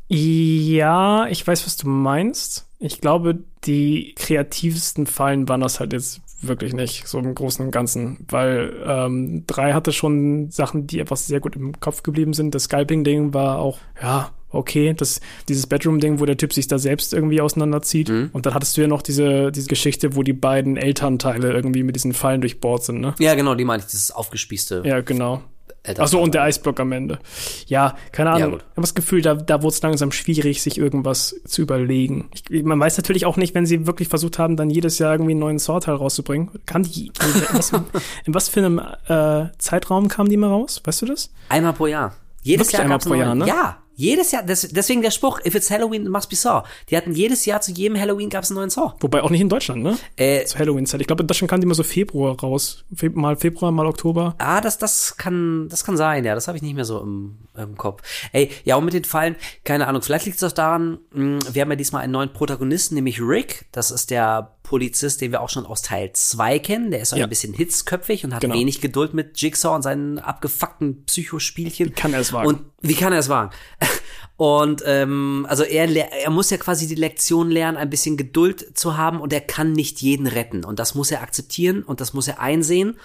Ja, 0.09 1.27
ich 1.27 1.45
weiß, 1.47 1.65
was 1.65 1.77
du 1.77 1.87
meinst. 1.87 2.65
Ich 2.83 2.99
glaube, 2.99 3.39
die 3.63 4.13
kreativsten 4.15 5.07
Fallen 5.07 5.47
waren 5.47 5.61
das 5.61 5.79
halt 5.79 5.93
jetzt 5.93 6.19
wirklich 6.41 6.73
nicht, 6.73 7.07
so 7.07 7.17
im 7.17 7.33
Großen 7.33 7.65
und 7.65 7.71
Ganzen. 7.71 8.25
Weil 8.27 8.73
ähm, 8.85 9.45
drei 9.47 9.71
hatte 9.71 9.93
schon 9.93 10.51
Sachen, 10.51 10.85
die 10.85 10.99
einfach 10.99 11.15
sehr 11.15 11.39
gut 11.39 11.55
im 11.55 11.79
Kopf 11.79 12.03
geblieben 12.03 12.33
sind. 12.33 12.53
Das 12.53 12.63
Scalping-Ding 12.63 13.33
war 13.33 13.59
auch, 13.59 13.79
ja, 14.01 14.31
okay. 14.49 14.93
Das, 14.93 15.21
dieses 15.47 15.65
Bedroom-Ding, 15.65 16.19
wo 16.19 16.25
der 16.25 16.35
Typ 16.35 16.51
sich 16.51 16.67
da 16.67 16.77
selbst 16.77 17.13
irgendwie 17.13 17.39
auseinanderzieht. 17.39 18.09
Und 18.09 18.45
dann 18.45 18.53
hattest 18.53 18.75
du 18.75 18.81
ja 18.81 18.87
noch 18.87 19.01
diese, 19.01 19.53
diese 19.53 19.69
Geschichte, 19.69 20.17
wo 20.17 20.23
die 20.23 20.33
beiden 20.33 20.75
Elternteile 20.75 21.53
irgendwie 21.53 21.83
mit 21.83 21.95
diesen 21.95 22.11
Fallen 22.11 22.41
durchbohrt 22.41 22.83
sind, 22.83 22.99
ne? 22.99 23.15
Ja, 23.19 23.33
genau, 23.35 23.55
die 23.55 23.63
meine 23.63 23.81
ich, 23.81 23.87
dieses 23.87 24.11
aufgespießte. 24.11 24.83
Ja, 24.85 24.99
genau. 24.99 25.41
Elternteil. 25.83 26.05
Ach 26.05 26.07
so, 26.07 26.21
und 26.21 26.33
der 26.33 26.43
Eisblock 26.43 26.79
am 26.79 26.93
Ende. 26.93 27.19
Ja, 27.67 27.95
keine 28.13 28.31
Ahnung. 28.31 28.51
gut. 28.51 28.61
ich 28.61 28.71
habe 28.71 28.81
das 28.81 28.95
Gefühl, 28.95 29.21
da, 29.21 29.33
da 29.33 29.61
wurde 29.61 29.73
es 29.73 29.81
langsam 29.81 30.13
schwierig, 30.13 30.61
sich 30.63 30.77
irgendwas 30.77 31.35
zu 31.45 31.61
überlegen. 31.61 32.29
Ich, 32.49 32.63
man 32.63 32.79
weiß 32.79 32.95
natürlich 32.97 33.25
auch 33.25 33.35
nicht, 33.35 33.53
wenn 33.53 33.65
sie 33.65 33.85
wirklich 33.85 34.07
versucht 34.07 34.39
haben, 34.39 34.55
dann 34.55 34.69
jedes 34.69 34.97
Jahr 34.99 35.11
irgendwie 35.11 35.31
einen 35.31 35.41
neuen 35.41 35.59
Saw-Teil 35.59 35.95
rauszubringen. 35.95 36.51
Kann 36.65 36.83
die, 36.83 37.11
was, 37.51 37.73
in 37.73 38.33
was 38.33 38.47
für 38.47 38.61
einem 38.61 38.79
äh, 39.07 39.49
Zeitraum 39.57 40.07
kamen 40.07 40.29
die 40.29 40.37
mal 40.37 40.47
raus? 40.47 40.81
Weißt 40.83 41.01
du 41.01 41.07
das? 41.07 41.31
Einmal 41.49 41.73
pro 41.73 41.87
Jahr. 41.87 42.15
Jedes 42.43 42.67
Wirklich 42.67 42.73
Jahr 42.73 42.81
einmal 42.83 42.99
pro 42.99 43.13
Jahr, 43.15 43.35
ne? 43.35 43.45
Ja, 43.45 43.82
jedes 43.95 44.31
Jahr. 44.31 44.43
Deswegen 44.43 45.01
der 45.01 45.11
Spruch, 45.11 45.39
if 45.45 45.55
it's 45.55 45.69
Halloween, 45.69 46.03
it 46.03 46.09
must 46.09 46.29
be 46.29 46.35
Saw. 46.35 46.63
Die 46.89 46.97
hatten 46.97 47.13
jedes 47.13 47.45
Jahr 47.45 47.61
zu 47.61 47.71
jedem 47.71 47.99
Halloween 47.99 48.29
gab's 48.29 48.49
einen 48.49 48.57
neuen 48.57 48.69
Saw. 48.69 48.93
Wobei 48.99 49.21
auch 49.21 49.29
nicht 49.29 49.41
in 49.41 49.49
Deutschland, 49.49 49.83
ne? 49.83 49.97
Äh, 50.15 50.45
Zur 50.45 50.59
Halloween-Zeit. 50.59 51.01
Ich 51.01 51.07
glaube, 51.07 51.23
in 51.23 51.27
Deutschland 51.27 51.49
kam 51.49 51.59
die 51.61 51.65
immer 51.65 51.75
so 51.75 51.83
Februar 51.83 52.39
raus. 52.39 52.85
Fe 52.93 53.09
mal 53.09 53.35
Februar, 53.35 53.71
mal 53.71 53.85
Oktober. 53.85 54.35
Ah, 54.37 54.61
das, 54.61 54.77
das 54.77 55.17
kann, 55.17 55.67
das 55.69 55.83
kann 55.83 55.97
sein, 55.97 56.25
ja. 56.25 56.35
Das 56.35 56.47
habe 56.47 56.57
ich 56.57 56.61
nicht 56.63 56.75
mehr 56.75 56.85
so 56.85 56.99
im, 57.01 57.37
im 57.55 57.77
Kopf. 57.77 58.01
Ey, 58.31 58.49
ja, 58.63 58.75
und 58.75 58.85
mit 58.85 58.93
den 58.93 59.03
Fallen, 59.03 59.35
keine 59.63 59.87
Ahnung, 59.87 60.01
vielleicht 60.01 60.25
liegt 60.25 60.37
es 60.37 60.43
auch 60.43 60.51
daran, 60.51 60.99
mh, 61.11 61.39
wir 61.51 61.61
haben 61.61 61.69
ja 61.69 61.75
diesmal 61.75 62.03
einen 62.03 62.13
neuen 62.13 62.33
Protagonisten, 62.33 62.95
nämlich 62.95 63.21
Rick. 63.21 63.65
Das 63.71 63.91
ist 63.91 64.09
der 64.09 64.55
Polizist, 64.63 65.21
den 65.21 65.31
wir 65.31 65.41
auch 65.41 65.49
schon 65.49 65.65
aus 65.65 65.81
Teil 65.81 66.11
2 66.13 66.57
kennen. 66.59 66.89
Der 66.91 67.01
ist 67.01 67.09
so 67.09 67.15
Ja. 67.17 67.25
ein 67.25 67.29
bisschen 67.29 67.53
hitzköpfig 67.53 68.23
und 68.25 68.33
hat 68.33 68.41
Genau. 68.41 68.55
wenig 68.55 68.81
Geduld 68.81 69.13
mit 69.13 69.39
Jigsaw 69.39 69.75
und 69.75 69.81
seinen 69.83 70.19
abgefuckten 70.19 71.03
Psychospielchen. 71.05 71.89
Wie 71.89 71.91
kann 71.91 72.13
er 72.13 72.21
es 72.21 72.31
wagen? 72.33 72.47
Und 72.47 72.61
wie 72.81 72.95
kann 72.95 73.13
er 73.13 73.19
es 73.19 73.29
wagen? 73.29 73.51
Und 74.35 74.81
ähm, 74.87 75.45
also 75.47 75.63
er, 75.63 75.87
er 76.11 76.29
muss 76.31 76.49
ja 76.49 76.57
quasi 76.57 76.87
die 76.87 76.95
Lektion 76.95 77.51
lernen, 77.51 77.77
ein 77.77 77.91
bisschen 77.91 78.17
Geduld 78.17 78.75
zu 78.77 78.97
haben 78.97 79.21
und 79.21 79.31
er 79.31 79.41
kann 79.41 79.73
nicht 79.73 80.01
jeden 80.01 80.25
retten. 80.25 80.65
Und 80.65 80.79
das 80.79 80.95
muss 80.95 81.11
er 81.11 81.21
akzeptieren 81.21 81.83
und 81.83 82.01
das 82.01 82.13
muss 82.13 82.27
er 82.27 82.39
einsehen. 82.39 82.97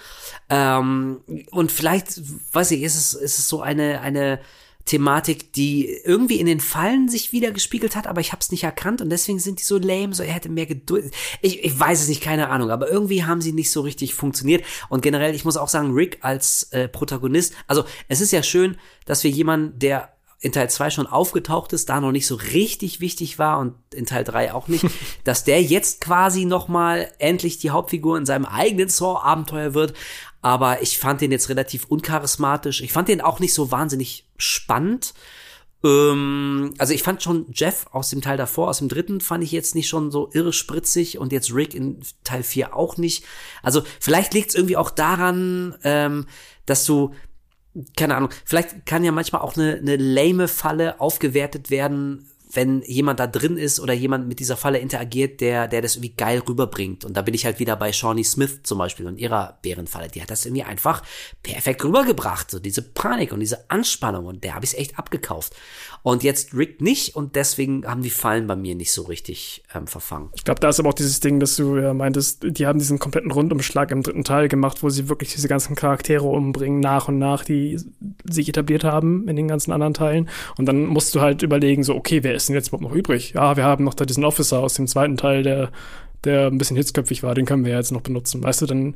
Ähm, 0.49 1.21
und 1.51 1.71
vielleicht, 1.71 2.19
weiß 2.53 2.71
ich, 2.71 2.81
ist 2.81 2.95
es, 2.95 3.13
ist 3.13 3.37
es 3.37 3.47
so 3.47 3.61
eine, 3.61 4.01
eine 4.01 4.39
Thematik, 4.89 5.53
die 5.53 5.87
irgendwie 6.03 6.39
in 6.39 6.47
den 6.47 6.59
Fallen 6.59 7.09
sich 7.09 7.31
wieder 7.31 7.51
gespiegelt 7.51 7.95
hat, 7.95 8.07
aber 8.07 8.21
ich 8.21 8.31
habe 8.31 8.41
es 8.41 8.51
nicht 8.51 8.63
erkannt 8.63 9.01
und 9.01 9.11
deswegen 9.11 9.37
sind 9.37 9.59
die 9.59 9.63
so 9.63 9.77
lame, 9.77 10.15
so 10.15 10.23
er 10.23 10.33
hätte 10.33 10.49
mehr 10.49 10.65
Geduld. 10.65 11.13
Ich, 11.41 11.63
ich 11.63 11.79
weiß 11.79 12.01
es 12.01 12.07
nicht, 12.07 12.23
keine 12.23 12.49
Ahnung, 12.49 12.71
aber 12.71 12.89
irgendwie 12.89 13.23
haben 13.23 13.39
sie 13.39 13.51
nicht 13.51 13.69
so 13.69 13.81
richtig 13.81 14.15
funktioniert 14.15 14.63
und 14.89 15.01
generell, 15.01 15.35
ich 15.35 15.45
muss 15.45 15.57
auch 15.57 15.69
sagen, 15.69 15.93
Rick 15.93 16.17
als 16.21 16.63
äh, 16.71 16.87
Protagonist, 16.87 17.53
also 17.67 17.83
es 18.07 18.19
ist 18.19 18.31
ja 18.31 18.41
schön, 18.41 18.77
dass 19.05 19.23
wir 19.23 19.29
jemanden, 19.29 19.77
der 19.77 20.09
in 20.41 20.53
Teil 20.53 20.71
2 20.71 20.89
schon 20.89 21.05
aufgetaucht 21.05 21.71
ist, 21.73 21.89
da 21.89 22.01
noch 22.01 22.11
nicht 22.11 22.25
so 22.25 22.33
richtig 22.33 22.99
wichtig 22.99 23.37
war 23.37 23.59
und 23.59 23.75
in 23.93 24.07
Teil 24.07 24.23
3 24.23 24.53
auch 24.53 24.69
nicht, 24.69 24.85
dass 25.23 25.43
der 25.43 25.61
jetzt 25.61 26.01
quasi 26.01 26.45
nochmal 26.45 27.11
endlich 27.19 27.59
die 27.59 27.69
Hauptfigur 27.69 28.17
in 28.17 28.25
seinem 28.25 28.45
eigenen 28.45 28.89
Saw-Abenteuer 28.89 29.75
wird. 29.75 29.93
Aber 30.41 30.81
ich 30.81 30.97
fand 30.97 31.19
den 31.19 31.31
jetzt 31.31 31.49
relativ 31.49 31.85
uncharismatisch. 31.85 32.81
Ich 32.81 32.93
fand 32.93 33.09
den 33.09 33.19
auch 33.19 33.41
nicht 33.41 33.53
so 33.53 33.71
wahnsinnig 33.71 34.28
spannend. 34.39 35.13
Ähm, 35.83 36.73
also 36.77 36.93
ich 36.93 37.03
fand 37.03 37.21
schon 37.21 37.45
Jeff 37.53 37.87
aus 37.91 38.09
dem 38.09 38.21
Teil 38.21 38.37
davor, 38.37 38.69
aus 38.69 38.79
dem 38.79 38.89
dritten, 38.89 39.21
fand 39.21 39.43
ich 39.43 39.51
jetzt 39.51 39.75
nicht 39.75 39.87
schon 39.87 40.11
so 40.11 40.29
irre 40.33 40.53
spritzig 40.53 41.19
und 41.19 41.31
jetzt 41.31 41.53
Rick 41.53 41.73
in 41.73 41.99
Teil 42.23 42.43
4 42.43 42.75
auch 42.75 42.97
nicht. 42.97 43.23
Also 43.61 43.83
vielleicht 43.99 44.33
liegt 44.33 44.49
es 44.49 44.55
irgendwie 44.55 44.77
auch 44.77 44.89
daran, 44.89 45.75
ähm, 45.83 46.25
dass 46.65 46.85
du 46.85 47.13
keine 47.95 48.15
Ahnung, 48.15 48.29
vielleicht 48.45 48.85
kann 48.85 49.03
ja 49.03 49.11
manchmal 49.11 49.41
auch 49.41 49.55
eine, 49.55 49.75
eine 49.75 49.95
lame 49.95 50.47
Falle 50.47 50.99
aufgewertet 50.99 51.69
werden, 51.69 52.29
wenn 52.51 52.81
jemand 52.81 53.19
da 53.19 53.27
drin 53.27 53.57
ist 53.57 53.79
oder 53.79 53.93
jemand 53.93 54.27
mit 54.27 54.39
dieser 54.39 54.57
Falle 54.57 54.79
interagiert, 54.79 55.39
der, 55.39 55.67
der 55.67 55.81
das 55.81 55.95
irgendwie 55.95 56.15
geil 56.15 56.41
rüberbringt. 56.47 57.05
Und 57.05 57.15
da 57.15 57.21
bin 57.21 57.35
ich 57.35 57.45
halt 57.45 57.59
wieder 57.59 57.75
bei 57.75 57.93
Shawnee 57.93 58.23
Smith 58.23 58.61
zum 58.63 58.79
Beispiel 58.79 59.05
und 59.05 59.19
ihrer 59.19 59.59
Bärenfalle. 59.61 60.07
Die 60.07 60.21
hat 60.21 60.31
das 60.31 60.45
irgendwie 60.45 60.63
einfach 60.63 61.03
perfekt 61.43 61.83
rübergebracht. 61.83 62.49
So 62.49 62.57
diese 62.59 62.81
Panik 62.81 63.33
und 63.33 63.39
diese 63.39 63.69
Anspannung. 63.69 64.25
Und 64.25 64.43
der 64.43 64.55
habe 64.55 64.65
ich 64.65 64.77
echt 64.77 64.97
abgekauft. 64.97 65.55
Und 66.01 66.23
jetzt 66.23 66.55
Rick 66.55 66.81
nicht 66.81 67.15
und 67.15 67.35
deswegen 67.35 67.85
haben 67.85 68.01
die 68.01 68.09
Fallen 68.09 68.47
bei 68.47 68.55
mir 68.55 68.73
nicht 68.73 68.93
so 68.93 69.03
richtig 69.03 69.63
ähm, 69.75 69.85
verfangen. 69.85 70.29
Ich 70.33 70.43
glaube, 70.43 70.59
da 70.59 70.69
ist 70.69 70.79
aber 70.79 70.89
auch 70.89 70.93
dieses 70.93 71.19
Ding, 71.19 71.39
dass 71.39 71.55
du 71.55 71.77
ja 71.77 71.93
meintest, 71.93 72.45
die 72.47 72.65
haben 72.65 72.79
diesen 72.79 72.97
kompletten 72.97 73.31
Rundumschlag 73.31 73.91
im 73.91 74.01
dritten 74.01 74.23
Teil 74.23 74.47
gemacht, 74.47 74.81
wo 74.81 74.89
sie 74.89 75.09
wirklich 75.09 75.33
diese 75.33 75.47
ganzen 75.47 75.75
Charaktere 75.75 76.25
umbringen, 76.25 76.79
nach 76.79 77.09
und 77.09 77.19
nach, 77.19 77.43
die 77.43 77.79
sich 78.23 78.49
etabliert 78.49 78.83
haben 78.83 79.27
in 79.27 79.35
den 79.35 79.47
ganzen 79.47 79.71
anderen 79.71 79.93
Teilen. 79.93 80.29
Und 80.57 80.65
dann 80.65 80.85
musst 80.85 81.13
du 81.13 81.21
halt 81.21 81.43
überlegen, 81.43 81.83
so, 81.83 81.95
okay, 81.95 82.23
wer 82.23 82.38
ist 82.43 82.49
denn 82.49 82.55
jetzt 82.55 82.69
überhaupt 82.69 82.83
noch 82.83 82.95
übrig? 82.95 83.33
Ja, 83.33 83.55
wir 83.57 83.63
haben 83.63 83.83
noch 83.83 83.93
da 83.93 84.05
diesen 84.05 84.25
Officer 84.25 84.59
aus 84.59 84.73
dem 84.75 84.87
zweiten 84.87 85.17
Teil, 85.17 85.43
der 85.43 85.69
der 86.25 86.47
ein 86.47 86.57
bisschen 86.57 86.75
hitzköpfig 86.75 87.23
war, 87.23 87.33
den 87.33 87.45
können 87.45 87.63
wir 87.63 87.73
jetzt 87.73 87.93
noch 87.93 88.01
benutzen. 88.01 88.43
Weißt 88.43 88.61
du, 88.61 88.65
dann 88.65 88.95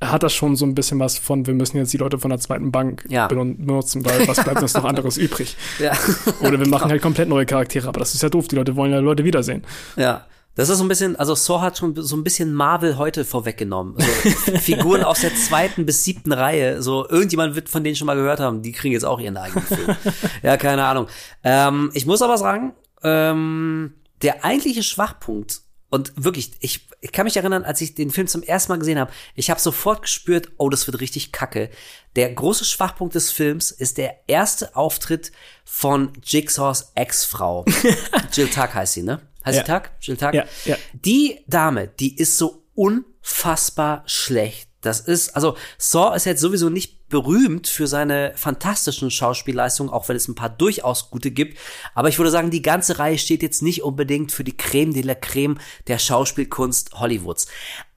hat 0.00 0.22
das 0.22 0.32
schon 0.32 0.54
so 0.54 0.64
ein 0.64 0.76
bisschen 0.76 1.00
was 1.00 1.18
von, 1.18 1.44
wir 1.46 1.54
müssen 1.54 1.76
jetzt 1.76 1.92
die 1.92 1.96
Leute 1.96 2.18
von 2.18 2.30
der 2.30 2.38
zweiten 2.38 2.70
Bank 2.70 3.04
Ja. 3.08 3.26
benutzen, 3.26 4.04
weil 4.04 4.28
was 4.28 4.42
bleibt 4.44 4.62
uns 4.62 4.74
noch 4.74 4.84
anderes 4.84 5.16
übrig? 5.16 5.56
Ja. 5.80 5.92
Oder 6.40 6.60
wir 6.60 6.68
machen 6.68 6.88
halt 6.90 7.02
komplett 7.02 7.28
neue 7.28 7.46
Charaktere, 7.46 7.88
aber 7.88 7.98
das 7.98 8.14
ist 8.14 8.22
ja 8.22 8.28
doof, 8.28 8.46
die 8.46 8.54
Leute 8.54 8.76
wollen 8.76 8.92
ja 8.92 9.00
Leute 9.00 9.24
wiedersehen. 9.24 9.64
Ja. 9.96 10.24
Das 10.54 10.68
ist 10.68 10.78
so 10.78 10.84
ein 10.84 10.88
bisschen, 10.88 11.16
also 11.16 11.34
Saw 11.34 11.60
hat 11.62 11.78
schon 11.78 11.94
so 11.96 12.14
ein 12.14 12.24
bisschen 12.24 12.52
Marvel 12.52 12.98
heute 12.98 13.24
vorweggenommen. 13.24 13.94
So 13.98 14.52
Figuren 14.58 15.02
aus 15.02 15.20
der 15.20 15.34
zweiten 15.34 15.86
bis 15.86 16.04
siebten 16.04 16.32
Reihe. 16.32 16.82
So, 16.82 17.08
irgendjemand 17.08 17.54
wird 17.54 17.70
von 17.70 17.82
denen 17.82 17.96
schon 17.96 18.06
mal 18.06 18.16
gehört 18.16 18.40
haben, 18.40 18.62
die 18.62 18.72
kriegen 18.72 18.92
jetzt 18.92 19.04
auch 19.04 19.18
ihren 19.18 19.38
eigenen 19.38 19.66
Film. 19.66 19.96
ja, 20.42 20.56
keine 20.58 20.84
Ahnung. 20.84 21.06
Ähm, 21.42 21.90
ich 21.94 22.04
muss 22.04 22.20
aber 22.20 22.36
sagen, 22.36 22.74
ähm, 23.02 23.94
der 24.20 24.44
eigentliche 24.44 24.82
Schwachpunkt, 24.82 25.62
und 25.88 26.12
wirklich, 26.16 26.52
ich, 26.60 26.88
ich 27.02 27.12
kann 27.12 27.24
mich 27.24 27.36
erinnern, 27.36 27.64
als 27.64 27.82
ich 27.82 27.94
den 27.94 28.10
Film 28.10 28.26
zum 28.26 28.42
ersten 28.42 28.72
Mal 28.72 28.78
gesehen 28.78 28.98
habe, 28.98 29.12
ich 29.34 29.50
habe 29.50 29.60
sofort 29.60 30.00
gespürt, 30.02 30.52
oh, 30.56 30.70
das 30.70 30.86
wird 30.86 31.00
richtig 31.00 31.32
kacke. 31.32 31.68
Der 32.16 32.32
große 32.32 32.64
Schwachpunkt 32.64 33.14
des 33.14 33.30
Films 33.30 33.70
ist 33.70 33.98
der 33.98 34.20
erste 34.26 34.74
Auftritt 34.74 35.32
von 35.66 36.12
Jigsaws 36.22 36.92
Ex-Frau. 36.94 37.66
Jill 38.32 38.48
Tuck 38.48 38.74
heißt 38.74 38.94
sie, 38.94 39.02
ne? 39.02 39.20
Heißt 39.44 39.66
Ja. 39.66 39.80
Tuck? 39.80 39.90
Jill 40.00 40.16
Tuck? 40.16 40.34
Ja, 40.34 40.44
ja. 40.64 40.76
Die 40.92 41.40
Dame, 41.46 41.88
die 41.88 42.16
ist 42.16 42.38
so 42.38 42.64
unfassbar 42.74 44.02
schlecht. 44.06 44.68
Das 44.82 45.00
ist, 45.00 45.36
also 45.36 45.56
Saw 45.78 46.16
ist 46.16 46.26
jetzt 46.26 46.40
sowieso 46.40 46.68
nicht 46.68 47.08
berühmt 47.08 47.68
für 47.68 47.86
seine 47.86 48.32
fantastischen 48.34 49.10
Schauspielleistungen, 49.10 49.92
auch 49.92 50.08
wenn 50.08 50.16
es 50.16 50.26
ein 50.26 50.34
paar 50.34 50.48
durchaus 50.48 51.10
gute 51.10 51.30
gibt. 51.30 51.58
Aber 51.94 52.08
ich 52.08 52.18
würde 52.18 52.30
sagen, 52.32 52.50
die 52.50 52.62
ganze 52.62 52.98
Reihe 52.98 53.18
steht 53.18 53.42
jetzt 53.42 53.62
nicht 53.62 53.82
unbedingt 53.82 54.32
für 54.32 54.44
die 54.44 54.56
Creme 54.56 54.92
de 54.92 55.02
la 55.02 55.14
Creme 55.14 55.58
der 55.86 55.98
Schauspielkunst 55.98 56.98
Hollywoods. 56.98 57.46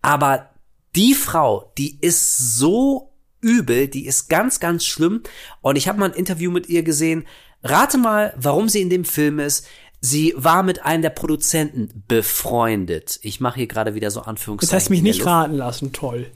Aber 0.01 0.49
die 0.95 1.15
Frau, 1.15 1.71
die 1.77 1.97
ist 2.01 2.57
so 2.57 3.13
übel, 3.41 3.87
die 3.87 4.05
ist 4.05 4.29
ganz, 4.29 4.59
ganz 4.59 4.85
schlimm. 4.85 5.23
Und 5.61 5.77
ich 5.77 5.87
habe 5.87 5.99
mal 5.99 6.11
ein 6.11 6.17
Interview 6.17 6.51
mit 6.51 6.67
ihr 6.67 6.83
gesehen. 6.83 7.25
Rate 7.63 7.97
mal, 7.97 8.33
warum 8.37 8.69
sie 8.69 8.81
in 8.81 8.91
dem 8.91 9.05
Film 9.05 9.39
ist. 9.39 9.65
Sie 10.05 10.35
war 10.37 10.61
mit 10.61 10.85
einem 10.85 11.01
der 11.01 11.09
Produzenten 11.09 12.03
befreundet. 12.07 13.17
Ich 13.23 13.39
mache 13.39 13.55
hier 13.55 13.65
gerade 13.65 13.95
wieder 13.95 14.11
so 14.11 14.19
Das 14.19 14.27
Anführungszeichen. 14.27 14.75
hast 14.75 14.89
mich 14.91 15.01
nicht 15.01 15.25
raten 15.25 15.55
lassen, 15.55 15.93
toll. 15.93 16.27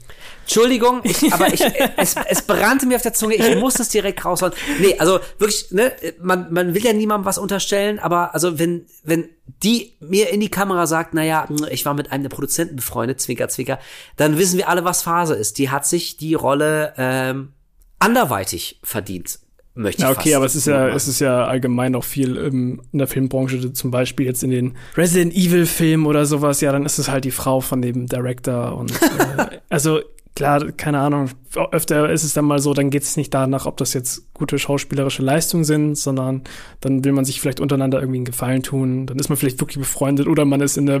Entschuldigung, 0.42 1.02
aber 1.30 1.54
ich, 1.54 1.62
es, 1.96 2.16
es 2.28 2.42
brannte 2.42 2.86
mir 2.86 2.96
auf 2.96 3.02
der 3.02 3.14
Zunge, 3.14 3.36
ich 3.36 3.56
muss 3.60 3.78
es 3.78 3.88
direkt 3.90 4.24
raushauen. 4.24 4.52
Nee, 4.80 4.98
also 4.98 5.20
wirklich, 5.38 5.70
ne, 5.70 5.92
man, 6.20 6.52
man 6.52 6.74
will 6.74 6.84
ja 6.84 6.92
niemandem 6.92 7.24
was 7.26 7.38
unterstellen, 7.38 8.00
aber 8.00 8.34
also 8.34 8.58
wenn, 8.58 8.86
wenn 9.04 9.28
die 9.62 9.94
mir 10.00 10.30
in 10.30 10.40
die 10.40 10.50
Kamera 10.50 10.88
sagt, 10.88 11.14
naja, 11.14 11.46
ich 11.70 11.86
war 11.86 11.94
mit 11.94 12.10
einem 12.10 12.24
der 12.24 12.30
Produzenten 12.30 12.74
befreundet, 12.74 13.20
Zwinker, 13.20 13.48
Zwinker, 13.48 13.78
dann 14.16 14.36
wissen 14.36 14.58
wir 14.58 14.68
alle, 14.68 14.84
was 14.84 15.02
Phase 15.02 15.36
ist. 15.36 15.58
Die 15.58 15.70
hat 15.70 15.86
sich 15.86 16.16
die 16.16 16.34
Rolle 16.34 16.92
ähm, 16.96 17.52
anderweitig 18.00 18.80
verdient, 18.82 19.38
möchte 19.74 20.02
ich 20.02 20.08
Ja, 20.08 20.10
okay, 20.10 20.34
aber 20.34 20.46
es 20.46 20.54
ist 20.54 20.66
ja, 20.66 20.88
es 20.88 21.08
ist 21.08 21.20
ja 21.20 21.46
allgemein 21.46 21.94
auch 21.94 22.04
viel 22.04 22.36
ähm, 22.36 22.82
in 22.92 22.98
der 22.98 23.08
Filmbranche, 23.08 23.72
zum 23.72 23.90
Beispiel 23.90 24.26
jetzt 24.26 24.42
in 24.42 24.50
den 24.50 24.76
Resident 24.96 25.34
Evil 25.34 25.66
Filmen 25.66 26.06
oder 26.06 26.26
sowas, 26.26 26.60
ja, 26.60 26.72
dann 26.72 26.86
ist 26.86 26.98
es 26.98 27.08
halt 27.08 27.24
die 27.24 27.30
Frau 27.30 27.60
von 27.60 27.82
dem 27.82 28.06
Director 28.06 28.76
und 28.76 28.90
äh, 28.92 29.58
also 29.68 30.00
klar, 30.34 30.72
keine 30.72 31.00
Ahnung, 31.00 31.30
öfter 31.72 32.10
ist 32.10 32.24
es 32.24 32.32
dann 32.32 32.44
mal 32.44 32.58
so, 32.60 32.72
dann 32.74 32.90
geht 32.90 33.02
es 33.02 33.16
nicht 33.16 33.34
danach, 33.34 33.66
ob 33.66 33.76
das 33.76 33.92
jetzt 33.94 34.32
gute 34.32 34.58
schauspielerische 34.58 35.22
Leistungen 35.22 35.64
sind, 35.64 35.96
sondern 35.96 36.44
dann 36.80 37.04
will 37.04 37.12
man 37.12 37.24
sich 37.24 37.40
vielleicht 37.40 37.60
untereinander 37.60 38.00
irgendwie 38.00 38.18
einen 38.18 38.24
Gefallen 38.24 38.62
tun, 38.62 39.06
dann 39.06 39.18
ist 39.18 39.28
man 39.28 39.36
vielleicht 39.36 39.60
wirklich 39.60 39.78
befreundet 39.78 40.26
oder 40.26 40.44
man 40.44 40.60
ist 40.60 40.76
in 40.78 40.86
der 40.86 41.00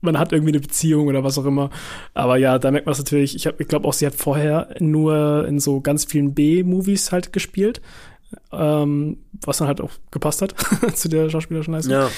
man 0.00 0.18
hat 0.18 0.32
irgendwie 0.32 0.52
eine 0.52 0.60
Beziehung 0.60 1.08
oder 1.08 1.24
was 1.24 1.38
auch 1.38 1.46
immer. 1.46 1.70
Aber 2.14 2.36
ja, 2.36 2.58
da 2.58 2.70
merkt 2.70 2.86
man 2.86 2.92
es 2.92 2.98
natürlich. 2.98 3.34
Ich, 3.34 3.46
ich 3.46 3.68
glaube 3.68 3.88
auch, 3.88 3.92
sie 3.92 4.06
hat 4.06 4.14
vorher 4.14 4.74
nur 4.78 5.46
in 5.48 5.58
so 5.58 5.80
ganz 5.80 6.04
vielen 6.04 6.34
B-Movies 6.34 7.12
halt 7.12 7.32
gespielt 7.32 7.80
ähm, 8.52 9.18
was 9.44 9.58
dann 9.58 9.68
halt 9.68 9.80
auch 9.80 9.90
gepasst 10.10 10.42
hat 10.42 10.54
zu 10.94 11.08
der 11.08 11.30
schauspielerischen 11.30 11.74
Leistung. 11.74 11.92
Ja. 11.92 12.10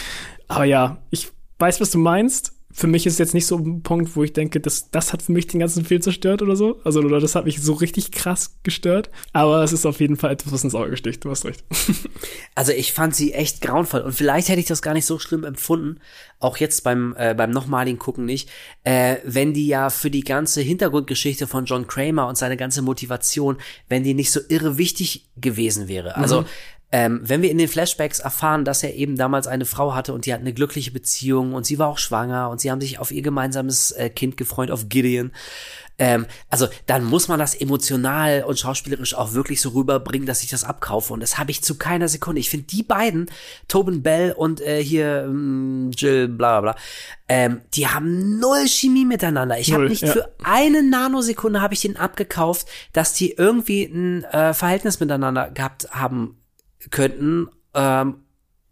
Aber 0.48 0.64
ja, 0.64 0.98
ich 1.10 1.30
weiß, 1.58 1.80
was 1.80 1.90
du 1.90 1.98
meinst. 1.98 2.52
Für 2.70 2.86
mich 2.86 3.06
ist 3.06 3.18
jetzt 3.18 3.34
nicht 3.34 3.46
so 3.46 3.56
ein 3.56 3.82
Punkt, 3.82 4.14
wo 4.14 4.22
ich 4.22 4.32
denke, 4.32 4.60
das, 4.60 4.90
das 4.90 5.12
hat 5.12 5.22
für 5.22 5.32
mich 5.32 5.46
den 5.46 5.60
ganzen 5.60 5.84
Film 5.84 6.02
zerstört 6.02 6.42
oder 6.42 6.54
so. 6.54 6.80
Also, 6.84 7.00
oder 7.00 7.18
das 7.18 7.34
hat 7.34 7.46
mich 7.46 7.62
so 7.62 7.72
richtig 7.72 8.12
krass 8.12 8.58
gestört. 8.62 9.10
Aber 9.32 9.62
es 9.62 9.72
ist 9.72 9.86
auf 9.86 10.00
jeden 10.00 10.16
Fall 10.16 10.32
etwas, 10.32 10.52
was 10.52 10.64
ins 10.64 10.74
Auge 10.74 10.96
sticht. 10.96 11.24
Du 11.24 11.30
hast 11.30 11.44
recht. 11.44 11.64
Also 12.54 12.72
ich 12.72 12.92
fand 12.92 13.14
sie 13.14 13.34
echt 13.34 13.60
grauenvoll 13.60 14.00
und 14.00 14.12
vielleicht 14.12 14.48
hätte 14.48 14.58
ich 14.58 14.66
das 14.66 14.82
gar 14.82 14.92
nicht 14.92 15.06
so 15.06 15.20
schlimm 15.20 15.44
empfunden, 15.44 16.00
auch 16.40 16.56
jetzt 16.56 16.82
beim 16.82 17.14
äh, 17.16 17.32
beim 17.32 17.50
nochmaligen 17.50 18.00
Gucken 18.00 18.24
nicht, 18.24 18.50
äh, 18.82 19.18
wenn 19.24 19.54
die 19.54 19.68
ja 19.68 19.90
für 19.90 20.10
die 20.10 20.24
ganze 20.24 20.60
Hintergrundgeschichte 20.60 21.46
von 21.46 21.66
John 21.66 21.86
Kramer 21.86 22.26
und 22.26 22.36
seine 22.36 22.56
ganze 22.56 22.82
Motivation, 22.82 23.58
wenn 23.88 24.02
die 24.02 24.14
nicht 24.14 24.32
so 24.32 24.40
irre 24.48 24.76
wichtig 24.76 25.28
gewesen 25.36 25.86
wäre. 25.86 26.16
Also 26.16 26.46
ähm, 26.90 27.20
wenn 27.22 27.42
wir 27.42 27.50
in 27.50 27.58
den 27.58 27.68
Flashbacks 27.68 28.18
erfahren, 28.18 28.64
dass 28.64 28.82
er 28.82 28.94
eben 28.94 29.16
damals 29.16 29.46
eine 29.46 29.66
Frau 29.66 29.94
hatte 29.94 30.14
und 30.14 30.24
die 30.24 30.32
hatten 30.32 30.44
eine 30.44 30.54
glückliche 30.54 30.90
Beziehung 30.90 31.52
und 31.52 31.66
sie 31.66 31.78
war 31.78 31.88
auch 31.88 31.98
schwanger 31.98 32.48
und 32.48 32.60
sie 32.60 32.70
haben 32.70 32.80
sich 32.80 32.98
auf 32.98 33.10
ihr 33.10 33.22
gemeinsames 33.22 33.90
äh, 33.92 34.08
Kind 34.08 34.36
gefreut, 34.36 34.70
auf 34.70 34.88
Gideon. 34.88 35.32
Ähm, 35.98 36.26
also 36.48 36.68
dann 36.86 37.04
muss 37.04 37.28
man 37.28 37.38
das 37.38 37.54
emotional 37.54 38.44
und 38.44 38.58
schauspielerisch 38.58 39.14
auch 39.14 39.34
wirklich 39.34 39.60
so 39.60 39.70
rüberbringen, 39.70 40.26
dass 40.26 40.42
ich 40.42 40.48
das 40.48 40.64
abkaufe. 40.64 41.12
Und 41.12 41.20
das 41.20 41.38
habe 41.38 41.50
ich 41.50 41.62
zu 41.62 41.76
keiner 41.76 42.08
Sekunde. 42.08 42.40
Ich 42.40 42.50
finde 42.50 42.66
die 42.66 42.84
beiden, 42.84 43.26
Tobin 43.66 44.02
Bell 44.02 44.32
und 44.32 44.60
äh, 44.60 44.82
hier 44.82 45.24
ähm, 45.24 45.90
Jill, 45.94 46.28
bla 46.28 46.60
bla 46.60 46.72
bla, 46.72 46.82
ähm, 47.28 47.60
die 47.74 47.88
haben 47.88 48.38
null 48.38 48.66
Chemie 48.66 49.04
miteinander. 49.04 49.58
Ich 49.58 49.74
habe 49.74 49.88
nicht 49.88 50.02
ja. 50.02 50.12
für 50.12 50.32
eine 50.42 50.82
Nanosekunde 50.82 51.60
habe 51.60 51.74
ich 51.74 51.80
den 51.80 51.96
abgekauft, 51.96 52.66
dass 52.92 53.12
die 53.12 53.32
irgendwie 53.32 53.84
ein 53.84 54.24
äh, 54.24 54.54
Verhältnis 54.54 55.00
miteinander 55.00 55.50
gehabt 55.50 55.88
haben 55.90 56.37
könnten. 56.90 57.48
Ähm, 57.74 58.22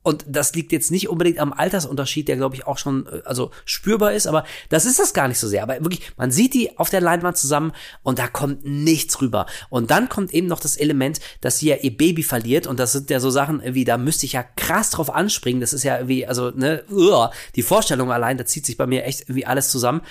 und 0.06 0.24
das 0.28 0.54
liegt 0.54 0.70
jetzt 0.70 0.92
nicht 0.92 1.08
unbedingt 1.08 1.40
am 1.40 1.52
Altersunterschied, 1.52 2.28
der 2.28 2.36
glaube 2.36 2.54
ich 2.54 2.64
auch 2.64 2.78
schon 2.78 3.08
äh, 3.08 3.22
also 3.24 3.50
spürbar 3.64 4.12
ist, 4.12 4.28
aber 4.28 4.44
das 4.68 4.86
ist 4.86 5.00
das 5.00 5.14
gar 5.14 5.26
nicht 5.26 5.40
so 5.40 5.48
sehr. 5.48 5.64
Aber 5.64 5.80
wirklich, 5.80 6.12
man 6.16 6.30
sieht 6.30 6.54
die 6.54 6.78
auf 6.78 6.90
der 6.90 7.00
Leinwand 7.00 7.36
zusammen 7.36 7.72
und 8.04 8.20
da 8.20 8.28
kommt 8.28 8.64
nichts 8.64 9.20
rüber. 9.20 9.46
Und 9.68 9.90
dann 9.90 10.08
kommt 10.08 10.32
eben 10.32 10.46
noch 10.46 10.60
das 10.60 10.76
Element, 10.76 11.18
dass 11.40 11.58
sie 11.58 11.70
ja 11.70 11.76
ihr 11.82 11.96
Baby 11.96 12.22
verliert 12.22 12.68
und 12.68 12.78
das 12.78 12.92
sind 12.92 13.10
ja 13.10 13.18
so 13.18 13.30
Sachen 13.30 13.60
wie, 13.74 13.84
da 13.84 13.98
müsste 13.98 14.26
ich 14.26 14.34
ja 14.34 14.44
krass 14.44 14.90
drauf 14.90 15.12
anspringen. 15.12 15.60
Das 15.60 15.72
ist 15.72 15.82
ja 15.82 15.96
irgendwie, 15.96 16.24
also 16.24 16.52
ne, 16.52 16.84
uah, 16.88 17.32
die 17.56 17.62
Vorstellung 17.62 18.12
allein, 18.12 18.38
da 18.38 18.46
zieht 18.46 18.64
sich 18.64 18.76
bei 18.76 18.86
mir 18.86 19.04
echt 19.04 19.22
irgendwie 19.22 19.46
alles 19.46 19.70
zusammen. 19.70 20.02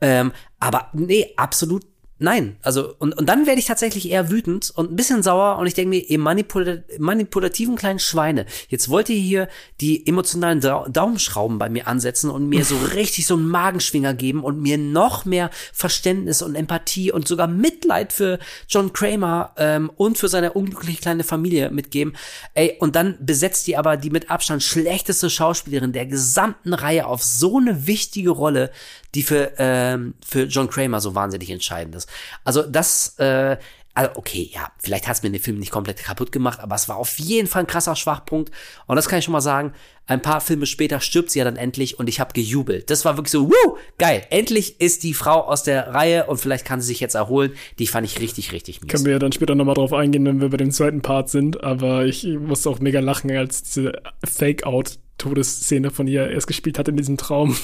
Ähm, 0.00 0.30
aber 0.60 0.90
nee, 0.92 1.34
absolut 1.36 1.84
Nein, 2.22 2.56
also 2.62 2.94
und, 2.98 3.16
und 3.16 3.30
dann 3.30 3.46
werde 3.46 3.58
ich 3.58 3.64
tatsächlich 3.64 4.10
eher 4.10 4.30
wütend 4.30 4.70
und 4.76 4.92
ein 4.92 4.96
bisschen 4.96 5.22
sauer 5.22 5.56
und 5.56 5.66
ich 5.66 5.72
denke 5.72 5.88
mir, 5.88 6.00
ihr 6.00 6.18
manipula 6.18 6.76
manipulativen 6.98 7.76
kleinen 7.76 7.98
Schweine, 7.98 8.44
jetzt 8.68 8.90
wollt 8.90 9.08
ihr 9.08 9.16
hier 9.16 9.48
die 9.80 10.06
emotionalen 10.06 10.60
Dau 10.60 10.86
Daumenschrauben 10.86 11.58
bei 11.58 11.70
mir 11.70 11.86
ansetzen 11.86 12.28
und 12.28 12.46
mir 12.46 12.66
so 12.66 12.76
richtig 12.94 13.26
so 13.26 13.36
einen 13.36 13.48
Magenschwinger 13.48 14.12
geben 14.12 14.44
und 14.44 14.60
mir 14.60 14.76
noch 14.76 15.24
mehr 15.24 15.48
Verständnis 15.72 16.42
und 16.42 16.56
Empathie 16.56 17.10
und 17.10 17.26
sogar 17.26 17.46
Mitleid 17.46 18.12
für 18.12 18.38
John 18.68 18.92
Kramer 18.92 19.54
ähm, 19.56 19.90
und 19.96 20.18
für 20.18 20.28
seine 20.28 20.52
unglückliche 20.52 21.00
kleine 21.00 21.24
Familie 21.24 21.70
mitgeben. 21.70 22.12
Ey, 22.52 22.76
und 22.80 22.96
dann 22.96 23.16
besetzt 23.20 23.66
die 23.66 23.78
aber 23.78 23.96
die 23.96 24.10
mit 24.10 24.30
Abstand 24.30 24.62
schlechteste 24.62 25.30
Schauspielerin 25.30 25.94
der 25.94 26.04
gesamten 26.04 26.74
Reihe 26.74 27.06
auf 27.06 27.22
so 27.22 27.56
eine 27.56 27.86
wichtige 27.86 28.28
Rolle, 28.28 28.70
die 29.14 29.22
für, 29.22 29.52
ähm, 29.58 30.14
für 30.24 30.44
John 30.44 30.68
Kramer 30.68 31.00
so 31.00 31.14
wahnsinnig 31.14 31.50
entscheidend 31.50 31.94
ist. 31.94 32.08
Also 32.44 32.62
das, 32.62 33.18
äh, 33.18 33.56
also 33.92 34.12
okay, 34.14 34.48
ja, 34.52 34.70
vielleicht 34.78 35.08
hat 35.08 35.16
es 35.16 35.22
mir 35.22 35.30
den 35.30 35.42
Film 35.42 35.58
nicht 35.58 35.72
komplett 35.72 36.02
kaputt 36.02 36.30
gemacht, 36.30 36.60
aber 36.60 36.76
es 36.76 36.88
war 36.88 36.96
auf 36.96 37.18
jeden 37.18 37.48
Fall 37.48 37.64
ein 37.64 37.66
krasser 37.66 37.96
Schwachpunkt. 37.96 38.52
Und 38.86 38.96
das 38.96 39.08
kann 39.08 39.18
ich 39.18 39.24
schon 39.24 39.32
mal 39.32 39.40
sagen. 39.40 39.72
Ein 40.06 40.22
paar 40.22 40.40
Filme 40.40 40.66
später 40.66 41.00
stirbt 41.00 41.30
sie 41.30 41.38
ja 41.38 41.44
dann 41.44 41.56
endlich 41.56 41.98
und 41.98 42.08
ich 42.08 42.18
habe 42.18 42.32
gejubelt. 42.32 42.90
Das 42.90 43.04
war 43.04 43.16
wirklich 43.16 43.30
so, 43.30 43.48
wuh, 43.48 43.76
geil. 43.98 44.26
Endlich 44.30 44.80
ist 44.80 45.02
die 45.02 45.14
Frau 45.14 45.42
aus 45.42 45.62
der 45.62 45.94
Reihe 45.94 46.26
und 46.26 46.38
vielleicht 46.38 46.64
kann 46.64 46.80
sie 46.80 46.88
sich 46.88 47.00
jetzt 47.00 47.14
erholen. 47.14 47.52
Die 47.78 47.86
fand 47.86 48.06
ich 48.06 48.18
richtig, 48.20 48.52
richtig 48.52 48.80
mies. 48.80 48.90
Können 48.90 49.04
wir 49.04 49.12
ja 49.12 49.18
dann 49.18 49.32
später 49.32 49.54
nochmal 49.54 49.74
drauf 49.74 49.92
eingehen, 49.92 50.24
wenn 50.24 50.40
wir 50.40 50.50
bei 50.50 50.56
dem 50.56 50.72
zweiten 50.72 51.02
Part 51.02 51.28
sind. 51.28 51.62
Aber 51.62 52.06
ich 52.06 52.24
musste 52.24 52.70
auch 52.70 52.80
mega 52.80 53.00
lachen, 53.00 53.30
als 53.30 53.62
diese 53.62 54.02
Fake-Out 54.24 54.98
Todesszene 55.20 55.90
von 55.90 56.06
ihr 56.06 56.30
erst 56.30 56.46
gespielt 56.46 56.78
hat 56.78 56.88
in 56.88 56.96
diesem 56.96 57.16
Traum. 57.16 57.56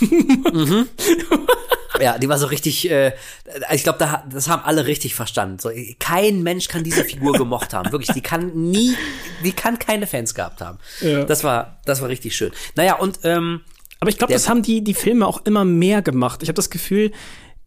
Mhm. 0.53 0.87
Ja, 2.01 2.19
die 2.19 2.29
war 2.29 2.39
so 2.39 2.47
richtig, 2.47 2.91
äh, 2.91 3.13
ich 3.73 3.83
glaube, 3.83 3.99
da, 3.99 4.25
das 4.31 4.49
haben 4.49 4.63
alle 4.65 4.87
richtig 4.87 5.15
verstanden. 5.15 5.59
So, 5.59 5.71
kein 5.99 6.43
Mensch 6.43 6.69
kann 6.69 6.85
diese 6.85 7.05
Figur 7.05 7.33
gemocht 7.33 7.73
haben. 7.73 7.91
Wirklich, 7.93 8.13
die 8.13 8.21
kann 8.21 8.53
nie, 8.55 8.95
die 9.45 9.53
kann 9.53 9.79
keine 9.79 10.07
Fans 10.07 10.35
gehabt 10.35 10.61
haben. 10.61 10.79
Ja. 11.01 11.25
Das 11.25 11.45
war, 11.45 11.79
das 11.85 12.03
war 12.03 12.09
richtig 12.09 12.37
schön. 12.37 12.53
Naja, 12.75 12.97
und 12.97 13.21
ähm, 13.25 13.63
Aber 14.01 14.11
ich 14.11 14.19
glaube, 14.19 14.33
das 14.33 14.49
haben 14.49 14.63
die, 14.63 14.83
die 14.85 14.95
Filme 14.95 15.27
auch 15.27 15.45
immer 15.47 15.65
mehr 15.65 16.03
gemacht. 16.03 16.43
Ich 16.43 16.49
habe 16.49 16.57
das 16.57 16.71
Gefühl, 16.71 17.13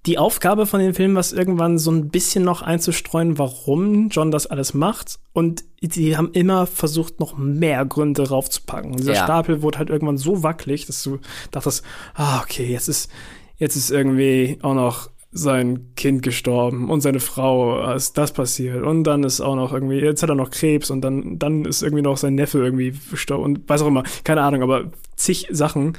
die 0.05 0.17
Aufgabe 0.17 0.65
von 0.65 0.79
den 0.79 0.93
Filmen 0.93 1.15
war 1.15 1.19
es 1.21 1.33
irgendwann 1.33 1.77
so 1.77 1.91
ein 1.91 2.09
bisschen 2.09 2.43
noch 2.43 2.61
einzustreuen, 2.61 3.37
warum 3.37 4.07
John 4.09 4.31
das 4.31 4.47
alles 4.47 4.73
macht. 4.73 5.19
Und 5.33 5.63
die 5.81 6.15
haben 6.15 6.31
immer 6.31 6.67
versucht, 6.67 7.19
noch 7.19 7.37
mehr 7.37 7.85
Gründe 7.85 8.29
raufzupacken. 8.29 8.95
Dieser 8.95 9.13
Ja. 9.13 9.23
Stapel 9.25 9.61
wurde 9.61 9.77
halt 9.77 9.89
irgendwann 9.89 10.17
so 10.17 10.41
wackelig, 10.41 10.85
dass 10.85 11.03
du 11.03 11.19
dachtest, 11.51 11.83
ah, 12.15 12.39
okay, 12.41 12.65
jetzt 12.71 12.87
ist, 12.87 13.11
jetzt 13.57 13.75
ist 13.75 13.91
irgendwie 13.91 14.57
auch 14.61 14.73
noch 14.73 15.09
sein 15.31 15.91
Kind 15.95 16.23
gestorben 16.23 16.89
und 16.89 17.01
seine 17.01 17.19
Frau 17.19 17.91
ist 17.93 18.17
das 18.17 18.31
passiert 18.31 18.83
und 18.83 19.03
dann 19.03 19.23
ist 19.23 19.41
auch 19.41 19.55
noch 19.55 19.73
irgendwie, 19.73 19.99
jetzt 19.99 20.23
hat 20.23 20.29
er 20.29 20.35
noch 20.35 20.49
Krebs 20.49 20.89
und 20.89 21.01
dann, 21.01 21.37
dann 21.37 21.65
ist 21.65 21.83
irgendwie 21.83 22.01
noch 22.01 22.17
sein 22.17 22.33
Neffe 22.33 22.57
irgendwie 22.57 22.95
gestorben 23.11 23.43
und 23.43 23.69
weiß 23.69 23.83
auch 23.83 23.87
immer, 23.87 24.03
keine 24.23 24.41
Ahnung, 24.41 24.63
aber 24.63 24.85
zig 25.15 25.47
Sachen, 25.51 25.93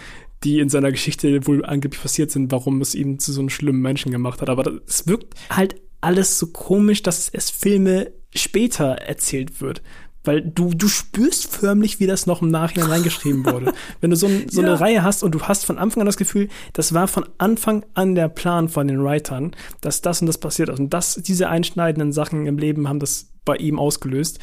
die 0.45 0.61
in 0.61 0.69
seiner 0.69 0.91
Geschichte 0.91 1.47
wohl 1.47 1.65
angeblich 1.65 2.01
passiert 2.01 2.31
sind, 2.31 2.51
warum 2.51 2.81
es 2.81 2.95
ihn 2.95 3.19
zu 3.19 3.33
so 3.33 3.41
einem 3.41 3.51
schlimmen 3.51 3.83
Menschen 3.83 4.11
gemacht 4.11 4.41
hat. 4.41 4.49
Aber 4.49 4.81
es 4.87 5.07
wirkt 5.07 5.35
halt 5.51 5.77
alles 6.01 6.39
so 6.39 6.47
komisch, 6.49 7.03
dass 7.03 7.29
es 7.29 7.51
Filme 7.51 8.12
später 8.35 8.93
erzählt 8.93 9.61
wird. 9.61 9.83
Weil 10.23 10.43
du, 10.43 10.75
du 10.75 10.87
spürst 10.89 11.47
förmlich, 11.47 11.99
wie 11.99 12.07
das 12.07 12.27
noch 12.27 12.43
im 12.43 12.51
Nachhinein 12.51 12.91
reingeschrieben 12.91 13.45
wurde. 13.47 13.73
Wenn 14.01 14.11
du 14.11 14.17
so, 14.17 14.27
ein, 14.27 14.49
so 14.51 14.61
eine 14.61 14.79
Reihe 14.79 15.03
hast 15.03 15.23
und 15.23 15.35
du 15.35 15.43
hast 15.43 15.65
von 15.65 15.79
Anfang 15.79 16.03
an 16.03 16.07
das 16.07 16.19
Gefühl, 16.19 16.49
das 16.75 16.93
war 16.93 17.09
von 17.09 17.25
Anfang 17.39 17.87
an 17.95 18.15
der 18.15 18.29
Plan 18.29 18.69
von 18.69 18.87
den 18.87 19.03
Writern, 19.03 19.53
dass 19.81 20.03
das 20.03 20.21
und 20.21 20.27
das 20.27 20.39
passiert 20.39 20.69
ist. 20.69 20.79
Und 20.79 20.93
das, 20.93 21.15
diese 21.15 21.49
einschneidenden 21.49 22.12
Sachen 22.12 22.47
im 22.47 22.59
Leben 22.59 22.89
haben 22.89 23.01
das 23.01 23.31
bei 23.47 23.57
ihm 23.57 23.79
ausgelöst. 23.79 24.41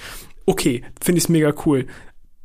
Okay, 0.47 0.83
finde 0.99 1.19
ich 1.19 1.25
es 1.25 1.29
mega 1.29 1.53
cool. 1.65 1.85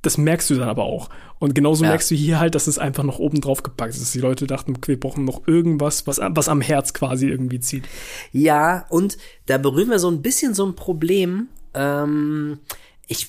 Das 0.03 0.19
merkst 0.19 0.51
du 0.51 0.57
dann 0.57 0.69
aber 0.69 0.85
auch. 0.85 1.09
Und 1.39 1.55
genauso 1.55 1.85
Ja. 1.85 1.91
merkst 1.91 2.11
du 2.11 2.15
hier 2.17 2.39
halt, 2.41 2.55
dass 2.55 2.67
es 2.67 2.79
einfach 2.79 3.05
noch 3.05 3.19
oben 3.21 3.41
drauf 3.41 3.63
gepackt 3.63 3.95
ist. 3.95 4.15
Die 4.15 4.19
Leute 4.19 4.47
dachten, 4.49 4.75
okay, 4.77 4.93
wir 4.93 5.01
brauchen 5.01 5.25
noch 5.25 5.47
irgendwas, 5.47 6.07
was, 6.07 6.19
was 6.21 6.49
am 6.49 6.61
Herz 6.61 6.93
quasi 6.93 7.29
irgendwie 7.29 7.61
zieht. 7.61 7.85
ja, 8.33 8.85
und 8.89 9.17
da 9.47 9.59
berühren 9.59 9.91
wir 9.91 9.99
so 10.01 10.11
ein 10.11 10.23
bisschen 10.23 10.55
so 10.55 10.67
ein 10.67 10.75
Problem. 10.75 11.49
Ähm, 11.75 12.59
ich, 13.07 13.29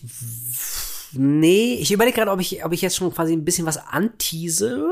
nee, 1.13 1.75
ich 1.79 1.91
überlege 1.91 2.15
gerade, 2.17 2.31
ob 2.31 2.39
ich, 2.39 2.63
ob 2.65 2.73
ich 2.73 2.81
jetzt 2.81 2.95
schon 2.95 3.13
quasi 3.13 3.33
ein 3.33 3.45
bisschen 3.45 3.65
was 3.65 3.77
antease, 3.77 4.83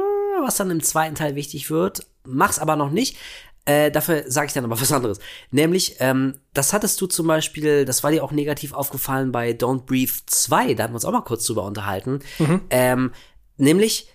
was 0.43 0.55
dann 0.55 0.71
im 0.71 0.81
zweiten 0.83 1.15
Teil 1.15 1.35
wichtig 1.35 1.69
wird. 1.69 2.05
Mach's 2.25 2.59
aber 2.59 2.75
noch 2.75 2.91
nicht. 2.91 3.17
Äh, 3.65 3.91
dafür 3.91 4.23
sage 4.27 4.47
ich 4.47 4.53
dann 4.53 4.65
aber 4.65 4.79
was 4.81 4.91
anderes. 4.91 5.19
Nämlich, 5.51 5.97
ähm, 5.99 6.35
das 6.53 6.73
hattest 6.73 6.99
du 6.99 7.07
zum 7.07 7.27
Beispiel, 7.27 7.85
das 7.85 8.03
war 8.03 8.11
dir 8.11 8.23
auch 8.23 8.31
negativ 8.31 8.73
aufgefallen 8.73 9.31
bei 9.31 9.51
Don't 9.51 9.85
Breathe 9.85 10.13
2, 10.25 10.73
da 10.73 10.83
hatten 10.83 10.93
wir 10.93 10.95
uns 10.95 11.05
auch 11.05 11.11
mal 11.11 11.21
kurz 11.21 11.45
drüber 11.45 11.63
unterhalten. 11.63 12.19
Ähm, 12.69 13.11
nämlich 13.57 14.09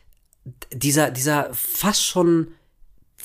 dieser, 0.73 1.11
dieser 1.11 1.51
fast 1.53 2.05
schon 2.05 2.49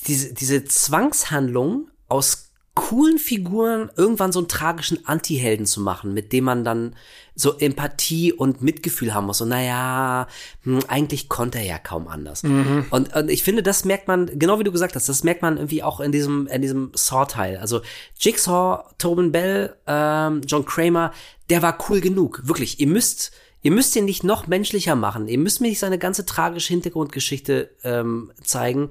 diese, 0.06 0.32
diese 0.34 0.64
Zwangshandlung 0.64 1.88
aus 2.08 2.51
coolen 2.74 3.18
Figuren 3.18 3.90
irgendwann 3.96 4.32
so 4.32 4.38
einen 4.38 4.48
tragischen 4.48 5.06
Anti-Helden 5.06 5.66
zu 5.66 5.80
machen, 5.82 6.14
mit 6.14 6.32
dem 6.32 6.44
man 6.44 6.64
dann 6.64 6.96
so 7.34 7.58
Empathie 7.58 8.32
und 8.32 8.62
Mitgefühl 8.62 9.12
haben 9.12 9.26
muss. 9.26 9.38
So, 9.38 9.44
naja, 9.44 10.26
hm, 10.62 10.80
eigentlich 10.88 11.28
konnte 11.28 11.58
er 11.58 11.64
ja 11.64 11.78
kaum 11.78 12.08
anders. 12.08 12.42
Und, 12.90 13.14
und 13.14 13.30
ich 13.30 13.42
finde, 13.42 13.62
das 13.62 13.84
merkt 13.84 14.08
man, 14.08 14.38
genau 14.38 14.58
wie 14.58 14.64
du 14.64 14.72
gesagt 14.72 14.94
hast, 14.94 15.08
das 15.08 15.22
merkt 15.22 15.42
man 15.42 15.56
irgendwie 15.56 15.82
auch 15.82 16.00
in 16.00 16.12
diesem, 16.12 16.46
in 16.46 16.62
diesem 16.62 16.92
Saw-Teil. 16.94 17.58
Also 17.58 17.82
Jigsaw, 18.18 18.84
Tobin 18.96 19.32
Bell, 19.32 19.76
ähm, 19.86 20.40
John 20.46 20.64
Kramer, 20.64 21.12
der 21.50 21.62
war 21.62 21.78
cool 21.88 22.00
genug. 22.00 22.40
Wirklich, 22.44 22.80
ihr 22.80 22.86
müsst, 22.86 23.32
ihr 23.60 23.70
müsst 23.70 23.94
ihn 23.96 24.06
nicht 24.06 24.24
noch 24.24 24.46
menschlicher 24.46 24.96
machen. 24.96 25.28
Ihr 25.28 25.38
müsst 25.38 25.60
mir 25.60 25.68
nicht 25.68 25.78
seine 25.78 25.98
ganze 25.98 26.24
tragische 26.24 26.72
Hintergrundgeschichte 26.72 27.70
ähm, 27.84 28.32
zeigen. 28.42 28.90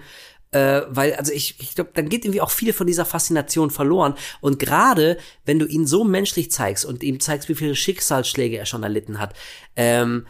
Äh, 0.52 0.82
weil, 0.90 1.14
also 1.16 1.32
ich, 1.32 1.56
ich 1.60 1.76
glaube, 1.76 1.92
dann 1.94 2.10
geht 2.10 2.26
irgendwie 2.26 2.42
auch 2.42 2.52
viel 2.52 2.74
von 2.74 2.86
dieser 2.86 3.06
Faszination 3.06 3.72
verloren. 3.72 4.16
Und 4.42 4.60
gerade, 4.60 5.18
wenn 5.46 5.60
du 5.60 5.66
ihn 5.66 5.88
so 5.88 6.04
menschlich 6.04 6.52
zeigst 6.52 6.84
und 6.86 7.04
ihm 7.04 7.20
zeigst, 7.22 7.48
wie 7.48 7.56
viele 7.56 7.76
Schicksalsschläge 7.76 8.58
er 8.58 8.66
schon 8.66 8.84
erlitten 8.84 9.20
hat, 9.20 9.34
ähm, 9.78 10.28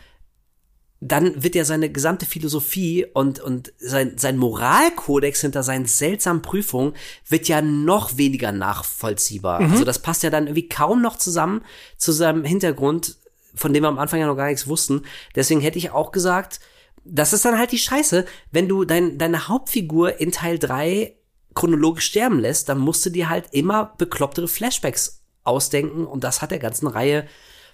dann 1.03 1.41
wird 1.41 1.55
ja 1.55 1.65
seine 1.65 1.91
gesamte 1.91 2.27
Philosophie 2.27 3.07
und, 3.11 3.39
und 3.39 3.73
sein, 3.79 4.19
sein 4.19 4.37
Moralkodex 4.37 5.41
hinter 5.41 5.63
seinen 5.63 5.87
seltsamen 5.87 6.43
Prüfungen 6.43 6.93
wird 7.27 7.47
ja 7.47 7.63
noch 7.63 8.17
weniger 8.17 8.51
nachvollziehbar. 8.51 9.61
Also 9.61 9.83
das 9.83 9.97
passt 9.97 10.21
ja 10.21 10.29
dann 10.29 10.45
irgendwie 10.45 10.69
kaum 10.69 11.01
noch 11.01 11.17
zusammen 11.17 11.65
zu 11.97 12.11
seinem 12.11 12.43
Hintergrund, 12.43 13.17
von 13.55 13.73
dem 13.73 13.83
wir 13.83 13.87
am 13.87 13.97
Anfang 13.97 14.19
ja 14.19 14.27
noch 14.27 14.37
gar 14.37 14.45
nichts 14.45 14.67
wussten. 14.67 15.01
Deswegen 15.35 15.59
hätte 15.59 15.79
ich 15.79 15.89
auch 15.89 16.11
gesagt, 16.11 16.59
das 17.03 17.33
ist 17.33 17.45
dann 17.45 17.57
halt 17.57 17.71
die 17.71 17.77
Scheiße, 17.77 18.25
wenn 18.51 18.67
du 18.67 18.85
dein, 18.85 19.17
deine 19.17 19.47
Hauptfigur 19.47 20.19
in 20.19 20.31
Teil 20.31 20.59
3 20.59 21.15
chronologisch 21.53 22.05
sterben 22.05 22.39
lässt, 22.39 22.69
dann 22.69 22.77
musst 22.77 23.05
du 23.05 23.09
dir 23.09 23.29
halt 23.29 23.45
immer 23.51 23.93
beklopptere 23.97 24.47
Flashbacks 24.47 25.23
ausdenken 25.43 26.05
und 26.05 26.23
das 26.23 26.41
hat 26.41 26.51
der 26.51 26.59
ganzen 26.59 26.87
Reihe 26.87 27.27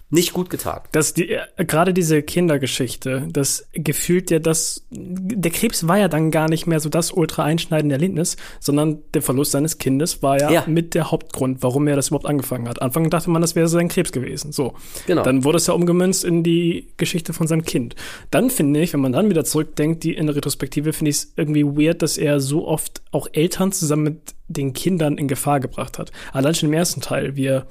nicht 0.09 0.31
gut 0.33 0.49
getan. 0.49 0.81
dass 0.93 1.13
die 1.13 1.29
äh, 1.31 1.39
gerade 1.65 1.93
diese 1.93 2.21
Kindergeschichte, 2.23 3.27
das 3.31 3.67
gefühlt 3.73 4.31
ja 4.31 4.39
das 4.39 4.85
der 4.89 5.51
Krebs 5.51 5.87
war 5.87 5.97
ja 5.97 6.07
dann 6.07 6.31
gar 6.31 6.49
nicht 6.49 6.65
mehr 6.65 6.79
so 6.79 6.87
das 6.89 7.11
ultra 7.11 7.43
einschneidende 7.43 7.93
Erlebnis, 7.95 8.37
sondern 8.59 8.99
der 9.13 9.21
Verlust 9.21 9.51
seines 9.51 9.77
Kindes 9.79 10.23
war 10.23 10.39
ja, 10.39 10.49
Ja. 10.51 10.63
mit 10.65 10.93
der 10.93 11.11
Hauptgrund, 11.11 11.61
warum 11.61 11.87
er 11.87 11.95
das 11.97 12.07
überhaupt 12.07 12.25
angefangen 12.25 12.69
hat. 12.69 12.81
Anfang 12.81 13.09
dachte 13.09 13.29
man, 13.29 13.41
das 13.41 13.55
wäre 13.55 13.67
sein 13.67 13.89
Krebs 13.89 14.11
gewesen. 14.11 14.51
So. 14.53 14.73
Genau. 15.07 15.23
Dann 15.23 15.43
wurde 15.43 15.57
es 15.57 15.67
ja 15.67 15.73
umgemünzt 15.73 16.23
in 16.23 16.41
die 16.43 16.87
Geschichte 16.97 17.33
von 17.33 17.47
seinem 17.47 17.63
Kind. 17.63 17.95
Dann 18.31 18.49
finde 18.49 18.81
ich, 18.81 18.93
wenn 18.93 19.01
man 19.01 19.11
dann 19.11 19.29
wieder 19.29 19.43
zurückdenkt, 19.43 20.03
die 20.03 20.13
in 20.13 20.27
der 20.27 20.35
Retrospektive 20.37 20.93
finde 20.93 21.09
ich 21.09 21.17
es 21.17 21.33
irgendwie 21.35 21.65
weird, 21.65 22.01
dass 22.01 22.17
er 22.17 22.39
so 22.39 22.65
oft 22.67 23.01
auch 23.11 23.27
Eltern 23.33 23.71
zusammen 23.73 24.03
mit 24.03 24.35
den 24.47 24.71
Kindern 24.71 25.17
in 25.17 25.27
Gefahr 25.27 25.59
gebracht 25.59 25.99
hat. 25.99 26.11
Allein 26.31 26.55
schon 26.55 26.69
im 26.69 26.73
ersten 26.73 27.01
Teil, 27.01 27.35
wie 27.35 27.47
er 27.47 27.67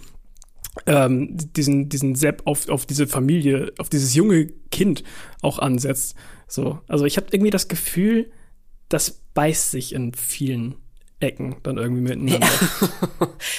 ähm, 0.86 1.30
diesen, 1.32 1.88
diesen 1.88 2.14
Sepp 2.14 2.42
auf, 2.46 2.68
auf 2.68 2.86
diese 2.86 3.06
Familie, 3.06 3.72
auf 3.78 3.88
dieses 3.88 4.14
junge 4.14 4.46
Kind 4.70 5.02
auch 5.42 5.58
ansetzt. 5.58 6.16
So, 6.46 6.80
also 6.86 7.04
ich 7.04 7.16
habe 7.16 7.28
irgendwie 7.30 7.50
das 7.50 7.68
Gefühl, 7.68 8.30
das 8.88 9.10
beißt 9.10 9.70
sich 9.70 9.94
in 9.94 10.14
vielen 10.14 10.76
Ecken 11.18 11.56
dann 11.62 11.78
irgendwie 11.78 12.02
miteinander. 12.02 12.48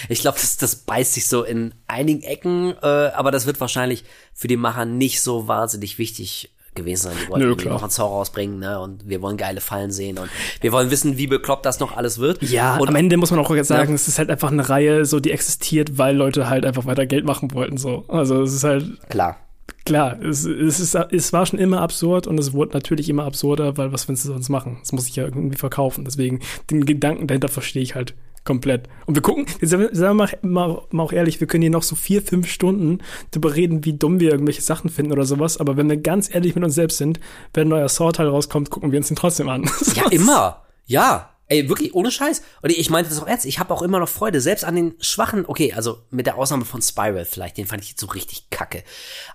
Ich 0.10 0.22
glaube, 0.22 0.38
das, 0.40 0.58
das 0.58 0.76
beißt 0.76 1.14
sich 1.14 1.28
so 1.28 1.44
in 1.44 1.74
einigen 1.88 2.22
Ecken, 2.22 2.74
äh, 2.82 2.86
aber 2.86 3.32
das 3.32 3.46
wird 3.46 3.60
wahrscheinlich 3.60 4.04
für 4.34 4.48
die 4.48 4.58
Macher 4.58 4.86
nicht 4.86 5.22
so 5.22 5.48
wahnsinnig 5.48 5.98
wichtig 5.98 6.56
gewesen 6.78 7.10
sein. 7.10 7.18
Die 7.22 7.30
wollten 7.30 7.46
Nö, 7.46 7.56
klar. 7.58 7.74
noch 7.74 7.82
einen 7.82 7.92
Zorro 7.92 8.20
rausbringen, 8.20 8.60
ne? 8.60 8.80
Und 8.80 9.10
wir 9.10 9.22
wollen 9.22 9.36
geile 9.36 9.60
Fallen 9.60 9.92
sehen 9.92 10.18
und 10.18 10.30
wir 10.62 10.72
wollen 10.72 10.90
wissen, 10.92 11.18
wie 11.18 11.28
bekloppt 11.28 11.66
das 11.66 11.82
noch 11.82 11.98
alles 11.98 12.20
wird. 12.20 12.42
Ja, 12.44 12.78
und 12.78 12.88
am 12.88 12.96
Ende 12.96 13.18
muss 13.18 13.32
man 13.32 13.40
auch 13.42 13.54
jetzt 13.54 13.68
sagen, 13.68 13.90
Ja. 13.90 13.96
es 13.96 14.08
ist 14.08 14.18
halt 14.20 14.30
einfach 14.30 14.52
eine 14.52 14.70
Reihe, 14.70 15.04
so 15.04 15.20
die 15.20 15.32
existiert, 15.32 15.98
weil 15.98 16.16
Leute 16.16 16.50
halt 16.50 16.66
einfach 16.66 16.86
weiter 16.86 17.06
Geld 17.06 17.26
machen 17.26 17.52
wollten. 17.54 17.78
So, 17.78 18.06
also 18.08 18.42
es 18.44 18.54
ist 18.54 18.64
halt 18.64 18.86
klar. 19.10 19.38
klar, 19.86 20.22
es, 20.22 20.46
es, 20.46 20.80
ist, 20.80 20.96
es 20.96 21.34
war 21.34 21.46
schon 21.46 21.60
immer 21.60 21.82
absurd 21.82 22.28
und 22.28 22.40
es 22.40 22.54
wurde 22.54 22.74
natürlich 22.74 23.10
immer 23.10 23.26
absurder, 23.26 23.76
weil 23.78 23.92
was 23.92 24.08
willst 24.08 24.24
du 24.24 24.30
sonst 24.30 24.48
machen? 24.50 24.78
Es 24.82 24.92
muss 24.94 25.06
sich 25.06 25.16
ja 25.18 25.26
irgendwie 25.26 25.58
verkaufen. 25.58 26.06
Deswegen 26.06 26.40
den 26.72 26.86
Gedanken 26.86 27.28
dahinter 27.28 27.50
verstehe 27.50 27.84
ich 27.84 27.96
halt 27.96 28.14
Komplett. 28.48 28.88
Und 29.06 29.16
wir 29.16 29.22
gucken, 29.22 29.46
sagen 29.60 29.90
wir 29.92 30.14
mal, 30.14 30.30
mal, 30.42 30.82
mal 30.92 31.04
auch 31.04 31.12
ehrlich, 31.12 31.42
wir 31.42 31.48
können 31.48 31.64
hier 31.64 31.70
noch 31.70 31.84
so 31.84 31.98
vier, 31.98 32.22
fünf 32.22 32.50
Stunden 32.50 33.00
darüber 33.32 33.54
reden, 33.54 33.84
wie 33.84 33.92
dumm 33.92 34.22
wir 34.22 34.32
irgendwelche 34.32 34.62
Sachen 34.62 34.90
finden 34.90 35.12
oder 35.12 35.26
sowas. 35.26 35.58
Aber 35.58 35.76
wenn 35.76 35.90
wir 35.90 35.98
ganz 35.98 36.34
ehrlich 36.34 36.56
mit 36.56 36.64
uns 36.64 36.74
selbst 36.74 36.98
sind, 36.98 37.20
wenn 37.54 37.68
ein 37.68 37.72
neuer 37.72 37.90
Saw-Teil 37.90 38.30
rauskommt, 38.30 38.70
gucken 38.70 38.94
wir 38.94 39.00
uns 39.00 39.10
den 39.10 39.18
trotzdem 39.18 39.50
an. 39.50 39.70
Ja, 39.96 40.08
immer. 40.12 40.64
Ja. 40.86 41.34
Ey, 41.50 41.68
wirklich, 41.68 41.94
ohne 41.94 42.10
Scheiß. 42.10 42.42
Und 42.62 42.72
ich 42.72 42.90
meinte 42.90 43.10
das 43.10 43.22
auch 43.22 43.28
ernst. 43.28 43.46
Ich 43.46 43.60
habe 43.60 43.74
auch 43.74 43.82
immer 43.82 44.00
noch 44.00 44.08
Freude, 44.08 44.40
selbst 44.40 44.64
an 44.64 44.76
den 44.78 44.94
schwachen, 45.02 45.44
okay, 45.46 45.74
also 45.74 45.98
mit 46.10 46.26
der 46.26 46.38
Ausnahme 46.38 46.64
von 46.64 46.82
Spiral 46.82 47.26
vielleicht, 47.26 47.58
den 47.58 47.68
fand 47.68 47.84
ich 47.84 47.90
jetzt 47.90 48.00
so 48.00 48.08
richtig 48.08 48.50
kacke. 48.50 48.82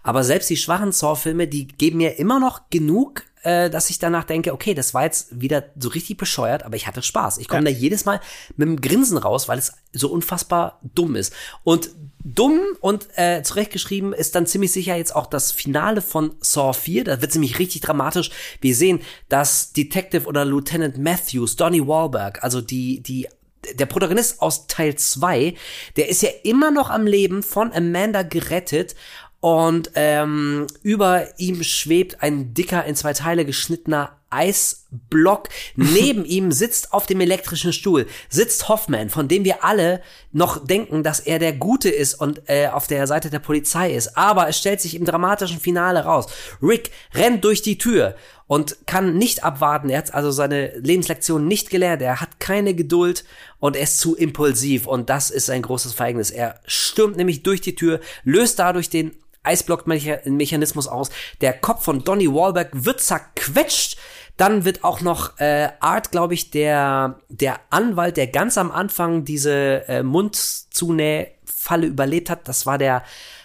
Aber 0.02 0.24
selbst 0.24 0.48
die 0.48 0.56
schwachen 0.56 0.92
Saw-Filme, 0.92 1.48
die 1.48 1.68
geben 1.68 1.98
mir 1.98 2.18
immer 2.18 2.40
noch 2.40 2.70
genug 2.70 3.24
äh, 3.42 3.70
dass 3.70 3.90
ich 3.90 3.98
danach 3.98 4.24
denke, 4.24 4.52
okay, 4.52 4.74
das 4.74 4.94
war 4.94 5.04
jetzt 5.04 5.40
wieder 5.40 5.64
so 5.76 5.88
richtig 5.88 6.16
bescheuert, 6.16 6.64
aber 6.64 6.76
ich 6.76 6.86
hatte 6.86 7.02
Spaß. 7.02 7.38
Ich 7.38 7.48
komme 7.48 7.68
ja. 7.68 7.74
da 7.74 7.78
jedes 7.78 8.04
Mal 8.04 8.20
mit 8.56 8.68
einem 8.68 8.80
Grinsen 8.80 9.18
raus, 9.18 9.48
weil 9.48 9.58
es 9.58 9.72
so 9.92 10.08
unfassbar 10.08 10.80
dumm 10.94 11.16
ist. 11.16 11.32
Und 11.64 11.90
dumm 12.24 12.60
und 12.80 13.08
äh, 13.16 13.42
zurechtgeschrieben 13.42 14.12
ist 14.12 14.34
dann 14.34 14.46
ziemlich 14.46 14.72
sicher 14.72 14.96
jetzt 14.96 15.14
auch 15.14 15.26
das 15.26 15.52
Finale 15.52 16.02
von 16.02 16.34
Saw 16.40 16.72
4. 16.72 17.04
Da 17.04 17.20
wird 17.20 17.34
nämlich 17.34 17.58
richtig 17.58 17.80
dramatisch. 17.80 18.30
Wir 18.60 18.76
sehen, 18.76 19.00
dass 19.28 19.72
Detective 19.72 20.26
oder 20.26 20.44
Lieutenant 20.44 20.98
Matthews, 20.98 21.56
Donnie 21.56 21.86
Wahlberg, 21.86 22.42
also 22.42 22.60
die, 22.60 23.00
die 23.00 23.26
der 23.74 23.86
Protagonist 23.86 24.42
aus 24.42 24.66
Teil 24.66 24.96
2, 24.96 25.54
der 25.96 26.08
ist 26.08 26.22
ja 26.22 26.30
immer 26.42 26.70
noch 26.70 26.90
am 26.90 27.06
Leben 27.06 27.42
von 27.42 27.72
Amanda 27.72 28.22
gerettet 28.22 28.94
und 29.42 29.90
ähm, 29.96 30.68
über 30.84 31.36
ihm 31.36 31.64
schwebt 31.64 32.22
ein 32.22 32.54
dicker, 32.54 32.84
in 32.84 32.94
zwei 32.94 33.12
Teile 33.12 33.44
geschnittener 33.44 34.20
Eisblock. 34.30 35.48
Neben 35.74 36.24
ihm 36.24 36.52
sitzt 36.52 36.92
auf 36.92 37.06
dem 37.06 37.20
elektrischen 37.20 37.72
Stuhl, 37.72 38.06
sitzt 38.28 38.68
Hoffman, 38.68 39.10
von 39.10 39.26
dem 39.26 39.44
wir 39.44 39.64
alle 39.64 40.00
noch 40.30 40.64
denken, 40.64 41.02
dass 41.02 41.18
er 41.18 41.40
der 41.40 41.54
Gute 41.54 41.90
ist 41.90 42.14
und 42.14 42.42
äh, 42.48 42.68
auf 42.68 42.86
der 42.86 43.08
Seite 43.08 43.30
der 43.30 43.40
Polizei 43.40 43.92
ist. 43.92 44.16
Aber 44.16 44.48
es 44.48 44.58
stellt 44.58 44.80
sich 44.80 44.94
im 44.94 45.04
dramatischen 45.04 45.58
Finale 45.58 46.04
raus. 46.04 46.26
Rick 46.62 46.92
rennt 47.12 47.42
durch 47.42 47.62
die 47.62 47.78
Tür 47.78 48.14
und 48.46 48.86
kann 48.86 49.18
nicht 49.18 49.42
abwarten. 49.42 49.90
Er 49.90 49.98
hat 49.98 50.14
also 50.14 50.30
seine 50.30 50.78
Lebenslektion 50.78 51.48
nicht 51.48 51.68
gelernt. 51.68 52.00
Er 52.00 52.20
hat 52.20 52.38
keine 52.38 52.74
Geduld 52.74 53.24
und 53.58 53.74
er 53.74 53.82
ist 53.82 53.98
zu 53.98 54.14
impulsiv. 54.14 54.86
Und 54.86 55.10
das 55.10 55.30
ist 55.30 55.50
ein 55.50 55.62
großes 55.62 55.94
Verhängnis. 55.94 56.30
Er 56.30 56.60
stürmt 56.64 57.16
nämlich 57.16 57.42
durch 57.42 57.60
die 57.60 57.74
Tür, 57.74 57.98
löst 58.22 58.60
dadurch 58.60 58.88
den 58.88 59.16
Eisblock-Mechanismus 59.42 60.88
aus. 60.88 61.10
Der 61.40 61.52
Kopf 61.52 61.84
von 61.84 62.04
Donny 62.04 62.32
Wahlberg 62.32 62.70
wird 62.72 63.00
zerquetscht. 63.00 63.98
Dann 64.36 64.64
wird 64.64 64.82
auch 64.82 65.00
noch 65.02 65.38
äh, 65.38 65.68
Art, 65.80 66.10
glaube 66.10 66.34
ich, 66.34 66.50
der, 66.50 67.20
der 67.28 67.60
Anwalt, 67.70 68.16
der 68.16 68.28
ganz 68.28 68.56
am 68.56 68.70
Anfang 68.70 69.24
diese 69.24 69.86
äh, 69.88 70.02
Mundzunähfalle 70.02 71.86
überlebt 71.86 72.30
hat. 72.30 72.48
Das 72.48 72.64
war 72.64 72.78
der 72.78 73.02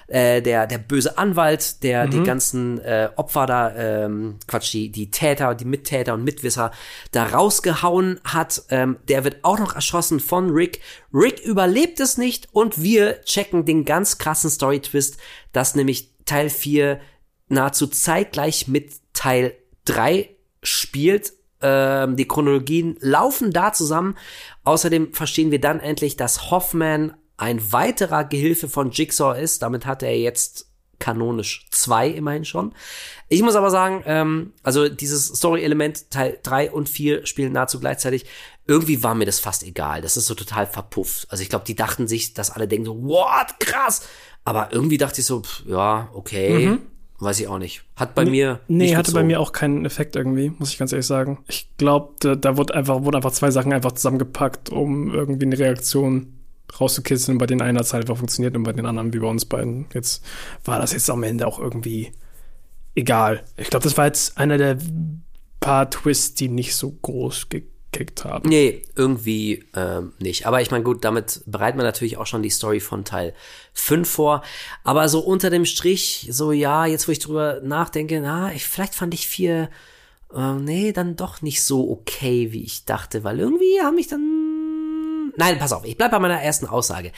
äh, 0.08 0.42
der, 0.42 0.68
der 0.68 0.78
böse 0.78 1.18
Anwalt, 1.18 1.84
der 1.84 2.06
mhm. 2.06 2.12
die 2.12 2.24
ganzen 2.24 2.80
äh, 2.80 3.10
Opfer 3.16 3.46
da, 3.46 3.76
ähm, 3.76 4.38
Quatsch, 4.48 4.74
die, 4.74 4.90
die 4.90 5.12
Täter, 5.12 5.54
die 5.54 5.66
Mittäter 5.66 6.14
und 6.14 6.24
Mitwisser 6.24 6.72
da 7.12 7.26
rausgehauen 7.26 8.20
hat, 8.24 8.64
ähm, 8.70 8.98
der 9.10 9.24
wird 9.24 9.44
auch 9.44 9.60
noch 9.60 9.76
erschossen 9.76 10.20
von 10.20 10.50
Rick. 10.52 10.80
Rick 11.14 11.42
überlebt 11.42 12.00
es 12.00 12.18
nicht 12.18 12.48
und 12.54 12.82
wir 12.82 13.22
checken 13.24 13.66
den 13.66 13.84
ganz 13.86 14.18
krassen 14.18 14.50
Story-Twist, 14.50 15.18
dass 15.52 15.76
nämlich 15.76 16.12
Teil 16.26 16.50
4 16.50 17.00
nahezu 17.50 17.88
zeitgleich 17.88 18.68
mit 18.68 18.94
Teil 19.14 19.56
3 19.86 20.30
spielt. 20.64 21.34
Ähm, 21.62 22.16
die 22.16 22.28
Chronologien 22.28 22.98
laufen 23.00 23.52
da 23.52 23.74
zusammen. 23.74 24.16
Außerdem 24.64 25.14
verstehen 25.14 25.52
wir 25.52 25.60
dann 25.60 25.80
endlich, 25.80 26.18
dass 26.18 26.52
Hoffman 26.52 27.14
ein 27.38 27.72
weiterer 27.72 28.24
Gehilfe 28.24 28.68
von 28.68 28.92
Jigsaw 28.92 29.40
ist. 29.40 29.62
Damit 29.62 29.86
hat 29.86 30.04
er 30.04 30.18
jetzt 30.18 30.68
kanonisch 31.00 31.68
zwei 31.72 32.08
immerhin 32.08 32.46
schon. 32.46 32.74
Ich 33.30 33.42
muss 33.44 33.56
aber 33.56 33.70
sagen, 33.70 34.04
ähm, 34.06 34.54
also 34.64 34.90
dieses 34.90 35.28
Story-Element 35.28 36.10
Teil 36.10 36.40
3 36.42 36.72
und 36.72 36.90
4 36.90 37.26
spielen 37.26 37.54
nahezu 37.54 37.80
gleichzeitig. 37.80 38.26
Irgendwie 38.66 39.04
war 39.04 39.16
mir 39.16 39.26
das 39.26 39.40
fast 39.40 39.64
egal. 39.64 40.02
Das 40.02 40.18
ist 40.18 40.26
so 40.26 40.34
total 40.34 40.66
verpufft. 40.66 41.28
Also 41.30 41.44
ich 41.44 41.50
glaube, 41.50 41.66
die 41.66 41.76
dachten 41.76 42.08
sich, 42.08 42.34
dass 42.34 42.52
alle 42.52 42.68
denken 42.68 42.86
so, 42.86 43.04
what, 43.04 43.60
krass. 43.60 44.08
Aber 44.44 44.70
irgendwie 44.72 44.98
dachte 44.98 45.22
ich 45.22 45.28
so, 45.28 45.42
pff, 45.42 45.64
ja, 45.68 46.10
okay. 46.14 46.68
Mhm. 46.68 46.80
Weiß 47.20 47.40
ich 47.40 47.48
auch 47.48 47.58
nicht. 47.58 47.84
Hat 47.96 48.14
bei 48.14 48.26
nee, 48.26 48.30
mir. 48.30 48.60
Nee, 48.68 48.96
hatte 48.96 49.12
bei 49.12 49.24
mir 49.24 49.40
auch 49.40 49.52
keinen 49.52 49.86
Effekt 49.86 50.16
irgendwie, 50.16 50.52
muss 50.58 50.70
ich 50.70 50.78
ganz 50.78 50.92
ehrlich 50.92 51.08
sagen. 51.08 51.44
Ich 51.48 51.68
glaube, 51.78 52.14
da, 52.20 52.36
da 52.36 52.58
wurde 52.58 52.76
einfach, 52.76 53.04
wurden 53.04 53.16
einfach 53.16 53.32
zwei 53.32 53.50
Sachen 53.50 53.74
einfach 53.74 53.94
zusammengepackt, 53.94 54.70
um 54.70 55.12
irgendwie 55.14 55.48
eine 55.48 55.58
Reaktion 55.58 56.37
rauszukitzeln. 56.80 57.38
Bei 57.38 57.46
den 57.46 57.62
einen 57.62 57.78
hat 57.78 57.86
es 57.86 57.94
halt 57.94 58.04
einfach 58.04 58.18
funktioniert 58.18 58.56
und 58.56 58.64
bei 58.64 58.74
den 58.74 58.86
anderen 58.86 59.14
wie 59.14 59.20
bei 59.20 59.28
uns 59.28 59.46
beiden. 59.46 59.88
Jetzt 59.94 60.24
war 60.66 60.80
das 60.80 60.94
jetzt 60.94 61.10
am 61.10 61.24
Ende 61.24 61.48
auch 61.48 61.60
irgendwie 61.60 62.12
egal. 62.96 63.44
Ich 63.56 63.70
glaube, 63.70 63.84
das 63.84 63.98
war 63.98 64.06
jetzt 64.06 64.38
einer 64.38 64.58
der 64.58 64.78
paar 65.60 65.90
Twists, 65.90 66.36
die 66.36 66.50
nicht 66.50 66.76
so 66.76 66.92
groß 66.92 67.50
gekickt 67.50 68.26
haben. 68.26 68.48
Nee, 68.50 68.84
irgendwie 68.96 69.66
ähm, 69.76 70.14
nicht. 70.20 70.46
Aber 70.46 70.62
ich 70.62 70.72
meine, 70.72 70.84
gut, 70.84 71.04
damit 71.04 71.42
bereitet 71.46 71.78
man 71.78 71.86
natürlich 71.86 72.18
auch 72.18 72.28
schon 72.28 72.44
die 72.44 72.50
Story 72.50 72.80
von 72.80 73.06
Teil 73.06 73.34
5 73.74 74.10
vor. 74.10 74.44
Aber 74.84 75.10
so 75.10 75.20
unter 75.20 75.50
dem 75.50 75.66
Strich, 75.66 76.28
so 76.32 76.52
ja, 76.52 76.86
jetzt 76.86 77.08
wo 77.08 77.12
ich 77.12 77.20
drüber 77.20 77.62
nachdenke, 77.64 78.22
na, 78.22 78.54
ich, 78.54 78.66
vielleicht 78.66 78.96
fand 78.96 79.14
ich 79.14 79.28
vier, 79.28 79.70
äh, 80.34 80.54
nee, 80.54 80.92
dann 80.92 81.16
doch 81.16 81.42
nicht 81.42 81.64
so 81.64 81.90
okay, 81.90 82.52
wie 82.52 82.64
ich 82.64 82.86
dachte, 82.86 83.24
weil 83.24 83.40
irgendwie 83.40 83.82
haben 83.82 83.96
mich 83.96 84.08
dann 84.08 84.47
Nein, 85.38 85.60
pass 85.60 85.72
auf, 85.72 85.86
ich 85.86 85.96
bleib 85.96 86.12
bei 86.12 86.20
meiner 86.20 86.42
ersten 86.42 86.66
Aussage. 86.66 87.12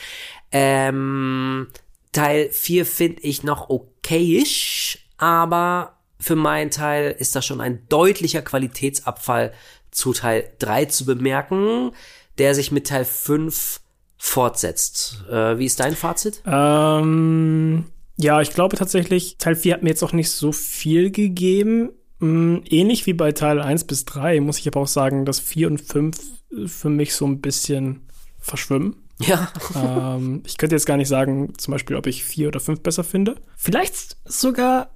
Ähm, 0.51 1.67
Teil 2.11 2.49
4 2.51 2.85
finde 2.85 3.21
ich 3.21 3.43
noch 3.43 3.69
okayisch, 3.69 5.07
aber 5.17 5.97
für 6.19 6.35
meinen 6.35 6.69
Teil 6.69 7.15
ist 7.17 7.35
da 7.35 7.41
schon 7.41 7.61
ein 7.61 7.87
deutlicher 7.87 8.41
Qualitätsabfall 8.41 9.53
zu 9.89 10.11
Teil 10.11 10.51
3 10.59 10.85
zu 10.85 11.05
bemerken, 11.05 11.91
der 12.37 12.55
sich 12.55 12.73
mit 12.73 12.87
Teil 12.87 13.05
5 13.05 13.79
fortsetzt. 14.17 15.23
Äh, 15.31 15.57
wie 15.57 15.65
ist 15.65 15.79
dein 15.79 15.95
Fazit? 15.95 16.41
Ähm, 16.45 17.85
ja, 18.17 18.41
ich 18.41 18.49
glaube 18.49 18.75
tatsächlich, 18.75 19.37
Teil 19.37 19.55
4 19.55 19.75
hat 19.75 19.83
mir 19.83 19.89
jetzt 19.89 20.03
auch 20.03 20.11
nicht 20.11 20.29
so 20.29 20.51
viel 20.51 21.09
gegeben. 21.09 21.91
Ähm, 22.21 22.63
ähnlich 22.69 23.05
wie 23.05 23.13
bei 23.13 23.31
Teil 23.31 23.61
1 23.61 23.85
bis 23.85 24.03
3 24.03 24.41
muss 24.41 24.59
ich 24.59 24.67
aber 24.67 24.81
auch 24.81 24.87
sagen, 24.87 25.23
dass 25.23 25.39
4 25.39 25.67
und 25.67 25.79
5 25.79 26.17
für 26.65 26.89
mich 26.89 27.13
so 27.13 27.25
ein 27.25 27.39
bisschen 27.39 28.08
verschwimmen. 28.49 28.95
Ja. 29.19 29.49
ähm, 29.75 30.43
ich 30.45 30.57
könnte 30.57 30.75
jetzt 30.75 30.85
gar 30.85 30.97
nicht 30.97 31.07
sagen, 31.09 31.53
zum 31.57 31.71
Beispiel, 31.73 31.95
ob 31.95 32.07
ich 32.07 32.23
vier 32.23 32.47
oder 32.47 32.59
fünf 32.59 32.81
besser 32.81 33.03
finde. 33.03 33.35
Vielleicht 33.57 34.17
sogar 34.25 34.89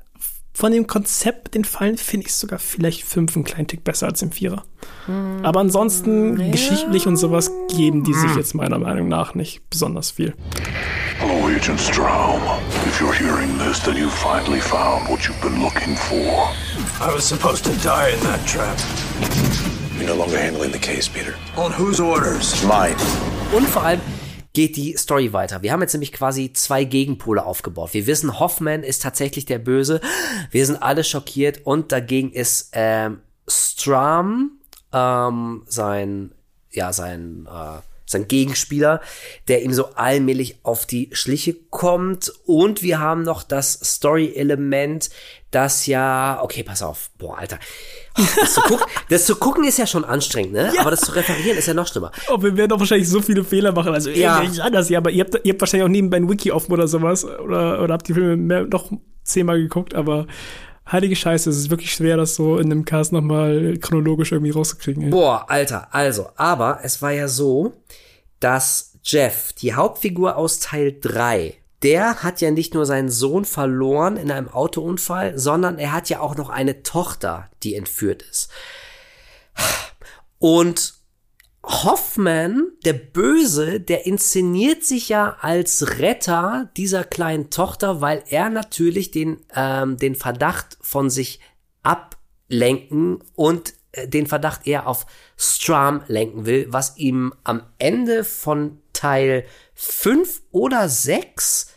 von 0.56 0.72
dem 0.72 0.86
Konzept, 0.86 1.56
den 1.56 1.66
Fallen, 1.66 1.98
finde 1.98 2.28
ich 2.28 2.34
sogar 2.34 2.60
vielleicht 2.60 3.04
fünf 3.04 3.36
einen 3.36 3.44
kleinen 3.44 3.68
Tick 3.68 3.84
besser 3.84 4.06
als 4.08 4.22
im 4.22 4.32
Vierer. 4.32 4.64
Hm, 5.08 5.40
Aber 5.44 5.60
ansonsten, 5.60 6.40
ja. 6.40 6.52
geschichtlich 6.52 7.08
und 7.08 7.18
sowas, 7.18 7.52
geben 7.76 8.04
die 8.04 8.14
sich 8.14 8.36
jetzt 8.36 8.54
meiner 8.54 8.78
Meinung 8.78 9.08
nach 9.08 9.34
nicht 9.34 9.68
besonders 9.72 10.12
viel. 10.12 10.36
Hello, 11.18 11.48
Agent 11.48 11.80
Straum. 11.80 12.40
If 12.88 13.02
you're 13.02 13.14
hearing 13.14 13.58
this, 13.58 13.82
then 13.82 13.98
you 13.98 14.10
finally 14.10 14.62
found 14.62 15.10
what 15.10 15.22
you've 15.22 15.42
been 15.42 15.60
looking 15.62 15.96
for. 15.98 16.50
I 17.02 17.12
was 17.14 17.28
supposed 17.28 17.64
to 17.66 17.72
die 17.84 18.12
in 18.14 18.20
that 18.22 18.46
trap. 18.46 18.78
You're 19.98 20.08
no 20.08 20.16
longer 20.16 20.38
handling 20.38 20.72
the 20.72 20.80
case, 20.80 21.08
Peter. 21.10 21.36
On 21.58 21.72
whose 21.72 22.00
orders? 22.00 22.64
Mine. 22.64 22.96
Und 23.54 23.68
vor 23.68 23.84
allem 23.84 24.02
geht 24.54 24.76
die 24.78 24.98
Story 24.98 25.32
weiter. 25.32 25.62
Wir 25.62 25.74
haben 25.74 25.82
jetzt 25.82 25.94
nämlich 25.94 26.12
quasi 26.12 26.54
zwei 26.54 26.86
Gegenpole 26.86 27.46
aufgebaut. 27.46 27.94
Wir 27.94 28.08
wissen, 28.08 28.40
Hoffman 28.40 28.82
ist 28.82 29.04
tatsächlich 29.04 29.46
der 29.46 29.60
Böse. 29.60 30.02
Wir 30.50 30.66
sind 30.66 30.82
alle 30.82 31.04
schockiert 31.04 31.62
und 31.64 31.92
dagegen 31.92 32.32
ist 32.32 32.70
ähm, 32.74 33.20
Strum 33.48 34.60
ähm, 34.92 35.64
sein, 35.68 36.32
ja, 36.72 36.94
sein, 36.94 37.48
äh, 37.48 37.82
sein 38.08 38.28
Gegenspieler, 38.28 39.02
der 39.48 39.62
ihm 39.62 39.74
so 39.74 39.94
allmählich 39.94 40.58
auf 40.64 40.88
die 40.88 41.10
Schliche 41.12 41.54
kommt. 41.54 42.34
Und 42.46 42.82
wir 42.82 43.00
haben 43.00 43.22
noch 43.22 43.44
das 43.44 43.74
Story-Element, 43.74 45.12
das 45.54 45.86
ja, 45.86 46.40
okay, 46.42 46.64
pass 46.64 46.82
auf, 46.82 47.10
boah, 47.18 47.38
Alter. 47.38 47.60
Das 48.16 48.54
zu, 48.54 48.62
gucken, 48.62 48.86
das 49.10 49.26
zu 49.26 49.36
gucken 49.36 49.64
ist 49.64 49.78
ja 49.78 49.88
schon 49.88 50.06
anstrengend, 50.06 50.54
ne? 50.54 50.72
Ja. 50.74 50.82
Aber 50.82 50.92
das 50.92 51.02
zu 51.02 51.16
referieren 51.16 51.58
ist 51.58 51.68
ja 51.68 51.74
noch 51.74 51.88
schlimmer. 51.88 52.12
Oh, 52.30 52.42
wir 52.42 52.56
werden 52.56 52.70
doch 52.70 52.80
wahrscheinlich 52.80 53.10
so 53.10 53.22
viele 53.22 53.44
Fehler 53.44 53.72
machen. 53.72 53.94
Also 53.94 54.10
ja. 54.10 54.42
nicht 54.42 54.60
anders, 54.60 54.90
ja, 54.90 55.00
aber 55.00 55.12
ihr 55.12 55.24
habt, 55.24 55.40
ihr 55.44 55.54
habt 55.54 55.62
wahrscheinlich 55.62 55.86
auch 55.86 55.92
nebenbei 55.92 56.18
ein 56.18 56.30
Wiki 56.30 56.52
offen 56.52 56.72
oder 56.72 56.88
sowas. 56.88 57.26
Oder, 57.26 57.82
oder 57.82 57.94
habt 57.94 58.08
die 58.08 58.14
Filme 58.14 58.38
mehr, 58.38 58.66
noch 58.66 58.92
zehnmal 59.24 59.60
geguckt, 59.60 59.96
aber 59.96 60.28
heilige 60.92 61.16
Scheiße, 61.16 61.50
es 61.50 61.58
ist 61.58 61.70
wirklich 61.70 61.94
schwer, 61.94 62.18
das 62.18 62.36
so 62.36 62.58
in 62.58 62.72
einem 62.72 62.86
Cast 62.86 63.14
nochmal 63.14 63.78
chronologisch 63.80 64.32
irgendwie 64.32 64.52
rauszukriegen. 64.52 65.04
Ey. 65.04 65.10
Boah, 65.10 65.46
Alter, 65.50 65.88
also, 65.92 66.30
aber 66.36 66.80
es 66.84 67.02
war 67.02 67.12
ja 67.12 67.28
so, 67.28 67.74
dass 68.40 68.94
Jeff, 69.04 69.54
die 69.54 69.74
Hauptfigur 69.74 70.36
aus 70.36 70.60
Teil 70.60 70.96
3, 71.00 71.56
der 71.84 72.24
hat 72.24 72.42
ja 72.42 72.50
nicht 72.50 72.74
nur 72.74 72.86
seinen 72.86 73.10
Sohn 73.10 73.46
verloren 73.46 74.18
in 74.18 74.32
einem 74.32 74.48
Autounfall, 74.48 75.38
sondern 75.38 75.78
er 75.78 75.92
hat 75.92 76.10
ja 76.10 76.22
auch 76.22 76.36
noch 76.36 76.50
eine 76.50 76.82
Tochter, 76.82 77.50
die 77.62 77.76
entführt 77.76 78.24
ist. 78.24 78.50
Und 80.40 80.96
Hoffman, 81.66 82.72
der 82.84 82.94
Böse, 82.94 83.80
der 83.80 84.06
inszeniert 84.06 84.84
sich 84.84 85.08
ja 85.10 85.38
als 85.40 86.00
Retter 86.00 86.70
dieser 86.76 87.06
kleinen 87.06 87.50
Tochter, 87.50 88.02
weil 88.02 88.24
er 88.30 88.50
natürlich 88.50 89.12
den, 89.12 89.38
ähm, 89.56 89.98
den 89.98 90.16
Verdacht 90.16 90.78
von 90.82 91.10
sich 91.10 91.40
ablenken 91.82 93.24
und 93.36 93.74
äh, 93.94 94.10
den 94.10 94.28
Verdacht 94.28 94.68
eher 94.68 94.88
auf 94.88 95.06
Stram 95.38 96.04
lenken 96.08 96.46
will, 96.46 96.68
was 96.70 96.98
ihm 96.98 97.34
am 97.46 97.64
Ende 97.78 98.26
von 98.26 98.82
Teil 98.92 99.46
5 99.74 100.42
oder 100.52 100.90
6, 100.90 101.73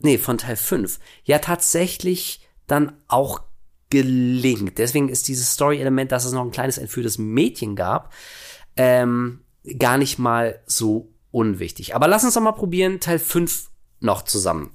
nee, 0.00 0.18
von 0.18 0.38
Teil 0.38 0.56
5, 0.56 0.98
ja 1.24 1.38
tatsächlich 1.38 2.46
dann 2.66 2.92
auch 3.08 3.42
gelingt. 3.90 4.78
Deswegen 4.78 5.08
ist 5.08 5.28
dieses 5.28 5.52
Story-Element, 5.52 6.12
dass 6.12 6.24
es 6.24 6.32
noch 6.32 6.44
ein 6.44 6.50
kleines 6.50 6.78
entführtes 6.78 7.18
Mädchen 7.18 7.74
gab, 7.74 8.12
ähm, 8.76 9.40
gar 9.78 9.98
nicht 9.98 10.18
mal 10.18 10.60
so 10.66 11.10
unwichtig. 11.30 11.94
Aber 11.94 12.08
lass 12.08 12.24
uns 12.24 12.34
doch 12.34 12.40
mal 12.40 12.52
probieren, 12.52 13.00
Teil 13.00 13.18
5 13.18 13.70
noch 14.00 14.22
zusammen 14.22 14.70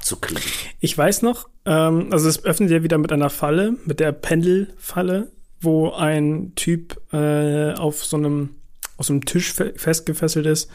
zu 0.00 0.16
kriegen. 0.16 0.40
Ich 0.80 0.96
weiß 0.96 1.22
noch, 1.22 1.48
ähm, 1.64 2.08
also 2.10 2.28
es 2.28 2.44
öffnet 2.44 2.70
ja 2.70 2.82
wieder 2.82 2.98
mit 2.98 3.12
einer 3.12 3.30
Falle, 3.30 3.76
mit 3.84 4.00
der 4.00 4.12
Pendelfalle, 4.12 5.32
wo 5.60 5.92
ein 5.92 6.54
Typ 6.54 7.00
äh, 7.12 7.72
auf 7.74 8.04
so 8.04 8.16
einem 8.16 8.56
auf 8.96 9.06
so 9.06 9.12
einem 9.12 9.24
Tisch 9.24 9.52
fe 9.52 9.72
festgefesselt 9.76 10.46
ist 10.46 10.70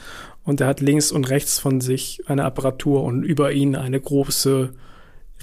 und 0.47 0.61
der 0.61 0.67
hat 0.67 0.79
links 0.79 1.11
und 1.11 1.29
rechts 1.29 1.59
von 1.59 1.81
sich 1.81 2.23
eine 2.27 2.45
Apparatur 2.45 3.03
und 3.03 3.21
über 3.21 3.51
ihn 3.51 3.75
eine 3.75 3.99
große, 3.99 4.73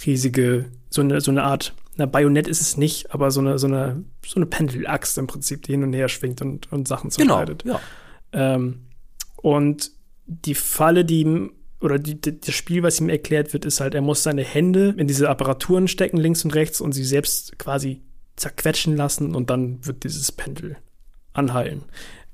riesige, 0.06 0.64
so 0.88 1.02
eine, 1.02 1.20
so 1.20 1.30
eine 1.30 1.42
Art, 1.42 1.74
na, 1.96 2.06
Bajonett 2.06 2.48
ist 2.48 2.62
es 2.62 2.78
nicht, 2.78 3.12
aber 3.12 3.30
so 3.30 3.40
eine, 3.40 3.58
so 3.58 3.66
eine, 3.66 4.02
so 4.26 4.36
eine 4.36 4.46
Pendelaxt 4.46 5.18
im 5.18 5.26
Prinzip, 5.26 5.62
die 5.62 5.72
hin 5.72 5.84
und 5.84 5.92
her 5.92 6.08
schwingt 6.08 6.40
und, 6.40 6.72
und 6.72 6.88
Sachen 6.88 7.10
zerschneidet. 7.10 7.64
Genau, 7.64 7.78
ja. 8.32 8.54
Ähm, 8.54 8.86
und 9.36 9.90
die 10.24 10.54
Falle, 10.54 11.04
die 11.04 11.20
ihm, 11.20 11.52
oder 11.82 11.98
die, 11.98 12.18
die, 12.18 12.40
das 12.40 12.54
Spiel, 12.54 12.82
was 12.82 12.98
ihm 12.98 13.10
erklärt 13.10 13.52
wird, 13.52 13.66
ist 13.66 13.80
halt, 13.80 13.94
er 13.94 14.00
muss 14.00 14.22
seine 14.22 14.42
Hände 14.42 14.94
in 14.96 15.06
diese 15.06 15.28
Apparaturen 15.28 15.86
stecken, 15.86 16.16
links 16.16 16.46
und 16.46 16.54
rechts, 16.54 16.80
und 16.80 16.92
sie 16.92 17.04
selbst 17.04 17.58
quasi 17.58 18.00
zerquetschen 18.36 18.96
lassen 18.96 19.34
und 19.34 19.50
dann 19.50 19.84
wird 19.84 20.02
dieses 20.04 20.32
Pendel 20.32 20.78
anhallen. 21.34 21.82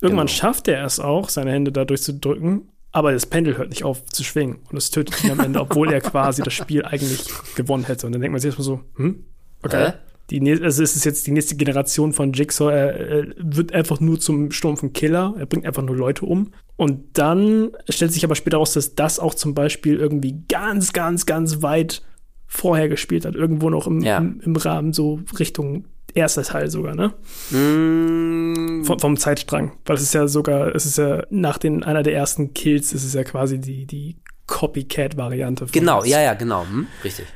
Irgendwann 0.01 0.27
Genau. 0.29 0.37
schafft 0.39 0.69
er 0.69 0.85
es 0.85 1.01
auch, 1.01 1.29
seine 1.29 1.51
Hände 1.51 1.73
dadurch 1.73 2.03
zu 2.03 2.15
drücken, 2.15 2.69
aber 2.93 3.13
das 3.13 3.27
Pendel 3.27 3.57
hört 3.59 3.71
nicht 3.71 3.85
auf 3.85 4.05
zu 4.07 4.25
schwingen 4.25 4.61
und 4.71 4.77
es 4.79 4.91
tötet 4.91 5.23
ihn 5.25 5.31
am 5.33 5.41
Ende, 5.41 5.61
obwohl 5.61 5.93
er 5.93 6.01
quasi 6.01 6.43
das 6.43 6.55
Spiel 6.55 6.85
eigentlich 6.85 7.25
gewonnen 7.57 7.85
hätte. 7.85 8.07
Und 8.07 8.13
dann 8.13 8.21
denkt 8.21 8.33
man 8.33 8.41
sich 8.41 8.49
erstmal 8.49 8.65
so, 8.65 8.81
hm, 8.97 9.25
okay. 9.63 9.89
Hä? 9.89 9.93
Die, 10.31 10.49
also 10.63 10.83
es 10.85 10.95
ist 10.95 11.05
jetzt 11.05 11.27
die 11.27 11.33
nächste 11.33 11.57
Generation 11.57 12.13
von 12.13 12.33
Jigsaw. 12.33 12.71
Er, 12.71 12.95
er 13.01 13.27
wird 13.37 13.73
einfach 13.73 13.99
nur 13.99 14.21
zum 14.21 14.53
stumpfen 14.53 14.93
Killer. 14.93 15.35
Er 15.37 15.47
bringt 15.47 15.67
einfach 15.67 15.83
nur 15.83 15.97
Leute 15.97 16.25
um. 16.25 16.53
Und 16.77 17.19
dann 17.19 17.71
stellt 17.89 18.13
sich 18.13 18.23
aber 18.25 18.37
später 18.37 18.59
raus, 18.59 18.73
dass 18.75 18.95
das 18.95 19.19
auch 19.19 19.35
zum 19.35 19.55
Beispiel 19.55 19.97
irgendwie 19.97 20.45
ganz, 20.49 20.93
ganz, 20.93 21.27
ganz 21.27 21.63
weit 21.63 22.03
vorher 22.47 22.89
gespielt 22.89 23.25
hat. 23.25 23.35
Irgendwo 23.35 23.71
noch 23.71 23.89
im, 23.89 24.03
Ja. 24.03 24.19
im, 24.19 24.41
im 24.41 24.55
Rahmen 24.55 24.93
so 24.93 25.19
Richtung 25.37 25.87
erster 26.15 26.43
Teil 26.43 26.71
sogar, 26.71 26.95
ne? 26.95 27.13
Mm, 27.51 28.85
Vom, 28.85 28.99
vom 28.99 29.17
Zeitstrang. 29.17 29.73
Weil 29.85 29.97
es 29.97 30.03
ist 30.03 30.15
ja 30.15 30.27
sogar, 30.29 30.75
es 30.75 30.87
ist 30.87 30.99
ja 30.99 31.25
nach 31.31 31.59
den, 31.59 31.83
einer 31.85 32.03
der 32.03 32.15
ersten 32.15 32.55
Kills, 32.55 32.93
ist 32.93 33.05
es 33.05 33.15
ja 33.15 33.25
quasi 33.25 33.59
die, 33.59 33.87
die 33.87 34.17
Copycat-Variante. 34.47 35.67
genau, 35.73 36.05
ja, 36.05 36.21
ja, 36.21 36.35
genau. 36.35 36.63
Hm, 36.65 36.87
richtig. 37.05 37.27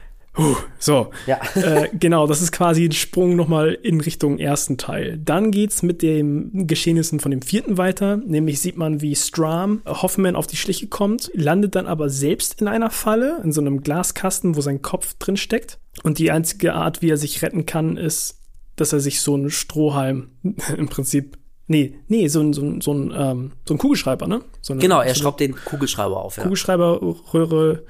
So, 0.80 1.10
Ja. 1.28 1.38
äh, 1.54 1.88
genau, 1.92 2.26
das 2.26 2.42
ist 2.42 2.50
quasi 2.50 2.86
ein 2.86 2.90
Sprung 2.92 3.36
nochmal 3.36 3.72
in 3.82 4.00
Richtung 4.00 4.38
ersten 4.40 4.76
Teil. 4.78 5.16
Dann 5.24 5.52
geht's 5.52 5.84
mit 5.84 6.02
den 6.02 6.66
Geschehnissen 6.66 7.20
von 7.20 7.30
dem 7.30 7.40
vierten 7.40 7.78
weiter, 7.78 8.16
nämlich 8.16 8.60
sieht 8.60 8.76
man, 8.76 9.00
wie 9.00 9.14
Stram 9.14 9.82
Hoffman 9.86 10.34
auf 10.34 10.48
die 10.48 10.56
Schliche 10.56 10.88
kommt, 10.88 11.30
landet 11.34 11.76
dann 11.76 11.86
aber 11.86 12.08
selbst 12.10 12.60
in 12.60 12.66
einer 12.66 12.90
Falle, 12.90 13.40
in 13.44 13.52
so 13.52 13.60
einem 13.60 13.80
Glaskasten, 13.82 14.56
wo 14.56 14.60
sein 14.60 14.82
Kopf 14.82 15.14
drin 15.20 15.36
steckt. 15.36 15.78
Und 16.02 16.18
die 16.18 16.32
einzige 16.32 16.74
Art, 16.74 17.00
wie 17.00 17.10
er 17.10 17.16
sich 17.16 17.40
retten 17.42 17.64
kann, 17.64 17.96
ist, 17.96 18.40
dass 18.76 18.92
er 18.92 19.00
sich 19.00 19.20
so 19.20 19.34
einen 19.34 19.50
Strohhalm 19.50 20.30
im 20.76 20.88
Prinzip 20.88 21.38
Nee, 21.66 21.98
nee, 22.08 22.28
so 22.28 22.40
ein, 22.40 22.52
so 22.52 22.60
ein, 22.60 22.82
so 22.82 22.92
ein, 22.92 23.10
ähm, 23.16 23.52
so 23.66 23.72
ein 23.72 23.78
Kugelschreiber, 23.78 24.26
ne? 24.26 24.42
So 24.60 24.74
eine, 24.74 24.82
Genau, 24.82 25.00
er 25.00 25.14
so 25.14 25.22
schraubt 25.22 25.40
den 25.40 25.54
Kugelschreiber 25.54 26.22
auf. 26.22 26.36
Ja. 26.36 26.42
Kugelschreiberröhre 26.42 27.84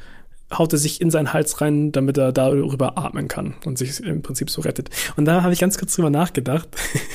haut 0.53 0.73
er 0.73 0.79
sich 0.79 1.01
in 1.01 1.11
seinen 1.11 1.33
Hals 1.33 1.61
rein, 1.61 1.91
damit 1.91 2.17
er 2.17 2.33
darüber 2.33 2.99
atmen 2.99 3.29
kann 3.29 3.55
und 3.65 3.79
sich 3.79 4.01
im 4.01 4.23
Prinzip 4.23 4.51
so 4.51 4.63
rettet. 4.63 4.91
Und 5.17 5.25
da 5.25 5.43
habe 5.43 5.53
ich 5.53 5.59
ganz 5.59 5.79
kurz 5.79 5.97
drüber 5.97 6.11
nachgedacht. 6.11 6.69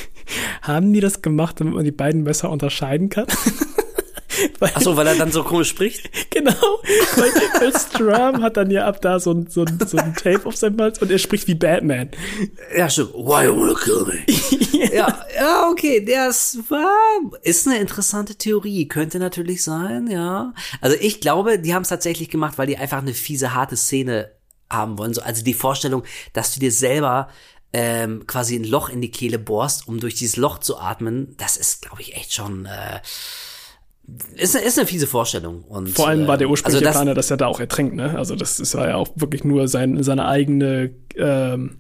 Haben 0.62 0.94
die 0.94 1.00
das 1.00 1.22
gemacht, 1.22 1.60
damit 1.60 1.74
man 1.74 1.86
die 1.86 1.92
beiden 1.92 2.24
besser 2.24 2.50
unterscheiden 2.50 3.10
kann? 3.10 3.26
weil, 4.60 4.72
Ach 4.74 4.82
so, 4.82 4.98
weil 4.98 5.08
er 5.08 5.16
dann 5.16 5.32
so 5.32 5.44
komisch 5.44 5.70
spricht. 5.70 6.10
genau. 6.30 6.54
Weil, 7.16 7.32
weil 7.60 7.80
Stram 7.80 8.42
hat 8.42 8.58
dann 8.58 8.72
ja 8.72 8.86
ab 8.86 9.02
da 9.02 9.20
so 9.20 9.32
ein, 9.32 9.48
so, 9.48 9.64
ein, 9.64 9.80
so 9.86 9.98
ein 9.98 10.16
Tape 10.16 10.46
auf 10.46 10.56
seinem 10.56 10.80
Hals 10.80 11.00
und 11.00 11.12
er 11.12 11.20
spricht 11.20 11.48
wie 11.48 11.56
Batman. 11.56 12.10
Ja, 12.76 12.90
stimmt. 12.90 13.14
Why 13.14 13.46
you 13.46 13.56
wanna 13.56 13.76
kill 13.76 14.06
me? 14.06 14.90
ja, 14.94 15.26
ja, 15.36 15.70
okay, 15.70 16.04
das 16.04 16.60
war, 16.70 16.96
ist 17.44 17.68
eine 17.68 17.80
interessante 17.80 18.36
Theorie. 18.36 18.88
Könnte 18.88 19.20
natürlich 19.20 19.64
sein, 19.64 20.08
ja. 20.08 20.54
Also 20.82 20.96
ich 21.00 21.22
glaube, 21.22 21.60
die 21.60 21.74
haben 21.74 21.84
es 21.84 21.90
tatsächlich 21.90 22.30
gemacht, 22.30 22.58
weil 22.58 22.68
die 22.68 22.78
einfach 22.78 23.00
eine 23.00 23.14
fiese, 23.14 23.54
harte 23.54 23.76
Szene 23.76 24.32
haben 24.70 24.98
wollen. 24.98 25.14
So, 25.14 25.22
also 25.22 25.44
die 25.44 25.54
Vorstellung, 25.54 26.04
dass 26.34 26.54
du 26.54 26.60
dir 26.60 26.72
selber 26.72 27.30
ähm, 27.74 28.26
quasi 28.26 28.56
ein 28.56 28.64
Loch 28.64 28.90
in 28.90 29.02
die 29.02 29.12
Kehle 29.12 29.40
bohrst, 29.40 29.88
um 29.88 30.00
durch 30.00 30.16
dieses 30.16 30.38
Loch 30.38 30.60
zu 30.60 30.80
atmen, 30.80 31.36
das 31.38 31.58
ist, 31.58 31.84
glaube 31.84 32.02
ich, 32.02 32.16
echt 32.16 32.34
schon 32.34 32.66
äh, 32.66 33.00
ist, 34.36 34.56
ist 34.56 34.78
eine 34.78 34.88
fiese 34.88 35.08
Vorstellung. 35.08 35.64
Und, 35.64 35.90
Vor 35.90 36.08
allem 36.08 36.28
war 36.28 36.38
der 36.38 36.46
ähm, 36.46 36.52
ursprüngliche 36.52 36.78
also 36.78 36.86
das, 36.86 36.96
Plan 36.96 37.08
ja, 37.08 37.14
dass 37.14 37.32
er 37.32 37.38
da 37.38 37.48
auch 37.48 37.60
ertrinkt, 37.60 37.96
ne? 37.96 38.18
Also 38.18 38.36
das 38.36 38.60
ist 38.60 38.74
ja 38.74 38.96
auch 38.96 39.10
wirklich 39.16 39.44
nur 39.44 39.68
sein, 39.68 40.02
seine 40.04 40.26
eigene 40.26 40.92
ähm, 41.16 41.80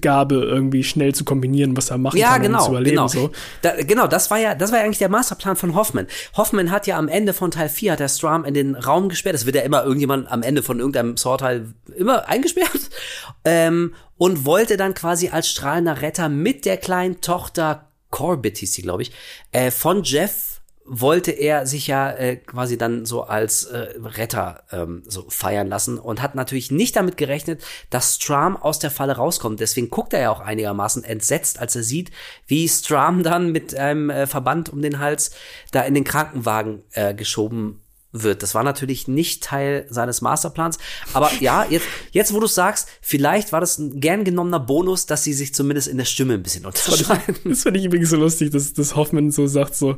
Gabe, 0.00 0.36
irgendwie 0.36 0.84
schnell 0.84 1.14
zu 1.14 1.24
kombinieren, 1.24 1.76
was 1.76 1.90
er 1.90 1.98
machen 1.98 2.16
Ja, 2.16 2.34
kann, 2.34 2.42
um 2.42 2.42
genau, 2.46 2.64
zu 2.64 2.70
überleben. 2.70 2.90
genau. 2.90 3.08
So. 3.08 3.30
Da, 3.62 3.74
genau, 3.82 4.06
das 4.06 4.30
war 4.30 4.38
ja, 4.38 4.54
das 4.54 4.70
war 4.70 4.78
ja 4.78 4.84
eigentlich 4.84 4.98
der 4.98 5.08
Masterplan 5.08 5.56
von 5.56 5.74
Hoffman. 5.74 6.06
Hoffman 6.36 6.70
hat 6.70 6.86
ja 6.86 6.96
am 6.96 7.08
Ende 7.08 7.32
von 7.32 7.50
Teil 7.50 7.68
4 7.68 7.92
hat 7.92 8.00
der 8.00 8.08
Stram 8.08 8.44
in 8.44 8.54
den 8.54 8.76
Raum 8.76 9.08
gesperrt. 9.08 9.34
Das 9.34 9.46
wird 9.46 9.56
ja 9.56 9.62
immer 9.62 9.82
irgendjemand 9.82 10.30
am 10.30 10.42
Ende 10.42 10.62
von 10.62 10.78
irgendeinem 10.78 11.16
Saw-Teil 11.16 11.74
immer 11.96 12.28
eingesperrt. 12.28 12.70
Ähm, 13.42 13.94
und 14.18 14.44
wollte 14.44 14.76
dann 14.76 14.92
quasi 14.92 15.30
als 15.30 15.48
strahlender 15.48 16.02
Retter 16.02 16.28
mit 16.28 16.66
der 16.66 16.76
kleinen 16.76 17.22
Tochter 17.22 17.88
Corbett 18.10 18.58
hieß 18.58 18.74
sie, 18.74 18.82
glaube 18.82 19.00
ich, 19.02 19.12
äh, 19.52 19.70
von 19.70 20.02
Jeff 20.02 20.49
wollte 20.84 21.30
er 21.30 21.66
sich 21.66 21.86
ja 21.86 22.10
äh, 22.10 22.36
quasi 22.36 22.76
dann 22.76 23.06
so 23.06 23.22
als 23.22 23.64
äh, 23.64 23.88
Retter 24.02 24.64
ähm, 24.72 25.02
so 25.06 25.24
feiern 25.28 25.68
lassen 25.68 25.98
und 25.98 26.20
hat 26.20 26.34
natürlich 26.34 26.70
nicht 26.70 26.96
damit 26.96 27.16
gerechnet, 27.16 27.62
dass 27.90 28.16
Stram 28.16 28.56
aus 28.56 28.78
der 28.78 28.90
Falle 28.90 29.16
rauskommt. 29.16 29.60
Deswegen 29.60 29.90
guckt 29.90 30.12
er 30.12 30.20
ja 30.20 30.30
auch 30.30 30.40
einigermaßen 30.40 31.04
entsetzt, 31.04 31.60
als 31.60 31.76
er 31.76 31.82
sieht, 31.82 32.10
wie 32.46 32.68
Stram 32.68 33.22
dann 33.22 33.52
mit 33.52 33.74
einem 33.74 34.10
äh, 34.10 34.26
Verband 34.26 34.70
um 34.70 34.82
den 34.82 34.98
Hals 34.98 35.30
da 35.70 35.82
in 35.82 35.94
den 35.94 36.04
Krankenwagen 36.04 36.82
äh, 36.92 37.14
geschoben 37.14 37.80
wird. 38.12 38.42
Das 38.42 38.54
war 38.54 38.62
natürlich 38.62 39.08
nicht 39.08 39.42
Teil 39.42 39.86
seines 39.88 40.20
Masterplans. 40.20 40.78
Aber 41.12 41.30
ja, 41.40 41.64
jetzt, 41.68 41.86
jetzt 42.12 42.34
wo 42.34 42.40
du 42.40 42.46
sagst, 42.46 42.88
vielleicht 43.00 43.52
war 43.52 43.60
das 43.60 43.78
ein 43.78 44.00
gern 44.00 44.24
genommener 44.24 44.60
Bonus, 44.60 45.06
dass 45.06 45.22
sie 45.24 45.32
sich 45.32 45.54
zumindest 45.54 45.88
in 45.88 45.98
der 45.98 46.04
Stimme 46.04 46.34
ein 46.34 46.42
bisschen 46.42 46.66
unterscheiden. 46.66 47.36
Das 47.44 47.62
finde 47.62 47.80
ich 47.80 47.86
übrigens 47.86 48.10
so 48.10 48.16
lustig, 48.16 48.50
dass, 48.50 48.72
dass 48.72 48.96
Hoffman 48.96 49.30
so 49.30 49.46
sagt 49.46 49.74
so, 49.74 49.96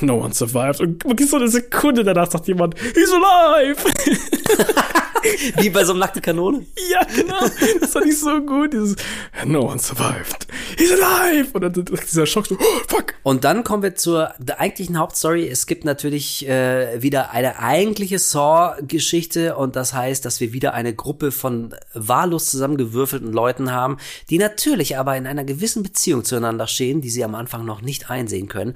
no 0.00 0.20
one 0.22 0.34
survived. 0.34 0.80
Und 0.80 1.20
so 1.26 1.36
eine 1.36 1.48
Sekunde 1.48 2.04
danach 2.04 2.30
sagt 2.30 2.48
jemand, 2.48 2.74
he's 2.78 3.12
alive! 3.12 3.76
Wie 5.58 5.70
bei 5.70 5.84
so 5.84 5.92
einem 5.92 6.00
nackten 6.00 6.22
Kanone. 6.22 6.66
ja, 6.90 7.02
genau. 7.04 7.40
Das 7.80 7.92
fand 7.92 8.06
ich 8.06 8.18
so 8.18 8.40
gut. 8.40 8.72
Dieses, 8.72 8.96
no 9.44 9.62
one 9.62 9.78
survived. 9.78 10.46
He's 10.76 10.90
alive! 10.92 11.50
Und 11.52 11.62
dann 11.62 11.72
dieser 11.72 12.26
Schock 12.26 12.46
so, 12.46 12.56
oh, 12.56 12.80
fuck! 12.88 13.14
Und 13.22 13.44
dann 13.44 13.64
kommen 13.64 13.82
wir 13.82 13.94
zur 13.94 14.32
eigentlichen 14.58 14.98
Hauptstory. 14.98 15.48
Es 15.48 15.66
gibt 15.66 15.84
natürlich 15.84 16.48
äh, 16.48 17.02
wieder 17.02 17.30
eine 17.30 17.58
eigentliche 17.58 18.18
Saw-Geschichte 18.18 19.56
und 19.56 19.76
das 19.76 19.94
heißt, 19.94 20.24
dass 20.24 20.40
wir 20.40 20.52
wieder 20.52 20.74
eine 20.74 20.94
Gruppe 20.94 21.32
von 21.32 21.74
wahllos 21.94 22.50
zusammengewürfelten 22.50 23.32
Leuten 23.32 23.72
haben, 23.72 23.98
die 24.30 24.38
natürlich 24.38 24.98
aber 24.98 25.16
in 25.16 25.26
einer 25.26 25.44
gewissen 25.44 25.82
Beziehung 25.82 26.24
zueinander 26.24 26.66
stehen, 26.66 27.00
die 27.00 27.10
sie 27.10 27.24
am 27.24 27.34
Anfang 27.34 27.64
noch 27.64 27.82
nicht 27.82 28.10
einsehen 28.10 28.48
können. 28.48 28.74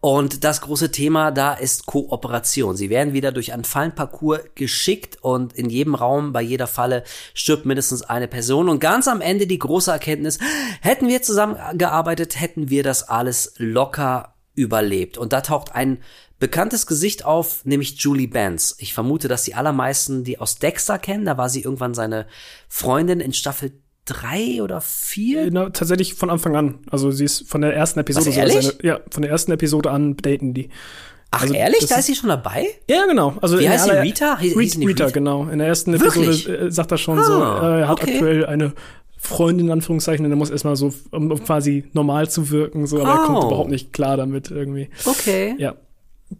Und 0.00 0.44
das 0.44 0.60
große 0.60 0.92
Thema 0.92 1.30
da 1.32 1.54
ist 1.54 1.86
Kooperation. 1.86 2.76
Sie 2.76 2.90
werden 2.90 3.12
wieder 3.12 3.32
durch 3.32 3.52
einen 3.52 3.64
Fallenparcours 3.64 4.40
geschickt 4.54 5.18
und 5.20 5.52
in 5.54 5.68
jedem 5.68 5.85
Raum, 5.94 6.32
bei 6.32 6.42
jeder 6.42 6.66
Falle 6.66 7.04
stirbt 7.34 7.66
mindestens 7.66 8.02
eine 8.02 8.28
Person. 8.28 8.68
Und 8.68 8.80
ganz 8.80 9.06
am 9.08 9.20
Ende 9.20 9.46
die 9.46 9.58
große 9.58 9.90
Erkenntnis, 9.90 10.38
hätten 10.80 11.08
wir 11.08 11.22
zusammengearbeitet, 11.22 12.40
hätten 12.40 12.70
wir 12.70 12.82
das 12.82 13.08
alles 13.08 13.54
locker 13.58 14.34
überlebt. 14.54 15.18
Und 15.18 15.32
da 15.32 15.42
taucht 15.42 15.74
ein 15.74 15.98
bekanntes 16.38 16.86
Gesicht 16.86 17.24
auf, 17.24 17.64
nämlich 17.64 17.98
Julie 17.98 18.28
Benz. 18.28 18.76
Ich 18.78 18.92
vermute, 18.94 19.28
dass 19.28 19.44
die 19.44 19.54
allermeisten 19.54 20.24
die 20.24 20.38
aus 20.38 20.58
Dexter 20.58 20.98
kennen. 20.98 21.24
Da 21.24 21.38
war 21.38 21.48
sie 21.48 21.62
irgendwann 21.62 21.94
seine 21.94 22.26
Freundin 22.68 23.20
in 23.20 23.32
Staffel 23.32 23.72
drei 24.04 24.62
oder 24.62 24.80
vier? 24.80 25.48
Na, 25.50 25.70
tatsächlich 25.70 26.14
von 26.14 26.30
Anfang 26.30 26.54
an. 26.56 26.78
Also 26.90 27.10
sie 27.10 27.24
ist 27.24 27.48
von 27.48 27.60
der 27.62 27.74
ersten 27.74 28.00
Episode. 28.00 28.26
Was, 28.26 28.34
so 28.34 28.40
ehrlich? 28.40 28.66
seine- 28.66 28.84
ja, 28.84 29.00
von 29.10 29.22
der 29.22 29.30
ersten 29.30 29.52
Episode 29.52 29.90
an 29.90 30.16
daten 30.16 30.54
die. 30.54 30.70
Ach, 31.30 31.42
Also, 31.42 31.54
ehrlich? 31.54 31.86
Da 31.86 31.96
ist- 31.96 32.06
sie 32.06 32.14
schon 32.14 32.28
dabei? 32.28 32.66
Ja, 32.88 33.04
genau. 33.06 33.34
Also 33.42 33.58
Wie 33.58 33.68
heißt 33.68 33.84
sie? 33.86 33.90
Rita? 33.90 34.38
Hieß- 34.40 34.78
die 34.78 34.86
Rita, 34.86 35.04
Rita? 35.06 35.14
genau. 35.14 35.48
In 35.48 35.58
der 35.58 35.68
ersten? 35.68 35.92
Episode 35.94 36.30
äh, 36.66 36.70
sagt 36.70 36.92
er 36.92 36.98
schon 36.98 37.22
so, 37.22 37.32
Ah, 37.34 37.76
äh, 37.76 37.80
er 37.82 37.88
hat 37.88 38.00
okay. 38.02 38.12
aktuell 38.14 38.46
eine 38.46 38.72
Freundin, 39.18 39.66
in 39.66 39.72
Anführungszeichen, 39.72 40.24
und 40.24 40.30
er 40.32 40.36
muss 40.36 40.50
erstmal 40.50 40.76
so, 40.76 40.92
um, 41.10 41.28
quasi 41.44 41.84
normal 41.92 42.28
zu 42.30 42.50
wirken, 42.50 42.86
so, 42.86 43.00
aber 43.02 43.10
er 43.20 43.26
kommt 43.26 43.38
Oh. 43.44 43.46
überhaupt 43.48 43.70
nicht 43.70 43.92
klar 43.92 44.16
damit 44.16 44.50
irgendwie. 44.50 44.88
Okay. 45.04 45.54
Ja. 45.58 45.74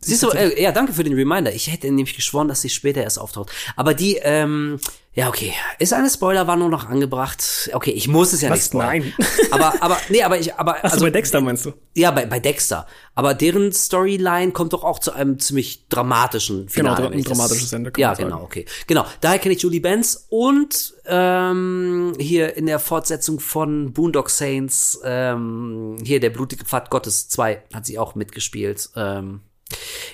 Siehst 0.00 0.23
du, 0.23 0.31
äh, 0.31 0.60
ja, 0.60 0.73
danke 0.73 0.92
für 0.92 1.05
den 1.05 1.15
Reminder. 1.15 1.52
Ich 1.52 1.70
hätte 1.70 1.86
nämlich 1.86 2.16
geschworen, 2.16 2.48
dass 2.48 2.60
sie 2.60 2.70
später 2.70 3.02
erst 3.02 3.20
auftaucht. 3.20 3.50
Aber 3.76 3.94
die, 3.94 4.16
ähm, 4.16 4.81
ja, 5.16 5.28
okay. 5.28 5.55
Ist 5.78 5.94
eine 5.94 6.10
Spoilerwarnung 6.10 6.68
noch 6.68 6.89
angebracht? 6.90 7.70
Okay, 7.73 7.92
ich 7.92 8.06
muss 8.06 8.34
es 8.34 8.42
ja 8.42 8.50
Was? 8.50 8.58
nicht 8.58 8.66
spoilern. 8.66 8.98
Nein. 8.98 9.15
Aber, 9.50 9.74
aber, 9.81 9.97
nee, 10.08 10.23
aber 10.23 10.39
ich, 10.39 10.55
aber, 10.55 10.84
Achso, 10.84 11.00
bei 11.00 11.10
Dexter 11.10 11.40
meinst 11.40 11.65
du? 11.65 11.73
Ja, 11.94 12.10
bei, 12.10 12.26
bei 12.26 12.40
Dexter. 12.40 12.86
Aber 13.15 13.32
deren 13.32 13.73
Storyline 13.73 14.50
kommt 14.52 14.73
doch 14.73 14.84
auch 14.84 14.98
zu 14.98 15.12
einem 15.12 15.39
ziemlich 15.39 15.89
dramatischen 15.89 16.68
Finale. 16.68 16.97
Genau, 16.97 17.10
wenn 17.10 17.18
ich 17.18 17.26
ein 17.26 17.32
dramatisches 17.32 17.73
Ende, 17.73 17.92
Ja, 17.97 18.12
genau, 18.15 18.42
okay. 18.42 18.66
Genau, 18.86 19.06
daher 19.20 19.39
kenne 19.39 19.55
ich 19.55 19.62
Julie 19.62 19.81
Benz 19.81 20.26
und 20.28 20.94
ähm, 21.06 22.12
hier 22.18 22.56
in 22.56 22.66
der 22.66 22.81
Fortsetzung 22.81 23.40
von 23.40 23.92
Boondock 23.92 24.28
Saints, 24.28 25.00
ähm, 25.05 25.97
hier 26.02 26.20
der 26.20 26.31
blutige 26.31 26.65
Pfad 26.65 26.90
Gottes 26.90 27.28
2 27.28 27.62
hat 27.73 27.86
sie 27.86 27.98
auch 27.98 28.16
mitgespielt. 28.16 28.90
Ähm, 28.97 29.40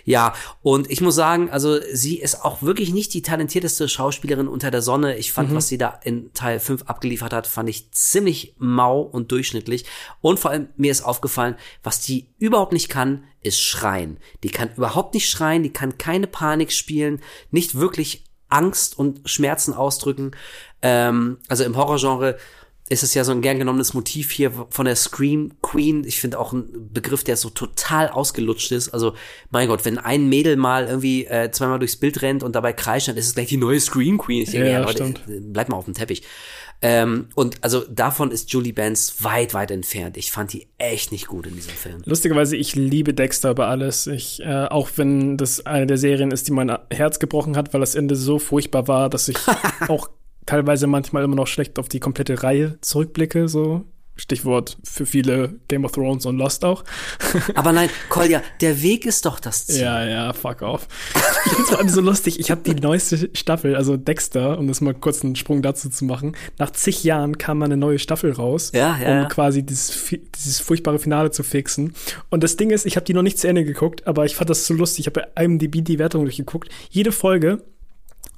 ja, 0.05 0.35
und 0.63 0.91
ich 0.91 1.01
muss 1.01 1.15
sagen, 1.15 1.51
also 1.51 1.79
sie 1.93 2.19
ist 2.19 2.43
auch 2.43 2.63
wirklich 2.63 2.93
nicht 2.93 3.13
die 3.15 3.23
talentierteste 3.23 3.89
Schauspielerin 3.89 4.49
unter 4.49 4.71
der 4.71 4.83
Sonne. 4.83 5.17
Ich 5.17 5.33
fand, 5.33 5.55
was 5.55 5.69
sie 5.69 5.79
da 5.79 6.01
in 6.05 6.33
Teil 6.33 6.59
5 6.59 6.85
abgeliefert 6.85 7.33
hat, 7.33 7.47
fand 7.47 7.69
ich 7.69 7.93
ziemlich 7.93 8.55
mau 8.59 9.01
und 9.01 9.31
durchschnittlich. 9.31 9.85
Und 10.21 10.41
vor 10.41 10.51
allem 10.51 10.69
mir 10.77 10.91
ist 10.91 11.03
aufgefallen, 11.03 11.57
was 11.83 12.01
die 12.01 12.29
überhaupt 12.39 12.73
nicht 12.73 12.89
kann, 12.89 13.25
ist 13.43 13.61
schreien. 13.61 14.19
Die 14.43 14.51
kann 14.51 14.71
überhaupt 14.75 15.15
nicht 15.15 15.29
schreien, 15.29 15.63
die 15.63 15.73
kann 15.73 15.99
keine 15.99 16.27
Panik 16.27 16.73
spielen, 16.73 17.21
nicht 17.51 17.75
wirklich 17.75 18.25
Angst 18.49 18.99
und 18.99 19.29
Schmerzen 19.29 19.75
ausdrücken. 19.75 20.33
Ähm, 20.83 21.39
also 21.49 21.65
im 21.65 21.77
Horrorgenre 21.77 22.39
ist 22.93 23.03
es 23.03 23.15
ja 23.15 23.25
so 23.25 23.33
ein 23.33 23.41
gern 23.41 23.59
genommenes 23.59 23.95
Motiv 23.95 24.31
hier 24.31 24.53
von 24.71 24.85
der 24.85 24.97
Scream 24.97 25.53
Queen. 25.63 26.05
Ich 26.05 26.21
finde 26.21 26.39
auch 26.39 26.53
ein 26.53 26.91
Begriff, 26.93 27.25
der 27.25 27.37
so 27.37 27.49
total 27.51 28.09
ausgelutscht 28.09 28.71
ist. 28.71 28.91
Also, 28.91 29.15
mein 29.51 29.69
Gott, 29.69 29.85
wenn 29.85 29.99
ein 29.99 30.29
Mädel 30.29 30.57
mal 30.57 30.87
irgendwie 30.87 31.25
äh, 31.25 31.51
zweimal 31.51 31.79
durchs 31.79 31.97
Bild 31.97 32.23
rennt 32.23 32.43
und 32.43 32.55
dabei 32.55 32.73
kreischt, 32.73 33.09
dann 33.09 33.17
ist 33.17 33.27
es 33.27 33.35
gleich 33.35 33.49
die 33.49 33.57
neue 33.57 33.81
Scream 33.81 34.19
Queen. 34.19 34.43
Ich 34.43 34.51
denke, 34.51 34.67
Ja, 34.67 34.81
ja, 34.81 34.85
Leute, 34.85 35.15
bleib 35.27 35.71
mal 35.71 35.77
auf 35.77 35.87
dem 35.87 35.95
Teppich. 35.95 36.23
Ähm, 36.85 37.29
und 37.37 37.63
also 37.63 37.85
davon 37.89 38.33
ist 38.33 38.53
Julie 38.53 38.73
Benz 38.73 39.15
weit, 39.21 39.55
weit 39.55 39.71
entfernt. 39.71 40.17
Ich 40.17 40.33
fand 40.33 40.53
die 40.53 40.67
echt 40.79 41.13
nicht 41.13 41.29
gut 41.29 41.47
in 41.47 41.55
diesem 41.55 41.73
Film. 41.73 42.03
Lustigerweise, 42.05 42.57
ich 42.57 42.75
liebe 42.75 43.15
Dexter 43.15 43.53
über 43.53 43.69
alles. 43.69 44.09
Ich, 44.09 44.41
äh, 44.41 44.67
auch 44.67 44.91
wenn 44.97 45.37
das 45.37 45.65
eine 45.65 45.87
der 45.87 45.97
Serien 45.97 46.33
ist, 46.33 46.49
die 46.49 46.53
mein 46.53 46.77
Herz 46.91 47.21
gebrochen 47.21 47.57
hat, 47.57 47.73
weil 47.73 47.81
das 47.81 47.95
Ende 47.95 48.17
so 48.17 48.41
furchtbar 48.41 48.89
war, 48.89 49.09
dass 49.09 49.29
ich 49.29 49.37
auch 49.89 50.09
teilweise 50.47 50.87
manchmal 50.87 51.25
immer 51.25 51.37
noch 51.37 51.47
schlecht 51.47 51.79
auf 51.79 51.89
die 51.89 52.01
komplette 52.01 52.43
Reihe 52.43 52.79
zurückblicke. 52.81 53.49
So 53.49 53.85
Stichwort 54.15 54.77
für 54.85 55.07
viele 55.07 55.55
Game 55.69 55.87
of 55.87 55.93
Thrones 55.93 56.27
und 56.27 56.37
Lost 56.37 56.65
auch. 56.65 56.85
Aber 57.55 57.73
nein, 57.73 57.89
Kolja, 58.11 58.43
der 58.61 58.83
Weg 58.83 59.07
ist 59.07 59.25
doch 59.25 59.41
das 59.41 59.67
Ziel. 59.67 59.81
Ja, 59.81 60.05
ja, 60.07 60.33
fuck 60.35 60.61
off. 60.61 60.87
Ich 61.47 61.53
find's 61.53 61.71
vor 61.71 61.79
allem 61.79 61.89
so 61.89 62.03
lustig. 62.03 62.39
Ich 62.39 62.51
habe 62.51 62.61
die 62.61 62.75
neueste 62.75 63.31
Staffel, 63.33 63.75
also 63.75 63.97
Dexter, 63.97 64.59
um 64.59 64.69
das 64.69 64.83
mal 64.83 64.93
kurz 64.93 65.25
einen 65.25 65.35
Sprung 65.35 65.63
dazu 65.63 65.89
zu 65.89 66.05
machen. 66.05 66.37
Nach 66.59 66.71
zig 66.71 67.03
Jahren 67.05 67.39
kam 67.39 67.59
mal 67.59 67.65
eine 67.65 67.79
neue 67.79 67.99
Staffel 67.99 68.33
raus, 68.33 68.71
Ja, 68.75 68.99
ja, 68.99 69.09
um 69.09 69.17
ja. 69.23 69.25
quasi 69.25 69.65
dieses, 69.65 70.15
dieses 70.37 70.61
furchtbare 70.61 70.99
Finale 70.99 71.31
zu 71.31 71.43
fixen. 71.43 71.95
Und 72.29 72.45
das 72.45 72.57
Ding 72.57 72.71
ist, 72.71 72.85
ich 72.85 72.97
habe 72.97 73.05
die 73.07 73.15
noch 73.15 73.23
nicht 73.23 73.39
zu 73.39 73.49
Ende 73.49 73.65
geguckt, 73.65 74.07
aber 74.07 74.27
ich 74.27 74.37
fand 74.37 74.51
das 74.51 74.67
so 74.67 74.75
lustig. 74.75 75.01
Ich 75.01 75.07
habe 75.07 75.27
bei 75.35 75.43
IMDb 75.43 75.83
die 75.83 75.99
Wertung 75.99 76.25
durchgeguckt. 76.25 76.69
Jede 76.91 77.13
Folge 77.13 77.65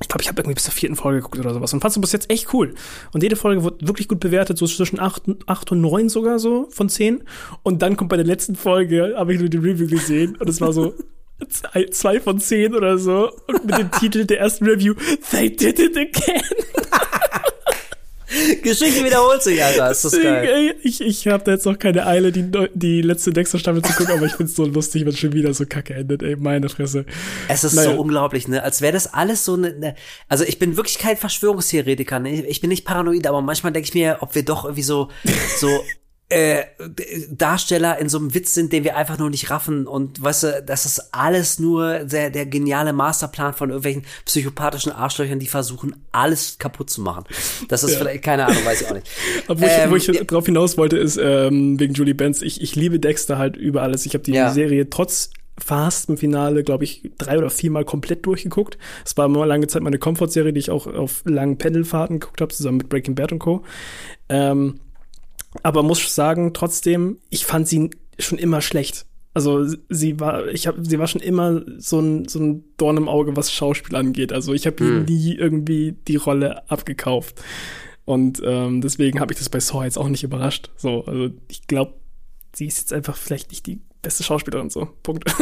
ich 0.04 0.08
glaube, 0.08 0.20
ich 0.20 0.28
habe 0.28 0.38
irgendwie 0.38 0.54
bis 0.54 0.64
zur 0.64 0.74
vierten 0.74 0.96
Folge 0.96 1.20
geguckt 1.20 1.38
oder 1.38 1.54
sowas 1.54 1.72
und 1.72 1.80
fand 1.80 1.96
es 1.96 2.00
bis 2.00 2.12
jetzt 2.12 2.30
echt 2.30 2.52
cool. 2.52 2.74
Und 3.12 3.22
jede 3.22 3.36
Folge 3.36 3.64
wird 3.64 3.86
wirklich 3.86 4.06
gut 4.06 4.20
bewertet, 4.20 4.58
so 4.58 4.66
zwischen 4.66 5.00
8, 5.00 5.22
acht 5.46 5.72
und 5.72 5.80
9 5.80 6.10
sogar 6.10 6.38
so 6.38 6.68
von 6.70 6.90
10. 6.90 7.22
Und 7.62 7.80
dann 7.80 7.96
kommt 7.96 8.10
bei 8.10 8.16
der 8.16 8.26
letzten 8.26 8.54
Folge, 8.54 9.14
habe 9.16 9.32
ich 9.32 9.40
nur 9.40 9.48
die 9.48 9.56
Review 9.56 9.88
gesehen 9.88 10.36
und 10.36 10.46
es 10.46 10.60
war 10.60 10.74
so 10.74 10.92
zwei, 11.48 11.86
zwei 11.86 12.20
von 12.20 12.38
10 12.38 12.74
oder 12.74 12.98
so. 12.98 13.30
Und 13.46 13.64
mit 13.64 13.78
dem 13.78 13.90
Titel 13.92 14.26
der 14.26 14.40
ersten 14.40 14.66
Review, 14.66 14.94
They 15.30 15.48
did 15.50 15.78
it 15.78 15.96
again. 15.96 16.42
Geschichte 18.62 19.04
wiederholt 19.04 19.42
sich, 19.42 19.62
Alter. 19.62 19.90
Ist 19.90 20.04
das 20.04 20.12
geil. 20.20 20.74
Ich, 20.82 21.00
ich 21.00 21.26
habe 21.26 21.44
da 21.44 21.52
jetzt 21.52 21.66
noch 21.66 21.78
keine 21.78 22.06
Eile, 22.06 22.32
die, 22.32 22.50
die 22.74 23.02
letzte 23.02 23.32
Dexter-Staffel 23.32 23.82
zu 23.82 23.92
gucken, 23.92 24.14
aber 24.16 24.26
ich 24.26 24.32
find's 24.32 24.54
so 24.54 24.64
lustig, 24.64 25.04
wenn 25.06 25.16
schon 25.16 25.32
wieder 25.32 25.52
so 25.54 25.64
kacke 25.66 25.94
endet, 25.94 26.22
ey, 26.22 26.36
meine 26.36 26.68
Fresse. 26.68 27.04
Es 27.48 27.64
ist 27.64 27.74
Naja. 27.74 27.92
so 27.94 28.00
unglaublich, 28.00 28.48
ne? 28.48 28.62
Als 28.62 28.80
wäre 28.80 28.92
das 28.92 29.12
alles 29.12 29.44
so 29.44 29.54
eine, 29.54 29.72
ne, 29.72 29.94
also 30.28 30.44
ich 30.44 30.58
bin 30.58 30.76
wirklich 30.76 30.98
kein 30.98 31.16
Verschwörungstheoretiker, 31.16 32.18
ne? 32.18 32.44
Ich 32.46 32.60
bin 32.60 32.70
nicht 32.70 32.84
paranoid, 32.84 33.26
aber 33.26 33.42
manchmal 33.42 33.72
denke 33.72 33.88
ich 33.88 33.94
mir, 33.94 34.18
ob 34.20 34.34
wir 34.34 34.44
doch 34.44 34.64
irgendwie 34.64 34.82
so, 34.82 35.08
so, 35.58 35.68
äh, 36.30 36.64
Darsteller 37.30 37.98
in 37.98 38.08
so 38.08 38.18
einem 38.18 38.34
Witz 38.34 38.54
sind, 38.54 38.72
den 38.72 38.82
wir 38.82 38.96
einfach 38.96 39.18
nur 39.18 39.30
nicht 39.30 39.50
raffen 39.50 39.86
und 39.86 40.22
weißt 40.22 40.42
du, 40.42 40.62
das 40.66 40.86
ist 40.86 41.10
alles 41.12 41.58
nur 41.58 42.00
der, 42.00 42.30
der 42.30 42.46
geniale 42.46 42.92
Masterplan 42.92 43.52
von 43.52 43.68
irgendwelchen 43.70 44.04
psychopathischen 44.24 44.92
Arschlöchern, 44.92 45.38
die 45.38 45.46
versuchen, 45.46 45.94
alles 46.12 46.58
kaputt 46.58 46.88
zu 46.90 47.02
machen. 47.02 47.24
Das 47.68 47.84
ist 47.84 47.96
vielleicht, 47.96 48.24
keine 48.24 48.46
Ahnung, 48.46 48.64
weiß 48.64 48.80
ich 48.82 48.88
auch 48.88 48.94
nicht. 48.94 49.06
Aber 49.48 49.60
wo 49.60 49.64
ich, 49.66 49.70
Ähm, 49.72 49.90
wo 49.90 49.96
ich 49.96 50.06
ja. 50.06 50.24
drauf 50.24 50.46
hinaus 50.46 50.78
wollte, 50.78 50.96
ist 50.96 51.18
ähm, 51.22 51.78
wegen 51.78 51.94
Julie 51.94 52.14
Benz. 52.14 52.40
Ich, 52.42 52.60
ich 52.62 52.74
liebe 52.74 52.98
Dexter 52.98 53.36
halt 53.38 53.56
über 53.56 53.82
alles. 53.82 54.06
Ich 54.06 54.14
habe 54.14 54.24
die 54.24 54.32
Ja. 54.32 54.50
Serie 54.50 54.88
trotz 54.88 55.30
fast 55.58 56.08
im 56.08 56.16
Finale, 56.16 56.64
glaube 56.64 56.84
ich, 56.84 57.10
drei 57.18 57.38
oder 57.38 57.48
viermal 57.50 57.84
komplett 57.84 58.26
durchgeguckt. 58.26 58.76
Es 59.04 59.16
war 59.16 59.26
immer 59.26 59.46
lange 59.46 59.66
Zeit 59.68 59.82
meine 59.82 59.98
Comfort-Serie, 59.98 60.52
die 60.52 60.58
ich 60.58 60.70
auch 60.70 60.86
auf 60.86 61.22
langen 61.26 61.58
Pendelfahrten 61.58 62.18
geguckt 62.18 62.40
habe, 62.40 62.52
zusammen 62.52 62.78
mit 62.78 62.88
Breaking 62.88 63.14
Bad 63.14 63.30
und 63.32 63.38
Co. 63.38 63.62
Ähm, 64.28 64.80
aber 65.62 65.82
muss 65.82 66.14
sagen, 66.14 66.52
trotzdem, 66.52 67.18
ich 67.30 67.46
fand 67.46 67.68
sie 67.68 67.90
schon 68.18 68.38
immer 68.38 68.60
schlecht. 68.60 69.06
Also 69.34 69.66
sie 69.88 70.20
war, 70.20 70.46
ich 70.46 70.68
habe, 70.68 70.84
sie 70.84 70.98
war 70.98 71.08
schon 71.08 71.20
immer 71.20 71.62
so 71.78 71.98
ein 71.98 72.28
so 72.28 72.38
ein 72.38 72.64
Dorn 72.76 72.96
im 72.96 73.08
Auge, 73.08 73.36
was 73.36 73.52
Schauspiel 73.52 73.96
angeht. 73.96 74.32
Also 74.32 74.54
ich 74.54 74.64
habe 74.66 74.84
ihr 74.84 75.00
nie 75.00 75.34
irgendwie 75.34 75.96
die 76.06 76.16
Rolle 76.16 76.70
abgekauft. 76.70 77.42
Und 78.04 78.40
ähm, 78.44 78.80
deswegen 78.80 79.18
habe 79.18 79.32
ich 79.32 79.38
das 79.38 79.48
bei 79.48 79.58
Saw 79.60 79.84
jetzt 79.84 79.98
auch 79.98 80.08
nicht 80.08 80.22
überrascht. 80.22 80.70
So, 80.76 81.04
also 81.04 81.30
ich 81.48 81.66
glaube, 81.66 81.94
sie 82.54 82.66
ist 82.66 82.78
jetzt 82.78 82.92
einfach 82.92 83.16
vielleicht 83.16 83.50
nicht 83.50 83.66
die 83.66 83.80
beste 84.02 84.22
Schauspielerin. 84.22 84.70
So, 84.70 84.88
Punkt. 85.02 85.24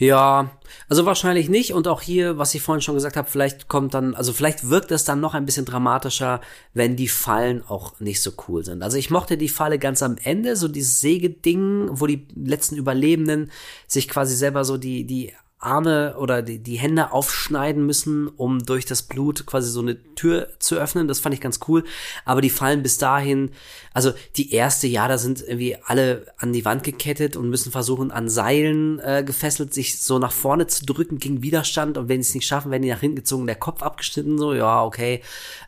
Ja, 0.00 0.50
also 0.88 1.04
wahrscheinlich 1.04 1.50
nicht. 1.50 1.74
Und 1.74 1.86
auch 1.86 2.00
hier, 2.00 2.38
was 2.38 2.54
ich 2.54 2.62
vorhin 2.62 2.80
schon 2.80 2.94
gesagt 2.94 3.18
habe, 3.18 3.28
vielleicht 3.28 3.68
kommt 3.68 3.92
dann, 3.92 4.14
also 4.14 4.32
vielleicht 4.32 4.70
wirkt 4.70 4.90
es 4.92 5.04
dann 5.04 5.20
noch 5.20 5.34
ein 5.34 5.44
bisschen 5.44 5.66
dramatischer, 5.66 6.40
wenn 6.72 6.96
die 6.96 7.06
Fallen 7.06 7.62
auch 7.68 8.00
nicht 8.00 8.22
so 8.22 8.32
cool 8.48 8.64
sind. 8.64 8.82
Also 8.82 8.96
ich 8.96 9.10
mochte 9.10 9.36
die 9.36 9.50
Falle 9.50 9.78
ganz 9.78 10.02
am 10.02 10.16
Ende, 10.16 10.56
so 10.56 10.68
dieses 10.68 11.00
Sägeding, 11.00 11.90
wo 11.90 12.06
die 12.06 12.26
letzten 12.34 12.76
Überlebenden 12.76 13.50
sich 13.86 14.08
quasi 14.08 14.34
selber 14.36 14.64
so 14.64 14.78
die, 14.78 15.04
die 15.04 15.34
Arme 15.60 16.16
oder 16.18 16.42
die, 16.42 16.58
die 16.58 16.78
Hände 16.78 17.12
aufschneiden 17.12 17.84
müssen, 17.84 18.28
um 18.28 18.64
durch 18.64 18.86
das 18.86 19.02
Blut 19.02 19.44
quasi 19.44 19.70
so 19.70 19.80
eine 19.80 20.02
Tür 20.14 20.48
zu 20.58 20.76
öffnen. 20.76 21.06
Das 21.06 21.20
fand 21.20 21.34
ich 21.34 21.40
ganz 21.40 21.60
cool. 21.68 21.84
Aber 22.24 22.40
die 22.40 22.50
fallen 22.50 22.82
bis 22.82 22.96
dahin, 22.98 23.50
also 23.92 24.12
die 24.36 24.52
erste, 24.52 24.86
ja, 24.86 25.06
da 25.06 25.18
sind 25.18 25.42
irgendwie 25.42 25.76
alle 25.84 26.26
an 26.38 26.52
die 26.52 26.64
Wand 26.64 26.82
gekettet 26.82 27.36
und 27.36 27.50
müssen 27.50 27.72
versuchen, 27.72 28.10
an 28.10 28.28
Seilen 28.28 29.00
äh, 29.00 29.22
gefesselt, 29.24 29.74
sich 29.74 30.00
so 30.00 30.18
nach 30.18 30.32
vorne 30.32 30.66
zu 30.66 30.86
drücken 30.86 31.18
gegen 31.18 31.42
Widerstand. 31.42 31.98
Und 31.98 32.08
wenn 32.08 32.22
sie 32.22 32.30
es 32.30 32.34
nicht 32.34 32.46
schaffen, 32.46 32.70
werden 32.70 32.82
die 32.82 32.90
nach 32.90 33.00
hinten 33.00 33.16
gezogen, 33.16 33.46
der 33.46 33.56
Kopf 33.56 33.82
abgeschnitten, 33.82 34.38
so, 34.38 34.54
ja, 34.54 34.82
okay. 34.82 35.20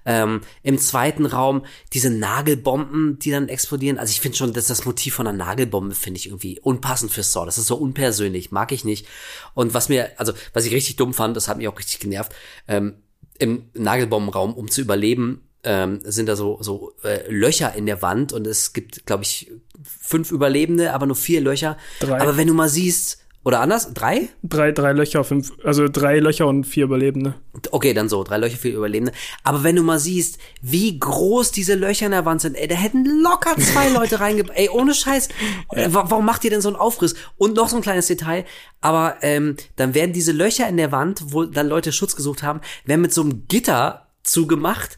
Ähm, 0.07 0.41
Im 0.63 0.79
zweiten 0.79 1.27
Raum 1.27 1.65
diese 1.93 2.11
Nagelbomben, 2.11 3.19
die 3.19 3.31
dann 3.31 3.49
explodieren. 3.49 3.99
Also 3.99 4.11
ich 4.11 4.21
finde 4.21 4.39
schon, 4.39 4.53
dass 4.53 4.67
das 4.67 4.85
Motiv 4.85 5.15
von 5.15 5.27
einer 5.27 5.37
Nagelbombe 5.37 5.95
finde 5.95 6.19
ich 6.19 6.27
irgendwie 6.27 6.59
unpassend 6.61 7.13
für 7.13 7.23
Saw. 7.23 7.45
Das 7.45 7.59
ist 7.59 7.67
so 7.67 7.77
unpersönlich, 7.77 8.53
mag 8.53 8.73
ich 8.73 8.85
nicht. 8.85 9.07
Und 9.55 9.75
was 9.75 9.82
mir, 9.89 10.11
also 10.17 10.33
was 10.53 10.67
ich 10.67 10.73
richtig 10.73 10.97
dumm 10.97 11.15
fand, 11.15 11.37
das 11.37 11.49
hat 11.49 11.59
mich 11.59 11.69
auch 11.69 11.79
richtig 11.79 12.01
genervt, 12.01 12.33
ähm, 12.69 12.95
im 13.39 13.71
Nagelbombenraum, 13.75 14.55
um 14.55 14.71
zu 14.71 14.81
überleben, 14.81 15.49
ähm, 15.65 16.01
sind 16.05 16.29
da 16.29 16.37
so, 16.37 16.59
so 16.61 16.95
äh, 17.05 17.31
Löcher 17.31 17.75
in 17.75 17.87
der 17.87 18.03
Wand 18.03 18.33
und 18.33 18.47
es 18.47 18.73
gibt, 18.73 19.07
glaube 19.07 19.23
ich, 19.23 19.51
fünf 19.83 20.31
Überlebende, 20.31 20.93
aber 20.93 21.07
nur 21.07 21.17
vier 21.17 21.41
Löcher. 21.41 21.77
Drei. 22.01 22.21
Aber 22.21 22.37
wenn 22.37 22.49
du 22.49 22.55
mal 22.55 22.69
siehst, 22.69 23.22
oder 23.45 23.61
anders, 23.61 23.93
drei? 23.93 24.29
drei, 24.43 24.71
drei 24.73 24.93
Löcher, 24.93 25.25
fünf, 25.25 25.53
also 25.65 25.89
drei 25.89 26.21
Löcher 26.21 26.47
und 26.47 26.65
vier 26.65 26.85
Überlebende. 26.85 27.35
Okay, 27.73 27.93
dann 27.93 28.09
so, 28.09 28.23
drei 28.23 28.39
Löcher 28.39 28.57
für 28.57 28.69
Überlebende. 28.69 29.13
Aber 29.43 29.65
wenn 29.65 29.75
du 29.77 29.83
mal 29.83 29.99
siehst, 29.99 30.39
wie 30.61 30.99
groß 30.99 31.51
diese 31.51 31.75
Löcher 31.75 32.07
in 32.07 32.13
der 32.13 32.25
Wand 32.25 32.41
sind, 32.41 32.55
ey, 32.55 32.69
da 32.69 32.75
hätten 32.77 33.05
locker 33.23 33.57
zwei 33.59 33.89
Leute 33.93 34.21
reingebracht. 34.21 34.57
Ey, 34.57 34.69
ohne 34.69 34.95
Scheiß. 34.95 35.29
Wa- 35.75 36.05
Warum 36.09 36.25
macht 36.25 36.45
ihr 36.45 36.51
denn 36.51 36.61
so 36.61 36.69
einen 36.69 36.77
Aufriss? 36.77 37.15
Und 37.37 37.57
noch 37.57 37.69
so 37.69 37.77
ein 37.77 37.83
kleines 37.83 38.07
Detail, 38.07 38.45
aber 38.81 39.17
ähm, 39.23 39.57
dann 39.77 39.95
werden 39.95 40.13
diese 40.13 40.33
Löcher 40.33 40.69
in 40.69 40.77
der 40.77 40.93
Wand, 40.93 41.23
wo 41.33 41.45
dann 41.45 41.69
Leute 41.69 41.91
Schutz 41.93 42.15
gesucht 42.17 42.43
haben, 42.43 42.61
werden 42.85 43.01
mit 43.03 43.13
so 43.13 43.23
einem 43.23 43.47
Gitter 43.49 44.07
zugemacht. 44.23 44.97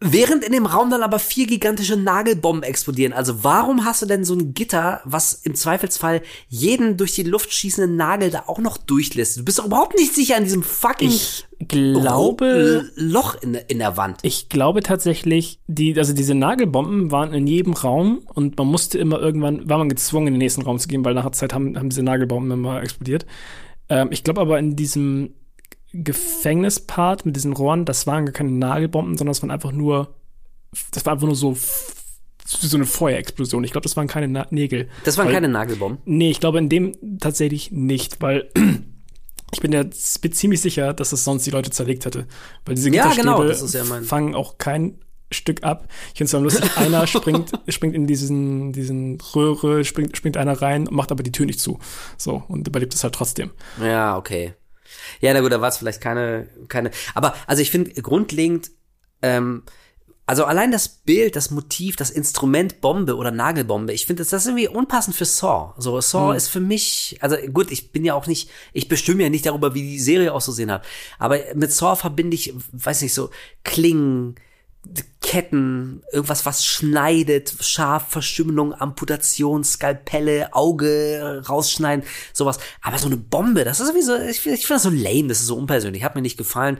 Während 0.00 0.44
in 0.44 0.52
dem 0.52 0.66
Raum 0.66 0.90
dann 0.90 1.02
aber 1.02 1.18
vier 1.18 1.48
gigantische 1.48 1.96
Nagelbomben 1.96 2.62
explodieren. 2.62 3.12
Also 3.12 3.42
warum 3.42 3.84
hast 3.84 4.00
du 4.00 4.06
denn 4.06 4.24
so 4.24 4.34
ein 4.34 4.54
Gitter, 4.54 5.00
was 5.04 5.34
im 5.34 5.56
Zweifelsfall 5.56 6.22
jeden 6.48 6.96
durch 6.96 7.16
die 7.16 7.24
Luft 7.24 7.52
schießenden 7.52 7.96
Nagel 7.96 8.30
da 8.30 8.44
auch 8.46 8.60
noch 8.60 8.78
durchlässt? 8.78 9.38
Du 9.38 9.44
bist 9.44 9.58
doch 9.58 9.66
überhaupt 9.66 9.96
nicht 9.96 10.14
sicher 10.14 10.36
an 10.36 10.44
diesem 10.44 10.62
fucking 10.62 11.08
Ich 11.08 11.46
glaube, 11.66 12.88
Loch 12.94 13.42
in, 13.42 13.54
in 13.54 13.78
der 13.78 13.96
Wand. 13.96 14.20
ich 14.22 14.48
glaube 14.48 14.84
tatsächlich, 14.84 15.58
die, 15.66 15.98
also 15.98 16.12
diese 16.12 16.36
Nagelbomben 16.36 17.10
waren 17.10 17.34
in 17.34 17.48
jedem 17.48 17.72
Raum 17.72 18.20
und 18.32 18.56
man 18.56 18.68
musste 18.68 18.98
immer 18.98 19.18
irgendwann, 19.18 19.68
war 19.68 19.78
man 19.78 19.88
gezwungen, 19.88 20.28
in 20.28 20.34
den 20.34 20.38
nächsten 20.38 20.62
Raum 20.62 20.78
zu 20.78 20.86
gehen, 20.86 21.04
weil 21.04 21.14
nach 21.14 21.24
der 21.24 21.32
Zeit 21.32 21.52
haben, 21.52 21.76
haben 21.76 21.88
diese 21.88 22.04
Nagelbomben 22.04 22.52
immer 22.52 22.80
explodiert. 22.80 23.26
Ähm, 23.88 24.08
ich 24.12 24.22
glaube 24.22 24.40
aber 24.40 24.60
in 24.60 24.76
diesem 24.76 25.34
Gefängnispart 26.04 27.26
mit 27.26 27.36
diesen 27.36 27.52
Rohren, 27.52 27.84
das 27.84 28.06
waren 28.06 28.26
gar 28.26 28.32
keine 28.32 28.50
Nagelbomben, 28.50 29.16
sondern 29.16 29.32
es 29.32 29.42
waren 29.42 29.50
einfach 29.50 29.72
nur, 29.72 30.14
das 30.92 31.04
war 31.06 31.14
einfach 31.14 31.26
nur 31.26 31.36
so, 31.36 31.56
so 32.46 32.76
eine 32.76 32.86
Feuerexplosion. 32.86 33.64
Ich 33.64 33.72
glaube, 33.72 33.82
das 33.84 33.96
waren 33.96 34.06
keine 34.06 34.28
Na 34.28 34.46
Nägel. 34.50 34.88
Das 35.04 35.16
waren 35.18 35.26
Weil- 35.26 35.34
keine 35.34 35.48
Nagelbomben. 35.48 35.98
Nee, 36.04 36.30
ich 36.30 36.40
glaube 36.40 36.58
in 36.58 36.68
dem 36.68 36.96
tatsächlich 37.20 37.70
nicht, 37.70 38.20
weil 38.22 38.50
ich 39.52 39.60
bin 39.60 39.72
ja 39.72 39.88
ziemlich 39.90 40.60
sicher, 40.60 40.92
dass 40.94 41.12
es 41.12 41.24
sonst 41.24 41.46
die 41.46 41.50
Leute 41.50 41.70
zerlegt 41.70 42.04
hätte. 42.06 42.26
Weil 42.64 42.74
diese 42.74 42.90
Ja, 42.90 43.12
genau, 43.12 43.42
das 43.44 43.72
ja 43.72 43.84
fangen 43.84 44.34
auch 44.34 44.58
kein 44.58 44.98
Stück 45.30 45.62
ab. 45.62 45.88
Ich 46.14 46.18
finde 46.18 46.24
es 46.24 46.30
dann 46.30 46.42
lustig, 46.42 46.76
einer 46.78 47.06
springt, 47.06 47.52
springt 47.68 47.94
in 47.94 48.06
diesen, 48.06 48.72
diesen 48.72 49.18
Röhre, 49.34 49.84
springt, 49.84 50.16
springt 50.16 50.38
einer 50.38 50.62
rein, 50.62 50.88
macht 50.90 51.12
aber 51.12 51.22
die 51.22 51.32
Tür 51.32 51.44
nicht 51.44 51.60
zu. 51.60 51.78
So, 52.16 52.42
und 52.48 52.66
überlebt 52.66 52.94
es 52.94 53.04
halt 53.04 53.14
trotzdem. 53.14 53.50
Ja, 53.82 54.16
okay. 54.16 54.54
Ja, 55.20 55.32
na 55.32 55.40
gut, 55.40 55.52
da 55.52 55.60
war 55.60 55.68
es 55.68 55.78
vielleicht 55.78 56.00
keine, 56.00 56.48
keine. 56.68 56.90
Aber 57.14 57.34
also 57.46 57.62
ich 57.62 57.70
finde 57.70 58.00
grundlegend, 58.02 58.70
ähm, 59.22 59.62
also 60.28 60.44
allein 60.44 60.70
das 60.70 60.88
Bild, 60.88 61.36
das 61.36 61.50
Motiv, 61.50 61.96
das 61.96 62.10
Instrument 62.10 62.82
Bombe 62.82 63.16
oder 63.16 63.30
Nagelbombe, 63.30 63.94
ich 63.94 64.04
finde 64.04 64.20
das, 64.20 64.28
das 64.28 64.42
ist 64.42 64.48
irgendwie 64.48 64.68
unpassend 64.68 65.16
für 65.16 65.24
Saw. 65.24 65.72
So 65.78 65.98
Saw 66.02 66.36
ist 66.36 66.48
für 66.48 66.60
mich, 66.60 67.16
also 67.20 67.36
gut, 67.50 67.70
ich 67.70 67.92
bin 67.92 68.04
ja 68.04 68.12
auch 68.12 68.26
nicht, 68.26 68.50
ich 68.74 68.88
bestimme 68.88 69.22
ja 69.22 69.30
nicht 69.30 69.46
darüber, 69.46 69.72
wie 69.72 69.80
die 69.80 69.98
Serie 69.98 70.34
auszusehen 70.34 70.70
hat. 70.70 70.84
Aber 71.18 71.38
mit 71.54 71.72
Saw 71.72 71.96
verbinde 71.96 72.34
ich, 72.34 72.52
weiß 72.72 73.00
nicht 73.00 73.14
so 73.14 73.30
Klingen, 73.64 74.34
Ketten, 75.20 76.02
irgendwas, 76.10 76.46
was 76.46 76.64
schneidet, 76.64 77.52
scharf, 77.60 78.08
Verstümmelung, 78.08 78.72
Amputation, 78.72 79.62
Skalpelle, 79.62 80.54
Auge 80.54 81.42
rausschneiden, 81.46 82.04
sowas. 82.32 82.58
Aber 82.80 82.98
so 82.98 83.08
eine 83.08 83.18
Bombe, 83.18 83.64
das 83.64 83.78
ist 83.78 83.88
irgendwie 83.88 84.06
so, 84.06 84.16
ich, 84.16 84.46
ich 84.46 84.66
finde 84.66 84.74
das 84.74 84.82
so 84.84 84.90
lame, 84.90 85.28
das 85.28 85.40
ist 85.40 85.46
so 85.46 85.56
unpersönlich, 85.56 86.02
hat 86.02 86.14
mir 86.14 86.22
nicht 86.22 86.38
gefallen. 86.38 86.78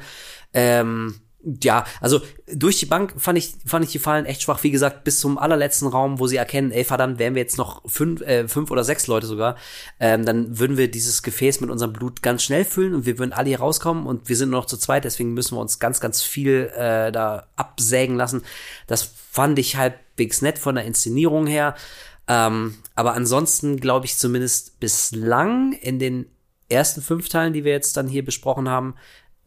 Ähm, 0.54 1.20
ja, 1.44 1.84
also 2.00 2.20
durch 2.52 2.78
die 2.78 2.86
Bank 2.86 3.14
fand 3.16 3.38
ich, 3.38 3.54
fand 3.64 3.84
ich 3.84 3.92
die 3.92 4.00
Fallen 4.00 4.26
echt 4.26 4.42
schwach. 4.42 4.62
Wie 4.64 4.72
gesagt, 4.72 5.04
bis 5.04 5.20
zum 5.20 5.38
allerletzten 5.38 5.86
Raum, 5.86 6.18
wo 6.18 6.26
sie 6.26 6.36
erkennen, 6.36 6.72
ey, 6.72 6.84
verdammt, 6.84 7.18
wären 7.20 7.34
wir 7.34 7.42
jetzt 7.42 7.58
noch 7.58 7.82
fünf, 7.88 8.20
äh, 8.22 8.48
fünf 8.48 8.70
oder 8.72 8.82
sechs 8.82 9.06
Leute 9.06 9.26
sogar, 9.26 9.56
ähm, 10.00 10.24
dann 10.24 10.58
würden 10.58 10.76
wir 10.76 10.90
dieses 10.90 11.22
Gefäß 11.22 11.60
mit 11.60 11.70
unserem 11.70 11.92
Blut 11.92 12.22
ganz 12.22 12.42
schnell 12.42 12.64
füllen 12.64 12.94
und 12.94 13.06
wir 13.06 13.18
würden 13.18 13.32
alle 13.32 13.48
hier 13.48 13.60
rauskommen 13.60 14.06
und 14.06 14.28
wir 14.28 14.36
sind 14.36 14.50
nur 14.50 14.60
noch 14.60 14.66
zu 14.66 14.76
zweit, 14.76 15.04
deswegen 15.04 15.32
müssen 15.32 15.56
wir 15.56 15.60
uns 15.60 15.78
ganz, 15.78 16.00
ganz 16.00 16.22
viel 16.22 16.72
äh, 16.76 17.12
da 17.12 17.46
absägen 17.54 18.16
lassen. 18.16 18.42
Das 18.88 19.08
fand 19.30 19.58
ich 19.60 19.76
halbwegs 19.76 20.42
nett 20.42 20.58
von 20.58 20.74
der 20.74 20.84
Inszenierung 20.84 21.46
her. 21.46 21.76
Ähm, 22.26 22.74
aber 22.96 23.14
ansonsten 23.14 23.78
glaube 23.78 24.06
ich 24.06 24.18
zumindest 24.18 24.80
bislang 24.80 25.72
in 25.72 26.00
den 26.00 26.26
ersten 26.68 27.00
fünf 27.00 27.28
Teilen, 27.28 27.52
die 27.52 27.64
wir 27.64 27.72
jetzt 27.72 27.96
dann 27.96 28.08
hier 28.08 28.24
besprochen 28.24 28.68
haben, 28.68 28.94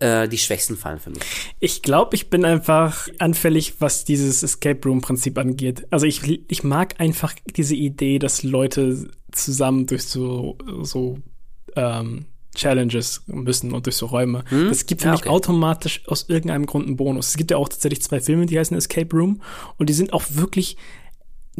äh, 0.02 0.28
die 0.28 0.38
schwächsten 0.38 0.76
Fallen 0.76 1.00
für 1.00 1.12
mich. 1.12 1.22
Ich 1.60 1.82
glaube, 1.82 2.16
ich 2.16 2.30
bin 2.30 2.44
einfach 2.44 3.08
anfällig, 3.20 3.76
was 3.80 4.04
dieses 4.04 4.44
Escape 4.44 4.80
Room 4.88 5.02
Prinzip 5.02 5.38
angeht. 5.38 5.86
Also 5.92 6.06
ich, 6.06 6.22
ich 6.50 6.64
mag 6.64 7.00
einfach 7.00 7.34
diese 7.56 7.76
Idee, 7.76 8.20
dass 8.20 8.44
Leute 8.44 9.10
zusammen 9.32 9.86
durch 9.86 10.04
so, 10.04 10.58
so 10.82 11.20
ähm, 11.76 12.26
Challenges 12.56 13.24
müssen 13.28 13.72
und 13.74 13.86
durch 13.86 13.96
so 13.96 14.08
Räume. 14.08 14.44
Das 14.70 14.86
gibt 14.86 15.02
für 15.02 15.08
Ja, 15.08 15.12
mich 15.14 15.22
okay. 15.22 15.30
automatisch 15.30 16.02
aus 16.08 16.28
irgendeinem 16.28 16.66
Grund 16.66 16.86
einen 16.88 16.98
Bonus. 16.98 17.30
Es 17.30 17.38
gibt 17.38 17.52
ja 17.52 17.58
auch 17.58 17.70
tatsächlich 17.70 18.02
zwei 18.02 18.20
Filme, 18.20 18.46
die 18.46 18.60
heißen 18.60 18.76
Escape 18.76 19.16
Room 19.16 19.42
und 19.78 19.88
die 19.90 19.94
sind 19.94 20.12
auch 20.12 20.24
wirklich 20.32 20.76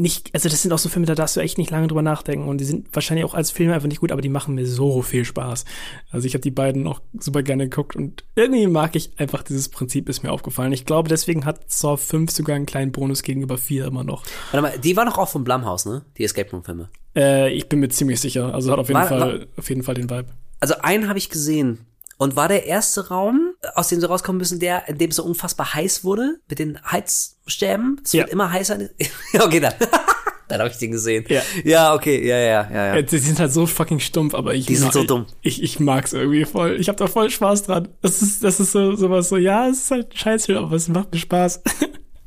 nicht, 0.02 0.30
also 0.34 0.50
das 0.50 0.62
sind 0.62 0.74
auch 0.74 0.80
so 0.80 0.90
Filme, 0.90 1.06
da 1.06 1.16
darfst 1.16 1.36
du 1.36 1.40
echt 1.40 1.58
nicht 1.58 1.70
lange 1.72 1.88
drüber 1.88 2.02
nachdenken 2.02 2.48
und 2.48 2.58
die 2.60 2.66
sind 2.66 2.88
wahrscheinlich 2.94 3.26
auch 3.26 3.34
als 3.34 3.52
Filme 3.52 3.74
einfach 3.74 3.88
nicht 3.88 4.02
gut, 4.02 4.12
aber 4.12 4.22
die 4.22 4.30
machen 4.30 4.56
mir 4.56 4.66
so 4.66 5.02
viel 5.02 5.24
Spaß. 5.26 5.66
Also 6.10 6.28
ich 6.28 6.34
habe 6.34 6.42
die 6.42 6.52
beiden 6.52 6.88
auch 6.88 7.02
super 7.20 7.44
gerne 7.44 7.70
geguckt 7.70 7.96
und 7.96 8.24
irgendwie 8.36 8.68
mag 8.68 8.96
ich 8.96 9.12
einfach 9.18 9.44
dieses 9.44 9.70
Prinzip, 9.70 10.10
ist 10.10 10.24
mir 10.24 10.32
aufgefallen. 10.32 10.74
Ich 10.74 10.86
glaube, 10.86 11.08
deswegen 11.10 11.46
hat 11.46 11.70
Saw 11.72 11.98
5 11.98 12.32
sogar 12.32 12.56
einen 12.56 12.66
kleinen 12.66 12.92
Bonus 12.92 13.24
gegenüber 13.24 13.58
4 13.58 13.86
immer 13.86 14.04
noch. 14.04 14.24
Warte 14.52 14.62
mal, 14.62 14.80
die 14.80 14.98
war 14.98 15.06
doch 15.06 15.18
auch 15.18 15.30
vom 15.30 15.44
Blumhouse, 15.44 15.86
ne? 15.86 16.04
Die 16.18 16.24
Escape 16.24 16.52
Room 16.52 16.64
Filme. 16.64 16.90
Äh, 17.16 17.54
ich 17.54 17.70
bin 17.70 17.80
mir 17.80 17.90
ziemlich 17.90 18.20
sicher, 18.20 18.54
also 18.54 18.72
hat 18.72 18.80
auf 18.80 18.88
jeden 18.88 19.00
War- 19.02 19.08
Fall 19.08 19.48
auf 19.58 19.70
jeden 19.70 19.84
Fall 19.84 19.96
den 19.96 20.10
Vibe. 20.10 20.28
Also 20.60 20.76
einen 20.82 21.08
habe 21.08 21.18
ich 21.20 21.30
gesehen. 21.30 21.86
Und 22.22 22.36
war 22.36 22.48
der 22.48 22.68
erste 22.68 23.08
Raum, 23.08 23.54
aus 23.74 23.88
dem 23.88 24.00
sie 24.00 24.08
rauskommen 24.08 24.38
müssen, 24.38 24.60
der, 24.60 24.88
in 24.88 25.00
dem 25.00 25.10
es 25.10 25.16
so 25.16 25.24
unfassbar 25.24 25.74
heiß 25.74 26.04
wurde, 26.04 26.36
mit 26.48 26.60
den 26.60 26.78
Heizstäben? 26.92 28.00
Es 28.04 28.14
wird 28.14 28.28
Ja. 28.28 28.32
immer 28.32 28.52
heißer. 28.52 28.78
okay, 29.40 29.60
dann. 29.60 29.74
dann 30.48 30.60
habe 30.60 30.70
ich 30.70 30.78
den 30.78 30.92
gesehen. 30.92 31.26
Ja. 31.30 31.42
ja, 31.64 31.94
okay, 31.96 32.24
ja, 32.28 32.38
ja, 32.38 32.70
ja, 32.72 32.96
ja. 32.96 33.02
Die 33.02 33.18
sind 33.18 33.40
halt 33.40 33.52
so 33.52 33.66
fucking 33.66 34.00
stumpf, 34.00 34.36
aber 34.36 34.54
ich 34.54 34.68
Die 34.68 34.76
sind 34.76 34.86
mag- 34.86 34.94
so 34.94 35.04
dumm. 35.04 35.26
Ich, 35.42 35.64
ich 35.64 35.80
mag's 35.80 36.14
irgendwie 36.14 36.46
voll. 36.46 36.78
Ich 36.80 36.90
habe 36.90 36.98
da 36.98 37.08
voll 37.08 37.30
Spaß 37.32 37.64
dran. 37.64 37.88
Das 38.02 38.22
ist, 38.22 38.44
das 38.44 38.60
ist 38.60 38.72
so 38.74 38.96
sowas 38.96 39.30
so, 39.30 39.38
ja, 39.38 39.68
es 39.68 39.80
ist 39.86 39.92
halt 39.92 40.12
ein 40.14 40.18
Scheißfilm, 40.18 40.64
aber 40.66 40.76
es 40.76 40.88
macht 40.90 41.12
mir 41.14 41.20
Spaß. 41.20 41.62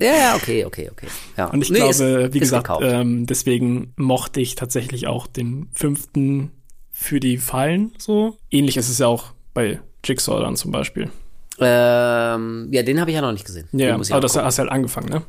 Ja, 0.01 0.09
ja, 0.13 0.35
okay, 0.35 0.65
okay, 0.65 0.91
okay. 0.91 1.07
Ja. 1.37 1.47
Und 1.51 1.63
ich 1.63 1.71
Nee, 1.71 1.77
glaube, 1.79 1.91
ist- 1.93 2.01
wie 2.35 2.39
ist 2.39 2.41
gesagt, 2.41 2.65
gekauft. 2.67 2.85
ähm, 2.85 3.27
deswegen 3.27 3.93
mochte 3.97 4.41
ich 4.41 4.57
tatsächlich 4.57 5.07
auch 5.07 5.29
den 5.29 5.69
fünften 5.73 6.51
für 6.91 7.21
die 7.21 7.39
Fallen 7.39 7.93
so. 7.97 8.37
Ähnlich 8.51 8.77
ist 8.77 8.89
es 8.89 8.99
ja 8.99 9.07
auch 9.07 9.27
bei 9.55 9.81
Jigsaw 10.05 10.41
dann 10.41 10.57
zum 10.57 10.71
Beispiel. 10.71 11.11
ähm, 11.61 12.69
ja, 12.73 12.83
den 12.83 13.01
habe 13.01 13.11
ich 13.11 13.15
ja 13.15 13.23
noch 13.23 13.33
nicht 13.33 13.47
gesehen. 13.47 13.69
Ja, 13.73 13.95
aber 13.95 14.21
das 14.21 14.37
hast 14.37 14.59
du 14.59 14.63
halt 14.63 14.73
angefangen, 14.73 15.09
ne? 15.09 15.23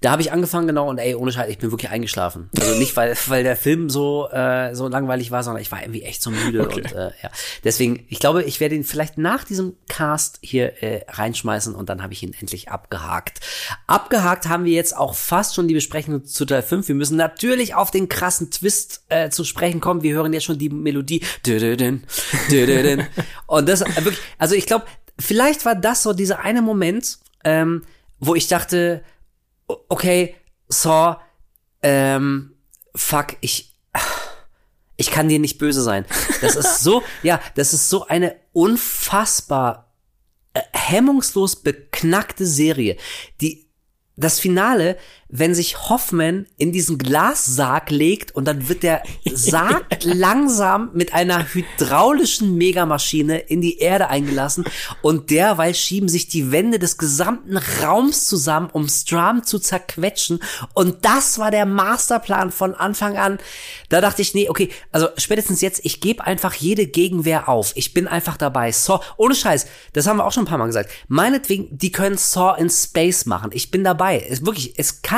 Da 0.00 0.10
habe 0.10 0.22
ich 0.22 0.32
angefangen, 0.32 0.66
genau, 0.66 0.88
und 0.88 0.98
ey, 0.98 1.14
ohne 1.14 1.32
Scheiß, 1.32 1.48
ich 1.50 1.58
bin 1.58 1.70
wirklich 1.70 1.90
eingeschlafen. 1.90 2.50
Also 2.58 2.74
nicht, 2.78 2.96
weil, 2.96 3.16
weil 3.26 3.42
der 3.42 3.56
Film 3.56 3.90
so, 3.90 4.28
äh, 4.30 4.74
so 4.74 4.88
langweilig 4.88 5.30
war, 5.30 5.42
sondern 5.42 5.62
ich 5.62 5.72
war 5.72 5.80
irgendwie 5.80 6.02
echt 6.02 6.22
so 6.22 6.30
müde 6.30 6.62
Okay. 6.62 6.82
und 6.82 6.92
äh, 6.92 7.10
ja. 7.22 7.30
Deswegen, 7.64 8.04
ich 8.08 8.18
glaube, 8.18 8.42
ich 8.42 8.60
werde 8.60 8.74
ihn 8.74 8.84
vielleicht 8.84 9.18
nach 9.18 9.44
diesem 9.44 9.76
Cast 9.88 10.38
hier 10.42 10.82
äh, 10.82 11.04
reinschmeißen 11.08 11.74
und 11.74 11.88
dann 11.88 12.02
habe 12.02 12.12
ich 12.12 12.22
ihn 12.22 12.34
endlich 12.38 12.70
abgehakt. 12.70 13.40
Abgehakt 13.86 14.48
haben 14.48 14.64
wir 14.64 14.72
jetzt 14.72 14.96
auch 14.96 15.14
fast 15.14 15.54
schon 15.54 15.68
die 15.68 15.74
Besprechung 15.74 16.24
zu 16.24 16.44
Teil 16.44 16.62
5. 16.62 16.88
Wir 16.88 16.94
müssen 16.94 17.16
natürlich 17.16 17.74
auf 17.74 17.90
den 17.90 18.08
krassen 18.08 18.50
Twist 18.50 19.04
äh, 19.08 19.30
zu 19.30 19.44
sprechen 19.44 19.80
kommen. 19.80 20.02
Wir 20.02 20.14
hören 20.14 20.32
jetzt 20.32 20.44
schon 20.44 20.58
die 20.58 20.68
Melodie. 20.68 21.22
Und 23.46 23.68
das 23.68 23.80
äh, 23.82 24.04
wirklich, 24.04 24.20
also 24.38 24.54
ich 24.54 24.66
glaube, 24.66 24.86
vielleicht 25.18 25.64
war 25.64 25.74
das 25.74 26.02
so 26.02 26.12
dieser 26.12 26.40
eine 26.40 26.62
Moment, 26.62 27.18
ähm, 27.44 27.82
wo 28.18 28.34
ich 28.34 28.48
dachte, 28.48 29.02
okay, 29.66 30.36
Saw, 30.68 31.20
ähm, 31.82 32.56
fuck, 32.94 33.36
ich, 33.40 33.76
ich 34.96 35.10
kann 35.10 35.28
dir 35.28 35.38
nicht 35.38 35.58
böse 35.58 35.82
sein. 35.82 36.06
Das 36.40 36.56
ist 36.56 36.82
so, 36.82 37.02
ja, 37.22 37.40
das 37.54 37.72
ist 37.72 37.88
so 37.88 38.06
eine 38.06 38.36
unfassbar 38.52 39.92
äh, 40.54 40.62
hemmungslos 40.72 41.56
beknackte 41.56 42.46
Serie. 42.46 42.96
Die, 43.40 43.68
das 44.16 44.40
Finale, 44.40 44.96
wenn 45.28 45.54
sich 45.54 45.88
Hoffman 45.88 46.46
in 46.56 46.72
diesen 46.72 46.98
Glassarg 46.98 47.90
legt 47.90 48.34
und 48.34 48.46
dann 48.46 48.68
wird 48.68 48.82
der 48.82 49.02
Sarg 49.32 49.86
langsam 50.04 50.90
mit 50.94 51.14
einer 51.14 51.52
hydraulischen 51.52 52.56
Megamaschine 52.56 53.38
in 53.38 53.60
die 53.60 53.78
Erde 53.78 54.08
eingelassen 54.08 54.64
und 55.02 55.30
derweil 55.30 55.74
schieben 55.74 56.08
sich 56.08 56.28
die 56.28 56.52
Wände 56.52 56.78
des 56.78 56.98
gesamten 56.98 57.56
Raums 57.56 58.26
zusammen, 58.26 58.70
um 58.72 58.88
Stram 58.88 59.42
zu 59.42 59.58
zerquetschen 59.58 60.40
und 60.74 61.04
das 61.04 61.38
war 61.38 61.50
der 61.50 61.66
Masterplan 61.66 62.50
von 62.52 62.74
Anfang 62.74 63.16
an. 63.16 63.38
Da 63.88 64.00
dachte 64.00 64.22
ich, 64.22 64.34
nee, 64.34 64.48
okay, 64.48 64.70
also 64.92 65.08
spätestens 65.16 65.60
jetzt, 65.60 65.80
ich 65.84 66.00
gebe 66.00 66.24
einfach 66.24 66.54
jede 66.54 66.86
Gegenwehr 66.86 67.48
auf. 67.48 67.72
Ich 67.74 67.94
bin 67.94 68.08
einfach 68.08 68.36
dabei. 68.36 68.72
Saw, 68.72 69.00
ohne 69.16 69.34
Scheiß, 69.34 69.66
das 69.92 70.06
haben 70.06 70.18
wir 70.18 70.24
auch 70.24 70.32
schon 70.32 70.44
ein 70.44 70.48
paar 70.48 70.58
Mal 70.58 70.66
gesagt. 70.66 70.90
Meinetwegen, 71.08 71.68
die 71.70 71.92
können 71.92 72.16
Saw 72.16 72.60
in 72.60 72.70
Space 72.70 73.26
machen. 73.26 73.50
Ich 73.52 73.70
bin 73.70 73.84
dabei. 73.84 74.26
Es 74.28 74.44
wirklich, 74.44 74.74
es 74.76 75.02
kann, 75.02 75.15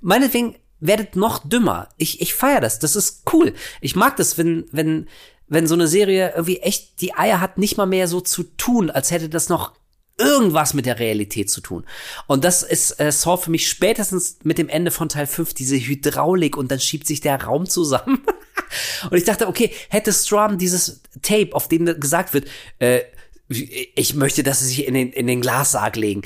meinetwegen, 0.00 0.56
werdet 0.80 1.16
noch 1.16 1.46
dümmer. 1.46 1.88
Ich, 1.96 2.20
ich 2.20 2.34
feier 2.34 2.60
das. 2.60 2.78
Das 2.78 2.96
ist 2.96 3.24
cool. 3.32 3.52
Ich 3.80 3.96
mag 3.96 4.16
das, 4.16 4.38
wenn, 4.38 4.66
wenn, 4.70 5.08
wenn 5.48 5.66
so 5.66 5.74
eine 5.74 5.88
Serie 5.88 6.32
irgendwie 6.34 6.58
echt 6.58 7.00
die 7.00 7.14
Eier 7.14 7.40
hat, 7.40 7.58
nicht 7.58 7.76
mal 7.76 7.86
mehr 7.86 8.08
so 8.08 8.20
zu 8.20 8.44
tun, 8.44 8.90
als 8.90 9.10
hätte 9.10 9.28
das 9.28 9.48
noch 9.48 9.72
irgendwas 10.18 10.74
mit 10.74 10.86
der 10.86 10.98
Realität 10.98 11.48
zu 11.48 11.60
tun. 11.60 11.86
Und 12.26 12.44
das 12.44 12.62
ist 12.62 12.98
äh, 13.00 13.12
Saw 13.12 13.40
für 13.40 13.50
mich 13.50 13.68
spätestens 13.68 14.38
mit 14.42 14.58
dem 14.58 14.68
Ende 14.68 14.90
von 14.90 15.08
Teil 15.08 15.26
5, 15.26 15.54
diese 15.54 15.76
Hydraulik 15.76 16.56
und 16.56 16.70
dann 16.70 16.80
schiebt 16.80 17.06
sich 17.06 17.20
der 17.20 17.40
Raum 17.40 17.66
zusammen. 17.66 18.24
und 19.10 19.16
ich 19.16 19.24
dachte, 19.24 19.46
okay, 19.46 19.70
hätte 19.88 20.12
Strom 20.12 20.58
dieses 20.58 21.02
Tape, 21.22 21.50
auf 21.52 21.68
dem 21.68 21.86
gesagt 22.00 22.34
wird, 22.34 22.48
äh, 22.80 23.02
ich 23.48 24.14
möchte, 24.14 24.42
dass 24.42 24.60
sie 24.60 24.66
sich 24.66 24.86
in 24.86 24.94
den, 24.94 25.10
in 25.10 25.26
den 25.26 25.40
Glassarg 25.40 25.96
legen. 25.96 26.22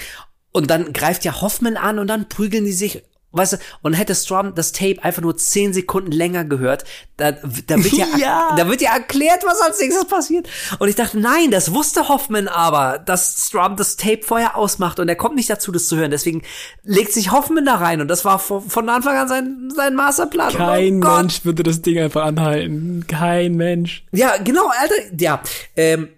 Und 0.53 0.71
dann 0.71 0.93
greift 0.93 1.25
ja 1.25 1.41
Hoffman 1.41 1.77
an 1.77 1.99
und 1.99 2.07
dann 2.07 2.29
prügeln 2.29 2.65
die 2.65 2.73
sich 2.73 3.03
Weißt 3.33 3.55
du, 3.55 3.57
und 3.81 3.95
hätte 3.95 4.15
Strom 4.15 4.55
das 4.55 4.73
Tape 4.73 5.03
einfach 5.03 5.23
nur 5.23 5.37
zehn 5.39 5.73
Sekunden 5.73 6.13
länger 6.13 6.45
gehört, 6.45 6.85
da, 7.17 7.33
da, 7.33 7.83
wird 7.83 7.95
ja, 7.95 8.07
Ja. 8.19 8.55
da 8.57 8.69
wird 8.69 8.83
ja 8.83 8.93
erklärt, 8.93 9.43
was 9.47 9.61
als 9.63 9.81
nächstes 9.81 10.05
passiert. 10.05 10.49
Und 10.79 10.89
ich 10.89 10.97
dachte, 10.97 11.19
nein, 11.19 11.51
das 11.51 11.73
wusste 11.73 12.09
Hoffman 12.09 12.47
aber, 12.47 12.99
dass 12.99 13.47
Strom 13.49 13.77
das 13.77 13.97
Tape 13.97 14.21
vorher 14.23 14.57
ausmacht 14.57 15.01
und 15.01 15.09
er 15.09 15.17
kommt 15.17 15.37
nicht 15.37 15.49
dazu, 15.49 15.73
das 15.73 15.87
zu 15.87 15.97
hören. 15.97 16.11
Deswegen 16.11 16.43
legt 16.83 17.13
sich 17.13 17.33
Hoffman 17.33 17.65
da 17.65 17.77
rein 17.77 18.03
und 18.03 18.09
das 18.09 18.27
war 18.27 18.39
von, 18.39 18.69
von 18.69 18.89
Anfang 18.91 19.17
an 19.17 19.29
sein, 19.29 19.73
sein 19.75 19.95
Masterplan. 19.95 20.53
Kein 20.53 21.03
oh. 21.03 21.17
Mensch 21.17 21.45
würde 21.47 21.63
das 21.63 21.81
Ding 21.81 21.99
einfach 21.99 22.25
anhalten. 22.25 23.07
Kein 23.09 23.55
Mensch. 23.55 24.05
Ja, 24.13 24.37
genau, 24.37 24.67
Alter, 24.79 24.95
ja. 25.19 25.43
Ähm, 25.75 26.09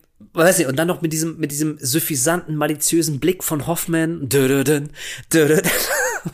weiß 0.42 0.58
nicht, 0.58 0.66
und 0.66 0.76
dann 0.76 0.88
noch 0.88 1.00
mit 1.00 1.12
diesem, 1.12 1.38
mit 1.38 1.52
diesem 1.52 1.78
suffisanten, 1.80 2.56
maliziösen 2.56 3.20
Blick 3.20 3.44
von 3.44 3.66
Hoffman. 3.66 4.28
Dödödön, 4.28 4.90
dödödön. 5.32 5.70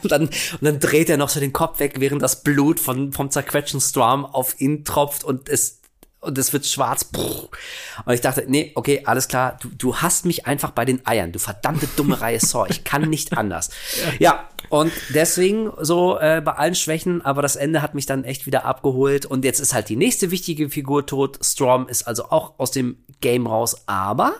Und 0.02 0.12
dann, 0.12 0.22
und 0.22 0.62
dann 0.62 0.78
dreht 0.78 1.10
er 1.10 1.16
noch 1.16 1.30
so 1.30 1.40
den 1.40 1.52
Kopf 1.52 1.80
weg, 1.80 1.96
während 1.98 2.22
das 2.22 2.44
Blut 2.44 2.78
von, 2.78 3.12
vom 3.12 3.28
zerquetschten 3.28 3.80
Storm 3.80 4.24
auf 4.24 4.60
ihn 4.60 4.84
tropft 4.84 5.24
und 5.24 5.48
es, 5.48 5.79
und 6.20 6.36
es 6.36 6.52
wird 6.52 6.66
schwarz. 6.66 7.08
Und 7.12 8.12
ich 8.12 8.20
dachte, 8.20 8.44
nee, 8.46 8.72
okay, 8.74 9.02
alles 9.04 9.28
klar, 9.28 9.58
du, 9.60 9.68
du 9.68 9.96
hast 9.96 10.26
mich 10.26 10.46
einfach 10.46 10.70
bei 10.70 10.84
den 10.84 11.06
Eiern, 11.06 11.32
du 11.32 11.38
verdammte 11.38 11.88
dumme 11.96 12.20
Reihe 12.20 12.40
Saw, 12.40 12.66
ich 12.68 12.84
kann 12.84 13.08
nicht 13.08 13.36
anders. 13.36 13.70
Ja, 14.18 14.48
und 14.68 14.92
deswegen 15.10 15.72
so 15.80 16.18
äh, 16.18 16.42
bei 16.44 16.52
allen 16.52 16.74
Schwächen, 16.74 17.24
aber 17.24 17.42
das 17.42 17.56
Ende 17.56 17.82
hat 17.82 17.94
mich 17.94 18.06
dann 18.06 18.24
echt 18.24 18.46
wieder 18.46 18.64
abgeholt 18.64 19.26
und 19.26 19.44
jetzt 19.44 19.60
ist 19.60 19.74
halt 19.74 19.88
die 19.88 19.96
nächste 19.96 20.30
wichtige 20.30 20.68
Figur 20.68 21.06
tot. 21.06 21.38
Strom 21.42 21.88
ist 21.88 22.06
also 22.06 22.24
auch 22.24 22.58
aus 22.58 22.70
dem 22.70 22.98
Game 23.20 23.46
raus, 23.46 23.76
aber 23.86 24.34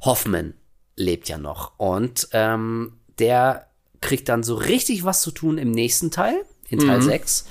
Hoffman 0.00 0.54
lebt 0.96 1.28
ja 1.28 1.38
noch 1.38 1.78
und 1.78 2.28
ähm, 2.32 2.94
der 3.18 3.66
kriegt 4.00 4.28
dann 4.28 4.42
so 4.42 4.54
richtig 4.54 5.04
was 5.04 5.22
zu 5.22 5.32
tun 5.32 5.58
im 5.58 5.72
nächsten 5.72 6.10
Teil, 6.10 6.44
in 6.68 6.78
Teil 6.78 7.02
6. 7.02 7.46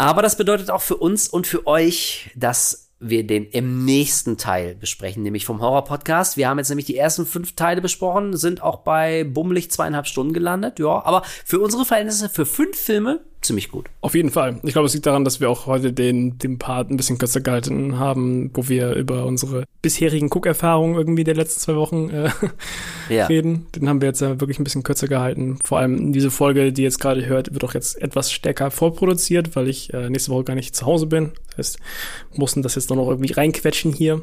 Aber 0.00 0.22
das 0.22 0.38
bedeutet 0.38 0.70
auch 0.70 0.80
für 0.80 0.96
uns 0.96 1.28
und 1.28 1.46
für 1.46 1.66
euch, 1.66 2.30
dass 2.34 2.90
wir 3.00 3.26
den 3.26 3.44
im 3.44 3.84
nächsten 3.84 4.38
Teil 4.38 4.74
besprechen, 4.74 5.22
nämlich 5.22 5.44
vom 5.44 5.60
Horror-Podcast. 5.60 6.38
Wir 6.38 6.48
haben 6.48 6.56
jetzt 6.56 6.70
nämlich 6.70 6.86
die 6.86 6.96
ersten 6.96 7.26
fünf 7.26 7.54
Teile 7.54 7.82
besprochen, 7.82 8.34
sind 8.34 8.62
auch 8.62 8.78
bei 8.78 9.24
bummelig 9.24 9.70
zweieinhalb 9.70 10.06
Stunden 10.06 10.32
gelandet, 10.32 10.78
ja. 10.78 11.04
Aber 11.04 11.22
für 11.44 11.60
unsere 11.60 11.84
Verhältnisse, 11.84 12.30
für 12.30 12.46
fünf 12.46 12.78
Filme, 12.78 13.20
ziemlich 13.42 13.70
gut. 13.70 13.86
Auf 14.00 14.14
jeden 14.14 14.30
Fall. 14.30 14.60
Ich 14.62 14.72
glaube, 14.72 14.86
es 14.86 14.94
liegt 14.94 15.06
daran, 15.06 15.24
dass 15.24 15.40
wir 15.40 15.48
auch 15.50 15.66
heute 15.66 15.92
den, 15.92 16.38
den 16.38 16.58
Part 16.58 16.90
ein 16.90 16.96
bisschen 16.96 17.18
kürzer 17.18 17.40
gehalten 17.40 17.98
haben, 17.98 18.50
wo 18.54 18.68
wir 18.68 18.94
über 18.94 19.24
unsere 19.24 19.64
bisherigen 19.82 20.28
Guckerfahrungen 20.28 20.96
irgendwie 20.96 21.24
der 21.24 21.34
letzten 21.34 21.60
zwei 21.60 21.76
Wochen 21.76 22.10
äh, 22.10 22.30
Ja. 23.08 23.26
reden. 23.26 23.66
Den 23.74 23.88
haben 23.88 24.00
wir 24.00 24.08
jetzt 24.08 24.22
äh, 24.22 24.40
wirklich 24.40 24.58
ein 24.58 24.64
bisschen 24.64 24.82
kürzer 24.82 25.08
gehalten. 25.08 25.58
Vor 25.64 25.78
allem 25.78 26.12
diese 26.12 26.30
Folge, 26.30 26.72
die 26.72 26.82
ihr 26.82 26.88
jetzt 26.88 27.00
gerade 27.00 27.24
hört, 27.26 27.52
wird 27.52 27.64
auch 27.64 27.74
jetzt 27.74 28.00
etwas 28.00 28.30
stärker 28.32 28.70
vorproduziert, 28.70 29.56
weil 29.56 29.68
ich 29.68 29.92
äh, 29.94 30.10
nächste 30.10 30.30
Woche 30.32 30.44
gar 30.44 30.54
nicht 30.54 30.76
zu 30.76 30.86
Hause 30.86 31.06
bin. 31.06 31.32
Das 31.56 31.58
heißt, 31.58 31.78
mussten 32.34 32.62
das 32.62 32.74
jetzt 32.74 32.90
noch 32.90 33.08
irgendwie 33.08 33.32
reinquetschen 33.32 33.92
hier. 33.92 34.22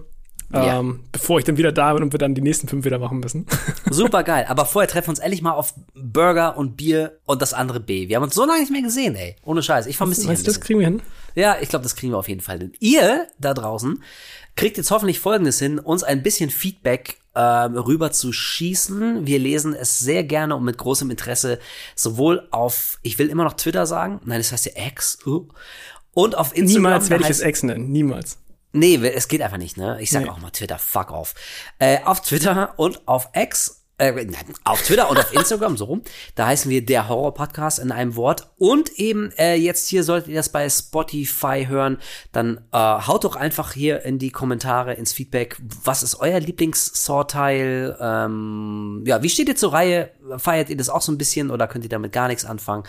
Ja. 0.53 0.80
Ähm, 0.80 1.01
bevor 1.11 1.40
ich 1.40 1.45
dann 1.45 1.58
wieder 1.58 1.74
da 1.74 1.93
bin 1.93 2.03
und 2.03 2.14
wir 2.14 2.19
dann 2.19 2.34
die 2.34 2.42
nächsten 2.42 2.69
fünf 2.69 2.85
wieder 2.85 3.00
machen 3.00 3.19
müssen. 3.19 3.45
Super 3.90 4.24
geil. 4.24 4.45
Aber 4.48 4.66
vorher 4.66 4.90
treffen 4.90 5.08
wir 5.08 5.11
uns 5.11 5.19
endlich 5.19 5.42
mal 5.42 5.51
auf 5.51 5.74
Burger 5.93 6.58
und 6.58 6.77
Bier 6.77 7.19
und 7.26 7.42
das 7.42 7.53
andere 7.53 7.82
B. 7.82 8.08
Wir 8.08 8.16
haben 8.16 8.24
uns 8.24 8.35
so 8.35 8.45
lange 8.45 8.61
nicht 8.61 8.72
mehr 8.72 8.82
gesehen, 8.82 9.16
ey. 9.16 9.35
Ohne 9.43 9.61
Scheiß. 9.61 9.88
Ich 9.88 9.98
vermisse 9.98 10.22
dich 10.22 10.27
ein 10.27 10.34
Meinst 10.34 10.48
du, 10.48 10.51
das 10.51 10.61
kriegen 10.61 10.80
wir 10.80 10.88
hin? 10.88 11.01
Ja, 11.35 11.58
ich 11.61 11.67
glaube, 11.67 11.84
das 11.84 11.95
kriegen 11.95 12.14
wir 12.14 12.17
auf 12.17 12.30
jeden 12.30 12.42
Fall 12.42 12.59
hin. 12.59 12.72
Ihr 12.80 13.27
da 13.40 13.53
draußen 13.53 14.01
kriegt 14.56 14.77
jetzt 14.77 14.90
hoffentlich 14.92 15.19
Folgendes 15.19 15.59
hin, 15.59 15.80
uns 15.80 16.03
ein 16.03 16.24
bisschen 16.24 16.50
Feedback 16.50 17.17
ähm, 17.35 17.77
rüber 17.77 18.11
zu 18.11 18.34
schießen. 18.34 19.27
Wir 19.27 19.40
lesen 19.40 19.74
es 19.74 20.00
sehr 20.00 20.24
gerne 20.24 20.56
und 20.56 20.64
mit 20.64 20.77
großem 20.77 21.11
Interesse 21.11 21.59
sowohl 21.95 22.48
auf, 22.51 23.00
ich 23.03 23.19
will 23.19 23.30
immer 23.30 23.43
noch 23.43 23.53
Twitter 23.53 23.85
sagen, 23.85 24.19
nein, 24.26 24.40
das 24.40 24.51
heißt 24.51 24.66
ja 24.66 24.88
X, 24.88 25.19
uh, 25.26 25.48
und 26.14 26.35
auf 26.35 26.58
Instagram. 26.58 26.84
Niemals 26.84 27.09
werde 27.11 27.24
ich 27.26 27.30
es 27.30 27.42
Ex 27.42 27.61
nennen. 27.61 27.92
Niemals. 27.92 28.40
Nee, 28.77 28.95
es 29.07 29.27
geht 29.27 29.41
einfach 29.41 29.57
nicht, 29.57 29.77
ne? 29.77 29.97
Ich 30.01 30.09
sag 30.11 30.23
Nee. 30.23 30.30
auch 30.30 30.39
mal 30.39 30.51
Twitter, 30.51 30.77
fuck 30.77 31.11
off. 31.11 31.33
Äh, 31.80 31.99
auf 32.06 32.22
Twitter 32.22 32.73
und 32.77 33.07
auf 33.07 33.30
X, 33.33 33.83
äh, 33.99 34.11
nein, 34.11 34.35
auf 34.64 34.83
Twitter 34.83 35.09
und 35.09 35.17
auf 35.17 35.33
Instagram, 35.33 35.75
so 35.75 35.85
rum. 35.85 36.03
Da 36.35 36.45
heißen 36.45 36.69
wir 36.69 36.85
der 36.85 37.09
Horror 37.09 37.33
Podcast 37.33 37.80
in 37.80 37.91
einem 37.91 38.15
Wort. 38.15 38.47
Und 38.57 38.91
eben 38.99 39.31
äh, 39.39 39.56
jetzt 39.56 39.88
hier 39.89 40.03
solltet 40.03 40.30
ihr 40.30 40.35
das 40.35 40.49
bei 40.49 40.69
Spotify 40.69 41.65
hören, 41.67 41.97
dann 42.31 42.57
äh, 42.72 42.77
haut 42.77 43.23
doch 43.23 43.35
einfach 43.35 43.73
hier 43.73 44.03
in 44.03 44.19
die 44.19 44.30
Kommentare, 44.30 44.93
ins 44.93 45.14
Feedback, 45.14 45.57
was 45.83 46.03
ist 46.03 46.19
euer 46.19 46.39
Lieblings-Saw-Teil? 46.39 47.97
Ähm, 47.99 49.03
ja, 49.07 49.23
wie 49.23 49.30
steht 49.30 49.47
ihr 49.49 49.56
zur 49.56 49.73
Reihe? 49.73 50.11
Feiert 50.38 50.69
ihr 50.69 50.77
das 50.77 50.89
auch 50.89 51.01
so 51.01 51.11
ein 51.11 51.17
bisschen 51.17 51.49
oder 51.49 51.67
könnt 51.67 51.83
ihr 51.85 51.89
damit 51.89 52.11
gar 52.11 52.27
nichts 52.27 52.45
anfangen? 52.45 52.83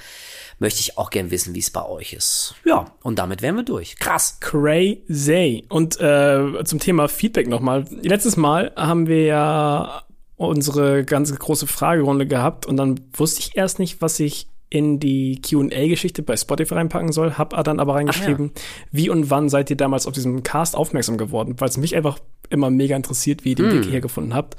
Möchte 0.59 0.81
ich 0.81 0.99
auch 0.99 1.11
gern 1.11 1.31
wissen, 1.31 1.55
wie 1.55 1.61
es 1.61 1.71
bei 1.71 1.85
euch 1.85 2.13
ist. 2.13 2.55
Ja, 2.65 2.93
und 3.03 3.19
damit 3.19 3.43
wären 3.43 3.57
wir 3.57 3.63
durch. 3.63 3.97
Krass. 3.97 4.39
Crazy. 4.41 5.65
Und 5.69 6.01
äh, 6.01 6.65
zum 6.65 6.81
Thema 6.81 7.09
Feedback 7.09 7.49
nochmal. 7.49 7.85
Letztes 7.91 8.37
Mal 8.37 8.73
haben 8.77 9.07
wir 9.07 9.25
ja 9.25 10.03
unsere 10.37 11.05
ganz 11.05 11.35
große 11.35 11.67
Fragerunde 11.67 12.27
gehabt 12.27 12.67
und 12.67 12.77
dann 12.77 13.01
wusste 13.13 13.41
ich 13.41 13.57
erst 13.57 13.79
nicht, 13.79 14.01
was 14.01 14.19
ich 14.21 14.49
in 14.71 15.01
die 15.01 15.41
Q&A-Geschichte 15.41 16.23
bei 16.23 16.37
Spotify 16.37 16.75
reinpacken 16.75 17.13
soll, 17.13 17.35
hab 17.35 17.51
dann 17.65 17.81
aber 17.81 17.95
reingeschrieben, 17.95 18.53
wie 18.91 19.09
und 19.09 19.31
wann 19.31 19.49
seid 19.49 19.71
ihr 19.71 19.77
damals 19.77 20.07
auf 20.07 20.13
diesem 20.13 20.43
Cast 20.43 20.77
aufmerksam 20.77 21.17
geworden, 21.17 21.55
weil 21.59 21.69
es 21.69 21.79
mich 21.79 21.97
einfach 21.97 22.19
immer 22.51 22.71
mega 22.71 22.95
interessiert, 22.95 23.45
wie 23.45 23.51
ihr 23.51 23.57
den 23.57 23.73
Weg 23.73 23.85
hierher 23.85 24.01
gefunden 24.01 24.35
habt. 24.35 24.57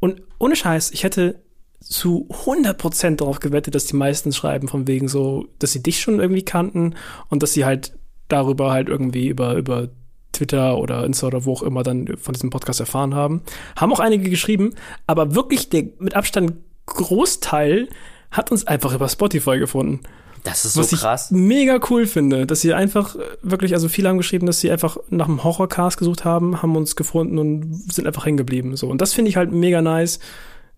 Und 0.00 0.22
ohne 0.38 0.54
Scheiß, 0.54 0.92
ich 0.92 1.02
hätte 1.02 1.42
zu 1.80 2.28
100% 2.44 3.16
darauf 3.16 3.40
gewettet, 3.40 3.74
dass 3.74 3.86
die 3.86 3.96
meisten 3.96 4.32
schreiben 4.32 4.68
von 4.68 4.86
wegen 4.86 5.08
so, 5.08 5.46
dass 5.58 5.72
sie 5.72 5.82
dich 5.82 6.00
schon 6.00 6.20
irgendwie 6.20 6.44
kannten 6.44 6.94
und 7.28 7.42
dass 7.42 7.52
sie 7.52 7.64
halt 7.64 7.96
darüber 8.28 8.72
halt 8.72 8.88
irgendwie 8.88 9.28
über, 9.28 9.54
über 9.54 9.88
Twitter 10.32 10.76
oder 10.76 11.04
Insta 11.04 11.26
oder 11.28 11.44
wo 11.44 11.54
auch 11.54 11.62
immer 11.62 11.82
dann 11.82 12.16
von 12.16 12.34
diesem 12.34 12.50
Podcast 12.50 12.80
erfahren 12.80 13.14
haben. 13.14 13.42
Haben 13.76 13.92
auch 13.92 14.00
einige 14.00 14.28
geschrieben, 14.28 14.74
aber 15.06 15.34
wirklich 15.34 15.70
der 15.70 15.84
mit 15.98 16.14
Abstand 16.14 16.54
Großteil 16.86 17.88
hat 18.30 18.50
uns 18.50 18.66
einfach 18.66 18.94
über 18.94 19.08
Spotify 19.08 19.58
gefunden. 19.58 20.00
Das 20.44 20.64
ist 20.64 20.74
so 20.74 20.80
Was 20.80 20.90
krass. 20.90 21.30
ich 21.30 21.36
mega 21.36 21.80
cool 21.90 22.06
finde, 22.06 22.46
dass 22.46 22.60
sie 22.60 22.72
einfach 22.72 23.16
äh, 23.16 23.20
wirklich, 23.42 23.74
also 23.74 23.88
viele 23.88 24.08
haben 24.08 24.18
geschrieben, 24.18 24.46
dass 24.46 24.60
sie 24.60 24.70
einfach 24.70 24.96
nach 25.10 25.26
einem 25.26 25.42
Horrorcast 25.42 25.98
gesucht 25.98 26.24
haben, 26.24 26.62
haben 26.62 26.76
uns 26.76 26.96
gefunden 26.96 27.38
und 27.38 27.92
sind 27.92 28.06
einfach 28.06 28.24
hängen 28.24 28.36
geblieben. 28.36 28.76
So. 28.76 28.88
Und 28.88 29.00
das 29.00 29.14
finde 29.14 29.30
ich 29.30 29.36
halt 29.36 29.52
mega 29.52 29.82
nice, 29.82 30.20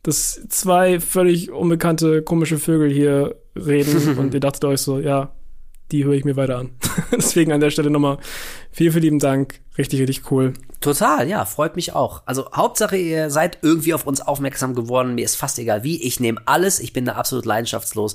dass 0.02 0.46
zwei 0.48 1.00
völlig 1.00 1.50
unbekannte, 1.50 2.22
komische 2.22 2.58
Vögel 2.58 2.90
hier 2.90 3.36
reden 3.54 4.18
und 4.18 4.34
ihr 4.34 4.40
dachtet 4.40 4.64
euch 4.64 4.80
so, 4.80 4.98
ja, 4.98 5.34
die 5.92 6.04
höre 6.04 6.14
ich 6.14 6.24
mir 6.24 6.36
weiter 6.36 6.58
an. 6.58 6.70
Deswegen 7.12 7.52
an 7.52 7.60
der 7.60 7.70
Stelle 7.70 7.90
nochmal 7.90 8.18
vielen, 8.72 8.92
vielen 8.92 9.02
lieben 9.02 9.18
Dank. 9.18 9.60
Richtig, 9.78 10.00
richtig 10.00 10.30
cool. 10.30 10.54
Total, 10.80 11.28
ja, 11.28 11.44
freut 11.44 11.76
mich 11.76 11.94
auch. 11.94 12.22
Also 12.24 12.50
Hauptsache, 12.54 12.96
ihr 12.96 13.28
seid 13.28 13.58
irgendwie 13.60 13.92
auf 13.92 14.06
uns 14.06 14.22
aufmerksam 14.22 14.74
geworden. 14.74 15.14
Mir 15.14 15.26
ist 15.26 15.36
fast 15.36 15.58
egal 15.58 15.82
wie. 15.82 16.02
Ich 16.02 16.20
nehme 16.20 16.40
alles. 16.46 16.80
Ich 16.80 16.94
bin 16.94 17.04
da 17.04 17.12
absolut 17.16 17.44
leidenschaftslos. 17.44 18.14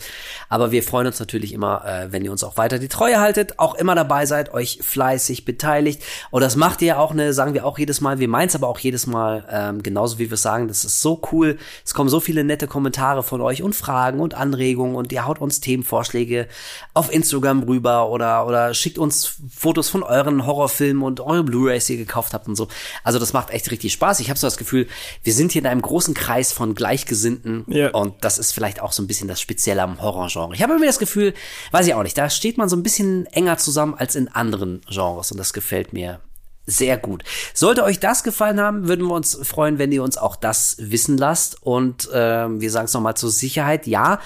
Aber 0.50 0.72
wir 0.72 0.82
freuen 0.82 1.06
uns 1.06 1.20
natürlich 1.20 1.54
immer, 1.54 1.86
äh, 1.86 2.12
wenn 2.12 2.26
ihr 2.26 2.32
uns 2.32 2.44
auch 2.44 2.58
weiter 2.58 2.80
die 2.80 2.88
Treue 2.88 3.20
haltet, 3.20 3.60
auch 3.60 3.76
immer 3.76 3.94
dabei 3.94 4.26
seid, 4.26 4.52
euch 4.52 4.80
fleißig 4.82 5.46
beteiligt. 5.46 6.02
Und 6.32 6.42
das 6.42 6.56
macht 6.56 6.82
ihr 6.82 7.00
auch, 7.00 7.14
ne, 7.14 7.34
sagen 7.34 7.54
wir 7.54 7.68
auch 7.68 7.78
jedes 7.78 8.02
Mal. 8.02 8.18
Wir 8.18 8.28
meinen 8.28 8.48
es 8.48 8.56
aber 8.56 8.68
auch 8.68 8.80
jedes 8.80 9.06
Mal, 9.06 9.46
ähm, 9.48 9.84
genauso 9.84 10.18
wie 10.18 10.32
wir 10.32 10.34
es 10.34 10.42
sagen. 10.42 10.68
Das 10.68 10.86
ist 10.86 11.04
so 11.04 11.22
cool. 11.32 11.60
Es 11.86 11.94
kommen 11.94 12.10
so 12.10 12.20
viele 12.20 12.44
nette 12.44 12.66
Kommentare 12.66 13.22
von 13.22 13.42
euch 13.42 13.62
und 13.62 13.76
Fragen 13.76 14.20
und 14.20 14.34
Anregungen 14.34 14.96
und 14.96 15.12
ihr 15.12 15.28
haut 15.28 15.40
uns 15.40 15.60
Themenvorschläge 15.60 16.48
auf 16.96 17.14
Instagram 17.14 17.62
rüber 17.62 18.10
oder, 18.10 18.48
oder 18.48 18.74
schickt 18.74 18.98
uns 18.98 19.38
Fotos 19.56 19.88
von 19.88 20.02
euren 20.02 20.45
Horrorfilmen 20.46 21.04
und 21.04 21.20
eure 21.20 21.44
Blu-rays, 21.44 21.86
die 21.86 21.94
ihr 21.94 22.00
gekauft 22.00 22.34
habt 22.34 22.48
und 22.48 22.56
so. 22.56 22.68
Also 23.04 23.20
das 23.20 23.34
macht 23.34 23.50
echt 23.50 23.70
richtig 23.72 23.94
Spaß. 23.94 24.20
Ich 24.20 24.30
habe 24.30 24.40
so 24.40 24.48
das 24.48 24.58
Gefühl, 24.58 24.88
wir 25.24 25.34
sind 25.34 25.52
hier 25.52 25.62
in 25.62 25.68
einem 25.68 25.82
großen 25.82 26.14
Kreis 26.14 26.52
von 26.52 26.76
Gleichgesinnten 26.76 27.66
Ja. 27.68 27.90
und 27.92 28.14
das 28.22 28.38
ist 28.38 28.52
vielleicht 28.54 28.82
auch 28.82 28.92
so 28.92 29.04
ein 29.04 29.08
bisschen 29.08 29.28
das 29.28 29.42
Spezielle 29.42 29.82
am 29.84 30.02
Horrorgenre. 30.02 30.54
Ich 30.56 30.62
habe 30.64 30.74
irgendwie 30.74 30.88
das 30.88 31.00
Gefühl, 31.00 31.34
weiß 31.72 31.88
ich 31.88 31.94
auch 31.94 32.04
nicht, 32.04 32.18
da 32.18 32.30
steht 32.30 32.58
man 32.58 32.70
so 32.70 32.76
ein 32.76 32.84
bisschen 32.84 33.26
enger 33.28 33.58
zusammen 33.58 33.94
als 33.96 34.16
in 34.16 34.28
anderen 34.28 34.82
Genres 34.90 35.32
und 35.32 35.38
das 35.38 35.54
gefällt 35.54 35.94
mir 35.94 36.20
sehr 36.68 36.98
gut. 36.98 37.24
Sollte 37.54 37.84
euch 37.84 38.00
das 38.00 38.24
gefallen 38.24 38.60
haben, 38.60 38.88
würden 38.88 39.06
wir 39.06 39.14
uns 39.14 39.38
freuen, 39.44 39.78
wenn 39.78 39.92
ihr 39.92 40.02
uns 40.02 40.18
auch 40.18 40.36
das 40.36 40.78
wissen 40.80 41.16
lasst. 41.16 41.62
Und 41.62 42.10
ähm, 42.12 42.60
wir 42.60 42.72
sagen 42.72 42.86
es 42.86 42.94
nochmal 42.94 43.16
zur 43.16 43.30
Sicherheit, 43.30 43.86
ja, 43.86 44.20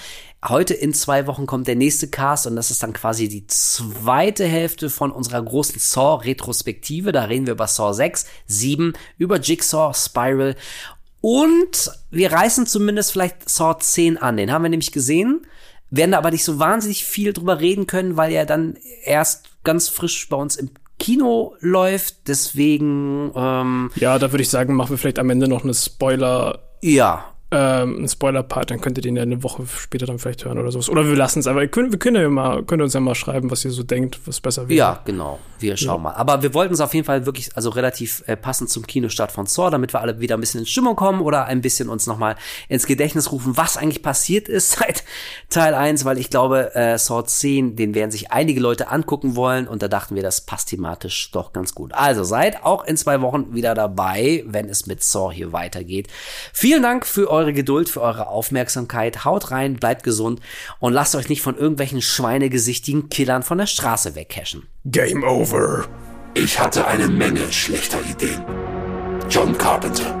heute 0.46 0.74
in 0.74 0.94
zwei 0.94 1.26
Wochen 1.26 1.46
kommt 1.46 1.68
der 1.68 1.76
nächste 1.76 2.08
Cast 2.08 2.46
und 2.46 2.56
das 2.56 2.70
ist 2.70 2.82
dann 2.82 2.92
quasi 2.92 3.28
die 3.28 3.46
zweite 3.46 4.46
Hälfte 4.46 4.88
von 4.88 5.12
unserer 5.12 5.42
großen 5.42 5.78
Saw-Retrospektive. 5.78 7.12
Da 7.12 7.24
reden 7.24 7.46
wir 7.46 7.52
über 7.52 7.66
Saw 7.66 7.92
6, 7.92 8.26
7, 8.46 8.94
über 9.18 9.38
Jigsaw, 9.38 9.92
Spiral 9.94 10.56
und 11.20 11.90
wir 12.10 12.32
reißen 12.32 12.66
zumindest 12.66 13.12
vielleicht 13.12 13.48
Saw 13.48 13.78
10 13.78 14.16
an. 14.18 14.36
Den 14.36 14.50
haben 14.50 14.62
wir 14.62 14.70
nämlich 14.70 14.92
gesehen, 14.92 15.46
werden 15.90 16.12
da 16.12 16.18
aber 16.18 16.30
nicht 16.30 16.44
so 16.44 16.58
wahnsinnig 16.58 17.04
viel 17.04 17.32
drüber 17.32 17.60
reden 17.60 17.86
können, 17.86 18.16
weil 18.16 18.32
er 18.32 18.46
dann 18.46 18.76
erst 19.04 19.50
ganz 19.64 19.88
frisch 19.88 20.28
bei 20.28 20.36
uns 20.36 20.56
im 20.56 20.70
Kino 20.98 21.56
läuft. 21.60 22.28
Deswegen, 22.28 23.32
ähm, 23.34 23.90
Ja, 23.96 24.18
da 24.18 24.32
würde 24.32 24.42
ich 24.42 24.50
sagen, 24.50 24.74
machen 24.74 24.90
wir 24.90 24.98
vielleicht 24.98 25.18
am 25.18 25.30
Ende 25.30 25.48
noch 25.48 25.64
eine 25.64 25.74
Spoiler 25.74 26.60
ja, 26.82 27.34
ähm, 27.52 27.96
einen 27.96 28.08
Spoiler-Part, 28.08 28.70
dann 28.70 28.80
könnt 28.80 28.98
ihr 28.98 29.02
den 29.02 29.16
ja 29.16 29.22
eine 29.22 29.42
Woche 29.42 29.66
später 29.66 30.06
dann 30.06 30.18
vielleicht 30.18 30.44
hören 30.44 30.58
oder 30.58 30.70
sowas. 30.70 30.88
Oder 30.88 31.06
wir 31.06 31.16
lassen 31.16 31.40
es, 31.40 31.46
aber 31.46 31.60
wir 31.60 31.68
können, 31.68 31.90
wir 31.90 31.98
können 31.98 32.22
ja 32.22 32.28
mal, 32.28 32.62
könnt 32.62 32.82
uns 32.82 32.94
ja 32.94 33.00
mal 33.00 33.14
schreiben, 33.14 33.50
was 33.50 33.64
ihr 33.64 33.72
so 33.72 33.82
denkt, 33.82 34.20
was 34.26 34.40
besser 34.40 34.68
wäre. 34.68 34.78
Ja, 34.78 35.00
genau. 35.04 35.38
Wir 35.58 35.76
schauen 35.76 35.96
ja. 35.96 36.10
mal. 36.10 36.14
Aber 36.14 36.42
wir 36.42 36.54
wollten 36.54 36.74
es 36.74 36.80
auf 36.80 36.94
jeden 36.94 37.06
Fall 37.06 37.26
wirklich, 37.26 37.56
also 37.56 37.70
relativ 37.70 38.22
äh, 38.26 38.36
passend 38.36 38.70
zum 38.70 38.86
Kinostart 38.86 39.32
von 39.32 39.46
Saw, 39.46 39.70
damit 39.70 39.92
wir 39.92 40.00
alle 40.00 40.20
wieder 40.20 40.36
ein 40.36 40.40
bisschen 40.40 40.60
in 40.60 40.66
Stimmung 40.66 40.96
kommen 40.96 41.20
oder 41.20 41.46
ein 41.46 41.60
bisschen 41.60 41.88
uns 41.88 42.06
nochmal 42.06 42.36
ins 42.68 42.86
Gedächtnis 42.86 43.32
rufen, 43.32 43.56
was 43.56 43.76
eigentlich 43.76 44.02
passiert 44.02 44.48
ist 44.48 44.72
seit 44.78 45.04
Teil 45.48 45.74
1, 45.74 46.04
weil 46.04 46.18
ich 46.18 46.30
glaube, 46.30 46.74
äh, 46.74 46.98
Saw 46.98 47.24
10, 47.24 47.76
den 47.76 47.94
werden 47.94 48.10
sich 48.10 48.30
einige 48.30 48.60
Leute 48.60 48.90
angucken 48.90 49.36
wollen 49.36 49.66
und 49.66 49.82
da 49.82 49.88
dachten 49.88 50.14
wir, 50.14 50.22
das 50.22 50.40
passt 50.40 50.68
thematisch 50.68 51.30
doch 51.32 51.52
ganz 51.52 51.74
gut. 51.74 51.92
Also 51.94 52.22
seid 52.22 52.64
auch 52.64 52.84
in 52.84 52.96
zwei 52.96 53.20
Wochen 53.20 53.54
wieder 53.54 53.74
dabei, 53.74 54.44
wenn 54.46 54.68
es 54.68 54.86
mit 54.86 55.02
Saw 55.02 55.32
hier 55.32 55.52
weitergeht. 55.52 56.08
Vielen 56.52 56.82
Dank 56.82 57.06
für 57.06 57.30
eure 57.40 57.52
Geduld, 57.52 57.88
für 57.88 58.02
eure 58.02 58.28
Aufmerksamkeit. 58.28 59.24
Haut 59.24 59.50
rein, 59.50 59.76
bleibt 59.76 60.02
gesund 60.02 60.40
und 60.78 60.92
lasst 60.92 61.14
euch 61.14 61.28
nicht 61.28 61.42
von 61.42 61.56
irgendwelchen 61.56 62.02
schweinegesichtigen 62.02 63.08
Killern 63.08 63.42
von 63.42 63.58
der 63.58 63.66
Straße 63.66 64.14
wegcashen. 64.14 64.66
Game 64.84 65.24
over. 65.24 65.86
Ich 66.34 66.60
hatte 66.60 66.86
eine 66.86 67.08
Menge 67.08 67.50
schlechter 67.50 67.98
Ideen. 68.08 68.44
John 69.28 69.56
Carpenter. 69.56 70.19